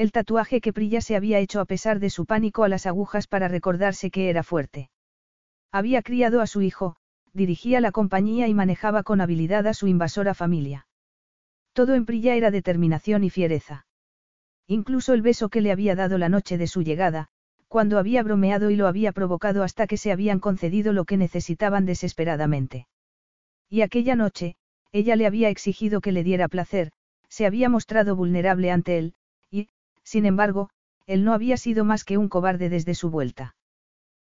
El 0.00 0.12
tatuaje 0.12 0.62
que 0.62 0.72
Prilla 0.72 1.02
se 1.02 1.14
había 1.14 1.40
hecho 1.40 1.60
a 1.60 1.66
pesar 1.66 2.00
de 2.00 2.08
su 2.08 2.24
pánico 2.24 2.64
a 2.64 2.70
las 2.70 2.86
agujas 2.86 3.26
para 3.26 3.48
recordarse 3.48 4.10
que 4.10 4.30
era 4.30 4.42
fuerte. 4.42 4.88
Había 5.70 6.00
criado 6.00 6.40
a 6.40 6.46
su 6.46 6.62
hijo, 6.62 6.96
dirigía 7.34 7.82
la 7.82 7.92
compañía 7.92 8.48
y 8.48 8.54
manejaba 8.54 9.02
con 9.02 9.20
habilidad 9.20 9.66
a 9.66 9.74
su 9.74 9.88
invasora 9.88 10.32
familia. 10.32 10.86
Todo 11.74 11.94
en 11.94 12.06
Prilla 12.06 12.34
era 12.34 12.50
determinación 12.50 13.24
y 13.24 13.28
fiereza. 13.28 13.84
Incluso 14.66 15.12
el 15.12 15.20
beso 15.20 15.50
que 15.50 15.60
le 15.60 15.70
había 15.70 15.94
dado 15.94 16.16
la 16.16 16.30
noche 16.30 16.56
de 16.56 16.66
su 16.66 16.80
llegada, 16.80 17.28
cuando 17.68 17.98
había 17.98 18.22
bromeado 18.22 18.70
y 18.70 18.76
lo 18.76 18.86
había 18.86 19.12
provocado 19.12 19.62
hasta 19.62 19.86
que 19.86 19.98
se 19.98 20.12
habían 20.12 20.40
concedido 20.40 20.94
lo 20.94 21.04
que 21.04 21.18
necesitaban 21.18 21.84
desesperadamente. 21.84 22.88
Y 23.68 23.82
aquella 23.82 24.16
noche, 24.16 24.56
ella 24.92 25.14
le 25.14 25.26
había 25.26 25.50
exigido 25.50 26.00
que 26.00 26.12
le 26.12 26.24
diera 26.24 26.48
placer, 26.48 26.90
se 27.28 27.44
había 27.44 27.68
mostrado 27.68 28.16
vulnerable 28.16 28.70
ante 28.70 28.96
él, 28.96 29.14
sin 30.10 30.26
embargo, 30.26 30.70
él 31.06 31.22
no 31.24 31.32
había 31.34 31.56
sido 31.56 31.84
más 31.84 32.02
que 32.02 32.18
un 32.18 32.28
cobarde 32.28 32.68
desde 32.68 32.96
su 32.96 33.10
vuelta. 33.10 33.54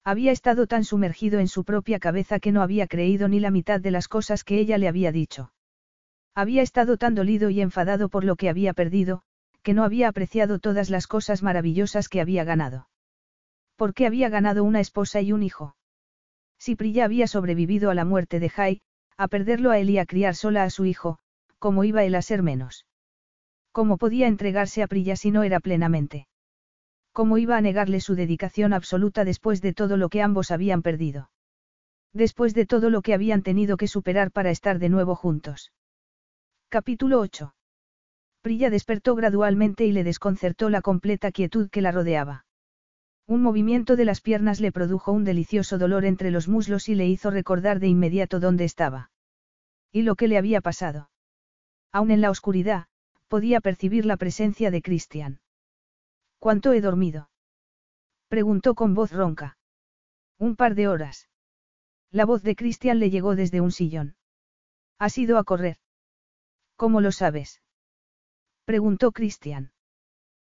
Había 0.02 0.32
estado 0.32 0.66
tan 0.66 0.82
sumergido 0.82 1.38
en 1.38 1.46
su 1.46 1.62
propia 1.62 2.00
cabeza 2.00 2.40
que 2.40 2.50
no 2.50 2.62
había 2.62 2.88
creído 2.88 3.28
ni 3.28 3.38
la 3.38 3.52
mitad 3.52 3.80
de 3.80 3.92
las 3.92 4.08
cosas 4.08 4.42
que 4.42 4.58
ella 4.58 4.76
le 4.76 4.88
había 4.88 5.12
dicho. 5.12 5.52
Había 6.34 6.62
estado 6.62 6.96
tan 6.96 7.14
dolido 7.14 7.48
y 7.50 7.60
enfadado 7.60 8.08
por 8.08 8.24
lo 8.24 8.34
que 8.34 8.48
había 8.48 8.72
perdido, 8.72 9.22
que 9.62 9.72
no 9.72 9.84
había 9.84 10.08
apreciado 10.08 10.58
todas 10.58 10.90
las 10.90 11.06
cosas 11.06 11.44
maravillosas 11.44 12.08
que 12.08 12.20
había 12.20 12.42
ganado. 12.42 12.88
¿Por 13.76 13.94
qué 13.94 14.04
había 14.06 14.30
ganado 14.30 14.64
una 14.64 14.80
esposa 14.80 15.20
y 15.20 15.30
un 15.30 15.44
hijo? 15.44 15.76
Si 16.58 16.74
Prilla 16.74 17.04
había 17.04 17.28
sobrevivido 17.28 17.90
a 17.90 17.94
la 17.94 18.04
muerte 18.04 18.40
de 18.40 18.48
Jai, 18.48 18.80
a 19.16 19.28
perderlo 19.28 19.70
a 19.70 19.78
él 19.78 19.90
y 19.90 19.98
a 19.98 20.06
criar 20.06 20.34
sola 20.34 20.64
a 20.64 20.70
su 20.70 20.86
hijo, 20.86 21.20
¿cómo 21.60 21.84
iba 21.84 22.02
él 22.02 22.16
a 22.16 22.22
ser 22.22 22.42
menos? 22.42 22.87
¿Cómo 23.72 23.96
podía 23.96 24.26
entregarse 24.26 24.82
a 24.82 24.86
Prilla 24.86 25.16
si 25.16 25.30
no 25.30 25.42
era 25.42 25.60
plenamente? 25.60 26.26
¿Cómo 27.12 27.38
iba 27.38 27.56
a 27.56 27.60
negarle 27.60 28.00
su 28.00 28.14
dedicación 28.14 28.72
absoluta 28.72 29.24
después 29.24 29.60
de 29.60 29.72
todo 29.72 29.96
lo 29.96 30.08
que 30.08 30.22
ambos 30.22 30.50
habían 30.50 30.82
perdido? 30.82 31.30
Después 32.12 32.54
de 32.54 32.66
todo 32.66 32.90
lo 32.90 33.02
que 33.02 33.14
habían 33.14 33.42
tenido 33.42 33.76
que 33.76 33.88
superar 33.88 34.30
para 34.30 34.50
estar 34.50 34.78
de 34.78 34.88
nuevo 34.88 35.14
juntos. 35.14 35.72
Capítulo 36.68 37.20
8. 37.20 37.54
Prilla 38.40 38.70
despertó 38.70 39.14
gradualmente 39.14 39.84
y 39.84 39.92
le 39.92 40.04
desconcertó 40.04 40.70
la 40.70 40.80
completa 40.80 41.32
quietud 41.32 41.68
que 41.70 41.82
la 41.82 41.92
rodeaba. 41.92 42.46
Un 43.26 43.42
movimiento 43.42 43.96
de 43.96 44.06
las 44.06 44.20
piernas 44.20 44.60
le 44.60 44.72
produjo 44.72 45.12
un 45.12 45.24
delicioso 45.24 45.76
dolor 45.76 46.04
entre 46.04 46.30
los 46.30 46.48
muslos 46.48 46.88
y 46.88 46.94
le 46.94 47.06
hizo 47.06 47.30
recordar 47.30 47.78
de 47.78 47.88
inmediato 47.88 48.40
dónde 48.40 48.64
estaba. 48.64 49.10
Y 49.92 50.02
lo 50.02 50.14
que 50.14 50.28
le 50.28 50.38
había 50.38 50.60
pasado. 50.60 51.10
Aún 51.92 52.10
en 52.10 52.20
la 52.20 52.30
oscuridad, 52.30 52.86
podía 53.28 53.60
percibir 53.60 54.04
la 54.04 54.16
presencia 54.16 54.70
de 54.70 54.82
Christian. 54.82 55.40
¿Cuánto 56.38 56.72
he 56.72 56.80
dormido? 56.80 57.30
Preguntó 58.28 58.74
con 58.74 58.94
voz 58.94 59.12
ronca. 59.12 59.58
Un 60.38 60.56
par 60.56 60.74
de 60.74 60.88
horas. 60.88 61.28
La 62.10 62.24
voz 62.24 62.42
de 62.42 62.56
Christian 62.56 62.98
le 62.98 63.10
llegó 63.10 63.36
desde 63.36 63.60
un 63.60 63.70
sillón. 63.70 64.16
¿Has 64.98 65.18
ido 65.18 65.38
a 65.38 65.44
correr? 65.44 65.78
¿Cómo 66.76 67.00
lo 67.00 67.12
sabes? 67.12 67.62
Preguntó 68.64 69.12
Christian. 69.12 69.72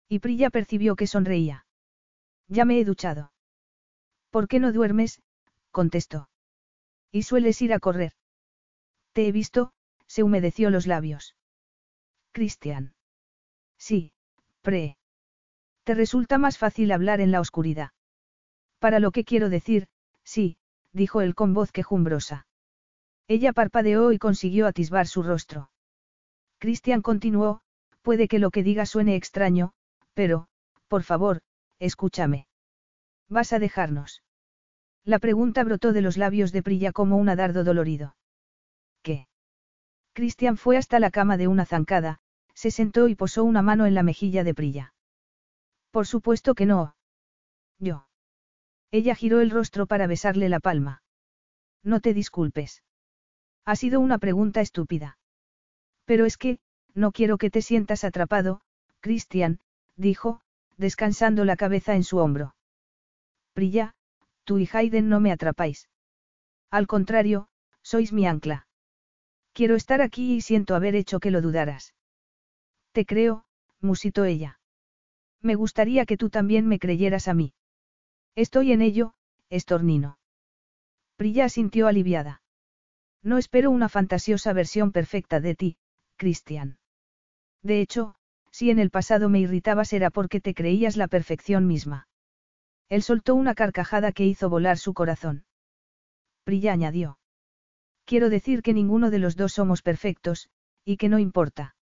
Y 0.07 0.19
Prilla 0.19 0.49
percibió 0.49 0.95
que 0.95 1.07
sonreía. 1.07 1.65
Ya 2.47 2.65
me 2.65 2.79
he 2.79 2.85
duchado. 2.85 3.31
¿Por 4.29 4.47
qué 4.47 4.59
no 4.59 4.71
duermes? 4.71 5.21
contestó. 5.71 6.29
¿Y 7.11 7.23
sueles 7.23 7.61
ir 7.61 7.73
a 7.73 7.79
correr? 7.79 8.13
Te 9.13 9.27
he 9.27 9.31
visto, 9.31 9.73
se 10.07 10.23
humedeció 10.23 10.69
los 10.69 10.87
labios. 10.87 11.35
Cristian. 12.31 12.93
Sí, 13.77 14.13
pre. 14.61 14.97
Te 15.83 15.95
resulta 15.95 16.37
más 16.37 16.57
fácil 16.57 16.91
hablar 16.91 17.19
en 17.19 17.31
la 17.31 17.39
oscuridad. 17.39 17.91
Para 18.79 18.99
lo 18.99 19.11
que 19.11 19.23
quiero 19.23 19.49
decir, 19.49 19.87
sí, 20.23 20.57
dijo 20.93 21.21
él 21.21 21.35
con 21.35 21.53
voz 21.53 21.71
quejumbrosa. 21.71 22.47
Ella 23.27 23.53
parpadeó 23.53 24.11
y 24.11 24.17
consiguió 24.17 24.67
atisbar 24.67 25.07
su 25.07 25.23
rostro. 25.23 25.71
Cristian 26.57 27.01
continuó, 27.01 27.61
puede 28.01 28.27
que 28.27 28.39
lo 28.39 28.51
que 28.51 28.63
diga 28.63 28.85
suene 28.85 29.15
extraño, 29.15 29.73
pero, 30.13 30.47
por 30.87 31.03
favor, 31.03 31.41
escúchame. 31.79 32.47
¿Vas 33.29 33.53
a 33.53 33.59
dejarnos? 33.59 34.23
La 35.03 35.19
pregunta 35.19 35.63
brotó 35.63 35.93
de 35.93 36.01
los 36.01 36.17
labios 36.17 36.51
de 36.51 36.61
Prilla 36.61 36.91
como 36.91 37.17
un 37.17 37.27
dardo 37.27 37.63
dolorido. 37.63 38.15
Cristian 40.13 40.57
fue 40.57 40.77
hasta 40.77 40.99
la 40.99 41.11
cama 41.11 41.38
de 41.38 41.47
una 41.47 41.65
zancada, 41.65 42.19
se 42.53 42.71
sentó 42.71 43.07
y 43.07 43.15
posó 43.15 43.43
una 43.43 43.61
mano 43.61 43.85
en 43.85 43.95
la 43.95 44.03
mejilla 44.03 44.43
de 44.43 44.53
Prilla. 44.53 44.93
Por 45.91 46.07
supuesto 46.07 46.53
que 46.53 46.65
no. 46.65 46.95
Yo. 47.79 48.07
Ella 48.91 49.15
giró 49.15 49.39
el 49.39 49.49
rostro 49.49 49.88
para 49.88 50.07
besarle 50.07 50.49
la 50.49 50.59
palma. 50.59 51.01
No 51.83 52.01
te 52.01 52.13
disculpes. 52.13 52.83
Ha 53.65 53.75
sido 53.75 53.99
una 53.99 54.17
pregunta 54.17 54.61
estúpida. 54.61 55.17
Pero 56.05 56.25
es 56.25 56.38
que, 56.38 56.59
no 56.93 57.11
quiero 57.11 57.38
que 57.38 57.49
te 57.49 57.61
sientas 57.61 58.03
atrapado, 58.03 58.61
Christian, 58.99 59.59
dijo, 59.95 60.41
descansando 60.77 61.45
la 61.45 61.55
cabeza 61.55 61.95
en 61.95 62.03
su 62.03 62.17
hombro. 62.17 62.55
Prilla, 63.53 63.95
tú 64.43 64.57
y 64.59 64.69
Hayden 64.71 65.09
no 65.09 65.19
me 65.19 65.31
atrapáis. 65.31 65.89
Al 66.69 66.88
contrario, 66.88 67.47
sois 67.81 68.11
mi 68.13 68.27
ancla. 68.27 68.67
Quiero 69.53 69.76
estar 69.76 70.02
aquí 70.02 70.36
y 70.36 70.41
siento 70.41 70.76
haber 70.76 70.95
hecho 70.95 71.19
que 71.19 71.32
lo 71.32 71.41
dudaras. 71.41 71.94
Te 72.94 73.06
creo, 73.06 73.45
musitó 73.80 74.26
ella. 74.26 74.60
Me 75.41 75.56
gustaría 75.56 76.06
que 76.06 76.18
tú 76.18 76.30
también 76.30 76.68
me 76.68 76.80
creyeras 76.80 77.28
a 77.28 77.34
mí. 77.34 77.53
Estoy 78.36 78.72
en 78.72 78.82
ello, 78.82 79.14
estornino. 79.49 80.18
Prilla 81.15 81.49
sintió 81.49 81.88
aliviada. 81.88 82.41
No 83.23 83.38
espero 83.38 83.72
una 83.72 83.90
fantasiosa 83.90 84.53
versión 84.53 84.91
perfecta 84.91 85.40
de 85.40 85.56
ti, 85.56 85.78
Christian. 86.15 86.80
De 87.61 87.82
hecho, 87.82 88.15
si 88.52 88.69
en 88.69 88.80
el 88.80 88.90
pasado 88.90 89.30
me 89.30 89.40
irritabas 89.40 89.94
era 89.94 90.10
porque 90.10 90.41
te 90.41 90.53
creías 90.53 90.98
la 90.98 91.07
perfección 91.07 91.68
misma. 91.68 92.07
Él 92.90 93.03
soltó 93.03 93.36
una 93.36 93.56
carcajada 93.56 94.11
que 94.11 94.26
hizo 94.26 94.49
volar 94.49 94.78
su 94.78 94.94
corazón. 94.94 95.45
Prilla 96.44 96.73
añadió. 96.73 97.19
Quiero 98.11 98.29
decir 98.29 98.61
que 98.61 98.73
ninguno 98.73 99.09
de 99.09 99.19
los 99.19 99.38
dos 99.38 99.53
somos 99.53 99.81
perfectos, 99.81 100.49
y 100.83 100.97
que 100.97 101.07
no 101.07 101.17
importa. 101.17 101.77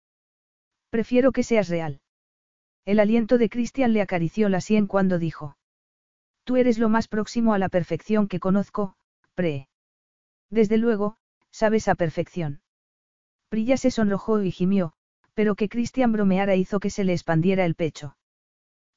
Prefiero 0.91 1.31
que 1.31 1.41
seas 1.41 1.69
real. 1.69 2.01
El 2.85 2.99
aliento 2.99 3.39
de 3.39 3.49
Christian 3.49 3.93
le 3.93 4.01
acarició 4.03 4.47
la 4.47 4.61
sien 4.61 4.85
cuando 4.85 5.18
dijo. 5.18 5.57
Tú 6.43 6.57
eres 6.57 6.77
lo 6.77 6.88
más 6.88 7.07
próximo 7.07 7.56
a 7.56 7.57
la 7.57 7.68
perfección 7.68 8.27
que 8.27 8.39
conozco, 8.39 8.95
Pre. 9.34 9.69
Desde 10.51 10.77
luego, 10.77 11.18
sabes 11.49 11.88
a 11.88 11.95
perfección. 11.95 12.61
Prilla 13.47 13.77
se 13.77 13.89
sonrojó 13.89 14.43
y 14.43 14.51
gimió, 14.51 14.93
pero 15.34 15.56
que 15.56 15.68
Christian 15.68 16.11
bromeara 16.11 16.56
hizo 16.56 16.80
que 16.80 16.91
se 16.91 17.06
le 17.06 17.14
expandiera 17.14 17.65
el 17.65 17.73
pecho. 17.73 18.18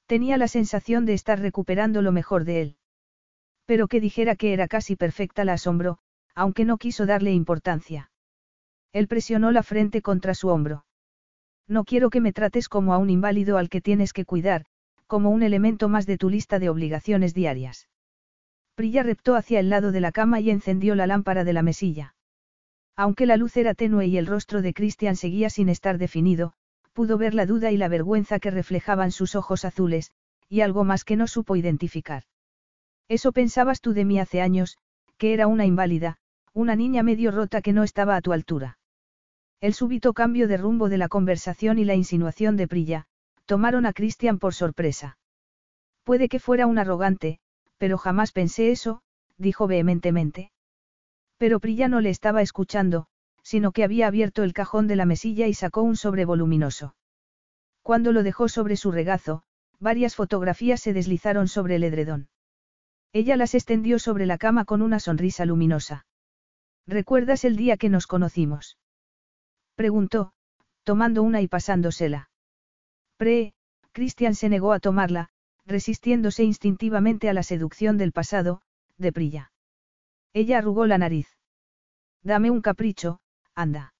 Tenía 0.05 0.37
la 0.37 0.49
sensación 0.49 1.07
de 1.07 1.15
estar 1.15 1.41
recuperando 1.41 2.03
lo 2.03 2.13
mejor 2.13 2.45
de 2.45 2.61
él. 2.61 2.77
Pero 3.65 3.89
que 3.89 4.01
dijera 4.01 4.37
que 4.37 4.53
era 4.53 4.69
casi 4.69 4.97
perfecta 4.97 5.47
la 5.47 5.55
asombró, 5.55 5.99
aunque 6.35 6.65
no 6.65 6.79
quiso 6.79 7.07
darle 7.07 7.33
importancia. 7.33 8.11
Él 8.93 9.09
presionó 9.09 9.51
la 9.53 9.63
frente 9.63 10.03
contra 10.03 10.35
su 10.35 10.49
hombro. 10.49 10.85
No 11.69 11.85
quiero 11.85 12.11
que 12.11 12.21
me 12.21 12.33
trates 12.33 12.69
como 12.69 12.93
a 12.95 12.99
un 12.99 13.11
inválido 13.11 13.57
al 13.57 13.69
que 13.69 13.81
tienes 13.81 14.13
que 14.13 14.25
cuidar, 14.25 14.65
como 15.07 15.31
un 15.31 15.43
elemento 15.43 15.89
más 15.89 16.07
de 16.07 16.19
tu 16.19 16.31
lista 16.31 16.59
de 16.59 16.69
obligaciones 16.69 17.35
diarias. 17.35 17.89
Prilla 18.75 19.03
reptó 19.03 19.35
hacia 19.35 19.61
el 19.61 19.69
lado 19.69 19.93
de 19.93 20.01
la 20.01 20.13
cama 20.13 20.41
y 20.41 20.51
encendió 20.51 20.95
la 20.95 21.07
lámpara 21.07 21.45
de 21.45 21.53
la 21.53 21.63
mesilla. 21.63 22.15
Aunque 22.97 23.27
la 23.27 23.37
luz 23.37 23.57
era 23.57 23.75
tenue 23.75 24.07
y 24.07 24.19
el 24.19 24.27
rostro 24.27 24.63
de 24.63 24.75
Christian 24.75 25.17
seguía 25.17 25.51
sin 25.51 25.69
estar 25.69 25.99
definido, 25.99 26.53
pudo 26.93 27.19
ver 27.19 27.35
la 27.35 27.47
duda 27.47 27.71
y 27.71 27.77
la 27.77 27.89
vergüenza 27.89 28.39
que 28.39 28.51
reflejaban 28.51 29.11
sus 29.13 29.35
ojos 29.35 29.65
azules, 29.65 30.13
y 30.49 30.61
algo 30.61 30.85
más 30.85 31.05
que 31.05 31.17
no 31.17 31.27
supo 31.27 31.57
identificar. 31.57 32.25
Eso 33.09 33.33
pensabas 33.33 33.81
tú 33.81 33.93
de 33.95 34.05
mí 34.05 34.19
hace 34.19 34.41
años, 34.41 34.79
que 35.17 35.33
era 35.33 35.47
una 35.47 35.65
inválida, 35.65 36.19
una 36.55 36.77
niña 36.77 37.03
medio 37.03 37.31
rota 37.31 37.63
que 37.63 37.73
no 37.73 37.83
estaba 37.83 38.17
a 38.17 38.21
tu 38.21 38.33
altura. 38.33 38.79
El 39.61 39.75
súbito 39.75 40.13
cambio 40.13 40.49
de 40.49 40.57
rumbo 40.57 40.89
de 40.89 40.99
la 40.99 41.09
conversación 41.09 41.79
y 41.79 41.85
la 41.85 41.95
insinuación 41.95 42.57
de 42.57 42.69
Prilla, 42.69 43.07
tomaron 43.47 43.87
a 43.87 43.93
Christian 43.93 44.39
por 44.39 44.55
sorpresa. 44.55 45.19
Puede 46.05 46.29
que 46.29 46.41
fuera 46.41 46.67
un 46.67 46.79
arrogante, 46.79 47.39
pero 47.79 47.97
jamás 47.97 48.33
pensé 48.33 48.71
eso, 48.71 49.03
dijo 49.39 49.67
vehementemente. 49.67 50.53
Pero 51.39 51.59
Prilla 51.59 51.89
no 51.89 52.01
le 52.01 52.11
estaba 52.11 52.43
escuchando, 52.43 53.07
sino 53.43 53.73
que 53.73 53.85
había 53.85 54.07
abierto 54.07 54.43
el 54.43 54.53
cajón 54.53 54.87
de 54.87 54.97
la 54.97 55.07
mesilla 55.07 55.47
y 55.47 55.55
sacó 55.55 55.83
un 55.83 55.97
sobre 55.97 56.25
voluminoso. 56.25 56.95
Cuando 57.83 58.13
lo 58.13 58.23
dejó 58.23 58.49
sobre 58.49 58.77
su 58.77 58.93
regazo, 58.93 59.43
varias 59.81 60.15
fotografías 60.15 60.81
se 60.81 60.93
deslizaron 60.93 61.49
sobre 61.49 61.77
el 61.77 61.85
edredón. 61.85 62.29
Ella 63.13 63.37
las 63.37 63.55
extendió 63.55 63.99
sobre 63.99 64.27
la 64.27 64.39
cama 64.39 64.65
con 64.65 64.83
una 64.83 65.01
sonrisa 65.01 65.45
luminosa. 65.45 66.07
¿Recuerdas 66.87 67.45
el 67.45 67.57
día 67.57 67.77
que 67.77 67.89
nos 67.89 68.07
conocimos? 68.07 68.77
Preguntó, 69.77 70.33
tomando 70.83 71.23
una 71.23 71.41
y 71.41 71.49
pasándosela. 71.49 72.31
Pre, 73.17 73.55
Christian 73.93 74.35
se 74.35 74.49
negó 74.49 74.73
a 74.73 74.81
tomarla, 74.81 75.29
resistiéndose 75.65 76.43
instintivamente 76.43 77.29
a 77.29 77.35
la 77.35 77.43
seducción 77.43 77.99
del 77.99 78.13
pasado, 78.13 78.63
de 78.99 79.13
Prilla. 79.13 79.53
Ella 80.33 80.59
arrugó 80.59 80.87
la 80.87 80.99
nariz. 80.99 81.29
Dame 82.23 82.51
un 82.51 82.63
capricho, 82.63 83.21
anda. 83.55 83.95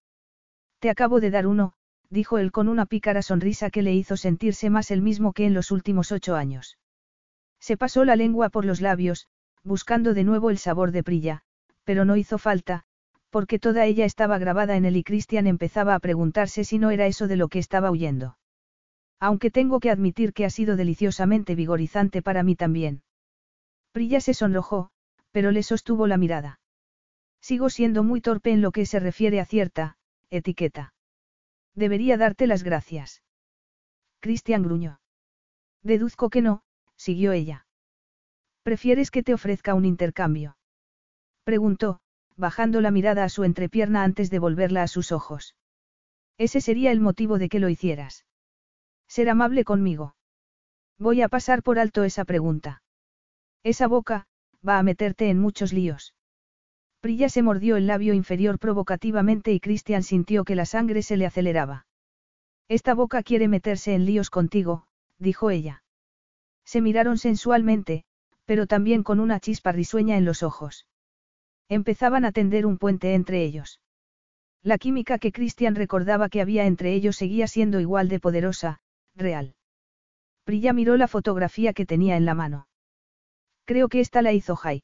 Te 0.81 0.91
acabo 0.91 1.21
de 1.21 1.31
dar 1.31 1.47
uno, 1.47 1.75
dijo 2.11 2.39
él 2.39 2.51
con 2.53 2.69
una 2.69 2.87
pícara 2.87 3.23
sonrisa 3.23 3.71
que 3.71 3.83
le 3.83 3.95
hizo 3.95 4.17
sentirse 4.17 4.71
más 4.71 4.91
el 4.91 5.03
mismo 5.03 5.33
que 5.33 5.47
en 5.47 5.55
los 5.55 5.71
últimos 5.71 6.11
ocho 6.11 6.35
años. 6.35 6.79
Se 7.61 7.77
pasó 7.77 8.05
la 8.05 8.17
lengua 8.17 8.49
por 8.49 8.65
los 8.65 8.81
labios, 8.81 9.29
buscando 9.63 10.15
de 10.15 10.25
nuevo 10.25 10.51
el 10.51 10.59
sabor 10.59 10.91
de 10.91 11.05
Prilla, 11.05 11.45
pero 11.85 12.05
no 12.05 12.17
hizo 12.17 12.39
falta, 12.39 12.85
porque 13.31 13.59
toda 13.59 13.87
ella 13.87 14.05
estaba 14.05 14.39
grabada 14.39 14.77
en 14.77 14.85
él 14.85 14.97
y 14.97 15.05
Christian 15.05 15.47
empezaba 15.47 15.95
a 15.95 16.01
preguntarse 16.01 16.65
si 16.65 16.79
no 16.79 16.91
era 16.91 17.07
eso 17.07 17.29
de 17.29 17.37
lo 17.37 17.49
que 17.49 17.59
estaba 17.59 17.91
huyendo. 17.91 18.37
Aunque 19.19 19.51
tengo 19.51 19.81
que 19.81 19.91
admitir 19.91 20.33
que 20.33 20.45
ha 20.45 20.51
sido 20.51 20.77
deliciosamente 20.77 21.55
vigorizante 21.55 22.23
para 22.23 22.43
mí 22.43 22.57
también. 22.57 23.03
Prilla 23.93 24.21
se 24.21 24.35
sonrojó, 24.35 24.91
pero 25.31 25.51
le 25.51 25.63
sostuvo 25.63 26.07
la 26.07 26.17
mirada. 26.17 26.61
Sigo 27.41 27.71
siendo 27.71 28.03
muy 28.03 28.21
torpe 28.21 28.53
en 28.53 28.63
lo 28.63 28.71
que 28.71 28.87
se 28.87 29.01
refiere 29.01 29.41
a 29.41 29.45
cierta, 29.45 29.97
etiqueta. 30.31 30.95
Debería 31.75 32.17
darte 32.17 32.47
las 32.47 32.63
gracias. 32.63 33.23
Christian 34.21 34.63
gruñó. 34.63 35.01
Deduzco 35.83 36.31
que 36.31 36.43
no, 36.43 36.63
siguió 36.97 37.33
ella. 37.33 37.67
¿Prefieres 38.63 39.11
que 39.11 39.23
te 39.23 39.35
ofrezca 39.35 39.75
un 39.75 39.85
intercambio? 39.85 40.57
Preguntó, 41.45 42.01
bajando 42.37 42.81
la 42.81 42.91
mirada 42.91 43.25
a 43.25 43.29
su 43.29 43.45
entrepierna 43.45 44.05
antes 44.05 44.31
de 44.31 44.39
volverla 44.39 44.83
a 44.83 44.89
sus 44.89 45.13
ojos. 45.13 45.57
Ese 46.39 46.61
sería 46.61 46.93
el 46.93 47.01
motivo 47.01 47.39
de 47.39 47.49
que 47.49 47.61
lo 47.61 47.69
hicieras. 47.69 48.25
Ser 49.09 49.29
amable 49.29 49.65
conmigo. 49.65 50.15
Voy 50.99 51.23
a 51.23 51.29
pasar 51.29 51.63
por 51.63 51.79
alto 51.79 52.05
esa 52.05 52.25
pregunta. 52.25 52.83
Esa 53.63 53.87
boca, 53.87 54.27
va 54.67 54.79
a 54.79 54.83
meterte 54.83 55.29
en 55.29 55.39
muchos 55.39 55.73
líos. 55.73 56.15
Prilla 57.01 57.29
se 57.29 57.43
mordió 57.43 57.77
el 57.77 57.89
labio 57.89 58.15
inferior 58.15 58.59
provocativamente 58.59 59.53
y 59.53 59.61
Christian 59.61 60.05
sintió 60.05 60.45
que 60.45 60.55
la 60.55 60.67
sangre 60.67 61.03
se 61.03 61.17
le 61.17 61.27
aceleraba. 61.27 61.87
Esta 62.69 62.95
boca 62.95 63.23
quiere 63.23 63.49
meterse 63.49 63.95
en 63.95 64.07
líos 64.07 64.31
contigo, 64.31 64.87
dijo 65.19 65.51
ella. 65.51 65.83
Se 66.65 66.81
miraron 66.81 67.19
sensualmente, 67.19 68.05
pero 68.45 68.67
también 68.67 69.03
con 69.03 69.19
una 69.19 69.41
chispa 69.41 69.73
risueña 69.73 70.17
en 70.17 70.25
los 70.25 70.43
ojos. 70.45 70.87
Empezaban 71.69 72.25
a 72.25 72.33
tender 72.33 72.67
un 72.67 72.79
puente 72.79 73.15
entre 73.15 73.45
ellos. 73.45 73.81
La 74.63 74.79
química 74.79 75.19
que 75.19 75.33
Christian 75.33 75.75
recordaba 75.75 76.29
que 76.29 76.41
había 76.41 76.67
entre 76.67 76.95
ellos 76.95 77.17
seguía 77.17 77.47
siendo 77.49 77.81
igual 77.81 78.09
de 78.09 78.21
poderosa, 78.21 78.81
real. 79.17 79.55
Prilla 80.45 80.73
miró 80.73 80.97
la 80.97 81.09
fotografía 81.09 81.73
que 81.73 81.87
tenía 81.87 82.17
en 82.17 82.25
la 82.25 82.35
mano. 82.35 82.69
Creo 83.65 83.89
que 83.89 84.01
esta 84.01 84.23
la 84.23 84.33
hizo 84.33 84.57
Jai. 84.57 84.83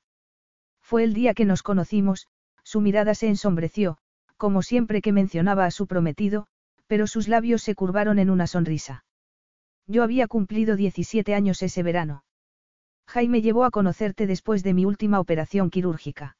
Fue 0.80 1.04
el 1.04 1.12
día 1.12 1.34
que 1.34 1.44
nos 1.44 1.62
conocimos, 1.62 2.28
su 2.64 2.80
mirada 2.80 3.14
se 3.14 3.28
ensombreció, 3.28 3.98
como 4.36 4.62
siempre 4.62 5.02
que 5.02 5.12
mencionaba 5.12 5.66
a 5.66 5.70
su 5.70 5.86
prometido, 5.86 6.46
pero 6.86 7.06
sus 7.06 7.28
labios 7.28 7.62
se 7.62 7.74
curvaron 7.74 8.18
en 8.18 8.30
una 8.30 8.46
sonrisa. 8.46 9.04
Yo 9.86 10.02
había 10.02 10.26
cumplido 10.26 10.76
17 10.76 11.34
años 11.34 11.62
ese 11.62 11.82
verano. 11.82 12.24
Jaime 13.06 13.42
llevó 13.42 13.64
a 13.64 13.70
conocerte 13.70 14.26
después 14.26 14.62
de 14.62 14.74
mi 14.74 14.86
última 14.86 15.20
operación 15.20 15.70
quirúrgica. 15.70 16.37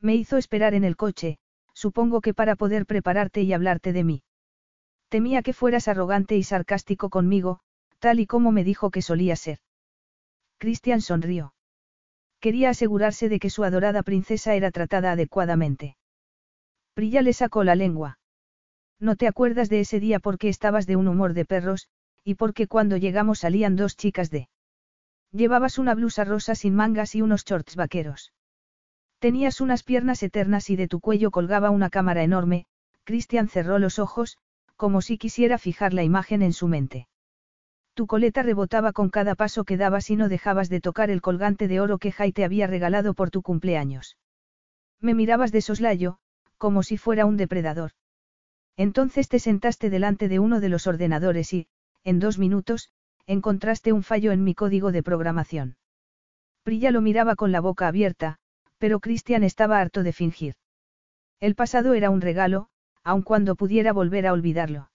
Me 0.00 0.14
hizo 0.14 0.36
esperar 0.36 0.74
en 0.74 0.84
el 0.84 0.96
coche, 0.96 1.38
supongo 1.74 2.20
que 2.20 2.34
para 2.34 2.56
poder 2.56 2.86
prepararte 2.86 3.42
y 3.42 3.52
hablarte 3.52 3.92
de 3.92 4.04
mí. 4.04 4.22
Temía 5.08 5.42
que 5.42 5.52
fueras 5.52 5.88
arrogante 5.88 6.36
y 6.36 6.42
sarcástico 6.42 7.10
conmigo, 7.10 7.60
tal 7.98 8.20
y 8.20 8.26
como 8.26 8.52
me 8.52 8.64
dijo 8.64 8.90
que 8.90 9.02
solía 9.02 9.36
ser. 9.36 9.58
Christian 10.58 11.00
sonrió. 11.00 11.54
Quería 12.38 12.70
asegurarse 12.70 13.28
de 13.28 13.38
que 13.38 13.50
su 13.50 13.64
adorada 13.64 14.02
princesa 14.02 14.54
era 14.54 14.70
tratada 14.70 15.12
adecuadamente. 15.12 15.96
Prilla 16.94 17.22
le 17.22 17.32
sacó 17.32 17.64
la 17.64 17.74
lengua. 17.74 18.18
No 18.98 19.16
te 19.16 19.26
acuerdas 19.26 19.68
de 19.68 19.80
ese 19.80 20.00
día 20.00 20.20
porque 20.20 20.48
estabas 20.48 20.86
de 20.86 20.96
un 20.96 21.08
humor 21.08 21.34
de 21.34 21.44
perros, 21.44 21.88
y 22.24 22.34
porque 22.34 22.66
cuando 22.66 22.96
llegamos 22.96 23.40
salían 23.40 23.76
dos 23.76 23.96
chicas 23.96 24.30
de... 24.30 24.48
Llevabas 25.32 25.78
una 25.78 25.94
blusa 25.94 26.24
rosa 26.24 26.54
sin 26.54 26.74
mangas 26.74 27.14
y 27.14 27.22
unos 27.22 27.44
shorts 27.44 27.76
vaqueros. 27.76 28.32
Tenías 29.20 29.60
unas 29.60 29.82
piernas 29.82 30.22
eternas 30.22 30.70
y 30.70 30.76
de 30.76 30.88
tu 30.88 30.98
cuello 30.98 31.30
colgaba 31.30 31.68
una 31.68 31.90
cámara 31.90 32.22
enorme, 32.22 32.64
Christian 33.04 33.48
cerró 33.48 33.78
los 33.78 33.98
ojos, 33.98 34.38
como 34.76 35.02
si 35.02 35.18
quisiera 35.18 35.58
fijar 35.58 35.92
la 35.92 36.02
imagen 36.02 36.40
en 36.40 36.54
su 36.54 36.68
mente. 36.68 37.06
Tu 37.92 38.06
coleta 38.06 38.42
rebotaba 38.42 38.94
con 38.94 39.10
cada 39.10 39.34
paso 39.34 39.64
que 39.64 39.76
dabas 39.76 40.08
y 40.08 40.16
no 40.16 40.30
dejabas 40.30 40.70
de 40.70 40.80
tocar 40.80 41.10
el 41.10 41.20
colgante 41.20 41.68
de 41.68 41.80
oro 41.80 41.98
que 41.98 42.12
Jai 42.12 42.32
te 42.32 42.44
había 42.44 42.66
regalado 42.66 43.12
por 43.12 43.30
tu 43.30 43.42
cumpleaños. 43.42 44.16
Me 45.00 45.12
mirabas 45.12 45.52
de 45.52 45.60
soslayo, 45.60 46.16
como 46.56 46.82
si 46.82 46.96
fuera 46.96 47.26
un 47.26 47.36
depredador. 47.36 47.90
Entonces 48.78 49.28
te 49.28 49.38
sentaste 49.38 49.90
delante 49.90 50.28
de 50.28 50.38
uno 50.38 50.60
de 50.60 50.70
los 50.70 50.86
ordenadores 50.86 51.52
y, 51.52 51.68
en 52.04 52.20
dos 52.20 52.38
minutos, 52.38 52.90
encontraste 53.26 53.92
un 53.92 54.02
fallo 54.02 54.32
en 54.32 54.44
mi 54.44 54.54
código 54.54 54.92
de 54.92 55.02
programación. 55.02 55.76
Prilla 56.62 56.90
lo 56.90 57.02
miraba 57.02 57.36
con 57.36 57.52
la 57.52 57.60
boca 57.60 57.86
abierta, 57.86 58.39
pero 58.80 58.98
Christian 58.98 59.44
estaba 59.44 59.78
harto 59.78 60.02
de 60.02 60.12
fingir. 60.12 60.54
El 61.38 61.54
pasado 61.54 61.92
era 61.94 62.08
un 62.10 62.22
regalo, 62.22 62.68
aun 63.04 63.22
cuando 63.22 63.54
pudiera 63.54 63.92
volver 63.92 64.26
a 64.26 64.32
olvidarlo. 64.32 64.90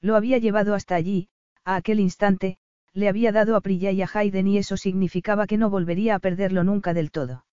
Lo 0.00 0.14
había 0.14 0.38
llevado 0.38 0.74
hasta 0.74 0.94
allí, 0.94 1.28
a 1.64 1.76
aquel 1.76 2.00
instante, 2.00 2.58
le 2.92 3.08
había 3.08 3.32
dado 3.32 3.56
a 3.56 3.62
Prilla 3.62 3.90
y 3.92 4.02
a 4.02 4.10
Hayden 4.12 4.46
y 4.46 4.58
eso 4.58 4.76
significaba 4.76 5.46
que 5.46 5.56
no 5.56 5.70
volvería 5.70 6.14
a 6.14 6.18
perderlo 6.18 6.64
nunca 6.64 6.92
del 6.92 7.10
todo. 7.10 7.46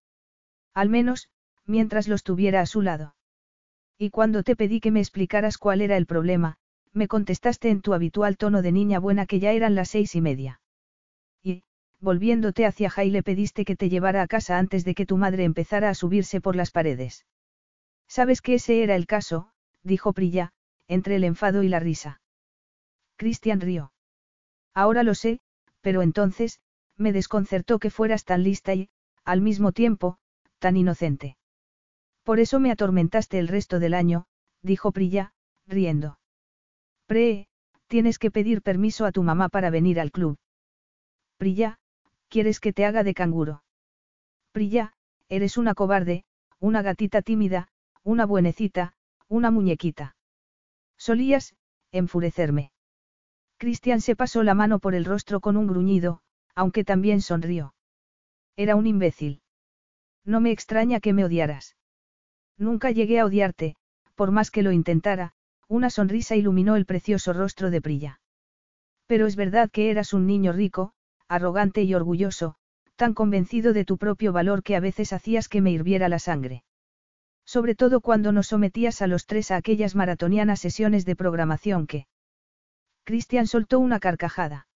Al 0.73 0.89
menos, 0.89 1.29
mientras 1.65 2.09
los 2.09 2.23
tuviera 2.23 2.59
a 2.59 2.65
su 2.65 2.81
lado. 2.81 3.15
Y 3.97 4.09
cuando 4.09 4.43
te 4.43 4.57
pedí 4.57 4.81
que 4.81 4.91
me 4.91 4.99
explicaras 4.99 5.57
cuál 5.57 5.81
era 5.81 5.95
el 5.95 6.05
problema, 6.05 6.57
me 6.91 7.07
contestaste 7.07 7.69
en 7.69 7.81
tu 7.81 7.93
habitual 7.93 8.35
tono 8.35 8.61
de 8.61 8.73
niña 8.73 8.99
buena 8.99 9.25
que 9.25 9.39
ya 9.39 9.53
eran 9.53 9.73
las 9.73 9.89
seis 9.89 10.15
y 10.15 10.21
media. 10.21 10.59
Volviéndote 12.05 12.67
hacia 12.67 12.91
Jai 12.91 13.09
le 13.09 13.23
pediste 13.23 13.65
que 13.65 13.75
te 13.75 13.89
llevara 13.89 14.21
a 14.21 14.27
casa 14.27 14.59
antes 14.59 14.85
de 14.85 14.93
que 14.93 15.07
tu 15.07 15.17
madre 15.17 15.43
empezara 15.43 15.89
a 15.89 15.95
subirse 15.95 16.39
por 16.39 16.55
las 16.55 16.69
paredes. 16.69 17.25
Sabes 18.07 18.43
que 18.43 18.53
ese 18.53 18.83
era 18.83 18.95
el 18.95 19.07
caso, 19.07 19.49
dijo 19.81 20.13
Prilla, 20.13 20.51
entre 20.87 21.15
el 21.15 21.23
enfado 21.23 21.63
y 21.63 21.67
la 21.67 21.79
risa. 21.79 22.21
Cristian 23.15 23.59
rió. 23.59 23.91
Ahora 24.75 25.01
lo 25.01 25.15
sé, 25.15 25.39
pero 25.81 26.03
entonces, 26.03 26.59
me 26.95 27.11
desconcertó 27.11 27.79
que 27.79 27.89
fueras 27.89 28.23
tan 28.23 28.43
lista 28.43 28.75
y, 28.75 28.89
al 29.23 29.41
mismo 29.41 29.71
tiempo, 29.71 30.19
tan 30.59 30.77
inocente. 30.77 31.37
Por 32.21 32.39
eso 32.39 32.59
me 32.59 32.69
atormentaste 32.69 33.39
el 33.39 33.47
resto 33.47 33.79
del 33.79 33.95
año, 33.95 34.27
dijo 34.61 34.91
Prilla, 34.91 35.33
riendo. 35.65 36.19
Pre, 37.07 37.47
tienes 37.87 38.19
que 38.19 38.29
pedir 38.29 38.61
permiso 38.61 39.07
a 39.07 39.11
tu 39.11 39.23
mamá 39.23 39.49
para 39.49 39.71
venir 39.71 39.99
al 39.99 40.11
club. 40.11 40.37
Prilla, 41.37 41.79
¿quieres 42.35 42.59
que 42.59 42.73
te 42.73 42.83
haga 42.83 43.05
de 43.05 43.13
canguro? 43.13 43.63
Prilla, 44.51 44.91
eres 45.29 45.55
una 45.55 45.73
cobarde, 45.73 46.25
una 46.59 46.81
gatita 46.81 47.21
tímida, 47.21 47.69
una 48.03 48.25
buenecita, 48.25 48.91
una 49.29 49.51
muñequita. 49.51 50.17
Solías, 50.97 51.55
enfurecerme. 51.93 52.73
Cristian 53.55 54.01
se 54.01 54.17
pasó 54.17 54.43
la 54.43 54.53
mano 54.53 54.79
por 54.79 54.95
el 54.95 55.05
rostro 55.05 55.39
con 55.39 55.55
un 55.55 55.65
gruñido, 55.65 56.19
aunque 56.55 56.83
también 56.83 57.21
sonrió. 57.21 57.73
Era 58.57 58.75
un 58.75 58.85
imbécil. 58.85 59.41
No 60.25 60.41
me 60.41 60.51
extraña 60.51 60.99
que 60.99 61.13
me 61.13 61.23
odiaras. 61.23 61.77
Nunca 62.57 62.91
llegué 62.91 63.21
a 63.21 63.25
odiarte, 63.25 63.77
por 64.13 64.31
más 64.31 64.51
que 64.51 64.61
lo 64.61 64.73
intentara, 64.73 65.31
una 65.69 65.89
sonrisa 65.89 66.35
iluminó 66.35 66.75
el 66.75 66.85
precioso 66.85 67.31
rostro 67.31 67.71
de 67.71 67.81
Prilla. 67.81 68.19
Pero 69.07 69.25
es 69.25 69.37
verdad 69.37 69.71
que 69.71 69.89
eras 69.89 70.11
un 70.11 70.27
niño 70.27 70.51
rico, 70.51 70.91
arrogante 71.27 71.83
y 71.83 71.93
orgulloso, 71.93 72.55
tan 72.95 73.13
convencido 73.13 73.73
de 73.73 73.85
tu 73.85 73.97
propio 73.97 74.31
valor 74.31 74.63
que 74.63 74.75
a 74.75 74.79
veces 74.79 75.13
hacías 75.13 75.49
que 75.49 75.61
me 75.61 75.71
hirviera 75.71 76.09
la 76.09 76.19
sangre. 76.19 76.63
Sobre 77.45 77.75
todo 77.75 78.01
cuando 78.01 78.31
nos 78.31 78.47
sometías 78.47 79.01
a 79.01 79.07
los 79.07 79.25
tres 79.25 79.51
a 79.51 79.57
aquellas 79.57 79.95
maratonianas 79.95 80.59
sesiones 80.59 81.05
de 81.05 81.15
programación 81.15 81.87
que, 81.87 82.07
Cristian 83.05 83.45
soltó 83.45 83.79
una 83.79 83.99
carcajada. 83.99 84.67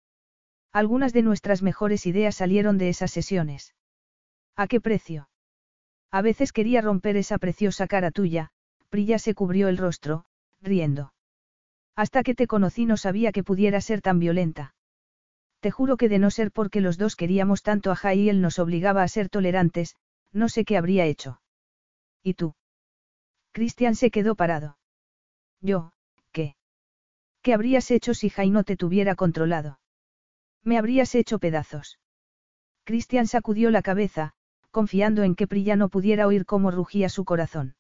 Algunas 0.72 1.14
de 1.14 1.24
nuestras 1.24 1.64
mejores 1.64 2.06
ideas 2.06 2.36
salieron 2.36 2.78
de 2.78 2.90
esas 2.90 3.10
sesiones. 3.10 3.74
¿A 4.56 4.68
qué 4.68 4.80
precio? 4.80 5.30
A 6.12 6.22
veces 6.22 6.54
quería 6.54 6.82
romper 6.82 7.18
esa 7.18 7.40
preciosa 7.40 7.88
cara 7.88 8.12
tuya, 8.12 8.52
Prilla 8.90 9.18
se 9.18 9.34
cubrió 9.34 9.68
el 9.68 9.78
rostro, 9.78 10.26
riendo. 10.62 11.12
Hasta 11.96 12.22
que 12.22 12.36
te 12.36 12.46
conocí 12.46 12.86
no 12.86 12.98
sabía 12.98 13.32
que 13.32 13.44
pudiera 13.44 13.82
ser 13.82 14.02
tan 14.02 14.20
violenta. 14.20 14.76
Te 15.60 15.72
juro 15.72 15.98
que 15.98 16.10
de 16.10 16.20
no 16.20 16.32
ser 16.32 16.52
porque 16.52 16.82
los 16.82 16.98
dos 16.98 17.16
queríamos 17.16 17.64
tanto 17.64 17.92
a 17.92 17.96
Jai 17.96 18.20
y 18.20 18.30
él 18.30 18.42
nos 18.42 18.60
obligaba 18.60 19.04
a 19.04 19.08
ser 19.08 19.30
tolerantes, 19.30 19.96
no 20.32 20.50
sé 20.50 20.66
qué 20.66 20.78
habría 20.78 21.06
hecho. 21.06 21.42
¿Y 22.24 22.36
tú? 22.36 22.56
Cristian 23.52 23.96
se 23.96 24.12
quedó 24.12 24.36
parado. 24.36 24.78
Yo, 25.62 25.92
¿Qué 27.42 27.54
habrías 27.54 27.90
hecho 27.90 28.14
si 28.14 28.30
Jai 28.30 28.50
no 28.50 28.64
te 28.64 28.76
tuviera 28.76 29.16
controlado? 29.16 29.80
Me 30.64 30.78
habrías 30.78 31.16
hecho 31.16 31.40
pedazos. 31.40 32.00
Cristian 32.84 33.28
sacudió 33.28 33.72
la 33.72 33.82
cabeza, 33.82 34.34
confiando 34.72 35.24
en 35.24 35.36
que 35.36 35.48
Prilla 35.48 35.76
no 35.76 35.90
pudiera 35.90 36.28
oír 36.28 36.46
cómo 36.46 36.70
rugía 36.70 37.08
su 37.08 37.24
corazón. 37.24 37.76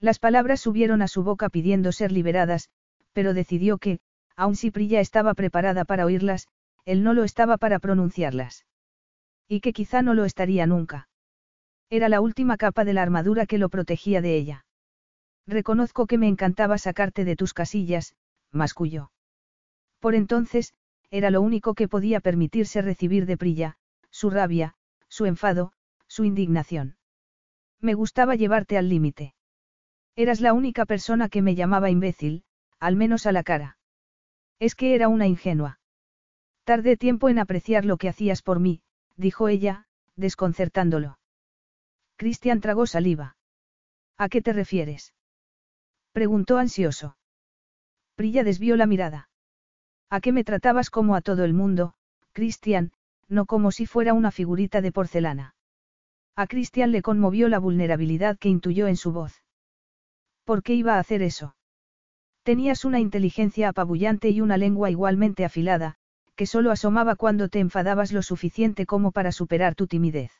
Las 0.00 0.18
palabras 0.18 0.60
subieron 0.60 1.02
a 1.02 1.08
su 1.08 1.22
boca 1.22 1.50
pidiendo 1.50 1.92
ser 1.92 2.10
liberadas, 2.10 2.70
pero 3.12 3.34
decidió 3.34 3.76
que, 3.76 4.00
aun 4.34 4.56
si 4.56 4.70
Prilla 4.70 5.00
estaba 5.00 5.34
preparada 5.34 5.84
para 5.84 6.06
oírlas, 6.06 6.48
él 6.84 7.02
no 7.02 7.14
lo 7.14 7.24
estaba 7.24 7.56
para 7.56 7.78
pronunciarlas. 7.78 8.66
Y 9.48 9.60
que 9.60 9.72
quizá 9.72 10.02
no 10.02 10.14
lo 10.14 10.24
estaría 10.24 10.66
nunca. 10.66 11.08
Era 11.90 12.08
la 12.08 12.20
última 12.20 12.56
capa 12.56 12.84
de 12.84 12.94
la 12.94 13.02
armadura 13.02 13.46
que 13.46 13.58
lo 13.58 13.68
protegía 13.68 14.20
de 14.20 14.36
ella. 14.36 14.64
Reconozco 15.46 16.06
que 16.06 16.18
me 16.18 16.28
encantaba 16.28 16.78
sacarte 16.78 17.24
de 17.24 17.34
tus 17.34 17.52
casillas, 17.52 18.14
masculló. 18.52 19.10
Por 19.98 20.14
entonces, 20.14 20.74
era 21.10 21.30
lo 21.30 21.40
único 21.40 21.74
que 21.74 21.88
podía 21.88 22.20
permitirse 22.20 22.80
recibir 22.82 23.26
de 23.26 23.36
Prilla, 23.36 23.76
su 24.10 24.30
rabia, 24.30 24.74
su 25.08 25.26
enfado, 25.26 25.72
su 26.06 26.24
indignación. 26.24 26.96
Me 27.80 27.94
gustaba 27.94 28.36
llevarte 28.36 28.78
al 28.78 28.88
límite. 28.88 29.34
Eras 30.14 30.40
la 30.40 30.52
única 30.52 30.86
persona 30.86 31.28
que 31.28 31.42
me 31.42 31.56
llamaba 31.56 31.90
imbécil, 31.90 32.44
al 32.78 32.94
menos 32.94 33.26
a 33.26 33.32
la 33.32 33.42
cara. 33.42 33.78
Es 34.60 34.74
que 34.76 34.94
era 34.94 35.08
una 35.08 35.26
ingenua. 35.26 35.79
Tardé 36.70 36.96
tiempo 36.96 37.28
en 37.28 37.40
apreciar 37.40 37.84
lo 37.84 37.96
que 37.96 38.08
hacías 38.08 38.42
por 38.42 38.60
mí, 38.60 38.80
dijo 39.16 39.48
ella, 39.48 39.88
desconcertándolo. 40.14 41.18
Cristian 42.14 42.60
tragó 42.60 42.86
saliva. 42.86 43.36
¿A 44.16 44.28
qué 44.28 44.40
te 44.40 44.52
refieres? 44.52 45.12
Preguntó 46.12 46.58
ansioso. 46.58 47.16
Prilla 48.14 48.44
desvió 48.44 48.76
la 48.76 48.86
mirada. 48.86 49.30
¿A 50.10 50.20
qué 50.20 50.30
me 50.30 50.44
tratabas 50.44 50.90
como 50.90 51.16
a 51.16 51.22
todo 51.22 51.42
el 51.42 51.54
mundo, 51.54 51.94
Cristian, 52.30 52.92
no 53.26 53.46
como 53.46 53.72
si 53.72 53.86
fuera 53.86 54.14
una 54.14 54.30
figurita 54.30 54.80
de 54.80 54.92
porcelana? 54.92 55.56
A 56.36 56.46
Cristian 56.46 56.92
le 56.92 57.02
conmovió 57.02 57.48
la 57.48 57.58
vulnerabilidad 57.58 58.38
que 58.38 58.48
intuyó 58.48 58.86
en 58.86 58.96
su 58.96 59.10
voz. 59.10 59.42
¿Por 60.44 60.62
qué 60.62 60.74
iba 60.74 60.94
a 60.94 61.00
hacer 61.00 61.20
eso? 61.22 61.56
Tenías 62.44 62.84
una 62.84 63.00
inteligencia 63.00 63.70
apabullante 63.70 64.30
y 64.30 64.40
una 64.40 64.56
lengua 64.56 64.88
igualmente 64.88 65.44
afilada, 65.44 65.96
que 66.40 66.46
solo 66.46 66.70
asomaba 66.70 67.16
cuando 67.16 67.50
te 67.50 67.58
enfadabas 67.58 68.12
lo 68.12 68.22
suficiente 68.22 68.86
como 68.86 69.12
para 69.12 69.30
superar 69.30 69.74
tu 69.74 69.86
timidez. 69.86 70.32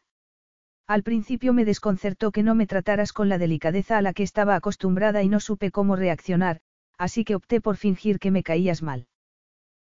Al 0.87 1.03
principio 1.03 1.53
me 1.53 1.67
desconcertó 1.67 2.33
que 2.33 2.43
no 2.43 2.55
me 2.55 2.67
trataras 2.67 3.13
con 3.13 3.29
la 3.29 3.37
delicadeza 3.37 3.99
a 3.99 4.01
la 4.01 4.15
que 4.15 4.23
estaba 4.23 4.55
acostumbrada 4.55 5.23
y 5.23 5.29
no 5.29 5.41
supe 5.41 5.71
cómo 5.71 5.97
reaccionar, 5.97 6.63
así 6.97 7.23
que 7.23 7.35
opté 7.35 7.61
por 7.61 7.77
fingir 7.77 8.19
que 8.19 8.31
me 8.31 8.43
caías 8.43 8.83
mal. 8.83 9.09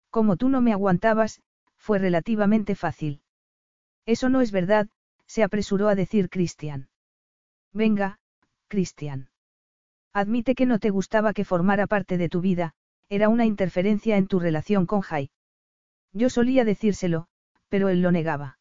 Como 0.09 0.37
tú 0.37 0.47
no 0.47 0.61
me 0.61 0.71
aguantabas, 0.71 1.41
fue 1.75 1.99
relativamente 1.99 2.75
fácil. 2.75 3.19
Eso 4.05 4.29
no 4.29 4.39
es 4.39 4.53
verdad, 4.53 4.87
se 5.27 5.43
apresuró 5.43 5.89
a 5.89 5.95
decir 5.95 6.29
Cristian. 6.29 6.87
Venga, 7.73 8.19
Cristian. 8.69 9.31
Admite 10.13 10.55
que 10.55 10.65
no 10.65 10.79
te 10.79 10.91
gustaba 10.91 11.33
que 11.33 11.43
formara 11.43 11.87
parte 11.87 12.17
de 12.17 12.29
tu 12.29 12.39
vida, 12.39 12.71
era 13.09 13.27
una 13.27 13.45
interferencia 13.45 14.15
en 14.15 14.27
tu 14.27 14.39
relación 14.39 14.85
con 14.85 15.01
Jai. 15.01 15.29
Yo 16.15 16.29
solía 16.29 16.63
decírselo, 16.63 17.27
pero 17.67 17.89
él 17.89 18.01
lo 18.01 18.09
negaba. 18.09 18.57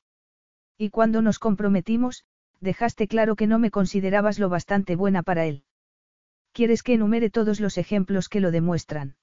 Y 0.76 0.90
cuando 0.90 1.22
nos 1.22 1.38
comprometimos, 1.38 2.24
dejaste 2.60 3.06
claro 3.06 3.36
que 3.36 3.46
no 3.46 3.60
me 3.60 3.70
considerabas 3.70 4.40
lo 4.40 4.48
bastante 4.48 4.96
buena 4.96 5.22
para 5.22 5.46
él. 5.46 5.62
¿Quieres 6.52 6.82
que 6.82 6.94
enumere 6.94 7.30
todos 7.30 7.60
los 7.60 7.78
ejemplos 7.78 8.28
que 8.28 8.40
lo 8.40 8.50
demuestran? 8.50 9.14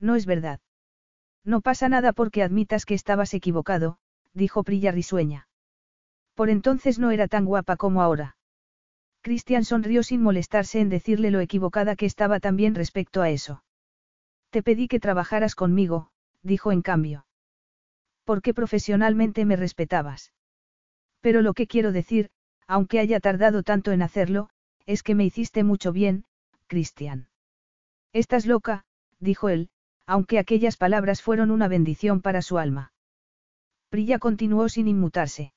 No 0.00 0.16
es 0.16 0.26
verdad. 0.26 0.58
No 1.44 1.60
pasa 1.60 1.88
nada 1.88 2.12
porque 2.12 2.42
admitas 2.42 2.84
que 2.86 2.94
estabas 2.94 3.34
equivocado, 3.34 3.98
dijo 4.32 4.64
Prilla 4.64 4.90
risueña. 4.90 5.46
Por 6.34 6.50
entonces 6.50 6.98
no 6.98 7.12
era 7.12 7.28
tan 7.28 7.44
guapa 7.44 7.76
como 7.76 8.02
ahora. 8.02 8.36
Christian 9.20 9.64
sonrió 9.64 10.02
sin 10.02 10.22
molestarse 10.22 10.80
en 10.80 10.88
decirle 10.88 11.30
lo 11.30 11.38
equivocada 11.38 11.94
que 11.94 12.06
estaba 12.06 12.40
también 12.40 12.74
respecto 12.74 13.22
a 13.22 13.30
eso. 13.30 13.62
Te 14.50 14.62
pedí 14.64 14.88
que 14.88 14.98
trabajaras 14.98 15.54
conmigo, 15.54 16.10
dijo 16.42 16.72
en 16.72 16.82
cambio. 16.82 17.26
Porque 18.24 18.54
profesionalmente 18.54 19.44
me 19.44 19.56
respetabas. 19.56 20.32
Pero 21.20 21.42
lo 21.42 21.54
que 21.54 21.66
quiero 21.66 21.92
decir, 21.92 22.30
aunque 22.66 22.98
haya 22.98 23.20
tardado 23.20 23.62
tanto 23.62 23.92
en 23.92 24.02
hacerlo, 24.02 24.48
es 24.86 25.02
que 25.02 25.14
me 25.14 25.24
hiciste 25.24 25.64
mucho 25.64 25.92
bien, 25.92 26.24
Cristian. 26.66 27.28
Estás 28.12 28.46
loca, 28.46 28.84
dijo 29.20 29.48
él, 29.48 29.68
aunque 30.06 30.38
aquellas 30.38 30.76
palabras 30.76 31.22
fueron 31.22 31.50
una 31.50 31.68
bendición 31.68 32.20
para 32.20 32.42
su 32.42 32.58
alma. 32.58 32.92
Prilla 33.88 34.18
continuó 34.18 34.68
sin 34.68 34.88
inmutarse. 34.88 35.52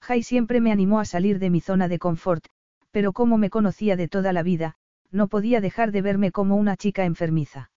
Jai 0.00 0.22
siempre 0.22 0.60
me 0.60 0.72
animó 0.72 0.98
a 0.98 1.04
salir 1.04 1.38
de 1.38 1.50
mi 1.50 1.60
zona 1.60 1.88
de 1.88 1.98
confort, 1.98 2.46
pero 2.90 3.12
como 3.12 3.38
me 3.38 3.50
conocía 3.50 3.96
de 3.96 4.08
toda 4.08 4.32
la 4.32 4.42
vida, 4.42 4.76
no 5.10 5.28
podía 5.28 5.60
dejar 5.60 5.92
de 5.92 6.02
verme 6.02 6.32
como 6.32 6.56
una 6.56 6.76
chica 6.76 7.04
enfermiza. 7.04 7.70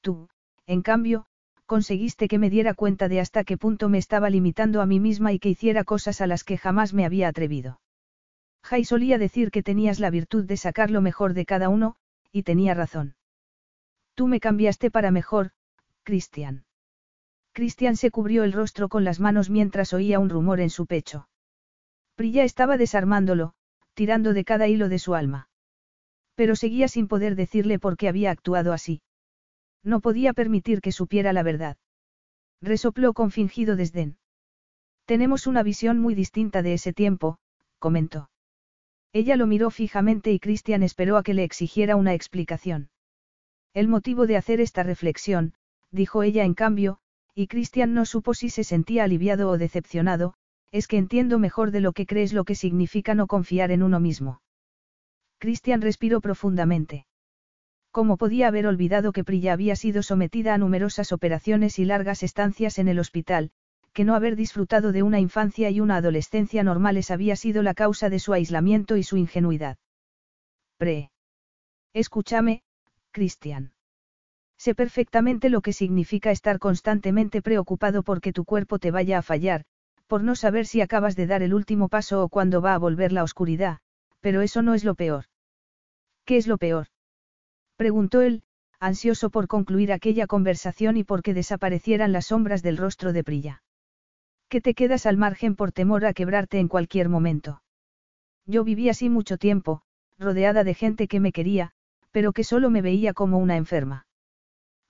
Tú, 0.00 0.28
en 0.66 0.82
cambio, 0.82 1.26
conseguiste 1.66 2.28
que 2.28 2.38
me 2.38 2.48
diera 2.48 2.74
cuenta 2.74 3.08
de 3.08 3.20
hasta 3.20 3.44
qué 3.44 3.58
punto 3.58 3.88
me 3.88 3.98
estaba 3.98 4.30
limitando 4.30 4.80
a 4.80 4.86
mí 4.86 5.00
misma 5.00 5.32
y 5.32 5.38
que 5.38 5.50
hiciera 5.50 5.84
cosas 5.84 6.20
a 6.20 6.26
las 6.26 6.44
que 6.44 6.56
jamás 6.56 6.94
me 6.94 7.04
había 7.04 7.28
atrevido. 7.28 7.80
Jai 8.62 8.84
solía 8.84 9.18
decir 9.18 9.50
que 9.50 9.62
tenías 9.62 10.00
la 10.00 10.10
virtud 10.10 10.44
de 10.44 10.56
sacar 10.56 10.90
lo 10.90 11.00
mejor 11.00 11.34
de 11.34 11.44
cada 11.44 11.68
uno, 11.68 11.96
y 12.32 12.42
tenía 12.42 12.74
razón. 12.74 13.16
Tú 14.14 14.26
me 14.28 14.40
cambiaste 14.40 14.90
para 14.90 15.10
mejor, 15.10 15.50
Cristian. 16.02 16.64
Cristian 17.52 17.96
se 17.96 18.10
cubrió 18.10 18.44
el 18.44 18.52
rostro 18.52 18.88
con 18.88 19.04
las 19.04 19.20
manos 19.20 19.50
mientras 19.50 19.92
oía 19.92 20.18
un 20.18 20.30
rumor 20.30 20.60
en 20.60 20.70
su 20.70 20.86
pecho. 20.86 21.28
Prilla 22.14 22.44
estaba 22.44 22.76
desarmándolo, 22.76 23.54
tirando 23.94 24.34
de 24.34 24.44
cada 24.44 24.68
hilo 24.68 24.88
de 24.88 24.98
su 24.98 25.14
alma. 25.14 25.48
Pero 26.34 26.54
seguía 26.54 26.88
sin 26.88 27.08
poder 27.08 27.34
decirle 27.34 27.78
por 27.78 27.96
qué 27.96 28.08
había 28.08 28.30
actuado 28.30 28.72
así. 28.72 29.00
No 29.86 30.00
podía 30.00 30.32
permitir 30.32 30.80
que 30.80 30.90
supiera 30.90 31.32
la 31.32 31.44
verdad. 31.44 31.76
Resopló 32.60 33.12
con 33.12 33.30
fingido 33.30 33.76
desdén. 33.76 34.18
Tenemos 35.04 35.46
una 35.46 35.62
visión 35.62 36.00
muy 36.00 36.16
distinta 36.16 36.60
de 36.62 36.74
ese 36.74 36.92
tiempo, 36.92 37.38
comentó. 37.78 38.28
Ella 39.12 39.36
lo 39.36 39.46
miró 39.46 39.70
fijamente 39.70 40.32
y 40.32 40.40
Christian 40.40 40.82
esperó 40.82 41.16
a 41.16 41.22
que 41.22 41.34
le 41.34 41.44
exigiera 41.44 41.94
una 41.94 42.14
explicación. 42.14 42.90
El 43.74 43.86
motivo 43.86 44.26
de 44.26 44.36
hacer 44.36 44.60
esta 44.60 44.82
reflexión, 44.82 45.54
dijo 45.92 46.24
ella 46.24 46.44
en 46.44 46.54
cambio, 46.54 46.98
y 47.32 47.46
Christian 47.46 47.94
no 47.94 48.06
supo 48.06 48.34
si 48.34 48.50
se 48.50 48.64
sentía 48.64 49.04
aliviado 49.04 49.48
o 49.48 49.56
decepcionado, 49.56 50.34
es 50.72 50.88
que 50.88 50.98
entiendo 50.98 51.38
mejor 51.38 51.70
de 51.70 51.80
lo 51.80 51.92
que 51.92 52.06
crees 52.06 52.32
lo 52.32 52.44
que 52.44 52.56
significa 52.56 53.14
no 53.14 53.28
confiar 53.28 53.70
en 53.70 53.84
uno 53.84 54.00
mismo. 54.00 54.42
Christian 55.38 55.80
respiró 55.80 56.20
profundamente. 56.20 57.06
¿Cómo 57.96 58.18
podía 58.18 58.48
haber 58.48 58.66
olvidado 58.66 59.10
que 59.10 59.24
Prilla 59.24 59.54
había 59.54 59.74
sido 59.74 60.02
sometida 60.02 60.52
a 60.52 60.58
numerosas 60.58 61.12
operaciones 61.12 61.78
y 61.78 61.86
largas 61.86 62.22
estancias 62.22 62.78
en 62.78 62.88
el 62.88 62.98
hospital, 62.98 63.52
que 63.94 64.04
no 64.04 64.14
haber 64.14 64.36
disfrutado 64.36 64.92
de 64.92 65.02
una 65.02 65.18
infancia 65.18 65.70
y 65.70 65.80
una 65.80 65.96
adolescencia 65.96 66.62
normales 66.62 67.10
había 67.10 67.36
sido 67.36 67.62
la 67.62 67.72
causa 67.72 68.10
de 68.10 68.18
su 68.18 68.34
aislamiento 68.34 68.98
y 68.98 69.02
su 69.02 69.16
ingenuidad? 69.16 69.78
Pre. 70.76 71.10
Escúchame, 71.94 72.64
Christian. 73.12 73.72
Sé 74.58 74.74
perfectamente 74.74 75.48
lo 75.48 75.62
que 75.62 75.72
significa 75.72 76.30
estar 76.30 76.58
constantemente 76.58 77.40
preocupado 77.40 78.02
porque 78.02 78.34
tu 78.34 78.44
cuerpo 78.44 78.78
te 78.78 78.90
vaya 78.90 79.16
a 79.16 79.22
fallar, 79.22 79.64
por 80.06 80.22
no 80.22 80.34
saber 80.34 80.66
si 80.66 80.82
acabas 80.82 81.16
de 81.16 81.26
dar 81.26 81.42
el 81.42 81.54
último 81.54 81.88
paso 81.88 82.22
o 82.22 82.28
cuándo 82.28 82.60
va 82.60 82.74
a 82.74 82.78
volver 82.78 83.12
la 83.12 83.22
oscuridad, 83.22 83.78
pero 84.20 84.42
eso 84.42 84.60
no 84.60 84.74
es 84.74 84.84
lo 84.84 84.96
peor. 84.96 85.24
¿Qué 86.26 86.36
es 86.36 86.46
lo 86.46 86.58
peor? 86.58 86.88
Preguntó 87.76 88.22
él, 88.22 88.42
ansioso 88.80 89.30
por 89.30 89.48
concluir 89.48 89.92
aquella 89.92 90.26
conversación 90.26 90.96
y 90.96 91.04
por 91.04 91.22
que 91.22 91.34
desaparecieran 91.34 92.12
las 92.12 92.26
sombras 92.26 92.62
del 92.62 92.76
rostro 92.76 93.12
de 93.12 93.24
Prilla. 93.24 93.62
Que 94.48 94.60
te 94.60 94.74
quedas 94.74 95.06
al 95.06 95.16
margen 95.16 95.56
por 95.56 95.72
temor 95.72 96.04
a 96.04 96.14
quebrarte 96.14 96.58
en 96.58 96.68
cualquier 96.68 97.08
momento. 97.08 97.62
Yo 98.46 98.64
viví 98.64 98.88
así 98.88 99.10
mucho 99.10 99.38
tiempo, 99.38 99.82
rodeada 100.18 100.64
de 100.64 100.74
gente 100.74 101.08
que 101.08 101.20
me 101.20 101.32
quería, 101.32 101.72
pero 102.12 102.32
que 102.32 102.44
solo 102.44 102.70
me 102.70 102.80
veía 102.80 103.12
como 103.12 103.38
una 103.38 103.56
enferma. 103.56 104.06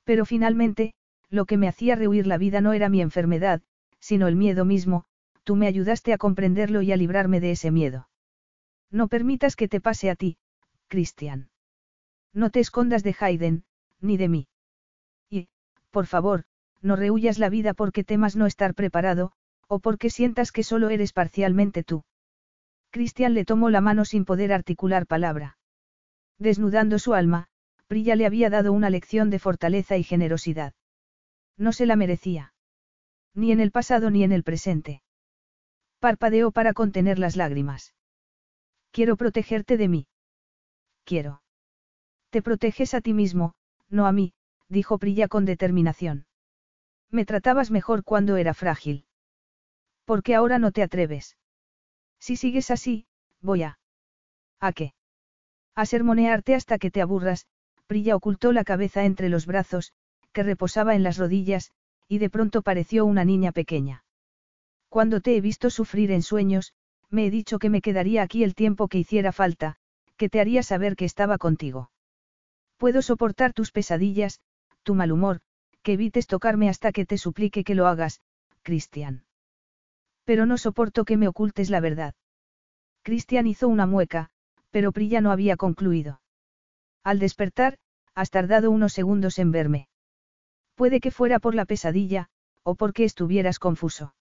Pero 0.04 0.24
finalmente, 0.24 0.94
lo 1.30 1.46
que 1.46 1.56
me 1.56 1.68
hacía 1.68 1.96
rehuir 1.96 2.26
la 2.26 2.38
vida 2.38 2.60
no 2.60 2.72
era 2.72 2.88
mi 2.88 3.00
enfermedad, 3.00 3.62
sino 3.98 4.28
el 4.28 4.36
miedo 4.36 4.64
mismo, 4.64 5.04
tú 5.42 5.56
me 5.56 5.66
ayudaste 5.66 6.12
a 6.12 6.18
comprenderlo 6.18 6.82
y 6.82 6.92
a 6.92 6.96
librarme 6.96 7.40
de 7.40 7.52
ese 7.52 7.70
miedo. 7.70 8.08
No 8.90 9.08
permitas 9.08 9.56
que 9.56 9.68
te 9.68 9.80
pase 9.80 10.10
a 10.10 10.14
ti, 10.14 10.38
Cristian. 10.88 11.48
No 12.36 12.50
te 12.50 12.60
escondas 12.60 13.02
de 13.02 13.16
Hayden, 13.18 13.64
ni 13.98 14.18
de 14.18 14.28
mí. 14.28 14.48
Y, 15.30 15.48
por 15.90 16.06
favor, 16.06 16.44
no 16.82 16.94
rehuyas 16.94 17.38
la 17.38 17.48
vida 17.48 17.72
porque 17.72 18.04
temas 18.04 18.36
no 18.36 18.44
estar 18.44 18.74
preparado, 18.74 19.32
o 19.68 19.78
porque 19.78 20.10
sientas 20.10 20.52
que 20.52 20.62
solo 20.62 20.90
eres 20.90 21.14
parcialmente 21.14 21.82
tú. 21.82 22.04
Cristian 22.90 23.32
le 23.32 23.46
tomó 23.46 23.70
la 23.70 23.80
mano 23.80 24.04
sin 24.04 24.26
poder 24.26 24.52
articular 24.52 25.06
palabra. 25.06 25.56
Desnudando 26.38 26.98
su 26.98 27.14
alma, 27.14 27.48
Prilla 27.86 28.16
le 28.16 28.26
había 28.26 28.50
dado 28.50 28.74
una 28.74 28.90
lección 28.90 29.30
de 29.30 29.38
fortaleza 29.38 29.96
y 29.96 30.02
generosidad. 30.02 30.74
No 31.56 31.72
se 31.72 31.86
la 31.86 31.96
merecía. 31.96 32.52
Ni 33.32 33.50
en 33.50 33.60
el 33.60 33.70
pasado 33.70 34.10
ni 34.10 34.24
en 34.24 34.32
el 34.32 34.42
presente. 34.42 35.02
Parpadeó 36.00 36.50
para 36.50 36.74
contener 36.74 37.18
las 37.18 37.34
lágrimas. 37.34 37.94
Quiero 38.90 39.16
protegerte 39.16 39.78
de 39.78 39.88
mí. 39.88 40.06
Quiero. 41.04 41.40
Te 42.30 42.42
proteges 42.42 42.94
a 42.94 43.00
ti 43.00 43.12
mismo, 43.12 43.54
no 43.88 44.06
a 44.06 44.12
mí, 44.12 44.32
dijo 44.68 44.98
Prilla 44.98 45.28
con 45.28 45.44
determinación. 45.44 46.26
Me 47.10 47.24
tratabas 47.24 47.70
mejor 47.70 48.04
cuando 48.04 48.36
era 48.36 48.54
frágil. 48.54 49.04
¿Por 50.04 50.22
qué 50.22 50.34
ahora 50.34 50.58
no 50.58 50.72
te 50.72 50.82
atreves? 50.82 51.36
Si 52.18 52.36
sigues 52.36 52.70
así, 52.70 53.06
voy 53.40 53.62
a... 53.62 53.78
¿A 54.60 54.72
qué? 54.72 54.94
A 55.74 55.86
sermonearte 55.86 56.54
hasta 56.54 56.78
que 56.78 56.90
te 56.90 57.02
aburras, 57.02 57.46
Prilla 57.86 58.16
ocultó 58.16 58.52
la 58.52 58.64
cabeza 58.64 59.04
entre 59.04 59.28
los 59.28 59.46
brazos, 59.46 59.92
que 60.32 60.42
reposaba 60.42 60.94
en 60.94 61.02
las 61.02 61.18
rodillas, 61.18 61.70
y 62.08 62.18
de 62.18 62.30
pronto 62.30 62.62
pareció 62.62 63.04
una 63.04 63.24
niña 63.24 63.52
pequeña. 63.52 64.04
Cuando 64.88 65.20
te 65.20 65.36
he 65.36 65.40
visto 65.40 65.70
sufrir 65.70 66.10
en 66.10 66.22
sueños, 66.22 66.72
me 67.10 67.26
he 67.26 67.30
dicho 67.30 67.58
que 67.58 67.70
me 67.70 67.82
quedaría 67.82 68.22
aquí 68.22 68.42
el 68.42 68.54
tiempo 68.54 68.88
que 68.88 68.98
hiciera 68.98 69.32
falta, 69.32 69.76
que 70.16 70.28
te 70.28 70.40
haría 70.40 70.62
saber 70.62 70.96
que 70.96 71.04
estaba 71.04 71.38
contigo. 71.38 71.90
Puedo 72.76 73.02
soportar 73.02 73.52
tus 73.52 73.72
pesadillas, 73.72 74.40
tu 74.82 74.94
mal 74.94 75.12
humor, 75.12 75.40
que 75.82 75.92
evites 75.94 76.26
tocarme 76.26 76.68
hasta 76.68 76.92
que 76.92 77.06
te 77.06 77.18
suplique 77.18 77.64
que 77.64 77.74
lo 77.74 77.86
hagas, 77.86 78.20
Cristian. 78.62 79.24
Pero 80.24 80.46
no 80.46 80.58
soporto 80.58 81.04
que 81.04 81.16
me 81.16 81.28
ocultes 81.28 81.70
la 81.70 81.80
verdad. 81.80 82.14
Cristian 83.02 83.46
hizo 83.46 83.68
una 83.68 83.86
mueca, 83.86 84.30
pero 84.70 84.92
Prilla 84.92 85.20
no 85.20 85.30
había 85.30 85.56
concluido. 85.56 86.20
Al 87.04 87.18
despertar, 87.18 87.78
has 88.14 88.30
tardado 88.30 88.70
unos 88.70 88.92
segundos 88.92 89.38
en 89.38 89.52
verme. 89.52 89.88
Puede 90.74 91.00
que 91.00 91.10
fuera 91.10 91.38
por 91.38 91.54
la 91.54 91.64
pesadilla, 91.64 92.28
o 92.62 92.74
porque 92.74 93.04
estuvieras 93.04 93.58
confuso. 93.58 94.14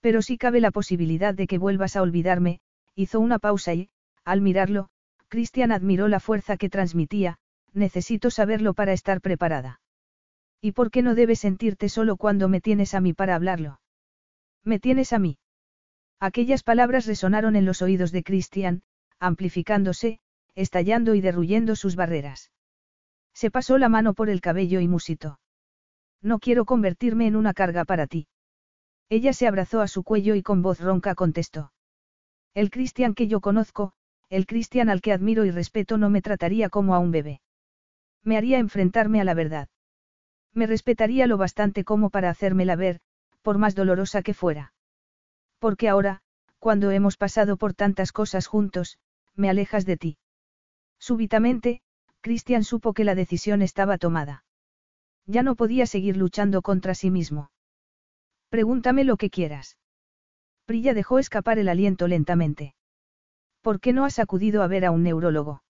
Pero 0.00 0.22
sí 0.22 0.38
cabe 0.38 0.60
la 0.60 0.70
posibilidad 0.70 1.34
de 1.34 1.46
que 1.46 1.58
vuelvas 1.58 1.96
a 1.96 2.02
olvidarme, 2.02 2.60
hizo 2.94 3.18
una 3.18 3.38
pausa 3.38 3.74
y, 3.74 3.90
al 4.24 4.40
mirarlo, 4.40 4.88
Cristian 5.28 5.72
admiró 5.72 6.06
la 6.06 6.20
fuerza 6.20 6.56
que 6.56 6.70
transmitía, 6.70 7.38
necesito 7.76 8.30
saberlo 8.30 8.74
para 8.74 8.92
estar 8.92 9.20
preparada. 9.20 9.80
¿Y 10.60 10.72
por 10.72 10.90
qué 10.90 11.02
no 11.02 11.14
debes 11.14 11.40
sentirte 11.40 11.88
solo 11.88 12.16
cuando 12.16 12.48
me 12.48 12.60
tienes 12.60 12.94
a 12.94 13.00
mí 13.00 13.12
para 13.12 13.34
hablarlo? 13.34 13.80
Me 14.64 14.80
tienes 14.80 15.12
a 15.12 15.18
mí. 15.18 15.38
Aquellas 16.18 16.62
palabras 16.62 17.06
resonaron 17.06 17.54
en 17.56 17.66
los 17.66 17.82
oídos 17.82 18.10
de 18.10 18.22
Cristian, 18.22 18.82
amplificándose, 19.20 20.18
estallando 20.54 21.14
y 21.14 21.20
derruyendo 21.20 21.76
sus 21.76 21.94
barreras. 21.94 22.50
Se 23.34 23.50
pasó 23.50 23.76
la 23.76 23.90
mano 23.90 24.14
por 24.14 24.30
el 24.30 24.40
cabello 24.40 24.80
y 24.80 24.88
musitó. 24.88 25.38
No 26.22 26.38
quiero 26.38 26.64
convertirme 26.64 27.26
en 27.26 27.36
una 27.36 27.52
carga 27.52 27.84
para 27.84 28.06
ti. 28.06 28.28
Ella 29.10 29.34
se 29.34 29.46
abrazó 29.46 29.82
a 29.82 29.88
su 29.88 30.02
cuello 30.02 30.34
y 30.34 30.42
con 30.42 30.62
voz 30.62 30.80
ronca 30.80 31.14
contestó. 31.14 31.72
El 32.54 32.70
Cristian 32.70 33.14
que 33.14 33.28
yo 33.28 33.40
conozco, 33.40 33.92
el 34.30 34.46
Cristian 34.46 34.88
al 34.88 35.02
que 35.02 35.12
admiro 35.12 35.44
y 35.44 35.50
respeto 35.50 35.98
no 35.98 36.08
me 36.08 36.22
trataría 36.22 36.70
como 36.70 36.94
a 36.94 36.98
un 36.98 37.10
bebé. 37.10 37.40
Me 38.26 38.36
haría 38.36 38.58
enfrentarme 38.58 39.20
a 39.20 39.24
la 39.24 39.34
verdad. 39.34 39.68
Me 40.52 40.66
respetaría 40.66 41.28
lo 41.28 41.36
bastante 41.36 41.84
como 41.84 42.10
para 42.10 42.28
hacérmela 42.28 42.74
ver, 42.74 42.98
por 43.42 43.56
más 43.56 43.76
dolorosa 43.76 44.22
que 44.22 44.34
fuera. 44.34 44.72
Porque 45.60 45.88
ahora, 45.88 46.22
cuando 46.58 46.90
hemos 46.90 47.16
pasado 47.16 47.56
por 47.56 47.72
tantas 47.72 48.10
cosas 48.10 48.48
juntos, 48.48 48.98
me 49.36 49.48
alejas 49.48 49.86
de 49.86 49.96
ti. 49.96 50.18
Súbitamente, 50.98 51.82
Cristian 52.20 52.64
supo 52.64 52.94
que 52.94 53.04
la 53.04 53.14
decisión 53.14 53.62
estaba 53.62 53.96
tomada. 53.96 54.44
Ya 55.26 55.44
no 55.44 55.54
podía 55.54 55.86
seguir 55.86 56.16
luchando 56.16 56.62
contra 56.62 56.96
sí 56.96 57.12
mismo. 57.12 57.52
Pregúntame 58.48 59.04
lo 59.04 59.16
que 59.16 59.30
quieras. 59.30 59.78
Prilla 60.64 60.94
dejó 60.94 61.20
escapar 61.20 61.60
el 61.60 61.68
aliento 61.68 62.08
lentamente. 62.08 62.74
¿Por 63.60 63.78
qué 63.78 63.92
no 63.92 64.04
has 64.04 64.18
acudido 64.18 64.64
a 64.64 64.66
ver 64.66 64.84
a 64.84 64.90
un 64.90 65.04
neurólogo? 65.04 65.62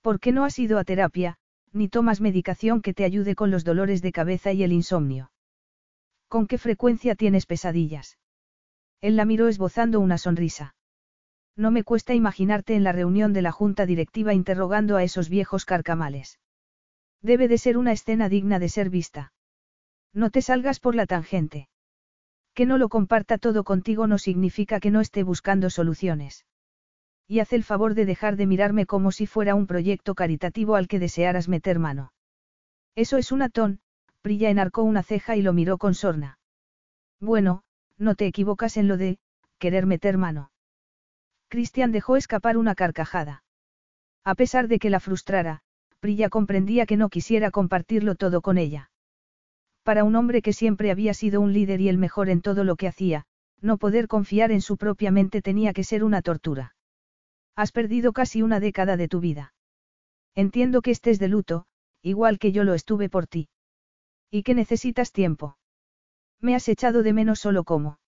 ¿Por 0.00 0.18
qué 0.18 0.32
no 0.32 0.44
has 0.44 0.58
ido 0.58 0.78
a 0.78 0.84
terapia, 0.84 1.37
ni 1.72 1.88
tomas 1.88 2.20
medicación 2.20 2.82
que 2.82 2.94
te 2.94 3.04
ayude 3.04 3.34
con 3.34 3.50
los 3.50 3.64
dolores 3.64 4.02
de 4.02 4.12
cabeza 4.12 4.52
y 4.52 4.62
el 4.62 4.72
insomnio? 4.72 5.30
¿Con 6.28 6.46
qué 6.46 6.58
frecuencia 6.58 7.14
tienes 7.14 7.46
pesadillas? 7.46 8.18
Él 9.00 9.16
la 9.16 9.24
miró 9.24 9.48
esbozando 9.48 10.00
una 10.00 10.18
sonrisa. 10.18 10.74
No 11.56 11.70
me 11.70 11.84
cuesta 11.84 12.14
imaginarte 12.14 12.74
en 12.74 12.84
la 12.84 12.92
reunión 12.92 13.32
de 13.32 13.42
la 13.42 13.52
junta 13.52 13.86
directiva 13.86 14.34
interrogando 14.34 14.96
a 14.96 15.02
esos 15.02 15.28
viejos 15.28 15.64
carcamales. 15.64 16.38
Debe 17.22 17.48
de 17.48 17.58
ser 17.58 17.78
una 17.78 17.92
escena 17.92 18.28
digna 18.28 18.58
de 18.58 18.68
ser 18.68 18.90
vista. 18.90 19.32
No 20.12 20.30
te 20.30 20.42
salgas 20.42 20.80
por 20.80 20.94
la 20.94 21.06
tangente. 21.06 21.68
Que 22.54 22.66
no 22.66 22.78
lo 22.78 22.88
comparta 22.88 23.38
todo 23.38 23.64
contigo 23.64 24.06
no 24.06 24.18
significa 24.18 24.80
que 24.80 24.90
no 24.90 25.00
esté 25.00 25.22
buscando 25.22 25.70
soluciones. 25.70 26.44
Y 27.28 27.40
haz 27.40 27.52
el 27.52 27.62
favor 27.62 27.94
de 27.94 28.06
dejar 28.06 28.36
de 28.36 28.46
mirarme 28.46 28.86
como 28.86 29.12
si 29.12 29.26
fuera 29.26 29.54
un 29.54 29.66
proyecto 29.66 30.14
caritativo 30.14 30.76
al 30.76 30.88
que 30.88 30.98
desearas 30.98 31.46
meter 31.46 31.78
mano. 31.78 32.12
Eso 32.94 33.18
es 33.18 33.30
un 33.30 33.42
atón, 33.42 33.80
Prilla 34.22 34.48
enarcó 34.48 34.82
una 34.82 35.02
ceja 35.02 35.36
y 35.36 35.42
lo 35.42 35.52
miró 35.52 35.76
con 35.76 35.94
sorna. 35.94 36.38
Bueno, 37.20 37.62
no 37.98 38.14
te 38.14 38.26
equivocas 38.26 38.78
en 38.78 38.88
lo 38.88 38.96
de, 38.96 39.18
querer 39.58 39.84
meter 39.84 40.16
mano. 40.16 40.50
Cristian 41.48 41.92
dejó 41.92 42.16
escapar 42.16 42.56
una 42.56 42.74
carcajada. 42.74 43.44
A 44.24 44.34
pesar 44.34 44.66
de 44.68 44.78
que 44.78 44.90
la 44.90 45.00
frustrara, 45.00 45.60
Prilla 46.00 46.30
comprendía 46.30 46.86
que 46.86 46.96
no 46.96 47.10
quisiera 47.10 47.50
compartirlo 47.50 48.14
todo 48.14 48.40
con 48.40 48.56
ella. 48.56 48.90
Para 49.82 50.04
un 50.04 50.16
hombre 50.16 50.42
que 50.42 50.52
siempre 50.52 50.90
había 50.90 51.12
sido 51.12 51.40
un 51.40 51.52
líder 51.52 51.80
y 51.80 51.88
el 51.88 51.98
mejor 51.98 52.28
en 52.30 52.40
todo 52.40 52.64
lo 52.64 52.76
que 52.76 52.88
hacía, 52.88 53.24
no 53.60 53.76
poder 53.76 54.06
confiar 54.08 54.50
en 54.50 54.60
su 54.60 54.76
propia 54.76 55.10
mente 55.10 55.42
tenía 55.42 55.72
que 55.72 55.84
ser 55.84 56.04
una 56.04 56.22
tortura. 56.22 56.74
Has 57.58 57.72
perdido 57.72 58.12
casi 58.12 58.40
una 58.42 58.60
década 58.60 58.96
de 58.96 59.08
tu 59.08 59.18
vida. 59.18 59.52
Entiendo 60.36 60.80
que 60.80 60.92
estés 60.92 61.18
de 61.18 61.26
luto, 61.26 61.66
igual 62.02 62.38
que 62.38 62.52
yo 62.52 62.62
lo 62.62 62.72
estuve 62.72 63.08
por 63.08 63.26
ti. 63.26 63.48
Y 64.30 64.44
que 64.44 64.54
necesitas 64.54 65.10
tiempo. 65.10 65.58
Me 66.40 66.54
has 66.54 66.68
echado 66.68 67.02
de 67.02 67.12
menos 67.12 67.40
solo 67.40 67.64
como. 67.64 67.98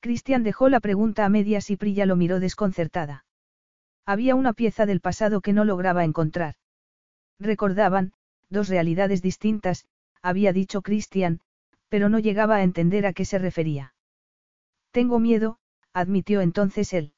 Cristian 0.00 0.42
dejó 0.42 0.70
la 0.70 0.80
pregunta 0.80 1.26
a 1.26 1.28
medias 1.28 1.68
y 1.68 1.76
Prilla 1.76 2.06
lo 2.06 2.16
miró 2.16 2.40
desconcertada. 2.40 3.26
Había 4.06 4.34
una 4.36 4.54
pieza 4.54 4.86
del 4.86 5.02
pasado 5.02 5.42
que 5.42 5.52
no 5.52 5.66
lograba 5.66 6.04
encontrar. 6.04 6.54
Recordaban, 7.38 8.14
dos 8.48 8.70
realidades 8.70 9.20
distintas, 9.20 9.84
había 10.22 10.54
dicho 10.54 10.80
Cristian, 10.80 11.42
pero 11.90 12.08
no 12.08 12.18
llegaba 12.18 12.56
a 12.56 12.62
entender 12.62 13.04
a 13.04 13.12
qué 13.12 13.26
se 13.26 13.38
refería. 13.38 13.92
Tengo 14.92 15.18
miedo, 15.18 15.58
admitió 15.92 16.40
entonces 16.40 16.94
él. 16.94 17.12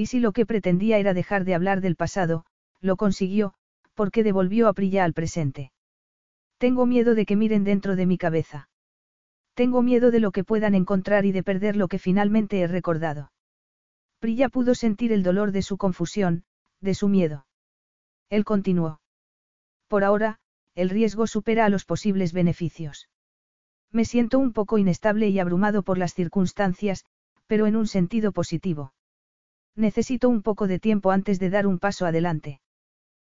Y 0.00 0.06
si 0.06 0.18
lo 0.18 0.32
que 0.32 0.46
pretendía 0.46 0.96
era 0.96 1.12
dejar 1.12 1.44
de 1.44 1.54
hablar 1.54 1.82
del 1.82 1.94
pasado, 1.94 2.46
lo 2.80 2.96
consiguió, 2.96 3.52
porque 3.92 4.24
devolvió 4.24 4.66
a 4.66 4.72
Prilla 4.72 5.04
al 5.04 5.12
presente. 5.12 5.72
Tengo 6.56 6.86
miedo 6.86 7.14
de 7.14 7.26
que 7.26 7.36
miren 7.36 7.64
dentro 7.64 7.96
de 7.96 8.06
mi 8.06 8.16
cabeza. 8.16 8.70
Tengo 9.52 9.82
miedo 9.82 10.10
de 10.10 10.20
lo 10.20 10.32
que 10.32 10.42
puedan 10.42 10.74
encontrar 10.74 11.26
y 11.26 11.32
de 11.32 11.42
perder 11.42 11.76
lo 11.76 11.86
que 11.86 11.98
finalmente 11.98 12.60
he 12.60 12.66
recordado. 12.66 13.30
Prilla 14.20 14.48
pudo 14.48 14.74
sentir 14.74 15.12
el 15.12 15.22
dolor 15.22 15.52
de 15.52 15.60
su 15.60 15.76
confusión, 15.76 16.44
de 16.80 16.94
su 16.94 17.10
miedo. 17.10 17.44
Él 18.30 18.46
continuó. 18.46 19.02
Por 19.86 20.02
ahora, 20.02 20.38
el 20.74 20.88
riesgo 20.88 21.26
supera 21.26 21.66
a 21.66 21.68
los 21.68 21.84
posibles 21.84 22.32
beneficios. 22.32 23.10
Me 23.92 24.06
siento 24.06 24.38
un 24.38 24.54
poco 24.54 24.78
inestable 24.78 25.28
y 25.28 25.38
abrumado 25.38 25.82
por 25.82 25.98
las 25.98 26.14
circunstancias, 26.14 27.04
pero 27.46 27.66
en 27.66 27.76
un 27.76 27.86
sentido 27.86 28.32
positivo. 28.32 28.94
Necesito 29.80 30.28
un 30.28 30.42
poco 30.42 30.66
de 30.66 30.78
tiempo 30.78 31.10
antes 31.10 31.40
de 31.40 31.48
dar 31.48 31.66
un 31.66 31.78
paso 31.78 32.04
adelante. 32.04 32.60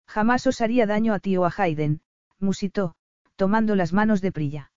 Jamás 0.05 0.45
os 0.45 0.61
haría 0.61 0.85
daño 0.85 1.15
a 1.15 1.19
ti 1.19 1.35
o 1.37 1.43
a 1.43 1.51
Hayden, 1.57 2.01
musitó, 2.39 2.93
tomando 3.35 3.75
las 3.75 3.93
manos 3.93 4.21
de 4.21 4.31
Prilla. 4.31 4.71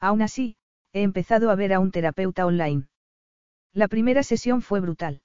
Aún 0.00 0.20
así, 0.20 0.56
he 0.92 1.00
empezado 1.00 1.50
a 1.50 1.54
ver 1.54 1.72
a 1.72 1.80
un 1.80 1.92
terapeuta 1.92 2.44
online. 2.44 2.88
La 3.72 3.88
primera 3.88 4.22
sesión 4.22 4.60
fue 4.60 4.80
brutal. 4.80 5.22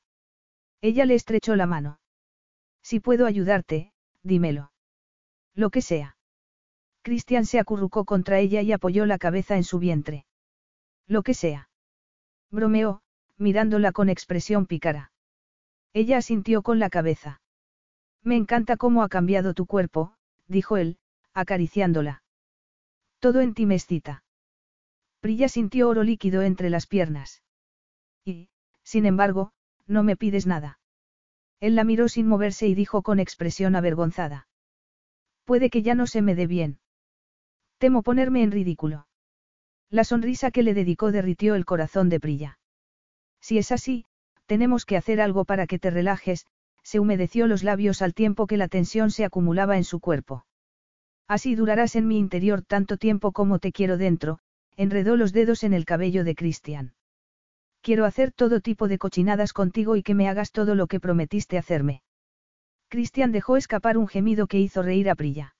Ella 0.79 1.03
le 1.03 1.15
estrechó 1.15 1.57
la 1.57 1.65
mano. 1.65 1.99
Si 2.81 3.01
puedo 3.01 3.25
ayudarte, 3.25 3.91
dímelo. 4.23 4.71
Lo 5.53 5.69
que 5.69 5.81
sea. 5.81 6.15
Cristian 7.01 7.45
se 7.45 7.59
acurrucó 7.59 8.05
contra 8.05 8.39
ella 8.39 8.61
y 8.61 8.71
apoyó 8.71 9.05
la 9.05 9.17
cabeza 9.17 9.57
en 9.57 9.65
su 9.65 9.79
vientre. 9.79 10.25
Lo 11.07 11.23
que 11.23 11.33
sea. 11.33 11.69
Bromeó, 12.51 13.01
mirándola 13.35 13.91
con 13.91 14.07
expresión 14.07 14.65
pícara. 14.65 15.11
Ella 15.97 16.17
asintió 16.19 16.61
con 16.61 16.77
la 16.77 16.91
cabeza. 16.91 17.41
Me 18.21 18.35
encanta 18.35 18.77
cómo 18.77 19.01
ha 19.01 19.09
cambiado 19.09 19.55
tu 19.55 19.65
cuerpo, 19.65 20.13
dijo 20.47 20.77
él, 20.77 20.99
acariciándola. 21.33 22.21
Todo 23.17 23.41
en 23.41 23.55
ti 23.55 23.65
me 23.65 23.73
excita. 23.73 24.23
Prilla 25.21 25.49
sintió 25.49 25.89
oro 25.89 26.03
líquido 26.03 26.43
entre 26.43 26.69
las 26.69 26.85
piernas. 26.85 27.41
Y, 28.23 28.49
sin 28.83 29.07
embargo, 29.07 29.53
no 29.87 30.03
me 30.03 30.15
pides 30.15 30.45
nada. 30.45 30.77
Él 31.59 31.73
la 31.73 31.83
miró 31.83 32.09
sin 32.09 32.27
moverse 32.27 32.67
y 32.67 32.75
dijo 32.75 33.01
con 33.01 33.19
expresión 33.19 33.75
avergonzada. 33.75 34.47
Puede 35.45 35.71
que 35.71 35.81
ya 35.81 35.95
no 35.95 36.05
se 36.05 36.21
me 36.21 36.35
dé 36.35 36.45
bien. 36.45 36.77
Temo 37.79 38.03
ponerme 38.03 38.43
en 38.43 38.51
ridículo. 38.51 39.07
La 39.89 40.03
sonrisa 40.03 40.51
que 40.51 40.61
le 40.61 40.75
dedicó 40.75 41.11
derritió 41.11 41.55
el 41.55 41.65
corazón 41.65 42.07
de 42.09 42.19
Prilla. 42.19 42.59
Si 43.41 43.57
es 43.57 43.71
así, 43.71 44.05
tenemos 44.47 44.85
que 44.85 44.97
hacer 44.97 45.21
algo 45.21 45.45
para 45.45 45.67
que 45.67 45.77
te 45.77 45.91
relajes, 45.91 46.47
se 46.81 46.99
humedeció 46.99 47.47
los 47.47 47.63
labios 47.63 48.01
al 48.01 48.13
tiempo 48.13 48.47
que 48.47 48.57
la 48.57 48.67
tensión 48.67 49.11
se 49.11 49.25
acumulaba 49.25 49.77
en 49.77 49.83
su 49.83 49.99
cuerpo. 49.99 50.45
Así 51.27 51.55
durarás 51.55 51.95
en 51.95 52.07
mi 52.07 52.17
interior 52.17 52.63
tanto 52.63 52.97
tiempo 52.97 53.33
como 53.33 53.59
te 53.59 53.73
quiero 53.73 53.97
dentro, 53.97 54.39
enredó 54.77 55.17
los 55.17 55.33
dedos 55.33 55.63
en 55.63 55.73
el 55.73 55.85
cabello 55.85 56.23
de 56.23 56.33
Cristian. 56.35 56.93
Quiero 57.81 58.05
hacer 58.05 58.31
todo 58.31 58.61
tipo 58.61 58.87
de 58.87 58.97
cochinadas 58.97 59.51
contigo 59.51 59.95
y 59.97 60.03
que 60.03 60.15
me 60.15 60.29
hagas 60.29 60.51
todo 60.51 60.75
lo 60.75 60.87
que 60.87 60.99
prometiste 60.99 61.57
hacerme. 61.57 62.01
Cristian 62.87 63.33
dejó 63.33 63.57
escapar 63.57 63.97
un 63.97 64.07
gemido 64.07 64.47
que 64.47 64.59
hizo 64.59 64.81
reír 64.81 65.09
a 65.09 65.15
Prilla. 65.15 65.55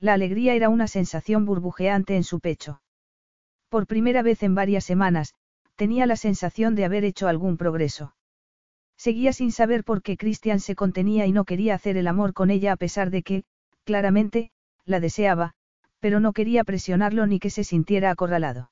La 0.00 0.14
alegría 0.14 0.54
era 0.54 0.68
una 0.68 0.88
sensación 0.88 1.44
burbujeante 1.44 2.16
en 2.16 2.24
su 2.24 2.40
pecho. 2.40 2.82
Por 3.68 3.86
primera 3.86 4.22
vez 4.22 4.42
en 4.42 4.56
varias 4.56 4.84
semanas, 4.84 5.34
tenía 5.80 6.04
la 6.04 6.16
sensación 6.16 6.74
de 6.74 6.84
haber 6.84 7.06
hecho 7.06 7.26
algún 7.26 7.56
progreso. 7.56 8.14
Seguía 8.98 9.32
sin 9.32 9.50
saber 9.50 9.82
por 9.82 10.02
qué 10.02 10.18
Cristian 10.18 10.60
se 10.60 10.74
contenía 10.74 11.24
y 11.24 11.32
no 11.32 11.46
quería 11.46 11.74
hacer 11.74 11.96
el 11.96 12.06
amor 12.06 12.34
con 12.34 12.50
ella 12.50 12.72
a 12.72 12.76
pesar 12.76 13.08
de 13.08 13.22
que, 13.22 13.44
claramente, 13.84 14.50
la 14.84 15.00
deseaba, 15.00 15.54
pero 15.98 16.20
no 16.20 16.34
quería 16.34 16.64
presionarlo 16.64 17.26
ni 17.26 17.38
que 17.38 17.48
se 17.48 17.64
sintiera 17.64 18.10
acorralado. 18.10 18.70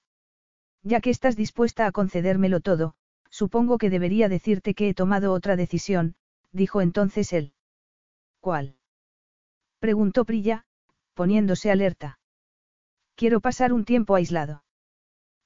Ya 0.83 1.01
que 1.01 1.09
estás 1.09 1.35
dispuesta 1.35 1.87
a 1.87 1.93
concedérmelo 1.93 2.61
todo, 2.61 2.95
supongo 3.31 3.79
que 3.79 3.89
debería 3.89 4.29
decirte 4.29 4.75
que 4.75 4.91
he 4.91 4.93
tomado 4.93 5.33
otra 5.33 5.57
decisión, 5.57 6.15
dijo 6.53 6.83
entonces 6.83 7.33
él. 7.33 7.55
¿Cuál? 8.41 8.77
preguntó 9.79 10.27
Prilla, 10.27 10.67
poniéndose 11.15 11.71
alerta. 11.71 12.19
Quiero 13.15 13.41
pasar 13.41 13.73
un 13.73 13.87
tiempo 13.87 14.15
aislado. 14.15 14.63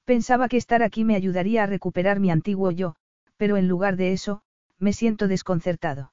Pensaba 0.05 0.49
que 0.49 0.57
estar 0.57 0.83
aquí 0.83 1.05
me 1.05 1.15
ayudaría 1.15 1.63
a 1.63 1.67
recuperar 1.67 2.19
mi 2.19 2.31
antiguo 2.31 2.71
yo, 2.71 2.97
pero 3.37 3.57
en 3.57 3.69
lugar 3.69 3.97
de 3.97 4.13
eso, 4.13 4.43
me 4.79 4.93
siento 4.93 5.29
desconcertado. 5.29 6.13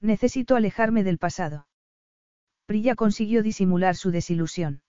Necesito 0.00 0.56
alejarme 0.56 1.04
del 1.04 1.18
pasado. 1.18 1.66
Prilla 2.66 2.94
consiguió 2.94 3.42
disimular 3.42 3.96
su 3.96 4.10
desilusión. 4.10 4.82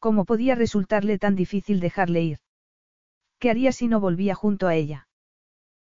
¿Cómo 0.00 0.24
podía 0.24 0.54
resultarle 0.54 1.18
tan 1.18 1.36
difícil 1.36 1.80
dejarle 1.80 2.22
ir? 2.22 2.38
¿Qué 3.38 3.50
haría 3.50 3.72
si 3.72 3.86
no 3.86 4.00
volvía 4.00 4.34
junto 4.34 4.66
a 4.66 4.74
ella? 4.74 5.08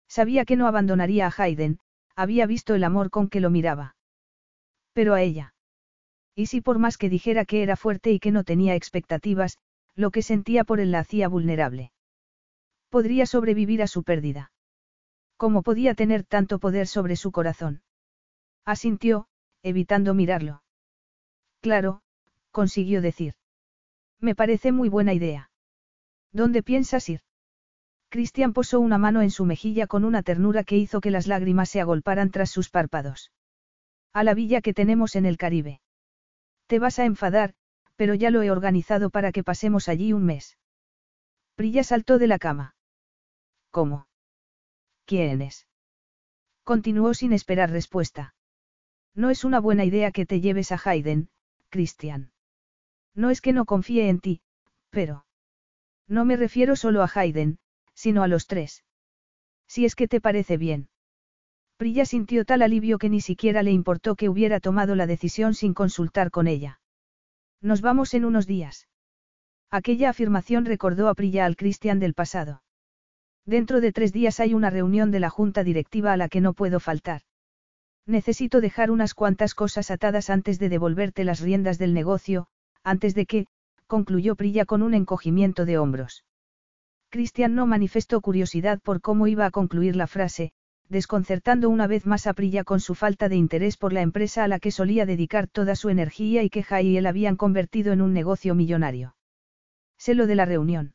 Sabía 0.07 0.45
que 0.45 0.55
no 0.55 0.67
abandonaría 0.67 1.27
a 1.27 1.33
Hayden, 1.35 1.79
había 2.15 2.45
visto 2.45 2.75
el 2.75 2.83
amor 2.83 3.09
con 3.09 3.29
que 3.29 3.41
lo 3.41 3.49
miraba. 3.49 3.95
Pero 4.93 5.13
a 5.13 5.21
ella. 5.21 5.53
Y 6.35 6.45
si 6.47 6.61
por 6.61 6.77
más 6.79 6.97
que 6.97 7.09
dijera 7.09 7.45
que 7.45 7.63
era 7.63 7.75
fuerte 7.75 8.11
y 8.11 8.19
que 8.19 8.31
no 8.31 8.43
tenía 8.43 8.75
expectativas, 8.75 9.57
lo 9.97 10.11
que 10.11 10.21
sentía 10.21 10.63
por 10.63 10.79
él 10.79 10.91
la 10.91 10.99
hacía 10.99 11.27
vulnerable. 11.27 11.91
Podría 12.89 13.25
sobrevivir 13.25 13.81
a 13.81 13.87
su 13.87 14.03
pérdida. 14.03 14.51
¿Cómo 15.35 15.63
podía 15.63 15.95
tener 15.95 16.23
tanto 16.23 16.59
poder 16.59 16.87
sobre 16.87 17.15
su 17.15 17.31
corazón? 17.31 17.81
Asintió, 18.63 19.27
evitando 19.63 20.13
mirarlo. 20.13 20.63
Claro, 21.61 22.01
consiguió 22.51 23.01
decir. 23.01 23.33
Me 24.19 24.35
parece 24.35 24.71
muy 24.71 24.87
buena 24.87 25.13
idea. 25.13 25.49
¿Dónde 26.31 26.61
piensas 26.63 27.09
ir? 27.09 27.21
Cristian 28.09 28.53
posó 28.53 28.79
una 28.79 28.97
mano 28.97 29.21
en 29.21 29.31
su 29.31 29.45
mejilla 29.45 29.87
con 29.87 30.05
una 30.05 30.21
ternura 30.21 30.63
que 30.63 30.77
hizo 30.77 31.01
que 31.01 31.11
las 31.11 31.27
lágrimas 31.27 31.69
se 31.69 31.81
agolparan 31.81 32.29
tras 32.31 32.51
sus 32.51 32.69
párpados. 32.69 33.31
A 34.13 34.23
la 34.23 34.33
villa 34.33 34.61
que 34.61 34.73
tenemos 34.73 35.15
en 35.15 35.25
el 35.25 35.37
Caribe. 35.37 35.81
Te 36.67 36.79
vas 36.79 36.99
a 36.99 37.05
enfadar, 37.05 37.53
pero 37.97 38.13
ya 38.13 38.31
lo 38.31 38.41
he 38.43 38.51
organizado 38.51 39.09
para 39.09 39.33
que 39.33 39.43
pasemos 39.43 39.89
allí 39.89 40.13
un 40.13 40.23
mes. 40.23 40.57
Prilla 41.55 41.83
saltó 41.83 42.19
de 42.19 42.27
la 42.27 42.39
cama. 42.39 42.75
¿Cómo? 43.71 44.07
¿Quién 45.05 45.41
es? 45.41 45.67
Continuó 46.63 47.13
sin 47.13 47.33
esperar 47.33 47.71
respuesta. 47.71 48.35
No 49.15 49.29
es 49.29 49.43
una 49.43 49.59
buena 49.59 49.83
idea 49.83 50.11
que 50.11 50.25
te 50.25 50.39
lleves 50.39 50.71
a 50.71 50.79
Hayden, 50.83 51.29
Christian. 51.69 52.31
No 53.15 53.31
es 53.31 53.41
que 53.41 53.51
no 53.51 53.65
confíe 53.65 54.09
en 54.09 54.19
ti, 54.19 54.41
pero... 54.91 55.25
No 56.07 56.23
me 56.23 56.37
refiero 56.37 56.75
solo 56.75 57.03
a 57.03 57.11
Hayden, 57.13 57.57
sino 57.93 58.21
a 58.21 58.27
los 58.27 58.45
tres. 58.45 58.83
Si 59.67 59.85
es 59.85 59.95
que 59.95 60.07
te 60.07 60.21
parece 60.21 60.57
bien. 60.57 60.89
Prilla 61.77 62.05
sintió 62.05 62.45
tal 62.45 62.61
alivio 62.61 62.99
que 62.99 63.09
ni 63.09 63.21
siquiera 63.21 63.63
le 63.63 63.71
importó 63.71 64.15
que 64.15 64.29
hubiera 64.29 64.59
tomado 64.59 64.95
la 64.95 65.07
decisión 65.07 65.53
sin 65.55 65.73
consultar 65.73 66.31
con 66.31 66.47
ella. 66.47 66.79
Nos 67.61 67.81
vamos 67.81 68.13
en 68.13 68.25
unos 68.25 68.47
días. 68.47 68.87
Aquella 69.69 70.09
afirmación 70.09 70.65
recordó 70.65 71.09
a 71.09 71.15
Priya 71.15 71.45
al 71.45 71.55
Cristian 71.55 71.99
del 71.99 72.13
pasado. 72.13 72.61
Dentro 73.45 73.81
de 73.81 73.91
tres 73.91 74.13
días 74.13 74.39
hay 74.39 74.53
una 74.53 74.69
reunión 74.69 75.09
de 75.11 75.19
la 75.19 75.29
junta 75.29 75.63
directiva 75.63 76.13
a 76.13 76.17
la 76.17 76.29
que 76.29 76.41
no 76.41 76.53
puedo 76.53 76.79
faltar. 76.79 77.21
Necesito 78.05 78.61
dejar 78.61 78.91
unas 78.91 79.13
cuantas 79.13 79.53
cosas 79.53 79.91
atadas 79.91 80.29
antes 80.29 80.59
de 80.59 80.69
devolverte 80.69 81.23
las 81.23 81.41
riendas 81.41 81.77
del 81.77 81.93
negocio, 81.93 82.47
antes 82.83 83.15
de 83.15 83.25
que, 83.25 83.47
concluyó 83.87 84.35
Priya 84.35 84.65
con 84.65 84.81
un 84.81 84.93
encogimiento 84.93 85.65
de 85.65 85.77
hombros. 85.77 86.23
Cristian 87.09 87.55
no 87.55 87.65
manifestó 87.65 88.21
curiosidad 88.21 88.79
por 88.81 89.01
cómo 89.01 89.27
iba 89.27 89.45
a 89.45 89.51
concluir 89.51 89.95
la 89.95 90.07
frase, 90.07 90.51
desconcertando 90.89 91.69
una 91.69 91.87
vez 91.87 92.05
más 92.05 92.27
a 92.27 92.33
Prilla 92.33 92.63
con 92.63 92.79
su 92.79 92.95
falta 92.95 93.29
de 93.29 93.35
interés 93.35 93.77
por 93.77 93.93
la 93.93 94.01
empresa 94.01 94.43
a 94.43 94.47
la 94.47 94.59
que 94.59 94.71
solía 94.71 95.05
dedicar 95.05 95.47
toda 95.47 95.75
su 95.75 95.89
energía 95.89 96.43
y 96.43 96.49
que 96.49 96.63
Jai 96.63 96.87
y 96.87 96.97
él 96.97 97.05
habían 97.05 97.35
convertido 97.35 97.93
en 97.93 98.01
un 98.01 98.13
negocio 98.13 98.55
millonario. 98.55 99.15
Sé 99.97 100.15
lo 100.15 100.27
de 100.27 100.35
la 100.35 100.45
reunión. 100.45 100.93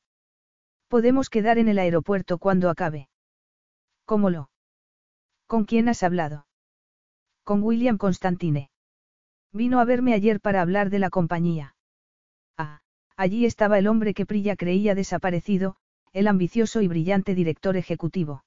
Podemos 0.88 1.30
quedar 1.30 1.58
en 1.58 1.68
el 1.68 1.78
aeropuerto 1.78 2.38
cuando 2.38 2.70
acabe. 2.70 3.08
¿Cómo 4.04 4.30
lo? 4.30 4.50
¿Con 5.46 5.64
quién 5.64 5.88
has 5.88 6.02
hablado? 6.02 6.46
Con 7.44 7.62
William 7.62 7.98
Constantine. 7.98 8.70
Vino 9.52 9.80
a 9.80 9.84
verme 9.84 10.14
ayer 10.14 10.40
para 10.40 10.62
hablar 10.62 10.88
de 10.88 10.98
la 10.98 11.10
compañía. 11.10 11.76
Ah, 12.56 12.80
allí 13.16 13.44
estaba 13.44 13.78
el 13.78 13.86
hombre 13.86 14.14
que 14.14 14.26
Prilla 14.26 14.56
creía 14.56 14.94
desaparecido, 14.94 15.76
el 16.12 16.28
ambicioso 16.28 16.80
y 16.80 16.88
brillante 16.88 17.34
director 17.34 17.76
ejecutivo. 17.76 18.44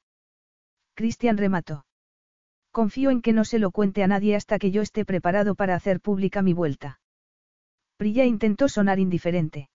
Cristian 0.96 1.38
remató. 1.38 1.86
Confío 2.72 3.10
en 3.10 3.22
que 3.22 3.34
no 3.34 3.46
se 3.46 3.60
lo 3.60 3.72
cuente 3.72 4.04
a 4.04 4.08
nadie 4.08 4.36
hasta 4.36 4.58
que 4.60 4.72
yo 4.72 4.82
esté 4.82 5.06
preparado 5.06 5.56
para 5.56 5.76
hacer 5.76 6.00
pública 6.00 6.42
mi 6.42 6.54
vuelta. 6.54 7.00
Prilla 7.98 8.26
intentó 8.26 8.68
sonar 8.68 9.00
indiferente. 9.00 9.70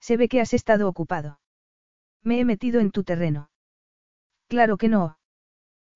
Se 0.00 0.16
ve 0.16 0.28
que 0.28 0.40
has 0.40 0.54
estado 0.54 0.88
ocupado. 0.88 1.40
Me 2.22 2.40
he 2.40 2.44
metido 2.44 2.80
en 2.80 2.90
tu 2.90 3.04
terreno. 3.04 3.50
Claro 4.48 4.76
que 4.76 4.88
no. 4.88 5.18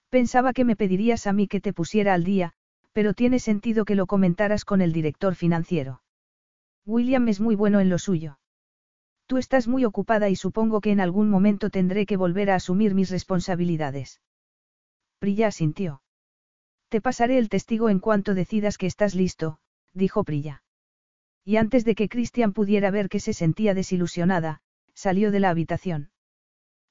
Pensaba 0.09 0.52
que 0.52 0.65
me 0.65 0.77
pedirías 0.77 1.27
a 1.27 1.33
mí 1.33 1.47
que 1.47 1.60
te 1.60 1.73
pusiera 1.73 2.15
al 2.15 2.25
día, 2.25 2.55
pero 2.93 3.15
tiene 3.15 3.39
sentido 3.39 3.85
que 3.85 3.94
lo 3.94 4.07
comentaras 4.07 4.65
con 4.65 4.81
el 4.81 4.93
director 4.93 5.35
financiero. 5.35 6.02
William 6.86 7.28
es 7.28 7.41
muy 7.41 7.55
bueno 7.55 7.81
en 7.81 7.91
lo 7.91 7.99
suyo. 7.99 8.39
Tú 9.27 9.36
estás 9.36 9.68
muy 9.68 9.85
ocupada 9.85 10.31
y 10.31 10.36
supongo 10.36 10.81
que 10.81 10.91
en 10.91 11.01
algún 11.01 11.28
momento 11.28 11.68
tendré 11.68 12.07
que 12.07 12.17
volver 12.17 12.51
a 12.51 12.55
asumir 12.55 12.94
mis 12.94 13.10
responsabilidades. 13.10 14.23
Prilla 15.19 15.49
asintió. 15.49 16.03
Te 16.89 17.01
pasaré 17.01 17.39
el 17.39 17.49
testigo 17.49 17.89
en 17.91 17.99
cuanto 17.99 18.35
decidas 18.35 18.79
que 18.79 18.87
estás 18.87 19.15
listo, 19.15 19.59
dijo 19.93 20.25
Prilla. 20.25 20.63
Y 21.45 21.57
antes 21.57 21.85
de 21.85 21.95
que 21.95 22.09
Christian 22.09 22.53
pudiera 22.53 22.91
ver 22.91 23.09
que 23.09 23.21
se 23.21 23.33
sentía 23.33 23.75
desilusionada, 23.75 24.61
salió 24.95 25.31
de 25.31 25.41
la 25.41 25.51
habitación. 25.51 26.11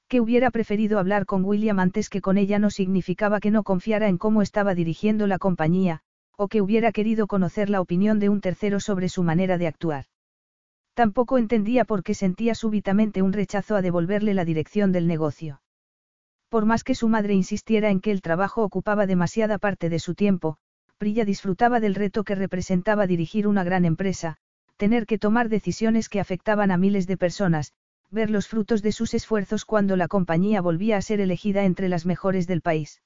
Que 0.08 0.20
hubiera 0.20 0.50
preferido 0.50 0.98
hablar 0.98 1.26
con 1.26 1.44
William 1.44 1.78
antes 1.78 2.08
que 2.08 2.20
con 2.20 2.38
ella 2.38 2.58
no 2.58 2.70
significaba 2.70 3.40
que 3.40 3.50
no 3.50 3.62
confiara 3.62 4.08
en 4.08 4.18
cómo 4.18 4.42
estaba 4.42 4.74
dirigiendo 4.74 5.26
la 5.26 5.38
compañía, 5.38 6.00
o 6.36 6.48
que 6.48 6.62
hubiera 6.62 6.92
querido 6.92 7.26
conocer 7.26 7.68
la 7.68 7.80
opinión 7.80 8.18
de 8.18 8.28
un 8.28 8.40
tercero 8.40 8.80
sobre 8.80 9.08
su 9.08 9.22
manera 9.22 9.58
de 9.58 9.66
actuar. 9.66 10.04
Tampoco 10.94 11.38
entendía 11.38 11.84
por 11.84 12.02
qué 12.02 12.14
sentía 12.14 12.54
súbitamente 12.54 13.22
un 13.22 13.32
rechazo 13.32 13.76
a 13.76 13.82
devolverle 13.82 14.34
la 14.34 14.44
dirección 14.44 14.92
del 14.92 15.06
negocio. 15.06 15.60
Por 16.48 16.64
más 16.64 16.82
que 16.82 16.94
su 16.94 17.08
madre 17.08 17.34
insistiera 17.34 17.90
en 17.90 18.00
que 18.00 18.10
el 18.10 18.22
trabajo 18.22 18.62
ocupaba 18.62 19.06
demasiada 19.06 19.58
parte 19.58 19.90
de 19.90 19.98
su 19.98 20.14
tiempo, 20.14 20.56
Prilla 20.96 21.24
disfrutaba 21.24 21.78
del 21.78 21.94
reto 21.94 22.24
que 22.24 22.34
representaba 22.34 23.06
dirigir 23.06 23.46
una 23.46 23.64
gran 23.64 23.84
empresa, 23.84 24.36
tener 24.76 25.06
que 25.06 25.18
tomar 25.18 25.48
decisiones 25.48 26.08
que 26.08 26.20
afectaban 26.20 26.70
a 26.70 26.78
miles 26.78 27.06
de 27.06 27.16
personas, 27.16 27.72
ver 28.10 28.30
los 28.30 28.48
frutos 28.48 28.82
de 28.82 28.92
sus 28.92 29.12
esfuerzos 29.12 29.64
cuando 29.64 29.96
la 29.96 30.08
compañía 30.08 30.60
volvía 30.62 30.96
a 30.96 31.02
ser 31.02 31.20
elegida 31.20 31.64
entre 31.64 31.88
las 31.88 32.06
mejores 32.06 32.46
del 32.46 32.62
país. 32.62 33.02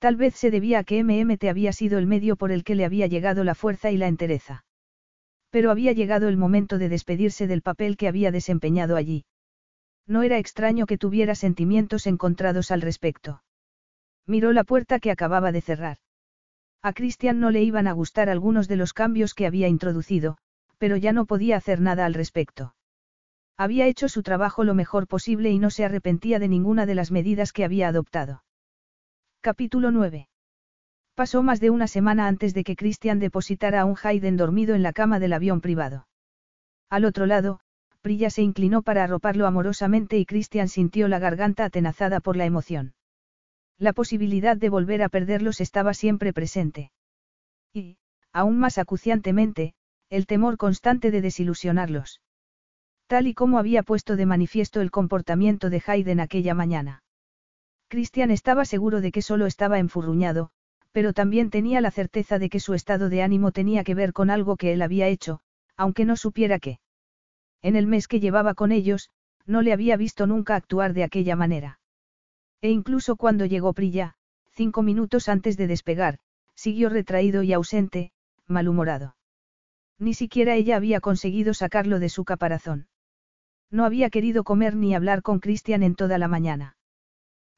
Tal 0.00 0.16
vez 0.16 0.34
se 0.34 0.50
debía 0.50 0.80
a 0.80 0.84
que 0.84 1.02
MMT 1.02 1.44
había 1.44 1.72
sido 1.72 1.98
el 1.98 2.06
medio 2.06 2.36
por 2.36 2.50
el 2.50 2.64
que 2.64 2.74
le 2.74 2.84
había 2.84 3.06
llegado 3.06 3.44
la 3.44 3.54
fuerza 3.54 3.90
y 3.90 3.96
la 3.96 4.08
entereza. 4.08 4.64
Pero 5.50 5.70
había 5.70 5.92
llegado 5.92 6.28
el 6.28 6.36
momento 6.36 6.78
de 6.78 6.88
despedirse 6.88 7.46
del 7.46 7.62
papel 7.62 7.96
que 7.96 8.08
había 8.08 8.30
desempeñado 8.30 8.96
allí. 8.96 9.24
No 10.08 10.22
era 10.22 10.38
extraño 10.38 10.86
que 10.86 10.96
tuviera 10.96 11.34
sentimientos 11.34 12.06
encontrados 12.06 12.70
al 12.70 12.80
respecto. 12.80 13.42
Miró 14.26 14.52
la 14.52 14.64
puerta 14.64 14.98
que 14.98 15.10
acababa 15.10 15.52
de 15.52 15.60
cerrar. 15.60 15.98
A 16.82 16.94
Christian 16.94 17.40
no 17.40 17.50
le 17.50 17.62
iban 17.62 17.86
a 17.86 17.92
gustar 17.92 18.30
algunos 18.30 18.68
de 18.68 18.76
los 18.76 18.94
cambios 18.94 19.34
que 19.34 19.46
había 19.46 19.68
introducido, 19.68 20.38
pero 20.78 20.96
ya 20.96 21.12
no 21.12 21.26
podía 21.26 21.56
hacer 21.56 21.80
nada 21.80 22.06
al 22.06 22.14
respecto. 22.14 22.74
Había 23.58 23.86
hecho 23.86 24.08
su 24.08 24.22
trabajo 24.22 24.64
lo 24.64 24.72
mejor 24.74 25.06
posible 25.08 25.50
y 25.50 25.58
no 25.58 25.70
se 25.70 25.84
arrepentía 25.84 26.38
de 26.38 26.48
ninguna 26.48 26.86
de 26.86 26.94
las 26.94 27.10
medidas 27.10 27.52
que 27.52 27.64
había 27.64 27.88
adoptado. 27.88 28.44
Capítulo 29.42 29.90
9. 29.90 30.28
Pasó 31.14 31.42
más 31.42 31.60
de 31.60 31.70
una 31.70 31.88
semana 31.88 32.28
antes 32.28 32.54
de 32.54 32.64
que 32.64 32.76
Christian 32.76 33.18
depositara 33.18 33.82
a 33.82 33.84
un 33.84 33.96
Hayden 34.02 34.36
dormido 34.36 34.74
en 34.74 34.82
la 34.82 34.92
cama 34.92 35.18
del 35.18 35.32
avión 35.32 35.60
privado. 35.60 36.06
Al 36.88 37.04
otro 37.04 37.26
lado, 37.26 37.60
Prilla 38.08 38.30
se 38.30 38.40
inclinó 38.40 38.80
para 38.80 39.04
arroparlo 39.04 39.46
amorosamente 39.46 40.16
y 40.16 40.24
Christian 40.24 40.68
sintió 40.68 41.08
la 41.08 41.18
garganta 41.18 41.66
atenazada 41.66 42.20
por 42.20 42.38
la 42.38 42.46
emoción. 42.46 42.94
La 43.76 43.92
posibilidad 43.92 44.56
de 44.56 44.70
volver 44.70 45.02
a 45.02 45.10
perderlos 45.10 45.60
estaba 45.60 45.92
siempre 45.92 46.32
presente. 46.32 46.90
Y, 47.70 47.98
aún 48.32 48.58
más 48.58 48.78
acuciantemente, 48.78 49.74
el 50.08 50.24
temor 50.24 50.56
constante 50.56 51.10
de 51.10 51.20
desilusionarlos. 51.20 52.22
Tal 53.08 53.26
y 53.26 53.34
como 53.34 53.58
había 53.58 53.82
puesto 53.82 54.16
de 54.16 54.24
manifiesto 54.24 54.80
el 54.80 54.90
comportamiento 54.90 55.68
de 55.68 55.82
Hayden 55.86 56.20
aquella 56.20 56.54
mañana. 56.54 57.02
Christian 57.88 58.30
estaba 58.30 58.64
seguro 58.64 59.02
de 59.02 59.12
que 59.12 59.20
solo 59.20 59.44
estaba 59.44 59.78
enfurruñado, 59.78 60.48
pero 60.92 61.12
también 61.12 61.50
tenía 61.50 61.82
la 61.82 61.90
certeza 61.90 62.38
de 62.38 62.48
que 62.48 62.58
su 62.58 62.72
estado 62.72 63.10
de 63.10 63.20
ánimo 63.22 63.52
tenía 63.52 63.84
que 63.84 63.94
ver 63.94 64.14
con 64.14 64.30
algo 64.30 64.56
que 64.56 64.72
él 64.72 64.80
había 64.80 65.08
hecho, 65.08 65.40
aunque 65.76 66.06
no 66.06 66.16
supiera 66.16 66.58
qué. 66.58 66.78
En 67.62 67.76
el 67.76 67.86
mes 67.86 68.08
que 68.08 68.20
llevaba 68.20 68.54
con 68.54 68.72
ellos, 68.72 69.10
no 69.46 69.62
le 69.62 69.72
había 69.72 69.96
visto 69.96 70.26
nunca 70.26 70.54
actuar 70.54 70.92
de 70.92 71.04
aquella 71.04 71.36
manera. 71.36 71.80
E 72.60 72.70
incluso 72.70 73.16
cuando 73.16 73.46
llegó 73.46 73.72
Prilla, 73.72 74.14
cinco 74.52 74.82
minutos 74.82 75.28
antes 75.28 75.56
de 75.56 75.66
despegar, 75.66 76.18
siguió 76.54 76.88
retraído 76.88 77.42
y 77.42 77.52
ausente, 77.52 78.12
malhumorado. 78.46 79.16
Ni 79.98 80.14
siquiera 80.14 80.54
ella 80.54 80.76
había 80.76 81.00
conseguido 81.00 81.54
sacarlo 81.54 81.98
de 81.98 82.08
su 82.08 82.24
caparazón. 82.24 82.88
No 83.70 83.84
había 83.84 84.10
querido 84.10 84.44
comer 84.44 84.74
ni 84.76 84.94
hablar 84.94 85.22
con 85.22 85.40
Christian 85.40 85.82
en 85.82 85.94
toda 85.94 86.18
la 86.18 86.28
mañana. 86.28 86.76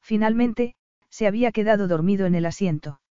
Finalmente, 0.01 0.75
se 1.09 1.27
había 1.27 1.51
quedado 1.51 1.87
dormido 1.87 2.25
en 2.25 2.35
el 2.35 2.45
asiento. 2.45 3.01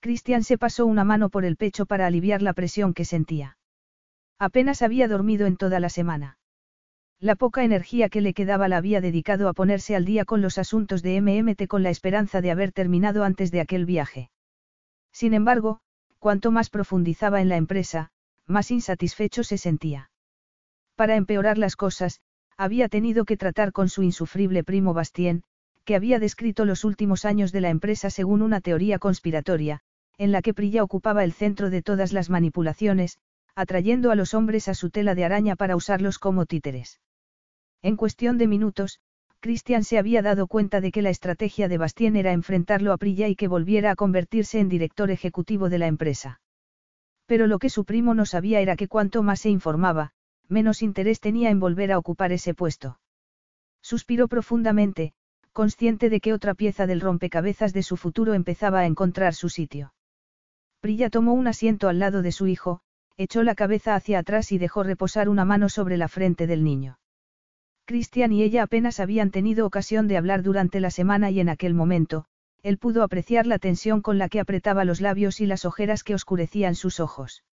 Christian 0.00 0.44
se 0.44 0.58
pasó 0.58 0.86
una 0.86 1.04
mano 1.04 1.30
por 1.30 1.44
el 1.44 1.56
pecho 1.56 1.86
para 1.86 2.06
aliviar 2.06 2.42
la 2.42 2.52
presión 2.52 2.94
que 2.94 3.04
sentía. 3.04 3.56
Apenas 4.38 4.82
había 4.82 5.08
dormido 5.08 5.46
en 5.46 5.56
toda 5.56 5.80
la 5.80 5.88
semana. 5.88 6.38
La 7.20 7.36
poca 7.36 7.64
energía 7.64 8.08
que 8.08 8.20
le 8.20 8.34
quedaba 8.34 8.68
la 8.68 8.76
había 8.76 9.00
dedicado 9.00 9.48
a 9.48 9.52
ponerse 9.52 9.96
al 9.96 10.04
día 10.04 10.24
con 10.24 10.42
los 10.42 10.58
asuntos 10.58 11.02
de 11.02 11.20
MMT 11.20 11.66
con 11.68 11.82
la 11.82 11.90
esperanza 11.90 12.40
de 12.40 12.50
haber 12.50 12.72
terminado 12.72 13.24
antes 13.24 13.50
de 13.50 13.60
aquel 13.60 13.86
viaje. 13.86 14.30
Sin 15.12 15.32
embargo, 15.32 15.80
cuanto 16.18 16.50
más 16.50 16.70
profundizaba 16.70 17.40
en 17.40 17.48
la 17.48 17.56
empresa, 17.56 18.10
más 18.46 18.70
insatisfecho 18.70 19.44
se 19.44 19.58
sentía. 19.58 20.10
Para 20.96 21.16
empeorar 21.16 21.56
las 21.56 21.76
cosas, 21.76 22.20
había 22.56 22.88
tenido 22.88 23.24
que 23.24 23.36
tratar 23.36 23.72
con 23.72 23.88
su 23.88 24.02
insufrible 24.02 24.64
primo 24.64 24.94
Bastien, 24.94 25.44
que 25.84 25.96
había 25.96 26.18
descrito 26.18 26.64
los 26.64 26.84
últimos 26.84 27.24
años 27.24 27.52
de 27.52 27.60
la 27.60 27.70
empresa 27.70 28.10
según 28.10 28.42
una 28.42 28.60
teoría 28.60 28.98
conspiratoria, 28.98 29.80
en 30.18 30.32
la 30.32 30.42
que 30.42 30.54
Prilla 30.54 30.82
ocupaba 30.82 31.24
el 31.24 31.32
centro 31.32 31.70
de 31.70 31.82
todas 31.82 32.12
las 32.12 32.30
manipulaciones, 32.30 33.18
atrayendo 33.54 34.10
a 34.10 34.14
los 34.14 34.34
hombres 34.34 34.68
a 34.68 34.74
su 34.74 34.90
tela 34.90 35.14
de 35.14 35.24
araña 35.24 35.56
para 35.56 35.76
usarlos 35.76 36.18
como 36.18 36.46
títeres. 36.46 37.00
En 37.82 37.96
cuestión 37.96 38.38
de 38.38 38.46
minutos, 38.46 39.00
Christian 39.40 39.84
se 39.84 39.98
había 39.98 40.22
dado 40.22 40.46
cuenta 40.46 40.80
de 40.80 40.90
que 40.90 41.02
la 41.02 41.10
estrategia 41.10 41.68
de 41.68 41.76
Bastien 41.76 42.16
era 42.16 42.32
enfrentarlo 42.32 42.92
a 42.92 42.96
Prilla 42.96 43.28
y 43.28 43.36
que 43.36 43.46
volviera 43.46 43.90
a 43.90 43.94
convertirse 43.94 44.58
en 44.58 44.70
director 44.70 45.10
ejecutivo 45.10 45.68
de 45.68 45.78
la 45.78 45.86
empresa. 45.86 46.40
Pero 47.26 47.46
lo 47.46 47.58
que 47.58 47.68
su 47.68 47.84
primo 47.84 48.14
no 48.14 48.26
sabía 48.26 48.60
era 48.60 48.76
que 48.76 48.88
cuanto 48.88 49.22
más 49.22 49.40
se 49.40 49.50
informaba, 49.50 50.12
menos 50.48 50.82
interés 50.82 51.20
tenía 51.20 51.50
en 51.50 51.60
volver 51.60 51.92
a 51.92 51.98
ocupar 51.98 52.32
ese 52.32 52.54
puesto. 52.54 52.98
Suspiró 53.82 54.28
profundamente, 54.28 55.12
consciente 55.52 56.08
de 56.08 56.20
que 56.20 56.32
otra 56.32 56.54
pieza 56.54 56.86
del 56.86 57.00
rompecabezas 57.00 57.72
de 57.72 57.82
su 57.82 57.96
futuro 57.96 58.34
empezaba 58.34 58.80
a 58.80 58.86
encontrar 58.86 59.34
su 59.34 59.50
sitio. 59.50 59.92
Prilla 60.80 61.10
tomó 61.10 61.34
un 61.34 61.46
asiento 61.46 61.88
al 61.88 61.98
lado 61.98 62.22
de 62.22 62.32
su 62.32 62.46
hijo, 62.46 62.80
echó 63.16 63.42
la 63.42 63.54
cabeza 63.54 63.94
hacia 63.94 64.18
atrás 64.18 64.52
y 64.52 64.58
dejó 64.58 64.82
reposar 64.82 65.28
una 65.28 65.44
mano 65.44 65.68
sobre 65.68 65.96
la 65.96 66.08
frente 66.08 66.46
del 66.46 66.64
niño. 66.64 66.98
Cristian 67.84 68.32
y 68.32 68.42
ella 68.42 68.62
apenas 68.62 69.00
habían 69.00 69.30
tenido 69.30 69.66
ocasión 69.66 70.08
de 70.08 70.16
hablar 70.16 70.42
durante 70.42 70.80
la 70.80 70.90
semana 70.90 71.30
y 71.30 71.40
en 71.40 71.48
aquel 71.48 71.74
momento, 71.74 72.24
él 72.62 72.78
pudo 72.78 73.02
apreciar 73.02 73.46
la 73.46 73.58
tensión 73.58 74.00
con 74.00 74.18
la 74.18 74.28
que 74.28 74.40
apretaba 74.40 74.84
los 74.84 75.00
labios 75.00 75.40
y 75.40 75.46
las 75.46 75.64
ojeras 75.64 76.02
que 76.02 76.14
oscurecían 76.14 76.74
sus 76.74 76.98
ojos. 76.98 77.44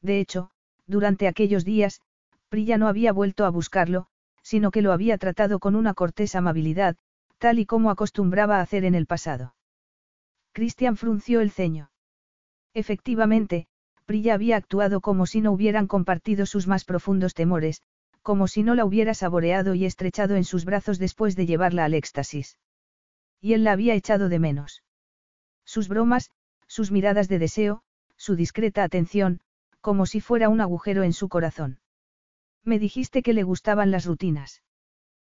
De 0.00 0.18
hecho, 0.18 0.50
Durante 0.90 1.28
aquellos 1.28 1.64
días, 1.64 2.00
Prilla 2.48 2.76
no 2.76 2.88
había 2.88 3.12
vuelto 3.12 3.44
a 3.44 3.50
buscarlo, 3.50 4.08
sino 4.42 4.72
que 4.72 4.82
lo 4.82 4.90
había 4.90 5.18
tratado 5.18 5.60
con 5.60 5.76
una 5.76 5.94
cortés 5.94 6.34
amabilidad, 6.34 6.96
tal 7.38 7.60
y 7.60 7.64
como 7.64 7.92
acostumbraba 7.92 8.60
hacer 8.60 8.84
en 8.84 8.96
el 8.96 9.06
pasado. 9.06 9.54
Christian 10.52 10.96
frunció 10.96 11.42
el 11.42 11.52
ceño. 11.52 11.92
Efectivamente, 12.74 13.68
Prilla 14.10 14.34
había 14.34 14.56
actuado 14.56 15.00
como 15.00 15.24
si 15.24 15.40
no 15.40 15.52
hubieran 15.52 15.86
compartido 15.86 16.44
sus 16.44 16.66
más 16.66 16.84
profundos 16.84 17.32
temores, 17.32 17.80
como 18.22 18.48
si 18.48 18.64
no 18.64 18.74
la 18.74 18.84
hubiera 18.84 19.14
saboreado 19.14 19.76
y 19.76 19.84
estrechado 19.84 20.34
en 20.34 20.42
sus 20.42 20.64
brazos 20.64 20.98
después 20.98 21.36
de 21.36 21.46
llevarla 21.46 21.84
al 21.84 21.94
éxtasis. 21.94 22.58
Y 23.40 23.52
él 23.52 23.62
la 23.62 23.70
había 23.70 23.94
echado 23.94 24.28
de 24.28 24.40
menos. 24.40 24.82
Sus 25.64 25.86
bromas, 25.86 26.32
sus 26.66 26.90
miradas 26.90 27.28
de 27.28 27.38
deseo, 27.38 27.84
su 28.16 28.34
discreta 28.34 28.82
atención, 28.82 29.42
como 29.80 30.06
si 30.06 30.20
fuera 30.20 30.48
un 30.48 30.60
agujero 30.60 31.04
en 31.04 31.12
su 31.12 31.28
corazón. 31.28 31.78
Me 32.64 32.80
dijiste 32.80 33.22
que 33.22 33.32
le 33.32 33.44
gustaban 33.44 33.92
las 33.92 34.06
rutinas. 34.06 34.64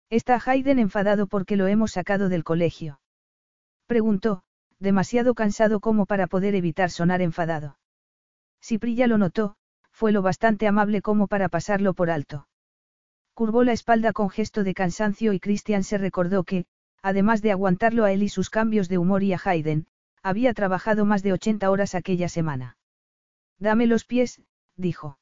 ¿Está 0.10 0.38
Hayden 0.45 0.80
enfadado 0.80 1.28
porque 1.28 1.56
lo 1.56 1.68
hemos 1.68 1.94
sacado 1.94 2.28
del 2.28 2.44
colegio? 2.44 3.00
Preguntó, 3.88 4.44
demasiado 4.80 5.34
cansado 5.34 5.80
como 5.80 6.06
para 6.06 6.28
poder 6.28 6.56
evitar 6.56 6.92
sonar 6.92 7.22
enfadado. 7.22 7.78
Si 8.66 8.80
Prilla 8.80 9.06
lo 9.06 9.19
notó, 9.19 9.58
fue 9.92 10.11
lo 10.11 10.24
bastante 10.24 10.66
amable 10.66 11.03
como 11.03 11.27
para 11.27 11.50
pasarlo 11.50 11.94
por 11.94 12.10
alto. 12.10 12.48
Curvó 13.35 13.64
la 13.64 13.74
espalda 13.74 14.11
con 14.11 14.32
gesto 14.32 14.64
de 14.64 14.74
cansancio 14.74 15.34
y 15.34 15.40
Christian 15.40 15.84
se 15.84 16.00
recordó 16.00 16.44
que, 16.45 16.66
además 17.03 17.44
de 17.44 17.52
aguantarlo 17.52 18.06
a 18.06 18.11
él 18.11 18.24
y 18.24 18.30
sus 18.30 18.50
cambios 18.50 18.90
de 18.90 18.98
humor 18.98 19.22
y 19.22 19.34
a 19.34 19.42
Hayden, 19.45 19.85
había 20.24 20.52
trabajado 20.56 21.06
más 21.06 21.22
de 21.22 21.34
80 21.34 21.69
horas 21.69 21.94
aquella 21.94 22.27
semana. 22.27 22.80
Dame 23.60 23.85
los 23.85 24.03
pies, 24.03 24.42
dijo. 24.76 25.19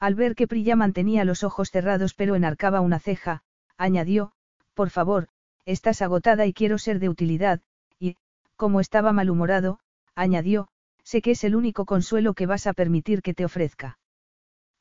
Al 0.00 0.14
ver 0.14 0.34
que 0.34 0.48
Prilla 0.48 0.74
mantenía 0.74 1.26
los 1.26 1.44
ojos 1.44 1.70
cerrados 1.70 2.14
pero 2.14 2.34
enarcaba 2.34 2.80
una 2.80 2.98
ceja, 2.98 3.42
añadió, 3.76 4.32
por 4.72 4.88
favor, 4.88 5.28
estás 5.66 6.00
agotada 6.00 6.46
y 6.46 6.54
quiero 6.54 6.78
ser 6.78 6.98
de 6.98 7.10
utilidad, 7.10 7.60
y, 7.98 8.16
como 8.56 8.80
estaba 8.80 9.12
malhumorado, 9.12 9.80
añadió, 10.14 10.70
sé 11.04 11.22
que 11.22 11.32
es 11.32 11.44
el 11.44 11.54
único 11.54 11.84
consuelo 11.84 12.34
que 12.34 12.46
vas 12.46 12.66
a 12.66 12.72
permitir 12.72 13.22
que 13.22 13.34
te 13.34 13.44
ofrezca. 13.44 13.98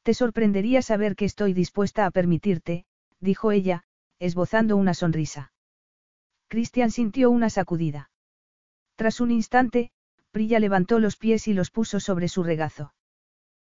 Te 0.03 0.14
sorprendería 0.14 0.82
saber 0.82 1.16
que 1.16 1.26
estoy 1.26 1.53
dispuesta 1.53 2.06
a 2.06 2.11
permitirte, 2.11 2.85
dijo 3.19 3.52
ella, 3.52 3.84
esbozando 4.19 4.76
una 4.76 4.93
sonrisa. 4.93 5.53
Christian 6.48 6.92
sintió 6.92 7.30
una 7.30 7.50
sacudida. 7.50 8.10
Tras 8.95 9.19
un 9.19 9.32
instante, 9.32 9.92
Prilla 10.32 10.60
levantó 10.60 11.00
los 11.00 11.18
pies 11.18 11.48
y 11.48 11.53
los 11.53 11.72
puso 11.72 12.00
sobre 12.00 12.27
su 12.27 12.43
regazo. 12.43 12.93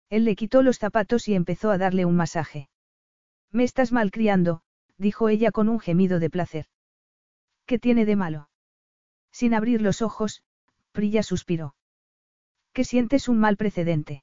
Él 0.08 0.24
le 0.24 0.36
quitó 0.36 0.62
los 0.62 0.78
zapatos 0.78 1.28
y 1.28 1.34
empezó 1.34 1.70
a 1.70 1.78
darle 1.78 2.04
un 2.04 2.16
masaje. 2.16 2.68
Me 3.50 3.64
estás 3.64 3.92
malcriando, 3.92 4.62
dijo 4.98 5.28
ella 5.28 5.50
con 5.50 5.68
un 5.68 5.80
gemido 5.80 6.18
de 6.20 6.30
placer. 6.30 6.66
¿Qué 7.66 7.78
tiene 7.78 8.04
de 8.04 8.16
malo? 8.16 8.48
Sin 9.32 9.54
abrir 9.54 9.82
los 9.82 10.02
ojos, 10.02 10.42
Prilla 10.92 11.22
suspiró. 11.22 11.74
¿Qué 12.76 12.84
sientes 12.84 13.30
un 13.30 13.38
mal 13.38 13.56
precedente? 13.56 14.22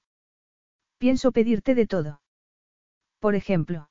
Pienso 1.00 1.32
pedirte 1.32 1.74
de 1.74 1.88
todo. 1.88 2.22
Por 3.18 3.34
ejemplo. 3.34 3.90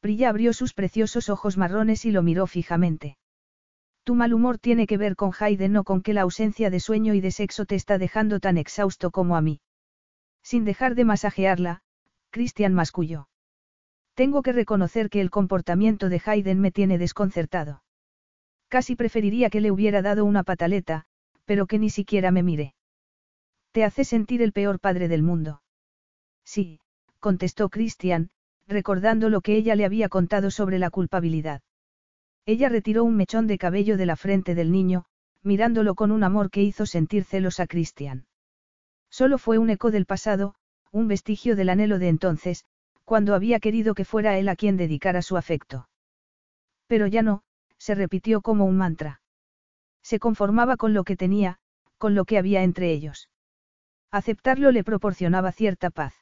Prilla 0.00 0.30
abrió 0.30 0.54
sus 0.54 0.72
preciosos 0.72 1.28
ojos 1.28 1.58
marrones 1.58 2.06
y 2.06 2.10
lo 2.10 2.22
miró 2.22 2.46
fijamente. 2.46 3.18
Tu 4.02 4.14
mal 4.14 4.32
humor 4.32 4.56
tiene 4.56 4.86
que 4.86 4.96
ver 4.96 5.14
con 5.14 5.32
Hayden 5.38 5.74
no 5.74 5.84
con 5.84 6.00
que 6.00 6.14
la 6.14 6.22
ausencia 6.22 6.70
de 6.70 6.80
sueño 6.80 7.12
y 7.12 7.20
de 7.20 7.30
sexo 7.30 7.66
te 7.66 7.74
está 7.74 7.98
dejando 7.98 8.40
tan 8.40 8.56
exhausto 8.56 9.10
como 9.10 9.36
a 9.36 9.42
mí. 9.42 9.60
Sin 10.42 10.64
dejar 10.64 10.94
de 10.94 11.04
masajearla, 11.04 11.82
Christian 12.30 12.72
masculló. 12.72 13.28
Tengo 14.14 14.40
que 14.40 14.52
reconocer 14.52 15.10
que 15.10 15.20
el 15.20 15.28
comportamiento 15.28 16.08
de 16.08 16.22
Hayden 16.24 16.60
me 16.60 16.72
tiene 16.72 16.96
desconcertado. 16.96 17.82
Casi 18.68 18.96
preferiría 18.96 19.50
que 19.50 19.60
le 19.60 19.70
hubiera 19.70 20.00
dado 20.00 20.24
una 20.24 20.44
pataleta, 20.44 21.04
pero 21.44 21.66
que 21.66 21.78
ni 21.78 21.90
siquiera 21.90 22.30
me 22.30 22.42
mire. 22.42 22.75
Te 23.76 23.84
hace 23.84 24.04
sentir 24.04 24.40
el 24.40 24.54
peor 24.54 24.80
padre 24.80 25.06
del 25.06 25.22
mundo. 25.22 25.60
Sí, 26.46 26.80
contestó 27.20 27.68
Christian, 27.68 28.30
recordando 28.66 29.28
lo 29.28 29.42
que 29.42 29.54
ella 29.54 29.76
le 29.76 29.84
había 29.84 30.08
contado 30.08 30.50
sobre 30.50 30.78
la 30.78 30.88
culpabilidad. 30.88 31.60
Ella 32.46 32.70
retiró 32.70 33.04
un 33.04 33.16
mechón 33.16 33.46
de 33.46 33.58
cabello 33.58 33.98
de 33.98 34.06
la 34.06 34.16
frente 34.16 34.54
del 34.54 34.72
niño, 34.72 35.04
mirándolo 35.42 35.94
con 35.94 36.10
un 36.10 36.24
amor 36.24 36.50
que 36.50 36.62
hizo 36.62 36.86
sentir 36.86 37.24
celos 37.24 37.60
a 37.60 37.66
Christian. 37.66 38.24
Solo 39.10 39.36
fue 39.36 39.58
un 39.58 39.68
eco 39.68 39.90
del 39.90 40.06
pasado, 40.06 40.54
un 40.90 41.06
vestigio 41.06 41.54
del 41.54 41.68
anhelo 41.68 41.98
de 41.98 42.08
entonces, 42.08 42.64
cuando 43.04 43.34
había 43.34 43.60
querido 43.60 43.92
que 43.92 44.06
fuera 44.06 44.38
él 44.38 44.48
a 44.48 44.56
quien 44.56 44.78
dedicara 44.78 45.20
su 45.20 45.36
afecto. 45.36 45.86
Pero 46.86 47.08
ya 47.08 47.20
no, 47.20 47.42
se 47.76 47.94
repitió 47.94 48.40
como 48.40 48.64
un 48.64 48.78
mantra. 48.78 49.20
Se 50.00 50.18
conformaba 50.18 50.78
con 50.78 50.94
lo 50.94 51.04
que 51.04 51.14
tenía, 51.14 51.58
con 51.98 52.14
lo 52.14 52.24
que 52.24 52.38
había 52.38 52.62
entre 52.62 52.90
ellos. 52.90 53.28
Aceptarlo 54.10 54.70
le 54.70 54.84
proporcionaba 54.84 55.52
cierta 55.52 55.90
paz. 55.90 56.14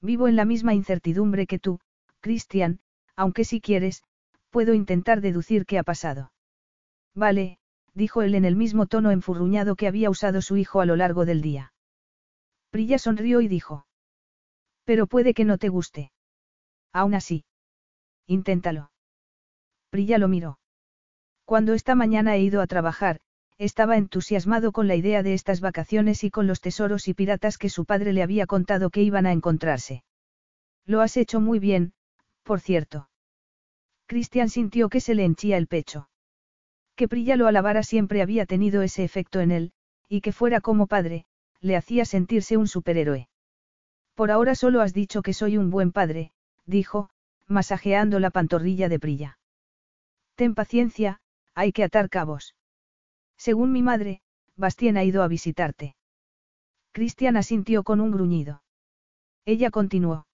Vivo 0.00 0.28
en 0.28 0.36
la 0.36 0.44
misma 0.44 0.74
incertidumbre 0.74 1.46
que 1.46 1.58
tú, 1.58 1.80
Christian, 2.20 2.80
aunque 3.16 3.44
si 3.44 3.60
quieres, 3.60 4.02
puedo 4.50 4.74
intentar 4.74 5.20
deducir 5.20 5.66
qué 5.66 5.78
ha 5.78 5.82
pasado. 5.82 6.32
Vale, 7.14 7.58
dijo 7.94 8.22
él 8.22 8.34
en 8.34 8.44
el 8.44 8.56
mismo 8.56 8.86
tono 8.86 9.10
enfurruñado 9.10 9.76
que 9.76 9.88
había 9.88 10.10
usado 10.10 10.40
su 10.40 10.56
hijo 10.56 10.80
a 10.80 10.86
lo 10.86 10.96
largo 10.96 11.24
del 11.24 11.42
día. 11.42 11.72
Prilla 12.70 12.98
sonrió 12.98 13.40
y 13.40 13.48
dijo. 13.48 13.86
Pero 14.84 15.06
puede 15.06 15.34
que 15.34 15.44
no 15.44 15.58
te 15.58 15.68
guste. 15.68 16.12
Aún 16.92 17.14
así. 17.14 17.44
Inténtalo. 18.26 18.90
Prilla 19.90 20.18
lo 20.18 20.28
miró. 20.28 20.58
Cuando 21.44 21.72
esta 21.72 21.94
mañana 21.94 22.36
he 22.36 22.40
ido 22.40 22.60
a 22.60 22.66
trabajar, 22.66 23.20
estaba 23.58 23.96
entusiasmado 23.96 24.70
con 24.70 24.86
la 24.86 24.94
idea 24.94 25.22
de 25.22 25.34
estas 25.34 25.60
vacaciones 25.60 26.22
y 26.22 26.30
con 26.30 26.46
los 26.46 26.60
tesoros 26.60 27.08
y 27.08 27.14
piratas 27.14 27.58
que 27.58 27.68
su 27.68 27.84
padre 27.84 28.12
le 28.12 28.22
había 28.22 28.46
contado 28.46 28.90
que 28.90 29.02
iban 29.02 29.26
a 29.26 29.32
encontrarse. 29.32 30.04
Lo 30.86 31.00
has 31.00 31.16
hecho 31.16 31.40
muy 31.40 31.58
bien, 31.58 31.92
por 32.44 32.60
cierto. 32.60 33.10
Christian 34.06 34.48
sintió 34.48 34.88
que 34.88 35.00
se 35.00 35.14
le 35.14 35.24
henchía 35.24 35.58
el 35.58 35.66
pecho. 35.66 36.08
Que 36.94 37.08
Prilla 37.08 37.36
lo 37.36 37.46
alabara 37.46 37.82
siempre 37.82 38.22
había 38.22 38.46
tenido 38.46 38.82
ese 38.82 39.04
efecto 39.04 39.40
en 39.40 39.50
él, 39.50 39.72
y 40.08 40.20
que 40.20 40.32
fuera 40.32 40.60
como 40.60 40.86
padre, 40.86 41.26
le 41.60 41.76
hacía 41.76 42.04
sentirse 42.04 42.56
un 42.56 42.68
superhéroe. 42.68 43.28
Por 44.14 44.30
ahora 44.30 44.54
solo 44.54 44.80
has 44.80 44.94
dicho 44.94 45.22
que 45.22 45.34
soy 45.34 45.58
un 45.58 45.70
buen 45.70 45.92
padre, 45.92 46.32
dijo, 46.64 47.10
masajeando 47.46 48.20
la 48.20 48.30
pantorrilla 48.30 48.88
de 48.88 48.98
Prilla. 48.98 49.38
Ten 50.36 50.54
paciencia, 50.54 51.20
hay 51.54 51.72
que 51.72 51.84
atar 51.84 52.08
cabos. 52.08 52.54
Según 53.38 53.72
mi 53.72 53.82
madre, 53.82 54.20
Bastien 54.56 54.96
ha 54.96 55.04
ido 55.04 55.22
a 55.22 55.28
visitarte. 55.28 55.94
Cristian 56.92 57.36
asintió 57.36 57.84
con 57.84 58.00
un 58.00 58.10
gruñido. 58.10 58.62
Ella 59.44 59.70
continuó. 59.70 60.26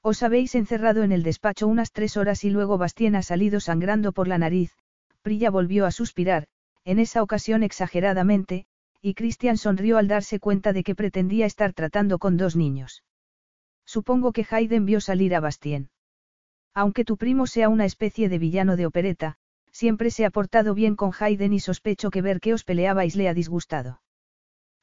Os 0.00 0.22
habéis 0.22 0.54
encerrado 0.54 1.04
en 1.04 1.12
el 1.12 1.22
despacho 1.22 1.68
unas 1.68 1.92
tres 1.92 2.16
horas 2.16 2.42
y 2.42 2.50
luego 2.50 2.78
Bastien 2.78 3.14
ha 3.14 3.22
salido 3.22 3.60
sangrando 3.60 4.12
por 4.12 4.26
la 4.26 4.38
nariz, 4.38 4.72
Prilla 5.20 5.50
volvió 5.50 5.86
a 5.86 5.92
suspirar, 5.92 6.48
en 6.84 6.98
esa 6.98 7.22
ocasión 7.22 7.62
exageradamente, 7.62 8.66
y 9.00 9.14
Christian 9.14 9.56
sonrió 9.56 9.98
al 9.98 10.08
darse 10.08 10.40
cuenta 10.40 10.72
de 10.72 10.82
que 10.82 10.94
pretendía 10.94 11.46
estar 11.46 11.72
tratando 11.72 12.18
con 12.18 12.36
dos 12.36 12.56
niños. 12.56 13.04
Supongo 13.84 14.32
que 14.32 14.46
Hayden 14.48 14.86
vio 14.86 15.00
salir 15.00 15.34
a 15.34 15.40
Bastien. 15.40 15.90
Aunque 16.74 17.04
tu 17.04 17.16
primo 17.16 17.46
sea 17.46 17.68
una 17.68 17.84
especie 17.84 18.28
de 18.28 18.38
villano 18.38 18.76
de 18.76 18.86
opereta, 18.86 19.36
siempre 19.72 20.10
se 20.10 20.24
ha 20.24 20.30
portado 20.30 20.74
bien 20.74 20.94
con 20.94 21.10
Hayden 21.18 21.52
y 21.52 21.60
sospecho 21.60 22.10
que 22.10 22.22
ver 22.22 22.40
que 22.40 22.54
os 22.54 22.64
peleabais 22.64 23.16
le 23.16 23.28
ha 23.28 23.34
disgustado. 23.34 24.00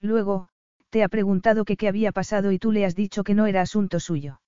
Luego, 0.01 0.49
te 0.89 1.03
ha 1.03 1.07
preguntado 1.07 1.65
que 1.65 1.77
qué 1.77 1.87
había 1.87 2.11
pasado 2.11 2.51
y 2.51 2.59
tú 2.59 2.71
le 2.71 2.85
has 2.85 2.95
dicho 2.95 3.23
que 3.23 3.35
no 3.35 3.45
era 3.45 3.61
asunto 3.61 3.99
suyo. 3.99 4.41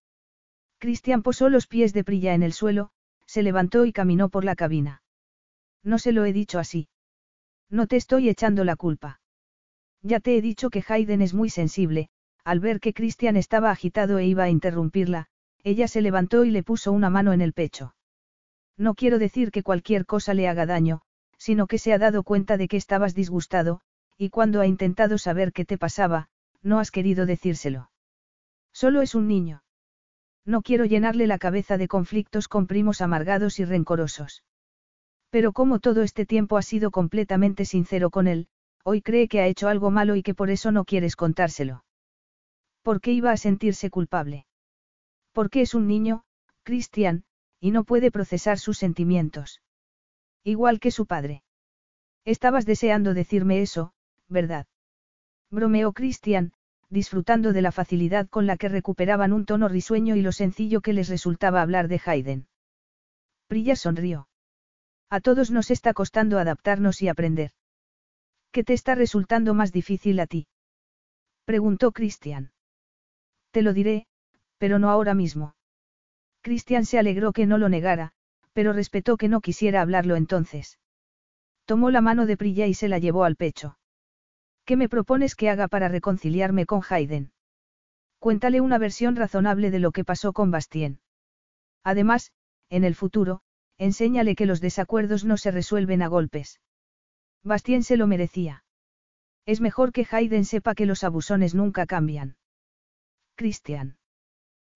Cristian 0.80 1.22
posó 1.22 1.50
los 1.50 1.68
pies 1.68 1.94
de 1.94 2.04
Prilla 2.04 2.34
en 2.34 2.42
el 2.44 2.54
suelo, 2.54 2.90
se 3.28 3.44
levantó 3.44 3.86
y 3.86 3.94
caminó 3.94 4.30
por 4.30 4.44
la 4.44 4.56
cabina. 4.56 5.04
No 5.84 6.00
se 6.00 6.12
lo 6.12 6.26
he 6.26 6.34
dicho 6.34 6.60
así. 6.60 6.90
No 7.70 7.88
te 7.88 7.96
estoy 7.96 8.28
echando 8.28 8.64
la 8.64 8.76
culpa. 8.76 9.22
Ya 10.02 10.20
te 10.20 10.36
he 10.36 10.42
dicho 10.42 10.70
que 10.70 10.84
Hayden 10.88 11.22
es 11.22 11.34
muy 11.34 11.50
sensible, 11.50 12.10
al 12.44 12.60
ver 12.60 12.80
que 12.80 12.94
Christian 12.94 13.38
estaba 13.38 13.70
agitado 13.70 14.18
e 14.18 14.26
iba 14.26 14.44
a 14.44 14.50
interrumpirla, 14.50 15.28
ella 15.64 15.88
se 15.88 16.02
levantó 16.02 16.44
y 16.44 16.50
le 16.50 16.64
puso 16.64 16.92
una 16.92 17.12
mano 17.12 17.34
en 17.34 17.42
el 17.42 17.54
pecho. 17.54 17.94
No 18.78 18.96
quiero 18.96 19.20
decir 19.20 19.52
que 19.52 19.64
cualquier 19.64 20.06
cosa 20.06 20.34
le 20.34 20.48
haga 20.48 20.66
daño, 20.66 21.02
sino 21.38 21.68
que 21.68 21.78
se 21.78 21.94
ha 21.94 21.98
dado 21.98 22.24
cuenta 22.24 22.58
de 22.58 22.68
que 22.68 22.78
estabas 22.78 23.16
disgustado, 23.16 23.82
y 24.18 24.30
cuando 24.30 24.62
ha 24.62 24.68
intentado 24.68 25.18
saber 25.18 25.54
qué 25.54 25.66
te 25.66 25.78
pasaba, 25.78 26.30
no 26.62 26.80
has 26.80 26.92
querido 26.92 27.26
decírselo. 27.26 27.90
Solo 28.74 29.02
es 29.02 29.16
un 29.16 29.28
niño. 29.28 29.64
No 30.46 30.62
quiero 30.62 30.86
llenarle 30.86 31.28
la 31.28 31.38
cabeza 31.38 31.78
de 31.78 31.88
conflictos 31.88 32.48
con 32.48 32.68
primos 32.68 33.02
amargados 33.02 33.60
y 33.60 33.66
rencorosos. 33.66 34.44
Pero 35.30 35.54
como 35.54 35.80
todo 35.80 36.04
este 36.04 36.26
tiempo 36.26 36.58
has 36.58 36.66
sido 36.66 36.92
completamente 36.92 37.66
sincero 37.66 38.10
con 38.10 38.28
él, 38.28 38.48
hoy 38.84 39.02
cree 39.02 39.28
que 39.28 39.40
ha 39.40 39.48
hecho 39.48 39.68
algo 39.68 39.92
malo 39.92 40.16
y 40.16 40.24
que 40.24 40.34
por 40.34 40.50
eso 40.50 40.72
no 40.72 40.86
quieres 40.86 41.16
contárselo. 41.16 41.84
¿Por 42.82 43.02
qué 43.02 43.12
iba 43.12 43.32
a 43.32 43.38
sentirse 43.38 43.90
culpable? 43.90 44.46
Porque 45.32 45.62
es 45.62 45.74
un 45.74 45.88
niño, 45.88 46.24
Christian, 46.64 47.24
y 47.62 47.72
no 47.72 47.86
puede 47.86 48.12
procesar 48.12 48.58
sus 48.60 48.80
sentimientos. 48.80 49.62
Igual 50.44 50.80
que 50.80 50.92
su 50.92 51.06
padre. 51.06 51.44
Estabas 52.26 52.66
deseando 52.66 53.14
decirme 53.14 53.62
eso, 53.62 53.94
¿verdad? 54.28 54.66
Bromeó 55.52 55.94
Christian, 55.94 56.54
disfrutando 56.90 57.54
de 57.54 57.62
la 57.62 57.72
facilidad 57.72 58.28
con 58.28 58.48
la 58.48 58.58
que 58.58 58.68
recuperaban 58.68 59.32
un 59.32 59.46
tono 59.46 59.68
risueño 59.70 60.16
y 60.16 60.22
lo 60.22 60.32
sencillo 60.32 60.82
que 60.82 60.94
les 60.94 61.08
resultaba 61.08 61.62
hablar 61.62 61.88
de 61.88 62.02
Haydn. 62.04 62.48
Prilla 63.48 63.76
sonrió. 63.76 64.28
A 65.10 65.20
todos 65.20 65.52
nos 65.52 65.72
está 65.72 65.94
costando 65.94 66.40
adaptarnos 66.40 67.02
y 67.02 67.10
aprender. 67.10 67.52
¿Qué 68.52 68.64
te 68.64 68.74
está 68.74 68.96
resultando 68.96 69.54
más 69.54 69.72
difícil 69.72 70.20
a 70.20 70.26
ti? 70.26 70.48
Preguntó 71.46 71.92
Christian. 71.92 72.52
Te 73.52 73.62
lo 73.62 73.74
diré, 73.74 74.08
pero 74.58 74.80
no 74.80 74.90
ahora 74.90 75.14
mismo. 75.14 75.54
Christian 76.42 76.86
se 76.86 77.00
alegró 77.00 77.34
que 77.34 77.46
no 77.46 77.58
lo 77.58 77.70
negara, 77.70 78.12
pero 78.54 78.74
respetó 78.74 79.18
que 79.18 79.30
no 79.30 79.42
quisiera 79.42 79.82
hablarlo 79.82 80.16
entonces. 80.16 80.80
Tomó 81.66 81.92
la 81.92 82.02
mano 82.02 82.26
de 82.26 82.38
Prilla 82.38 82.68
y 82.68 82.74
se 82.74 82.90
la 82.90 83.00
llevó 83.00 83.24
al 83.24 83.36
pecho. 83.36 83.78
¿Qué 84.66 84.76
me 84.76 84.90
propones 84.90 85.36
que 85.36 85.50
haga 85.50 85.68
para 85.68 85.88
reconciliarme 85.88 86.66
con 86.66 86.82
Hayden? 86.88 87.32
Cuéntale 88.20 88.62
una 88.62 88.78
versión 88.78 89.16
razonable 89.16 89.72
de 89.72 89.80
lo 89.80 89.92
que 89.92 90.04
pasó 90.04 90.34
con 90.34 90.52
Bastien. 90.52 91.00
Además, 91.84 92.32
en 92.70 92.84
el 92.84 92.96
futuro, 92.96 93.42
enséñale 93.78 94.36
que 94.36 94.46
los 94.46 94.62
desacuerdos 94.62 95.26
no 95.26 95.38
se 95.38 95.52
resuelven 95.52 96.02
a 96.02 96.08
golpes. 96.08 96.60
Bastien 97.44 97.84
se 97.84 97.98
lo 97.98 98.06
merecía. 98.06 98.64
Es 99.46 99.60
mejor 99.62 99.92
que 99.92 100.08
Hayden 100.10 100.46
sepa 100.46 100.76
que 100.76 100.86
los 100.86 101.04
abusones 101.04 101.56
nunca 101.56 101.88
cambian. 101.88 102.38
Christian. 103.36 103.98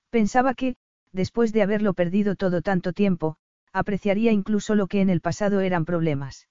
Pensaba 0.10 0.56
que, 0.56 0.76
después 1.16 1.54
de 1.54 1.62
haberlo 1.62 1.94
perdido 1.94 2.36
todo 2.36 2.62
tanto 2.62 2.94
tiempo, 2.94 3.38
apreciaría 3.72 4.32
incluso 4.32 4.76
lo 4.76 4.88
que 4.88 5.02
en 5.02 5.10
el 5.10 5.22
pasado 5.22 5.62
eran 5.62 5.86
problemas. 5.86 6.48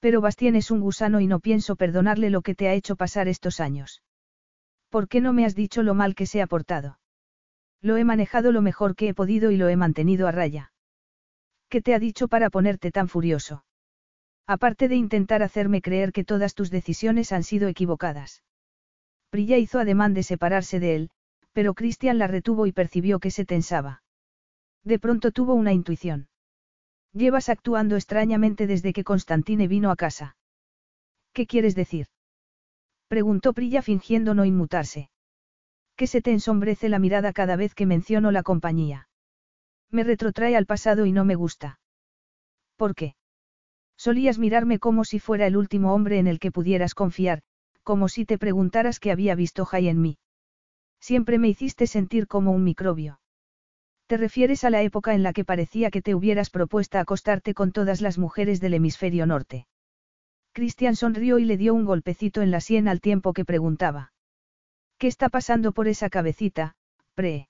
Pero 0.00 0.20
Bastien 0.20 0.54
es 0.54 0.70
un 0.70 0.80
gusano 0.80 1.20
y 1.20 1.26
no 1.26 1.40
pienso 1.40 1.76
perdonarle 1.76 2.30
lo 2.30 2.42
que 2.42 2.54
te 2.54 2.68
ha 2.68 2.74
hecho 2.74 2.96
pasar 2.96 3.26
estos 3.26 3.60
años. 3.60 4.02
¿Por 4.88 5.08
qué 5.08 5.20
no 5.20 5.32
me 5.32 5.44
has 5.44 5.54
dicho 5.54 5.82
lo 5.82 5.94
mal 5.94 6.14
que 6.14 6.26
se 6.26 6.42
ha 6.42 6.46
portado? 6.46 6.98
Lo 7.82 7.96
he 7.96 8.04
manejado 8.04 8.52
lo 8.52 8.62
mejor 8.62 8.94
que 8.94 9.08
he 9.08 9.14
podido 9.14 9.50
y 9.50 9.56
lo 9.56 9.68
he 9.68 9.76
mantenido 9.76 10.28
a 10.28 10.32
raya. 10.32 10.72
¿Qué 11.68 11.80
te 11.80 11.94
ha 11.94 11.98
dicho 11.98 12.28
para 12.28 12.50
ponerte 12.50 12.90
tan 12.90 13.08
furioso? 13.08 13.64
Aparte 14.46 14.88
de 14.88 14.96
intentar 14.96 15.42
hacerme 15.42 15.80
creer 15.80 16.12
que 16.12 16.24
todas 16.24 16.54
tus 16.54 16.70
decisiones 16.70 17.32
han 17.32 17.44
sido 17.44 17.68
equivocadas. 17.68 18.42
Prilla 19.30 19.58
hizo 19.58 19.78
ademán 19.78 20.12
de 20.12 20.24
separarse 20.24 20.80
de 20.80 20.96
él, 20.96 21.10
pero 21.60 21.74
Christian 21.74 22.16
la 22.16 22.26
retuvo 22.26 22.66
y 22.66 22.72
percibió 22.72 23.18
que 23.18 23.30
se 23.30 23.44
tensaba. 23.44 24.02
De 24.82 24.98
pronto 24.98 25.30
tuvo 25.30 25.52
una 25.52 25.74
intuición. 25.74 26.30
Llevas 27.12 27.50
actuando 27.50 27.96
extrañamente 27.96 28.66
desde 28.66 28.94
que 28.94 29.04
Constantine 29.04 29.68
vino 29.68 29.90
a 29.90 29.96
casa. 29.96 30.38
¿Qué 31.34 31.46
quieres 31.46 31.74
decir? 31.74 32.06
Preguntó 33.08 33.52
Prilla 33.52 33.82
fingiendo 33.82 34.32
no 34.32 34.46
inmutarse. 34.46 35.10
Que 35.96 36.06
se 36.06 36.22
te 36.22 36.30
ensombrece 36.30 36.88
la 36.88 36.98
mirada 36.98 37.34
cada 37.34 37.56
vez 37.56 37.74
que 37.74 37.84
menciono 37.84 38.30
la 38.30 38.42
compañía. 38.42 39.10
Me 39.90 40.02
retrotrae 40.02 40.56
al 40.56 40.64
pasado 40.64 41.04
y 41.04 41.12
no 41.12 41.26
me 41.26 41.34
gusta. 41.34 41.78
¿Por 42.76 42.94
qué? 42.94 43.16
Solías 43.98 44.38
mirarme 44.38 44.78
como 44.78 45.04
si 45.04 45.18
fuera 45.18 45.46
el 45.46 45.58
último 45.58 45.92
hombre 45.92 46.20
en 46.20 46.26
el 46.26 46.38
que 46.38 46.52
pudieras 46.52 46.94
confiar, 46.94 47.42
como 47.82 48.08
si 48.08 48.24
te 48.24 48.38
preguntaras 48.38 48.98
qué 48.98 49.10
había 49.10 49.34
visto 49.34 49.66
Jai 49.66 49.88
en 49.88 50.00
mí. 50.00 50.16
Siempre 51.00 51.38
me 51.38 51.48
hiciste 51.48 51.86
sentir 51.86 52.26
como 52.26 52.52
un 52.52 52.62
microbio. 52.62 53.20
Te 54.06 54.16
refieres 54.16 54.64
a 54.64 54.70
la 54.70 54.82
época 54.82 55.14
en 55.14 55.22
la 55.22 55.32
que 55.32 55.44
parecía 55.44 55.90
que 55.90 56.02
te 56.02 56.14
hubieras 56.14 56.50
propuesto 56.50 56.98
acostarte 56.98 57.54
con 57.54 57.72
todas 57.72 58.00
las 58.00 58.18
mujeres 58.18 58.60
del 58.60 58.74
hemisferio 58.74 59.24
norte. 59.26 59.66
Christian 60.52 60.96
sonrió 60.96 61.38
y 61.38 61.44
le 61.44 61.56
dio 61.56 61.74
un 61.74 61.84
golpecito 61.84 62.42
en 62.42 62.50
la 62.50 62.60
sien 62.60 62.88
al 62.88 63.00
tiempo 63.00 63.32
que 63.32 63.44
preguntaba. 63.44 64.12
¿Qué 64.98 65.06
está 65.06 65.28
pasando 65.28 65.72
por 65.72 65.86
esa 65.88 66.10
cabecita, 66.10 66.74
pre? 67.14 67.48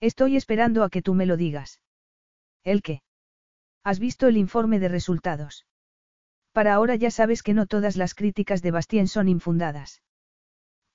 Estoy 0.00 0.36
esperando 0.36 0.84
a 0.84 0.90
que 0.90 1.02
tú 1.02 1.14
me 1.14 1.26
lo 1.26 1.36
digas. 1.36 1.80
¿El 2.62 2.82
qué? 2.82 3.02
¿Has 3.82 3.98
visto 3.98 4.28
el 4.28 4.36
informe 4.36 4.78
de 4.78 4.88
resultados? 4.88 5.66
Para 6.52 6.74
ahora 6.74 6.94
ya 6.96 7.10
sabes 7.10 7.42
que 7.42 7.54
no 7.54 7.66
todas 7.66 7.96
las 7.96 8.14
críticas 8.14 8.60
de 8.60 8.70
Bastien 8.70 9.08
son 9.08 9.28
infundadas. 9.28 10.02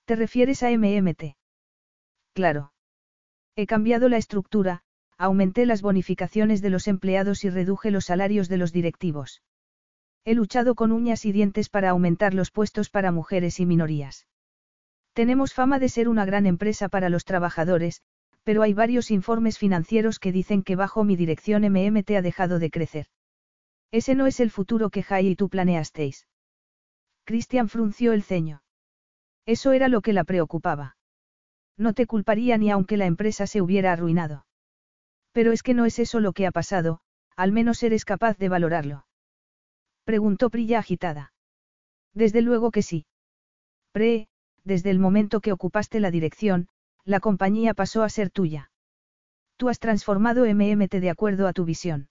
¿Te 0.05 0.15
refieres 0.15 0.61
a 0.61 0.69
MMT? 0.69 1.35
Claro. 2.35 2.73
He 3.55 3.65
cambiado 3.65 4.09
la 4.09 4.17
estructura, 4.17 4.81
aumenté 5.17 5.65
las 5.65 5.81
bonificaciones 5.81 6.61
de 6.61 6.69
los 6.69 6.89
empleados 6.89 7.45
y 7.45 7.49
reduje 7.49 7.91
los 7.91 8.05
salarios 8.05 8.49
de 8.49 8.57
los 8.57 8.73
directivos. 8.73 9.41
He 10.25 10.33
luchado 10.33 10.75
con 10.75 10.91
uñas 10.91 11.23
y 11.23 11.31
dientes 11.31 11.69
para 11.69 11.91
aumentar 11.91 12.33
los 12.33 12.51
puestos 12.51 12.89
para 12.89 13.13
mujeres 13.13 13.61
y 13.61 13.65
minorías. 13.65 14.27
Tenemos 15.13 15.53
fama 15.53 15.79
de 15.79 15.87
ser 15.87 16.09
una 16.09 16.25
gran 16.25 16.45
empresa 16.45 16.89
para 16.89 17.07
los 17.07 17.23
trabajadores, 17.23 18.01
pero 18.43 18.63
hay 18.63 18.73
varios 18.73 19.11
informes 19.11 19.57
financieros 19.57 20.19
que 20.19 20.33
dicen 20.33 20.61
que 20.61 20.75
bajo 20.75 21.05
mi 21.05 21.15
dirección 21.15 21.63
MMT 21.63 22.11
ha 22.17 22.21
dejado 22.21 22.59
de 22.59 22.69
crecer. 22.69 23.07
Ese 23.91 24.13
no 24.13 24.27
es 24.27 24.41
el 24.41 24.51
futuro 24.51 24.89
que 24.89 25.03
Jai 25.03 25.27
y 25.27 25.35
tú 25.37 25.47
planeasteis. 25.47 26.27
Christian 27.23 27.69
frunció 27.69 28.11
el 28.11 28.23
ceño. 28.23 28.61
Eso 29.45 29.71
era 29.71 29.87
lo 29.87 30.01
que 30.01 30.11
la 30.11 30.25
preocupaba. 30.25 30.94
No 31.77 31.93
te 31.93 32.05
culparía 32.05 32.57
ni 32.57 32.71
aunque 32.71 32.97
la 32.97 33.05
empresa 33.05 33.47
se 33.47 33.61
hubiera 33.61 33.91
arruinado. 33.91 34.45
Pero 35.31 35.51
es 35.51 35.63
que 35.63 35.73
no 35.73 35.85
es 35.85 35.99
eso 35.99 36.19
lo 36.19 36.31
que 36.31 36.47
ha 36.47 36.51
pasado, 36.51 37.01
al 37.35 37.51
menos 37.51 37.83
eres 37.83 38.05
capaz 38.05 38.37
de 38.37 38.49
valorarlo. 38.49 39.05
Preguntó 40.05 40.49
Prilla 40.49 40.79
agitada. 40.79 41.33
Desde 42.13 42.41
luego 42.41 42.71
que 42.71 42.81
sí. 42.81 43.05
Pre, 43.91 44.27
desde 44.63 44.91
el 44.91 44.99
momento 44.99 45.41
que 45.41 45.51
ocupaste 45.51 45.99
la 45.99 46.11
dirección, 46.11 46.69
la 47.03 47.19
compañía 47.19 47.73
pasó 47.73 48.03
a 48.03 48.09
ser 48.09 48.29
tuya. 48.29 48.71
Tú 49.57 49.69
has 49.69 49.79
transformado 49.79 50.45
MMT 50.45 50.95
de 50.95 51.09
acuerdo 51.09 51.47
a 51.47 51.53
tu 51.53 51.65
visión. 51.65 52.07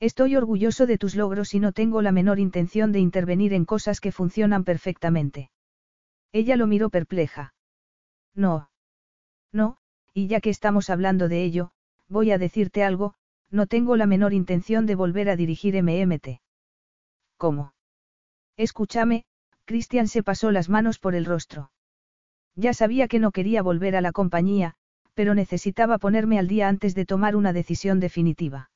Estoy 0.00 0.34
orgulloso 0.34 0.86
de 0.86 0.98
tus 0.98 1.14
logros 1.14 1.54
y 1.54 1.60
no 1.60 1.72
tengo 1.72 2.02
la 2.02 2.10
menor 2.10 2.40
intención 2.40 2.90
de 2.90 2.98
intervenir 2.98 3.52
en 3.52 3.64
cosas 3.64 4.00
que 4.00 4.10
funcionan 4.10 4.64
perfectamente. 4.64 5.50
Ella 6.32 6.56
lo 6.56 6.66
miró 6.66 6.90
perpleja. 6.90 7.54
No. 8.34 8.71
No, 9.52 9.76
y 10.14 10.26
ya 10.26 10.40
que 10.40 10.50
estamos 10.50 10.90
hablando 10.90 11.28
de 11.28 11.44
ello, 11.44 11.72
voy 12.08 12.30
a 12.30 12.38
decirte 12.38 12.84
algo, 12.84 13.14
no 13.50 13.66
tengo 13.66 13.96
la 13.96 14.06
menor 14.06 14.32
intención 14.32 14.86
de 14.86 14.94
volver 14.94 15.28
a 15.28 15.36
dirigir 15.36 15.76
MMT. 15.76 16.40
¿Cómo? 17.36 17.74
Escúchame, 18.56 19.24
Christian 19.64 20.08
se 20.08 20.22
pasó 20.22 20.50
las 20.50 20.68
manos 20.68 20.98
por 20.98 21.14
el 21.14 21.24
rostro. 21.24 21.70
Ya 22.56 22.74
sabía 22.74 23.08
que 23.08 23.18
no 23.18 23.30
quería 23.30 23.62
volver 23.62 23.96
a 23.96 24.00
la 24.00 24.12
compañía, 24.12 24.74
pero 25.14 25.34
necesitaba 25.34 25.98
ponerme 25.98 26.38
al 26.38 26.48
día 26.48 26.68
antes 26.68 26.94
de 26.94 27.06
tomar 27.06 27.36
una 27.36 27.52
decisión 27.52 28.00
definitiva. 28.00 28.70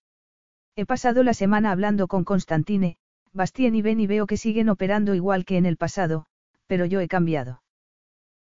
He 0.77 0.85
pasado 0.85 1.23
la 1.23 1.35
semana 1.35 1.73
hablando 1.73 2.07
con 2.09 2.25
Constantine, 2.25 2.99
Bastien 3.33 3.75
y 3.75 3.83
Ben 3.83 4.01
y 4.01 4.07
veo 4.07 4.27
que 4.27 4.37
siguen 4.37 4.69
operando 4.69 5.15
igual 5.15 5.45
que 5.45 5.57
en 5.57 5.67
el 5.67 5.77
pasado, 5.77 6.27
pero 6.67 6.85
yo 6.85 7.01
he 7.01 7.09
cambiado. 7.09 7.63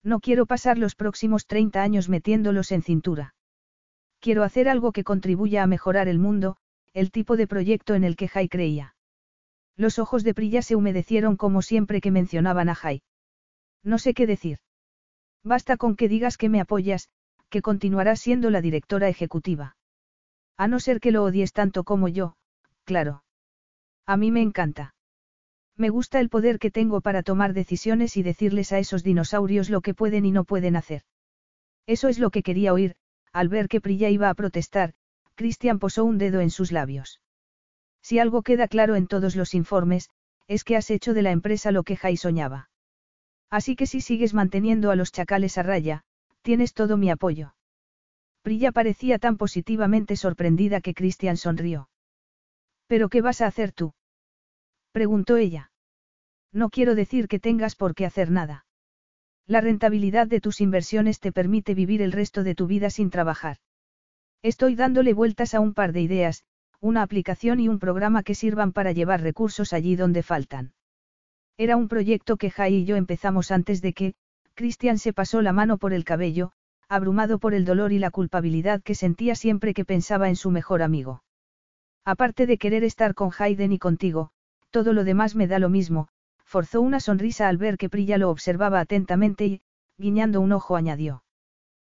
No 0.05 0.19
quiero 0.19 0.45
pasar 0.45 0.77
los 0.77 0.93
próximos 0.93 1.47
30 1.47 1.81
años 1.81 2.09
metiéndolos 2.09 2.71
en 2.71 2.83
cintura. 2.83 3.33
Quiero 4.19 4.43
hacer 4.43 4.69
algo 4.69 4.91
que 4.91 5.03
contribuya 5.03 5.63
a 5.63 5.67
mejorar 5.67 6.07
el 6.07 6.19
mundo, 6.19 6.57
el 6.93 7.11
tipo 7.11 7.35
de 7.35 7.47
proyecto 7.47 7.95
en 7.95 8.03
el 8.03 8.15
que 8.15 8.27
Jai 8.27 8.47
creía. 8.47 8.95
Los 9.75 9.99
ojos 9.99 10.23
de 10.23 10.33
Prilla 10.35 10.61
se 10.61 10.75
humedecieron 10.75 11.35
como 11.37 11.61
siempre 11.61 12.01
que 12.01 12.11
mencionaban 12.11 12.69
a 12.69 12.75
Jai. 12.75 13.01
No 13.83 13.97
sé 13.97 14.13
qué 14.13 14.27
decir. 14.27 14.59
Basta 15.43 15.75
con 15.75 15.95
que 15.95 16.07
digas 16.07 16.37
que 16.37 16.49
me 16.49 16.61
apoyas, 16.61 17.09
que 17.49 17.61
continuarás 17.61 18.19
siendo 18.19 18.49
la 18.51 18.61
directora 18.61 19.09
ejecutiva. 19.09 19.75
A 20.57 20.67
no 20.67 20.79
ser 20.79 20.99
que 20.99 21.11
lo 21.11 21.23
odies 21.23 21.51
tanto 21.51 21.83
como 21.83 22.07
yo, 22.07 22.35
claro. 22.83 23.23
A 24.05 24.17
mí 24.17 24.31
me 24.31 24.41
encanta. 24.41 24.94
Me 25.77 25.89
gusta 25.89 26.19
el 26.19 26.29
poder 26.29 26.57
que 26.57 26.71
tengo 26.71 27.01
para 27.01 27.21
tomar 27.21 27.53
decisiones 27.53 28.15
y 28.15 28.23
decirles 28.23 28.71
a 28.71 28.79
esos 28.79 29.03
dinosaurios 29.03 29.69
lo 29.69 29.81
que 29.81 29.93
pueden 29.93 30.25
y 30.25 30.31
no 30.31 30.45
pueden 30.45 30.75
hacer. 30.75 31.03
Eso 31.85 32.07
es 32.07 32.17
lo 32.17 32.29
que 32.29 32.43
quería 32.43 32.73
oír, 32.73 32.95
al 33.33 33.49
ver 33.49 33.67
que 33.67 33.81
Prilla 33.81 34.09
iba 34.09 34.29
a 34.29 34.33
protestar, 34.33 34.93
Christian 35.35 35.79
posó 35.79 36.05
un 36.05 36.17
dedo 36.17 36.39
en 36.39 36.49
sus 36.49 36.71
labios. 36.71 37.21
Si 38.01 38.19
algo 38.19 38.41
queda 38.41 38.67
claro 38.67 38.95
en 38.95 39.07
todos 39.07 39.35
los 39.35 39.53
informes, 39.53 40.09
es 40.47 40.63
que 40.63 40.77
has 40.77 40.89
hecho 40.89 41.13
de 41.13 41.23
la 41.23 41.31
empresa 41.31 41.71
lo 41.71 41.83
que 41.83 41.97
Jai 41.97 42.15
soñaba. 42.15 42.69
Así 43.49 43.75
que 43.75 43.87
si 43.87 43.99
sigues 43.99 44.33
manteniendo 44.33 44.91
a 44.91 44.95
los 44.95 45.11
chacales 45.11 45.57
a 45.57 45.63
raya, 45.63 46.03
tienes 46.41 46.73
todo 46.73 46.97
mi 46.97 47.09
apoyo. 47.09 47.55
Prilla 48.43 48.71
parecía 48.71 49.19
tan 49.19 49.37
positivamente 49.37 50.15
sorprendida 50.15 50.79
que 50.79 50.93
Christian 50.93 51.35
sonrió. 51.35 51.89
¿Pero 52.87 53.09
qué 53.09 53.21
vas 53.21 53.41
a 53.41 53.47
hacer 53.47 53.71
tú? 53.71 53.93
Preguntó 54.95 55.35
ella. 55.35 55.71
No 56.53 56.69
quiero 56.69 56.95
decir 56.95 57.27
que 57.27 57.37
tengas 57.37 57.75
por 57.75 57.95
qué 57.95 58.05
hacer 58.05 58.31
nada. 58.31 58.65
La 59.45 59.59
rentabilidad 59.59 60.25
de 60.25 60.39
tus 60.39 60.61
inversiones 60.61 61.19
te 61.19 61.33
permite 61.33 61.73
vivir 61.73 62.01
el 62.01 62.13
resto 62.13 62.45
de 62.45 62.55
tu 62.55 62.65
vida 62.65 62.89
sin 62.89 63.09
trabajar. 63.09 63.57
Estoy 64.41 64.75
dándole 64.75 65.11
vueltas 65.11 65.53
a 65.53 65.59
un 65.59 65.73
par 65.73 65.91
de 65.91 65.99
ideas, 65.99 66.45
una 66.79 67.01
aplicación 67.01 67.59
y 67.59 67.67
un 67.67 67.77
programa 67.77 68.23
que 68.23 68.35
sirvan 68.35 68.71
para 68.71 68.93
llevar 68.93 69.19
recursos 69.19 69.73
allí 69.73 69.97
donde 69.97 70.23
faltan. 70.23 70.71
Era 71.57 71.75
un 71.75 71.89
proyecto 71.89 72.37
que 72.37 72.49
Jai 72.49 72.75
y 72.75 72.85
yo 72.85 72.95
empezamos 72.95 73.51
antes 73.51 73.81
de 73.81 73.91
que, 73.91 74.13
Christian 74.53 74.97
se 74.97 75.11
pasó 75.11 75.41
la 75.41 75.51
mano 75.51 75.77
por 75.77 75.91
el 75.91 76.05
cabello, 76.05 76.53
abrumado 76.87 77.37
por 77.37 77.53
el 77.53 77.65
dolor 77.65 77.91
y 77.91 77.99
la 77.99 78.11
culpabilidad 78.11 78.81
que 78.81 78.95
sentía 78.95 79.35
siempre 79.35 79.73
que 79.73 79.83
pensaba 79.83 80.29
en 80.29 80.37
su 80.37 80.51
mejor 80.51 80.81
amigo. 80.81 81.21
Aparte 82.05 82.47
de 82.47 82.57
querer 82.57 82.85
estar 82.85 83.13
con 83.13 83.31
Hayden 83.37 83.73
y 83.73 83.77
contigo, 83.77 84.31
todo 84.75 84.91
lo 84.91 85.05
demás 85.05 85.35
me 85.35 85.47
da 85.47 85.57
lo 85.57 85.69
mismo, 85.69 86.09
forzó 86.43 86.81
una 86.81 86.99
sonrisa 86.99 87.47
al 87.47 87.55
ver 87.55 87.77
que 87.77 87.87
Prilla 87.87 88.17
lo 88.17 88.29
observaba 88.29 88.81
atentamente 88.81 89.45
y, 89.45 89.61
guiñando 89.97 90.41
un 90.41 90.51
ojo, 90.51 90.75
añadió. 90.75 91.23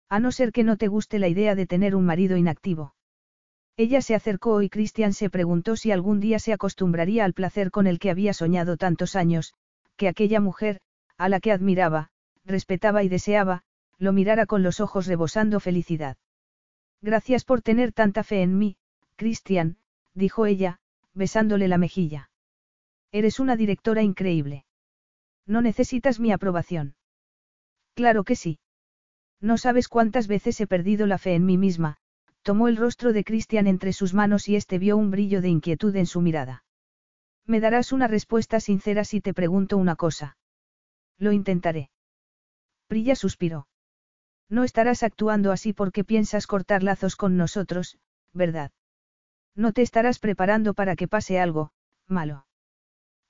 A 0.07 0.21
no 0.21 0.31
ser 0.31 0.53
que 0.53 0.63
no 0.63 0.77
te 0.77 0.87
guste 0.87 1.19
la 1.19 1.27
idea 1.27 1.55
de 1.55 1.67
tener 1.67 1.93
un 1.93 2.05
marido 2.05 2.37
inactivo. 2.37 2.95
Ella 3.75 4.01
se 4.01 4.15
acercó 4.15 4.61
y 4.61 4.69
Christian 4.69 5.11
se 5.11 5.29
preguntó 5.29 5.75
si 5.75 5.91
algún 5.91 6.21
día 6.21 6.39
se 6.39 6.53
acostumbraría 6.53 7.25
al 7.25 7.33
placer 7.33 7.69
con 7.69 7.85
el 7.85 7.99
que 7.99 8.11
había 8.11 8.31
soñado 8.31 8.77
tantos 8.77 9.17
años, 9.17 9.55
que 9.97 10.07
aquella 10.07 10.39
mujer, 10.39 10.79
a 11.17 11.27
la 11.27 11.41
que 11.41 11.51
admiraba, 11.51 12.11
respetaba 12.45 13.03
y 13.03 13.09
deseaba, 13.09 13.63
lo 13.97 14.13
mirara 14.13 14.45
con 14.45 14.63
los 14.63 14.79
ojos 14.79 15.05
rebosando 15.05 15.59
felicidad. 15.59 16.15
Gracias 17.01 17.43
por 17.43 17.61
tener 17.61 17.91
tanta 17.91 18.23
fe 18.23 18.41
en 18.41 18.57
mí, 18.57 18.77
Christian, 19.17 19.75
dijo 20.13 20.45
ella, 20.45 20.79
besándole 21.13 21.67
la 21.67 21.77
mejilla. 21.77 22.29
Eres 23.11 23.39
una 23.39 23.55
directora 23.55 24.01
increíble. 24.01 24.65
No 25.45 25.61
necesitas 25.61 26.19
mi 26.19 26.31
aprobación. 26.31 26.95
Claro 27.95 28.23
que 28.23 28.35
sí. 28.35 28.59
No 29.41 29.57
sabes 29.57 29.87
cuántas 29.87 30.27
veces 30.27 30.59
he 30.61 30.67
perdido 30.67 31.07
la 31.07 31.17
fe 31.17 31.33
en 31.33 31.45
mí 31.45 31.57
misma, 31.57 31.97
tomó 32.43 32.67
el 32.67 32.77
rostro 32.77 33.13
de 33.13 33.23
Christian 33.23 33.67
entre 33.67 33.93
sus 33.93 34.13
manos 34.13 34.47
y 34.47 34.55
éste 34.55 34.77
vio 34.77 34.97
un 34.97 35.11
brillo 35.11 35.41
de 35.41 35.49
inquietud 35.49 35.95
en 35.95 36.05
su 36.05 36.21
mirada. 36.21 36.63
Me 37.45 37.59
darás 37.59 37.91
una 37.91 38.07
respuesta 38.07 38.59
sincera 38.59 39.03
si 39.03 39.21
te 39.21 39.33
pregunto 39.33 39.77
una 39.77 39.95
cosa. 39.95 40.37
Lo 41.17 41.31
intentaré. 41.31 41.89
Prilla 42.87 43.15
suspiró. 43.15 43.67
No 44.49 44.63
estarás 44.63 45.03
actuando 45.03 45.51
así 45.51 45.73
porque 45.73 46.03
piensas 46.03 46.47
cortar 46.47 46.83
lazos 46.83 47.15
con 47.15 47.37
nosotros, 47.37 47.97
¿verdad? 48.33 48.71
No 49.55 49.73
te 49.73 49.81
estarás 49.81 50.19
preparando 50.19 50.73
para 50.73 50.95
que 50.95 51.07
pase 51.07 51.39
algo, 51.39 51.71
malo. 52.07 52.45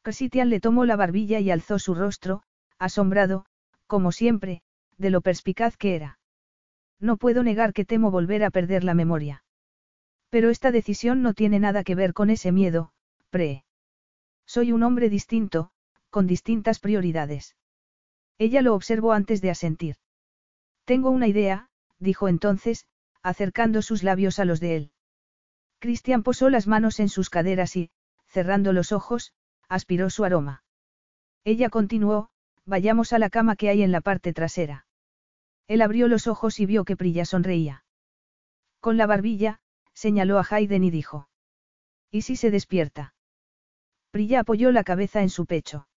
Christian 0.01 0.49
le 0.49 0.59
tomó 0.59 0.85
la 0.85 0.95
barbilla 0.95 1.39
y 1.39 1.51
alzó 1.51 1.79
su 1.79 1.93
rostro, 1.93 2.43
asombrado, 2.77 3.45
como 3.87 4.11
siempre, 4.11 4.61
de 4.97 5.09
lo 5.09 5.21
perspicaz 5.21 5.77
que 5.77 5.95
era. 5.95 6.19
No 6.99 7.17
puedo 7.17 7.43
negar 7.43 7.73
que 7.73 7.85
temo 7.85 8.11
volver 8.11 8.43
a 8.43 8.49
perder 8.49 8.83
la 8.83 8.93
memoria. 8.93 9.43
Pero 10.29 10.49
esta 10.49 10.71
decisión 10.71 11.21
no 11.21 11.33
tiene 11.33 11.59
nada 11.59 11.83
que 11.83 11.95
ver 11.95 12.13
con 12.13 12.29
ese 12.29 12.51
miedo, 12.51 12.91
pre. 13.29 13.63
Soy 14.45 14.71
un 14.71 14.83
hombre 14.83 15.09
distinto, 15.09 15.71
con 16.09 16.27
distintas 16.27 16.79
prioridades. 16.79 17.55
Ella 18.37 18.61
lo 18.61 18.73
observó 18.73 19.13
antes 19.13 19.41
de 19.41 19.49
asentir. 19.49 19.95
Tengo 20.85 21.09
una 21.09 21.27
idea, 21.27 21.69
dijo 21.99 22.27
entonces, 22.27 22.85
acercando 23.21 23.81
sus 23.81 24.03
labios 24.03 24.39
a 24.39 24.45
los 24.45 24.59
de 24.59 24.75
él. 24.75 24.91
Cristian 25.79 26.23
posó 26.23 26.49
las 26.49 26.67
manos 26.67 26.99
en 26.99 27.09
sus 27.09 27.29
caderas 27.29 27.75
y, 27.75 27.91
cerrando 28.27 28.73
los 28.73 28.91
ojos, 28.91 29.33
aspiró 29.69 30.09
su 30.09 30.25
aroma. 30.25 30.63
Ella 31.45 31.69
continuó, 31.69 32.29
vayamos 32.65 33.13
a 33.13 33.19
la 33.19 33.29
cama 33.29 33.55
que 33.55 33.69
hay 33.69 33.83
en 33.83 33.91
la 33.91 34.01
parte 34.01 34.33
trasera. 34.33 34.85
Él 35.67 35.81
abrió 35.81 36.07
los 36.07 36.27
ojos 36.27 36.59
y 36.59 36.65
vio 36.65 36.83
que 36.83 36.97
Prilla 36.97 37.25
sonreía. 37.25 37.85
Con 38.79 38.97
la 38.97 39.05
barbilla, 39.05 39.59
señaló 39.93 40.39
a 40.39 40.45
Hayden 40.49 40.83
y 40.83 40.89
dijo. 40.89 41.29
¿Y 42.11 42.23
si 42.23 42.35
se 42.35 42.49
despierta? 42.49 43.13
Prilla 44.11 44.39
apoyó 44.39 44.71
la 44.71 44.83
cabeza 44.83 45.21
en 45.21 45.29
su 45.29 45.45
pecho. 45.45 45.87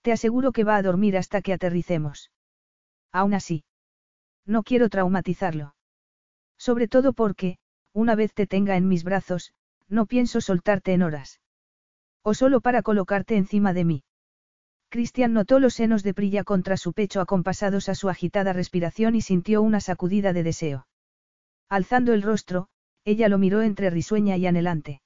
Te 0.00 0.12
aseguro 0.12 0.52
que 0.52 0.64
va 0.64 0.76
a 0.76 0.82
dormir 0.82 1.16
hasta 1.16 1.42
que 1.42 1.52
aterricemos. 1.52 2.30
Aún 3.12 3.34
así. 3.34 3.64
No 4.46 4.62
quiero 4.62 4.88
traumatizarlo. 4.88 5.74
Sobre 6.56 6.88
todo 6.88 7.12
porque, 7.12 7.58
una 7.92 8.14
vez 8.14 8.32
te 8.32 8.46
tenga 8.46 8.76
en 8.76 8.88
mis 8.88 9.04
brazos, 9.04 9.52
no 9.88 10.06
pienso 10.06 10.40
soltarte 10.40 10.92
en 10.92 11.02
horas. 11.02 11.40
O 12.28 12.34
solo 12.34 12.60
para 12.60 12.82
colocarte 12.82 13.36
encima 13.36 13.72
de 13.72 13.84
mí. 13.84 14.02
Cristian 14.88 15.32
notó 15.32 15.60
los 15.60 15.74
senos 15.74 16.02
de 16.02 16.12
Prilla 16.12 16.42
contra 16.42 16.76
su 16.76 16.92
pecho 16.92 17.20
acompasados 17.20 17.88
a 17.88 17.94
su 17.94 18.08
agitada 18.08 18.52
respiración 18.52 19.14
y 19.14 19.20
sintió 19.20 19.62
una 19.62 19.78
sacudida 19.78 20.32
de 20.32 20.42
deseo. 20.42 20.88
Alzando 21.68 22.12
el 22.14 22.22
rostro, 22.22 22.66
ella 23.04 23.28
lo 23.28 23.38
miró 23.38 23.62
entre 23.62 23.90
risueña 23.90 24.36
y 24.36 24.48
anhelante. 24.48 25.02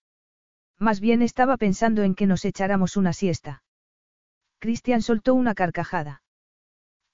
Más 0.79 1.01
bien 1.01 1.21
estaba 1.21 1.59
pensando 1.59 2.05
en 2.05 2.15
que 2.15 2.27
nos 2.27 2.47
echáramos 2.47 2.97
una 2.97 3.13
siesta. 3.13 3.65
Cristian 4.59 5.03
soltó 5.03 5.35
una 5.35 5.55
carcajada. 5.55 6.23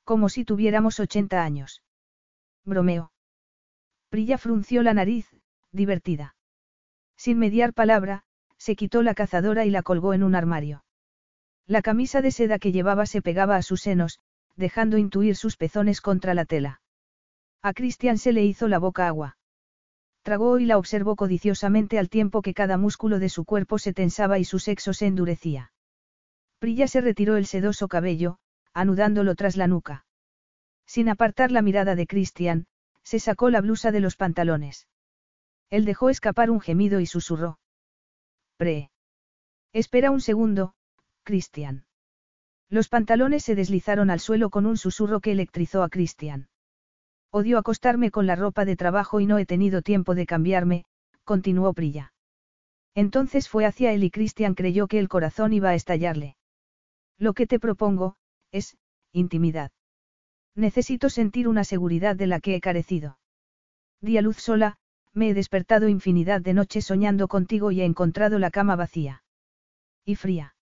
Como 0.04 0.28
si 0.28 0.44
tuviéramos 0.44 1.00
80 1.00 1.42
años. 1.42 1.82
Bromeo. 2.64 3.10
Prilla 4.08 4.38
frunció 4.38 4.84
la 4.84 4.94
nariz, 4.94 5.26
divertida. 5.72 6.36
Sin 7.16 7.40
mediar 7.40 7.72
palabra, 7.72 8.25
se 8.66 8.74
quitó 8.74 9.04
la 9.04 9.14
cazadora 9.14 9.64
y 9.64 9.70
la 9.70 9.84
colgó 9.84 10.12
en 10.12 10.24
un 10.24 10.34
armario. 10.34 10.84
La 11.68 11.82
camisa 11.82 12.20
de 12.20 12.32
seda 12.32 12.58
que 12.58 12.72
llevaba 12.72 13.06
se 13.06 13.22
pegaba 13.22 13.54
a 13.54 13.62
sus 13.62 13.80
senos, 13.80 14.18
dejando 14.56 14.98
intuir 14.98 15.36
sus 15.36 15.56
pezones 15.56 16.00
contra 16.00 16.34
la 16.34 16.46
tela. 16.46 16.80
A 17.62 17.72
Cristian 17.74 18.18
se 18.18 18.32
le 18.32 18.44
hizo 18.44 18.66
la 18.66 18.80
boca 18.80 19.06
agua. 19.06 19.38
Tragó 20.22 20.58
y 20.58 20.64
la 20.64 20.78
observó 20.78 21.14
codiciosamente 21.14 21.96
al 21.96 22.08
tiempo 22.08 22.42
que 22.42 22.54
cada 22.54 22.76
músculo 22.76 23.20
de 23.20 23.28
su 23.28 23.44
cuerpo 23.44 23.78
se 23.78 23.92
tensaba 23.92 24.40
y 24.40 24.44
su 24.44 24.58
sexo 24.58 24.92
se 24.92 25.06
endurecía. 25.06 25.70
Prilla 26.58 26.88
se 26.88 27.00
retiró 27.00 27.36
el 27.36 27.46
sedoso 27.46 27.86
cabello, 27.86 28.38
anudándolo 28.72 29.36
tras 29.36 29.56
la 29.56 29.68
nuca. 29.68 30.06
Sin 30.86 31.08
apartar 31.08 31.52
la 31.52 31.62
mirada 31.62 31.94
de 31.94 32.08
Cristian, 32.08 32.66
se 33.04 33.20
sacó 33.20 33.48
la 33.48 33.60
blusa 33.60 33.92
de 33.92 34.00
los 34.00 34.16
pantalones. 34.16 34.88
Él 35.70 35.84
dejó 35.84 36.10
escapar 36.10 36.50
un 36.50 36.60
gemido 36.60 36.98
y 36.98 37.06
susurró. 37.06 37.60
Pre. 38.56 38.90
Espera 39.72 40.10
un 40.10 40.20
segundo, 40.20 40.74
Christian. 41.24 41.84
Los 42.70 42.88
pantalones 42.88 43.44
se 43.44 43.54
deslizaron 43.54 44.10
al 44.10 44.20
suelo 44.20 44.50
con 44.50 44.64
un 44.64 44.76
susurro 44.76 45.20
que 45.20 45.32
electrizó 45.32 45.82
a 45.82 45.88
Christian. 45.88 46.48
Odio 47.30 47.58
acostarme 47.58 48.10
con 48.10 48.26
la 48.26 48.34
ropa 48.34 48.64
de 48.64 48.76
trabajo 48.76 49.20
y 49.20 49.26
no 49.26 49.38
he 49.38 49.46
tenido 49.46 49.82
tiempo 49.82 50.14
de 50.14 50.26
cambiarme, 50.26 50.84
continuó 51.24 51.74
Prilla. 51.74 52.14
Entonces 52.94 53.48
fue 53.48 53.66
hacia 53.66 53.92
él 53.92 54.04
y 54.04 54.10
Christian 54.10 54.54
creyó 54.54 54.88
que 54.88 54.98
el 54.98 55.08
corazón 55.08 55.52
iba 55.52 55.68
a 55.68 55.74
estallarle. 55.74 56.36
Lo 57.18 57.34
que 57.34 57.46
te 57.46 57.60
propongo, 57.60 58.16
es, 58.52 58.78
intimidad. 59.12 59.70
Necesito 60.54 61.10
sentir 61.10 61.46
una 61.46 61.64
seguridad 61.64 62.16
de 62.16 62.26
la 62.26 62.40
que 62.40 62.54
he 62.54 62.60
carecido. 62.62 63.18
Di 64.00 64.16
a 64.16 64.22
luz 64.22 64.38
sola, 64.38 64.78
me 65.16 65.30
he 65.30 65.34
despertado 65.34 65.88
infinidad 65.88 66.42
de 66.42 66.52
noches 66.52 66.84
soñando 66.84 67.26
contigo 67.26 67.72
y 67.72 67.80
he 67.80 67.84
encontrado 67.84 68.38
la 68.38 68.50
cama 68.50 68.76
vacía. 68.76 69.22
Y 70.04 70.14
fría. 70.14 70.54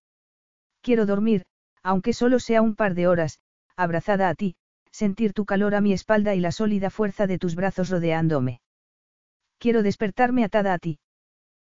Quiero 0.81 1.05
dormir, 1.05 1.45
aunque 1.83 2.13
solo 2.13 2.39
sea 2.39 2.61
un 2.61 2.75
par 2.75 2.95
de 2.95 3.07
horas, 3.07 3.39
abrazada 3.75 4.29
a 4.29 4.35
ti, 4.35 4.55
sentir 4.91 5.33
tu 5.33 5.45
calor 5.45 5.75
a 5.75 5.81
mi 5.81 5.91
espalda 5.91 6.35
y 6.35 6.39
la 6.39 6.53
sólida 6.53 6.89
fuerza 6.89 7.27
de 7.27 7.37
tus 7.37 7.55
brazos 7.55 7.89
rodeándome. 7.89 8.61
Quiero 9.59 9.83
despertarme 9.83 10.45
atada 10.45 10.73
a 10.73 10.79
ti. 10.79 10.99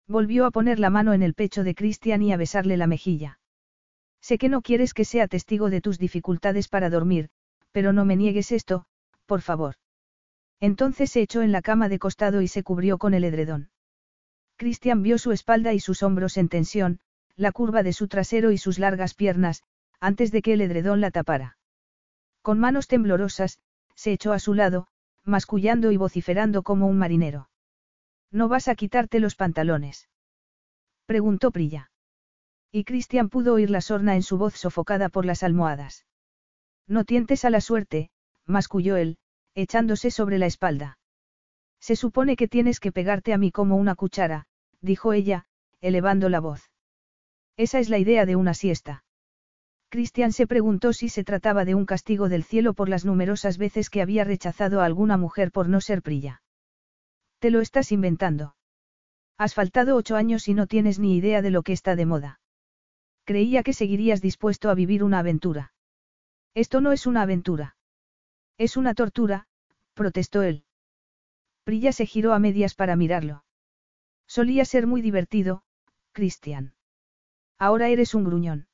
Volvió 0.08 0.46
a 0.46 0.52
poner 0.52 0.80
la 0.80 0.90
mano 0.90 1.14
en 1.14 1.22
el 1.22 1.36
pecho 1.36 1.64
de 1.64 1.76
Christian 1.76 2.24
y 2.24 2.34
a 2.34 2.38
besarle 2.38 2.78
la 2.78 2.88
mejilla. 2.88 3.40
Sé 4.22 4.40
que 4.40 4.50
no 4.50 4.62
quieres 4.62 4.94
que 4.94 5.06
sea 5.06 5.28
testigo 5.28 5.70
de 5.70 5.82
tus 5.82 6.00
dificultades 6.00 6.68
para 6.68 6.90
dormir, 6.90 7.30
pero 7.72 7.94
no 7.94 8.06
me 8.06 8.16
niegues 8.16 8.52
esto, 8.52 8.86
por 9.26 9.42
favor. 9.42 9.76
Entonces 10.62 11.10
se 11.12 11.22
echó 11.22 11.42
en 11.42 11.52
la 11.52 11.64
cama 11.64 11.90
de 11.90 12.00
costado 12.00 12.42
y 12.42 12.48
se 12.48 12.64
cubrió 12.64 13.00
con 13.00 13.16
el 13.16 13.24
edredón. 13.24 13.72
Christian 14.58 15.02
vio 15.02 15.18
su 15.18 15.32
espalda 15.32 15.74
y 15.74 15.80
sus 15.80 16.04
hombros 16.04 16.38
en 16.38 16.48
tensión, 16.48 17.00
la 17.36 17.52
curva 17.52 17.82
de 17.82 17.94
su 17.94 18.08
trasero 18.08 18.52
y 18.52 18.60
sus 18.60 18.78
largas 18.78 19.16
piernas, 19.16 19.64
antes 20.00 20.32
de 20.32 20.44
que 20.44 20.54
el 20.54 20.62
edredón 20.62 21.02
la 21.02 21.10
tapara. 21.10 21.58
Con 22.44 22.60
manos 22.60 22.88
temblorosas, 22.88 23.60
se 23.96 24.12
echó 24.12 24.34
a 24.34 24.40
su 24.40 24.54
lado, 24.54 24.88
mascullando 25.24 25.92
y 25.92 25.98
vociferando 25.98 26.62
como 26.62 26.86
un 26.86 26.98
marinero. 27.00 27.50
¿No 28.30 28.48
vas 28.48 28.68
a 28.68 28.76
quitarte 28.76 29.20
los 29.20 29.36
pantalones? 29.36 30.10
preguntó 31.08 31.52
Prilla. 31.52 31.92
Y 32.72 32.84
Cristian 32.84 33.30
pudo 33.30 33.56
oír 33.56 33.72
la 33.72 33.82
sorna 33.82 34.16
en 34.16 34.24
su 34.24 34.38
voz 34.38 34.54
sofocada 34.54 35.10
por 35.10 35.26
las 35.26 35.42
almohadas. 35.42 36.06
No 36.88 37.04
tientes 37.04 37.46
a 37.46 37.50
la 37.50 37.62
suerte, 37.62 38.12
masculló 38.46 38.96
él, 38.96 39.18
echándose 39.56 40.12
sobre 40.12 40.38
la 40.38 40.46
espalda. 40.46 40.98
Se 41.80 41.96
supone 41.96 42.36
que 42.36 42.48
tienes 42.48 42.80
que 42.80 42.92
pegarte 42.92 43.34
a 43.34 43.38
mí 43.38 43.52
como 43.52 43.76
una 43.76 43.96
cuchara, 43.96 44.46
dijo 44.82 45.14
ella, 45.14 45.46
elevando 45.82 46.30
la 46.30 46.40
voz. 46.40 46.72
Esa 47.58 47.80
es 47.80 47.90
la 47.90 47.98
idea 47.98 48.26
de 48.26 48.36
una 48.36 48.54
siesta. 48.54 49.04
Cristian 49.90 50.32
se 50.32 50.48
preguntó 50.48 50.94
si 50.94 51.10
se 51.10 51.24
trataba 51.24 51.66
de 51.66 51.76
un 51.76 51.86
castigo 51.86 52.30
del 52.30 52.44
cielo 52.44 52.74
por 52.74 52.88
las 52.88 53.04
numerosas 53.04 53.58
veces 53.58 53.90
que 53.90 54.02
había 54.02 54.24
rechazado 54.24 54.80
a 54.80 54.86
alguna 54.86 55.18
mujer 55.18 55.52
por 55.52 55.68
no 55.68 55.82
ser 55.82 56.02
prilla. 56.02 56.44
Te 57.40 57.52
lo 57.52 57.60
estás 57.60 57.92
inventando. 57.92 58.56
Has 59.38 59.54
faltado 59.54 59.96
ocho 59.96 60.16
años 60.16 60.48
y 60.48 60.54
no 60.54 60.68
tienes 60.68 61.00
ni 61.00 61.18
idea 61.18 61.42
de 61.42 61.50
lo 61.50 61.64
que 61.64 61.74
está 61.74 61.96
de 61.96 62.06
moda. 62.06 62.40
Creía 63.26 63.64
que 63.64 63.74
seguirías 63.74 64.22
dispuesto 64.22 64.70
a 64.70 64.76
vivir 64.76 65.04
una 65.04 65.20
aventura. 65.20 65.74
Esto 66.54 66.80
no 66.80 66.92
es 66.92 67.06
una 67.06 67.24
aventura. 67.24 67.76
Es 68.62 68.78
una 68.78 68.94
tortura, 68.94 69.48
protestó 69.96 70.44
él. 70.44 70.66
Prilla 71.64 71.92
se 71.92 72.06
giró 72.06 72.32
a 72.32 72.38
medias 72.38 72.76
para 72.76 72.96
mirarlo. 72.96 73.44
Solía 74.28 74.66
ser 74.66 74.86
muy 74.86 75.02
divertido, 75.02 75.64
Cristian. 76.12 76.76
Ahora 77.58 77.90
eres 77.90 78.14
un 78.14 78.24
gruñón. 78.24 78.68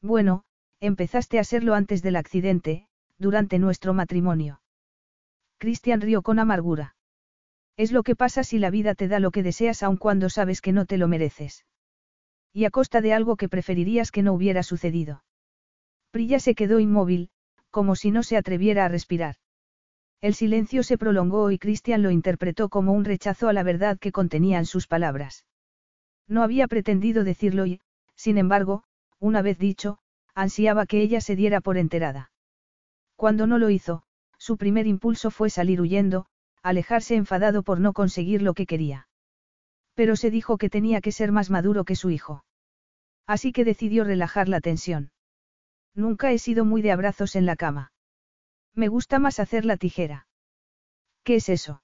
Bueno, 0.00 0.44
empezaste 0.80 1.38
a 1.38 1.44
serlo 1.44 1.74
antes 1.74 2.00
del 2.00 2.16
accidente, 2.16 2.88
durante 3.18 3.58
nuestro 3.58 3.92
matrimonio. 3.92 4.62
Cristian 5.58 6.00
rió 6.00 6.22
con 6.22 6.38
amargura. 6.38 6.96
Es 7.76 7.92
lo 7.92 8.04
que 8.04 8.16
pasa 8.16 8.44
si 8.44 8.58
la 8.58 8.70
vida 8.70 8.94
te 8.94 9.08
da 9.08 9.20
lo 9.20 9.30
que 9.30 9.42
deseas 9.42 9.82
aun 9.82 9.98
cuando 9.98 10.30
sabes 10.30 10.62
que 10.62 10.72
no 10.72 10.86
te 10.86 10.96
lo 10.96 11.06
mereces. 11.06 11.66
Y 12.50 12.64
a 12.64 12.70
costa 12.70 13.02
de 13.02 13.12
algo 13.12 13.36
que 13.36 13.50
preferirías 13.50 14.10
que 14.10 14.22
no 14.22 14.32
hubiera 14.32 14.62
sucedido. 14.62 15.22
Prilla 16.12 16.40
se 16.40 16.54
quedó 16.54 16.80
inmóvil, 16.80 17.30
como 17.72 17.96
si 17.96 18.12
no 18.12 18.22
se 18.22 18.36
atreviera 18.36 18.84
a 18.84 18.88
respirar. 18.88 19.34
El 20.20 20.34
silencio 20.34 20.84
se 20.84 20.96
prolongó 20.96 21.50
y 21.50 21.58
Cristian 21.58 22.02
lo 22.02 22.12
interpretó 22.12 22.68
como 22.68 22.92
un 22.92 23.04
rechazo 23.04 23.48
a 23.48 23.52
la 23.52 23.64
verdad 23.64 23.98
que 23.98 24.12
contenían 24.12 24.66
sus 24.66 24.86
palabras. 24.86 25.44
No 26.28 26.44
había 26.44 26.68
pretendido 26.68 27.24
decirlo 27.24 27.66
y, 27.66 27.80
sin 28.14 28.38
embargo, 28.38 28.84
una 29.18 29.42
vez 29.42 29.58
dicho, 29.58 29.98
ansiaba 30.34 30.86
que 30.86 31.02
ella 31.02 31.20
se 31.20 31.34
diera 31.34 31.60
por 31.60 31.76
enterada. 31.76 32.30
Cuando 33.16 33.48
no 33.48 33.58
lo 33.58 33.70
hizo, 33.70 34.04
su 34.38 34.56
primer 34.56 34.86
impulso 34.86 35.30
fue 35.30 35.50
salir 35.50 35.80
huyendo, 35.80 36.26
alejarse 36.62 37.16
enfadado 37.16 37.62
por 37.62 37.80
no 37.80 37.92
conseguir 37.92 38.42
lo 38.42 38.54
que 38.54 38.66
quería. 38.66 39.08
Pero 39.94 40.14
se 40.16 40.30
dijo 40.30 40.58
que 40.58 40.70
tenía 40.70 41.00
que 41.00 41.12
ser 41.12 41.32
más 41.32 41.50
maduro 41.50 41.84
que 41.84 41.96
su 41.96 42.10
hijo. 42.10 42.44
Así 43.26 43.52
que 43.52 43.64
decidió 43.64 44.04
relajar 44.04 44.48
la 44.48 44.60
tensión. 44.60 45.10
Nunca 45.94 46.32
he 46.32 46.38
sido 46.38 46.64
muy 46.64 46.82
de 46.82 46.92
abrazos 46.92 47.36
en 47.36 47.46
la 47.46 47.56
cama. 47.56 47.92
Me 48.74 48.88
gusta 48.88 49.18
más 49.18 49.38
hacer 49.38 49.64
la 49.64 49.76
tijera. 49.76 50.26
¿Qué 51.24 51.36
es 51.36 51.48
eso? 51.48 51.82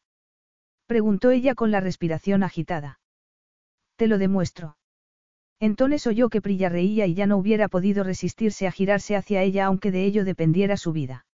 preguntó 0.86 1.30
ella 1.30 1.54
con 1.54 1.70
la 1.70 1.80
respiración 1.80 2.42
agitada. 2.42 3.00
Te 3.96 4.06
lo 4.06 4.16
demuestro. 4.16 4.76
Entonces 5.60 6.06
oyó 6.06 6.30
que 6.30 6.40
Prilla 6.40 6.68
reía 6.68 7.06
y 7.06 7.14
ya 7.14 7.26
no 7.26 7.36
hubiera 7.36 7.68
podido 7.68 8.04
resistirse 8.04 8.66
a 8.66 8.72
girarse 8.72 9.16
hacia 9.16 9.42
ella 9.42 9.66
aunque 9.66 9.90
de 9.90 10.04
ello 10.04 10.24
dependiera 10.24 10.76
su 10.76 10.92
vida. 10.92 11.26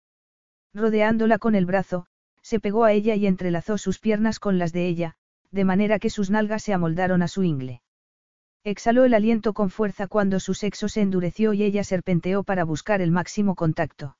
Rodeándola 0.73 1.37
con 1.37 1.55
el 1.55 1.65
brazo, 1.65 2.07
se 2.41 2.59
pegó 2.59 2.83
a 2.83 2.91
ella 2.91 3.15
y 3.15 3.27
entrelazó 3.27 3.77
sus 3.77 3.99
piernas 3.99 4.39
con 4.39 4.57
las 4.57 4.73
de 4.73 4.87
ella, 4.87 5.15
de 5.51 5.63
manera 5.63 5.99
que 5.99 6.09
sus 6.09 6.29
nalgas 6.29 6.63
se 6.63 6.73
amoldaron 6.73 7.21
a 7.21 7.27
su 7.27 7.43
ingle. 7.43 7.81
Exhaló 8.65 9.05
el 9.05 9.13
aliento 9.13 9.53
con 9.53 9.69
fuerza 9.69 10.07
cuando 10.07 10.39
su 10.39 10.55
sexo 10.55 10.89
se 10.89 11.01
endureció 11.01 11.53
y 11.53 11.61
ella 11.61 11.83
serpenteó 11.83 12.43
para 12.43 12.63
buscar 12.63 12.99
el 12.99 13.11
máximo 13.11 13.53
contacto. 13.53 14.17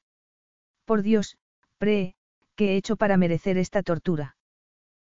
Por 0.86 1.02
Dios, 1.02 1.40
Pre, 1.80 2.14
¿qué 2.56 2.74
he 2.74 2.78
hecho 2.78 2.96
para 2.96 3.18
merecer 3.18 3.58
esta 3.58 3.82
tortura? 3.82 4.38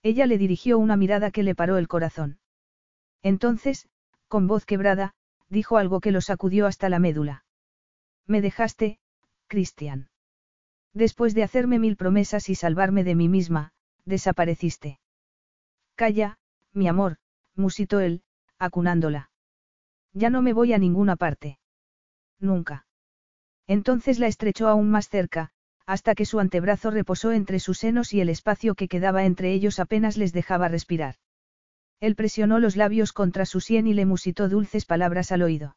Ella 0.03 0.27
le 0.27 0.37
dirigió 0.37 0.81
una 0.81 0.97
mirada 0.97 1.31
que 1.31 1.45
le 1.45 1.55
paró 1.55 1.79
el 1.79 1.87
corazón. 1.87 2.41
Entonces, 3.23 3.89
con 4.27 4.49
voz 4.49 4.67
quebrada, 4.67 5.15
dijo 5.49 5.77
algo 5.77 6.01
que 6.01 6.11
lo 6.11 6.21
sacudió 6.21 6.67
hasta 6.67 6.89
la 6.89 6.99
médula. 6.99 7.45
Me 8.27 8.41
dejaste, 8.41 8.99
Cristian. 9.47 10.11
Después 10.93 11.35
de 11.35 11.45
hacerme 11.45 11.79
mil 11.79 11.97
promesas 11.97 12.49
y 12.49 12.57
salvarme 12.57 13.05
de 13.05 13.15
mí 13.15 13.29
misma, 13.29 13.75
desapareciste. 14.05 14.99
Calla, 15.95 16.39
mi 16.73 16.89
amor, 16.89 17.19
musitó 17.55 18.01
él, 18.01 18.25
acunándola. 18.61 19.31
Ya 20.13 20.31
no 20.31 20.43
me 20.43 20.53
voy 20.53 20.73
a 20.73 20.79
ninguna 20.79 21.17
parte. 21.17 21.59
Nunca. 22.39 22.87
Entonces 23.67 24.19
la 24.21 24.29
estrechó 24.29 24.69
aún 24.69 24.91
más 24.91 25.09
cerca, 25.09 25.51
hasta 25.87 26.15
que 26.15 26.27
su 26.27 26.39
antebrazo 26.39 26.91
reposó 26.91 27.33
entre 27.33 27.59
sus 27.59 27.79
senos 27.79 28.13
y 28.13 28.21
el 28.21 28.29
espacio 28.29 28.77
que 28.77 28.87
quedaba 28.87 29.25
entre 29.25 29.53
ellos 29.53 29.81
apenas 29.81 30.17
les 30.17 30.33
dejaba 30.33 30.69
respirar. 30.69 31.17
Él 31.99 32.15
presionó 32.15 32.59
los 32.59 32.77
labios 32.77 33.13
contra 33.13 33.45
su 33.45 33.61
sien 33.61 33.87
y 33.87 33.95
le 33.95 34.07
musitó 34.07 34.49
dulces 34.49 34.87
palabras 34.87 35.33
al 35.33 35.43
oído. 35.43 35.77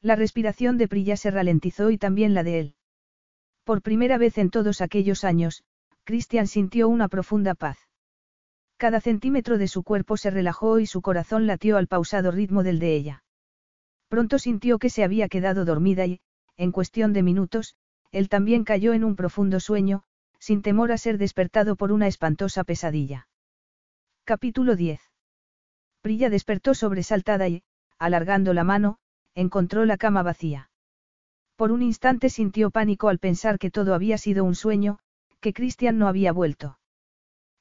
La 0.00 0.16
respiración 0.16 0.78
de 0.78 0.88
Prilla 0.88 1.16
se 1.16 1.30
ralentizó 1.30 1.90
y 1.90 1.98
también 1.98 2.34
la 2.34 2.42
de 2.42 2.58
él. 2.58 2.74
Por 3.64 3.82
primera 3.82 4.18
vez 4.18 4.38
en 4.38 4.50
todos 4.50 4.80
aquellos 4.80 5.24
años, 5.24 5.64
Christian 6.04 6.46
sintió 6.46 6.88
una 6.88 7.08
profunda 7.08 7.54
paz. 7.54 7.78
Cada 8.82 9.00
centímetro 9.00 9.58
de 9.58 9.68
su 9.68 9.84
cuerpo 9.84 10.16
se 10.16 10.28
relajó 10.28 10.80
y 10.80 10.86
su 10.86 11.02
corazón 11.02 11.46
latió 11.46 11.76
al 11.76 11.86
pausado 11.86 12.32
ritmo 12.32 12.64
del 12.64 12.80
de 12.80 12.96
ella. 12.96 13.22
Pronto 14.08 14.40
sintió 14.40 14.80
que 14.80 14.90
se 14.90 15.04
había 15.04 15.28
quedado 15.28 15.64
dormida 15.64 16.04
y, 16.04 16.18
en 16.56 16.72
cuestión 16.72 17.12
de 17.12 17.22
minutos, 17.22 17.76
él 18.10 18.28
también 18.28 18.64
cayó 18.64 18.92
en 18.92 19.04
un 19.04 19.14
profundo 19.14 19.60
sueño, 19.60 20.02
sin 20.40 20.62
temor 20.62 20.90
a 20.90 20.98
ser 20.98 21.16
despertado 21.16 21.76
por 21.76 21.92
una 21.92 22.08
espantosa 22.08 22.64
pesadilla. 22.64 23.28
Capítulo 24.24 24.74
10. 24.74 25.00
Prilla 26.00 26.28
despertó 26.28 26.74
sobresaltada 26.74 27.46
y, 27.46 27.62
alargando 28.00 28.52
la 28.52 28.64
mano, 28.64 28.98
encontró 29.36 29.84
la 29.84 29.96
cama 29.96 30.24
vacía. 30.24 30.72
Por 31.54 31.70
un 31.70 31.82
instante 31.82 32.30
sintió 32.30 32.72
pánico 32.72 33.10
al 33.10 33.20
pensar 33.20 33.60
que 33.60 33.70
todo 33.70 33.94
había 33.94 34.18
sido 34.18 34.42
un 34.42 34.56
sueño, 34.56 34.98
que 35.38 35.52
Christian 35.52 35.98
no 35.98 36.08
había 36.08 36.32
vuelto. 36.32 36.80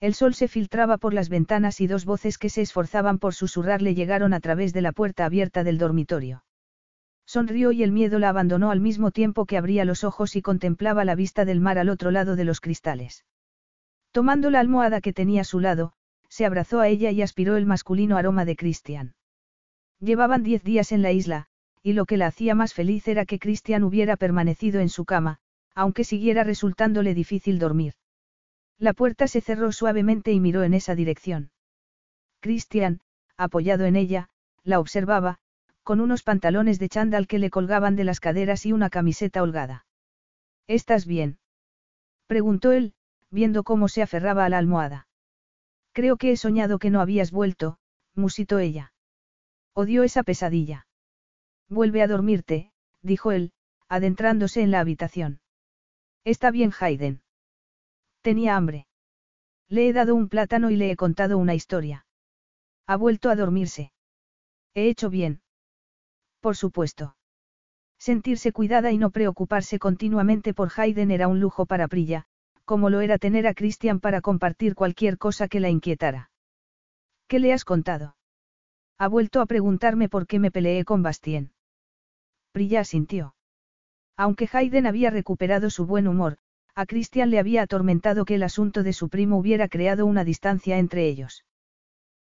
El 0.02 0.16
sol 0.16 0.34
se 0.34 0.48
filtraba 0.48 0.98
por 0.98 1.14
las 1.14 1.30
ventanas 1.30 1.80
y 1.80 1.86
dos 1.86 2.06
voces 2.06 2.40
que 2.40 2.50
se 2.50 2.62
esforzaban 2.62 3.20
por 3.20 3.36
susurrarle 3.36 3.94
llegaron 3.94 4.34
a 4.34 4.40
través 4.40 4.74
de 4.74 4.82
la 4.82 4.94
puerta 4.94 5.26
abierta 5.26 5.64
del 5.64 5.78
dormitorio. 5.78 6.44
Sonrió 7.28 7.72
y 7.72 7.84
el 7.84 7.92
miedo 7.92 8.18
la 8.18 8.30
abandonó 8.30 8.72
al 8.72 8.82
mismo 8.82 9.12
tiempo 9.12 9.46
que 9.46 9.58
abría 9.58 9.86
los 9.86 10.04
ojos 10.04 10.36
y 10.36 10.42
contemplaba 10.42 11.06
la 11.06 11.14
vista 11.14 11.46
del 11.46 11.62
mar 11.62 11.78
al 11.78 11.88
otro 11.88 12.10
lado 12.10 12.36
de 12.36 12.46
los 12.46 12.62
cristales. 12.62 13.26
Tomando 14.12 14.50
la 14.50 14.60
almohada 14.60 15.02
que 15.02 15.14
tenía 15.14 15.42
a 15.42 15.46
su 15.46 15.60
lado, 15.60 15.94
se 16.30 16.48
abrazó 16.48 16.80
a 16.80 16.88
ella 16.88 17.12
y 17.12 17.22
aspiró 17.22 17.56
el 17.56 17.68
masculino 17.68 18.18
aroma 18.18 18.44
de 18.44 18.56
Christian. 18.56 19.14
Llevaban 20.00 20.42
diez 20.42 20.64
días 20.64 20.92
en 20.92 21.04
la 21.04 21.12
isla, 21.12 21.46
y 21.84 21.94
lo 21.94 22.06
que 22.08 22.18
la 22.18 22.26
hacía 22.26 22.56
más 22.56 22.74
feliz 22.74 23.08
era 23.08 23.26
que 23.26 23.38
Christian 23.38 23.84
hubiera 23.84 24.18
permanecido 24.18 24.80
en 24.80 24.90
su 24.90 25.06
cama, 25.06 25.38
aunque 25.76 26.04
siguiera 26.04 26.44
resultándole 26.44 27.14
difícil 27.14 27.60
dormir. 27.60 27.94
La 28.82 28.94
puerta 28.94 29.28
se 29.28 29.42
cerró 29.42 29.72
suavemente 29.72 30.32
y 30.32 30.40
miró 30.40 30.64
en 30.64 30.74
esa 30.74 30.96
dirección. 30.96 31.52
Christian, 32.40 33.00
apoyado 33.38 33.86
en 33.86 33.96
ella, 33.96 34.30
la 34.64 34.80
observaba, 34.80 35.38
con 35.84 36.02
unos 36.02 36.24
pantalones 36.24 36.80
de 36.80 36.90
chándal 36.90 37.28
que 37.28 37.38
le 37.38 37.52
colgaban 37.52 37.96
de 37.96 38.06
las 38.06 38.20
caderas 38.20 38.66
y 38.66 38.74
una 38.74 38.90
camiseta 38.90 39.44
holgada. 39.44 39.86
¿Estás 40.66 41.06
bien? 41.06 41.38
preguntó 42.26 42.72
él, 42.72 42.96
viendo 43.30 43.62
cómo 43.64 43.88
se 43.88 44.02
aferraba 44.02 44.46
a 44.46 44.50
la 44.50 44.58
almohada. 44.58 45.08
Creo 45.92 46.18
que 46.18 46.32
he 46.32 46.38
soñado 46.38 46.80
que 46.80 46.90
no 46.90 47.02
habías 47.02 47.32
vuelto, 47.32 47.78
musitó 48.16 48.58
ella. 48.58 48.94
Odió 49.74 50.02
esa 50.02 50.24
pesadilla. 50.24 50.88
Vuelve 51.70 52.02
a 52.02 52.08
dormirte, 52.08 52.72
dijo 53.04 53.32
él, 53.32 53.52
adentrándose 53.88 54.64
en 54.64 54.72
la 54.72 54.80
habitación. 54.80 55.40
Está 56.24 56.50
bien, 56.50 56.74
Hayden. 56.80 57.22
Tenía 58.22 58.56
hambre. 58.56 58.88
Le 59.68 59.88
he 59.88 59.94
dado 59.94 60.16
un 60.16 60.30
plátano 60.30 60.70
y 60.70 60.76
le 60.76 60.92
he 60.92 60.96
contado 60.96 61.38
una 61.38 61.56
historia. 61.56 62.06
Ha 62.88 62.96
vuelto 62.96 63.30
a 63.30 63.36
dormirse. 63.36 63.92
He 64.74 64.90
hecho 64.90 65.10
bien. 65.10 65.42
Por 66.40 66.56
supuesto. 66.56 67.16
Sentirse 67.98 68.52
cuidada 68.52 68.92
y 68.92 68.98
no 68.98 69.12
preocuparse 69.12 69.80
continuamente 69.80 70.54
por 70.54 70.72
Hayden 70.76 71.12
era 71.12 71.28
un 71.28 71.40
lujo 71.40 71.66
para 71.66 71.88
Prilla, 71.88 72.26
como 72.66 72.90
lo 72.90 73.02
era 73.02 73.18
tener 73.18 73.48
a 73.48 73.54
Christian 73.54 74.00
para 74.00 74.22
compartir 74.22 74.76
cualquier 74.76 75.18
cosa 75.18 75.48
que 75.48 75.60
la 75.60 75.70
inquietara. 75.70 76.32
¿Qué 77.28 77.40
le 77.40 77.54
has 77.54 77.64
contado? 77.64 78.16
Ha 78.98 79.08
vuelto 79.08 79.42
a 79.42 79.46
preguntarme 79.46 80.10
por 80.10 80.28
qué 80.28 80.40
me 80.40 80.52
peleé 80.52 80.84
con 80.84 81.04
Bastien. 81.04 81.54
Prilla 82.52 82.82
asintió. 82.82 83.36
Aunque 84.18 84.50
Hayden 84.52 84.86
había 84.86 85.10
recuperado 85.10 85.70
su 85.70 85.86
buen 85.86 86.08
humor, 86.08 86.38
a 86.76 86.86
Christian 86.86 87.30
le 87.30 87.40
había 87.40 87.64
atormentado 87.64 88.26
que 88.26 88.36
el 88.36 88.44
asunto 88.44 88.84
de 88.84 88.94
su 88.94 89.10
primo 89.10 89.38
hubiera 89.38 89.68
creado 89.68 90.06
una 90.06 90.24
distancia 90.24 90.78
entre 90.78 91.08
ellos. 91.08 91.46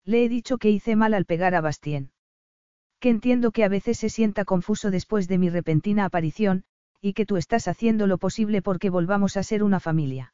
Le 0.06 0.26
he 0.26 0.30
dicho 0.30 0.58
que 0.58 0.70
hice 0.70 0.96
mal 0.96 1.14
al 1.14 1.26
pegar 1.26 1.56
a 1.56 1.62
Bastien. 1.62 2.12
Que 3.00 3.10
entiendo 3.10 3.52
que 3.52 3.64
a 3.64 3.70
veces 3.70 4.00
se 4.00 4.10
sienta 4.10 4.46
confuso 4.46 4.92
después 4.92 5.28
de 5.28 5.38
mi 5.38 5.50
repentina 5.50 6.06
aparición, 6.06 6.64
y 7.02 7.14
que 7.14 7.26
tú 7.26 7.38
estás 7.38 7.68
haciendo 7.68 8.08
lo 8.08 8.18
posible 8.18 8.62
porque 8.62 8.90
volvamos 8.90 9.38
a 9.38 9.44
ser 9.44 9.64
una 9.64 9.80
familia. 9.80 10.34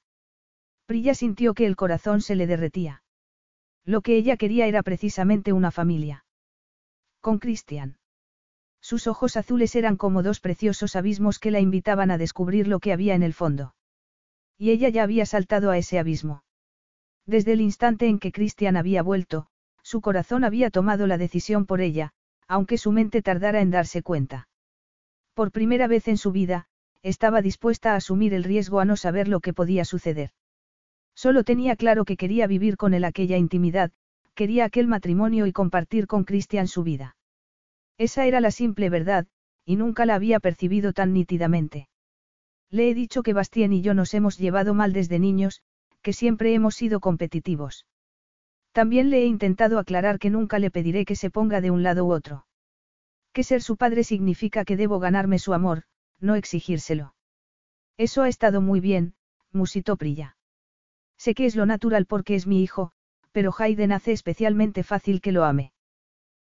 Prilla 0.86 1.14
sintió 1.14 1.54
que 1.54 1.66
el 1.66 1.76
corazón 1.76 2.22
se 2.22 2.36
le 2.36 2.48
derretía. 2.48 3.04
Lo 3.84 4.02
que 4.02 4.16
ella 4.16 4.38
quería 4.38 4.66
era 4.66 4.82
precisamente 4.82 5.54
una 5.54 5.72
familia. 5.72 6.26
Con 7.22 7.40
Christian. 7.40 7.98
Sus 8.82 9.08
ojos 9.08 9.36
azules 9.36 9.76
eran 9.76 9.98
como 9.98 10.24
dos 10.24 10.40
preciosos 10.40 10.96
abismos 10.96 11.40
que 11.40 11.52
la 11.52 11.60
invitaban 11.60 12.12
a 12.12 12.18
descubrir 12.18 12.68
lo 12.68 12.80
que 12.80 12.94
había 12.94 13.16
en 13.16 13.24
el 13.24 13.34
fondo. 13.34 13.76
Y 14.58 14.72
ella 14.72 14.90
ya 14.90 15.04
había 15.04 15.26
saltado 15.26 15.72
a 15.72 15.78
ese 15.78 16.00
abismo. 16.00 16.44
Desde 17.26 17.54
el 17.54 17.62
instante 17.62 18.08
en 18.08 18.20
que 18.20 18.32
Christian 18.32 18.78
había 18.78 19.04
vuelto, 19.04 19.48
su 19.82 20.02
corazón 20.02 20.44
había 20.44 20.70
tomado 20.70 21.08
la 21.08 21.18
decisión 21.18 21.66
por 21.66 21.82
ella, 21.82 22.14
aunque 22.48 22.78
su 22.78 22.92
mente 22.92 23.22
tardara 23.22 23.62
en 23.62 23.72
darse 23.72 24.02
cuenta. 24.02 24.48
Por 25.34 25.52
primera 25.52 25.88
vez 25.88 26.08
en 26.08 26.18
su 26.18 26.32
vida, 26.32 26.68
estaba 27.04 27.42
dispuesta 27.42 27.94
a 27.94 27.98
asumir 27.98 28.34
el 28.34 28.44
riesgo 28.44 28.80
a 28.80 28.86
no 28.86 28.96
saber 28.96 29.28
lo 29.28 29.40
que 29.40 29.54
podía 29.54 29.86
suceder. 29.86 30.32
Solo 31.16 31.44
tenía 31.44 31.76
claro 31.76 32.06
que 32.06 32.18
quería 32.18 32.48
vivir 32.48 32.78
con 32.78 32.94
él 32.94 33.04
aquella 33.04 33.38
intimidad, 33.38 33.92
quería 34.34 34.66
aquel 34.66 34.88
matrimonio 34.88 35.46
y 35.46 35.54
compartir 35.54 36.08
con 36.08 36.24
Christian 36.24 36.68
su 36.68 36.84
vida. 36.84 37.16
Esa 37.98 38.26
era 38.26 38.42
la 38.42 38.52
simple 38.52 38.90
verdad, 38.90 39.28
y 39.66 39.76
nunca 39.76 40.06
la 40.06 40.16
había 40.16 40.40
percibido 40.40 40.94
tan 40.94 41.14
nítidamente. 41.14 41.88
Le 42.76 42.90
he 42.90 42.94
dicho 42.94 43.24
que 43.24 43.32
Bastien 43.32 43.72
y 43.72 43.82
yo 43.82 43.94
nos 43.94 44.14
hemos 44.14 44.38
llevado 44.38 44.74
mal 44.74 44.92
desde 44.92 45.18
niños, 45.18 45.62
que 46.02 46.12
siempre 46.12 46.54
hemos 46.54 46.76
sido 46.76 47.00
competitivos. 47.00 47.86
También 48.74 49.10
le 49.10 49.20
he 49.22 49.26
intentado 49.28 49.80
aclarar 49.80 50.20
que 50.20 50.30
nunca 50.30 50.60
le 50.60 50.72
pediré 50.72 51.06
que 51.06 51.16
se 51.16 51.30
ponga 51.30 51.62
de 51.62 51.72
un 51.72 51.84
lado 51.84 52.04
u 52.04 52.12
otro. 52.12 52.46
Que 53.32 53.44
ser 53.44 53.62
su 53.62 53.78
padre 53.78 54.04
significa 54.04 54.66
que 54.66 54.76
debo 54.76 55.00
ganarme 55.00 55.40
su 55.40 55.54
amor, 55.54 55.84
no 56.20 56.36
exigírselo. 56.36 57.16
Eso 57.96 58.24
ha 58.24 58.28
estado 58.28 58.60
muy 58.60 58.82
bien, 58.82 59.14
musitó 59.54 59.96
Prilla. 59.96 60.36
Sé 61.18 61.34
que 61.34 61.46
es 61.46 61.56
lo 61.56 61.66
natural 61.66 62.06
porque 62.06 62.36
es 62.36 62.46
mi 62.46 62.62
hijo, 62.62 62.92
pero 63.32 63.54
Hayden 63.58 63.94
hace 63.94 64.12
especialmente 64.12 64.84
fácil 64.84 65.22
que 65.22 65.32
lo 65.32 65.46
ame. 65.46 65.72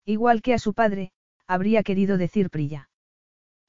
Igual 0.04 0.42
que 0.42 0.54
a 0.54 0.58
su 0.58 0.74
padre, 0.74 1.12
habría 1.46 1.84
querido 1.84 2.18
decir 2.18 2.50
Prilla. 2.50 2.90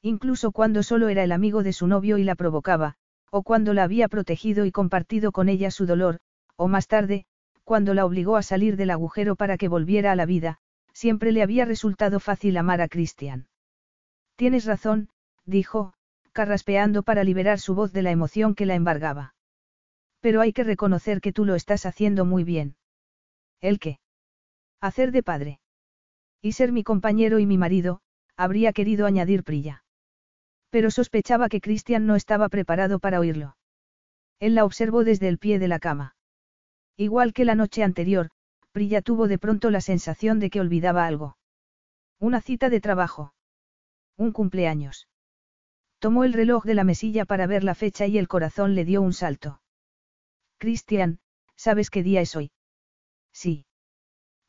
Incluso 0.01 0.51
cuando 0.51 0.83
solo 0.83 1.09
era 1.09 1.23
el 1.23 1.31
amigo 1.31 1.63
de 1.63 1.73
su 1.73 1.87
novio 1.87 2.17
y 2.17 2.23
la 2.23 2.35
provocaba, 2.35 2.95
o 3.31 3.43
cuando 3.43 3.73
la 3.73 3.83
había 3.83 4.07
protegido 4.07 4.65
y 4.65 4.71
compartido 4.71 5.31
con 5.31 5.49
ella 5.49 5.71
su 5.71 5.85
dolor, 5.85 6.19
o 6.55 6.67
más 6.67 6.87
tarde, 6.87 7.25
cuando 7.63 7.93
la 7.93 8.05
obligó 8.05 8.37
a 8.37 8.43
salir 8.43 8.77
del 8.77 8.91
agujero 8.91 9.35
para 9.35 9.57
que 9.57 9.67
volviera 9.67 10.11
a 10.11 10.15
la 10.15 10.25
vida, 10.25 10.59
siempre 10.93 11.31
le 11.31 11.43
había 11.43 11.65
resultado 11.65 12.19
fácil 12.19 12.57
amar 12.57 12.81
a 12.81 12.87
Christian. 12.87 13.47
Tienes 14.35 14.65
razón, 14.65 15.09
dijo, 15.45 15.93
carraspeando 16.31 17.03
para 17.03 17.23
liberar 17.23 17.59
su 17.59 17.75
voz 17.75 17.91
de 17.91 18.03
la 18.03 18.11
emoción 18.11 18.55
que 18.55 18.65
la 18.65 18.75
embargaba. 18.75 19.35
Pero 20.21 20.41
hay 20.41 20.53
que 20.53 20.63
reconocer 20.63 21.21
que 21.21 21.33
tú 21.33 21.45
lo 21.45 21.55
estás 21.55 21.85
haciendo 21.85 22.25
muy 22.25 22.43
bien. 22.43 22.75
¿El 23.59 23.79
qué? 23.79 23.99
Hacer 24.79 25.11
de 25.11 25.23
padre. 25.23 25.59
Y 26.41 26.51
ser 26.51 26.71
mi 26.71 26.83
compañero 26.83 27.39
y 27.39 27.45
mi 27.45 27.57
marido, 27.57 28.01
habría 28.35 28.71
querido 28.71 29.07
añadir 29.07 29.43
Prilla. 29.43 29.83
Pero 30.69 30.91
sospechaba 30.91 31.49
que 31.49 31.61
Christian 31.61 32.05
no 32.05 32.15
estaba 32.15 32.49
preparado 32.49 32.99
para 32.99 33.19
oírlo. 33.19 33.57
Él 34.39 34.55
la 34.55 34.65
observó 34.65 35.03
desde 35.03 35.27
el 35.27 35.37
pie 35.37 35.59
de 35.59 35.67
la 35.67 35.79
cama. 35.79 36.15
Igual 36.97 37.33
que 37.33 37.45
la 37.45 37.55
noche 37.55 37.83
anterior, 37.83 38.29
Prilla 38.71 39.01
tuvo 39.01 39.27
de 39.27 39.37
pronto 39.37 39.71
la 39.71 39.81
sensación 39.81 40.39
de 40.39 40.49
que 40.49 40.59
olvidaba 40.59 41.07
algo. 41.07 41.37
Una 42.19 42.41
cita 42.41 42.69
de 42.69 42.81
trabajo. 42.81 43.33
Un 44.17 44.31
cumpleaños. 44.31 45.07
Tomó 45.99 46.23
el 46.23 46.33
reloj 46.33 46.63
de 46.63 46.75
la 46.75 46.83
mesilla 46.83 47.25
para 47.25 47.47
ver 47.47 47.63
la 47.63 47.75
fecha 47.75 48.05
y 48.05 48.17
el 48.17 48.27
corazón 48.27 48.75
le 48.75 48.85
dio 48.85 49.01
un 49.01 49.13
salto. 49.13 49.61
Cristian, 50.57 51.19
¿sabes 51.55 51.89
qué 51.89 52.03
día 52.03 52.21
es 52.21 52.35
hoy? 52.35 52.51
Sí. 53.31 53.65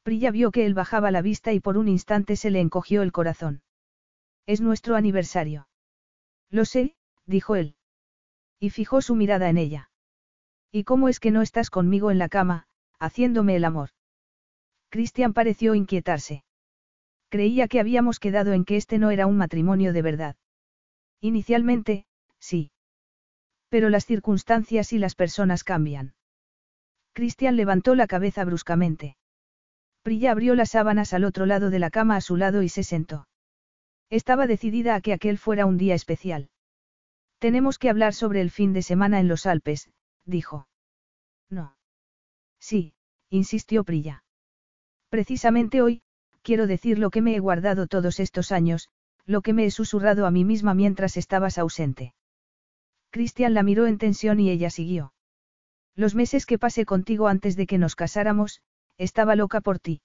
Prilla 0.02 0.30
vio 0.30 0.50
que 0.50 0.66
él 0.66 0.74
bajaba 0.74 1.10
la 1.10 1.22
vista 1.22 1.52
y 1.52 1.60
por 1.60 1.76
un 1.76 1.88
instante 1.88 2.36
se 2.36 2.50
le 2.50 2.60
encogió 2.60 3.02
el 3.02 3.12
corazón. 3.12 3.62
Es 4.47 4.60
nuestro 4.60 4.97
aniversario. 4.97 5.67
Lo 6.51 6.65
sé, 6.65 6.94
dijo 7.27 7.57
él. 7.57 7.77
Y 8.59 8.70
fijó 8.70 9.01
su 9.02 9.15
mirada 9.15 9.49
en 9.49 9.59
ella. 9.59 9.91
¿Y 10.73 10.85
cómo 10.85 11.09
es 11.09 11.20
que 11.20 11.31
no 11.31 11.43
estás 11.43 11.70
conmigo 11.70 12.10
en 12.10 12.18
la 12.18 12.28
cama, 12.28 12.67
haciéndome 12.99 13.57
el 13.57 13.65
amor? 13.65 13.91
Cristian 14.91 15.33
pareció 15.33 15.75
inquietarse. 15.75 16.44
Creía 17.28 17.68
que 17.68 17.81
habíamos 17.81 18.18
quedado 18.18 18.52
en 18.52 18.65
que 18.65 18.77
este 18.77 18.99
no 18.99 19.10
era 19.10 19.27
un 19.27 19.36
matrimonio 19.36 19.93
de 19.93 20.02
verdad. 20.02 20.36
Inicialmente, 21.20 22.07
sí. 22.39 22.70
Pero 23.68 23.91
las 23.91 24.07
circunstancias 24.07 24.93
y 24.93 24.99
las 24.99 25.15
personas 25.15 25.62
cambian. 25.62 26.15
Cristian 27.12 27.57
levantó 27.57 27.94
la 27.94 28.07
cabeza 28.07 28.44
bruscamente. 28.44 29.17
Prilla 30.02 30.33
abrió 30.33 30.55
las 30.55 30.70
sábanas 30.70 31.12
al 31.12 31.25
otro 31.25 31.44
lado 31.44 31.68
de 31.68 31.78
la 31.78 31.91
cama 31.91 32.17
a 32.17 32.20
su 32.23 32.36
lado 32.36 32.62
y 32.62 32.70
se 32.70 32.83
sentó. 32.83 33.27
Estaba 34.10 34.46
decidida 34.46 34.94
a 34.94 35.00
que 35.00 35.12
aquel 35.12 35.38
fuera 35.38 35.66
un 35.66 35.76
día 35.76 35.94
especial. 35.94 36.50
Tenemos 37.38 37.78
que 37.78 37.90
hablar 37.90 38.14
sobre 38.14 38.40
el 38.40 38.50
fin 38.50 38.72
de 38.72 38.82
semana 38.82 39.20
en 39.20 39.28
los 39.28 39.46
Alpes, 39.46 39.90
dijo. 40.24 40.68
No. 41.50 41.76
Sí, 42.58 42.94
insistió 43.30 43.84
Prilla. 43.84 44.24
Precisamente 45.08 45.82
hoy, 45.82 46.02
quiero 46.42 46.66
decir 46.66 46.98
lo 46.98 47.10
que 47.10 47.22
me 47.22 47.34
he 47.36 47.38
guardado 47.38 47.86
todos 47.86 48.20
estos 48.20 48.50
años, 48.52 48.88
lo 49.24 49.42
que 49.42 49.52
me 49.52 49.66
he 49.66 49.70
susurrado 49.70 50.26
a 50.26 50.30
mí 50.30 50.44
misma 50.44 50.74
mientras 50.74 51.16
estabas 51.16 51.58
ausente. 51.58 52.14
Cristian 53.10 53.54
la 53.54 53.62
miró 53.62 53.86
en 53.86 53.98
tensión 53.98 54.40
y 54.40 54.50
ella 54.50 54.70
siguió. 54.70 55.12
Los 55.94 56.14
meses 56.14 56.46
que 56.46 56.58
pasé 56.58 56.84
contigo 56.84 57.28
antes 57.28 57.56
de 57.56 57.66
que 57.66 57.78
nos 57.78 57.94
casáramos, 57.94 58.62
estaba 58.96 59.36
loca 59.36 59.60
por 59.60 59.78
ti. 59.78 60.00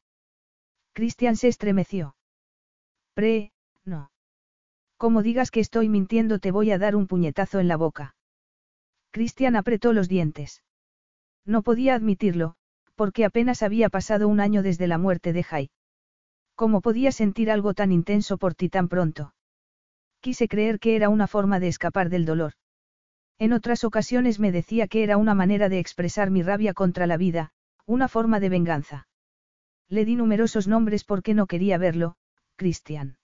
Cristian 0.94 1.36
se 1.36 1.48
estremeció. 1.48 2.16
Pre, 3.14 3.52
no. 3.86 4.12
Como 4.98 5.22
digas 5.22 5.52
que 5.52 5.60
estoy 5.60 5.90
mintiendo 5.90 6.40
te 6.40 6.52
voy 6.52 6.72
a 6.72 6.78
dar 6.78 6.96
un 6.96 7.08
puñetazo 7.08 7.60
en 7.60 7.68
la 7.68 7.78
boca. 7.78 8.16
Cristian 9.12 9.56
apretó 9.56 9.94
los 9.94 10.08
dientes. 10.08 10.64
No 11.46 11.62
podía 11.62 11.96
admitirlo, 11.96 12.56
porque 12.96 13.26
apenas 13.26 13.64
había 13.64 13.90
pasado 13.90 14.28
un 14.28 14.40
año 14.40 14.64
desde 14.64 14.88
la 14.88 14.98
muerte 14.98 15.34
de 15.34 15.44
Jai. 15.44 15.70
¿Cómo 16.56 16.82
podía 16.82 17.12
sentir 17.12 17.52
algo 17.52 17.74
tan 17.74 17.92
intenso 17.92 18.38
por 18.38 18.56
ti 18.56 18.70
tan 18.70 18.88
pronto? 18.88 19.34
Quise 20.22 20.48
creer 20.48 20.80
que 20.80 20.96
era 20.96 21.10
una 21.10 21.28
forma 21.28 21.60
de 21.60 21.68
escapar 21.68 22.10
del 22.10 22.26
dolor. 22.26 22.54
En 23.40 23.52
otras 23.52 23.84
ocasiones 23.84 24.40
me 24.40 24.52
decía 24.52 24.88
que 24.88 25.04
era 25.04 25.18
una 25.18 25.34
manera 25.34 25.68
de 25.68 25.80
expresar 25.80 26.30
mi 26.32 26.44
rabia 26.44 26.74
contra 26.74 27.08
la 27.08 27.18
vida, 27.18 27.52
una 27.86 28.08
forma 28.08 28.40
de 28.40 28.50
venganza. 28.50 29.08
Le 29.90 30.06
di 30.06 30.16
numerosos 30.16 30.68
nombres 30.68 31.04
porque 31.04 31.34
no 31.34 31.46
quería 31.46 31.78
verlo, 31.78 32.16
Cristian. 32.56 33.18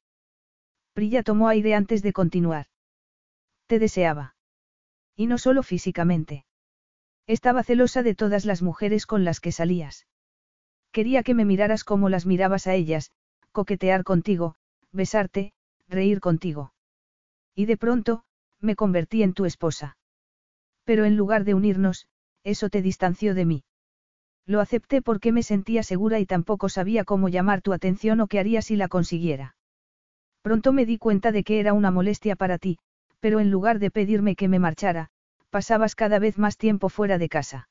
Prilla 1.00 1.24
tomó 1.24 1.48
aire 1.48 1.76
antes 1.76 2.02
de 2.02 2.11
continuar. 2.11 2.66
Te 3.68 3.80
deseaba. 3.80 4.36
Y 5.16 5.28
no 5.28 5.38
solo 5.38 5.64
físicamente. 5.64 6.45
Estaba 7.26 7.64
celosa 7.64 8.03
de 8.03 8.16
todas 8.16 8.44
las 8.44 8.61
mujeres 8.61 9.06
con 9.06 9.24
las 9.24 9.40
que 9.40 9.53
salías. 9.53 10.08
Quería 10.92 11.24
que 11.24 11.34
me 11.34 11.45
miraras 11.45 11.86
como 11.86 12.10
las 12.10 12.26
mirabas 12.26 12.68
a 12.68 12.76
ellas, 12.76 13.14
coquetear 13.53 14.03
contigo, 14.03 14.56
besarte, 14.92 15.53
reír 15.88 16.19
contigo. 16.19 16.74
Y 17.56 17.66
de 17.66 17.78
pronto, 17.78 18.26
me 18.60 18.76
convertí 18.76 19.24
en 19.24 19.32
tu 19.32 19.45
esposa. 19.45 19.95
Pero 20.84 21.06
en 21.06 21.16
lugar 21.16 21.45
de 21.45 21.53
unirnos, 21.53 22.10
eso 22.44 22.69
te 22.69 22.82
distanció 22.82 23.36
de 23.36 23.45
mí. 23.45 23.64
Lo 24.45 24.60
acepté 24.60 25.02
porque 25.02 25.32
me 25.32 25.44
sentía 25.44 25.82
segura 25.82 26.19
y 26.19 26.26
tampoco 26.26 26.68
sabía 26.68 27.06
cómo 27.06 27.30
llamar 27.30 27.61
tu 27.61 27.72
atención 27.72 28.19
o 28.19 28.28
qué 28.28 28.38
haría 28.38 28.61
si 28.61 28.76
la 28.76 28.90
consiguiera. 28.90 29.56
Pronto 30.50 30.74
me 30.74 30.88
di 30.88 30.98
cuenta 30.98 31.32
de 31.32 31.44
que 31.44 31.60
era 31.60 31.74
una 31.74 31.92
molestia 31.92 32.36
para 32.36 32.58
ti, 32.58 32.80
pero 33.19 33.40
en 33.40 33.52
lugar 33.52 33.78
de 33.78 33.92
pedirme 33.92 34.36
que 34.36 34.48
me 34.48 34.58
marchara, 34.58 35.11
pasabas 35.52 35.94
cada 35.94 36.18
vez 36.18 36.40
más 36.40 36.58
tiempo 36.58 36.90
fuera 36.90 37.19
de 37.19 37.30
casa. 37.30 37.69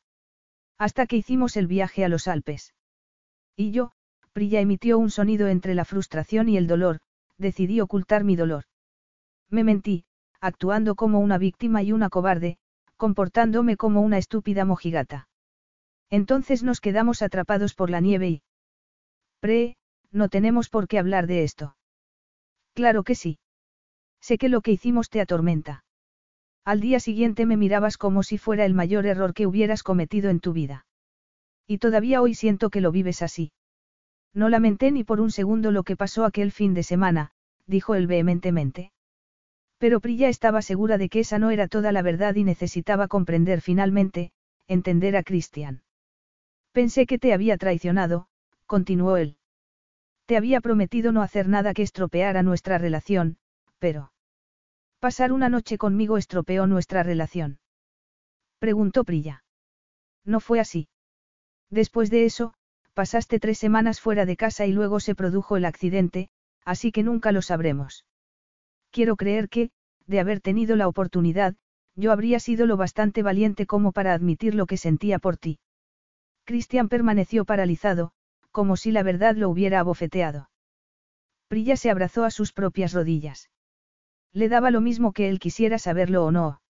Hasta 0.79 1.09
que 1.09 1.17
hicimos 1.17 1.57
el 1.57 1.67
viaje 1.67 2.05
a 2.05 2.09
los 2.09 2.29
Alpes. 2.29 2.75
Y 3.57 3.73
yo, 3.73 3.91
Prilla 4.33 4.61
emitió 4.61 4.97
un 4.97 5.11
sonido 5.11 5.49
entre 5.49 5.75
la 5.75 5.85
frustración 5.85 6.49
y 6.49 6.57
el 6.57 6.69
dolor, 6.69 7.01
decidí 7.37 7.81
ocultar 7.81 8.23
mi 8.23 8.37
dolor. 8.37 8.63
Me 9.51 9.65
mentí, 9.65 10.05
actuando 10.41 10.95
como 10.95 11.19
una 11.19 11.37
víctima 11.37 11.83
y 11.83 11.91
una 11.91 12.09
cobarde, 12.11 12.59
comportándome 12.97 13.77
como 13.77 14.03
una 14.03 14.19
estúpida 14.19 14.65
mojigata. 14.65 15.29
Entonces 16.11 16.63
nos 16.63 16.81
quedamos 16.81 17.23
atrapados 17.23 17.75
por 17.75 17.91
la 17.91 17.99
nieve 17.99 18.29
y... 18.29 18.43
Pre, 19.41 19.77
no 20.13 20.29
tenemos 20.29 20.69
por 20.69 20.87
qué 20.87 21.01
hablar 21.01 21.27
de 21.27 21.43
esto. 21.43 21.75
Claro 22.79 23.03
que 23.03 23.17
sí. 23.17 23.41
Sé 24.21 24.39
que 24.39 24.49
lo 24.49 24.61
que 24.61 24.71
hicimos 24.71 25.11
te 25.11 25.21
atormenta. 25.21 25.83
Al 26.65 26.81
día 26.81 27.01
siguiente 27.01 27.45
me 27.45 27.57
mirabas 27.57 27.97
como 27.97 28.23
si 28.23 28.39
fuera 28.39 28.65
el 28.65 28.73
mayor 28.73 29.05
error 29.05 29.35
que 29.35 29.49
hubieras 29.49 29.83
cometido 29.83 30.31
en 30.31 30.39
tu 30.39 30.53
vida. 30.53 30.87
Y 31.67 31.79
todavía 31.79 32.23
hoy 32.23 32.35
siento 32.35 32.71
que 32.71 32.81
lo 32.81 32.93
vives 32.93 33.21
así. 33.21 33.51
No 34.33 34.49
lamenté 34.49 34.93
ni 34.93 35.03
por 35.03 35.21
un 35.21 35.33
segundo 35.33 35.73
lo 35.73 35.83
que 35.83 35.97
pasó 35.97 36.25
aquel 36.25 36.53
fin 36.53 36.73
de 36.73 36.85
semana, 36.85 37.33
dijo 37.67 37.97
él 37.97 38.07
vehementemente. 38.07 38.93
Pero 39.79 39.99
Prilla 39.99 40.29
estaba 40.29 40.63
segura 40.63 40.99
de 40.99 41.09
que 41.09 41.19
esa 41.19 41.41
no 41.41 41.51
era 41.51 41.67
toda 41.67 41.91
la 41.91 42.03
verdad 42.03 42.37
y 42.37 42.45
necesitaba 42.45 43.09
comprender 43.09 43.61
finalmente, 43.61 44.31
entender 44.69 45.17
a 45.17 45.25
Christian. 45.25 45.83
Pensé 46.71 47.07
que 47.07 47.19
te 47.19 47.33
había 47.33 47.57
traicionado, 47.57 48.29
continuó 48.67 49.17
él. 49.17 49.35
Te 50.29 50.37
había 50.37 50.61
prometido 50.61 51.11
no 51.11 51.23
hacer 51.23 51.49
nada 51.49 51.73
que 51.73 51.83
estropeara 51.83 52.43
nuestra 52.43 52.77
relación, 52.77 53.39
pero... 53.79 54.13
Pasar 55.01 55.33
una 55.33 55.49
noche 55.49 55.79
conmigo 55.79 56.19
estropeó 56.19 56.67
nuestra 56.67 57.03
relación. 57.03 57.61
Preguntó 58.59 59.05
Prilla. 59.05 59.43
No 60.27 60.41
fue 60.41 60.61
así. 60.61 60.89
Después 61.71 62.11
de 62.11 62.27
eso, 62.27 62.53
pasaste 62.93 63.41
tres 63.41 63.57
semanas 63.57 64.03
fuera 64.03 64.27
de 64.27 64.37
casa 64.37 64.67
y 64.67 64.73
luego 64.73 65.01
se 65.01 65.15
produjo 65.15 65.57
el 65.57 65.65
accidente, 65.65 66.29
así 66.63 66.93
que 66.93 67.03
nunca 67.03 67.33
lo 67.33 67.41
sabremos. 67.41 68.05
Quiero 68.91 69.17
creer 69.17 69.49
que, 69.49 69.71
de 70.07 70.21
haber 70.21 70.43
tenido 70.43 70.77
la 70.77 70.89
oportunidad, 70.89 71.55
yo 71.95 72.13
habría 72.13 72.39
sido 72.39 72.67
lo 72.67 72.77
bastante 72.77 73.23
valiente 73.23 73.65
como 73.65 73.93
para 73.93 74.13
admitir 74.13 74.55
lo 74.55 74.67
que 74.67 74.77
sentía 74.77 75.19
por 75.21 75.39
ti. 75.39 75.59
Cristian 76.45 76.91
permaneció 76.91 77.47
paralizado, 77.47 78.13
como 78.51 78.77
si 78.77 78.93
la 78.93 79.03
verdad 79.03 79.37
lo 79.37 79.49
hubiera 79.49 79.81
abofeteado. 79.81 80.51
Prilla 81.49 81.77
se 81.77 81.91
abrazó 81.91 82.25
a 82.25 82.31
sus 82.31 82.53
propias 82.53 82.93
rodillas. 82.93 83.51
Le 84.33 84.49
daba 84.49 84.71
lo 84.71 84.81
mismo 84.81 85.13
que 85.13 85.29
él 85.29 85.39
quisiera 85.39 85.79
saberlo 85.79 86.25
o 86.25 86.31
no. 86.31 86.61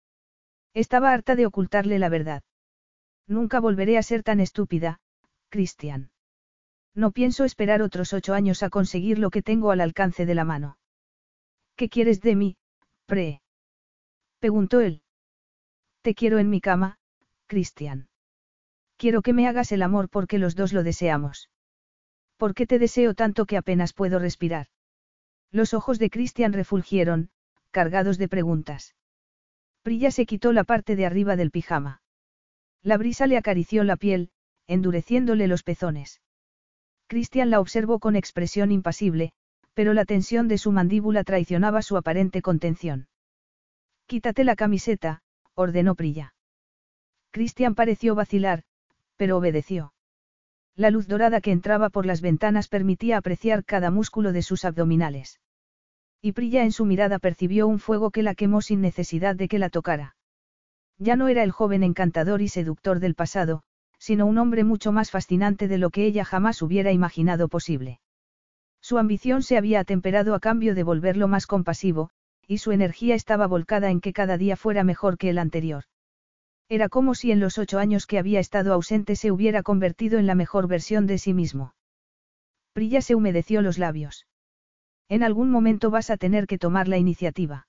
Estaba 0.74 1.12
harta 1.12 1.34
de 1.34 1.46
ocultarle 1.46 1.98
la 1.98 2.08
verdad. 2.08 2.42
Nunca 3.26 3.60
volveré 3.60 3.98
a 3.98 4.02
ser 4.02 4.22
tan 4.22 4.40
estúpida, 4.40 5.00
Cristian. 5.48 6.10
No 6.94 7.10
pienso 7.10 7.44
esperar 7.44 7.82
otros 7.82 8.12
ocho 8.12 8.34
años 8.34 8.62
a 8.62 8.70
conseguir 8.70 9.18
lo 9.18 9.30
que 9.30 9.42
tengo 9.42 9.70
al 9.70 9.80
alcance 9.80 10.26
de 10.26 10.34
la 10.34 10.44
mano. 10.44 10.78
¿Qué 11.76 11.88
quieres 11.88 12.20
de 12.20 12.36
mí, 12.36 12.56
Pre? 13.06 13.40
preguntó 14.38 14.80
él. 14.80 15.02
Te 16.02 16.14
quiero 16.14 16.38
en 16.38 16.50
mi 16.50 16.60
cama, 16.60 16.98
Cristian. 17.46 18.08
Quiero 18.96 19.22
que 19.22 19.32
me 19.32 19.46
hagas 19.46 19.72
el 19.72 19.82
amor 19.82 20.08
porque 20.08 20.38
los 20.38 20.56
dos 20.56 20.72
lo 20.72 20.82
deseamos. 20.82 21.50
¿Por 22.38 22.54
qué 22.54 22.66
te 22.66 22.78
deseo 22.78 23.14
tanto 23.14 23.46
que 23.46 23.56
apenas 23.56 23.92
puedo 23.92 24.18
respirar? 24.20 24.68
Los 25.50 25.74
ojos 25.74 25.98
de 25.98 26.08
Cristian 26.08 26.52
refulgieron, 26.52 27.30
cargados 27.72 28.16
de 28.16 28.28
preguntas. 28.28 28.94
Prilla 29.82 30.12
se 30.12 30.24
quitó 30.24 30.52
la 30.52 30.62
parte 30.62 30.94
de 30.94 31.04
arriba 31.04 31.34
del 31.34 31.50
pijama. 31.50 32.00
La 32.82 32.96
brisa 32.96 33.26
le 33.26 33.36
acarició 33.36 33.82
la 33.82 33.96
piel, 33.96 34.30
endureciéndole 34.68 35.48
los 35.48 35.64
pezones. 35.64 36.22
Cristian 37.08 37.50
la 37.50 37.58
observó 37.58 37.98
con 37.98 38.14
expresión 38.14 38.70
impasible, 38.70 39.32
pero 39.74 39.92
la 39.92 40.04
tensión 40.04 40.46
de 40.46 40.58
su 40.58 40.70
mandíbula 40.70 41.24
traicionaba 41.24 41.82
su 41.82 41.96
aparente 41.96 42.40
contención. 42.40 43.08
Quítate 44.06 44.44
la 44.44 44.54
camiseta, 44.54 45.22
ordenó 45.54 45.96
Prilla. 45.96 46.34
Cristian 47.30 47.74
pareció 47.74 48.14
vacilar, 48.14 48.62
pero 49.16 49.38
obedeció. 49.38 49.92
La 50.78 50.92
luz 50.92 51.08
dorada 51.08 51.40
que 51.40 51.50
entraba 51.50 51.90
por 51.90 52.06
las 52.06 52.20
ventanas 52.20 52.68
permitía 52.68 53.16
apreciar 53.16 53.64
cada 53.64 53.90
músculo 53.90 54.30
de 54.32 54.42
sus 54.42 54.64
abdominales. 54.64 55.40
Y 56.22 56.30
Prilla 56.30 56.62
en 56.62 56.70
su 56.70 56.84
mirada 56.84 57.18
percibió 57.18 57.66
un 57.66 57.80
fuego 57.80 58.12
que 58.12 58.22
la 58.22 58.36
quemó 58.36 58.62
sin 58.62 58.80
necesidad 58.80 59.34
de 59.34 59.48
que 59.48 59.58
la 59.58 59.70
tocara. 59.70 60.14
Ya 60.96 61.16
no 61.16 61.26
era 61.26 61.42
el 61.42 61.50
joven 61.50 61.82
encantador 61.82 62.42
y 62.42 62.46
seductor 62.46 63.00
del 63.00 63.16
pasado, 63.16 63.64
sino 63.98 64.24
un 64.26 64.38
hombre 64.38 64.62
mucho 64.62 64.92
más 64.92 65.10
fascinante 65.10 65.66
de 65.66 65.78
lo 65.78 65.90
que 65.90 66.06
ella 66.06 66.24
jamás 66.24 66.62
hubiera 66.62 66.92
imaginado 66.92 67.48
posible. 67.48 67.98
Su 68.80 68.98
ambición 68.98 69.42
se 69.42 69.56
había 69.56 69.80
atemperado 69.80 70.32
a 70.32 70.38
cambio 70.38 70.76
de 70.76 70.84
volverlo 70.84 71.26
más 71.26 71.48
compasivo, 71.48 72.10
y 72.46 72.58
su 72.58 72.70
energía 72.70 73.16
estaba 73.16 73.48
volcada 73.48 73.90
en 73.90 74.00
que 74.00 74.12
cada 74.12 74.38
día 74.38 74.56
fuera 74.56 74.84
mejor 74.84 75.18
que 75.18 75.30
el 75.30 75.38
anterior. 75.38 75.86
Era 76.68 76.88
como 76.88 77.14
si 77.14 77.32
en 77.32 77.40
los 77.40 77.56
ocho 77.56 77.78
años 77.78 78.06
que 78.06 78.18
había 78.18 78.40
estado 78.40 78.74
ausente 78.74 79.16
se 79.16 79.30
hubiera 79.30 79.62
convertido 79.62 80.18
en 80.18 80.26
la 80.26 80.34
mejor 80.34 80.68
versión 80.68 81.06
de 81.06 81.18
sí 81.18 81.32
mismo. 81.32 81.74
Prilla 82.72 83.00
se 83.00 83.14
humedeció 83.14 83.62
los 83.62 83.78
labios. 83.78 84.26
En 85.08 85.22
algún 85.22 85.50
momento 85.50 85.90
vas 85.90 86.10
a 86.10 86.18
tener 86.18 86.46
que 86.46 86.58
tomar 86.58 86.86
la 86.86 86.98
iniciativa. 86.98 87.66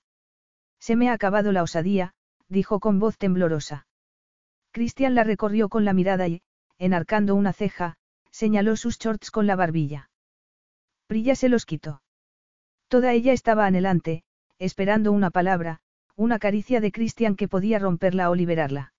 Se 0.80 0.96
me 0.96 1.10
ha 1.10 1.14
acabado 1.14 1.52
la 1.54 1.64
osadía, 1.64 2.14
dijo 2.50 2.80
con 2.80 3.00
voz 3.00 3.18
temblorosa. 3.18 3.88
Cristian 4.72 5.16
la 5.16 5.24
recorrió 5.24 5.70
con 5.70 5.86
la 5.86 5.94
mirada 5.94 6.28
y, 6.28 6.42
enarcando 6.78 7.36
una 7.36 7.54
ceja, 7.54 7.96
señaló 8.32 8.76
sus 8.76 9.00
shorts 9.00 9.32
con 9.32 9.48
la 9.48 9.56
barbilla. 9.56 10.10
Prilla 11.08 11.36
se 11.36 11.50
los 11.50 11.66
quitó. 11.66 12.02
Toda 12.88 13.14
ella 13.14 13.34
estaba 13.34 13.66
anhelante, 13.66 14.24
esperando 14.60 15.12
una 15.12 15.32
palabra, 15.32 15.80
una 16.20 16.38
caricia 16.38 16.82
de 16.82 16.92
Cristian 16.92 17.38
que 17.38 17.48
podía 17.48 17.80
romperla 17.80 18.30
o 18.30 18.36
liberarla. 18.36 18.94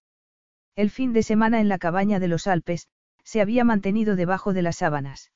El 0.75 0.89
fin 0.89 1.13
de 1.13 1.23
semana 1.23 1.61
en 1.61 1.69
la 1.69 1.77
cabaña 1.77 2.19
de 2.19 2.29
los 2.29 2.47
Alpes, 2.47 2.89
se 3.25 3.43
había 3.43 3.63
mantenido 3.63 4.17
debajo 4.17 4.55
de 4.55 4.63
las 4.63 4.77
sábanas. 4.77 5.31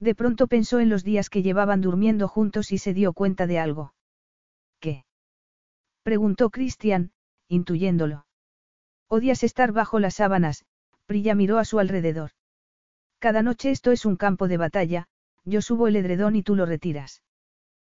De 0.00 0.16
pronto 0.16 0.48
pensó 0.48 0.80
en 0.80 0.88
los 0.88 1.04
días 1.04 1.30
que 1.30 1.44
llevaban 1.44 1.80
durmiendo 1.80 2.26
juntos 2.26 2.72
y 2.72 2.78
se 2.78 2.92
dio 2.92 3.12
cuenta 3.12 3.46
de 3.46 3.60
algo. 3.60 3.94
¿Qué? 4.80 5.04
preguntó 6.02 6.50
Cristian, 6.50 7.12
intuyéndolo. 7.46 8.26
Odias 9.06 9.44
estar 9.44 9.70
bajo 9.70 10.00
las 10.00 10.16
sábanas, 10.16 10.64
Prilla 11.06 11.36
miró 11.36 11.58
a 11.58 11.64
su 11.64 11.78
alrededor. 11.78 12.32
Cada 13.20 13.44
noche 13.44 13.70
esto 13.70 13.92
es 13.92 14.06
un 14.06 14.16
campo 14.16 14.48
de 14.48 14.56
batalla, 14.56 15.06
yo 15.44 15.62
subo 15.62 15.86
el 15.86 15.94
edredón 15.94 16.34
y 16.34 16.42
tú 16.42 16.56
lo 16.56 16.66
retiras. 16.66 17.22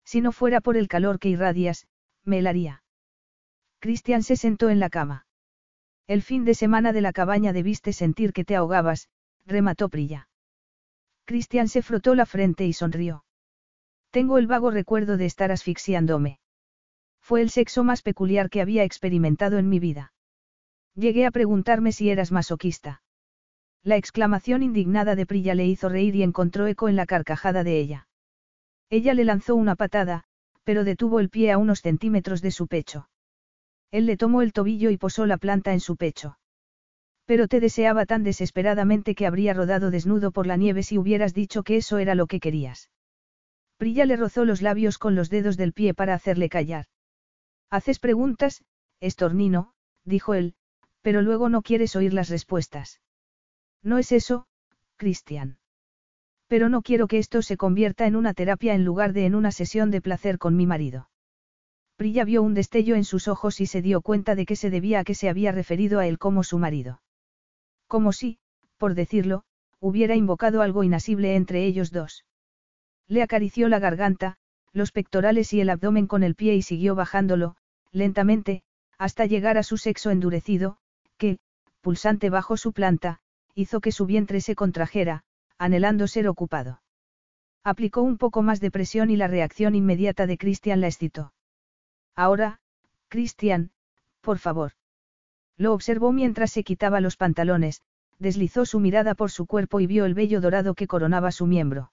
Si 0.04 0.20
no 0.20 0.32
fuera 0.32 0.60
por 0.60 0.76
el 0.76 0.88
calor 0.88 1.20
que 1.20 1.28
irradias, 1.28 1.86
me 2.24 2.40
helaría. 2.40 2.82
Cristian 3.86 4.24
se 4.24 4.34
sentó 4.34 4.68
en 4.68 4.80
la 4.80 4.90
cama. 4.90 5.26
El 6.08 6.20
fin 6.20 6.44
de 6.44 6.54
semana 6.54 6.92
de 6.92 7.00
la 7.00 7.12
cabaña 7.12 7.52
debiste 7.52 7.92
sentir 7.92 8.32
que 8.32 8.44
te 8.44 8.56
ahogabas, 8.56 9.08
remató 9.44 9.88
Prilla. 9.88 10.28
Cristian 11.24 11.68
se 11.68 11.82
frotó 11.82 12.16
la 12.16 12.26
frente 12.26 12.66
y 12.66 12.72
sonrió. 12.72 13.24
Tengo 14.10 14.38
el 14.38 14.48
vago 14.48 14.72
recuerdo 14.72 15.16
de 15.16 15.26
estar 15.26 15.52
asfixiándome. 15.52 16.40
Fue 17.20 17.42
el 17.42 17.50
sexo 17.50 17.84
más 17.84 18.02
peculiar 18.02 18.50
que 18.50 18.60
había 18.60 18.82
experimentado 18.82 19.56
en 19.56 19.68
mi 19.68 19.78
vida. 19.78 20.12
Llegué 20.96 21.24
a 21.24 21.30
preguntarme 21.30 21.92
si 21.92 22.10
eras 22.10 22.32
masoquista. 22.32 23.02
La 23.84 23.96
exclamación 23.96 24.64
indignada 24.64 25.14
de 25.14 25.26
Prilla 25.26 25.54
le 25.54 25.64
hizo 25.64 25.88
reír 25.88 26.16
y 26.16 26.24
encontró 26.24 26.66
eco 26.66 26.88
en 26.88 26.96
la 26.96 27.06
carcajada 27.06 27.62
de 27.62 27.78
ella. 27.78 28.08
Ella 28.90 29.14
le 29.14 29.24
lanzó 29.24 29.54
una 29.54 29.76
patada, 29.76 30.24
pero 30.64 30.82
detuvo 30.82 31.20
el 31.20 31.30
pie 31.30 31.52
a 31.52 31.58
unos 31.58 31.82
centímetros 31.82 32.42
de 32.42 32.50
su 32.50 32.66
pecho. 32.66 33.08
Él 33.90 34.06
le 34.06 34.16
tomó 34.16 34.42
el 34.42 34.52
tobillo 34.52 34.90
y 34.90 34.96
posó 34.96 35.26
la 35.26 35.38
planta 35.38 35.72
en 35.72 35.80
su 35.80 35.96
pecho. 35.96 36.38
Pero 37.24 37.48
te 37.48 37.60
deseaba 37.60 38.06
tan 38.06 38.22
desesperadamente 38.22 39.14
que 39.14 39.26
habría 39.26 39.52
rodado 39.52 39.90
desnudo 39.90 40.30
por 40.30 40.46
la 40.46 40.56
nieve 40.56 40.82
si 40.82 40.98
hubieras 40.98 41.34
dicho 41.34 41.62
que 41.62 41.76
eso 41.76 41.98
era 41.98 42.14
lo 42.14 42.26
que 42.26 42.40
querías. 42.40 42.90
Prilla 43.76 44.06
le 44.06 44.16
rozó 44.16 44.44
los 44.44 44.62
labios 44.62 44.98
con 44.98 45.14
los 45.14 45.28
dedos 45.28 45.56
del 45.56 45.72
pie 45.72 45.92
para 45.92 46.14
hacerle 46.14 46.48
callar. 46.48 46.86
Haces 47.70 47.98
preguntas, 47.98 48.64
estornino, 49.00 49.72
dijo 50.04 50.34
él, 50.34 50.54
pero 51.02 51.20
luego 51.20 51.48
no 51.48 51.62
quieres 51.62 51.94
oír 51.96 52.14
las 52.14 52.28
respuestas. 52.28 53.00
No 53.82 53.98
es 53.98 54.12
eso, 54.12 54.46
Cristian. 54.96 55.58
Pero 56.48 56.68
no 56.68 56.82
quiero 56.82 57.08
que 57.08 57.18
esto 57.18 57.42
se 57.42 57.56
convierta 57.56 58.06
en 58.06 58.16
una 58.16 58.34
terapia 58.34 58.74
en 58.74 58.84
lugar 58.84 59.12
de 59.12 59.26
en 59.26 59.34
una 59.34 59.50
sesión 59.50 59.90
de 59.90 60.00
placer 60.00 60.38
con 60.38 60.56
mi 60.56 60.66
marido. 60.66 61.10
Prilla 61.96 62.24
vio 62.24 62.42
un 62.42 62.52
destello 62.52 62.94
en 62.94 63.04
sus 63.04 63.26
ojos 63.26 63.60
y 63.60 63.66
se 63.66 63.80
dio 63.80 64.02
cuenta 64.02 64.34
de 64.34 64.44
que 64.44 64.54
se 64.54 64.68
debía 64.70 65.00
a 65.00 65.04
que 65.04 65.14
se 65.14 65.30
había 65.30 65.50
referido 65.50 65.98
a 65.98 66.06
él 66.06 66.18
como 66.18 66.42
su 66.42 66.58
marido. 66.58 67.00
Como 67.88 68.12
si, 68.12 68.38
por 68.76 68.94
decirlo, 68.94 69.44
hubiera 69.80 70.14
invocado 70.14 70.60
algo 70.60 70.84
inasible 70.84 71.36
entre 71.36 71.64
ellos 71.64 71.90
dos. 71.90 72.24
Le 73.08 73.22
acarició 73.22 73.68
la 73.68 73.78
garganta, 73.78 74.36
los 74.72 74.92
pectorales 74.92 75.52
y 75.54 75.60
el 75.60 75.70
abdomen 75.70 76.06
con 76.06 76.22
el 76.22 76.34
pie 76.34 76.54
y 76.54 76.62
siguió 76.62 76.94
bajándolo, 76.94 77.56
lentamente, 77.92 78.62
hasta 78.98 79.24
llegar 79.24 79.56
a 79.56 79.62
su 79.62 79.78
sexo 79.78 80.10
endurecido, 80.10 80.76
que, 81.16 81.38
pulsante 81.80 82.28
bajo 82.28 82.56
su 82.56 82.72
planta, 82.72 83.20
hizo 83.54 83.80
que 83.80 83.92
su 83.92 84.04
vientre 84.04 84.42
se 84.42 84.54
contrajera, 84.54 85.24
anhelando 85.56 86.08
ser 86.08 86.28
ocupado. 86.28 86.82
Aplicó 87.64 88.02
un 88.02 88.18
poco 88.18 88.42
más 88.42 88.60
de 88.60 88.70
presión 88.70 89.08
y 89.08 89.16
la 89.16 89.28
reacción 89.28 89.74
inmediata 89.74 90.26
de 90.26 90.36
Christian 90.36 90.80
la 90.82 90.88
excitó. 90.88 91.32
Ahora, 92.16 92.60
Christian, 93.08 93.70
por 94.22 94.38
favor. 94.38 94.72
Lo 95.58 95.74
observó 95.74 96.12
mientras 96.12 96.50
se 96.50 96.64
quitaba 96.64 97.00
los 97.00 97.16
pantalones, 97.16 97.82
deslizó 98.18 98.64
su 98.64 98.80
mirada 98.80 99.14
por 99.14 99.30
su 99.30 99.46
cuerpo 99.46 99.80
y 99.80 99.86
vio 99.86 100.06
el 100.06 100.14
vello 100.14 100.40
dorado 100.40 100.74
que 100.74 100.86
coronaba 100.86 101.30
su 101.30 101.46
miembro. 101.46 101.92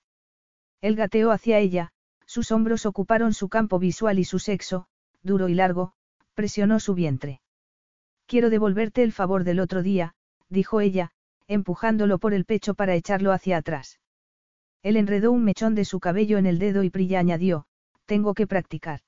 Él 0.81 0.95
gateó 0.95 1.31
hacia 1.31 1.59
ella, 1.59 1.91
sus 2.25 2.51
hombros 2.51 2.85
ocuparon 2.85 3.33
su 3.33 3.49
campo 3.49 3.79
visual 3.79 4.17
y 4.17 4.23
su 4.23 4.39
sexo, 4.39 4.87
duro 5.21 5.49
y 5.49 5.53
largo, 5.53 5.93
presionó 6.33 6.79
su 6.79 6.93
vientre. 6.95 7.41
Quiero 8.25 8.49
devolverte 8.49 9.03
el 9.03 9.11
favor 9.11 9.43
del 9.43 9.59
otro 9.59 9.83
día, 9.83 10.15
dijo 10.49 10.81
ella, 10.81 11.11
empujándolo 11.47 12.17
por 12.17 12.33
el 12.33 12.45
pecho 12.45 12.73
para 12.73 12.95
echarlo 12.95 13.31
hacia 13.31 13.57
atrás. 13.57 13.99
Él 14.81 14.97
enredó 14.97 15.31
un 15.31 15.43
mechón 15.43 15.75
de 15.75 15.85
su 15.85 15.99
cabello 15.99 16.37
en 16.37 16.45
el 16.45 16.59
dedo 16.59 16.83
y 16.83 16.89
Prilla 16.89 17.19
añadió, 17.19 17.65
tengo 18.05 18.33
que 18.33 18.47
practicar. 18.47 19.01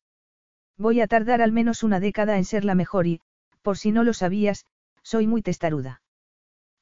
Voy 0.77 1.01
a 1.01 1.07
tardar 1.07 1.41
al 1.41 1.51
menos 1.51 1.83
una 1.83 1.99
década 1.99 2.37
en 2.37 2.45
ser 2.45 2.65
la 2.65 2.75
mejor 2.75 3.07
y, 3.07 3.21
por 3.61 3.77
si 3.77 3.91
no 3.91 4.03
lo 4.03 4.13
sabías, 4.13 4.65
soy 5.03 5.27
muy 5.27 5.41
testaruda. 5.41 6.01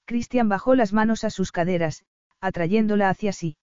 Cristian 0.05 0.49
bajó 0.49 0.75
las 0.75 0.93
manos 0.93 1.23
a 1.23 1.29
sus 1.29 1.51
caderas, 1.51 2.03
atrayéndola 2.41 3.09
hacia 3.09 3.31
sí. 3.31 3.57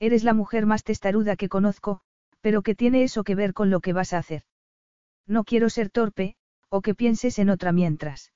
Eres 0.00 0.24
la 0.24 0.34
mujer 0.34 0.66
más 0.66 0.82
testaruda 0.82 1.36
que 1.36 1.48
conozco, 1.48 2.00
pero 2.40 2.62
¿qué 2.62 2.74
tiene 2.74 3.04
eso 3.04 3.24
que 3.24 3.34
ver 3.34 3.54
con 3.54 3.70
lo 3.70 3.80
que 3.80 3.92
vas 3.92 4.12
a 4.12 4.18
hacer? 4.18 4.42
No 5.26 5.44
quiero 5.44 5.70
ser 5.70 5.88
torpe, 5.88 6.36
o 6.68 6.82
que 6.82 6.94
pienses 6.94 7.38
en 7.38 7.48
otra 7.48 7.72
mientras. 7.72 8.32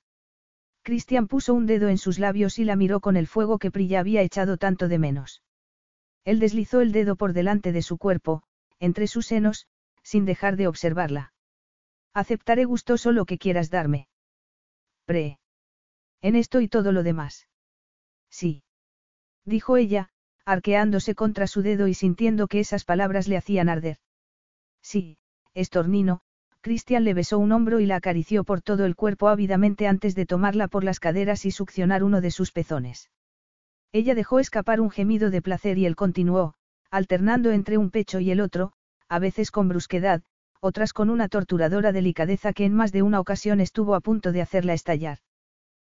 Christian 0.82 1.26
puso 1.26 1.52
un 1.52 1.66
dedo 1.66 1.88
en 1.88 1.98
sus 1.98 2.18
labios 2.18 2.58
y 2.58 2.64
la 2.64 2.76
miró 2.76 3.00
con 3.00 3.16
el 3.16 3.26
fuego 3.26 3.58
que 3.58 3.70
Prilla 3.70 4.00
había 4.00 4.22
echado 4.22 4.56
tanto 4.56 4.88
de 4.88 4.98
menos. 4.98 5.42
Él 6.24 6.38
deslizó 6.38 6.80
el 6.80 6.92
dedo 6.92 7.16
por 7.16 7.32
delante 7.32 7.72
de 7.72 7.82
su 7.82 7.98
cuerpo, 7.98 8.42
entre 8.78 9.06
sus 9.06 9.26
senos, 9.26 9.66
sin 10.08 10.24
dejar 10.24 10.56
de 10.56 10.66
observarla. 10.66 11.34
Aceptaré 12.14 12.64
gustoso 12.64 13.12
lo 13.12 13.26
que 13.26 13.36
quieras 13.36 13.68
darme. 13.68 14.08
Pre. 15.04 15.38
En 16.22 16.34
esto 16.34 16.62
y 16.62 16.68
todo 16.68 16.92
lo 16.92 17.02
demás. 17.02 17.46
Sí. 18.30 18.62
Dijo 19.44 19.76
ella, 19.76 20.08
arqueándose 20.46 21.14
contra 21.14 21.46
su 21.46 21.60
dedo 21.60 21.88
y 21.88 21.94
sintiendo 21.94 22.48
que 22.48 22.60
esas 22.60 22.86
palabras 22.86 23.28
le 23.28 23.36
hacían 23.36 23.68
arder. 23.68 23.98
Sí, 24.82 25.18
estornino, 25.52 26.22
Cristian 26.62 27.04
le 27.04 27.12
besó 27.12 27.38
un 27.38 27.52
hombro 27.52 27.78
y 27.78 27.84
la 27.84 27.96
acarició 27.96 28.44
por 28.44 28.62
todo 28.62 28.86
el 28.86 28.96
cuerpo 28.96 29.28
ávidamente 29.28 29.86
antes 29.86 30.14
de 30.14 30.24
tomarla 30.24 30.68
por 30.68 30.84
las 30.84 31.00
caderas 31.00 31.44
y 31.44 31.50
succionar 31.50 32.02
uno 32.02 32.22
de 32.22 32.30
sus 32.30 32.50
pezones. 32.50 33.10
Ella 33.92 34.14
dejó 34.14 34.38
escapar 34.40 34.80
un 34.80 34.90
gemido 34.90 35.28
de 35.28 35.42
placer 35.42 35.76
y 35.76 35.84
él 35.84 35.96
continuó, 35.96 36.54
alternando 36.90 37.50
entre 37.50 37.76
un 37.76 37.90
pecho 37.90 38.20
y 38.20 38.30
el 38.30 38.40
otro, 38.40 38.72
a 39.08 39.18
veces 39.18 39.50
con 39.50 39.68
brusquedad, 39.68 40.22
otras 40.60 40.92
con 40.92 41.10
una 41.10 41.28
torturadora 41.28 41.92
delicadeza 41.92 42.52
que 42.52 42.64
en 42.64 42.74
más 42.74 42.92
de 42.92 43.02
una 43.02 43.20
ocasión 43.20 43.60
estuvo 43.60 43.94
a 43.94 44.00
punto 44.00 44.32
de 44.32 44.42
hacerla 44.42 44.74
estallar. 44.74 45.18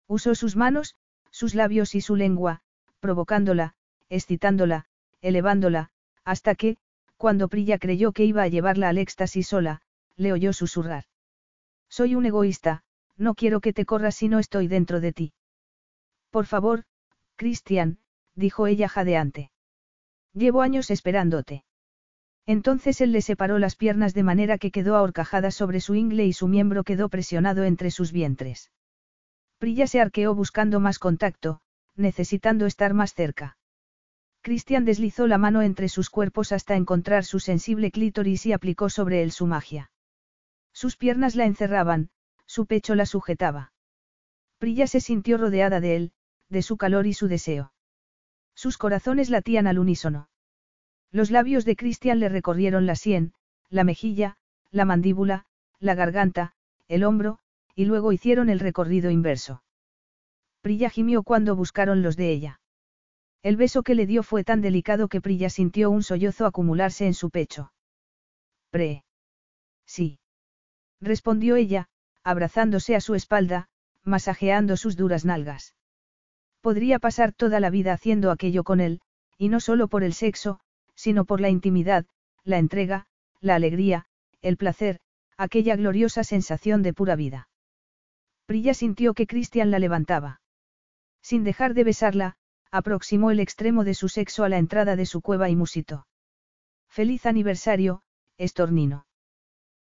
Usó 0.07 0.35
sus 0.35 0.55
manos, 0.55 0.95
sus 1.31 1.55
labios 1.55 1.95
y 1.95 2.01
su 2.01 2.15
lengua, 2.15 2.61
provocándola, 2.99 3.75
excitándola, 4.09 4.85
elevándola, 5.21 5.89
hasta 6.23 6.55
que, 6.55 6.77
cuando 7.17 7.47
Prilla 7.47 7.77
creyó 7.77 8.11
que 8.11 8.25
iba 8.25 8.43
a 8.43 8.47
llevarla 8.47 8.89
al 8.89 8.97
éxtasis 8.97 9.47
sola, 9.47 9.81
le 10.15 10.33
oyó 10.33 10.53
susurrar. 10.53 11.05
Soy 11.89 12.15
un 12.15 12.25
egoísta, 12.25 12.83
no 13.17 13.35
quiero 13.35 13.61
que 13.61 13.73
te 13.73 13.85
corras 13.85 14.15
si 14.15 14.27
no 14.27 14.39
estoy 14.39 14.67
dentro 14.67 14.99
de 14.99 15.13
ti. 15.13 15.33
Por 16.31 16.45
favor, 16.45 16.83
Cristian, 17.35 17.99
dijo 18.35 18.67
ella 18.67 18.89
jadeante. 18.89 19.51
Llevo 20.33 20.61
años 20.61 20.89
esperándote. 20.89 21.63
Entonces 22.45 22.99
él 22.99 23.11
le 23.11 23.21
separó 23.21 23.57
las 23.57 23.75
piernas 23.75 24.13
de 24.13 24.23
manera 24.23 24.57
que 24.57 24.71
quedó 24.71 24.95
ahorcajada 24.95 25.51
sobre 25.51 25.79
su 25.79 25.95
ingle 25.95 26.25
y 26.25 26.33
su 26.33 26.47
miembro 26.47 26.83
quedó 26.83 27.09
presionado 27.09 27.63
entre 27.63 27.89
sus 27.89 28.11
vientres. 28.11 28.71
Prilla 29.59 29.87
se 29.87 30.01
arqueó 30.01 30.35
buscando 30.35 30.81
más 30.81 30.99
contacto, 30.99 31.61
necesitando 31.95 32.65
estar 32.65 32.93
más 32.93 33.13
cerca. 33.13 33.57
Cristian 34.41 34.83
deslizó 34.83 35.25
la 35.25 35.37
mano 35.37 35.61
entre 35.61 35.87
sus 35.87 36.09
cuerpos 36.09 36.51
hasta 36.51 36.75
encontrar 36.75 37.23
su 37.23 37.39
sensible 37.39 37.91
clítoris 37.91 38.45
y 38.45 38.51
aplicó 38.51 38.89
sobre 38.89 39.23
él 39.23 39.31
su 39.31 39.47
magia. 39.47 39.91
Sus 40.73 40.97
piernas 40.97 41.35
la 41.35 41.45
encerraban, 41.45 42.09
su 42.45 42.65
pecho 42.65 42.93
la 42.93 43.05
sujetaba. 43.05 43.71
Prilla 44.57 44.87
se 44.87 44.99
sintió 44.99 45.37
rodeada 45.37 45.79
de 45.79 45.95
él, 45.95 46.11
de 46.49 46.61
su 46.61 46.75
calor 46.75 47.07
y 47.07 47.13
su 47.13 47.29
deseo. 47.29 47.73
Sus 48.53 48.77
corazones 48.77 49.29
latían 49.29 49.65
al 49.65 49.79
unísono. 49.79 50.27
Los 51.13 51.29
labios 51.29 51.63
de 51.63 51.75
Cristian 51.75 52.19
le 52.19 52.27
recorrieron 52.27 52.87
la 52.87 52.95
sien, 52.95 53.33
la 53.69 53.83
mejilla, 53.83 54.35
la 54.71 54.83
mandíbula, 54.83 55.45
la 55.79 55.93
garganta, 55.93 56.55
el 56.87 57.03
hombro, 57.03 57.37
y 57.75 57.85
luego 57.85 58.11
hicieron 58.11 58.49
el 58.49 58.59
recorrido 58.59 59.11
inverso. 59.11 59.63
Prilla 60.61 60.89
gimió 60.89 61.21
cuando 61.21 61.55
buscaron 61.55 62.01
los 62.01 62.17
de 62.17 62.31
ella. 62.31 62.61
El 63.43 63.57
beso 63.57 63.83
que 63.83 63.93
le 63.93 64.07
dio 64.07 64.23
fue 64.23 64.43
tan 64.43 64.61
delicado 64.61 65.07
que 65.07 65.21
Prilla 65.21 65.51
sintió 65.51 65.91
un 65.91 66.01
sollozo 66.01 66.47
acumularse 66.47 67.05
en 67.05 67.13
su 67.13 67.29
pecho. 67.29 67.71
Pre. 68.71 69.03
Sí. 69.85 70.19
Respondió 70.99 71.57
ella, 71.57 71.89
abrazándose 72.23 72.95
a 72.95 73.01
su 73.01 73.13
espalda, 73.13 73.69
masajeando 74.03 74.77
sus 74.77 74.97
duras 74.97 75.25
nalgas. 75.25 75.75
Podría 76.61 76.97
pasar 76.97 77.33
toda 77.33 77.59
la 77.59 77.69
vida 77.69 77.93
haciendo 77.93 78.31
aquello 78.31 78.63
con 78.63 78.79
él, 78.79 78.99
y 79.37 79.49
no 79.49 79.59
solo 79.59 79.87
por 79.87 80.03
el 80.03 80.13
sexo, 80.13 80.59
sino 80.95 81.25
por 81.25 81.41
la 81.41 81.49
intimidad, 81.49 82.05
la 82.43 82.57
entrega, 82.57 83.07
la 83.39 83.55
alegría, 83.55 84.05
el 84.41 84.57
placer, 84.57 84.99
aquella 85.37 85.75
gloriosa 85.75 86.23
sensación 86.23 86.83
de 86.83 86.93
pura 86.93 87.15
vida. 87.15 87.49
Prilla 88.45 88.73
sintió 88.73 89.13
que 89.13 89.27
Cristian 89.27 89.71
la 89.71 89.79
levantaba. 89.79 90.41
Sin 91.21 91.43
dejar 91.43 91.73
de 91.73 91.83
besarla, 91.83 92.35
aproximó 92.71 93.31
el 93.31 93.39
extremo 93.39 93.83
de 93.83 93.93
su 93.93 94.09
sexo 94.09 94.43
a 94.43 94.49
la 94.49 94.57
entrada 94.57 94.95
de 94.95 95.05
su 95.05 95.21
cueva 95.21 95.49
y 95.49 95.55
musitó. 95.55 96.07
Feliz 96.89 97.25
aniversario, 97.25 98.01
estornino. 98.37 99.05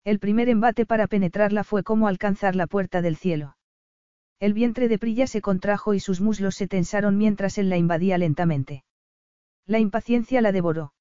El 0.05 0.19
primer 0.19 0.49
embate 0.49 0.87
para 0.87 1.07
penetrarla 1.07 1.65
fue 1.65 1.83
como 1.83 2.09
alcanzar 2.09 2.57
la 2.57 2.67
puerta 2.67 3.03
del 3.03 3.17
cielo. 3.17 3.57
El 4.41 4.55
vientre 4.55 4.89
de 4.89 4.99
Prilla 4.99 5.27
se 5.27 5.41
contrajo 5.41 5.95
y 5.95 6.01
sus 6.01 6.21
muslos 6.21 6.55
se 6.55 6.69
tensaron 6.69 7.17
mientras 7.17 7.59
él 7.59 7.69
la 7.69 7.77
invadía 7.77 8.19
lentamente. 8.19 8.85
La 9.67 9.79
impaciencia 9.79 10.41
la 10.41 10.53
devoró. 10.53 10.93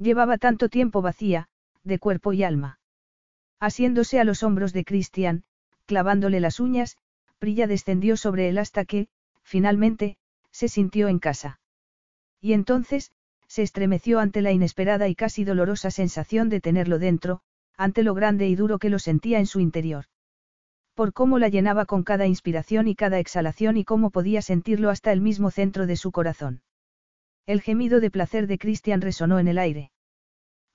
Llevaba 0.00 0.38
tanto 0.38 0.70
tiempo 0.70 1.02
vacía, 1.02 1.48
de 1.84 1.98
cuerpo 1.98 2.32
y 2.32 2.42
alma. 2.42 2.78
Asiéndose 3.58 4.18
a 4.18 4.24
los 4.24 4.42
hombros 4.42 4.72
de 4.72 4.86
Cristian, 4.86 5.44
clavándole 5.84 6.40
las 6.40 6.58
uñas, 6.58 6.96
Prilla 7.38 7.66
descendió 7.66 8.16
sobre 8.16 8.48
él 8.48 8.56
hasta 8.56 8.86
que, 8.86 9.08
finalmente, 9.42 10.16
se 10.50 10.68
sintió 10.68 11.08
en 11.08 11.18
casa. 11.18 11.60
Y 12.40 12.54
entonces, 12.54 13.12
se 13.46 13.62
estremeció 13.62 14.20
ante 14.20 14.40
la 14.40 14.52
inesperada 14.52 15.06
y 15.06 15.14
casi 15.14 15.44
dolorosa 15.44 15.90
sensación 15.90 16.48
de 16.48 16.62
tenerlo 16.62 16.98
dentro, 16.98 17.42
ante 17.76 18.02
lo 18.02 18.14
grande 18.14 18.48
y 18.48 18.54
duro 18.54 18.78
que 18.78 18.88
lo 18.88 18.98
sentía 18.98 19.38
en 19.38 19.46
su 19.46 19.60
interior. 19.60 20.06
Por 20.94 21.12
cómo 21.12 21.38
la 21.38 21.48
llenaba 21.48 21.84
con 21.84 22.04
cada 22.04 22.26
inspiración 22.26 22.88
y 22.88 22.94
cada 22.94 23.18
exhalación 23.18 23.76
y 23.76 23.84
cómo 23.84 24.08
podía 24.08 24.40
sentirlo 24.40 24.88
hasta 24.88 25.12
el 25.12 25.20
mismo 25.20 25.50
centro 25.50 25.86
de 25.86 25.96
su 25.96 26.10
corazón. 26.10 26.62
El 27.50 27.62
gemido 27.62 27.98
de 27.98 28.12
placer 28.12 28.46
de 28.46 28.58
Christian 28.58 29.00
resonó 29.00 29.40
en 29.40 29.48
el 29.48 29.58
aire. 29.58 29.90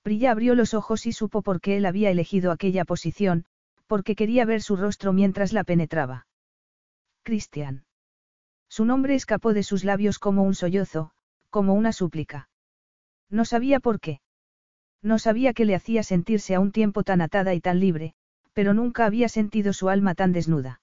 Prilla 0.01 0.31
abrió 0.31 0.55
los 0.55 0.73
ojos 0.73 1.05
y 1.05 1.13
supo 1.13 1.41
por 1.41 1.61
qué 1.61 1.77
él 1.77 1.85
había 1.85 2.09
elegido 2.09 2.51
aquella 2.51 2.83
posición, 2.83 3.45
porque 3.87 4.13
quería 4.13 4.43
ver 4.43 4.61
su 4.61 4.75
rostro 4.75 5.13
mientras 5.13 5.53
la 5.53 5.63
penetraba. 5.63 6.27
Christian. 7.23 7.85
Su 8.67 8.83
nombre 8.83 9.15
escapó 9.15 9.53
de 9.53 9.63
sus 9.63 9.85
labios 9.85 10.19
como 10.19 10.43
un 10.43 10.53
sollozo, 10.53 11.11
como 11.49 11.75
una 11.75 11.93
súplica. 11.93 12.49
No 13.29 13.45
sabía 13.45 13.79
por 13.79 14.01
qué. 14.01 14.19
No 15.01 15.17
sabía 15.17 15.53
qué 15.53 15.63
le 15.63 15.75
hacía 15.75 16.03
sentirse 16.03 16.55
a 16.55 16.59
un 16.59 16.73
tiempo 16.73 17.03
tan 17.03 17.21
atada 17.21 17.53
y 17.53 17.61
tan 17.61 17.79
libre, 17.79 18.15
pero 18.51 18.73
nunca 18.73 19.05
había 19.05 19.29
sentido 19.29 19.71
su 19.71 19.87
alma 19.87 20.13
tan 20.13 20.33
desnuda. 20.33 20.81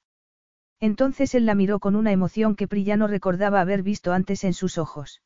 Entonces 0.81 1.35
él 1.35 1.45
la 1.45 1.55
miró 1.55 1.81
con 1.81 1.97
una 1.97 2.13
emoción 2.13 2.57
que 2.57 2.67
Prilla 2.67 2.97
no 2.97 3.09
recordaba 3.09 3.61
haber 3.61 3.83
visto 3.83 4.15
antes 4.15 4.43
en 4.45 4.55
sus 4.55 4.79
ojos. 4.79 5.21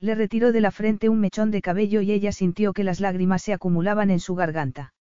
Le 0.00 0.14
retiró 0.14 0.52
de 0.52 0.60
la 0.60 0.70
frente 0.70 1.08
un 1.08 1.20
mechón 1.20 1.50
de 1.50 1.60
cabello 1.60 2.00
y 2.00 2.12
ella 2.12 2.32
sintió 2.32 2.72
que 2.72 2.84
las 2.84 3.00
lágrimas 3.00 3.42
se 3.42 3.52
acumulaban 3.52 4.10
en 4.10 4.20
su 4.20 4.34
garganta. 4.34 4.94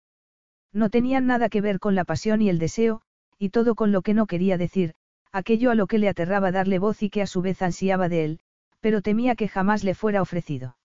No 0.73 0.91
tenían 0.91 1.27
nada 1.27 1.49
que 1.49 1.61
ver 1.61 1.79
con 1.79 1.95
la 1.95 2.05
pasión 2.05 2.41
y 2.43 2.49
el 2.49 2.59
deseo, 2.59 3.03
y 3.39 3.51
todo 3.51 3.75
con 3.75 3.93
lo 3.93 4.03
que 4.03 4.15
no 4.15 4.27
quería 4.27 4.57
decir, 4.57 4.95
aquello 5.33 5.71
a 5.71 5.75
lo 5.75 5.87
que 5.87 5.99
le 5.99 6.09
aterraba 6.09 6.51
darle 6.51 6.79
voz 6.79 7.03
y 7.03 7.11
que 7.11 7.23
a 7.23 7.27
su 7.27 7.43
vez 7.43 7.61
ansiaba 7.63 8.09
de 8.09 8.25
él, 8.25 8.41
pero 8.81 9.03
temía 9.03 9.37
que 9.37 9.49
jamás 9.49 9.85
le 9.85 9.95
fuera 9.95 10.23
ofrecido. 10.23 10.77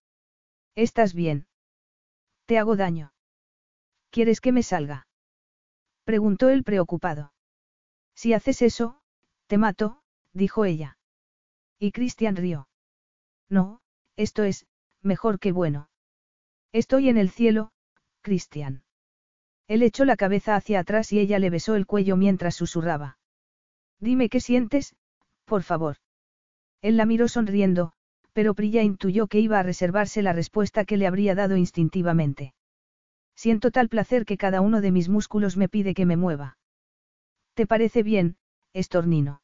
¿Estás 0.76 1.14
bien? 1.14 1.48
¿Te 2.46 2.58
hago 2.58 2.76
daño? 2.76 3.14
¿Quieres 4.10 4.42
que 4.42 4.52
me 4.52 4.64
salga? 4.64 5.08
Preguntó 6.04 6.50
él 6.50 6.64
preocupado. 6.64 7.32
Si 8.16 8.34
haces 8.34 8.62
eso, 8.62 9.00
te 9.48 9.58
mato, 9.58 10.02
dijo 10.34 10.66
ella. 10.66 10.98
Y 11.80 11.92
Cristian 11.92 12.36
rió. 12.36 12.68
No, 13.50 13.81
esto 14.16 14.44
es, 14.44 14.66
mejor 15.02 15.40
que 15.40 15.52
bueno. 15.52 15.90
Estoy 16.72 17.10
en 17.10 17.18
el 17.18 17.30
cielo, 17.30 17.72
Cristian. 18.22 18.84
Él 19.68 19.84
echó 19.84 20.06
la 20.06 20.16
cabeza 20.16 20.56
hacia 20.56 20.80
atrás 20.80 21.12
y 21.12 21.20
ella 21.20 21.40
le 21.40 21.50
besó 21.50 21.76
el 21.76 21.86
cuello 21.86 22.18
mientras 22.18 22.56
susurraba. 22.56 23.18
Dime 24.00 24.30
qué 24.30 24.40
sientes, 24.40 24.96
por 25.46 25.64
favor. 25.64 25.98
Él 26.82 26.98
la 26.98 27.06
miró 27.06 27.28
sonriendo, 27.28 27.94
pero 28.34 28.54
Prilla 28.54 28.82
intuyó 28.82 29.28
que 29.28 29.40
iba 29.40 29.60
a 29.60 29.64
reservarse 29.64 30.22
la 30.22 30.34
respuesta 30.34 30.86
que 30.86 30.98
le 30.98 31.08
habría 31.08 31.36
dado 31.36 31.58
instintivamente. 31.58 32.54
Siento 33.36 33.72
tal 33.72 33.90
placer 33.90 34.26
que 34.26 34.38
cada 34.38 34.62
uno 34.62 34.82
de 34.82 34.92
mis 34.92 35.10
músculos 35.10 35.58
me 35.58 35.70
pide 35.70 35.94
que 35.94 36.06
me 36.06 36.18
mueva. 36.18 36.58
¿Te 37.54 37.68
parece 37.68 38.04
bien, 38.04 38.38
estornino? 38.74 39.42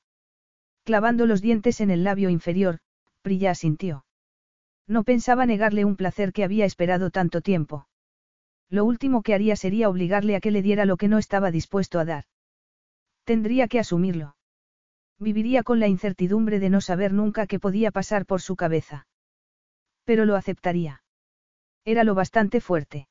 Clavando 0.83 1.25
los 1.25 1.41
dientes 1.41 1.81
en 1.81 1.91
el 1.91 2.03
labio 2.03 2.29
inferior, 2.29 2.79
Prilla 3.21 3.51
asintió. 3.51 4.05
No 4.87 5.03
pensaba 5.03 5.45
negarle 5.45 5.83
un 5.85 5.95
placer 5.95 6.31
que 6.31 6.43
había 6.43 6.65
esperado 6.65 7.09
tanto 7.09 7.41
tiempo. 7.41 7.87
Lo 8.69 8.85
último 8.85 9.21
que 9.21 9.33
haría 9.33 9.55
sería 9.55 9.89
obligarle 9.89 10.35
a 10.35 10.39
que 10.39 10.51
le 10.51 10.61
diera 10.61 10.85
lo 10.85 10.97
que 10.97 11.07
no 11.07 11.17
estaba 11.17 11.51
dispuesto 11.51 11.99
a 11.99 12.05
dar. 12.05 12.25
Tendría 13.23 13.67
que 13.67 13.79
asumirlo. 13.79 14.35
Viviría 15.19 15.63
con 15.63 15.79
la 15.79 15.87
incertidumbre 15.87 16.59
de 16.59 16.69
no 16.69 16.79
saber 16.79 17.11
nunca 17.11 17.47
qué 17.47 17.59
podía 17.59 17.91
pasar 17.91 18.25
por 18.25 18.41
su 18.41 18.55
cabeza. 18.55 19.07
Pero 20.05 20.25
lo 20.25 20.35
aceptaría. 20.35 21.03
Era 21.83 22.03
lo 22.03 22.15
bastante 22.15 22.61
fuerte. 22.61 23.07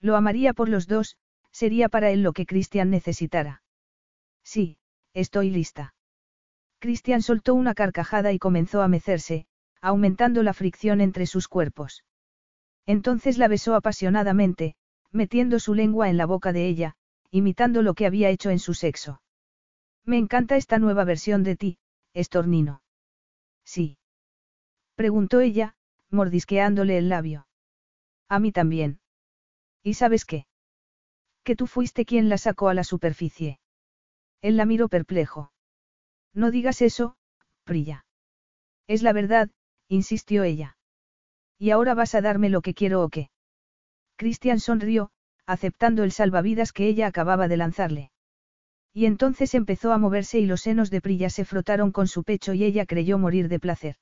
Lo 0.00 0.16
amaría 0.16 0.54
por 0.54 0.68
los 0.68 0.86
dos, 0.86 1.16
sería 1.52 1.88
para 1.88 2.10
él 2.10 2.22
lo 2.22 2.32
que 2.32 2.46
Christian 2.46 2.90
necesitara. 2.90 3.62
Sí, 4.42 4.78
estoy 5.12 5.50
lista. 5.50 5.94
Cristian 6.78 7.22
soltó 7.22 7.54
una 7.54 7.74
carcajada 7.74 8.32
y 8.32 8.38
comenzó 8.38 8.82
a 8.82 8.88
mecerse, 8.88 9.46
aumentando 9.80 10.42
la 10.42 10.54
fricción 10.54 11.00
entre 11.00 11.26
sus 11.26 11.48
cuerpos. 11.48 12.04
Entonces 12.86 13.38
la 13.38 13.48
besó 13.48 13.74
apasionadamente, 13.74 14.74
metiendo 15.10 15.60
su 15.60 15.74
lengua 15.74 16.08
en 16.08 16.16
la 16.16 16.26
boca 16.26 16.52
de 16.52 16.66
ella, 16.66 16.96
imitando 17.30 17.82
lo 17.82 17.94
que 17.94 18.06
había 18.06 18.30
hecho 18.30 18.50
en 18.50 18.58
su 18.58 18.74
sexo. 18.74 19.20
Me 20.04 20.16
encanta 20.16 20.56
esta 20.56 20.78
nueva 20.78 21.04
versión 21.04 21.42
de 21.42 21.56
ti, 21.56 21.78
estornino. 22.14 22.82
Sí. 23.64 23.98
Preguntó 24.94 25.40
ella, 25.40 25.76
mordisqueándole 26.10 26.96
el 26.96 27.08
labio. 27.08 27.46
A 28.28 28.38
mí 28.38 28.52
también. 28.52 29.00
¿Y 29.82 29.94
sabes 29.94 30.24
qué? 30.24 30.46
Que 31.44 31.56
tú 31.56 31.66
fuiste 31.66 32.04
quien 32.04 32.28
la 32.28 32.38
sacó 32.38 32.68
a 32.68 32.74
la 32.74 32.84
superficie. 32.84 33.60
Él 34.40 34.56
la 34.56 34.66
miró 34.66 34.88
perplejo. 34.88 35.52
No 36.32 36.50
digas 36.50 36.82
eso, 36.82 37.16
Prilla. 37.64 38.06
Es 38.86 39.02
la 39.02 39.12
verdad, 39.12 39.50
insistió 39.88 40.44
ella. 40.44 40.76
¿Y 41.58 41.70
ahora 41.70 41.94
vas 41.94 42.14
a 42.14 42.20
darme 42.20 42.50
lo 42.50 42.60
que 42.62 42.74
quiero 42.74 43.02
o 43.02 43.08
qué? 43.08 43.30
Christian 44.16 44.60
sonrió, 44.60 45.10
aceptando 45.46 46.04
el 46.04 46.12
salvavidas 46.12 46.72
que 46.72 46.86
ella 46.86 47.06
acababa 47.06 47.48
de 47.48 47.56
lanzarle. 47.56 48.10
Y 48.92 49.06
entonces 49.06 49.54
empezó 49.54 49.92
a 49.92 49.98
moverse 49.98 50.38
y 50.38 50.46
los 50.46 50.62
senos 50.62 50.90
de 50.90 51.00
Prilla 51.00 51.30
se 51.30 51.44
frotaron 51.44 51.92
con 51.92 52.08
su 52.08 52.24
pecho 52.24 52.52
y 52.52 52.64
ella 52.64 52.86
creyó 52.86 53.18
morir 53.18 53.48
de 53.48 53.60
placer. 53.60 53.96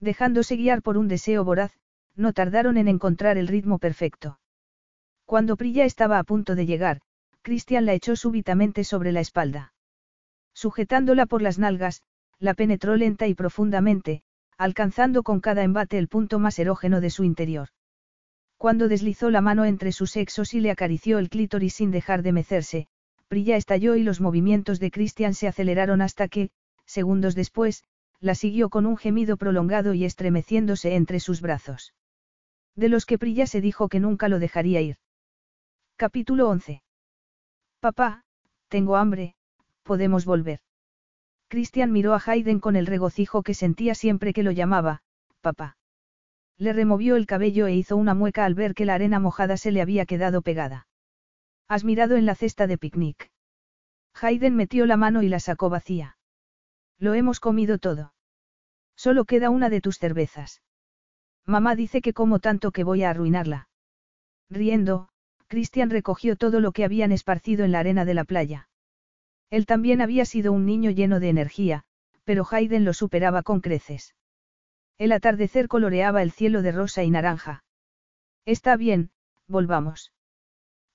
Dejándose 0.00 0.56
guiar 0.56 0.82
por 0.82 0.98
un 0.98 1.08
deseo 1.08 1.44
voraz, 1.44 1.72
no 2.14 2.32
tardaron 2.32 2.76
en 2.76 2.88
encontrar 2.88 3.38
el 3.38 3.48
ritmo 3.48 3.78
perfecto. 3.78 4.40
Cuando 5.24 5.56
Prilla 5.56 5.84
estaba 5.84 6.18
a 6.18 6.24
punto 6.24 6.54
de 6.54 6.66
llegar, 6.66 7.00
Christian 7.42 7.86
la 7.86 7.94
echó 7.94 8.16
súbitamente 8.16 8.84
sobre 8.84 9.12
la 9.12 9.20
espalda. 9.20 9.72
Sujetándola 10.52 11.26
por 11.26 11.42
las 11.42 11.58
nalgas, 11.58 12.02
la 12.38 12.54
penetró 12.54 12.96
lenta 12.96 13.26
y 13.26 13.34
profundamente, 13.34 14.22
alcanzando 14.58 15.22
con 15.22 15.40
cada 15.40 15.62
embate 15.62 15.98
el 15.98 16.08
punto 16.08 16.40
más 16.40 16.58
erógeno 16.58 17.00
de 17.00 17.10
su 17.10 17.24
interior. 17.24 17.68
Cuando 18.56 18.88
deslizó 18.88 19.30
la 19.30 19.40
mano 19.40 19.64
entre 19.64 19.92
sus 19.92 20.10
sexos 20.10 20.52
y 20.52 20.60
le 20.60 20.72
acarició 20.72 21.18
el 21.18 21.30
clítoris 21.30 21.74
sin 21.74 21.92
dejar 21.92 22.22
de 22.22 22.32
mecerse, 22.32 22.88
Prilla 23.28 23.56
estalló 23.56 23.94
y 23.94 24.02
los 24.02 24.20
movimientos 24.20 24.80
de 24.80 24.90
Christian 24.90 25.34
se 25.34 25.46
aceleraron 25.46 26.02
hasta 26.02 26.26
que, 26.26 26.50
segundos 26.86 27.36
después, 27.36 27.84
la 28.20 28.34
siguió 28.34 28.68
con 28.68 28.84
un 28.84 28.96
gemido 28.96 29.36
prolongado 29.36 29.94
y 29.94 30.04
estremeciéndose 30.04 30.96
entre 30.96 31.20
sus 31.20 31.40
brazos. 31.40 31.94
De 32.74 32.88
los 32.88 33.06
que 33.06 33.18
Prilla 33.18 33.46
se 33.46 33.60
dijo 33.60 33.88
que 33.88 34.00
nunca 34.00 34.28
lo 34.28 34.40
dejaría 34.40 34.80
ir. 34.80 34.96
Capítulo 35.96 36.48
11. 36.48 36.82
Papá, 37.78 38.24
tengo 38.68 38.96
hambre, 38.96 39.36
podemos 39.84 40.24
volver. 40.24 40.60
Christian 41.48 41.92
miró 41.92 42.14
a 42.14 42.22
Hayden 42.24 42.60
con 42.60 42.76
el 42.76 42.86
regocijo 42.86 43.42
que 43.42 43.54
sentía 43.54 43.94
siempre 43.94 44.32
que 44.32 44.42
lo 44.42 44.50
llamaba, 44.50 45.00
papá. 45.40 45.76
Le 46.58 46.72
removió 46.72 47.16
el 47.16 47.26
cabello 47.26 47.66
e 47.66 47.74
hizo 47.74 47.96
una 47.96 48.14
mueca 48.14 48.44
al 48.44 48.54
ver 48.54 48.74
que 48.74 48.84
la 48.84 48.94
arena 48.94 49.18
mojada 49.18 49.56
se 49.56 49.72
le 49.72 49.80
había 49.80 50.06
quedado 50.06 50.42
pegada. 50.42 50.88
Has 51.68 51.84
mirado 51.84 52.16
en 52.16 52.26
la 52.26 52.34
cesta 52.34 52.66
de 52.66 52.76
picnic. 52.78 53.30
Hayden 54.20 54.56
metió 54.56 54.84
la 54.84 54.96
mano 54.96 55.22
y 55.22 55.28
la 55.28 55.40
sacó 55.40 55.70
vacía. 55.70 56.18
Lo 56.98 57.14
hemos 57.14 57.40
comido 57.40 57.78
todo. 57.78 58.12
Solo 58.96 59.24
queda 59.24 59.50
una 59.50 59.70
de 59.70 59.80
tus 59.80 59.98
cervezas. 59.98 60.62
Mamá 61.46 61.76
dice 61.76 62.02
que 62.02 62.12
como 62.12 62.40
tanto 62.40 62.72
que 62.72 62.84
voy 62.84 63.04
a 63.04 63.10
arruinarla. 63.10 63.68
Riendo, 64.50 65.08
Christian 65.46 65.88
recogió 65.88 66.36
todo 66.36 66.60
lo 66.60 66.72
que 66.72 66.84
habían 66.84 67.12
esparcido 67.12 67.64
en 67.64 67.72
la 67.72 67.78
arena 67.78 68.04
de 68.04 68.14
la 68.14 68.24
playa. 68.24 68.67
Él 69.50 69.66
también 69.66 70.00
había 70.00 70.24
sido 70.24 70.52
un 70.52 70.66
niño 70.66 70.90
lleno 70.90 71.20
de 71.20 71.30
energía, 71.30 71.84
pero 72.24 72.46
Hayden 72.50 72.84
lo 72.84 72.92
superaba 72.92 73.42
con 73.42 73.60
creces. 73.60 74.14
El 74.98 75.12
atardecer 75.12 75.68
coloreaba 75.68 76.22
el 76.22 76.32
cielo 76.32 76.60
de 76.60 76.72
rosa 76.72 77.02
y 77.04 77.10
naranja. 77.10 77.64
Está 78.44 78.76
bien, 78.76 79.10
volvamos. 79.46 80.12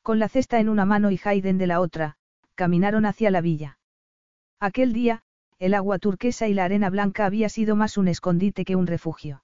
Con 0.02 0.20
la 0.20 0.30
cesta 0.30 0.60
en 0.60 0.70
una 0.70 0.86
mano 0.86 1.10
y 1.10 1.20
Hayden 1.24 1.58
de 1.58 1.68
la 1.68 1.80
otra, 1.80 2.18
caminaron 2.56 3.06
hacia 3.06 3.32
la 3.32 3.42
villa. 3.42 3.80
Aquel 4.60 4.94
día, 4.94 5.24
el 5.60 5.74
agua 5.74 5.98
turquesa 5.98 6.48
y 6.48 6.54
la 6.54 6.66
arena 6.66 6.90
blanca 6.90 7.26
había 7.26 7.50
sido 7.50 7.76
más 7.76 7.98
un 7.98 8.08
escondite 8.08 8.66
que 8.66 8.76
un 8.76 8.86
refugio. 8.86 9.44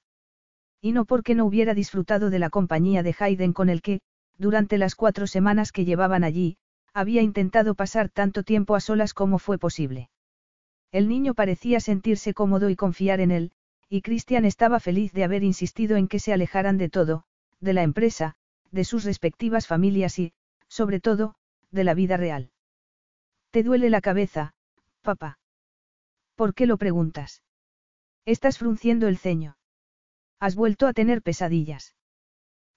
Y 0.82 0.92
no 0.92 1.06
porque 1.06 1.34
no 1.34 1.46
hubiera 1.46 1.74
disfrutado 1.74 2.30
de 2.30 2.40
la 2.40 2.50
compañía 2.50 3.04
de 3.04 3.16
Hayden 3.18 3.54
con 3.54 3.70
el 3.70 3.82
que, 3.82 4.02
durante 4.38 4.78
las 4.78 4.96
cuatro 4.96 5.28
semanas 5.28 5.72
que 5.72 5.86
llevaban 5.86 6.24
allí, 6.24 6.58
había 6.94 7.22
intentado 7.22 7.76
pasar 7.76 8.10
tanto 8.10 8.44
tiempo 8.44 8.76
a 8.76 8.80
solas 8.80 9.14
como 9.14 9.40
fue 9.40 9.58
posible. 9.58 10.10
El 10.92 11.08
niño 11.08 11.34
parecía 11.34 11.80
sentirse 11.80 12.34
cómodo 12.34 12.70
y 12.70 12.76
confiar 12.76 13.20
en 13.20 13.32
él, 13.32 13.52
y 13.90 14.02
Christian 14.02 14.46
estaba 14.46 14.80
feliz 14.80 15.14
de 15.14 15.24
haber 15.24 15.44
insistido 15.44 15.98
en 15.98 16.08
que 16.08 16.20
se 16.20 16.34
alejaran 16.34 16.78
de 16.78 16.90
todo, 16.90 17.26
de 17.60 17.74
la 17.74 17.84
empresa, 17.84 18.36
de 18.72 18.84
sus 18.84 19.04
respectivas 19.04 19.68
familias 19.68 20.20
y, 20.20 20.34
sobre 20.68 21.00
todo, 21.00 21.36
de 21.72 21.84
la 21.84 21.94
vida 21.94 22.18
real. 22.18 22.52
¿Te 23.52 23.64
duele 23.64 23.90
la 23.90 24.02
cabeza, 24.02 24.54
papá? 25.02 25.40
¿Por 26.36 26.54
qué 26.54 26.66
lo 26.68 26.78
preguntas? 26.78 27.44
Estás 28.26 28.58
frunciendo 28.58 29.08
el 29.08 29.18
ceño. 29.18 29.58
Has 30.40 30.56
vuelto 30.56 30.88
a 30.88 30.94
tener 30.94 31.22
pesadillas. 31.22 31.96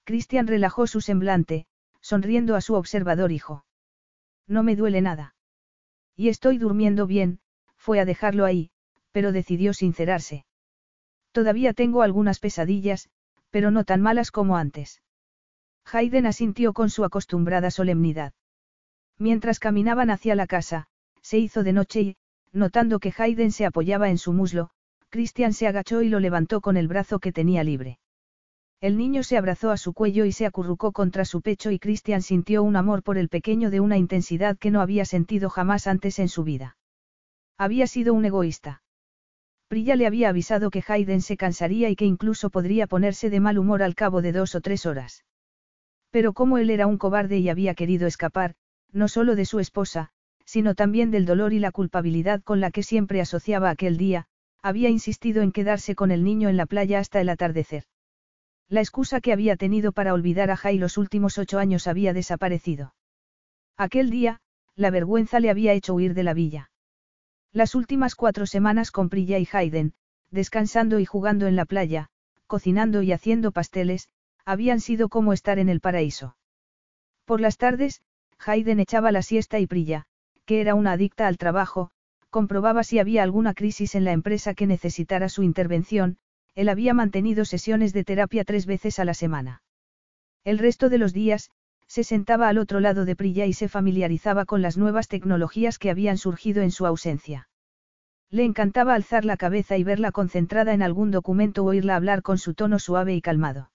Christian 0.05 0.47
relajó 0.47 0.86
su 0.86 1.00
semblante, 1.00 1.66
sonriendo 2.00 2.57
a 2.57 2.60
su 2.60 2.74
observador 2.74 3.31
hijo. 3.32 3.65
No 4.47 4.62
me 4.62 4.77
duele 4.77 5.01
nada. 5.01 5.35
Y 6.17 6.29
estoy 6.29 6.59
durmiendo 6.59 7.07
bien, 7.07 7.41
fue 7.77 8.01
a 8.01 8.05
dejarlo 8.05 8.45
ahí, 8.45 8.71
pero 9.12 9.33
decidió 9.33 9.75
sincerarse. 9.75 10.45
Todavía 11.33 11.73
tengo 11.73 12.03
algunas 12.03 12.39
pesadillas, 12.39 13.09
pero 13.51 13.71
no 13.71 13.85
tan 13.85 14.01
malas 14.01 14.31
como 14.31 14.57
antes. 14.57 15.03
Hayden 15.85 16.27
asintió 16.27 16.73
con 16.73 16.91
su 16.91 17.05
acostumbrada 17.05 17.71
solemnidad. 17.71 18.33
Mientras 19.19 19.59
caminaban 19.59 20.11
hacia 20.11 20.35
la 20.35 20.47
casa, 20.47 20.87
se 21.21 21.39
hizo 21.39 21.62
de 21.62 21.73
noche 21.73 22.01
y, 22.01 22.17
notando 22.53 22.99
que 22.99 23.12
Hayden 23.17 23.53
se 23.53 23.67
apoyaba 23.67 24.11
en 24.11 24.19
su 24.19 24.33
muslo, 24.33 24.71
Christian 25.09 25.53
se 25.53 25.67
agachó 25.67 26.03
y 26.03 26.09
lo 26.09 26.21
levantó 26.21 26.61
con 26.61 26.77
el 26.77 26.89
brazo 26.89 27.19
que 27.19 27.33
tenía 27.33 27.65
libre. 27.65 27.99
El 28.83 28.97
niño 28.97 29.23
se 29.23 29.36
abrazó 29.36 29.70
a 29.70 29.77
su 29.77 29.93
cuello 29.93 30.25
y 30.25 30.33
se 30.33 30.44
acurrucó 30.44 30.91
contra 30.91 31.25
su 31.25 31.41
pecho 31.41 31.70
y 31.70 31.78
Christian 31.78 32.20
sintió 32.20 32.65
un 32.65 32.75
amor 32.75 33.05
por 33.05 33.17
el 33.17 33.28
pequeño 33.28 33.70
de 33.70 33.78
una 33.78 33.97
intensidad 33.97 34.59
que 34.59 34.73
no 34.73 34.81
había 34.81 35.05
sentido 35.05 35.51
jamás 35.51 35.86
antes 35.86 36.19
en 36.19 36.28
su 36.28 36.43
vida. 36.43 36.77
Había 37.57 37.86
sido 37.86 38.12
un 38.12 38.25
egoísta. 38.25 38.83
Prilla 39.69 39.94
le 39.94 40.09
había 40.09 40.31
avisado 40.31 40.69
que 40.70 40.83
Hayden 40.85 41.23
se 41.23 41.36
cansaría 41.36 41.91
y 41.91 41.94
que 41.94 42.07
incluso 42.07 42.51
podría 42.51 42.89
ponerse 42.89 43.31
de 43.31 43.39
mal 43.39 43.57
humor 43.57 43.85
al 43.85 43.94
cabo 43.94 44.20
de 44.20 44.33
dos 44.33 44.57
o 44.57 44.61
tres 44.61 44.85
horas. 44.85 45.25
Pero 46.11 46.33
como 46.33 46.59
él 46.59 46.69
era 46.69 46.89
un 46.89 46.99
cobarde 46.99 47.39
y 47.39 47.51
había 47.51 47.77
querido 47.77 48.09
escapar, 48.09 48.57
no 48.91 49.07
solo 49.07 49.36
de 49.36 49.44
su 49.44 49.61
esposa, 49.61 50.11
sino 50.44 50.75
también 50.75 51.12
del 51.12 51.25
dolor 51.25 51.52
y 51.52 51.61
la 51.61 51.70
culpabilidad 51.70 52.43
con 52.43 52.61
la 52.61 52.73
que 52.73 52.83
siempre 52.83 53.20
asociaba 53.20 53.70
aquel 53.70 53.97
día, 53.97 54.27
había 54.61 54.89
insistido 54.89 55.41
en 55.41 55.52
quedarse 55.52 55.94
con 55.94 56.11
el 56.11 56.25
niño 56.25 56.49
en 56.49 56.57
la 56.57 56.67
playa 56.67 56.99
hasta 56.99 57.20
el 57.20 57.28
atardecer. 57.28 57.85
La 58.73 58.81
excusa 58.81 59.20
que 59.20 59.34
había 59.34 59.57
tenido 59.57 59.92
para 59.92 60.15
olvidar 60.15 60.51
a 60.51 60.57
Jai 60.57 60.78
los 60.78 60.97
últimos 60.97 61.36
ocho 61.36 61.59
años 61.59 61.86
había 61.86 62.15
desaparecido. 62.15 62.94
Aquel 63.76 64.09
día, 64.09 64.41
la 64.76 64.89
vergüenza 64.89 65.41
le 65.41 65.51
había 65.51 65.75
hecho 65.75 65.92
huir 65.92 66.15
de 66.15 66.23
la 66.23 66.33
villa. 66.33 66.70
Las 67.52 67.75
últimas 67.75 68.15
cuatro 68.15 68.47
semanas 68.47 68.91
con 68.91 69.10
Prilla 69.10 69.39
y 69.39 69.47
Hayden, 69.52 69.92
descansando 70.31 71.01
y 71.01 71.05
jugando 71.05 71.49
en 71.49 71.55
la 71.55 71.67
playa, 71.67 72.09
cocinando 72.47 73.02
y 73.02 73.12
haciendo 73.12 73.52
pasteles, 73.52 74.09
habían 74.47 74.81
sido 74.81 75.10
como 75.10 75.34
estar 75.34 75.59
en 75.59 75.68
el 75.68 75.81
paraíso. 75.81 76.39
Por 77.26 77.42
las 77.42 77.59
tardes, 77.59 78.01
Hayden 78.39 78.81
echaba 78.81 79.12
la 79.12 79.20
siesta 79.20 79.59
y 79.59 79.67
Prilla, 79.67 80.07
que 80.47 80.62
era 80.62 80.75
una 80.75 80.92
adicta 80.92 81.26
al 81.26 81.36
trabajo, 81.36 81.91
comprobaba 82.31 82.84
si 82.84 82.99
había 83.01 83.23
alguna 83.23 83.52
crisis 83.52 83.94
en 83.94 84.05
la 84.05 84.12
empresa 84.12 84.55
que 84.55 84.67
necesitara 84.67 85.28
su 85.28 85.42
intervención, 85.42 86.17
él 86.55 86.69
había 86.69 86.95
mantenido 86.95 87.45
sesiones 87.45 87.93
de 87.93 88.05
terapia 88.05 88.45
tres 88.45 88.67
veces 88.67 88.99
a 88.99 89.05
la 89.05 89.15
semana. 89.15 89.63
El 90.45 90.59
resto 90.59 90.89
de 90.89 90.99
los 90.99 91.13
días, 91.13 91.51
se 91.87 92.05
sentaba 92.05 92.49
al 92.49 92.59
otro 92.59 92.81
lado 92.81 93.05
de 93.05 93.17
Prilla 93.17 93.47
y 93.47 93.53
se 93.53 93.69
familiarizaba 93.69 94.45
con 94.45 94.63
las 94.63 94.79
nuevas 94.79 95.09
tecnologías 95.09 95.79
que 95.79 95.91
habían 95.91 96.19
surgido 96.19 96.63
en 96.63 96.71
su 96.71 96.87
ausencia. 96.87 97.49
Le 98.31 98.45
encantaba 98.45 98.95
alzar 98.95 99.27
la 99.27 99.37
cabeza 99.37 99.77
y 99.77 99.85
verla 99.85 100.11
concentrada 100.11 100.73
en 100.73 100.83
algún 100.83 101.11
documento 101.11 101.65
o 101.65 101.67
oírla 101.67 101.97
hablar 101.97 102.23
con 102.23 102.39
su 102.39 102.55
tono 102.55 102.79
suave 102.79 103.15
y 103.15 103.21
calmado. 103.21 103.71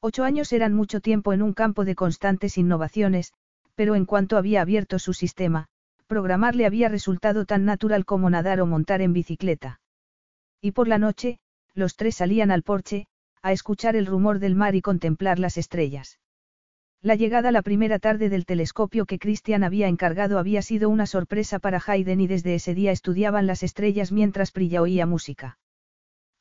Ocho 0.00 0.24
años 0.24 0.52
eran 0.52 0.74
mucho 0.74 1.00
tiempo 1.00 1.32
en 1.32 1.42
un 1.42 1.54
campo 1.54 1.84
de 1.84 1.94
constantes 1.94 2.58
innovaciones, 2.58 3.32
pero 3.74 3.94
en 3.94 4.04
cuanto 4.04 4.36
había 4.36 4.60
abierto 4.60 4.98
su 4.98 5.14
sistema, 5.14 5.66
programar 6.06 6.56
le 6.56 6.66
había 6.66 6.88
resultado 6.90 7.46
tan 7.46 7.64
natural 7.64 8.04
como 8.04 8.28
nadar 8.28 8.60
o 8.60 8.66
montar 8.66 9.00
en 9.00 9.14
bicicleta. 9.14 9.80
Y 10.60 10.72
por 10.72 10.88
la 10.88 10.98
noche, 10.98 11.38
los 11.74 11.96
tres 11.96 12.16
salían 12.16 12.50
al 12.50 12.62
porche, 12.62 13.06
a 13.42 13.52
escuchar 13.52 13.96
el 13.96 14.06
rumor 14.06 14.38
del 14.38 14.54
mar 14.54 14.74
y 14.74 14.82
contemplar 14.82 15.38
las 15.38 15.56
estrellas. 15.56 16.18
La 17.02 17.14
llegada 17.14 17.50
la 17.50 17.62
primera 17.62 17.98
tarde 17.98 18.28
del 18.28 18.44
telescopio 18.44 19.06
que 19.06 19.18
Christian 19.18 19.64
había 19.64 19.88
encargado 19.88 20.38
había 20.38 20.60
sido 20.60 20.90
una 20.90 21.06
sorpresa 21.06 21.58
para 21.58 21.82
Hayden 21.86 22.20
y 22.20 22.26
desde 22.26 22.54
ese 22.54 22.74
día 22.74 22.92
estudiaban 22.92 23.46
las 23.46 23.62
estrellas 23.62 24.12
mientras 24.12 24.52
Prilla 24.52 24.82
oía 24.82 25.06
música. 25.06 25.58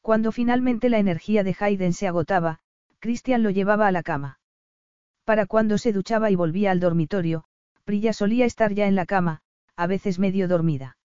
Cuando 0.01 0.33
finalmente 0.33 0.89
la 0.89 0.99
energía 0.99 1.43
de 1.43 1.55
Hayden 1.57 1.93
se 1.93 2.07
agotaba, 2.07 2.59
Christian 2.99 3.41
lo 3.41 3.51
llevaba 3.51 3.87
a 3.87 3.93
la 3.93 4.03
cama. 4.03 4.39
Para 5.23 5.45
cuando 5.45 5.77
se 5.77 5.93
duchaba 5.93 6.29
y 6.29 6.35
volvía 6.35 6.71
al 6.71 6.81
dormitorio, 6.81 7.45
Prilla 7.85 8.11
solía 8.11 8.45
estar 8.45 8.73
ya 8.73 8.87
en 8.87 8.95
la 8.95 9.05
cama, 9.05 9.41
a 9.77 9.87
veces 9.87 10.19
medio 10.19 10.49
dormida. 10.49 10.97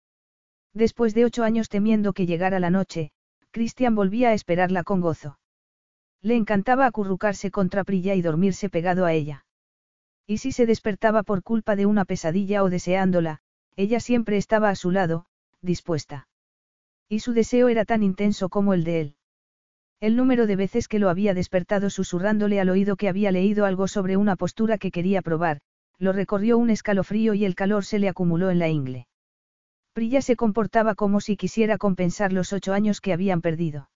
Después 0.72 1.14
de 1.14 1.24
ocho 1.24 1.44
años 1.44 1.68
temiendo 1.68 2.12
que 2.12 2.26
llegara 2.26 2.58
la 2.58 2.70
noche, 2.70 3.12
Christian 3.54 3.94
volvía 3.94 4.30
a 4.30 4.34
esperarla 4.34 4.82
con 4.82 5.00
gozo. 5.00 5.38
Le 6.22 6.34
encantaba 6.34 6.86
acurrucarse 6.86 7.52
contra 7.52 7.84
Prilla 7.84 8.16
y 8.16 8.20
dormirse 8.20 8.68
pegado 8.68 9.04
a 9.04 9.12
ella. 9.12 9.46
Y 10.26 10.38
si 10.38 10.50
se 10.50 10.66
despertaba 10.66 11.22
por 11.22 11.44
culpa 11.44 11.76
de 11.76 11.86
una 11.86 12.04
pesadilla 12.04 12.64
o 12.64 12.68
deseándola, 12.68 13.38
ella 13.76 14.00
siempre 14.00 14.38
estaba 14.38 14.70
a 14.70 14.74
su 14.74 14.90
lado, 14.90 15.26
dispuesta. 15.62 16.26
Y 17.08 17.20
su 17.20 17.32
deseo 17.32 17.68
era 17.68 17.84
tan 17.84 18.02
intenso 18.02 18.48
como 18.48 18.74
el 18.74 18.82
de 18.82 19.00
él. 19.00 19.16
El 20.00 20.16
número 20.16 20.48
de 20.48 20.56
veces 20.56 20.88
que 20.88 20.98
lo 20.98 21.08
había 21.08 21.32
despertado 21.32 21.90
susurrándole 21.90 22.58
al 22.58 22.70
oído 22.70 22.96
que 22.96 23.08
había 23.08 23.30
leído 23.30 23.66
algo 23.66 23.86
sobre 23.86 24.16
una 24.16 24.34
postura 24.34 24.78
que 24.78 24.90
quería 24.90 25.22
probar, 25.22 25.60
lo 26.00 26.12
recorrió 26.12 26.58
un 26.58 26.70
escalofrío 26.70 27.34
y 27.34 27.44
el 27.44 27.54
calor 27.54 27.84
se 27.84 28.00
le 28.00 28.08
acumuló 28.08 28.50
en 28.50 28.58
la 28.58 28.68
ingle. 28.68 29.06
Prilla 29.94 30.22
se 30.22 30.34
comportaba 30.34 30.96
como 30.96 31.20
si 31.20 31.36
quisiera 31.36 31.78
compensar 31.78 32.32
los 32.32 32.52
ocho 32.52 32.72
años 32.72 33.00
que 33.00 33.12
habían 33.12 33.40
perdido. 33.40 33.88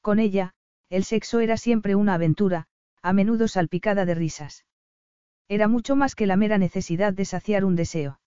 Con 0.00 0.18
ella, 0.18 0.54
el 0.88 1.04
sexo 1.04 1.40
era 1.40 1.58
siempre 1.58 1.94
una 1.94 2.14
aventura, 2.14 2.66
a 3.02 3.12
menudo 3.12 3.46
salpicada 3.46 4.06
de 4.06 4.14
risas. 4.14 4.64
Era 5.46 5.68
mucho 5.68 5.94
más 5.94 6.14
que 6.14 6.26
la 6.26 6.36
mera 6.36 6.56
necesidad 6.56 7.12
de 7.12 7.26
saciar 7.26 7.66
un 7.66 7.76
deseo. 7.76 8.18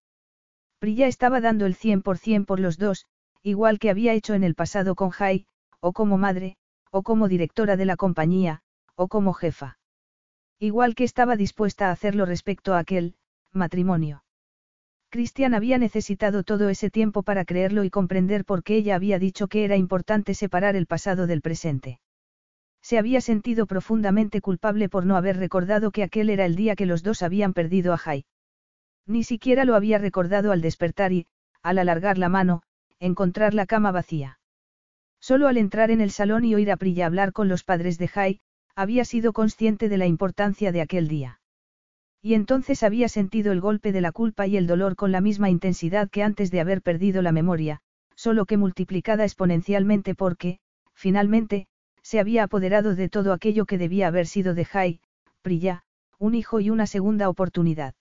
Prilla 0.78 1.08
estaba 1.08 1.42
dando 1.42 1.66
el 1.66 1.76
100% 1.76 2.46
por 2.46 2.60
los 2.60 2.78
dos, 2.78 3.08
igual 3.42 3.80
que 3.80 3.90
había 3.90 4.14
hecho 4.14 4.36
en 4.36 4.44
el 4.44 4.54
pasado 4.54 4.94
con 4.94 5.10
Jai, 5.10 5.48
o 5.80 5.94
como 5.94 6.20
madre, 6.20 6.58
o 6.92 7.02
como 7.02 7.28
directora 7.28 7.76
de 7.76 7.86
la 7.86 7.96
compañía, 7.96 8.62
o 8.96 9.08
como 9.08 9.34
jefa. 9.34 9.80
Igual 10.60 10.94
que 10.94 11.06
estaba 11.06 11.38
dispuesta 11.38 11.88
a 11.88 11.92
hacerlo 11.92 12.28
respecto 12.28 12.76
a 12.76 12.80
aquel, 12.80 13.16
matrimonio. 13.52 14.23
Cristian 15.14 15.54
había 15.54 15.78
necesitado 15.78 16.42
todo 16.42 16.70
ese 16.70 16.90
tiempo 16.90 17.22
para 17.22 17.46
creerlo 17.46 17.84
y 17.84 17.92
comprender 17.92 18.46
por 18.46 18.64
qué 18.64 18.78
ella 18.78 18.96
había 18.96 19.20
dicho 19.20 19.48
que 19.48 19.64
era 19.64 19.78
importante 19.78 20.34
separar 20.34 20.76
el 20.76 20.88
pasado 20.88 21.28
del 21.28 21.40
presente. 21.40 22.00
Se 22.82 22.98
había 22.98 23.22
sentido 23.22 23.68
profundamente 23.68 24.42
culpable 24.42 24.90
por 24.90 25.06
no 25.06 25.16
haber 25.16 25.38
recordado 25.38 25.92
que 25.92 26.02
aquel 26.02 26.32
era 26.32 26.46
el 26.46 26.56
día 26.56 26.76
que 26.76 26.88
los 26.88 27.04
dos 27.04 27.22
habían 27.22 27.54
perdido 27.54 27.94
a 27.94 27.98
Jai. 27.98 28.26
Ni 29.06 29.24
siquiera 29.24 29.66
lo 29.66 29.76
había 29.76 30.00
recordado 30.00 30.52
al 30.52 30.62
despertar 30.62 31.12
y, 31.14 31.28
al 31.62 31.78
alargar 31.78 32.18
la 32.18 32.30
mano, 32.30 32.64
encontrar 33.00 33.54
la 33.54 33.68
cama 33.68 33.92
vacía. 33.92 34.40
Solo 35.20 35.48
al 35.48 35.58
entrar 35.58 35.92
en 35.92 36.02
el 36.02 36.10
salón 36.10 36.44
y 36.44 36.56
oír 36.56 36.72
a 36.72 36.78
Prilla 36.78 37.06
hablar 37.06 37.34
con 37.34 37.48
los 37.50 37.64
padres 37.64 38.00
de 38.00 38.08
Jai, 38.08 38.40
había 38.76 39.06
sido 39.06 39.32
consciente 39.32 39.90
de 39.90 39.98
la 40.00 40.08
importancia 40.08 40.72
de 40.72 40.82
aquel 40.82 41.08
día. 41.08 41.40
Y 42.26 42.36
entonces 42.36 42.84
había 42.84 43.10
sentido 43.10 43.52
el 43.52 43.60
golpe 43.60 43.92
de 43.92 44.00
la 44.00 44.14
culpa 44.14 44.48
y 44.48 44.56
el 44.56 44.66
dolor 44.66 44.96
con 44.96 45.12
la 45.12 45.20
misma 45.20 45.50
intensidad 45.50 46.10
que 46.10 46.24
antes 46.24 46.52
de 46.52 46.62
haber 46.62 46.82
perdido 46.82 47.22
la 47.22 47.34
memoria, 47.34 47.82
solo 48.16 48.46
que 48.46 48.56
multiplicada 48.56 49.26
exponencialmente 49.26 50.16
porque, 50.16 50.60
finalmente, 50.94 51.68
se 52.02 52.22
había 52.22 52.44
apoderado 52.44 52.96
de 52.96 53.10
todo 53.10 53.34
aquello 53.34 53.66
que 53.66 53.78
debía 53.78 54.08
haber 54.08 54.26
sido 54.26 54.54
de 54.54 54.64
Jai, 54.64 55.02
Prilla, 55.42 55.84
un 56.18 56.34
hijo 56.34 56.62
y 56.62 56.70
una 56.70 56.88
segunda 56.88 57.28
oportunidad. 57.28 57.94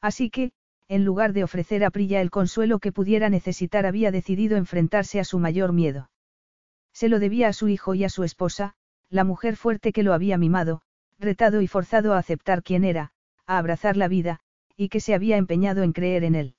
Así 0.00 0.28
que, 0.28 0.50
en 0.88 1.04
lugar 1.04 1.32
de 1.32 1.44
ofrecer 1.44 1.84
a 1.84 1.90
Prilla 1.90 2.20
el 2.20 2.30
consuelo 2.30 2.80
que 2.80 2.90
pudiera 2.90 3.30
necesitar, 3.30 3.86
había 3.86 4.10
decidido 4.10 4.56
enfrentarse 4.56 5.20
a 5.20 5.24
su 5.24 5.38
mayor 5.38 5.72
miedo. 5.72 6.10
Se 6.92 7.08
lo 7.08 7.20
debía 7.20 7.46
a 7.46 7.52
su 7.52 7.68
hijo 7.68 7.94
y 7.94 8.02
a 8.02 8.08
su 8.08 8.24
esposa, 8.24 8.74
la 9.08 9.22
mujer 9.22 9.54
fuerte 9.54 9.92
que 9.92 10.02
lo 10.02 10.14
había 10.14 10.36
mimado, 10.36 10.82
retado 11.20 11.60
y 11.60 11.68
forzado 11.68 12.12
a 12.12 12.18
aceptar 12.18 12.64
quién 12.64 12.82
era, 12.82 13.12
a 13.46 13.58
abrazar 13.58 13.96
la 13.96 14.08
vida, 14.08 14.40
y 14.76 14.88
que 14.88 15.00
se 15.00 15.14
había 15.14 15.36
empeñado 15.36 15.82
en 15.82 15.92
creer 15.92 16.24
en 16.24 16.34
él. 16.34 16.54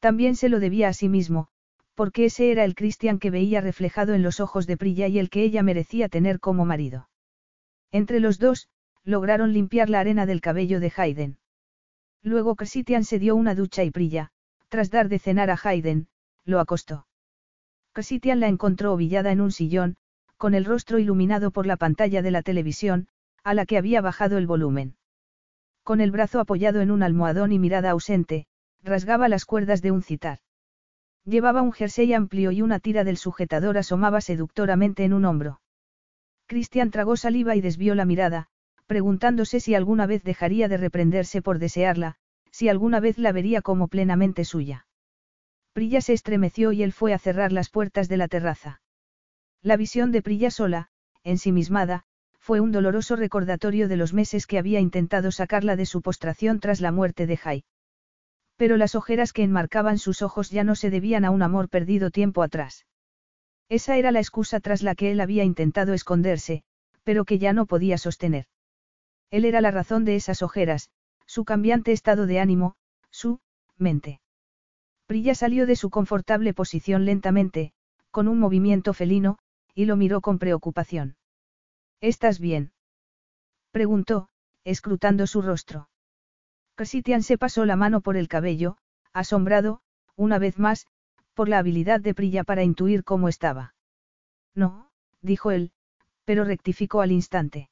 También 0.00 0.36
se 0.36 0.48
lo 0.48 0.60
debía 0.60 0.88
a 0.88 0.92
sí 0.92 1.08
mismo, 1.08 1.48
porque 1.94 2.24
ese 2.26 2.50
era 2.50 2.64
el 2.64 2.74
Cristian 2.74 3.18
que 3.18 3.30
veía 3.30 3.60
reflejado 3.60 4.14
en 4.14 4.22
los 4.22 4.40
ojos 4.40 4.66
de 4.66 4.76
Prilla 4.76 5.08
y 5.08 5.18
el 5.18 5.30
que 5.30 5.42
ella 5.42 5.62
merecía 5.62 6.08
tener 6.08 6.40
como 6.40 6.64
marido. 6.64 7.08
Entre 7.90 8.20
los 8.20 8.38
dos, 8.38 8.68
lograron 9.04 9.52
limpiar 9.52 9.90
la 9.90 10.00
arena 10.00 10.26
del 10.26 10.40
cabello 10.40 10.80
de 10.80 10.92
Hayden. 10.96 11.38
Luego 12.22 12.56
Christian 12.56 13.04
se 13.04 13.18
dio 13.18 13.36
una 13.36 13.54
ducha 13.54 13.84
y 13.84 13.90
Prilla, 13.90 14.30
tras 14.68 14.90
dar 14.90 15.08
de 15.08 15.18
cenar 15.18 15.50
a 15.50 15.58
Hayden, 15.62 16.08
lo 16.44 16.60
acostó. 16.60 17.06
Christian 17.92 18.40
la 18.40 18.48
encontró 18.48 18.94
ovillada 18.94 19.32
en 19.32 19.40
un 19.40 19.52
sillón, 19.52 19.96
con 20.36 20.54
el 20.54 20.64
rostro 20.64 20.98
iluminado 20.98 21.50
por 21.50 21.66
la 21.66 21.76
pantalla 21.76 22.22
de 22.22 22.30
la 22.30 22.42
televisión, 22.42 23.08
a 23.44 23.54
la 23.54 23.66
que 23.66 23.76
había 23.76 24.00
bajado 24.00 24.38
el 24.38 24.46
volumen. 24.46 24.96
Con 25.84 26.00
el 26.00 26.10
brazo 26.10 26.40
apoyado 26.40 26.80
en 26.80 26.90
un 26.90 27.02
almohadón 27.02 27.52
y 27.52 27.58
mirada 27.58 27.90
ausente, 27.90 28.46
rasgaba 28.82 29.28
las 29.28 29.44
cuerdas 29.44 29.82
de 29.82 29.90
un 29.90 30.02
citar. 30.02 30.38
Llevaba 31.24 31.62
un 31.62 31.72
jersey 31.72 32.12
amplio 32.14 32.50
y 32.50 32.62
una 32.62 32.80
tira 32.80 33.04
del 33.04 33.16
sujetador 33.16 33.78
asomaba 33.78 34.20
seductoramente 34.20 35.04
en 35.04 35.12
un 35.12 35.24
hombro. 35.24 35.60
Cristian 36.46 36.90
tragó 36.90 37.16
saliva 37.16 37.56
y 37.56 37.60
desvió 37.60 37.94
la 37.94 38.04
mirada, 38.04 38.48
preguntándose 38.86 39.60
si 39.60 39.74
alguna 39.74 40.06
vez 40.06 40.22
dejaría 40.22 40.68
de 40.68 40.76
reprenderse 40.76 41.42
por 41.42 41.58
desearla, 41.58 42.16
si 42.50 42.68
alguna 42.68 43.00
vez 43.00 43.18
la 43.18 43.32
vería 43.32 43.62
como 43.62 43.88
plenamente 43.88 44.44
suya. 44.44 44.86
Prilla 45.72 46.00
se 46.00 46.12
estremeció 46.12 46.72
y 46.72 46.82
él 46.82 46.92
fue 46.92 47.14
a 47.14 47.18
cerrar 47.18 47.52
las 47.52 47.70
puertas 47.70 48.08
de 48.08 48.18
la 48.18 48.28
terraza. 48.28 48.82
La 49.62 49.76
visión 49.76 50.12
de 50.12 50.22
Prilla 50.22 50.50
sola, 50.50 50.90
ensimismada, 51.24 52.04
fue 52.42 52.58
un 52.58 52.72
doloroso 52.72 53.14
recordatorio 53.14 53.86
de 53.86 53.96
los 53.96 54.12
meses 54.12 54.48
que 54.48 54.58
había 54.58 54.80
intentado 54.80 55.30
sacarla 55.30 55.76
de 55.76 55.86
su 55.86 56.02
postración 56.02 56.58
tras 56.58 56.80
la 56.80 56.90
muerte 56.90 57.28
de 57.28 57.36
Jai. 57.36 57.64
Pero 58.56 58.76
las 58.76 58.96
ojeras 58.96 59.32
que 59.32 59.44
enmarcaban 59.44 59.96
sus 59.96 60.22
ojos 60.22 60.50
ya 60.50 60.64
no 60.64 60.74
se 60.74 60.90
debían 60.90 61.24
a 61.24 61.30
un 61.30 61.42
amor 61.42 61.68
perdido 61.68 62.10
tiempo 62.10 62.42
atrás. 62.42 62.84
Esa 63.68 63.96
era 63.96 64.10
la 64.10 64.18
excusa 64.18 64.58
tras 64.58 64.82
la 64.82 64.96
que 64.96 65.12
él 65.12 65.20
había 65.20 65.44
intentado 65.44 65.94
esconderse, 65.94 66.64
pero 67.04 67.24
que 67.24 67.38
ya 67.38 67.52
no 67.52 67.66
podía 67.66 67.96
sostener. 67.96 68.46
Él 69.30 69.44
era 69.44 69.60
la 69.60 69.70
razón 69.70 70.04
de 70.04 70.16
esas 70.16 70.42
ojeras, 70.42 70.90
su 71.26 71.44
cambiante 71.44 71.92
estado 71.92 72.26
de 72.26 72.40
ánimo, 72.40 72.74
su 73.10 73.38
mente. 73.78 74.20
Prilla 75.06 75.36
salió 75.36 75.64
de 75.64 75.76
su 75.76 75.90
confortable 75.90 76.54
posición 76.54 77.04
lentamente, 77.04 77.72
con 78.10 78.26
un 78.26 78.40
movimiento 78.40 78.94
felino, 78.94 79.38
y 79.76 79.84
lo 79.84 79.96
miró 79.96 80.20
con 80.20 80.40
preocupación. 80.40 81.14
¿Estás 82.02 82.40
bien? 82.40 82.72
preguntó, 83.70 84.28
escrutando 84.64 85.28
su 85.28 85.40
rostro. 85.40 85.88
Christian 86.74 87.22
se 87.22 87.38
pasó 87.38 87.64
la 87.64 87.76
mano 87.76 88.00
por 88.00 88.16
el 88.16 88.26
cabello, 88.26 88.76
asombrado, 89.12 89.82
una 90.16 90.40
vez 90.40 90.58
más, 90.58 90.88
por 91.32 91.48
la 91.48 91.58
habilidad 91.58 92.00
de 92.00 92.12
Prilla 92.12 92.42
para 92.42 92.64
intuir 92.64 93.04
cómo 93.04 93.28
estaba. 93.28 93.76
No, 94.52 94.90
dijo 95.20 95.52
él, 95.52 95.70
pero 96.24 96.42
rectificó 96.44 97.02
al 97.02 97.12
instante. 97.12 97.70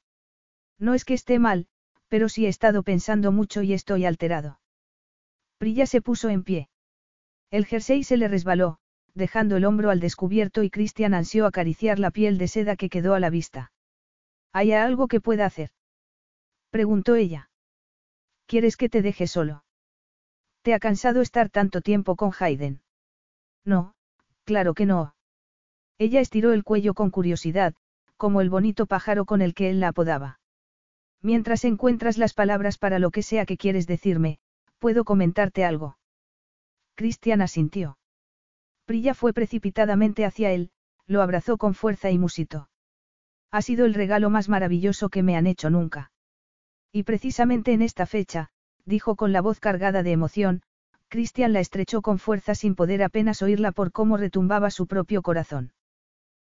No 0.78 0.94
es 0.94 1.05
que 1.05 1.15
esté 1.15 1.41
mal, 1.41 1.67
pero 2.07 2.28
sí 2.28 2.47
he 2.47 2.49
estado 2.49 2.84
pensando 2.84 3.33
mucho 3.33 3.62
y 3.62 3.73
estoy 3.73 4.05
alterado. 4.05 4.60
Prilla 5.59 5.86
se 5.86 6.02
puso 6.02 6.28
en 6.28 6.44
pie. 6.44 6.68
El 7.50 7.67
jersey 7.67 8.05
se 8.05 8.17
le 8.17 8.28
resbaló, 8.28 8.78
dejando 9.12 9.57
el 9.57 9.65
hombro 9.65 9.91
al 9.91 9.99
descubierto 9.99 10.62
y 10.62 10.70
Christian 10.70 11.15
ansió 11.15 11.47
acariciar 11.47 11.99
la 11.99 12.12
piel 12.12 12.39
de 12.39 12.47
seda 12.47 12.76
que 12.76 12.89
quedó 12.89 13.15
a 13.15 13.20
la 13.20 13.28
vista. 13.28 13.73
¿Hay 14.53 14.73
algo 14.73 15.09
que 15.09 15.20
pueda 15.20 15.47
hacer? 15.47 15.70
preguntó 16.70 17.15
ella. 17.15 17.51
¿Quieres 18.47 18.77
que 18.77 18.89
te 18.89 19.03
deje 19.03 19.27
solo? 19.27 19.65
¿Te 20.62 20.75
ha 20.75 20.81
cansado 20.81 21.20
estar 21.20 21.51
tanto 21.51 21.81
tiempo 21.81 22.17
con 22.17 22.33
Hayden? 22.39 22.83
No, 23.65 23.95
claro 24.45 24.75
que 24.75 24.87
no. 24.87 25.15
Ella 25.99 26.20
estiró 26.20 26.53
el 26.53 26.65
cuello 26.65 26.95
con 26.95 27.11
curiosidad, 27.11 27.75
como 28.17 28.41
el 28.41 28.51
bonito 28.51 28.87
pájaro 28.87 29.25
con 29.25 29.43
el 29.43 29.55
que 29.55 29.70
él 29.70 29.81
la 29.81 29.89
apodaba. 29.89 30.41
Mientras 31.23 31.65
encuentras 31.65 32.19
las 32.19 32.35
palabras 32.35 32.79
para 32.79 32.99
lo 32.99 33.11
que 33.11 33.23
sea 33.23 33.45
que 33.47 33.57
quieres 33.59 33.87
decirme, 33.87 34.39
puedo 34.79 35.05
comentarte 35.05 35.65
algo. 35.65 35.99
Cristian 36.95 37.43
asintió. 37.43 37.99
Prilla 38.87 39.15
fue 39.15 39.33
precipitadamente 39.33 40.25
hacia 40.25 40.51
él, 40.51 40.70
lo 41.07 41.23
abrazó 41.23 41.59
con 41.59 41.75
fuerza 41.75 42.11
y 42.11 42.19
musitó. 42.19 42.69
Ha 43.51 43.62
sido 43.62 43.85
el 43.85 43.95
regalo 43.95 44.31
más 44.31 44.49
maravilloso 44.49 45.09
que 45.09 45.23
me 45.23 45.37
han 45.37 45.47
hecho 45.47 45.70
nunca. 45.70 46.12
Y 46.93 47.03
precisamente 47.03 47.73
en 47.73 47.83
esta 47.83 48.07
fecha, 48.07 48.51
dijo 48.85 49.17
con 49.17 49.33
la 49.33 49.41
voz 49.41 49.61
cargada 49.61 50.03
de 50.03 50.12
emoción, 50.12 50.62
Cristian 51.09 51.53
la 51.53 51.61
estrechó 51.61 52.03
con 52.03 52.19
fuerza 52.19 52.55
sin 52.55 52.77
poder 52.77 53.03
apenas 53.03 53.43
oírla 53.43 53.73
por 53.73 53.91
cómo 53.91 54.17
retumbaba 54.17 54.70
su 54.70 54.87
propio 54.87 55.23
corazón. 55.23 55.73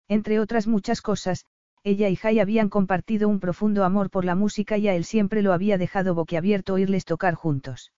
Entre 0.08 0.38
otras 0.38 0.66
muchas 0.68 1.02
cosas, 1.02 1.46
ella 1.84 2.08
y 2.08 2.14
Jai 2.14 2.38
habían 2.38 2.68
compartido 2.68 3.28
un 3.28 3.40
profundo 3.40 3.84
amor 3.84 4.08
por 4.08 4.24
la 4.24 4.36
música 4.36 4.78
y 4.78 4.86
a 4.86 4.94
él 4.94 5.04
siempre 5.04 5.42
lo 5.42 5.52
había 5.52 5.78
dejado 5.78 6.14
boquiabierto 6.14 6.74
oírles 6.74 7.04
tocar 7.04 7.34
juntos. 7.34 7.92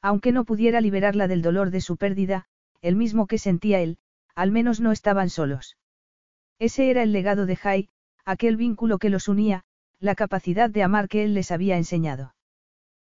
Aunque 0.00 0.30
no 0.30 0.44
pudiera 0.44 0.80
liberarla 0.80 1.26
del 1.26 1.42
dolor 1.42 1.70
de 1.70 1.80
su 1.80 1.96
pérdida, 1.96 2.46
el 2.82 2.94
mismo 2.94 3.26
que 3.26 3.38
sentía 3.38 3.80
él, 3.80 3.98
al 4.36 4.52
menos 4.52 4.80
no 4.80 4.92
estaban 4.92 5.28
solos. 5.28 5.76
Ese 6.60 6.90
era 6.90 7.02
el 7.02 7.12
legado 7.12 7.46
de 7.46 7.56
Jai, 7.56 7.88
aquel 8.24 8.56
vínculo 8.56 8.98
que 8.98 9.10
los 9.10 9.28
unía, 9.28 9.64
la 9.98 10.14
capacidad 10.14 10.70
de 10.70 10.82
amar 10.82 11.08
que 11.08 11.24
él 11.24 11.34
les 11.34 11.50
había 11.50 11.76
enseñado. 11.76 12.34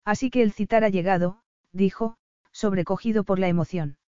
Así 0.05 0.31
que 0.31 0.43
el 0.43 0.53
citar 0.53 0.85
ha 0.85 0.89
llegado, 0.89 1.43
dijo, 1.73 2.17
sobrecogido 2.53 3.25
por 3.25 3.39
la 3.39 3.49
emoción. 3.49 3.99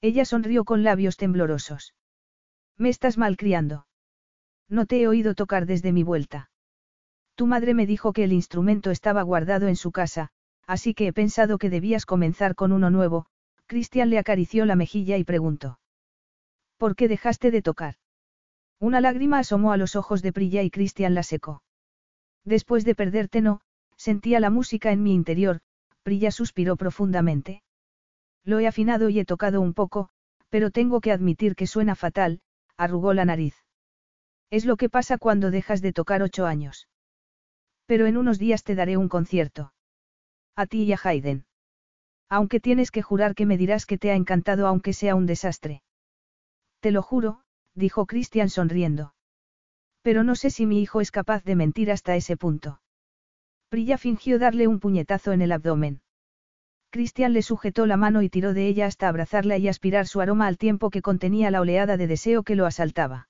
Ella 0.00 0.24
sonrió 0.24 0.64
con 0.64 0.84
labios 0.84 1.16
temblorosos. 1.16 1.94
Me 2.76 2.88
estás 2.88 3.18
malcriando. 3.18 3.86
No 4.68 4.86
te 4.86 5.00
he 5.00 5.08
oído 5.08 5.34
tocar 5.34 5.66
desde 5.66 5.92
mi 5.92 6.02
vuelta. 6.02 6.50
Tu 7.34 7.46
madre 7.46 7.74
me 7.74 7.86
dijo 7.86 8.12
que 8.12 8.24
el 8.24 8.32
instrumento 8.32 8.90
estaba 8.90 9.22
guardado 9.22 9.68
en 9.68 9.76
su 9.76 9.92
casa, 9.92 10.30
así 10.66 10.94
que 10.94 11.08
he 11.08 11.12
pensado 11.12 11.58
que 11.58 11.70
debías 11.70 12.06
comenzar 12.06 12.54
con 12.54 12.72
uno 12.72 12.90
nuevo. 12.90 13.26
Cristian 13.66 14.10
le 14.10 14.18
acarició 14.18 14.64
la 14.64 14.76
mejilla 14.76 15.18
y 15.18 15.24
preguntó. 15.24 15.78
¿Por 16.78 16.96
qué 16.96 17.06
dejaste 17.06 17.50
de 17.50 17.62
tocar? 17.62 17.96
Una 18.80 19.00
lágrima 19.00 19.40
asomó 19.40 19.72
a 19.72 19.76
los 19.76 19.96
ojos 19.96 20.22
de 20.22 20.32
Prilla 20.32 20.62
y 20.62 20.70
Cristian 20.70 21.14
la 21.14 21.22
secó. 21.22 21.62
Después 22.44 22.84
de 22.84 22.94
perderte 22.94 23.40
no, 23.40 23.60
sentía 23.96 24.40
la 24.40 24.50
música 24.50 24.92
en 24.92 25.02
mi 25.02 25.12
interior, 25.14 25.60
Prilla 26.02 26.30
suspiró 26.30 26.76
profundamente. 26.76 27.62
Lo 28.44 28.60
he 28.60 28.66
afinado 28.66 29.08
y 29.08 29.18
he 29.18 29.24
tocado 29.24 29.60
un 29.60 29.74
poco, 29.74 30.10
pero 30.48 30.70
tengo 30.70 31.00
que 31.00 31.12
admitir 31.12 31.54
que 31.54 31.66
suena 31.66 31.94
fatal, 31.94 32.40
arrugó 32.76 33.12
la 33.12 33.24
nariz. 33.24 33.54
Es 34.50 34.64
lo 34.64 34.76
que 34.76 34.88
pasa 34.88 35.18
cuando 35.18 35.50
dejas 35.50 35.82
de 35.82 35.92
tocar 35.92 36.22
ocho 36.22 36.46
años. 36.46 36.88
Pero 37.86 38.06
en 38.06 38.16
unos 38.16 38.38
días 38.38 38.64
te 38.64 38.74
daré 38.74 38.96
un 38.96 39.08
concierto. 39.08 39.72
A 40.54 40.66
ti 40.66 40.84
y 40.84 40.92
a 40.92 40.98
Hayden. 41.02 41.44
Aunque 42.30 42.60
tienes 42.60 42.90
que 42.90 43.02
jurar 43.02 43.34
que 43.34 43.46
me 43.46 43.58
dirás 43.58 43.86
que 43.86 43.98
te 43.98 44.10
ha 44.10 44.14
encantado 44.14 44.66
aunque 44.66 44.92
sea 44.92 45.14
un 45.14 45.26
desastre. 45.26 45.82
Te 46.80 46.90
lo 46.90 47.02
juro, 47.02 47.42
dijo 47.78 48.06
Christian 48.06 48.50
sonriendo. 48.50 49.14
Pero 50.02 50.24
no 50.24 50.34
sé 50.34 50.50
si 50.50 50.66
mi 50.66 50.82
hijo 50.82 51.00
es 51.00 51.10
capaz 51.10 51.44
de 51.44 51.56
mentir 51.56 51.90
hasta 51.90 52.16
ese 52.16 52.36
punto. 52.36 52.80
Prilla 53.68 53.98
fingió 53.98 54.38
darle 54.38 54.66
un 54.66 54.80
puñetazo 54.80 55.32
en 55.32 55.42
el 55.42 55.52
abdomen. 55.52 56.00
Christian 56.90 57.34
le 57.34 57.42
sujetó 57.42 57.84
la 57.84 57.98
mano 57.98 58.22
y 58.22 58.30
tiró 58.30 58.54
de 58.54 58.66
ella 58.66 58.86
hasta 58.86 59.08
abrazarla 59.08 59.58
y 59.58 59.68
aspirar 59.68 60.06
su 60.06 60.20
aroma 60.20 60.46
al 60.46 60.56
tiempo 60.56 60.90
que 60.90 61.02
contenía 61.02 61.50
la 61.50 61.60
oleada 61.60 61.96
de 61.98 62.06
deseo 62.06 62.42
que 62.42 62.56
lo 62.56 62.64
asaltaba. 62.64 63.28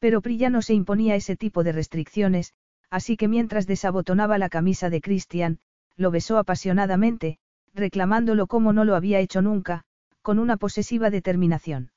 Pero 0.00 0.20
Prilla 0.20 0.50
no 0.50 0.60
se 0.60 0.74
imponía 0.74 1.14
ese 1.14 1.36
tipo 1.36 1.62
de 1.62 1.72
restricciones, 1.72 2.52
así 2.90 3.16
que 3.16 3.28
mientras 3.28 3.66
desabotonaba 3.66 4.38
la 4.38 4.48
camisa 4.48 4.90
de 4.90 5.00
Christian, 5.00 5.60
lo 5.96 6.10
besó 6.10 6.36
apasionadamente, 6.38 7.38
reclamándolo 7.72 8.48
como 8.48 8.72
no 8.72 8.84
lo 8.84 8.96
había 8.96 9.20
hecho 9.20 9.40
nunca, 9.40 9.84
con 10.20 10.38
una 10.38 10.56
posesiva 10.56 11.10
determinación. 11.10 11.93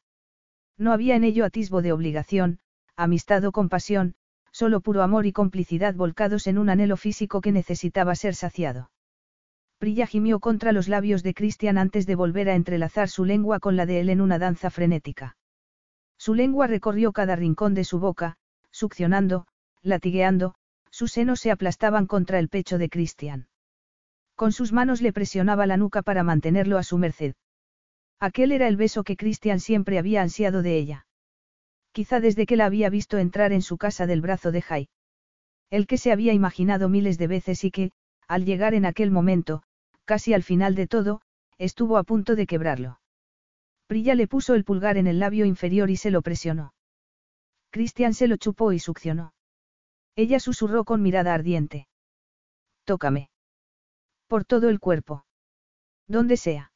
No 0.77 0.93
había 0.93 1.15
en 1.15 1.23
ello 1.23 1.45
atisbo 1.45 1.81
de 1.81 1.91
obligación, 1.91 2.59
amistad 2.95 3.43
o 3.45 3.51
compasión, 3.51 4.15
solo 4.51 4.81
puro 4.81 5.03
amor 5.03 5.25
y 5.25 5.31
complicidad 5.31 5.95
volcados 5.95 6.47
en 6.47 6.57
un 6.57 6.69
anhelo 6.69 6.97
físico 6.97 7.41
que 7.41 7.51
necesitaba 7.51 8.15
ser 8.15 8.35
saciado. 8.35 8.91
Prilla 9.77 10.07
gimió 10.07 10.39
contra 10.39 10.71
los 10.71 10.87
labios 10.87 11.21
de 11.21 11.33
Christian 11.33 11.77
antes 11.77 12.07
de 12.07 12.15
volver 12.15 12.49
a 12.49 12.55
entrelazar 12.55 13.09
su 13.09 13.25
lengua 13.25 13.59
con 13.59 13.75
la 13.75 13.85
de 13.85 13.99
él 13.99 14.09
en 14.09 14.21
una 14.21 14.39
danza 14.39 14.69
frenética. 14.69 15.37
Su 16.17 16.33
lengua 16.33 16.65
recorrió 16.65 17.11
cada 17.11 17.35
rincón 17.35 17.75
de 17.75 17.83
su 17.83 17.99
boca, 17.99 18.37
succionando, 18.71 19.45
latigueando, 19.83 20.55
sus 20.89 21.11
senos 21.11 21.39
se 21.39 21.51
aplastaban 21.51 22.07
contra 22.07 22.39
el 22.39 22.49
pecho 22.49 22.79
de 22.79 22.89
Christian. 22.89 23.47
Con 24.35 24.51
sus 24.51 24.73
manos 24.73 25.01
le 25.01 25.13
presionaba 25.13 25.67
la 25.67 25.77
nuca 25.77 26.01
para 26.01 26.23
mantenerlo 26.23 26.79
a 26.79 26.83
su 26.83 26.97
merced. 26.97 27.35
Aquel 28.19 28.51
era 28.51 28.67
el 28.67 28.77
beso 28.77 29.03
que 29.03 29.15
Christian 29.15 29.59
siempre 29.59 29.99
había 29.99 30.21
ansiado 30.21 30.61
de 30.61 30.77
ella. 30.77 31.07
Quizá 31.91 32.19
desde 32.19 32.45
que 32.45 32.55
la 32.55 32.65
había 32.65 32.89
visto 32.89 33.17
entrar 33.17 33.51
en 33.51 33.61
su 33.61 33.77
casa 33.77 34.07
del 34.07 34.21
brazo 34.21 34.51
de 34.51 34.61
Jai. 34.61 34.89
El 35.69 35.85
que 35.85 35.97
se 35.97 36.11
había 36.11 36.33
imaginado 36.33 36.89
miles 36.89 37.17
de 37.17 37.27
veces 37.27 37.63
y 37.63 37.71
que, 37.71 37.91
al 38.27 38.45
llegar 38.45 38.73
en 38.73 38.85
aquel 38.85 39.11
momento, 39.11 39.63
casi 40.05 40.33
al 40.33 40.43
final 40.43 40.75
de 40.75 40.87
todo, 40.87 41.21
estuvo 41.57 41.97
a 41.97 42.03
punto 42.03 42.35
de 42.35 42.47
quebrarlo. 42.47 42.99
Prilla 43.87 44.15
le 44.15 44.27
puso 44.27 44.55
el 44.55 44.63
pulgar 44.63 44.97
en 44.97 45.07
el 45.07 45.19
labio 45.19 45.45
inferior 45.45 45.89
y 45.89 45.97
se 45.97 46.11
lo 46.11 46.21
presionó. 46.21 46.73
Christian 47.71 48.13
se 48.13 48.27
lo 48.27 48.37
chupó 48.37 48.73
y 48.73 48.79
succionó. 48.79 49.33
Ella 50.15 50.39
susurró 50.39 50.83
con 50.83 51.01
mirada 51.01 51.33
ardiente. 51.33 51.87
Tócame. 52.85 53.29
Por 54.27 54.45
todo 54.45 54.69
el 54.69 54.79
cuerpo. 54.79 55.25
Donde 56.07 56.37
sea. 56.37 56.71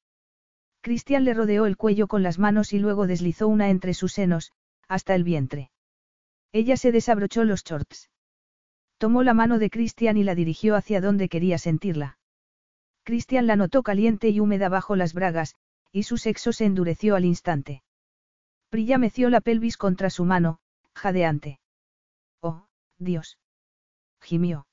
Christian 0.82 1.24
le 1.24 1.34
rodeó 1.34 1.66
el 1.66 1.77
cuello 1.77 2.08
con 2.08 2.24
las 2.24 2.40
manos 2.40 2.74
y 2.74 2.80
luego 2.80 3.08
deslizó 3.08 3.48
una 3.48 3.69
entre 3.69 3.93
sus 3.93 4.14
senos, 4.14 4.51
hasta 4.88 5.16
el 5.16 5.24
vientre. 5.24 5.72
Ella 6.51 6.76
se 6.76 6.92
desabrochó 6.92 7.43
los 7.43 7.64
shorts. 7.64 8.10
Tomó 8.98 9.24
la 9.24 9.34
mano 9.34 9.58
de 9.58 9.69
Christian 9.69 10.18
y 10.18 10.24
la 10.24 10.35
dirigió 10.35 10.76
hacia 10.76 11.01
donde 11.01 11.30
quería 11.30 11.58
sentirla. 11.58 12.18
Christian 13.03 13.48
la 13.48 13.56
notó 13.56 13.84
caliente 13.84 14.30
y 14.30 14.40
húmeda 14.40 14.69
bajo 14.69 14.95
las 14.95 15.14
bragas, 15.14 15.56
y 15.92 16.03
su 16.03 16.18
sexo 16.18 16.53
se 16.53 16.66
endureció 16.66 17.16
al 17.16 17.26
instante. 17.26 17.84
Prilla 18.69 18.98
meció 18.98 19.30
la 19.30 19.42
pelvis 19.42 19.77
contra 19.77 20.10
su 20.10 20.24
mano, 20.26 20.60
jadeante. 20.95 21.60
Oh, 22.42 22.68
Dios. 22.98 23.38
Gimió. 24.22 24.68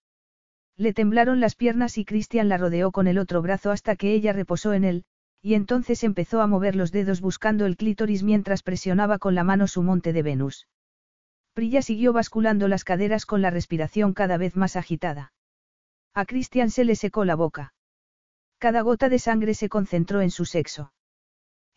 Le 0.77 0.93
temblaron 0.93 1.41
las 1.41 1.55
piernas 1.57 1.99
y 1.99 2.05
Christian 2.05 2.49
la 2.49 2.59
rodeó 2.59 2.93
con 2.93 3.09
el 3.09 3.19
otro 3.19 3.43
brazo 3.43 3.71
hasta 3.71 3.97
que 3.97 4.13
ella 4.13 4.33
reposó 4.33 4.73
en 4.75 4.85
él, 4.85 5.05
y 5.41 5.55
entonces 5.55 6.03
empezó 6.05 6.41
a 6.41 6.47
mover 6.47 6.75
los 6.75 6.93
dedos 6.93 7.21
buscando 7.21 7.67
el 7.67 7.77
clítoris 7.77 8.23
mientras 8.23 8.63
presionaba 8.63 9.19
con 9.19 9.35
la 9.35 9.45
mano 9.45 9.67
su 9.67 9.83
monte 9.83 10.13
de 10.13 10.23
Venus. 10.23 10.67
Prilla 11.55 11.83
siguió 11.83 12.13
basculando 12.13 12.69
las 12.69 12.85
caderas 12.85 13.27
con 13.27 13.43
la 13.43 13.51
respiración 13.51 14.15
cada 14.15 14.37
vez 14.37 14.57
más 14.57 14.77
agitada. 14.77 15.33
A 16.15 16.25
Christian 16.25 16.71
se 16.71 16.85
le 16.85 16.97
secó 16.97 17.25
la 17.25 17.35
boca. 17.35 17.75
Cada 18.59 18.83
gota 18.83 19.09
de 19.09 19.19
sangre 19.19 19.55
se 19.55 19.69
concentró 19.69 20.21
en 20.21 20.31
su 20.31 20.45
sexo. 20.45 20.93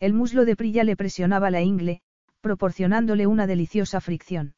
El 0.00 0.14
muslo 0.14 0.44
de 0.44 0.56
Prilla 0.56 0.82
le 0.82 0.96
presionaba 0.96 1.50
la 1.50 1.62
ingle, 1.62 2.02
proporcionándole 2.40 3.26
una 3.26 3.46
deliciosa 3.46 4.00
fricción. 4.00 4.54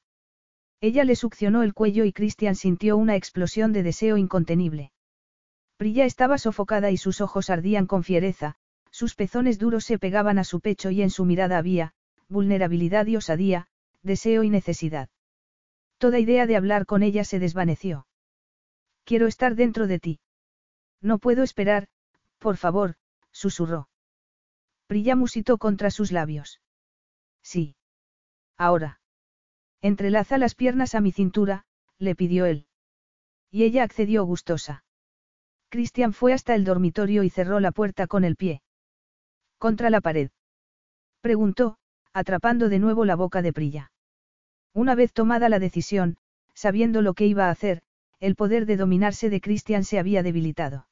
Ella 0.80 1.04
le 1.04 1.16
succionó 1.16 1.62
el 1.62 1.74
cuello 1.74 2.04
y 2.04 2.12
Christian 2.12 2.54
sintió 2.54 2.96
una 2.96 3.16
explosión 3.16 3.72
de 3.72 3.82
deseo 3.82 4.16
incontenible. 4.16 4.92
Prilla 5.76 6.04
estaba 6.04 6.38
sofocada 6.38 6.90
y 6.90 6.96
sus 6.96 7.20
ojos 7.20 7.50
ardían 7.50 7.86
con 7.86 8.04
fiereza, 8.04 8.56
sus 8.94 9.16
pezones 9.16 9.58
duros 9.58 9.84
se 9.84 9.98
pegaban 9.98 10.38
a 10.38 10.44
su 10.44 10.60
pecho 10.60 10.88
y 10.92 11.02
en 11.02 11.10
su 11.10 11.24
mirada 11.24 11.58
había, 11.58 11.94
vulnerabilidad 12.28 13.06
y 13.06 13.16
osadía, 13.16 13.66
deseo 14.04 14.44
y 14.44 14.50
necesidad. 14.50 15.08
Toda 15.98 16.20
idea 16.20 16.46
de 16.46 16.54
hablar 16.54 16.86
con 16.86 17.02
ella 17.02 17.24
se 17.24 17.40
desvaneció. 17.40 18.06
Quiero 19.02 19.26
estar 19.26 19.56
dentro 19.56 19.88
de 19.88 19.98
ti. 19.98 20.20
No 21.00 21.18
puedo 21.18 21.42
esperar, 21.42 21.88
por 22.38 22.56
favor, 22.56 22.94
susurró. 23.32 23.88
Prilla 24.86 25.16
musitó 25.16 25.58
contra 25.58 25.90
sus 25.90 26.12
labios. 26.12 26.60
Sí. 27.42 27.74
Ahora. 28.56 29.00
Entrelaza 29.82 30.38
las 30.38 30.54
piernas 30.54 30.94
a 30.94 31.00
mi 31.00 31.10
cintura, 31.10 31.66
le 31.98 32.14
pidió 32.14 32.46
él. 32.46 32.68
Y 33.50 33.64
ella 33.64 33.82
accedió 33.82 34.24
gustosa. 34.24 34.84
Christian 35.68 36.12
fue 36.12 36.32
hasta 36.32 36.54
el 36.54 36.62
dormitorio 36.62 37.24
y 37.24 37.30
cerró 37.30 37.58
la 37.58 37.72
puerta 37.72 38.06
con 38.06 38.22
el 38.22 38.36
pie. 38.36 38.62
¿Contra 39.58 39.90
la 39.90 40.00
pared? 40.00 40.30
Preguntó, 41.20 41.78
atrapando 42.12 42.68
de 42.68 42.78
nuevo 42.78 43.04
la 43.04 43.16
boca 43.16 43.42
de 43.42 43.52
Prilla. 43.52 43.92
Una 44.72 44.94
vez 44.94 45.12
tomada 45.12 45.48
la 45.48 45.58
decisión, 45.58 46.16
sabiendo 46.54 47.02
lo 47.02 47.14
que 47.14 47.26
iba 47.26 47.46
a 47.46 47.50
hacer, 47.50 47.82
el 48.20 48.36
poder 48.36 48.66
de 48.66 48.76
dominarse 48.76 49.30
de 49.30 49.40
Christian 49.40 49.84
se 49.84 49.98
había 49.98 50.22
debilitado. 50.22 50.88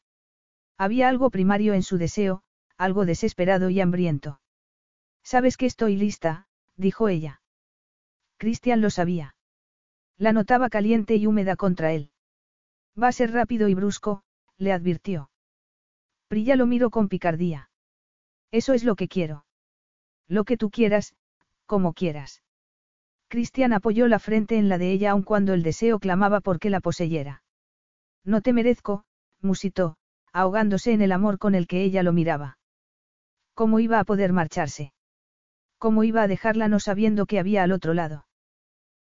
Había 0.79 1.09
algo 1.09 1.31
primario 1.31 1.75
en 1.75 1.83
su 1.83 1.99
deseo, 1.99 2.43
algo 2.77 3.07
desesperado 3.07 3.71
y 3.71 3.81
hambriento. 3.81 4.41
Sabes 5.23 5.57
que 5.57 5.67
estoy 5.67 5.97
lista, 5.97 6.47
dijo 6.77 7.09
ella. 7.09 7.43
Christian 8.39 8.81
lo 8.81 8.91
sabía. 8.91 9.37
La 10.19 10.33
notaba 10.33 10.69
caliente 10.69 11.17
y 11.17 11.27
húmeda 11.27 11.57
contra 11.57 11.93
él. 11.93 12.11
Va 13.01 13.09
a 13.09 13.13
ser 13.13 13.33
rápido 13.33 13.69
y 13.69 13.75
brusco, 13.75 14.23
le 14.59 14.73
advirtió. 14.73 15.31
Prilla 16.29 16.57
lo 16.57 16.67
miró 16.67 16.91
con 16.91 17.09
picardía. 17.09 17.71
Eso 18.53 18.75
es 18.75 18.85
lo 18.85 18.95
que 18.95 19.09
quiero. 19.09 19.45
Lo 20.29 20.45
que 20.45 20.57
tú 20.57 20.71
quieras, 20.71 21.15
como 21.67 21.95
quieras. 21.95 22.43
Cristian 23.29 23.73
apoyó 23.73 24.09
la 24.09 24.19
frente 24.19 24.59
en 24.59 24.69
la 24.69 24.77
de 24.77 24.93
ella 24.93 25.13
aun 25.13 25.23
cuando 25.23 25.55
el 25.55 25.63
deseo 25.63 25.99
clamaba 25.99 26.41
por 26.41 26.59
que 26.59 26.71
la 26.71 26.81
poseyera. 26.81 27.43
No 28.25 28.43
te 28.43 28.53
merezco, 28.53 29.05
musitó, 29.41 29.97
ahogándose 30.33 30.93
en 30.93 31.01
el 31.01 31.13
amor 31.13 31.39
con 31.39 31.55
el 31.55 31.67
que 31.67 31.83
ella 31.83 32.03
lo 32.03 32.13
miraba. 32.13 32.59
¿Cómo 33.55 33.81
iba 33.81 33.99
a 33.99 34.05
poder 34.05 34.33
marcharse? 34.33 34.93
¿Cómo 35.79 36.05
iba 36.05 36.23
a 36.23 36.29
dejarla 36.29 36.69
no 36.69 36.79
sabiendo 36.79 37.27
que 37.27 37.39
había 37.39 37.63
al 37.63 37.73
otro 37.73 37.95
lado? 37.95 38.27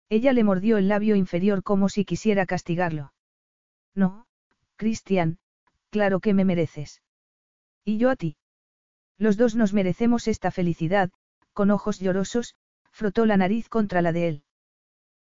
Ella 0.08 0.32
le 0.32 0.44
mordió 0.44 0.78
el 0.78 0.88
labio 0.88 1.14
inferior 1.14 1.62
como 1.62 1.88
si 1.88 2.04
quisiera 2.04 2.44
castigarlo. 2.46 3.12
No, 3.94 4.26
Cristian, 4.76 5.38
claro 5.90 6.20
que 6.20 6.34
me 6.34 6.44
mereces. 6.44 7.02
Y 7.84 7.98
yo 7.98 8.10
a 8.10 8.16
ti. 8.16 8.36
Los 9.18 9.36
dos 9.36 9.54
nos 9.54 9.72
merecemos 9.72 10.28
esta 10.28 10.50
felicidad, 10.50 11.10
con 11.52 11.70
ojos 11.70 12.00
llorosos, 12.00 12.56
frotó 12.90 13.26
la 13.26 13.36
nariz 13.36 13.68
contra 13.68 14.02
la 14.02 14.12
de 14.12 14.28
él. 14.28 14.44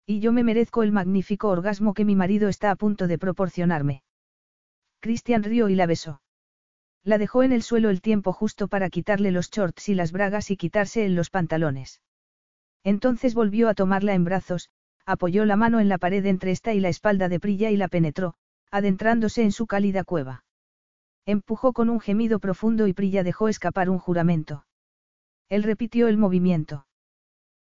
Y 0.06 0.20
yo 0.20 0.32
me 0.32 0.44
merezco 0.44 0.84
el 0.84 0.92
magnífico 0.92 1.50
orgasmo 1.50 1.94
que 1.94 2.06
mi 2.06 2.16
marido 2.16 2.50
está 2.50 2.72
a 2.72 2.76
punto 2.76 3.08
de 3.08 3.18
proporcionarme. 3.18 4.04
Cristian 5.00 5.44
rió 5.44 5.70
y 5.70 5.76
la 5.76 5.86
besó. 5.86 6.22
La 7.04 7.18
dejó 7.18 7.44
en 7.44 7.52
el 7.52 7.64
suelo 7.64 7.90
el 7.90 8.02
tiempo 8.02 8.34
justo 8.34 8.68
para 8.68 8.90
quitarle 8.90 9.32
los 9.32 9.50
shorts 9.50 9.90
y 9.90 9.96
las 9.96 10.12
bragas 10.12 10.52
y 10.52 10.58
quitarse 10.58 11.06
en 11.06 11.16
los 11.16 11.30
pantalones. 11.30 12.02
Entonces 12.84 13.34
volvió 13.34 13.70
a 13.70 13.74
tomarla 13.74 14.14
en 14.14 14.24
brazos, 14.24 14.70
apoyó 15.06 15.46
la 15.46 15.56
mano 15.56 15.80
en 15.80 15.90
la 15.90 15.98
pared 15.98 16.26
entre 16.26 16.52
esta 16.52 16.74
y 16.74 16.80
la 16.80 16.90
espalda 16.90 17.30
de 17.30 17.40
Prilla 17.40 17.72
y 17.72 17.78
la 17.78 17.88
penetró, 17.88 18.36
adentrándose 18.70 19.44
en 19.44 19.52
su 19.52 19.66
cálida 19.66 20.04
cueva. 20.04 20.46
Empujó 21.26 21.74
con 21.74 21.90
un 21.90 22.00
gemido 22.00 22.40
profundo 22.40 22.88
y 22.88 22.94
Prilla 22.94 23.24
dejó 23.24 23.48
escapar 23.48 23.90
un 23.90 24.00
juramento. 24.00 24.66
Él 25.50 25.64
repitió 25.64 26.08
el 26.08 26.18
movimiento. 26.18 26.88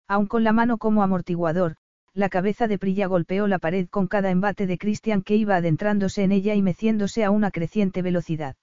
Aun 0.09 0.27
con 0.27 0.45
la 0.45 0.53
mano 0.53 0.79
como 0.79 1.03
amortiguador, 1.03 1.77
la 2.15 2.29
cabeza 2.29 2.67
de 2.67 2.79
Prilla 2.79 3.07
golpeó 3.07 3.47
la 3.47 3.59
pared 3.59 3.89
con 3.89 4.07
cada 4.09 4.31
embate 4.31 4.67
de 4.67 4.79
Christian 4.79 5.23
que 5.23 5.37
iba 5.37 5.57
adentrándose 5.57 6.25
en 6.25 6.33
ella 6.33 6.55
y 6.55 6.63
meciéndose 6.63 7.25
a 7.25 7.31
una 7.31 7.51
creciente 7.51 8.03
velocidad. 8.03 8.57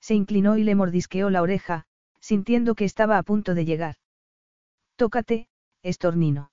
Se 0.00 0.14
inclinó 0.14 0.56
y 0.56 0.64
le 0.64 0.74
mordisqueó 0.74 1.30
la 1.30 1.42
oreja, 1.42 1.86
sintiendo 2.20 2.74
que 2.74 2.84
estaba 2.84 3.18
a 3.18 3.22
punto 3.22 3.54
de 3.54 3.64
llegar. 3.64 3.96
Tócate, 4.96 5.48
estornino. 5.82 6.52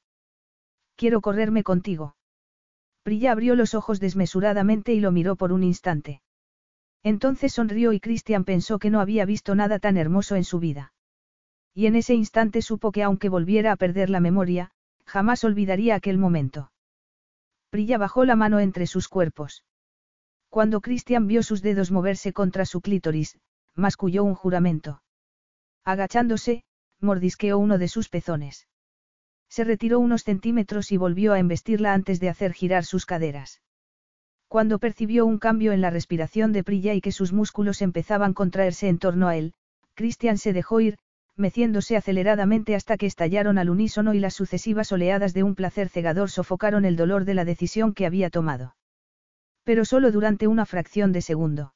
Quiero 0.96 1.22
correrme 1.22 1.64
contigo. 1.64 2.16
Prilla 3.04 3.32
abrió 3.32 3.56
los 3.56 3.76
ojos 3.76 4.00
desmesuradamente 4.00 4.94
y 4.94 5.00
lo 5.00 5.12
miró 5.12 5.36
por 5.36 5.52
un 5.52 5.64
instante. 5.64 6.22
Entonces 7.04 7.54
sonrió 7.54 7.94
y 7.94 8.00
Christian 8.00 8.44
pensó 8.44 8.80
que 8.80 8.90
no 8.90 9.00
había 9.00 9.26
visto 9.26 9.56
nada 9.56 9.80
tan 9.80 9.98
hermoso 9.98 10.36
en 10.36 10.44
su 10.44 10.60
vida. 10.60 10.94
Y 11.74 11.86
en 11.86 11.96
ese 11.96 12.16
instante 12.16 12.62
supo 12.62 12.92
que 12.92 13.04
aunque 13.04 13.30
volviera 13.30 13.72
a 13.72 13.76
perder 13.76 14.10
la 14.10 14.20
memoria, 14.20 14.72
jamás 15.06 15.44
olvidaría 15.44 15.96
aquel 15.96 16.18
momento. 16.18 16.72
Prilla 17.70 17.98
bajó 17.98 18.26
la 18.26 18.36
mano 18.36 18.60
entre 18.60 18.88
sus 18.88 19.08
cuerpos. 19.08 19.64
Cuando 20.50 20.82
Christian 20.82 21.28
vio 21.28 21.44
sus 21.44 21.62
dedos 21.62 21.92
moverse 21.92 22.34
contra 22.34 22.66
su 22.66 22.82
clítoris, 22.82 23.38
masculló 23.76 24.24
un 24.24 24.36
juramento. 24.36 25.02
Agachándose, 25.84 26.64
mordisqueó 27.00 27.58
uno 27.58 27.78
de 27.78 27.88
sus 27.88 28.10
pezones. 28.10 28.68
Se 29.50 29.64
retiró 29.64 30.00
unos 30.00 30.24
centímetros 30.24 30.92
y 30.92 30.98
volvió 30.98 31.34
a 31.34 31.40
embestirla 31.40 31.94
antes 31.94 32.20
de 32.20 32.30
hacer 32.30 32.54
girar 32.54 32.84
sus 32.84 33.06
caderas. 33.06 33.62
Cuando 34.48 34.80
percibió 34.80 35.26
un 35.26 35.40
cambio 35.40 35.74
en 35.74 35.82
la 35.82 35.90
respiración 35.90 36.54
de 36.54 36.64
Prilla 36.64 36.94
y 36.94 37.02
que 37.02 37.12
sus 37.12 37.34
músculos 37.34 37.82
empezaban 37.82 38.32
a 38.32 38.34
contraerse 38.34 38.88
en 38.88 38.98
torno 38.98 39.28
a 39.28 39.36
él, 39.36 39.54
Christian 39.94 40.38
se 40.38 40.54
dejó 40.54 40.80
ir, 40.80 40.98
meciéndose 41.36 41.98
aceleradamente 41.98 42.74
hasta 42.74 42.98
que 42.98 43.06
estallaron 43.06 43.58
al 43.58 43.70
unísono 43.70 44.14
y 44.14 44.20
las 44.20 44.34
sucesivas 44.34 44.92
oleadas 44.92 45.34
de 45.34 45.44
un 45.44 45.54
placer 45.54 45.90
cegador 45.90 46.30
sofocaron 46.30 46.86
el 46.86 46.96
dolor 46.96 47.26
de 47.26 47.34
la 47.34 47.46
decisión 47.46 47.94
que 47.94 48.06
había 48.06 48.30
tomado. 48.30 48.76
Pero 49.64 49.84
solo 49.84 50.12
durante 50.12 50.48
una 50.48 50.66
fracción 50.66 51.12
de 51.12 51.22
segundo. 51.22 51.74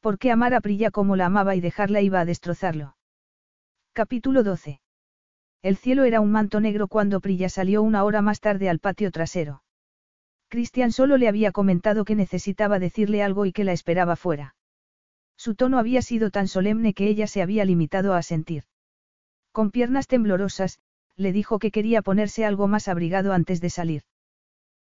¿Por 0.00 0.18
qué 0.18 0.32
amar 0.32 0.54
a 0.54 0.60
Prilla 0.60 0.90
como 0.90 1.14
la 1.14 1.26
amaba 1.26 1.54
y 1.54 1.60
dejarla 1.60 2.00
iba 2.00 2.20
a 2.20 2.24
destrozarlo? 2.24 2.96
Capítulo 3.92 4.42
12. 4.42 4.80
El 5.62 5.76
cielo 5.76 6.04
era 6.04 6.20
un 6.20 6.32
manto 6.32 6.60
negro 6.60 6.88
cuando 6.88 7.20
Prilla 7.20 7.48
salió 7.48 7.82
una 7.82 8.04
hora 8.04 8.22
más 8.22 8.40
tarde 8.40 8.68
al 8.68 8.78
patio 8.78 9.10
trasero. 9.10 9.62
Cristian 10.48 10.92
solo 10.92 11.16
le 11.16 11.28
había 11.28 11.52
comentado 11.52 12.04
que 12.04 12.14
necesitaba 12.14 12.78
decirle 12.78 13.22
algo 13.22 13.46
y 13.46 13.52
que 13.52 13.64
la 13.64 13.72
esperaba 13.72 14.16
fuera. 14.16 14.54
Su 15.36 15.54
tono 15.54 15.78
había 15.78 16.02
sido 16.02 16.30
tan 16.30 16.48
solemne 16.48 16.94
que 16.94 17.08
ella 17.08 17.26
se 17.26 17.42
había 17.42 17.64
limitado 17.64 18.14
a 18.14 18.22
sentir. 18.22 18.64
Con 19.52 19.70
piernas 19.70 20.06
temblorosas, 20.06 20.80
le 21.16 21.32
dijo 21.32 21.58
que 21.58 21.70
quería 21.70 22.02
ponerse 22.02 22.44
algo 22.44 22.68
más 22.68 22.88
abrigado 22.88 23.32
antes 23.32 23.60
de 23.60 23.70
salir. 23.70 24.02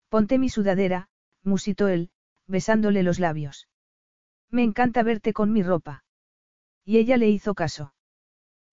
Ponte 0.09 0.37
mi 0.37 0.49
sudadera, 0.49 1.09
musitó 1.43 1.87
él, 1.87 2.09
besándole 2.47 3.03
los 3.03 3.19
labios. 3.19 3.67
Me 4.49 4.63
encanta 4.63 5.01
verte 5.03 5.33
con 5.33 5.51
mi 5.51 5.63
ropa. 5.63 6.03
Y 6.85 6.97
ella 6.97 7.17
le 7.17 7.29
hizo 7.29 7.55
caso. 7.55 7.93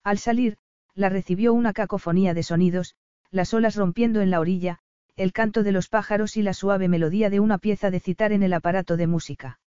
Al 0.03 0.17
salir, 0.17 0.57
la 0.93 1.09
recibió 1.09 1.53
una 1.53 1.73
cacofonía 1.73 2.33
de 2.33 2.43
sonidos, 2.43 2.95
las 3.29 3.53
olas 3.53 3.75
rompiendo 3.75 4.21
en 4.21 4.29
la 4.29 4.39
orilla, 4.39 4.79
el 5.15 5.33
canto 5.33 5.63
de 5.63 5.71
los 5.71 5.87
pájaros 5.89 6.37
y 6.37 6.41
la 6.41 6.53
suave 6.53 6.87
melodía 6.87 7.29
de 7.29 7.39
una 7.39 7.57
pieza 7.57 7.91
de 7.91 7.99
citar 7.99 8.31
en 8.31 8.43
el 8.43 8.53
aparato 8.53 8.97
de 8.97 9.07
música. 9.07 9.59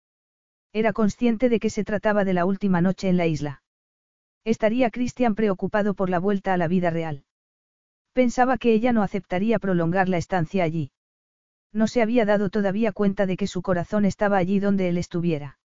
Era 0.72 0.94
consciente 0.94 1.50
de 1.50 1.60
que 1.60 1.70
se 1.70 1.84
trataba 1.84 2.24
de 2.24 2.34
la 2.34 2.46
última 2.46 2.82
noche 2.82 3.10
en 3.10 3.18
la 3.18 3.28
isla. 3.28 3.62
Estaría 4.44 4.90
Christian 4.90 5.36
preocupado 5.36 5.94
por 5.94 6.10
la 6.10 6.20
vuelta 6.20 6.54
a 6.54 6.58
la 6.58 6.68
vida 6.68 6.90
real. 6.90 7.24
Pensaba 8.14 8.58
que 8.58 8.74
ella 8.74 8.92
no 8.92 9.04
aceptaría 9.04 9.60
prolongar 9.60 10.10
la 10.10 10.18
estancia 10.18 10.64
allí. 10.64 10.92
No 11.72 11.88
se 11.88 12.02
había 12.02 12.26
dado 12.26 12.50
todavía 12.50 12.92
cuenta 12.92 13.26
de 13.26 13.38
que 13.38 13.48
su 13.48 13.62
corazón 13.62 14.06
estaba 14.06 14.38
allí 14.38 14.60
donde 14.60 14.90
él 14.90 14.98
estuviera. 14.98 15.60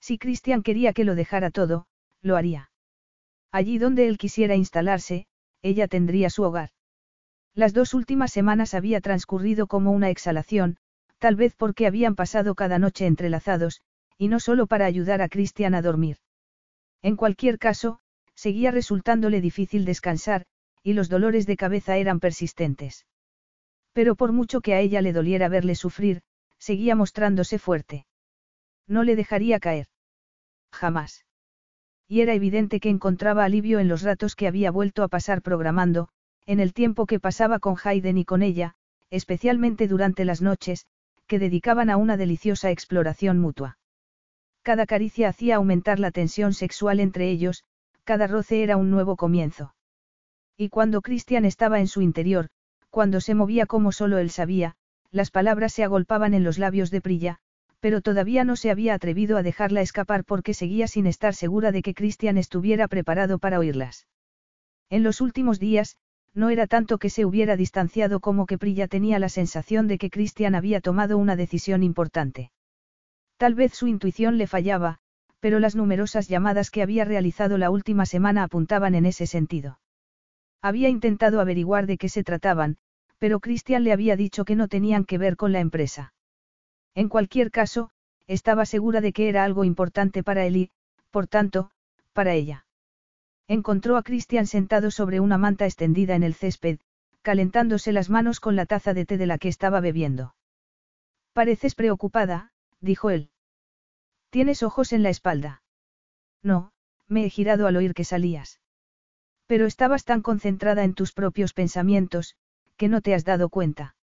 Si 0.00 0.18
Christian 0.18 0.62
quería 0.62 0.92
que 0.92 1.04
lo 1.04 1.14
dejara 1.14 1.50
todo, 1.50 1.86
lo 2.20 2.36
haría. 2.36 2.70
Allí 3.50 3.78
donde 3.78 4.06
él 4.06 4.18
quisiera 4.18 4.54
instalarse, 4.54 5.26
ella 5.62 5.88
tendría 5.88 6.30
su 6.30 6.42
hogar. 6.42 6.70
Las 7.54 7.72
dos 7.72 7.94
últimas 7.94 8.32
semanas 8.32 8.74
había 8.74 9.00
transcurrido 9.00 9.68
como 9.68 9.92
una 9.92 10.10
exhalación, 10.10 10.76
tal 11.18 11.36
vez 11.36 11.54
porque 11.54 11.86
habían 11.86 12.16
pasado 12.16 12.54
cada 12.54 12.78
noche 12.78 13.06
entrelazados, 13.06 13.80
y 14.18 14.28
no 14.28 14.40
solo 14.40 14.66
para 14.66 14.86
ayudar 14.86 15.22
a 15.22 15.28
Christian 15.28 15.74
a 15.74 15.82
dormir. 15.82 16.18
En 17.02 17.16
cualquier 17.16 17.58
caso, 17.58 18.00
seguía 18.34 18.72
resultándole 18.72 19.40
difícil 19.40 19.84
descansar, 19.84 20.46
y 20.82 20.94
los 20.94 21.08
dolores 21.08 21.46
de 21.46 21.56
cabeza 21.56 21.96
eran 21.96 22.18
persistentes. 22.18 23.06
Pero 23.92 24.16
por 24.16 24.32
mucho 24.32 24.60
que 24.60 24.74
a 24.74 24.80
ella 24.80 25.00
le 25.00 25.12
doliera 25.12 25.48
verle 25.48 25.76
sufrir, 25.76 26.22
seguía 26.58 26.96
mostrándose 26.96 27.58
fuerte. 27.58 28.06
No 28.88 29.04
le 29.04 29.14
dejaría 29.14 29.60
caer. 29.60 29.86
Jamás. 30.72 31.24
Y 32.08 32.20
era 32.20 32.34
evidente 32.34 32.80
que 32.80 32.90
encontraba 32.90 33.44
alivio 33.44 33.78
en 33.78 33.88
los 33.88 34.02
ratos 34.02 34.34
que 34.34 34.48
había 34.48 34.70
vuelto 34.70 35.04
a 35.04 35.08
pasar 35.08 35.40
programando, 35.40 36.08
en 36.46 36.60
el 36.60 36.72
tiempo 36.72 37.06
que 37.06 37.20
pasaba 37.20 37.58
con 37.58 37.76
Hayden 37.82 38.18
y 38.18 38.24
con 38.24 38.42
ella, 38.42 38.74
especialmente 39.10 39.88
durante 39.88 40.24
las 40.24 40.42
noches, 40.42 40.86
que 41.26 41.38
dedicaban 41.38 41.90
a 41.90 41.96
una 41.96 42.16
deliciosa 42.16 42.70
exploración 42.70 43.38
mutua. 43.38 43.78
Cada 44.62 44.86
caricia 44.86 45.28
hacía 45.28 45.56
aumentar 45.56 45.98
la 45.98 46.10
tensión 46.10 46.52
sexual 46.54 47.00
entre 47.00 47.30
ellos, 47.30 47.64
cada 48.04 48.26
roce 48.26 48.62
era 48.62 48.76
un 48.76 48.90
nuevo 48.90 49.16
comienzo. 49.16 49.74
Y 50.56 50.68
cuando 50.68 51.02
Christian 51.02 51.44
estaba 51.44 51.80
en 51.80 51.86
su 51.86 52.02
interior, 52.02 52.48
cuando 52.90 53.20
se 53.20 53.34
movía 53.34 53.66
como 53.66 53.92
solo 53.92 54.18
él 54.18 54.30
sabía, 54.30 54.76
las 55.10 55.30
palabras 55.30 55.72
se 55.72 55.84
agolpaban 55.84 56.34
en 56.34 56.44
los 56.44 56.58
labios 56.58 56.90
de 56.90 57.00
Prilla, 57.00 57.38
pero 57.80 58.00
todavía 58.00 58.44
no 58.44 58.56
se 58.56 58.70
había 58.70 58.94
atrevido 58.94 59.36
a 59.36 59.42
dejarla 59.42 59.80
escapar 59.80 60.24
porque 60.24 60.54
seguía 60.54 60.88
sin 60.88 61.06
estar 61.06 61.34
segura 61.34 61.72
de 61.72 61.82
que 61.82 61.94
Christian 61.94 62.38
estuviera 62.38 62.88
preparado 62.88 63.38
para 63.38 63.58
oírlas. 63.58 64.06
En 64.90 65.02
los 65.02 65.20
últimos 65.20 65.58
días, 65.58 65.96
no 66.34 66.50
era 66.50 66.66
tanto 66.66 66.98
que 66.98 67.10
se 67.10 67.24
hubiera 67.24 67.56
distanciado 67.56 68.20
como 68.20 68.46
que 68.46 68.58
Prilla 68.58 68.88
tenía 68.88 69.18
la 69.18 69.28
sensación 69.28 69.86
de 69.86 69.98
que 69.98 70.10
Christian 70.10 70.54
había 70.54 70.80
tomado 70.80 71.16
una 71.16 71.36
decisión 71.36 71.82
importante. 71.82 72.50
Tal 73.36 73.54
vez 73.54 73.74
su 73.74 73.86
intuición 73.86 74.36
le 74.38 74.46
fallaba, 74.46 74.98
pero 75.40 75.60
las 75.60 75.76
numerosas 75.76 76.28
llamadas 76.28 76.70
que 76.70 76.82
había 76.82 77.04
realizado 77.04 77.58
la 77.58 77.70
última 77.70 78.06
semana 78.06 78.42
apuntaban 78.42 78.94
en 78.94 79.06
ese 79.06 79.26
sentido. 79.26 79.78
Había 80.62 80.88
intentado 80.88 81.40
averiguar 81.40 81.86
de 81.86 81.98
qué 81.98 82.08
se 82.08 82.24
trataban, 82.24 82.78
pero 83.18 83.40
Christian 83.40 83.84
le 83.84 83.92
había 83.92 84.16
dicho 84.16 84.44
que 84.44 84.56
no 84.56 84.68
tenían 84.68 85.04
que 85.04 85.18
ver 85.18 85.36
con 85.36 85.52
la 85.52 85.60
empresa. 85.60 86.14
En 86.94 87.08
cualquier 87.08 87.50
caso, 87.50 87.90
estaba 88.26 88.64
segura 88.64 89.00
de 89.00 89.12
que 89.12 89.28
era 89.28 89.44
algo 89.44 89.64
importante 89.64 90.22
para 90.22 90.46
él 90.46 90.56
y, 90.56 90.70
por 91.10 91.26
tanto, 91.26 91.70
para 92.12 92.32
ella. 92.32 92.66
Encontró 93.46 93.96
a 93.96 94.02
Christian 94.02 94.46
sentado 94.46 94.90
sobre 94.90 95.20
una 95.20 95.36
manta 95.36 95.66
extendida 95.66 96.14
en 96.14 96.22
el 96.22 96.34
césped, 96.34 96.78
calentándose 97.20 97.92
las 97.92 98.08
manos 98.08 98.40
con 98.40 98.56
la 98.56 98.64
taza 98.64 98.94
de 98.94 99.04
té 99.04 99.18
de 99.18 99.26
la 99.26 99.38
que 99.38 99.48
estaba 99.48 99.80
bebiendo. 99.80 100.34
Pareces 101.34 101.74
preocupada, 101.74 102.52
dijo 102.80 103.10
él. 103.10 103.30
Tienes 104.30 104.62
ojos 104.62 104.92
en 104.92 105.02
la 105.02 105.10
espalda. 105.10 105.62
No, 106.42 106.72
me 107.06 107.26
he 107.26 107.30
girado 107.30 107.66
al 107.66 107.76
oír 107.76 107.92
que 107.92 108.04
salías. 108.04 108.60
Pero 109.46 109.66
estabas 109.66 110.04
tan 110.04 110.22
concentrada 110.22 110.84
en 110.84 110.94
tus 110.94 111.12
propios 111.12 111.52
pensamientos, 111.52 112.36
que 112.76 112.88
no 112.88 113.02
te 113.02 113.14
has 113.14 113.24
dado 113.24 113.50
cuenta. 113.50 113.94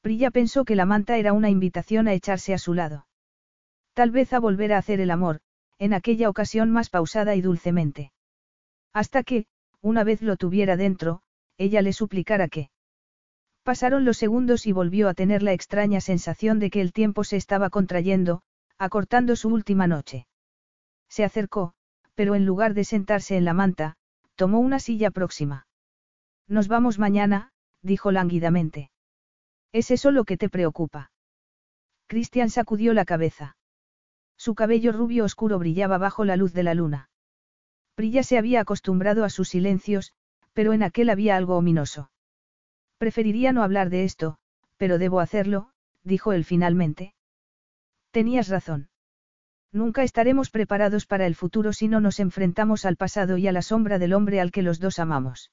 Prilla 0.00 0.30
pensó 0.30 0.64
que 0.64 0.74
la 0.74 0.86
manta 0.86 1.18
era 1.18 1.32
una 1.32 1.50
invitación 1.50 2.08
a 2.08 2.14
echarse 2.14 2.54
a 2.54 2.58
su 2.58 2.72
lado. 2.74 3.06
Tal 3.92 4.10
vez 4.10 4.32
a 4.32 4.40
volver 4.40 4.72
a 4.72 4.78
hacer 4.78 5.00
el 5.00 5.10
amor, 5.10 5.40
en 5.78 5.92
aquella 5.92 6.28
ocasión 6.28 6.70
más 6.70 6.88
pausada 6.88 7.34
y 7.34 7.42
dulcemente. 7.42 8.12
Hasta 8.94 9.24
que, 9.24 9.46
una 9.82 10.04
vez 10.04 10.22
lo 10.22 10.36
tuviera 10.36 10.76
dentro, 10.76 11.20
ella 11.58 11.82
le 11.82 11.92
suplicara 11.92 12.48
que. 12.48 12.70
Pasaron 13.64 14.04
los 14.04 14.16
segundos 14.16 14.66
y 14.66 14.72
volvió 14.72 15.08
a 15.08 15.14
tener 15.14 15.42
la 15.42 15.52
extraña 15.52 16.00
sensación 16.00 16.58
de 16.58 16.70
que 16.70 16.80
el 16.80 16.92
tiempo 16.92 17.24
se 17.24 17.36
estaba 17.36 17.70
contrayendo, 17.70 18.42
acortando 18.78 19.36
su 19.36 19.48
última 19.48 19.86
noche. 19.86 20.26
Se 21.08 21.24
acercó, 21.24 21.74
pero 22.14 22.34
en 22.34 22.46
lugar 22.46 22.74
de 22.74 22.84
sentarse 22.84 23.36
en 23.36 23.44
la 23.44 23.54
manta, 23.54 23.96
tomó 24.36 24.60
una 24.60 24.78
silla 24.78 25.10
próxima. 25.10 25.66
Nos 26.46 26.68
vamos 26.68 26.98
mañana, 26.98 27.52
dijo 27.82 28.12
lánguidamente. 28.12 28.90
¿Es 29.72 29.90
eso 29.90 30.10
lo 30.10 30.24
que 30.24 30.36
te 30.36 30.48
preocupa? 30.48 31.10
Christian 32.06 32.50
sacudió 32.50 32.92
la 32.92 33.04
cabeza. 33.04 33.56
Su 34.36 34.54
cabello 34.54 34.92
rubio 34.92 35.24
oscuro 35.24 35.58
brillaba 35.58 35.98
bajo 35.98 36.24
la 36.24 36.36
luz 36.36 36.52
de 36.52 36.62
la 36.62 36.74
luna. 36.74 37.08
Prilla 37.94 38.22
se 38.22 38.38
había 38.38 38.60
acostumbrado 38.60 39.24
a 39.24 39.30
sus 39.30 39.48
silencios, 39.48 40.12
pero 40.52 40.72
en 40.72 40.82
aquel 40.82 41.10
había 41.10 41.36
algo 41.36 41.56
ominoso. 41.56 42.10
Preferiría 42.98 43.52
no 43.52 43.62
hablar 43.62 43.90
de 43.90 44.04
esto, 44.04 44.38
pero 44.76 44.98
debo 44.98 45.20
hacerlo, 45.20 45.70
dijo 46.02 46.32
él 46.32 46.44
finalmente. 46.44 47.14
Tenías 48.10 48.48
razón. 48.48 48.88
Nunca 49.72 50.04
estaremos 50.04 50.50
preparados 50.50 51.04
para 51.06 51.26
el 51.26 51.34
futuro 51.34 51.72
si 51.72 51.88
no 51.88 52.00
nos 52.00 52.20
enfrentamos 52.20 52.84
al 52.84 52.96
pasado 52.96 53.38
y 53.38 53.48
a 53.48 53.52
la 53.52 53.62
sombra 53.62 53.98
del 53.98 54.12
hombre 54.12 54.40
al 54.40 54.52
que 54.52 54.62
los 54.62 54.78
dos 54.78 54.98
amamos. 54.98 55.50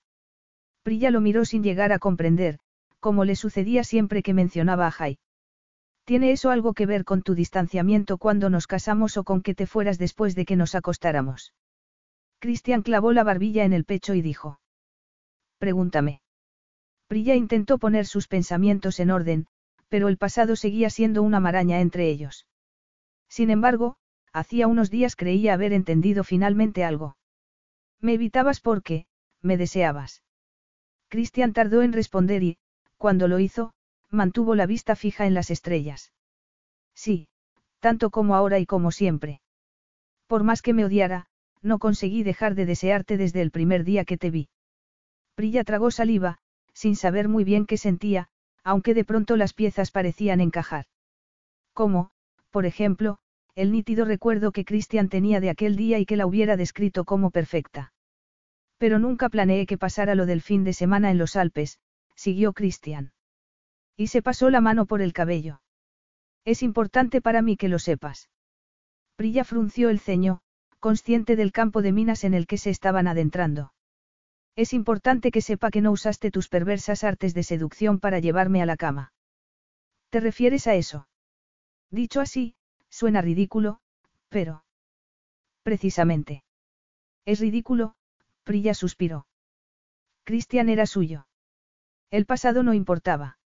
Prilla 0.83 1.09
lo 1.09 1.21
miró 1.21 1.45
sin 1.45 1.63
llegar 1.63 1.91
a 1.91 1.99
comprender, 1.99 2.59
como 2.99 3.25
le 3.25 3.35
sucedía 3.35 3.83
siempre 3.83 4.21
que 4.21 4.33
mencionaba 4.33 4.87
a 4.87 4.91
Jai. 4.91 5.17
¿Tiene 6.05 6.31
eso 6.31 6.49
algo 6.51 6.73
que 6.73 6.85
ver 6.85 7.03
con 7.03 7.21
tu 7.21 7.35
distanciamiento 7.35 8.17
cuando 8.17 8.49
nos 8.49 8.67
casamos 8.67 9.17
o 9.17 9.23
con 9.23 9.41
que 9.41 9.55
te 9.55 9.65
fueras 9.65 9.97
después 9.97 10.35
de 10.35 10.45
que 10.45 10.55
nos 10.55 10.75
acostáramos? 10.75 11.53
Cristian 12.41 12.81
clavó 12.81 13.13
la 13.13 13.23
barbilla 13.23 13.65
en 13.65 13.71
el 13.71 13.85
pecho 13.85 14.15
y 14.15 14.23
dijo. 14.23 14.59
Pregúntame. 15.59 16.21
Prilla 17.07 17.35
intentó 17.35 17.77
poner 17.77 18.07
sus 18.07 18.27
pensamientos 18.27 18.99
en 18.99 19.11
orden, 19.11 19.45
pero 19.89 20.07
el 20.07 20.17
pasado 20.17 20.55
seguía 20.55 20.89
siendo 20.89 21.21
una 21.21 21.39
maraña 21.39 21.81
entre 21.81 22.09
ellos. 22.09 22.47
Sin 23.29 23.51
embargo, 23.51 23.95
hacía 24.33 24.65
unos 24.65 24.89
días 24.89 25.15
creía 25.15 25.53
haber 25.53 25.71
entendido 25.71 26.23
finalmente 26.23 26.83
algo. 26.83 27.15
Me 27.99 28.13
evitabas 28.13 28.59
porque, 28.59 29.05
me 29.43 29.55
deseabas. 29.55 30.23
Cristian 31.09 31.53
tardó 31.53 31.83
en 31.83 31.93
responder 31.93 32.41
y, 32.41 32.57
cuando 32.97 33.27
lo 33.27 33.37
hizo, 33.37 33.75
mantuvo 34.09 34.55
la 34.55 34.65
vista 34.65 34.95
fija 34.95 35.27
en 35.27 35.35
las 35.35 35.51
estrellas. 35.51 36.11
Sí, 36.95 37.27
tanto 37.79 38.09
como 38.09 38.33
ahora 38.33 38.57
y 38.57 38.65
como 38.65 38.89
siempre. 38.89 39.41
Por 40.25 40.43
más 40.43 40.63
que 40.63 40.73
me 40.73 40.85
odiara, 40.85 41.27
no 41.61 41.79
conseguí 41.79 42.23
dejar 42.23 42.55
de 42.55 42.65
desearte 42.65 43.17
desde 43.17 43.41
el 43.41 43.51
primer 43.51 43.83
día 43.83 44.05
que 44.05 44.17
te 44.17 44.31
vi. 44.31 44.49
Prilla 45.35 45.63
tragó 45.63 45.91
saliva, 45.91 46.39
sin 46.73 46.95
saber 46.95 47.27
muy 47.27 47.43
bien 47.43 47.65
qué 47.65 47.77
sentía, 47.77 48.29
aunque 48.63 48.93
de 48.93 49.05
pronto 49.05 49.37
las 49.37 49.53
piezas 49.53 49.91
parecían 49.91 50.41
encajar. 50.41 50.85
Como, 51.73 52.11
por 52.49 52.65
ejemplo, 52.65 53.19
el 53.55 53.71
nítido 53.71 54.05
recuerdo 54.05 54.51
que 54.51 54.65
Christian 54.65 55.09
tenía 55.09 55.39
de 55.39 55.49
aquel 55.49 55.75
día 55.75 55.99
y 55.99 56.05
que 56.05 56.15
la 56.15 56.25
hubiera 56.25 56.57
descrito 56.57 57.05
como 57.05 57.31
perfecta. 57.31 57.93
Pero 58.77 58.97
nunca 58.99 59.29
planeé 59.29 59.65
que 59.65 59.77
pasara 59.77 60.15
lo 60.15 60.25
del 60.25 60.41
fin 60.41 60.63
de 60.63 60.73
semana 60.73 61.11
en 61.11 61.17
los 61.17 61.35
Alpes, 61.35 61.79
siguió 62.15 62.53
Christian. 62.53 63.13
Y 63.97 64.07
se 64.07 64.21
pasó 64.21 64.49
la 64.49 64.61
mano 64.61 64.85
por 64.85 65.01
el 65.01 65.13
cabello. 65.13 65.61
Es 66.45 66.63
importante 66.63 67.21
para 67.21 67.41
mí 67.41 67.57
que 67.57 67.67
lo 67.67 67.77
sepas. 67.77 68.29
Prilla 69.15 69.43
frunció 69.43 69.89
el 69.89 69.99
ceño, 69.99 70.41
consciente 70.81 71.37
del 71.37 71.53
campo 71.53 71.81
de 71.81 71.93
minas 71.93 72.25
en 72.25 72.33
el 72.33 72.45
que 72.45 72.57
se 72.57 72.69
estaban 72.69 73.07
adentrando. 73.07 73.71
Es 74.57 74.73
importante 74.73 75.31
que 75.31 75.39
sepa 75.39 75.71
que 75.71 75.79
no 75.79 75.91
usaste 75.91 76.29
tus 76.29 76.49
perversas 76.49 77.05
artes 77.05 77.33
de 77.33 77.43
seducción 77.43 78.01
para 78.01 78.19
llevarme 78.19 78.61
a 78.61 78.65
la 78.65 78.75
cama. 78.75 79.13
¿Te 80.09 80.19
refieres 80.19 80.67
a 80.67 80.75
eso? 80.75 81.07
Dicho 81.89 82.19
así, 82.19 82.55
Suena 82.91 83.21
ridículo, 83.21 83.79
pero... 84.27 84.65
Precisamente. 85.63 86.43
Es 87.25 87.39
ridículo, 87.39 87.95
Prilla 88.43 88.73
suspiró. 88.73 89.27
Cristian 90.25 90.67
era 90.67 90.85
suyo. 90.85 91.27
El 92.09 92.25
pasado 92.25 92.63
no 92.63 92.73
importaba. 92.73 93.39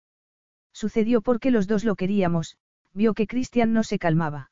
Sucedió 0.73 1.21
porque 1.21 1.51
los 1.51 1.67
dos 1.67 1.83
lo 1.83 1.95
queríamos, 1.95 2.57
vio 2.93 3.13
que 3.13 3.27
Cristian 3.27 3.71
no 3.71 3.83
se 3.83 3.99
calmaba. 3.99 4.51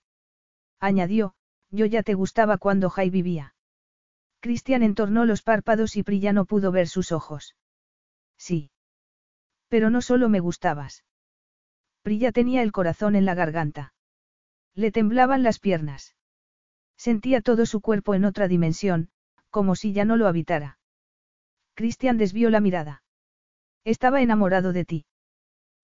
Añadió, 0.80 1.34
yo 1.74 1.88
ya 1.88 2.04
te 2.04 2.14
gustaba 2.14 2.58
cuando 2.60 2.92
Jai 2.92 3.10
vivía. 3.10 3.56
Cristian 4.40 4.84
entornó 4.84 5.26
los 5.26 5.42
párpados 5.42 5.96
y 5.96 6.04
Prilla 6.04 6.32
no 6.32 6.46
pudo 6.46 6.72
ver 6.72 6.88
sus 6.88 7.12
ojos. 7.12 7.56
Sí. 8.38 8.70
Pero 9.70 9.90
no 9.90 10.02
solo 10.02 10.30
me 10.30 10.40
gustabas. 10.40 11.04
Prilla 12.04 12.32
tenía 12.32 12.62
el 12.62 12.72
corazón 12.72 13.16
en 13.16 13.26
la 13.26 13.34
garganta. 13.34 13.94
Le 14.76 14.92
temblaban 14.92 15.42
las 15.42 15.60
piernas. 15.60 16.16
Sentía 16.96 17.42
todo 17.42 17.66
su 17.66 17.82
cuerpo 17.82 18.14
en 18.14 18.26
otra 18.26 18.48
dimensión, 18.48 19.10
como 19.50 19.76
si 19.76 19.94
ya 19.94 20.06
no 20.06 20.16
lo 20.16 20.28
habitara. 20.28 20.78
Cristian 21.74 22.20
desvió 22.20 22.52
la 22.52 22.60
mirada. 22.60 23.04
Estaba 23.84 24.22
enamorado 24.22 24.74
de 24.74 24.86
ti. 24.86 25.06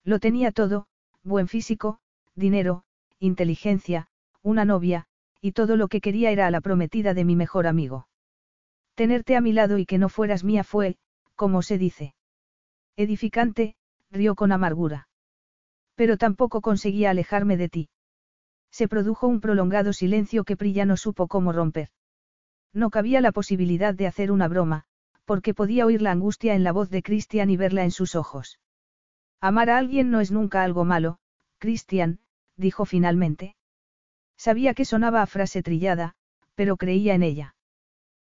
Lo 0.04 0.20
tenía 0.20 0.52
todo, 0.52 0.86
buen 1.24 1.48
físico, 1.48 1.98
dinero, 2.36 2.84
inteligencia, 3.18 4.06
una 4.42 4.64
novia, 4.64 5.08
y 5.40 5.52
todo 5.52 5.76
lo 5.76 5.88
que 5.88 6.00
quería 6.00 6.30
era 6.30 6.46
a 6.46 6.50
la 6.50 6.60
prometida 6.60 7.14
de 7.14 7.24
mi 7.24 7.36
mejor 7.36 7.66
amigo. 7.66 8.08
Tenerte 8.94 9.36
a 9.36 9.40
mi 9.40 9.52
lado 9.52 9.78
y 9.78 9.86
que 9.86 9.98
no 9.98 10.08
fueras 10.08 10.44
mía 10.44 10.64
fue, 10.64 10.96
como 11.34 11.62
se 11.62 11.78
dice. 11.78 12.14
Edificante, 12.96 13.74
rió 14.10 14.34
con 14.34 14.52
amargura. 14.52 15.08
Pero 15.94 16.16
tampoco 16.18 16.60
conseguía 16.60 17.10
alejarme 17.10 17.56
de 17.56 17.68
ti. 17.68 17.88
Se 18.70 18.88
produjo 18.88 19.26
un 19.26 19.40
prolongado 19.40 19.92
silencio 19.92 20.44
que 20.44 20.56
Prilla 20.56 20.84
no 20.84 20.96
supo 20.96 21.28
cómo 21.28 21.52
romper. 21.52 21.88
No 22.72 22.90
cabía 22.90 23.20
la 23.20 23.32
posibilidad 23.32 23.94
de 23.94 24.06
hacer 24.06 24.30
una 24.30 24.48
broma, 24.48 24.84
porque 25.24 25.54
podía 25.54 25.86
oír 25.86 26.02
la 26.02 26.12
angustia 26.12 26.54
en 26.54 26.64
la 26.64 26.72
voz 26.72 26.90
de 26.90 27.02
Christian 27.02 27.50
y 27.50 27.56
verla 27.56 27.84
en 27.84 27.90
sus 27.90 28.14
ojos. 28.14 28.60
Amar 29.40 29.70
a 29.70 29.78
alguien 29.78 30.10
no 30.10 30.20
es 30.20 30.30
nunca 30.30 30.62
algo 30.62 30.84
malo, 30.84 31.18
Christian, 31.58 32.20
dijo 32.56 32.84
finalmente. 32.84 33.56
Sabía 34.40 34.72
que 34.72 34.86
sonaba 34.86 35.20
a 35.20 35.26
frase 35.26 35.62
trillada, 35.62 36.14
pero 36.54 36.78
creía 36.78 37.12
en 37.12 37.22
ella. 37.22 37.54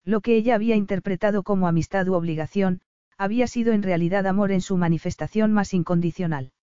Lo 0.05 0.21
que 0.21 0.37
ella 0.37 0.55
había 0.55 0.77
interpretado 0.77 1.43
como 1.43 1.67
amistad 1.67 2.07
u 2.07 2.13
obligación, 2.13 2.79
había 3.17 3.45
sido 3.45 3.73
en 3.73 3.83
realidad 3.83 4.25
amor 4.25 4.53
en 4.53 4.61
su 4.61 4.77
manifestación 4.77 5.51
más 5.51 5.73
incondicional. 5.73 6.53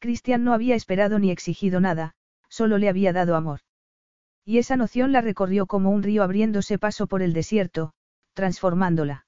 Christian 0.00 0.42
no 0.42 0.52
había 0.52 0.74
esperado 0.74 1.20
ni 1.20 1.30
exigido 1.30 1.80
nada, 1.80 2.16
solo 2.48 2.78
le 2.78 2.88
había 2.88 3.12
dado 3.12 3.36
amor. 3.36 3.60
Y 4.44 4.58
esa 4.58 4.76
noción 4.76 5.12
la 5.12 5.20
recorrió 5.20 5.66
como 5.66 5.90
un 5.90 6.02
río 6.02 6.24
abriéndose 6.24 6.76
paso 6.76 7.06
por 7.06 7.22
el 7.22 7.34
desierto, 7.34 7.92
transformándola. 8.34 9.26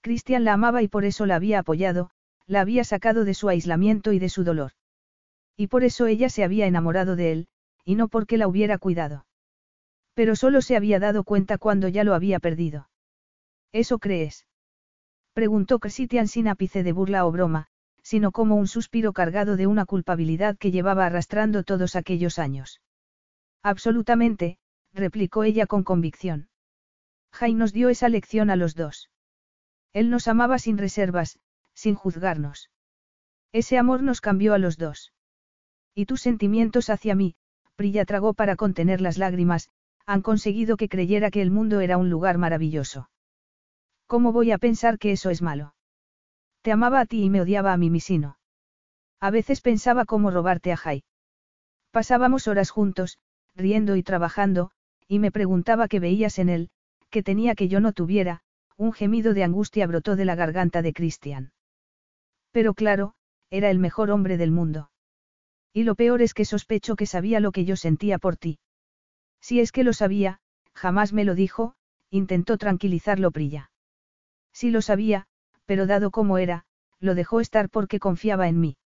Cristian 0.00 0.44
la 0.44 0.54
amaba 0.54 0.80
y 0.80 0.88
por 0.88 1.04
eso 1.04 1.26
la 1.26 1.34
había 1.36 1.58
apoyado, 1.58 2.08
la 2.46 2.62
había 2.62 2.84
sacado 2.84 3.26
de 3.26 3.34
su 3.34 3.50
aislamiento 3.50 4.14
y 4.14 4.18
de 4.18 4.30
su 4.30 4.44
dolor. 4.44 4.72
Y 5.58 5.66
por 5.66 5.84
eso 5.84 6.06
ella 6.06 6.30
se 6.30 6.42
había 6.42 6.66
enamorado 6.66 7.16
de 7.16 7.32
él, 7.32 7.48
y 7.86 7.94
no 7.94 8.08
porque 8.08 8.36
la 8.36 8.48
hubiera 8.48 8.76
cuidado. 8.76 9.24
Pero 10.12 10.34
solo 10.34 10.60
se 10.60 10.76
había 10.76 10.98
dado 10.98 11.24
cuenta 11.24 11.56
cuando 11.56 11.88
ya 11.88 12.02
lo 12.04 12.14
había 12.14 12.40
perdido. 12.40 12.90
¿Eso 13.72 13.98
crees? 13.98 14.46
Preguntó 15.32 15.78
Cristian 15.78 16.26
sin 16.26 16.48
ápice 16.48 16.82
de 16.82 16.92
burla 16.92 17.24
o 17.24 17.30
broma, 17.30 17.68
sino 18.02 18.32
como 18.32 18.56
un 18.56 18.66
suspiro 18.66 19.12
cargado 19.12 19.56
de 19.56 19.68
una 19.68 19.86
culpabilidad 19.86 20.58
que 20.58 20.72
llevaba 20.72 21.06
arrastrando 21.06 21.62
todos 21.62 21.94
aquellos 21.94 22.38
años. 22.38 22.80
Absolutamente, 23.62 24.58
replicó 24.92 25.44
ella 25.44 25.66
con 25.66 25.84
convicción. 25.84 26.48
Jai 27.32 27.54
nos 27.54 27.72
dio 27.72 27.88
esa 27.88 28.08
lección 28.08 28.50
a 28.50 28.56
los 28.56 28.74
dos. 28.74 29.10
Él 29.92 30.10
nos 30.10 30.26
amaba 30.26 30.58
sin 30.58 30.78
reservas, 30.78 31.38
sin 31.74 31.94
juzgarnos. 31.94 32.70
Ese 33.52 33.78
amor 33.78 34.02
nos 34.02 34.20
cambió 34.20 34.54
a 34.54 34.58
los 34.58 34.76
dos. 34.76 35.12
Y 35.94 36.06
tus 36.06 36.20
sentimientos 36.22 36.90
hacia 36.90 37.14
mí, 37.14 37.36
Prilla 37.76 38.04
tragó 38.04 38.34
para 38.34 38.56
contener 38.56 39.00
las 39.00 39.18
lágrimas, 39.18 39.68
han 40.06 40.22
conseguido 40.22 40.76
que 40.76 40.88
creyera 40.88 41.30
que 41.30 41.42
el 41.42 41.50
mundo 41.50 41.80
era 41.80 41.98
un 41.98 42.10
lugar 42.10 42.38
maravilloso. 42.38 43.10
¿Cómo 44.06 44.32
voy 44.32 44.50
a 44.50 44.58
pensar 44.58 44.98
que 44.98 45.12
eso 45.12 45.30
es 45.30 45.42
malo? 45.42 45.74
Te 46.62 46.72
amaba 46.72 47.00
a 47.00 47.06
ti 47.06 47.24
y 47.24 47.30
me 47.30 47.40
odiaba 47.40 47.72
a 47.72 47.76
mí 47.76 47.90
misino. 47.90 48.38
A 49.20 49.30
veces 49.30 49.60
pensaba 49.60 50.04
cómo 50.04 50.30
robarte 50.30 50.72
a 50.72 50.76
Jai. 50.76 51.04
Pasábamos 51.90 52.48
horas 52.48 52.70
juntos, 52.70 53.18
riendo 53.54 53.96
y 53.96 54.02
trabajando, 54.02 54.70
y 55.08 55.18
me 55.18 55.30
preguntaba 55.30 55.88
qué 55.88 56.00
veías 56.00 56.38
en 56.38 56.48
él, 56.48 56.70
que 57.10 57.22
tenía 57.22 57.54
que 57.54 57.68
yo 57.68 57.80
no 57.80 57.92
tuviera, 57.92 58.42
un 58.76 58.92
gemido 58.92 59.34
de 59.34 59.44
angustia 59.44 59.86
brotó 59.86 60.16
de 60.16 60.24
la 60.24 60.34
garganta 60.34 60.82
de 60.82 60.92
Cristian. 60.92 61.52
Pero 62.52 62.74
claro, 62.74 63.14
era 63.50 63.70
el 63.70 63.78
mejor 63.78 64.10
hombre 64.10 64.36
del 64.36 64.50
mundo. 64.50 64.90
Y 65.76 65.84
lo 65.84 65.94
peor 65.94 66.22
es 66.22 66.32
que 66.32 66.46
sospecho 66.46 66.96
que 66.96 67.04
sabía 67.04 67.38
lo 67.38 67.52
que 67.52 67.66
yo 67.66 67.76
sentía 67.76 68.18
por 68.18 68.38
ti. 68.38 68.58
Si 69.42 69.60
es 69.60 69.72
que 69.72 69.84
lo 69.84 69.92
sabía, 69.92 70.38
jamás 70.72 71.12
me 71.12 71.22
lo 71.22 71.34
dijo, 71.34 71.74
intentó 72.08 72.56
tranquilizarlo 72.56 73.30
Prilla. 73.30 73.70
Si 74.54 74.70
lo 74.70 74.80
sabía, 74.80 75.26
pero 75.66 75.86
dado 75.86 76.10
como 76.10 76.38
era, 76.38 76.64
lo 76.98 77.14
dejó 77.14 77.42
estar 77.42 77.68
porque 77.68 78.00
confiaba 78.00 78.48
en 78.48 78.58
mí. 78.58 78.78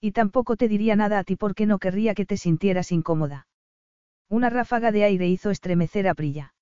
Y 0.00 0.10
tampoco 0.10 0.56
te 0.56 0.66
diría 0.66 0.96
nada 0.96 1.20
a 1.20 1.22
ti 1.22 1.36
porque 1.36 1.66
no 1.66 1.78
querría 1.78 2.16
que 2.16 2.26
te 2.26 2.36
sintieras 2.36 2.90
incómoda. 2.90 3.46
Una 4.28 4.50
ráfaga 4.50 4.90
de 4.90 5.04
aire 5.04 5.28
hizo 5.28 5.50
estremecer 5.50 6.08
a 6.08 6.14
Prilla. 6.14 6.52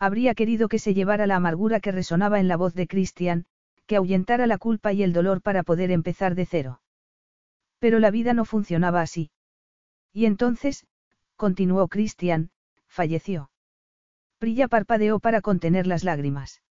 Habría 0.00 0.34
querido 0.34 0.66
que 0.66 0.80
se 0.80 0.92
llevara 0.92 1.28
la 1.28 1.36
amargura 1.36 1.78
que 1.78 1.92
resonaba 1.92 2.40
en 2.40 2.48
la 2.48 2.56
voz 2.56 2.74
de 2.74 2.88
Christian, 2.88 3.46
que 3.86 3.94
ahuyentara 3.94 4.48
la 4.48 4.58
culpa 4.58 4.92
y 4.92 5.04
el 5.04 5.12
dolor 5.12 5.40
para 5.40 5.62
poder 5.62 5.92
empezar 5.92 6.34
de 6.34 6.46
cero. 6.46 6.81
Pero 7.82 7.98
la 7.98 8.12
vida 8.12 8.32
no 8.32 8.44
funcionaba 8.44 9.00
así. 9.00 9.32
Y 10.12 10.26
entonces, 10.26 10.86
continuó 11.34 11.88
Christian, 11.88 12.52
falleció. 12.86 13.50
Prilla 14.38 14.68
parpadeó 14.68 15.18
para 15.18 15.40
contener 15.40 15.88
las 15.88 16.04
lágrimas. 16.04 16.62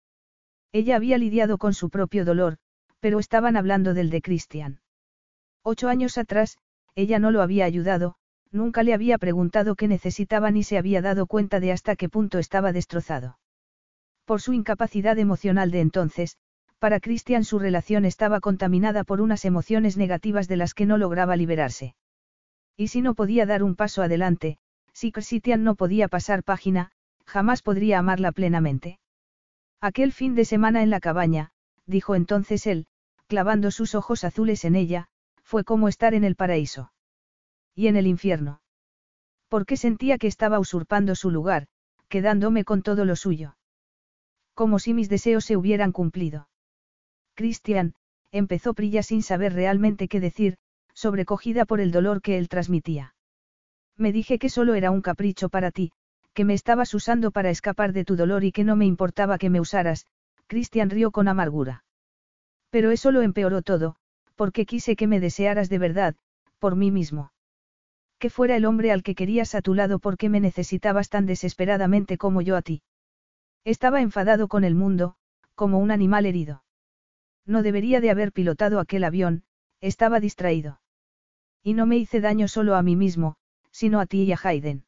Ella 0.70 0.94
había 0.94 1.18
lidiado 1.18 1.58
con 1.58 1.74
su 1.74 1.90
propio 1.90 2.24
dolor, 2.24 2.58
pero 3.00 3.18
estaban 3.18 3.56
hablando 3.56 3.92
del 3.92 4.08
de 4.08 4.22
Christian. 4.22 4.82
Ocho 5.64 5.88
años 5.88 6.16
atrás, 6.16 6.58
ella 6.94 7.18
no 7.18 7.32
lo 7.32 7.42
había 7.42 7.64
ayudado, 7.64 8.14
nunca 8.52 8.84
le 8.84 8.94
había 8.94 9.18
preguntado 9.18 9.74
qué 9.74 9.88
necesitaba 9.88 10.52
ni 10.52 10.62
se 10.62 10.78
había 10.78 11.02
dado 11.02 11.26
cuenta 11.26 11.58
de 11.58 11.72
hasta 11.72 11.96
qué 11.96 12.08
punto 12.08 12.38
estaba 12.38 12.72
destrozado. 12.72 13.40
Por 14.24 14.40
su 14.40 14.52
incapacidad 14.52 15.18
emocional 15.18 15.72
de 15.72 15.80
entonces, 15.80 16.36
para 16.80 16.98
Christian 16.98 17.44
su 17.44 17.58
relación 17.58 18.06
estaba 18.06 18.40
contaminada 18.40 19.04
por 19.04 19.20
unas 19.20 19.44
emociones 19.44 19.98
negativas 19.98 20.48
de 20.48 20.56
las 20.56 20.72
que 20.72 20.86
no 20.86 20.96
lograba 20.96 21.36
liberarse. 21.36 21.94
Y 22.74 22.88
si 22.88 23.02
no 23.02 23.14
podía 23.14 23.44
dar 23.44 23.62
un 23.62 23.76
paso 23.76 24.02
adelante, 24.02 24.58
si 24.94 25.12
Christian 25.12 25.62
no 25.62 25.74
podía 25.74 26.08
pasar 26.08 26.42
página, 26.42 26.90
jamás 27.26 27.60
podría 27.60 27.98
amarla 27.98 28.32
plenamente. 28.32 28.98
Aquel 29.82 30.12
fin 30.12 30.34
de 30.34 30.46
semana 30.46 30.82
en 30.82 30.88
la 30.88 31.00
cabaña, 31.00 31.50
dijo 31.86 32.14
entonces 32.14 32.66
él, 32.66 32.86
clavando 33.26 33.70
sus 33.70 33.94
ojos 33.94 34.24
azules 34.24 34.64
en 34.64 34.74
ella, 34.74 35.08
fue 35.42 35.64
como 35.64 35.86
estar 35.86 36.14
en 36.14 36.24
el 36.24 36.34
paraíso. 36.34 36.92
Y 37.74 37.88
en 37.88 37.96
el 37.96 38.06
infierno. 38.06 38.62
Porque 39.48 39.76
sentía 39.76 40.16
que 40.16 40.28
estaba 40.28 40.58
usurpando 40.58 41.14
su 41.14 41.30
lugar, 41.30 41.66
quedándome 42.08 42.64
con 42.64 42.82
todo 42.82 43.04
lo 43.04 43.16
suyo. 43.16 43.56
Como 44.54 44.78
si 44.78 44.94
mis 44.94 45.08
deseos 45.10 45.44
se 45.44 45.56
hubieran 45.56 45.92
cumplido. 45.92 46.49
Christian, 47.40 47.94
empezó 48.32 48.74
Prilla 48.74 49.02
sin 49.02 49.22
saber 49.22 49.54
realmente 49.54 50.08
qué 50.08 50.20
decir, 50.20 50.58
sobrecogida 50.92 51.64
por 51.64 51.80
el 51.80 51.90
dolor 51.90 52.20
que 52.20 52.36
él 52.36 52.50
transmitía. 52.50 53.14
Me 53.96 54.12
dije 54.12 54.38
que 54.38 54.50
solo 54.50 54.74
era 54.74 54.90
un 54.90 55.00
capricho 55.00 55.48
para 55.48 55.70
ti, 55.70 55.90
que 56.34 56.44
me 56.44 56.52
estabas 56.52 56.92
usando 56.92 57.30
para 57.30 57.48
escapar 57.48 57.94
de 57.94 58.04
tu 58.04 58.14
dolor 58.14 58.44
y 58.44 58.52
que 58.52 58.62
no 58.62 58.76
me 58.76 58.84
importaba 58.84 59.38
que 59.38 59.48
me 59.48 59.58
usaras, 59.58 60.04
Christian 60.48 60.90
rió 60.90 61.12
con 61.12 61.28
amargura. 61.28 61.82
Pero 62.68 62.90
eso 62.90 63.10
lo 63.10 63.22
empeoró 63.22 63.62
todo, 63.62 63.96
porque 64.34 64.66
quise 64.66 64.94
que 64.94 65.06
me 65.06 65.18
desearas 65.18 65.70
de 65.70 65.78
verdad, 65.78 66.16
por 66.58 66.76
mí 66.76 66.90
mismo. 66.90 67.32
Que 68.18 68.28
fuera 68.28 68.54
el 68.54 68.66
hombre 68.66 68.92
al 68.92 69.02
que 69.02 69.14
querías 69.14 69.54
a 69.54 69.62
tu 69.62 69.72
lado 69.72 69.98
porque 69.98 70.28
me 70.28 70.40
necesitabas 70.40 71.08
tan 71.08 71.24
desesperadamente 71.24 72.18
como 72.18 72.42
yo 72.42 72.54
a 72.58 72.60
ti. 72.60 72.82
Estaba 73.64 74.02
enfadado 74.02 74.46
con 74.46 74.62
el 74.62 74.74
mundo, 74.74 75.14
como 75.54 75.78
un 75.78 75.90
animal 75.90 76.26
herido. 76.26 76.64
No 77.46 77.62
debería 77.62 78.00
de 78.00 78.10
haber 78.10 78.32
pilotado 78.32 78.80
aquel 78.80 79.04
avión, 79.04 79.44
estaba 79.80 80.20
distraído. 80.20 80.80
Y 81.62 81.74
no 81.74 81.86
me 81.86 81.96
hice 81.96 82.20
daño 82.20 82.48
solo 82.48 82.74
a 82.74 82.82
mí 82.82 82.96
mismo, 82.96 83.36
sino 83.70 84.00
a 84.00 84.06
ti 84.06 84.22
y 84.22 84.32
a 84.32 84.38
Hayden. 84.42 84.84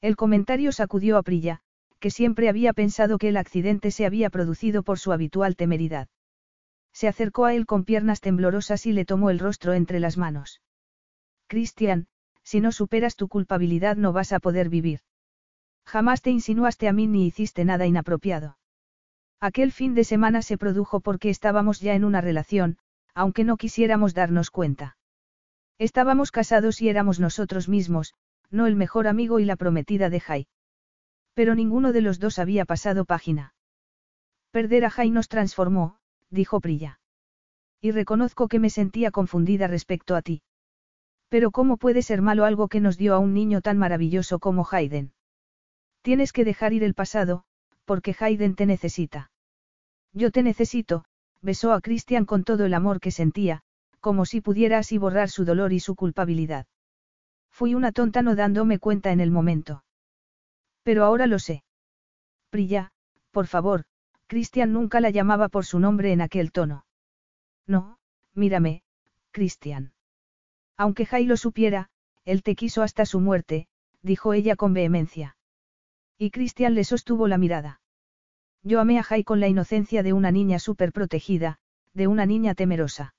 El 0.00 0.16
comentario 0.16 0.72
sacudió 0.72 1.16
a 1.16 1.22
Prilla, 1.22 1.60
que 2.00 2.10
siempre 2.10 2.48
había 2.48 2.72
pensado 2.72 3.18
que 3.18 3.28
el 3.28 3.36
accidente 3.36 3.90
se 3.90 4.06
había 4.06 4.28
producido 4.30 4.82
por 4.82 4.98
su 4.98 5.12
habitual 5.12 5.54
temeridad. 5.54 6.08
Se 6.92 7.08
acercó 7.08 7.44
a 7.44 7.54
él 7.54 7.64
con 7.64 7.84
piernas 7.84 8.20
temblorosas 8.20 8.86
y 8.86 8.92
le 8.92 9.04
tomó 9.04 9.30
el 9.30 9.38
rostro 9.38 9.72
entre 9.72 10.00
las 10.00 10.18
manos. 10.18 10.60
Christian, 11.46 12.08
si 12.42 12.60
no 12.60 12.72
superas 12.72 13.16
tu 13.16 13.28
culpabilidad 13.28 13.96
no 13.96 14.12
vas 14.12 14.32
a 14.32 14.40
poder 14.40 14.68
vivir. 14.68 15.00
Jamás 15.86 16.22
te 16.22 16.30
insinuaste 16.30 16.88
a 16.88 16.92
mí 16.92 17.06
ni 17.06 17.26
hiciste 17.26 17.64
nada 17.64 17.86
inapropiado. 17.86 18.56
Aquel 19.42 19.72
fin 19.72 19.94
de 19.94 20.04
semana 20.04 20.40
se 20.40 20.56
produjo 20.56 21.00
porque 21.00 21.28
estábamos 21.28 21.80
ya 21.80 21.96
en 21.96 22.04
una 22.04 22.20
relación, 22.20 22.78
aunque 23.12 23.42
no 23.42 23.56
quisiéramos 23.56 24.14
darnos 24.14 24.52
cuenta. 24.52 24.96
Estábamos 25.78 26.30
casados 26.30 26.80
y 26.80 26.88
éramos 26.88 27.18
nosotros 27.18 27.68
mismos, 27.68 28.14
no 28.50 28.68
el 28.68 28.76
mejor 28.76 29.08
amigo 29.08 29.40
y 29.40 29.44
la 29.44 29.56
prometida 29.56 30.10
de 30.10 30.20
Jai. 30.20 30.46
Pero 31.34 31.56
ninguno 31.56 31.92
de 31.92 32.02
los 32.02 32.20
dos 32.20 32.38
había 32.38 32.64
pasado 32.64 33.04
página. 33.04 33.52
Perder 34.52 34.84
a 34.84 34.90
Jai 34.90 35.10
nos 35.10 35.26
transformó, 35.26 35.96
dijo 36.30 36.60
Prilla. 36.60 37.00
Y 37.80 37.90
reconozco 37.90 38.46
que 38.46 38.60
me 38.60 38.70
sentía 38.70 39.10
confundida 39.10 39.66
respecto 39.66 40.14
a 40.14 40.22
ti. 40.22 40.42
Pero 41.28 41.50
¿cómo 41.50 41.78
puede 41.78 42.02
ser 42.02 42.22
malo 42.22 42.44
algo 42.44 42.68
que 42.68 42.78
nos 42.78 42.96
dio 42.96 43.12
a 43.12 43.18
un 43.18 43.34
niño 43.34 43.60
tan 43.60 43.76
maravilloso 43.76 44.38
como 44.38 44.64
Hayden? 44.70 45.14
Tienes 46.00 46.32
que 46.32 46.44
dejar 46.44 46.74
ir 46.74 46.84
el 46.84 46.94
pasado, 46.94 47.42
porque 47.86 48.14
Hayden 48.16 48.54
te 48.54 48.66
necesita. 48.66 49.31
Yo 50.12 50.30
te 50.30 50.42
necesito, 50.42 51.04
besó 51.40 51.72
a 51.72 51.80
Christian 51.80 52.24
con 52.24 52.44
todo 52.44 52.64
el 52.64 52.74
amor 52.74 53.00
que 53.00 53.10
sentía, 53.10 53.62
como 54.00 54.24
si 54.26 54.40
pudiera 54.40 54.78
así 54.78 54.98
borrar 54.98 55.28
su 55.28 55.44
dolor 55.44 55.72
y 55.72 55.80
su 55.80 55.94
culpabilidad. 55.94 56.66
Fui 57.50 57.74
una 57.74 57.92
tonta 57.92 58.22
no 58.22 58.34
dándome 58.34 58.78
cuenta 58.78 59.12
en 59.12 59.20
el 59.20 59.30
momento. 59.30 59.84
Pero 60.82 61.04
ahora 61.04 61.26
lo 61.26 61.38
sé. 61.38 61.62
Prilla, 62.50 62.92
por 63.30 63.46
favor, 63.46 63.84
Christian 64.26 64.72
nunca 64.72 65.00
la 65.00 65.10
llamaba 65.10 65.48
por 65.48 65.66
su 65.66 65.78
nombre 65.78 66.12
en 66.12 66.20
aquel 66.22 66.52
tono. 66.52 66.86
No, 67.66 67.98
mírame, 68.34 68.82
Christian. 69.30 69.92
Aunque 70.76 71.06
Jai 71.06 71.26
lo 71.26 71.36
supiera, 71.36 71.90
él 72.24 72.42
te 72.42 72.54
quiso 72.54 72.82
hasta 72.82 73.04
su 73.04 73.20
muerte, 73.20 73.68
dijo 74.02 74.32
ella 74.32 74.56
con 74.56 74.72
vehemencia. 74.72 75.36
Y 76.18 76.30
Christian 76.30 76.74
le 76.74 76.84
sostuvo 76.84 77.28
la 77.28 77.38
mirada. 77.38 77.81
Yo 78.62 78.80
amé 78.80 78.98
a 78.98 79.02
Jai 79.02 79.24
con 79.24 79.40
la 79.40 79.48
inocencia 79.48 80.02
de 80.02 80.12
una 80.12 80.30
niña 80.30 80.58
súper 80.58 80.92
protegida, 80.92 81.58
de 81.94 82.06
una 82.06 82.26
niña 82.26 82.54
temerosa. 82.54 83.14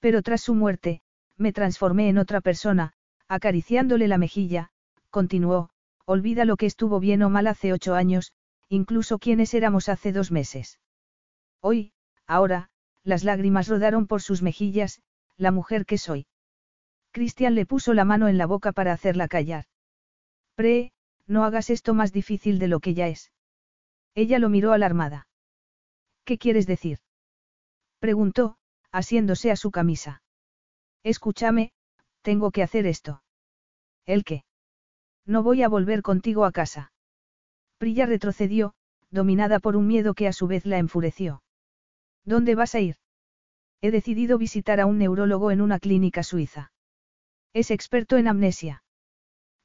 Pero 0.00 0.22
tras 0.22 0.42
su 0.42 0.54
muerte, 0.54 1.02
me 1.36 1.52
transformé 1.52 2.08
en 2.08 2.18
otra 2.18 2.40
persona, 2.40 2.92
acariciándole 3.28 4.08
la 4.08 4.18
mejilla, 4.18 4.70
continuó, 5.10 5.70
olvida 6.04 6.44
lo 6.44 6.56
que 6.56 6.66
estuvo 6.66 7.00
bien 7.00 7.22
o 7.22 7.30
mal 7.30 7.46
hace 7.46 7.72
ocho 7.72 7.94
años, 7.94 8.32
incluso 8.68 9.18
quienes 9.18 9.54
éramos 9.54 9.88
hace 9.88 10.12
dos 10.12 10.30
meses. 10.30 10.78
Hoy, 11.60 11.92
ahora, 12.26 12.70
las 13.02 13.24
lágrimas 13.24 13.68
rodaron 13.68 14.06
por 14.06 14.20
sus 14.20 14.42
mejillas, 14.42 15.02
la 15.36 15.50
mujer 15.50 15.86
que 15.86 15.98
soy. 15.98 16.26
Cristian 17.12 17.54
le 17.54 17.66
puso 17.66 17.94
la 17.94 18.04
mano 18.04 18.28
en 18.28 18.38
la 18.38 18.46
boca 18.46 18.72
para 18.72 18.92
hacerla 18.92 19.26
callar. 19.26 19.64
Pre, 20.54 20.92
no 21.26 21.44
hagas 21.44 21.70
esto 21.70 21.94
más 21.94 22.12
difícil 22.12 22.58
de 22.58 22.68
lo 22.68 22.80
que 22.80 22.94
ya 22.94 23.08
es. 23.08 23.32
Ella 24.14 24.38
lo 24.38 24.48
miró 24.48 24.72
alarmada. 24.72 25.28
¿Qué 26.24 26.38
quieres 26.38 26.66
decir? 26.66 26.98
Preguntó, 27.98 28.56
asiéndose 28.90 29.50
a 29.50 29.56
su 29.56 29.70
camisa. 29.70 30.22
Escúchame, 31.02 31.72
tengo 32.22 32.50
que 32.50 32.62
hacer 32.62 32.86
esto. 32.86 33.22
¿El 34.06 34.24
qué? 34.24 34.44
No 35.26 35.42
voy 35.42 35.62
a 35.62 35.68
volver 35.68 36.02
contigo 36.02 36.44
a 36.44 36.52
casa. 36.52 36.92
Prilla 37.78 38.06
retrocedió, 38.06 38.74
dominada 39.10 39.58
por 39.58 39.76
un 39.76 39.86
miedo 39.86 40.14
que 40.14 40.28
a 40.28 40.32
su 40.32 40.46
vez 40.46 40.66
la 40.66 40.78
enfureció. 40.78 41.42
¿Dónde 42.24 42.54
vas 42.54 42.74
a 42.74 42.80
ir? 42.80 42.96
He 43.80 43.90
decidido 43.90 44.38
visitar 44.38 44.80
a 44.80 44.86
un 44.86 44.98
neurólogo 44.98 45.50
en 45.50 45.60
una 45.60 45.78
clínica 45.78 46.22
suiza. 46.22 46.72
Es 47.52 47.70
experto 47.70 48.18
en 48.18 48.28
amnesia. 48.28 48.82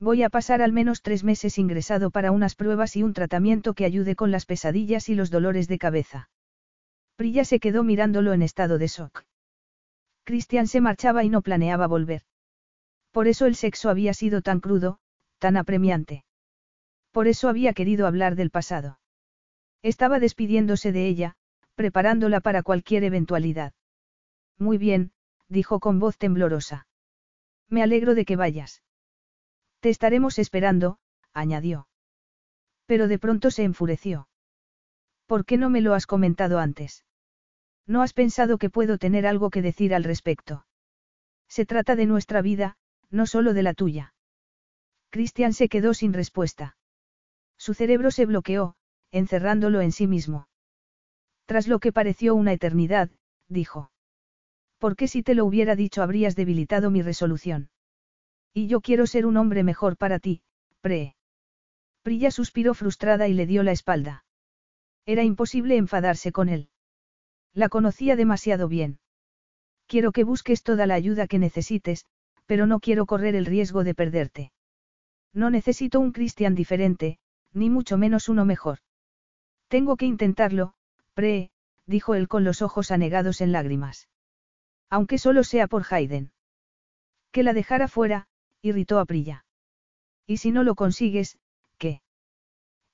Voy 0.05 0.21
a 0.21 0.29
pasar 0.29 0.61
al 0.61 0.71
menos 0.71 1.01
tres 1.01 1.23
meses 1.23 1.57
ingresado 1.57 2.11
para 2.11 2.31
unas 2.31 2.53
pruebas 2.53 2.95
y 2.95 3.01
un 3.01 3.13
tratamiento 3.13 3.73
que 3.73 3.85
ayude 3.85 4.15
con 4.15 4.29
las 4.29 4.45
pesadillas 4.45 5.09
y 5.09 5.15
los 5.15 5.31
dolores 5.31 5.67
de 5.67 5.79
cabeza. 5.79 6.29
Prilla 7.15 7.43
se 7.43 7.59
quedó 7.59 7.83
mirándolo 7.83 8.31
en 8.33 8.43
estado 8.43 8.77
de 8.77 8.85
shock. 8.85 9.23
Christian 10.23 10.67
se 10.67 10.79
marchaba 10.79 11.23
y 11.23 11.29
no 11.29 11.41
planeaba 11.41 11.87
volver. 11.87 12.21
Por 13.09 13.27
eso 13.27 13.47
el 13.47 13.55
sexo 13.55 13.89
había 13.89 14.13
sido 14.13 14.43
tan 14.43 14.59
crudo, 14.59 14.99
tan 15.39 15.57
apremiante. 15.57 16.23
Por 17.11 17.27
eso 17.27 17.49
había 17.49 17.73
querido 17.73 18.05
hablar 18.05 18.35
del 18.35 18.51
pasado. 18.51 18.99
Estaba 19.81 20.19
despidiéndose 20.19 20.91
de 20.91 21.07
ella, 21.07 21.35
preparándola 21.73 22.41
para 22.41 22.61
cualquier 22.61 23.05
eventualidad. 23.05 23.73
Muy 24.59 24.77
bien, 24.77 25.13
dijo 25.49 25.79
con 25.79 25.97
voz 25.97 26.19
temblorosa. 26.19 26.85
Me 27.69 27.81
alegro 27.81 28.13
de 28.13 28.25
que 28.25 28.35
vayas. 28.35 28.83
Te 29.85 29.91
estaremos 29.91 30.39
esperando, 30.39 30.97
añadió. 31.31 31.87
Pero 32.87 33.07
de 33.07 33.19
pronto 33.19 33.51
se 33.51 33.61
enfureció. 33.61 34.27
¿Por 35.27 35.45
qué 35.45 35.57
no 35.57 35.69
me 35.69 35.79
lo 35.79 35.93
has 35.93 36.07
comentado 36.07 36.57
antes? 36.57 37.05
¿No 37.85 38.01
has 38.01 38.11
pensado 38.11 38.57
que 38.57 38.71
puedo 38.71 38.97
tener 38.97 39.27
algo 39.27 39.51
que 39.51 39.61
decir 39.61 39.93
al 39.93 40.03
respecto? 40.03 40.65
Se 41.47 41.67
trata 41.67 41.95
de 41.95 42.07
nuestra 42.07 42.41
vida, 42.41 42.77
no 43.11 43.27
solo 43.27 43.53
de 43.53 43.61
la 43.61 43.75
tuya. 43.75 44.15
Christian 45.11 45.53
se 45.53 45.69
quedó 45.69 45.93
sin 45.93 46.13
respuesta. 46.13 46.77
Su 47.55 47.75
cerebro 47.75 48.09
se 48.09 48.25
bloqueó, 48.25 48.77
encerrándolo 49.11 49.81
en 49.81 49.91
sí 49.91 50.07
mismo. 50.07 50.47
Tras 51.45 51.67
lo 51.67 51.77
que 51.77 51.93
pareció 51.93 52.33
una 52.33 52.53
eternidad, 52.53 53.11
dijo. 53.49 53.91
Porque 54.79 55.07
si 55.07 55.21
te 55.21 55.35
lo 55.35 55.45
hubiera 55.45 55.75
dicho 55.75 56.01
habrías 56.01 56.35
debilitado 56.35 56.89
mi 56.89 57.03
resolución. 57.03 57.69
Y 58.57 58.67
yo 58.67 58.79
quiero 58.79 59.05
ser 59.05 59.25
un 59.25 59.35
hombre 59.35 59.63
mejor 59.63 59.97
para 59.97 60.17
ti, 60.17 60.41
Pre. 60.79 61.13
Prilla 62.03 62.31
suspiró 62.31 62.73
frustrada 62.73 63.27
y 63.27 63.33
le 63.33 63.45
dio 63.45 63.63
la 63.63 63.73
espalda. 63.73 64.23
Era 65.05 65.23
imposible 65.23 65.75
enfadarse 65.75 66.31
con 66.31 66.47
él. 66.47 66.69
La 67.53 67.67
conocía 67.67 68.15
demasiado 68.15 68.69
bien. 68.69 68.99
Quiero 69.87 70.13
que 70.13 70.23
busques 70.23 70.63
toda 70.63 70.87
la 70.87 70.93
ayuda 70.93 71.27
que 71.27 71.37
necesites, 71.37 72.05
pero 72.45 72.65
no 72.65 72.79
quiero 72.79 73.05
correr 73.05 73.35
el 73.35 73.45
riesgo 73.45 73.83
de 73.83 73.93
perderte. 73.93 74.53
No 75.33 75.49
necesito 75.49 75.99
un 75.99 76.13
Cristian 76.13 76.55
diferente, 76.55 77.19
ni 77.51 77.69
mucho 77.69 77.97
menos 77.97 78.29
uno 78.29 78.45
mejor. 78.45 78.79
Tengo 79.67 79.97
que 79.97 80.05
intentarlo, 80.05 80.75
Pre, 81.13 81.51
dijo 81.87 82.15
él 82.15 82.29
con 82.29 82.45
los 82.45 82.61
ojos 82.61 82.91
anegados 82.91 83.41
en 83.41 83.51
lágrimas. 83.51 84.07
Aunque 84.89 85.17
solo 85.17 85.43
sea 85.43 85.67
por 85.67 85.83
Hayden. 85.89 86.31
Que 87.31 87.43
la 87.43 87.51
dejara 87.51 87.89
fuera, 87.89 88.29
irritó 88.65 88.99
a 88.99 89.05
Prilla. 89.05 89.45
Y 90.25 90.37
si 90.37 90.51
no 90.51 90.63
lo 90.63 90.73
consigues, 90.73 91.37
¿qué? 91.77 92.01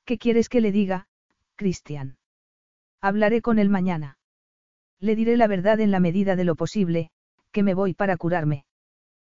¿Qué 0.04 0.18
quieres 0.18 0.50
que 0.50 0.60
le 0.60 0.74
diga, 0.74 1.08
Cristian? 1.56 2.18
Hablaré 3.00 3.42
con 3.42 3.58
él 3.58 3.70
mañana. 3.70 4.18
Le 5.00 5.16
diré 5.16 5.38
la 5.38 5.48
verdad 5.48 5.80
en 5.80 5.92
la 5.92 6.02
medida 6.02 6.36
de 6.36 6.44
lo 6.44 6.56
posible, 6.56 7.10
que 7.54 7.64
me 7.64 7.74
voy 7.74 7.94
para 7.94 8.18
curarme. 8.18 8.66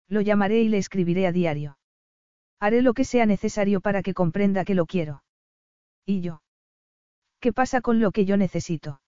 Lo 0.08 0.22
llamaré 0.22 0.62
y 0.62 0.68
le 0.68 0.78
escribiré 0.78 1.26
a 1.26 1.32
diario. 1.32 1.76
Haré 2.58 2.80
lo 2.80 2.94
que 2.94 3.04
sea 3.04 3.26
necesario 3.26 3.82
para 3.82 4.02
que 4.02 4.14
comprenda 4.14 4.64
que 4.64 4.74
lo 4.74 4.86
quiero. 4.86 5.22
¿Y 6.06 6.22
yo? 6.22 6.42
¿Qué 7.40 7.52
pasa 7.52 7.82
con 7.82 8.00
lo 8.00 8.10
que 8.10 8.24
yo 8.24 8.38
necesito? 8.38 9.02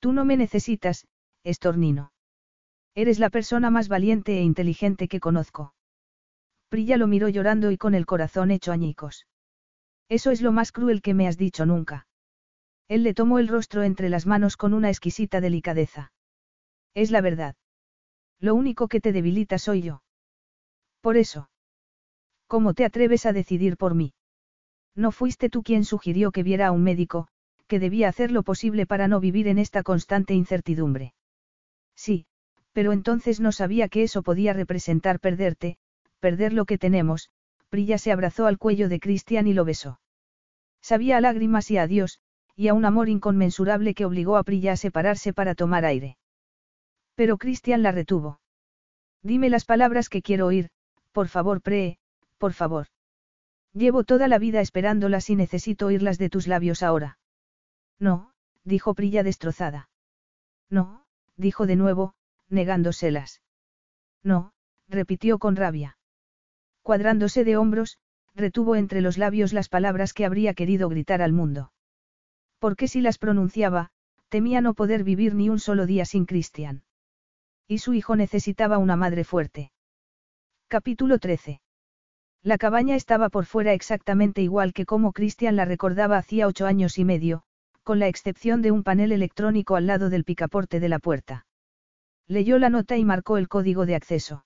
Tú 0.00 0.12
no 0.12 0.24
me 0.24 0.36
necesitas, 0.38 1.06
estornino. 1.44 2.12
Eres 2.94 3.18
la 3.18 3.28
persona 3.28 3.70
más 3.70 3.88
valiente 3.88 4.38
e 4.38 4.42
inteligente 4.42 5.08
que 5.08 5.20
conozco. 5.20 5.74
Prilla 6.72 6.96
lo 6.96 7.06
miró 7.06 7.28
llorando 7.28 7.70
y 7.70 7.76
con 7.76 7.94
el 7.94 8.06
corazón 8.06 8.50
hecho 8.50 8.72
añicos. 8.72 9.26
Eso 10.08 10.30
es 10.30 10.40
lo 10.40 10.52
más 10.52 10.72
cruel 10.72 11.02
que 11.02 11.12
me 11.12 11.28
has 11.28 11.36
dicho 11.36 11.66
nunca. 11.66 12.06
Él 12.88 13.02
le 13.02 13.12
tomó 13.12 13.38
el 13.38 13.48
rostro 13.48 13.82
entre 13.82 14.08
las 14.08 14.24
manos 14.26 14.56
con 14.56 14.72
una 14.72 14.88
exquisita 14.88 15.42
delicadeza. 15.42 16.14
Es 16.94 17.10
la 17.10 17.20
verdad. 17.20 17.56
Lo 18.40 18.54
único 18.54 18.88
que 18.88 19.02
te 19.02 19.12
debilita 19.12 19.58
soy 19.58 19.82
yo. 19.82 20.02
Por 21.02 21.18
eso. 21.18 21.50
¿Cómo 22.46 22.72
te 22.72 22.86
atreves 22.86 23.26
a 23.26 23.34
decidir 23.34 23.76
por 23.76 23.94
mí? 23.94 24.14
No 24.94 25.12
fuiste 25.12 25.50
tú 25.50 25.62
quien 25.62 25.84
sugirió 25.84 26.32
que 26.32 26.42
viera 26.42 26.68
a 26.68 26.72
un 26.72 26.82
médico, 26.82 27.28
que 27.66 27.80
debía 27.80 28.08
hacer 28.08 28.30
lo 28.30 28.44
posible 28.44 28.86
para 28.86 29.08
no 29.08 29.20
vivir 29.20 29.46
en 29.46 29.58
esta 29.58 29.82
constante 29.82 30.32
incertidumbre. 30.32 31.12
Sí, 31.94 32.24
pero 32.72 32.92
entonces 32.92 33.40
no 33.40 33.52
sabía 33.52 33.90
que 33.90 34.04
eso 34.04 34.22
podía 34.22 34.54
representar 34.54 35.20
perderte, 35.20 35.76
perder 36.22 36.52
lo 36.52 36.66
que 36.66 36.78
tenemos, 36.78 37.30
Prilla 37.68 37.98
se 37.98 38.12
abrazó 38.12 38.46
al 38.46 38.56
cuello 38.56 38.88
de 38.88 39.00
Cristian 39.00 39.48
y 39.48 39.54
lo 39.54 39.64
besó. 39.64 40.00
Sabía 40.80 41.16
a 41.16 41.20
lágrimas 41.20 41.68
y 41.72 41.78
a 41.78 41.88
Dios, 41.88 42.20
y 42.54 42.68
a 42.68 42.74
un 42.74 42.84
amor 42.84 43.08
inconmensurable 43.08 43.92
que 43.94 44.04
obligó 44.04 44.36
a 44.36 44.44
Prilla 44.44 44.72
a 44.72 44.76
separarse 44.76 45.32
para 45.32 45.56
tomar 45.56 45.84
aire. 45.84 46.16
Pero 47.16 47.38
Cristian 47.38 47.82
la 47.82 47.90
retuvo. 47.90 48.40
Dime 49.22 49.50
las 49.50 49.64
palabras 49.64 50.08
que 50.08 50.22
quiero 50.22 50.46
oír, 50.46 50.70
por 51.10 51.26
favor, 51.26 51.60
Pree, 51.60 51.98
por 52.38 52.52
favor. 52.52 52.86
Llevo 53.72 54.04
toda 54.04 54.28
la 54.28 54.38
vida 54.38 54.60
esperándolas 54.60 55.28
y 55.28 55.34
necesito 55.34 55.86
oírlas 55.86 56.18
de 56.18 56.30
tus 56.30 56.46
labios 56.46 56.84
ahora. 56.84 57.18
No, 57.98 58.32
dijo 58.62 58.94
Prilla 58.94 59.24
destrozada. 59.24 59.88
No, 60.70 61.04
dijo 61.36 61.66
de 61.66 61.74
nuevo, 61.74 62.14
negándoselas. 62.48 63.42
No, 64.22 64.52
repitió 64.88 65.38
con 65.38 65.56
rabia. 65.56 65.96
Cuadrándose 66.82 67.44
de 67.44 67.56
hombros, 67.56 67.98
retuvo 68.34 68.76
entre 68.76 69.00
los 69.00 69.18
labios 69.18 69.52
las 69.52 69.68
palabras 69.68 70.12
que 70.12 70.24
habría 70.24 70.54
querido 70.54 70.88
gritar 70.88 71.22
al 71.22 71.32
mundo. 71.32 71.72
Porque 72.58 72.88
si 72.88 73.00
las 73.00 73.18
pronunciaba, 73.18 73.90
temía 74.28 74.60
no 74.60 74.74
poder 74.74 75.04
vivir 75.04 75.34
ni 75.34 75.48
un 75.48 75.58
solo 75.58 75.86
día 75.86 76.04
sin 76.04 76.26
Cristian. 76.26 76.82
Y 77.68 77.78
su 77.78 77.94
hijo 77.94 78.16
necesitaba 78.16 78.78
una 78.78 78.96
madre 78.96 79.24
fuerte. 79.24 79.72
Capítulo 80.68 81.18
13. 81.18 81.60
La 82.42 82.58
cabaña 82.58 82.96
estaba 82.96 83.28
por 83.28 83.44
fuera 83.44 83.72
exactamente 83.72 84.42
igual 84.42 84.72
que 84.72 84.86
como 84.86 85.12
Cristian 85.12 85.54
la 85.54 85.64
recordaba 85.64 86.16
hacía 86.18 86.48
ocho 86.48 86.66
años 86.66 86.98
y 86.98 87.04
medio, 87.04 87.44
con 87.84 87.98
la 87.98 88.08
excepción 88.08 88.62
de 88.62 88.72
un 88.72 88.82
panel 88.82 89.12
electrónico 89.12 89.76
al 89.76 89.86
lado 89.86 90.10
del 90.10 90.24
picaporte 90.24 90.80
de 90.80 90.88
la 90.88 90.98
puerta. 90.98 91.46
Leyó 92.26 92.58
la 92.58 92.70
nota 92.70 92.96
y 92.96 93.04
marcó 93.04 93.36
el 93.36 93.48
código 93.48 93.86
de 93.86 93.94
acceso. 93.94 94.44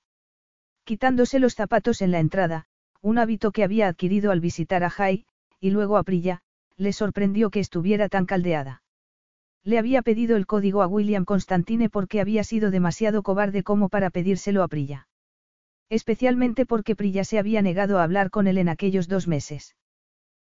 Quitándose 0.87 1.41
los 1.41 1.57
zapatos 1.57 2.01
en 2.01 2.13
la 2.13 2.21
entrada, 2.21 2.67
un 3.03 3.19
hábito 3.19 3.51
que 3.51 3.65
había 3.65 3.89
adquirido 3.89 4.31
al 4.31 4.39
visitar 4.39 4.85
a 4.85 4.89
Jai, 4.89 5.27
y 5.59 5.71
luego 5.71 5.97
a 5.97 6.05
Prilla, 6.05 6.43
le 6.77 6.93
sorprendió 6.93 7.51
que 7.51 7.59
estuviera 7.59 8.09
tan 8.09 8.25
caldeada. 8.25 8.85
Le 9.65 9.81
había 9.81 10.03
pedido 10.03 10.37
el 10.37 10.47
código 10.47 10.83
a 10.83 10.87
William 10.87 11.25
Constantine 11.25 11.91
porque 11.91 12.21
había 12.21 12.45
sido 12.45 12.71
demasiado 12.71 13.25
cobarde 13.25 13.65
como 13.65 13.89
para 13.89 14.11
pedírselo 14.11 14.63
a 14.63 14.69
Prilla. 14.69 15.09
Especialmente 15.89 16.67
porque 16.67 16.95
Prilla 16.95 17.25
se 17.25 17.41
había 17.41 17.63
negado 17.63 17.99
a 17.99 18.05
hablar 18.05 18.31
con 18.31 18.47
él 18.47 18.57
en 18.57 18.69
aquellos 18.69 19.09
dos 19.09 19.27
meses. 19.27 19.75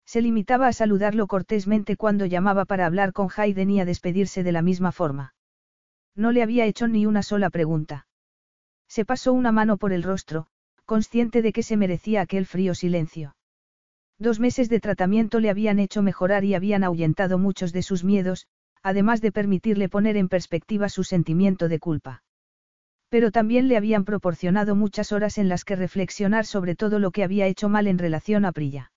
Se 0.04 0.20
limitaba 0.20 0.68
a 0.68 0.74
saludarlo 0.74 1.28
cortésmente 1.28 1.96
cuando 1.96 2.26
llamaba 2.26 2.66
para 2.66 2.88
hablar 2.88 3.14
con 3.14 3.30
Hayden 3.38 3.70
y 3.70 3.82
a 3.82 3.86
despedirse 3.86 4.42
de 4.42 4.52
la 4.52 4.64
misma 4.64 4.92
forma. 4.92 5.36
No 6.16 6.32
le 6.32 6.42
había 6.42 6.66
hecho 6.66 6.88
ni 6.88 7.06
una 7.06 7.22
sola 7.22 7.52
pregunta. 7.52 8.08
Se 8.88 9.06
pasó 9.06 9.34
una 9.34 9.52
mano 9.52 9.78
por 9.78 9.94
el 9.94 10.04
rostro, 10.04 10.48
consciente 10.86 11.42
de 11.42 11.54
que 11.54 11.64
se 11.64 11.78
merecía 11.78 12.22
aquel 12.22 12.46
frío 12.46 12.76
silencio. 12.76 13.36
Dos 14.20 14.40
meses 14.40 14.70
de 14.70 14.80
tratamiento 14.80 15.40
le 15.40 15.50
habían 15.50 15.80
hecho 15.80 16.02
mejorar 16.02 16.44
y 16.44 16.54
habían 16.54 16.84
ahuyentado 16.84 17.38
muchos 17.38 17.74
de 17.74 17.82
sus 17.82 18.04
miedos, 18.04 18.48
además 18.84 19.22
de 19.22 19.32
permitirle 19.32 19.90
poner 19.90 20.18
en 20.18 20.30
perspectiva 20.30 20.90
su 20.90 21.04
sentimiento 21.04 21.68
de 21.70 21.80
culpa. 21.80 22.24
Pero 23.10 23.32
también 23.32 23.68
le 23.68 23.78
habían 23.78 24.06
proporcionado 24.06 24.76
muchas 24.76 25.12
horas 25.12 25.38
en 25.38 25.48
las 25.48 25.66
que 25.66 25.76
reflexionar 25.76 26.46
sobre 26.46 26.76
todo 26.76 27.00
lo 27.00 27.12
que 27.12 27.24
había 27.24 27.48
hecho 27.48 27.70
mal 27.70 27.88
en 27.88 27.98
relación 27.98 28.46
a 28.46 28.52
Prilla. 28.52 28.92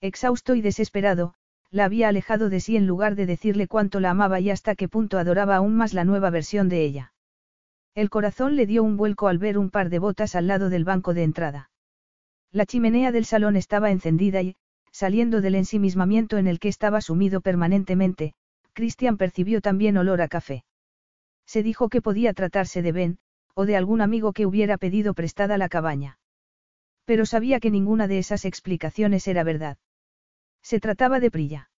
Exhausto 0.00 0.54
y 0.54 0.62
desesperado, 0.62 1.34
la 1.70 1.84
había 1.84 2.08
alejado 2.08 2.50
de 2.50 2.60
sí 2.60 2.76
en 2.76 2.86
lugar 2.86 3.14
de 3.14 3.26
decirle 3.26 3.68
cuánto 3.68 4.00
la 4.00 4.10
amaba 4.10 4.40
y 4.40 4.50
hasta 4.50 4.74
qué 4.74 4.88
punto 4.88 5.18
adoraba 5.18 5.56
aún 5.56 5.76
más 5.76 5.94
la 5.94 6.04
nueva 6.04 6.30
versión 6.30 6.68
de 6.68 6.84
ella. 6.84 7.12
El 7.94 8.08
corazón 8.08 8.56
le 8.56 8.66
dio 8.66 8.82
un 8.82 8.96
vuelco 8.96 9.28
al 9.28 9.38
ver 9.38 9.58
un 9.58 9.70
par 9.70 9.90
de 9.90 9.98
botas 9.98 10.34
al 10.34 10.46
lado 10.46 10.70
del 10.70 10.84
banco 10.84 11.12
de 11.14 11.24
entrada. 11.24 11.70
La 12.52 12.66
chimenea 12.66 13.12
del 13.12 13.24
salón 13.24 13.56
estaba 13.56 13.90
encendida 13.90 14.42
y, 14.42 14.56
saliendo 14.92 15.40
del 15.40 15.54
ensimismamiento 15.54 16.38
en 16.38 16.46
el 16.46 16.58
que 16.58 16.68
estaba 16.68 17.00
sumido 17.00 17.40
permanentemente, 17.40 18.34
Christian 18.72 19.16
percibió 19.16 19.60
también 19.60 19.96
olor 19.96 20.20
a 20.20 20.28
café. 20.28 20.64
Se 21.46 21.62
dijo 21.62 21.88
que 21.88 22.02
podía 22.02 22.32
tratarse 22.32 22.82
de 22.82 22.92
Ben, 22.92 23.18
o 23.54 23.66
de 23.66 23.76
algún 23.76 24.00
amigo 24.00 24.32
que 24.32 24.46
hubiera 24.46 24.78
pedido 24.78 25.14
prestada 25.14 25.58
la 25.58 25.68
cabaña. 25.68 26.18
Pero 27.04 27.26
sabía 27.26 27.58
que 27.58 27.70
ninguna 27.70 28.06
de 28.06 28.18
esas 28.18 28.44
explicaciones 28.44 29.26
era 29.26 29.42
verdad. 29.42 29.78
Se 30.62 30.78
trataba 30.78 31.18
de 31.18 31.30
Prilla. 31.30 31.70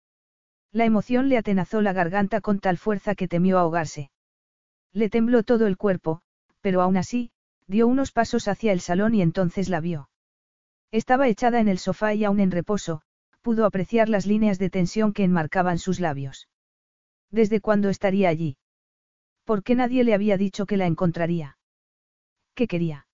La 0.74 0.86
emoción 0.86 1.30
le 1.30 1.38
atenazó 1.38 1.82
la 1.82 1.94
garganta 1.94 2.42
con 2.42 2.60
tal 2.60 2.78
fuerza 2.78 3.16
que 3.16 3.28
temió 3.28 3.60
ahogarse. 3.60 4.10
Le 4.94 5.10
tembló 5.10 5.44
todo 5.44 5.68
el 5.68 5.78
cuerpo, 5.78 6.22
pero 6.62 6.82
aún 6.82 6.98
así, 6.98 7.32
dio 7.68 7.88
unos 7.88 8.12
pasos 8.12 8.48
hacia 8.48 8.74
el 8.74 8.82
salón 8.82 9.16
y 9.16 9.22
entonces 9.22 9.70
la 9.70 9.80
vio. 9.80 10.10
Estaba 10.92 11.28
echada 11.30 11.60
en 11.60 11.70
el 11.70 11.80
sofá 11.80 12.14
y 12.14 12.26
aún 12.26 12.40
en 12.40 12.52
reposo, 12.52 13.02
pudo 13.42 13.66
apreciar 13.66 14.10
las 14.10 14.26
líneas 14.26 14.60
de 14.60 14.70
tensión 14.70 15.14
que 15.14 15.24
enmarcaban 15.24 15.80
sus 15.80 16.00
labios. 16.00 16.50
¿Desde 17.30 17.62
cuándo 17.62 17.90
estaría 17.90 18.28
allí? 18.28 18.58
¿Por 19.46 19.64
qué 19.64 19.76
nadie 19.76 20.04
le 20.04 20.14
había 20.14 20.38
dicho 20.38 20.66
que 20.66 20.78
la 20.78 20.86
encontraría? 20.86 21.58
¿Qué 22.54 22.68
quería? 22.68 23.08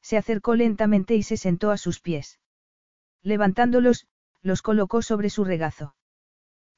Se 0.00 0.16
acercó 0.16 0.54
lentamente 0.54 1.14
y 1.14 1.22
se 1.22 1.36
sentó 1.36 1.70
a 1.70 1.76
sus 1.76 2.00
pies. 2.00 2.40
Levantándolos, 3.22 4.06
los 4.42 4.62
colocó 4.62 5.02
sobre 5.02 5.30
su 5.30 5.44
regazo. 5.44 5.94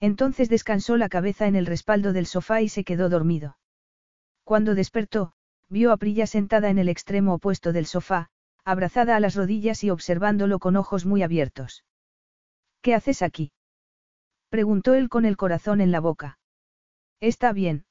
Entonces 0.01 0.49
descansó 0.49 0.97
la 0.97 1.09
cabeza 1.09 1.47
en 1.47 1.57
el 1.57 1.67
respaldo 1.67 2.13
del 2.13 2.27
sofá 2.27 2.63
y 2.63 2.69
se 2.69 2.85
quedó 2.85 3.09
dormido. 3.09 3.57
Cuando 4.47 4.77
despertó, 4.77 5.33
vio 5.69 5.91
a 5.91 5.97
Prilla 5.97 6.25
sentada 6.29 6.71
en 6.71 6.79
el 6.79 6.89
extremo 6.89 7.35
opuesto 7.35 7.73
del 7.73 7.85
sofá, 7.85 8.29
abrazada 8.65 9.17
a 9.17 9.21
las 9.21 9.35
rodillas 9.35 9.83
y 9.83 9.91
observándolo 9.91 10.61
con 10.61 10.77
ojos 10.77 11.05
muy 11.05 11.25
abiertos. 11.25 11.85
¿Qué 12.81 12.95
haces 12.95 13.23
aquí? 13.23 13.51
preguntó 14.49 14.95
él 14.95 15.09
con 15.09 15.25
el 15.25 15.37
corazón 15.37 15.81
en 15.81 15.91
la 15.91 15.99
boca. 15.99 16.39
Está 17.19 17.53
bien. 17.53 17.87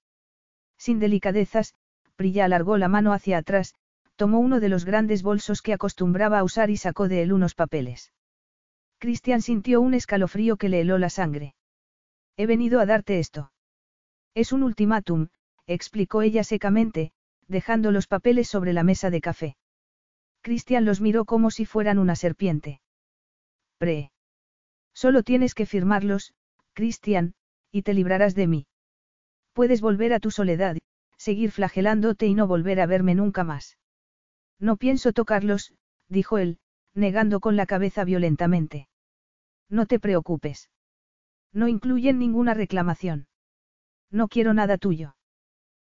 Sin 0.77 0.99
delicadezas, 0.99 1.75
Prilla 2.15 2.45
alargó 2.45 2.77
la 2.77 2.87
mano 2.87 3.11
hacia 3.11 3.39
atrás, 3.39 3.75
tomó 4.15 4.39
uno 4.39 4.61
de 4.61 4.69
los 4.69 4.85
grandes 4.85 5.23
bolsos 5.23 5.61
que 5.61 5.73
acostumbraba 5.73 6.39
a 6.39 6.45
usar 6.45 6.69
y 6.69 6.77
sacó 6.77 7.09
de 7.09 7.21
él 7.21 7.33
unos 7.33 7.53
papeles. 7.53 8.13
Christian 8.99 9.41
sintió 9.41 9.81
un 9.81 9.93
escalofrío 9.93 10.55
que 10.55 10.69
le 10.69 10.79
heló 10.79 10.99
la 10.99 11.09
sangre. 11.09 11.53
He 12.37 12.45
venido 12.45 12.79
a 12.79 12.85
darte 12.85 13.19
esto. 13.19 13.51
Es 14.33 14.53
un 14.53 14.63
ultimátum, 14.63 15.27
explicó 15.67 16.21
ella 16.21 16.43
secamente, 16.43 17.11
dejando 17.47 17.91
los 17.91 18.07
papeles 18.07 18.47
sobre 18.47 18.73
la 18.73 18.83
mesa 18.83 19.09
de 19.09 19.21
café. 19.21 19.57
Christian 20.41 20.85
los 20.85 21.01
miró 21.01 21.25
como 21.25 21.51
si 21.51 21.65
fueran 21.65 21.97
una 21.97 22.15
serpiente. 22.15 22.81
Pre. 23.77 24.11
Solo 24.93 25.23
tienes 25.23 25.55
que 25.55 25.65
firmarlos, 25.65 26.33
Christian, 26.73 27.33
y 27.71 27.81
te 27.81 27.93
librarás 27.93 28.35
de 28.35 28.47
mí. 28.47 28.67
Puedes 29.53 29.81
volver 29.81 30.13
a 30.13 30.19
tu 30.19 30.31
soledad, 30.31 30.77
seguir 31.17 31.51
flagelándote 31.51 32.27
y 32.27 32.35
no 32.35 32.47
volver 32.47 32.79
a 32.79 32.85
verme 32.85 33.15
nunca 33.15 33.43
más. 33.43 33.77
No 34.59 34.77
pienso 34.77 35.13
tocarlos, 35.13 35.73
dijo 36.07 36.37
él, 36.37 36.59
negando 36.93 37.39
con 37.39 37.55
la 37.55 37.65
cabeza 37.65 38.03
violentamente. 38.03 38.87
No 39.69 39.85
te 39.85 39.99
preocupes. 39.99 40.69
No 41.51 41.67
incluyen 41.67 42.19
ninguna 42.19 42.53
reclamación. 42.53 43.27
No 44.11 44.27
quiero 44.27 44.53
nada 44.53 44.77
tuyo. 44.77 45.14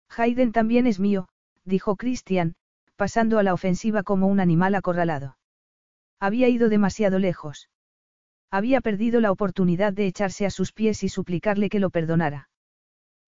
Hayden 0.09 0.51
también 0.51 0.87
es 0.87 0.99
mío, 0.99 1.27
dijo 1.63 1.95
Christian, 1.95 2.55
pasando 2.95 3.39
a 3.39 3.43
la 3.43 3.53
ofensiva 3.53 4.03
como 4.03 4.27
un 4.27 4.39
animal 4.39 4.75
acorralado. 4.75 5.37
Había 6.19 6.47
ido 6.47 6.69
demasiado 6.69 7.19
lejos. 7.19 7.69
Había 8.51 8.81
perdido 8.81 9.19
la 9.19 9.31
oportunidad 9.31 9.91
de 9.93 10.07
echarse 10.07 10.45
a 10.45 10.49
sus 10.49 10.71
pies 10.71 11.03
y 11.03 11.09
suplicarle 11.09 11.69
que 11.69 11.79
lo 11.79 11.89
perdonara. 11.89 12.49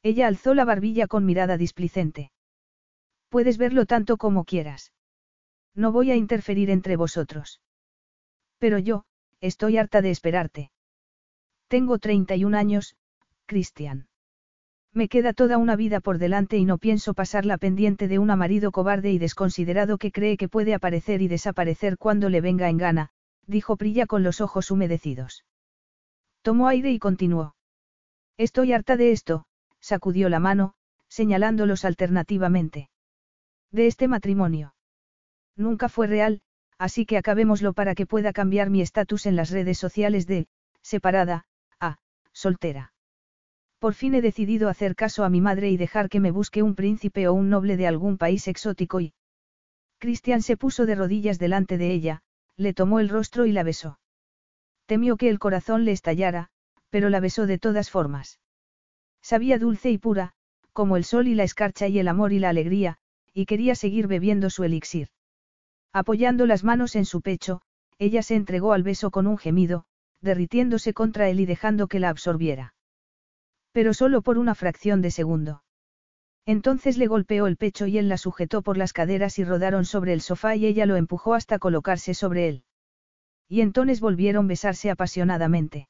Ella 0.03 0.27
alzó 0.27 0.53
la 0.53 0.63
barbilla 0.63 1.07
con 1.07 1.25
mirada 1.25 1.57
displicente. 1.57 2.31
Puedes 3.29 3.57
verlo 3.57 3.85
tanto 3.85 4.17
como 4.17 4.45
quieras. 4.45 4.93
No 5.75 5.91
voy 5.91 6.11
a 6.11 6.15
interferir 6.15 6.69
entre 6.69 6.95
vosotros. 6.95 7.61
Pero 8.57 8.77
yo, 8.79 9.03
estoy 9.41 9.77
harta 9.77 10.01
de 10.01 10.11
esperarte. 10.11 10.71
Tengo 11.67 11.99
31 11.99 12.57
años, 12.57 12.95
Cristian. 13.45 14.07
Me 14.93 15.09
queda 15.09 15.33
toda 15.33 15.57
una 15.57 15.75
vida 15.75 15.99
por 15.99 16.17
delante 16.17 16.57
y 16.57 16.65
no 16.65 16.77
pienso 16.77 17.13
pasarla 17.13 17.57
pendiente 17.57 18.07
de 18.07 18.19
un 18.19 18.27
marido 18.27 18.71
cobarde 18.71 19.11
y 19.11 19.19
desconsiderado 19.19 19.97
que 19.97 20.11
cree 20.11 20.37
que 20.37 20.49
puede 20.49 20.73
aparecer 20.73 21.21
y 21.21 21.27
desaparecer 21.27 21.97
cuando 21.97 22.29
le 22.29 22.41
venga 22.41 22.69
en 22.69 22.77
gana, 22.77 23.09
dijo 23.45 23.77
Prilla 23.77 24.05
con 24.07 24.23
los 24.23 24.41
ojos 24.41 24.71
humedecidos. 24.71 25.45
Tomó 26.41 26.67
aire 26.67 26.91
y 26.91 26.99
continuó. 26.99 27.55
Estoy 28.37 28.73
harta 28.73 28.97
de 28.97 29.11
esto, 29.11 29.45
sacudió 29.79 30.29
la 30.29 30.39
mano, 30.39 30.73
señalándolos 31.07 31.85
alternativamente. 31.85 32.89
De 33.71 33.87
este 33.87 34.07
matrimonio. 34.07 34.75
Nunca 35.55 35.89
fue 35.89 36.07
real, 36.07 36.41
así 36.77 37.05
que 37.05 37.17
acabémoslo 37.17 37.73
para 37.73 37.95
que 37.95 38.05
pueda 38.05 38.33
cambiar 38.33 38.69
mi 38.69 38.81
estatus 38.81 39.25
en 39.25 39.35
las 39.35 39.49
redes 39.49 39.77
sociales 39.77 40.27
de, 40.27 40.47
separada, 40.81 41.45
a, 41.79 41.97
soltera. 42.31 42.93
Por 43.79 43.93
fin 43.93 44.15
he 44.15 44.21
decidido 44.21 44.69
hacer 44.69 44.95
caso 44.95 45.23
a 45.23 45.29
mi 45.29 45.39
madre 45.39 45.69
y 45.69 45.77
dejar 45.77 46.09
que 46.09 46.19
me 46.19 46.31
busque 46.31 46.63
un 46.63 46.73
príncipe 46.73 47.27
o 47.27 47.33
un 47.33 47.49
noble 47.49 47.77
de 47.77 47.87
algún 47.87 48.17
país 48.17 48.47
exótico 48.47 48.99
y... 49.01 49.13
Cristian 49.99 50.41
se 50.41 50.57
puso 50.57 50.85
de 50.85 50.95
rodillas 50.95 51.39
delante 51.39 51.77
de 51.77 51.91
ella, 51.91 52.21
le 52.55 52.73
tomó 52.73 52.99
el 52.99 53.09
rostro 53.09 53.45
y 53.45 53.51
la 53.51 53.63
besó. 53.63 53.99
Temió 54.87 55.17
que 55.17 55.29
el 55.29 55.39
corazón 55.39 55.85
le 55.85 55.91
estallara, 55.91 56.49
pero 56.89 57.09
la 57.09 57.19
besó 57.19 57.45
de 57.45 57.59
todas 57.59 57.91
formas. 57.91 58.39
Sabía 59.21 59.59
dulce 59.59 59.91
y 59.91 59.97
pura, 59.97 60.33
como 60.73 60.97
el 60.97 61.03
sol 61.03 61.27
y 61.27 61.35
la 61.35 61.43
escarcha 61.43 61.87
y 61.87 61.99
el 61.99 62.07
amor 62.07 62.33
y 62.33 62.39
la 62.39 62.49
alegría, 62.49 62.97
y 63.33 63.45
quería 63.45 63.75
seguir 63.75 64.07
bebiendo 64.07 64.49
su 64.49 64.63
elixir. 64.63 65.09
Apoyando 65.93 66.45
las 66.45 66.63
manos 66.63 66.95
en 66.95 67.05
su 67.05 67.21
pecho, 67.21 67.61
ella 67.99 68.23
se 68.23 68.35
entregó 68.35 68.73
al 68.73 68.83
beso 68.83 69.11
con 69.11 69.27
un 69.27 69.37
gemido, 69.37 69.85
derritiéndose 70.21 70.93
contra 70.93 71.29
él 71.29 71.39
y 71.39 71.45
dejando 71.45 71.87
que 71.87 71.99
la 71.99 72.09
absorbiera. 72.09 72.73
Pero 73.77 73.93
solo 73.93 74.23
por 74.23 74.39
una 74.39 74.55
fracción 74.55 75.03
de 75.03 75.11
segundo. 75.11 75.61
Entonces 76.47 76.97
le 76.97 77.05
golpeó 77.05 77.45
el 77.45 77.57
pecho 77.57 77.85
y 77.85 77.99
él 77.99 78.09
la 78.09 78.17
sujetó 78.17 78.63
por 78.63 78.75
las 78.75 78.91
caderas 78.91 79.37
y 79.37 79.43
rodaron 79.43 79.85
sobre 79.85 80.13
el 80.13 80.21
sofá 80.21 80.55
y 80.55 80.65
ella 80.65 80.87
lo 80.87 80.95
empujó 80.95 81.35
hasta 81.35 81.59
colocarse 81.59 82.15
sobre 82.15 82.49
él. 82.49 82.63
Y 83.47 83.61
entonces 83.61 83.99
volvieron 83.99 84.45
a 84.45 84.47
besarse 84.47 84.89
apasionadamente. 84.89 85.89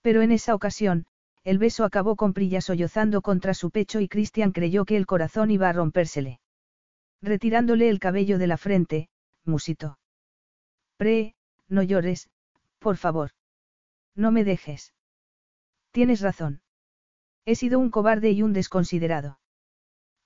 Pero 0.00 0.22
en 0.22 0.32
esa 0.32 0.54
ocasión, 0.54 1.04
el 1.42 1.58
beso 1.58 1.84
acabó 1.84 2.16
con 2.16 2.32
Prilla 2.32 2.62
sollozando 2.62 3.20
contra 3.20 3.52
su 3.52 3.70
pecho 3.70 4.00
y 4.00 4.08
Christian 4.08 4.52
creyó 4.52 4.86
que 4.86 4.96
el 4.96 5.04
corazón 5.04 5.50
iba 5.50 5.68
a 5.68 5.74
rompérsele. 5.74 6.40
Retirándole 7.20 7.90
el 7.90 7.98
cabello 7.98 8.38
de 8.38 8.46
la 8.46 8.56
frente, 8.56 9.10
musitó. 9.44 9.98
Pre, 10.96 11.34
no 11.68 11.82
llores, 11.82 12.30
por 12.78 12.96
favor. 12.96 13.32
No 14.14 14.30
me 14.30 14.42
dejes. 14.42 14.94
Tienes 15.92 16.22
razón. 16.22 16.63
He 17.46 17.54
sido 17.54 17.78
un 17.78 17.90
cobarde 17.90 18.30
y 18.30 18.42
un 18.42 18.52
desconsiderado. 18.52 19.38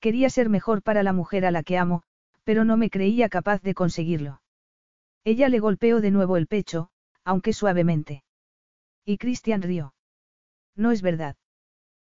Quería 0.00 0.30
ser 0.30 0.48
mejor 0.48 0.82
para 0.82 1.02
la 1.02 1.12
mujer 1.12 1.44
a 1.44 1.50
la 1.50 1.62
que 1.62 1.76
amo, 1.76 2.02
pero 2.44 2.64
no 2.64 2.76
me 2.76 2.90
creía 2.90 3.28
capaz 3.28 3.60
de 3.62 3.74
conseguirlo. 3.74 4.40
Ella 5.24 5.48
le 5.48 5.58
golpeó 5.58 6.00
de 6.00 6.10
nuevo 6.10 6.36
el 6.36 6.46
pecho, 6.46 6.90
aunque 7.24 7.52
suavemente. 7.52 8.22
Y 9.04 9.18
Christian 9.18 9.62
rió. 9.62 9.94
No 10.76 10.92
es 10.92 11.02
verdad. 11.02 11.36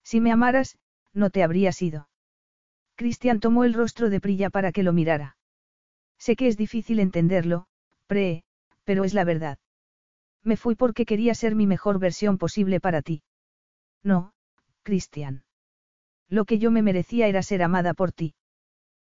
Si 0.03 0.21
me 0.21 0.31
amaras, 0.31 0.77
no 1.13 1.29
te 1.29 1.43
habrías 1.43 1.81
ido. 1.81 2.09
Christian 2.95 3.39
tomó 3.39 3.63
el 3.63 3.73
rostro 3.73 4.09
de 4.09 4.21
Prilla 4.21 4.49
para 4.49 4.71
que 4.71 4.83
lo 4.83 4.93
mirara. 4.93 5.37
Sé 6.17 6.35
que 6.35 6.47
es 6.47 6.57
difícil 6.57 6.99
entenderlo, 6.99 7.65
Pre, 8.05 8.43
pero 8.83 9.03
es 9.03 9.13
la 9.13 9.23
verdad. 9.23 9.57
Me 10.43 10.57
fui 10.57 10.75
porque 10.75 11.05
quería 11.05 11.33
ser 11.33 11.55
mi 11.55 11.65
mejor 11.65 11.97
versión 11.97 12.37
posible 12.37 12.79
para 12.79 13.01
ti. 13.01 13.23
No, 14.03 14.33
Cristian. 14.83 15.43
Lo 16.27 16.45
que 16.45 16.59
yo 16.59 16.71
me 16.71 16.81
merecía 16.81 17.27
era 17.27 17.43
ser 17.43 17.61
amada 17.61 17.93
por 17.93 18.11
ti. 18.11 18.35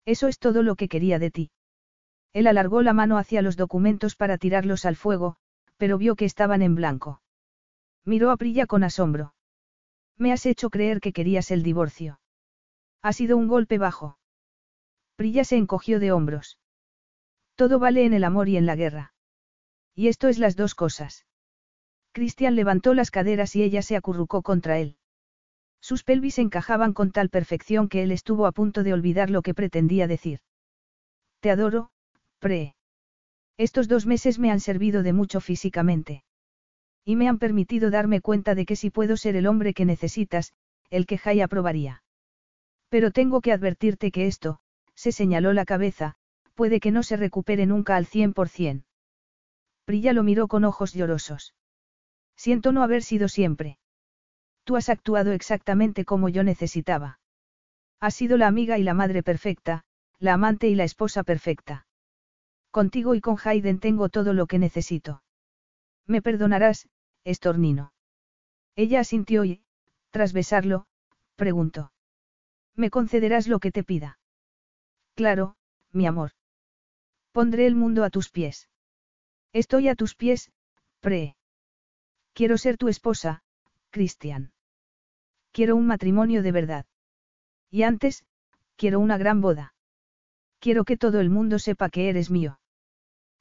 Eso 0.05 0.29
es 0.29 0.39
todo 0.39 0.63
lo 0.63 0.77
que 0.77 0.89
quería 0.89 1.19
de 1.19 1.31
ti. 1.31 1.51
Él 2.33 2.47
alargó 2.47 2.83
la 2.83 2.93
mano 2.93 3.19
hacia 3.19 3.43
los 3.43 3.57
documentos 3.57 4.17
para 4.17 4.39
tirarlos 4.39 4.85
al 4.85 4.97
fuego, 4.97 5.37
pero 5.77 5.99
vio 5.99 6.17
que 6.17 6.25
estaban 6.25 6.63
en 6.63 6.75
blanco. 6.75 7.23
Miró 8.05 8.31
a 8.31 8.37
Prilla 8.37 8.67
con 8.67 8.85
asombro. 8.85 9.35
Me 10.17 10.33
has 10.33 10.47
hecho 10.47 10.71
creer 10.71 11.01
que 11.01 11.13
querías 11.13 11.51
el 11.51 11.63
divorcio. 11.63 12.21
Ha 13.03 13.13
sido 13.13 13.37
un 13.37 13.49
golpe 13.49 13.79
bajo. 13.79 14.19
Prilla 15.17 15.45
se 15.45 15.57
encogió 15.57 16.01
de 16.01 16.13
hombros. 16.13 16.59
Todo 17.55 17.79
vale 17.79 18.05
en 18.05 18.15
el 18.15 18.25
amor 18.25 18.49
y 18.49 18.57
en 18.57 18.67
la 18.67 18.77
guerra. 18.77 19.13
Y 19.95 20.09
esto 20.09 20.29
es 20.29 20.39
las 20.39 20.57
dos 20.57 20.75
cosas. 20.75 21.27
Cristian 22.13 22.57
levantó 22.57 22.95
las 22.95 23.11
caderas 23.11 23.55
y 23.57 23.63
ella 23.63 23.83
se 23.83 23.97
acurrucó 23.97 24.43
contra 24.43 24.79
él. 24.79 24.97
Sus 25.81 26.05
pelvis 26.05 26.39
encajaban 26.39 26.93
con 26.93 27.11
tal 27.11 27.31
perfección 27.31 27.89
que 27.89 28.03
él 28.03 28.13
estuvo 28.13 28.47
a 28.47 28.53
punto 28.53 28.83
de 28.83 28.93
olvidar 28.93 29.31
lo 29.31 29.43
que 29.43 29.55
pretendía 29.55 30.07
decir. 30.07 30.41
Te 31.41 31.51
adoro, 31.51 31.91
Pre. 32.39 32.75
Estos 33.57 33.89
dos 33.89 34.07
meses 34.07 34.39
me 34.39 34.51
han 34.51 34.61
servido 34.61 35.03
de 35.03 35.13
mucho 35.13 35.41
físicamente. 35.41 36.25
Y 37.05 37.17
me 37.17 37.29
han 37.29 37.39
permitido 37.39 37.91
darme 37.91 38.21
cuenta 38.21 38.55
de 38.55 38.67
que 38.67 38.77
si 38.77 38.91
puedo 38.91 39.17
ser 39.17 39.37
el 39.37 39.47
hombre 39.47 39.75
que 39.75 39.85
necesitas, 39.85 40.53
el 40.91 41.07
que 41.07 41.19
Jai 41.19 41.41
aprobaría. 41.41 42.03
Pero 42.89 43.11
tengo 43.11 43.41
que 43.41 43.53
advertirte 43.53 44.11
que 44.11 44.27
esto, 44.27 44.61
se 44.95 45.13
señaló 45.13 45.53
la 45.53 45.65
cabeza, 45.65 46.17
puede 46.55 46.81
que 46.81 46.91
no 46.91 47.03
se 47.03 47.17
recupere 47.17 47.65
nunca 47.67 47.97
al 47.97 48.07
cien 48.07 48.33
por 48.33 48.49
cien. 48.49 48.85
Prilla 49.85 50.13
lo 50.13 50.23
miró 50.23 50.47
con 50.47 50.65
ojos 50.65 50.93
llorosos. 50.93 51.55
Siento 52.37 52.73
no 52.73 52.83
haber 52.83 53.03
sido 53.03 53.29
siempre. 53.29 53.79
Tú 54.71 54.77
has 54.77 54.89
actuado 54.89 55.33
exactamente 55.33 56.05
como 56.05 56.29
yo 56.29 56.45
necesitaba. 56.45 57.19
Has 57.99 58.15
sido 58.15 58.37
la 58.37 58.47
amiga 58.47 58.79
y 58.79 58.85
la 58.85 58.95
madre 58.95 59.25
perfecta, 59.25 59.83
la 60.21 60.35
amante 60.35 60.69
y 60.69 60.77
la 60.77 60.85
esposa 60.85 61.25
perfecta. 61.25 61.89
Contigo 62.71 63.17
y 63.17 63.21
con 63.21 63.37
Hayden 63.43 63.81
tengo 63.81 64.11
todo 64.11 64.33
lo 64.33 64.47
que 64.47 64.61
necesito. 64.61 65.25
Me 66.07 66.23
perdonarás, 66.23 66.89
estornino. 67.25 67.93
Ella 68.77 69.01
asintió 69.01 69.45
y, 69.45 69.65
tras 70.11 70.33
besarlo, 70.33 70.87
preguntó. 71.35 71.91
¿Me 72.77 72.91
concederás 72.91 73.49
lo 73.49 73.59
que 73.59 73.73
te 73.73 73.83
pida? 73.83 74.21
Claro, 75.17 75.57
mi 75.91 76.07
amor. 76.07 76.31
Pondré 77.33 77.67
el 77.67 77.75
mundo 77.75 78.05
a 78.05 78.11
tus 78.11 78.31
pies. 78.31 78.69
Estoy 79.53 79.89
a 79.89 79.97
tus 79.97 80.15
pies, 80.15 80.53
pre. 81.01 81.35
Quiero 82.35 82.57
ser 82.57 82.77
tu 82.77 82.87
esposa, 82.87 83.43
Cristian. 83.91 84.53
Quiero 85.53 85.77
un 85.77 85.87
matrimonio 85.87 86.43
de 86.43 86.53
verdad. 86.53 86.87
Y 87.71 87.83
antes, 87.83 88.25
quiero 88.77 89.01
una 89.01 89.19
gran 89.19 89.41
boda. 89.41 89.75
Quiero 90.59 90.85
que 90.85 90.97
todo 90.97 91.21
el 91.21 91.31
mundo 91.31 91.59
sepa 91.59 91.89
que 91.89 92.09
eres 92.09 92.31
mío. 92.31 92.61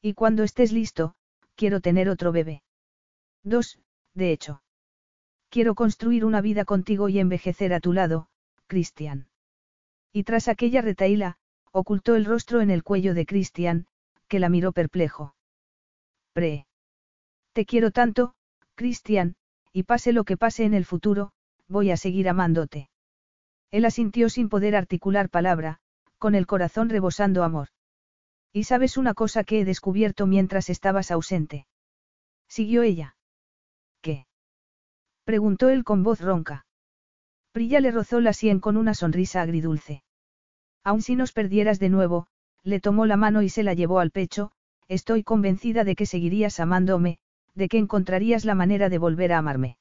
Y 0.01 0.13
cuando 0.13 0.43
estés 0.43 0.71
listo, 0.71 1.15
quiero 1.55 1.81
tener 1.81 2.09
otro 2.09 2.31
bebé. 2.31 2.63
Dos, 3.43 3.79
de 4.13 4.31
hecho. 4.31 4.61
Quiero 5.49 5.75
construir 5.75 6.25
una 6.25 6.41
vida 6.41 6.63
contigo 6.63 7.09
y 7.09 7.19
envejecer 7.19 7.73
a 7.73 7.79
tu 7.79 7.93
lado, 7.93 8.29
Cristian. 8.67 9.27
Y 10.13 10.23
tras 10.23 10.47
aquella 10.47 10.81
retaíla, 10.81 11.37
ocultó 11.71 12.15
el 12.15 12.25
rostro 12.25 12.61
en 12.61 12.69
el 12.69 12.83
cuello 12.83 13.13
de 13.13 13.25
Cristian, 13.25 13.87
que 14.27 14.39
la 14.39 14.49
miró 14.49 14.71
perplejo. 14.71 15.35
Pre. 16.33 16.67
Te 17.53 17.65
quiero 17.65 17.91
tanto, 17.91 18.35
Cristian, 18.75 19.35
y 19.73 19.83
pase 19.83 20.13
lo 20.13 20.23
que 20.23 20.37
pase 20.37 20.63
en 20.63 20.73
el 20.73 20.85
futuro, 20.85 21.31
voy 21.69 21.91
a 21.91 21.97
seguir 21.97 22.27
amándote. 22.27 22.89
Él 23.71 23.85
asintió 23.85 24.29
sin 24.29 24.49
poder 24.49 24.75
articular 24.75 25.29
palabra, 25.29 25.79
con 26.17 26.35
el 26.35 26.47
corazón 26.47 26.89
rebosando 26.89 27.43
amor. 27.43 27.69
Y 28.51 28.63
sabes 28.63 28.97
una 28.97 29.13
cosa 29.13 29.43
que 29.43 29.61
he 29.61 29.65
descubierto 29.65 30.25
mientras 30.27 30.69
estabas 30.69 31.11
ausente. 31.11 31.67
Siguió 32.47 32.81
ella. 32.81 33.15
¿Qué? 34.01 34.25
preguntó 35.23 35.69
él 35.69 35.83
con 35.83 36.03
voz 36.03 36.19
ronca. 36.19 36.65
Prilla 37.51 37.79
le 37.79 37.91
rozó 37.91 38.19
la 38.19 38.33
sien 38.33 38.59
con 38.59 38.75
una 38.75 38.93
sonrisa 38.93 39.41
agridulce. 39.41 40.03
Aun 40.83 41.01
si 41.01 41.15
nos 41.15 41.31
perdieras 41.31 41.79
de 41.79 41.89
nuevo, 41.89 42.27
le 42.63 42.79
tomó 42.79 43.05
la 43.05 43.17
mano 43.17 43.41
y 43.41 43.49
se 43.49 43.63
la 43.63 43.73
llevó 43.73 43.99
al 43.99 44.11
pecho, 44.11 44.51
estoy 44.87 45.23
convencida 45.23 45.83
de 45.83 45.95
que 45.95 46.05
seguirías 46.05 46.59
amándome, 46.59 47.19
de 47.53 47.69
que 47.69 47.77
encontrarías 47.77 48.45
la 48.45 48.55
manera 48.55 48.89
de 48.89 48.97
volver 48.97 49.33
a 49.33 49.37
amarme. 49.37 49.78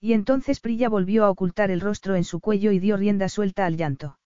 Y 0.00 0.14
entonces 0.14 0.60
Prilla 0.60 0.88
volvió 0.88 1.24
a 1.24 1.30
ocultar 1.30 1.70
el 1.70 1.80
rostro 1.80 2.16
en 2.16 2.24
su 2.24 2.40
cuello 2.40 2.72
y 2.72 2.78
dio 2.78 2.96
rienda 2.96 3.28
suelta 3.28 3.66
al 3.66 3.76
llanto. 3.76 4.18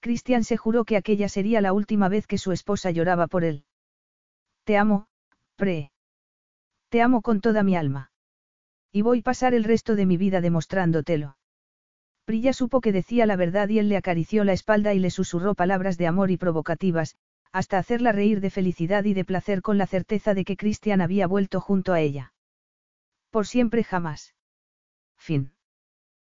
Cristian 0.00 0.44
se 0.44 0.56
juró 0.56 0.84
que 0.84 0.96
aquella 0.96 1.28
sería 1.28 1.60
la 1.60 1.72
última 1.72 2.08
vez 2.08 2.26
que 2.26 2.38
su 2.38 2.52
esposa 2.52 2.90
lloraba 2.90 3.26
por 3.26 3.44
él. 3.44 3.64
Te 4.64 4.76
amo, 4.76 5.06
Pre. 5.56 5.90
Te 6.88 7.02
amo 7.02 7.22
con 7.22 7.40
toda 7.40 7.62
mi 7.62 7.76
alma. 7.76 8.10
Y 8.92 9.02
voy 9.02 9.18
a 9.18 9.22
pasar 9.22 9.52
el 9.52 9.64
resto 9.64 9.96
de 9.96 10.06
mi 10.06 10.16
vida 10.16 10.40
demostrándotelo. 10.40 11.36
Prilla 12.24 12.52
supo 12.52 12.80
que 12.80 12.92
decía 12.92 13.26
la 13.26 13.36
verdad 13.36 13.68
y 13.68 13.78
él 13.78 13.88
le 13.88 13.96
acarició 13.96 14.44
la 14.44 14.52
espalda 14.52 14.94
y 14.94 14.98
le 14.98 15.10
susurró 15.10 15.54
palabras 15.54 15.98
de 15.98 16.06
amor 16.06 16.30
y 16.30 16.36
provocativas, 16.36 17.16
hasta 17.52 17.78
hacerla 17.78 18.12
reír 18.12 18.40
de 18.40 18.50
felicidad 18.50 19.04
y 19.04 19.14
de 19.14 19.24
placer 19.24 19.60
con 19.60 19.76
la 19.76 19.86
certeza 19.86 20.34
de 20.34 20.44
que 20.44 20.56
Cristian 20.56 21.00
había 21.00 21.26
vuelto 21.26 21.60
junto 21.60 21.92
a 21.92 22.00
ella. 22.00 22.32
Por 23.30 23.46
siempre 23.46 23.84
jamás. 23.84 24.35
Fin. 25.16 25.50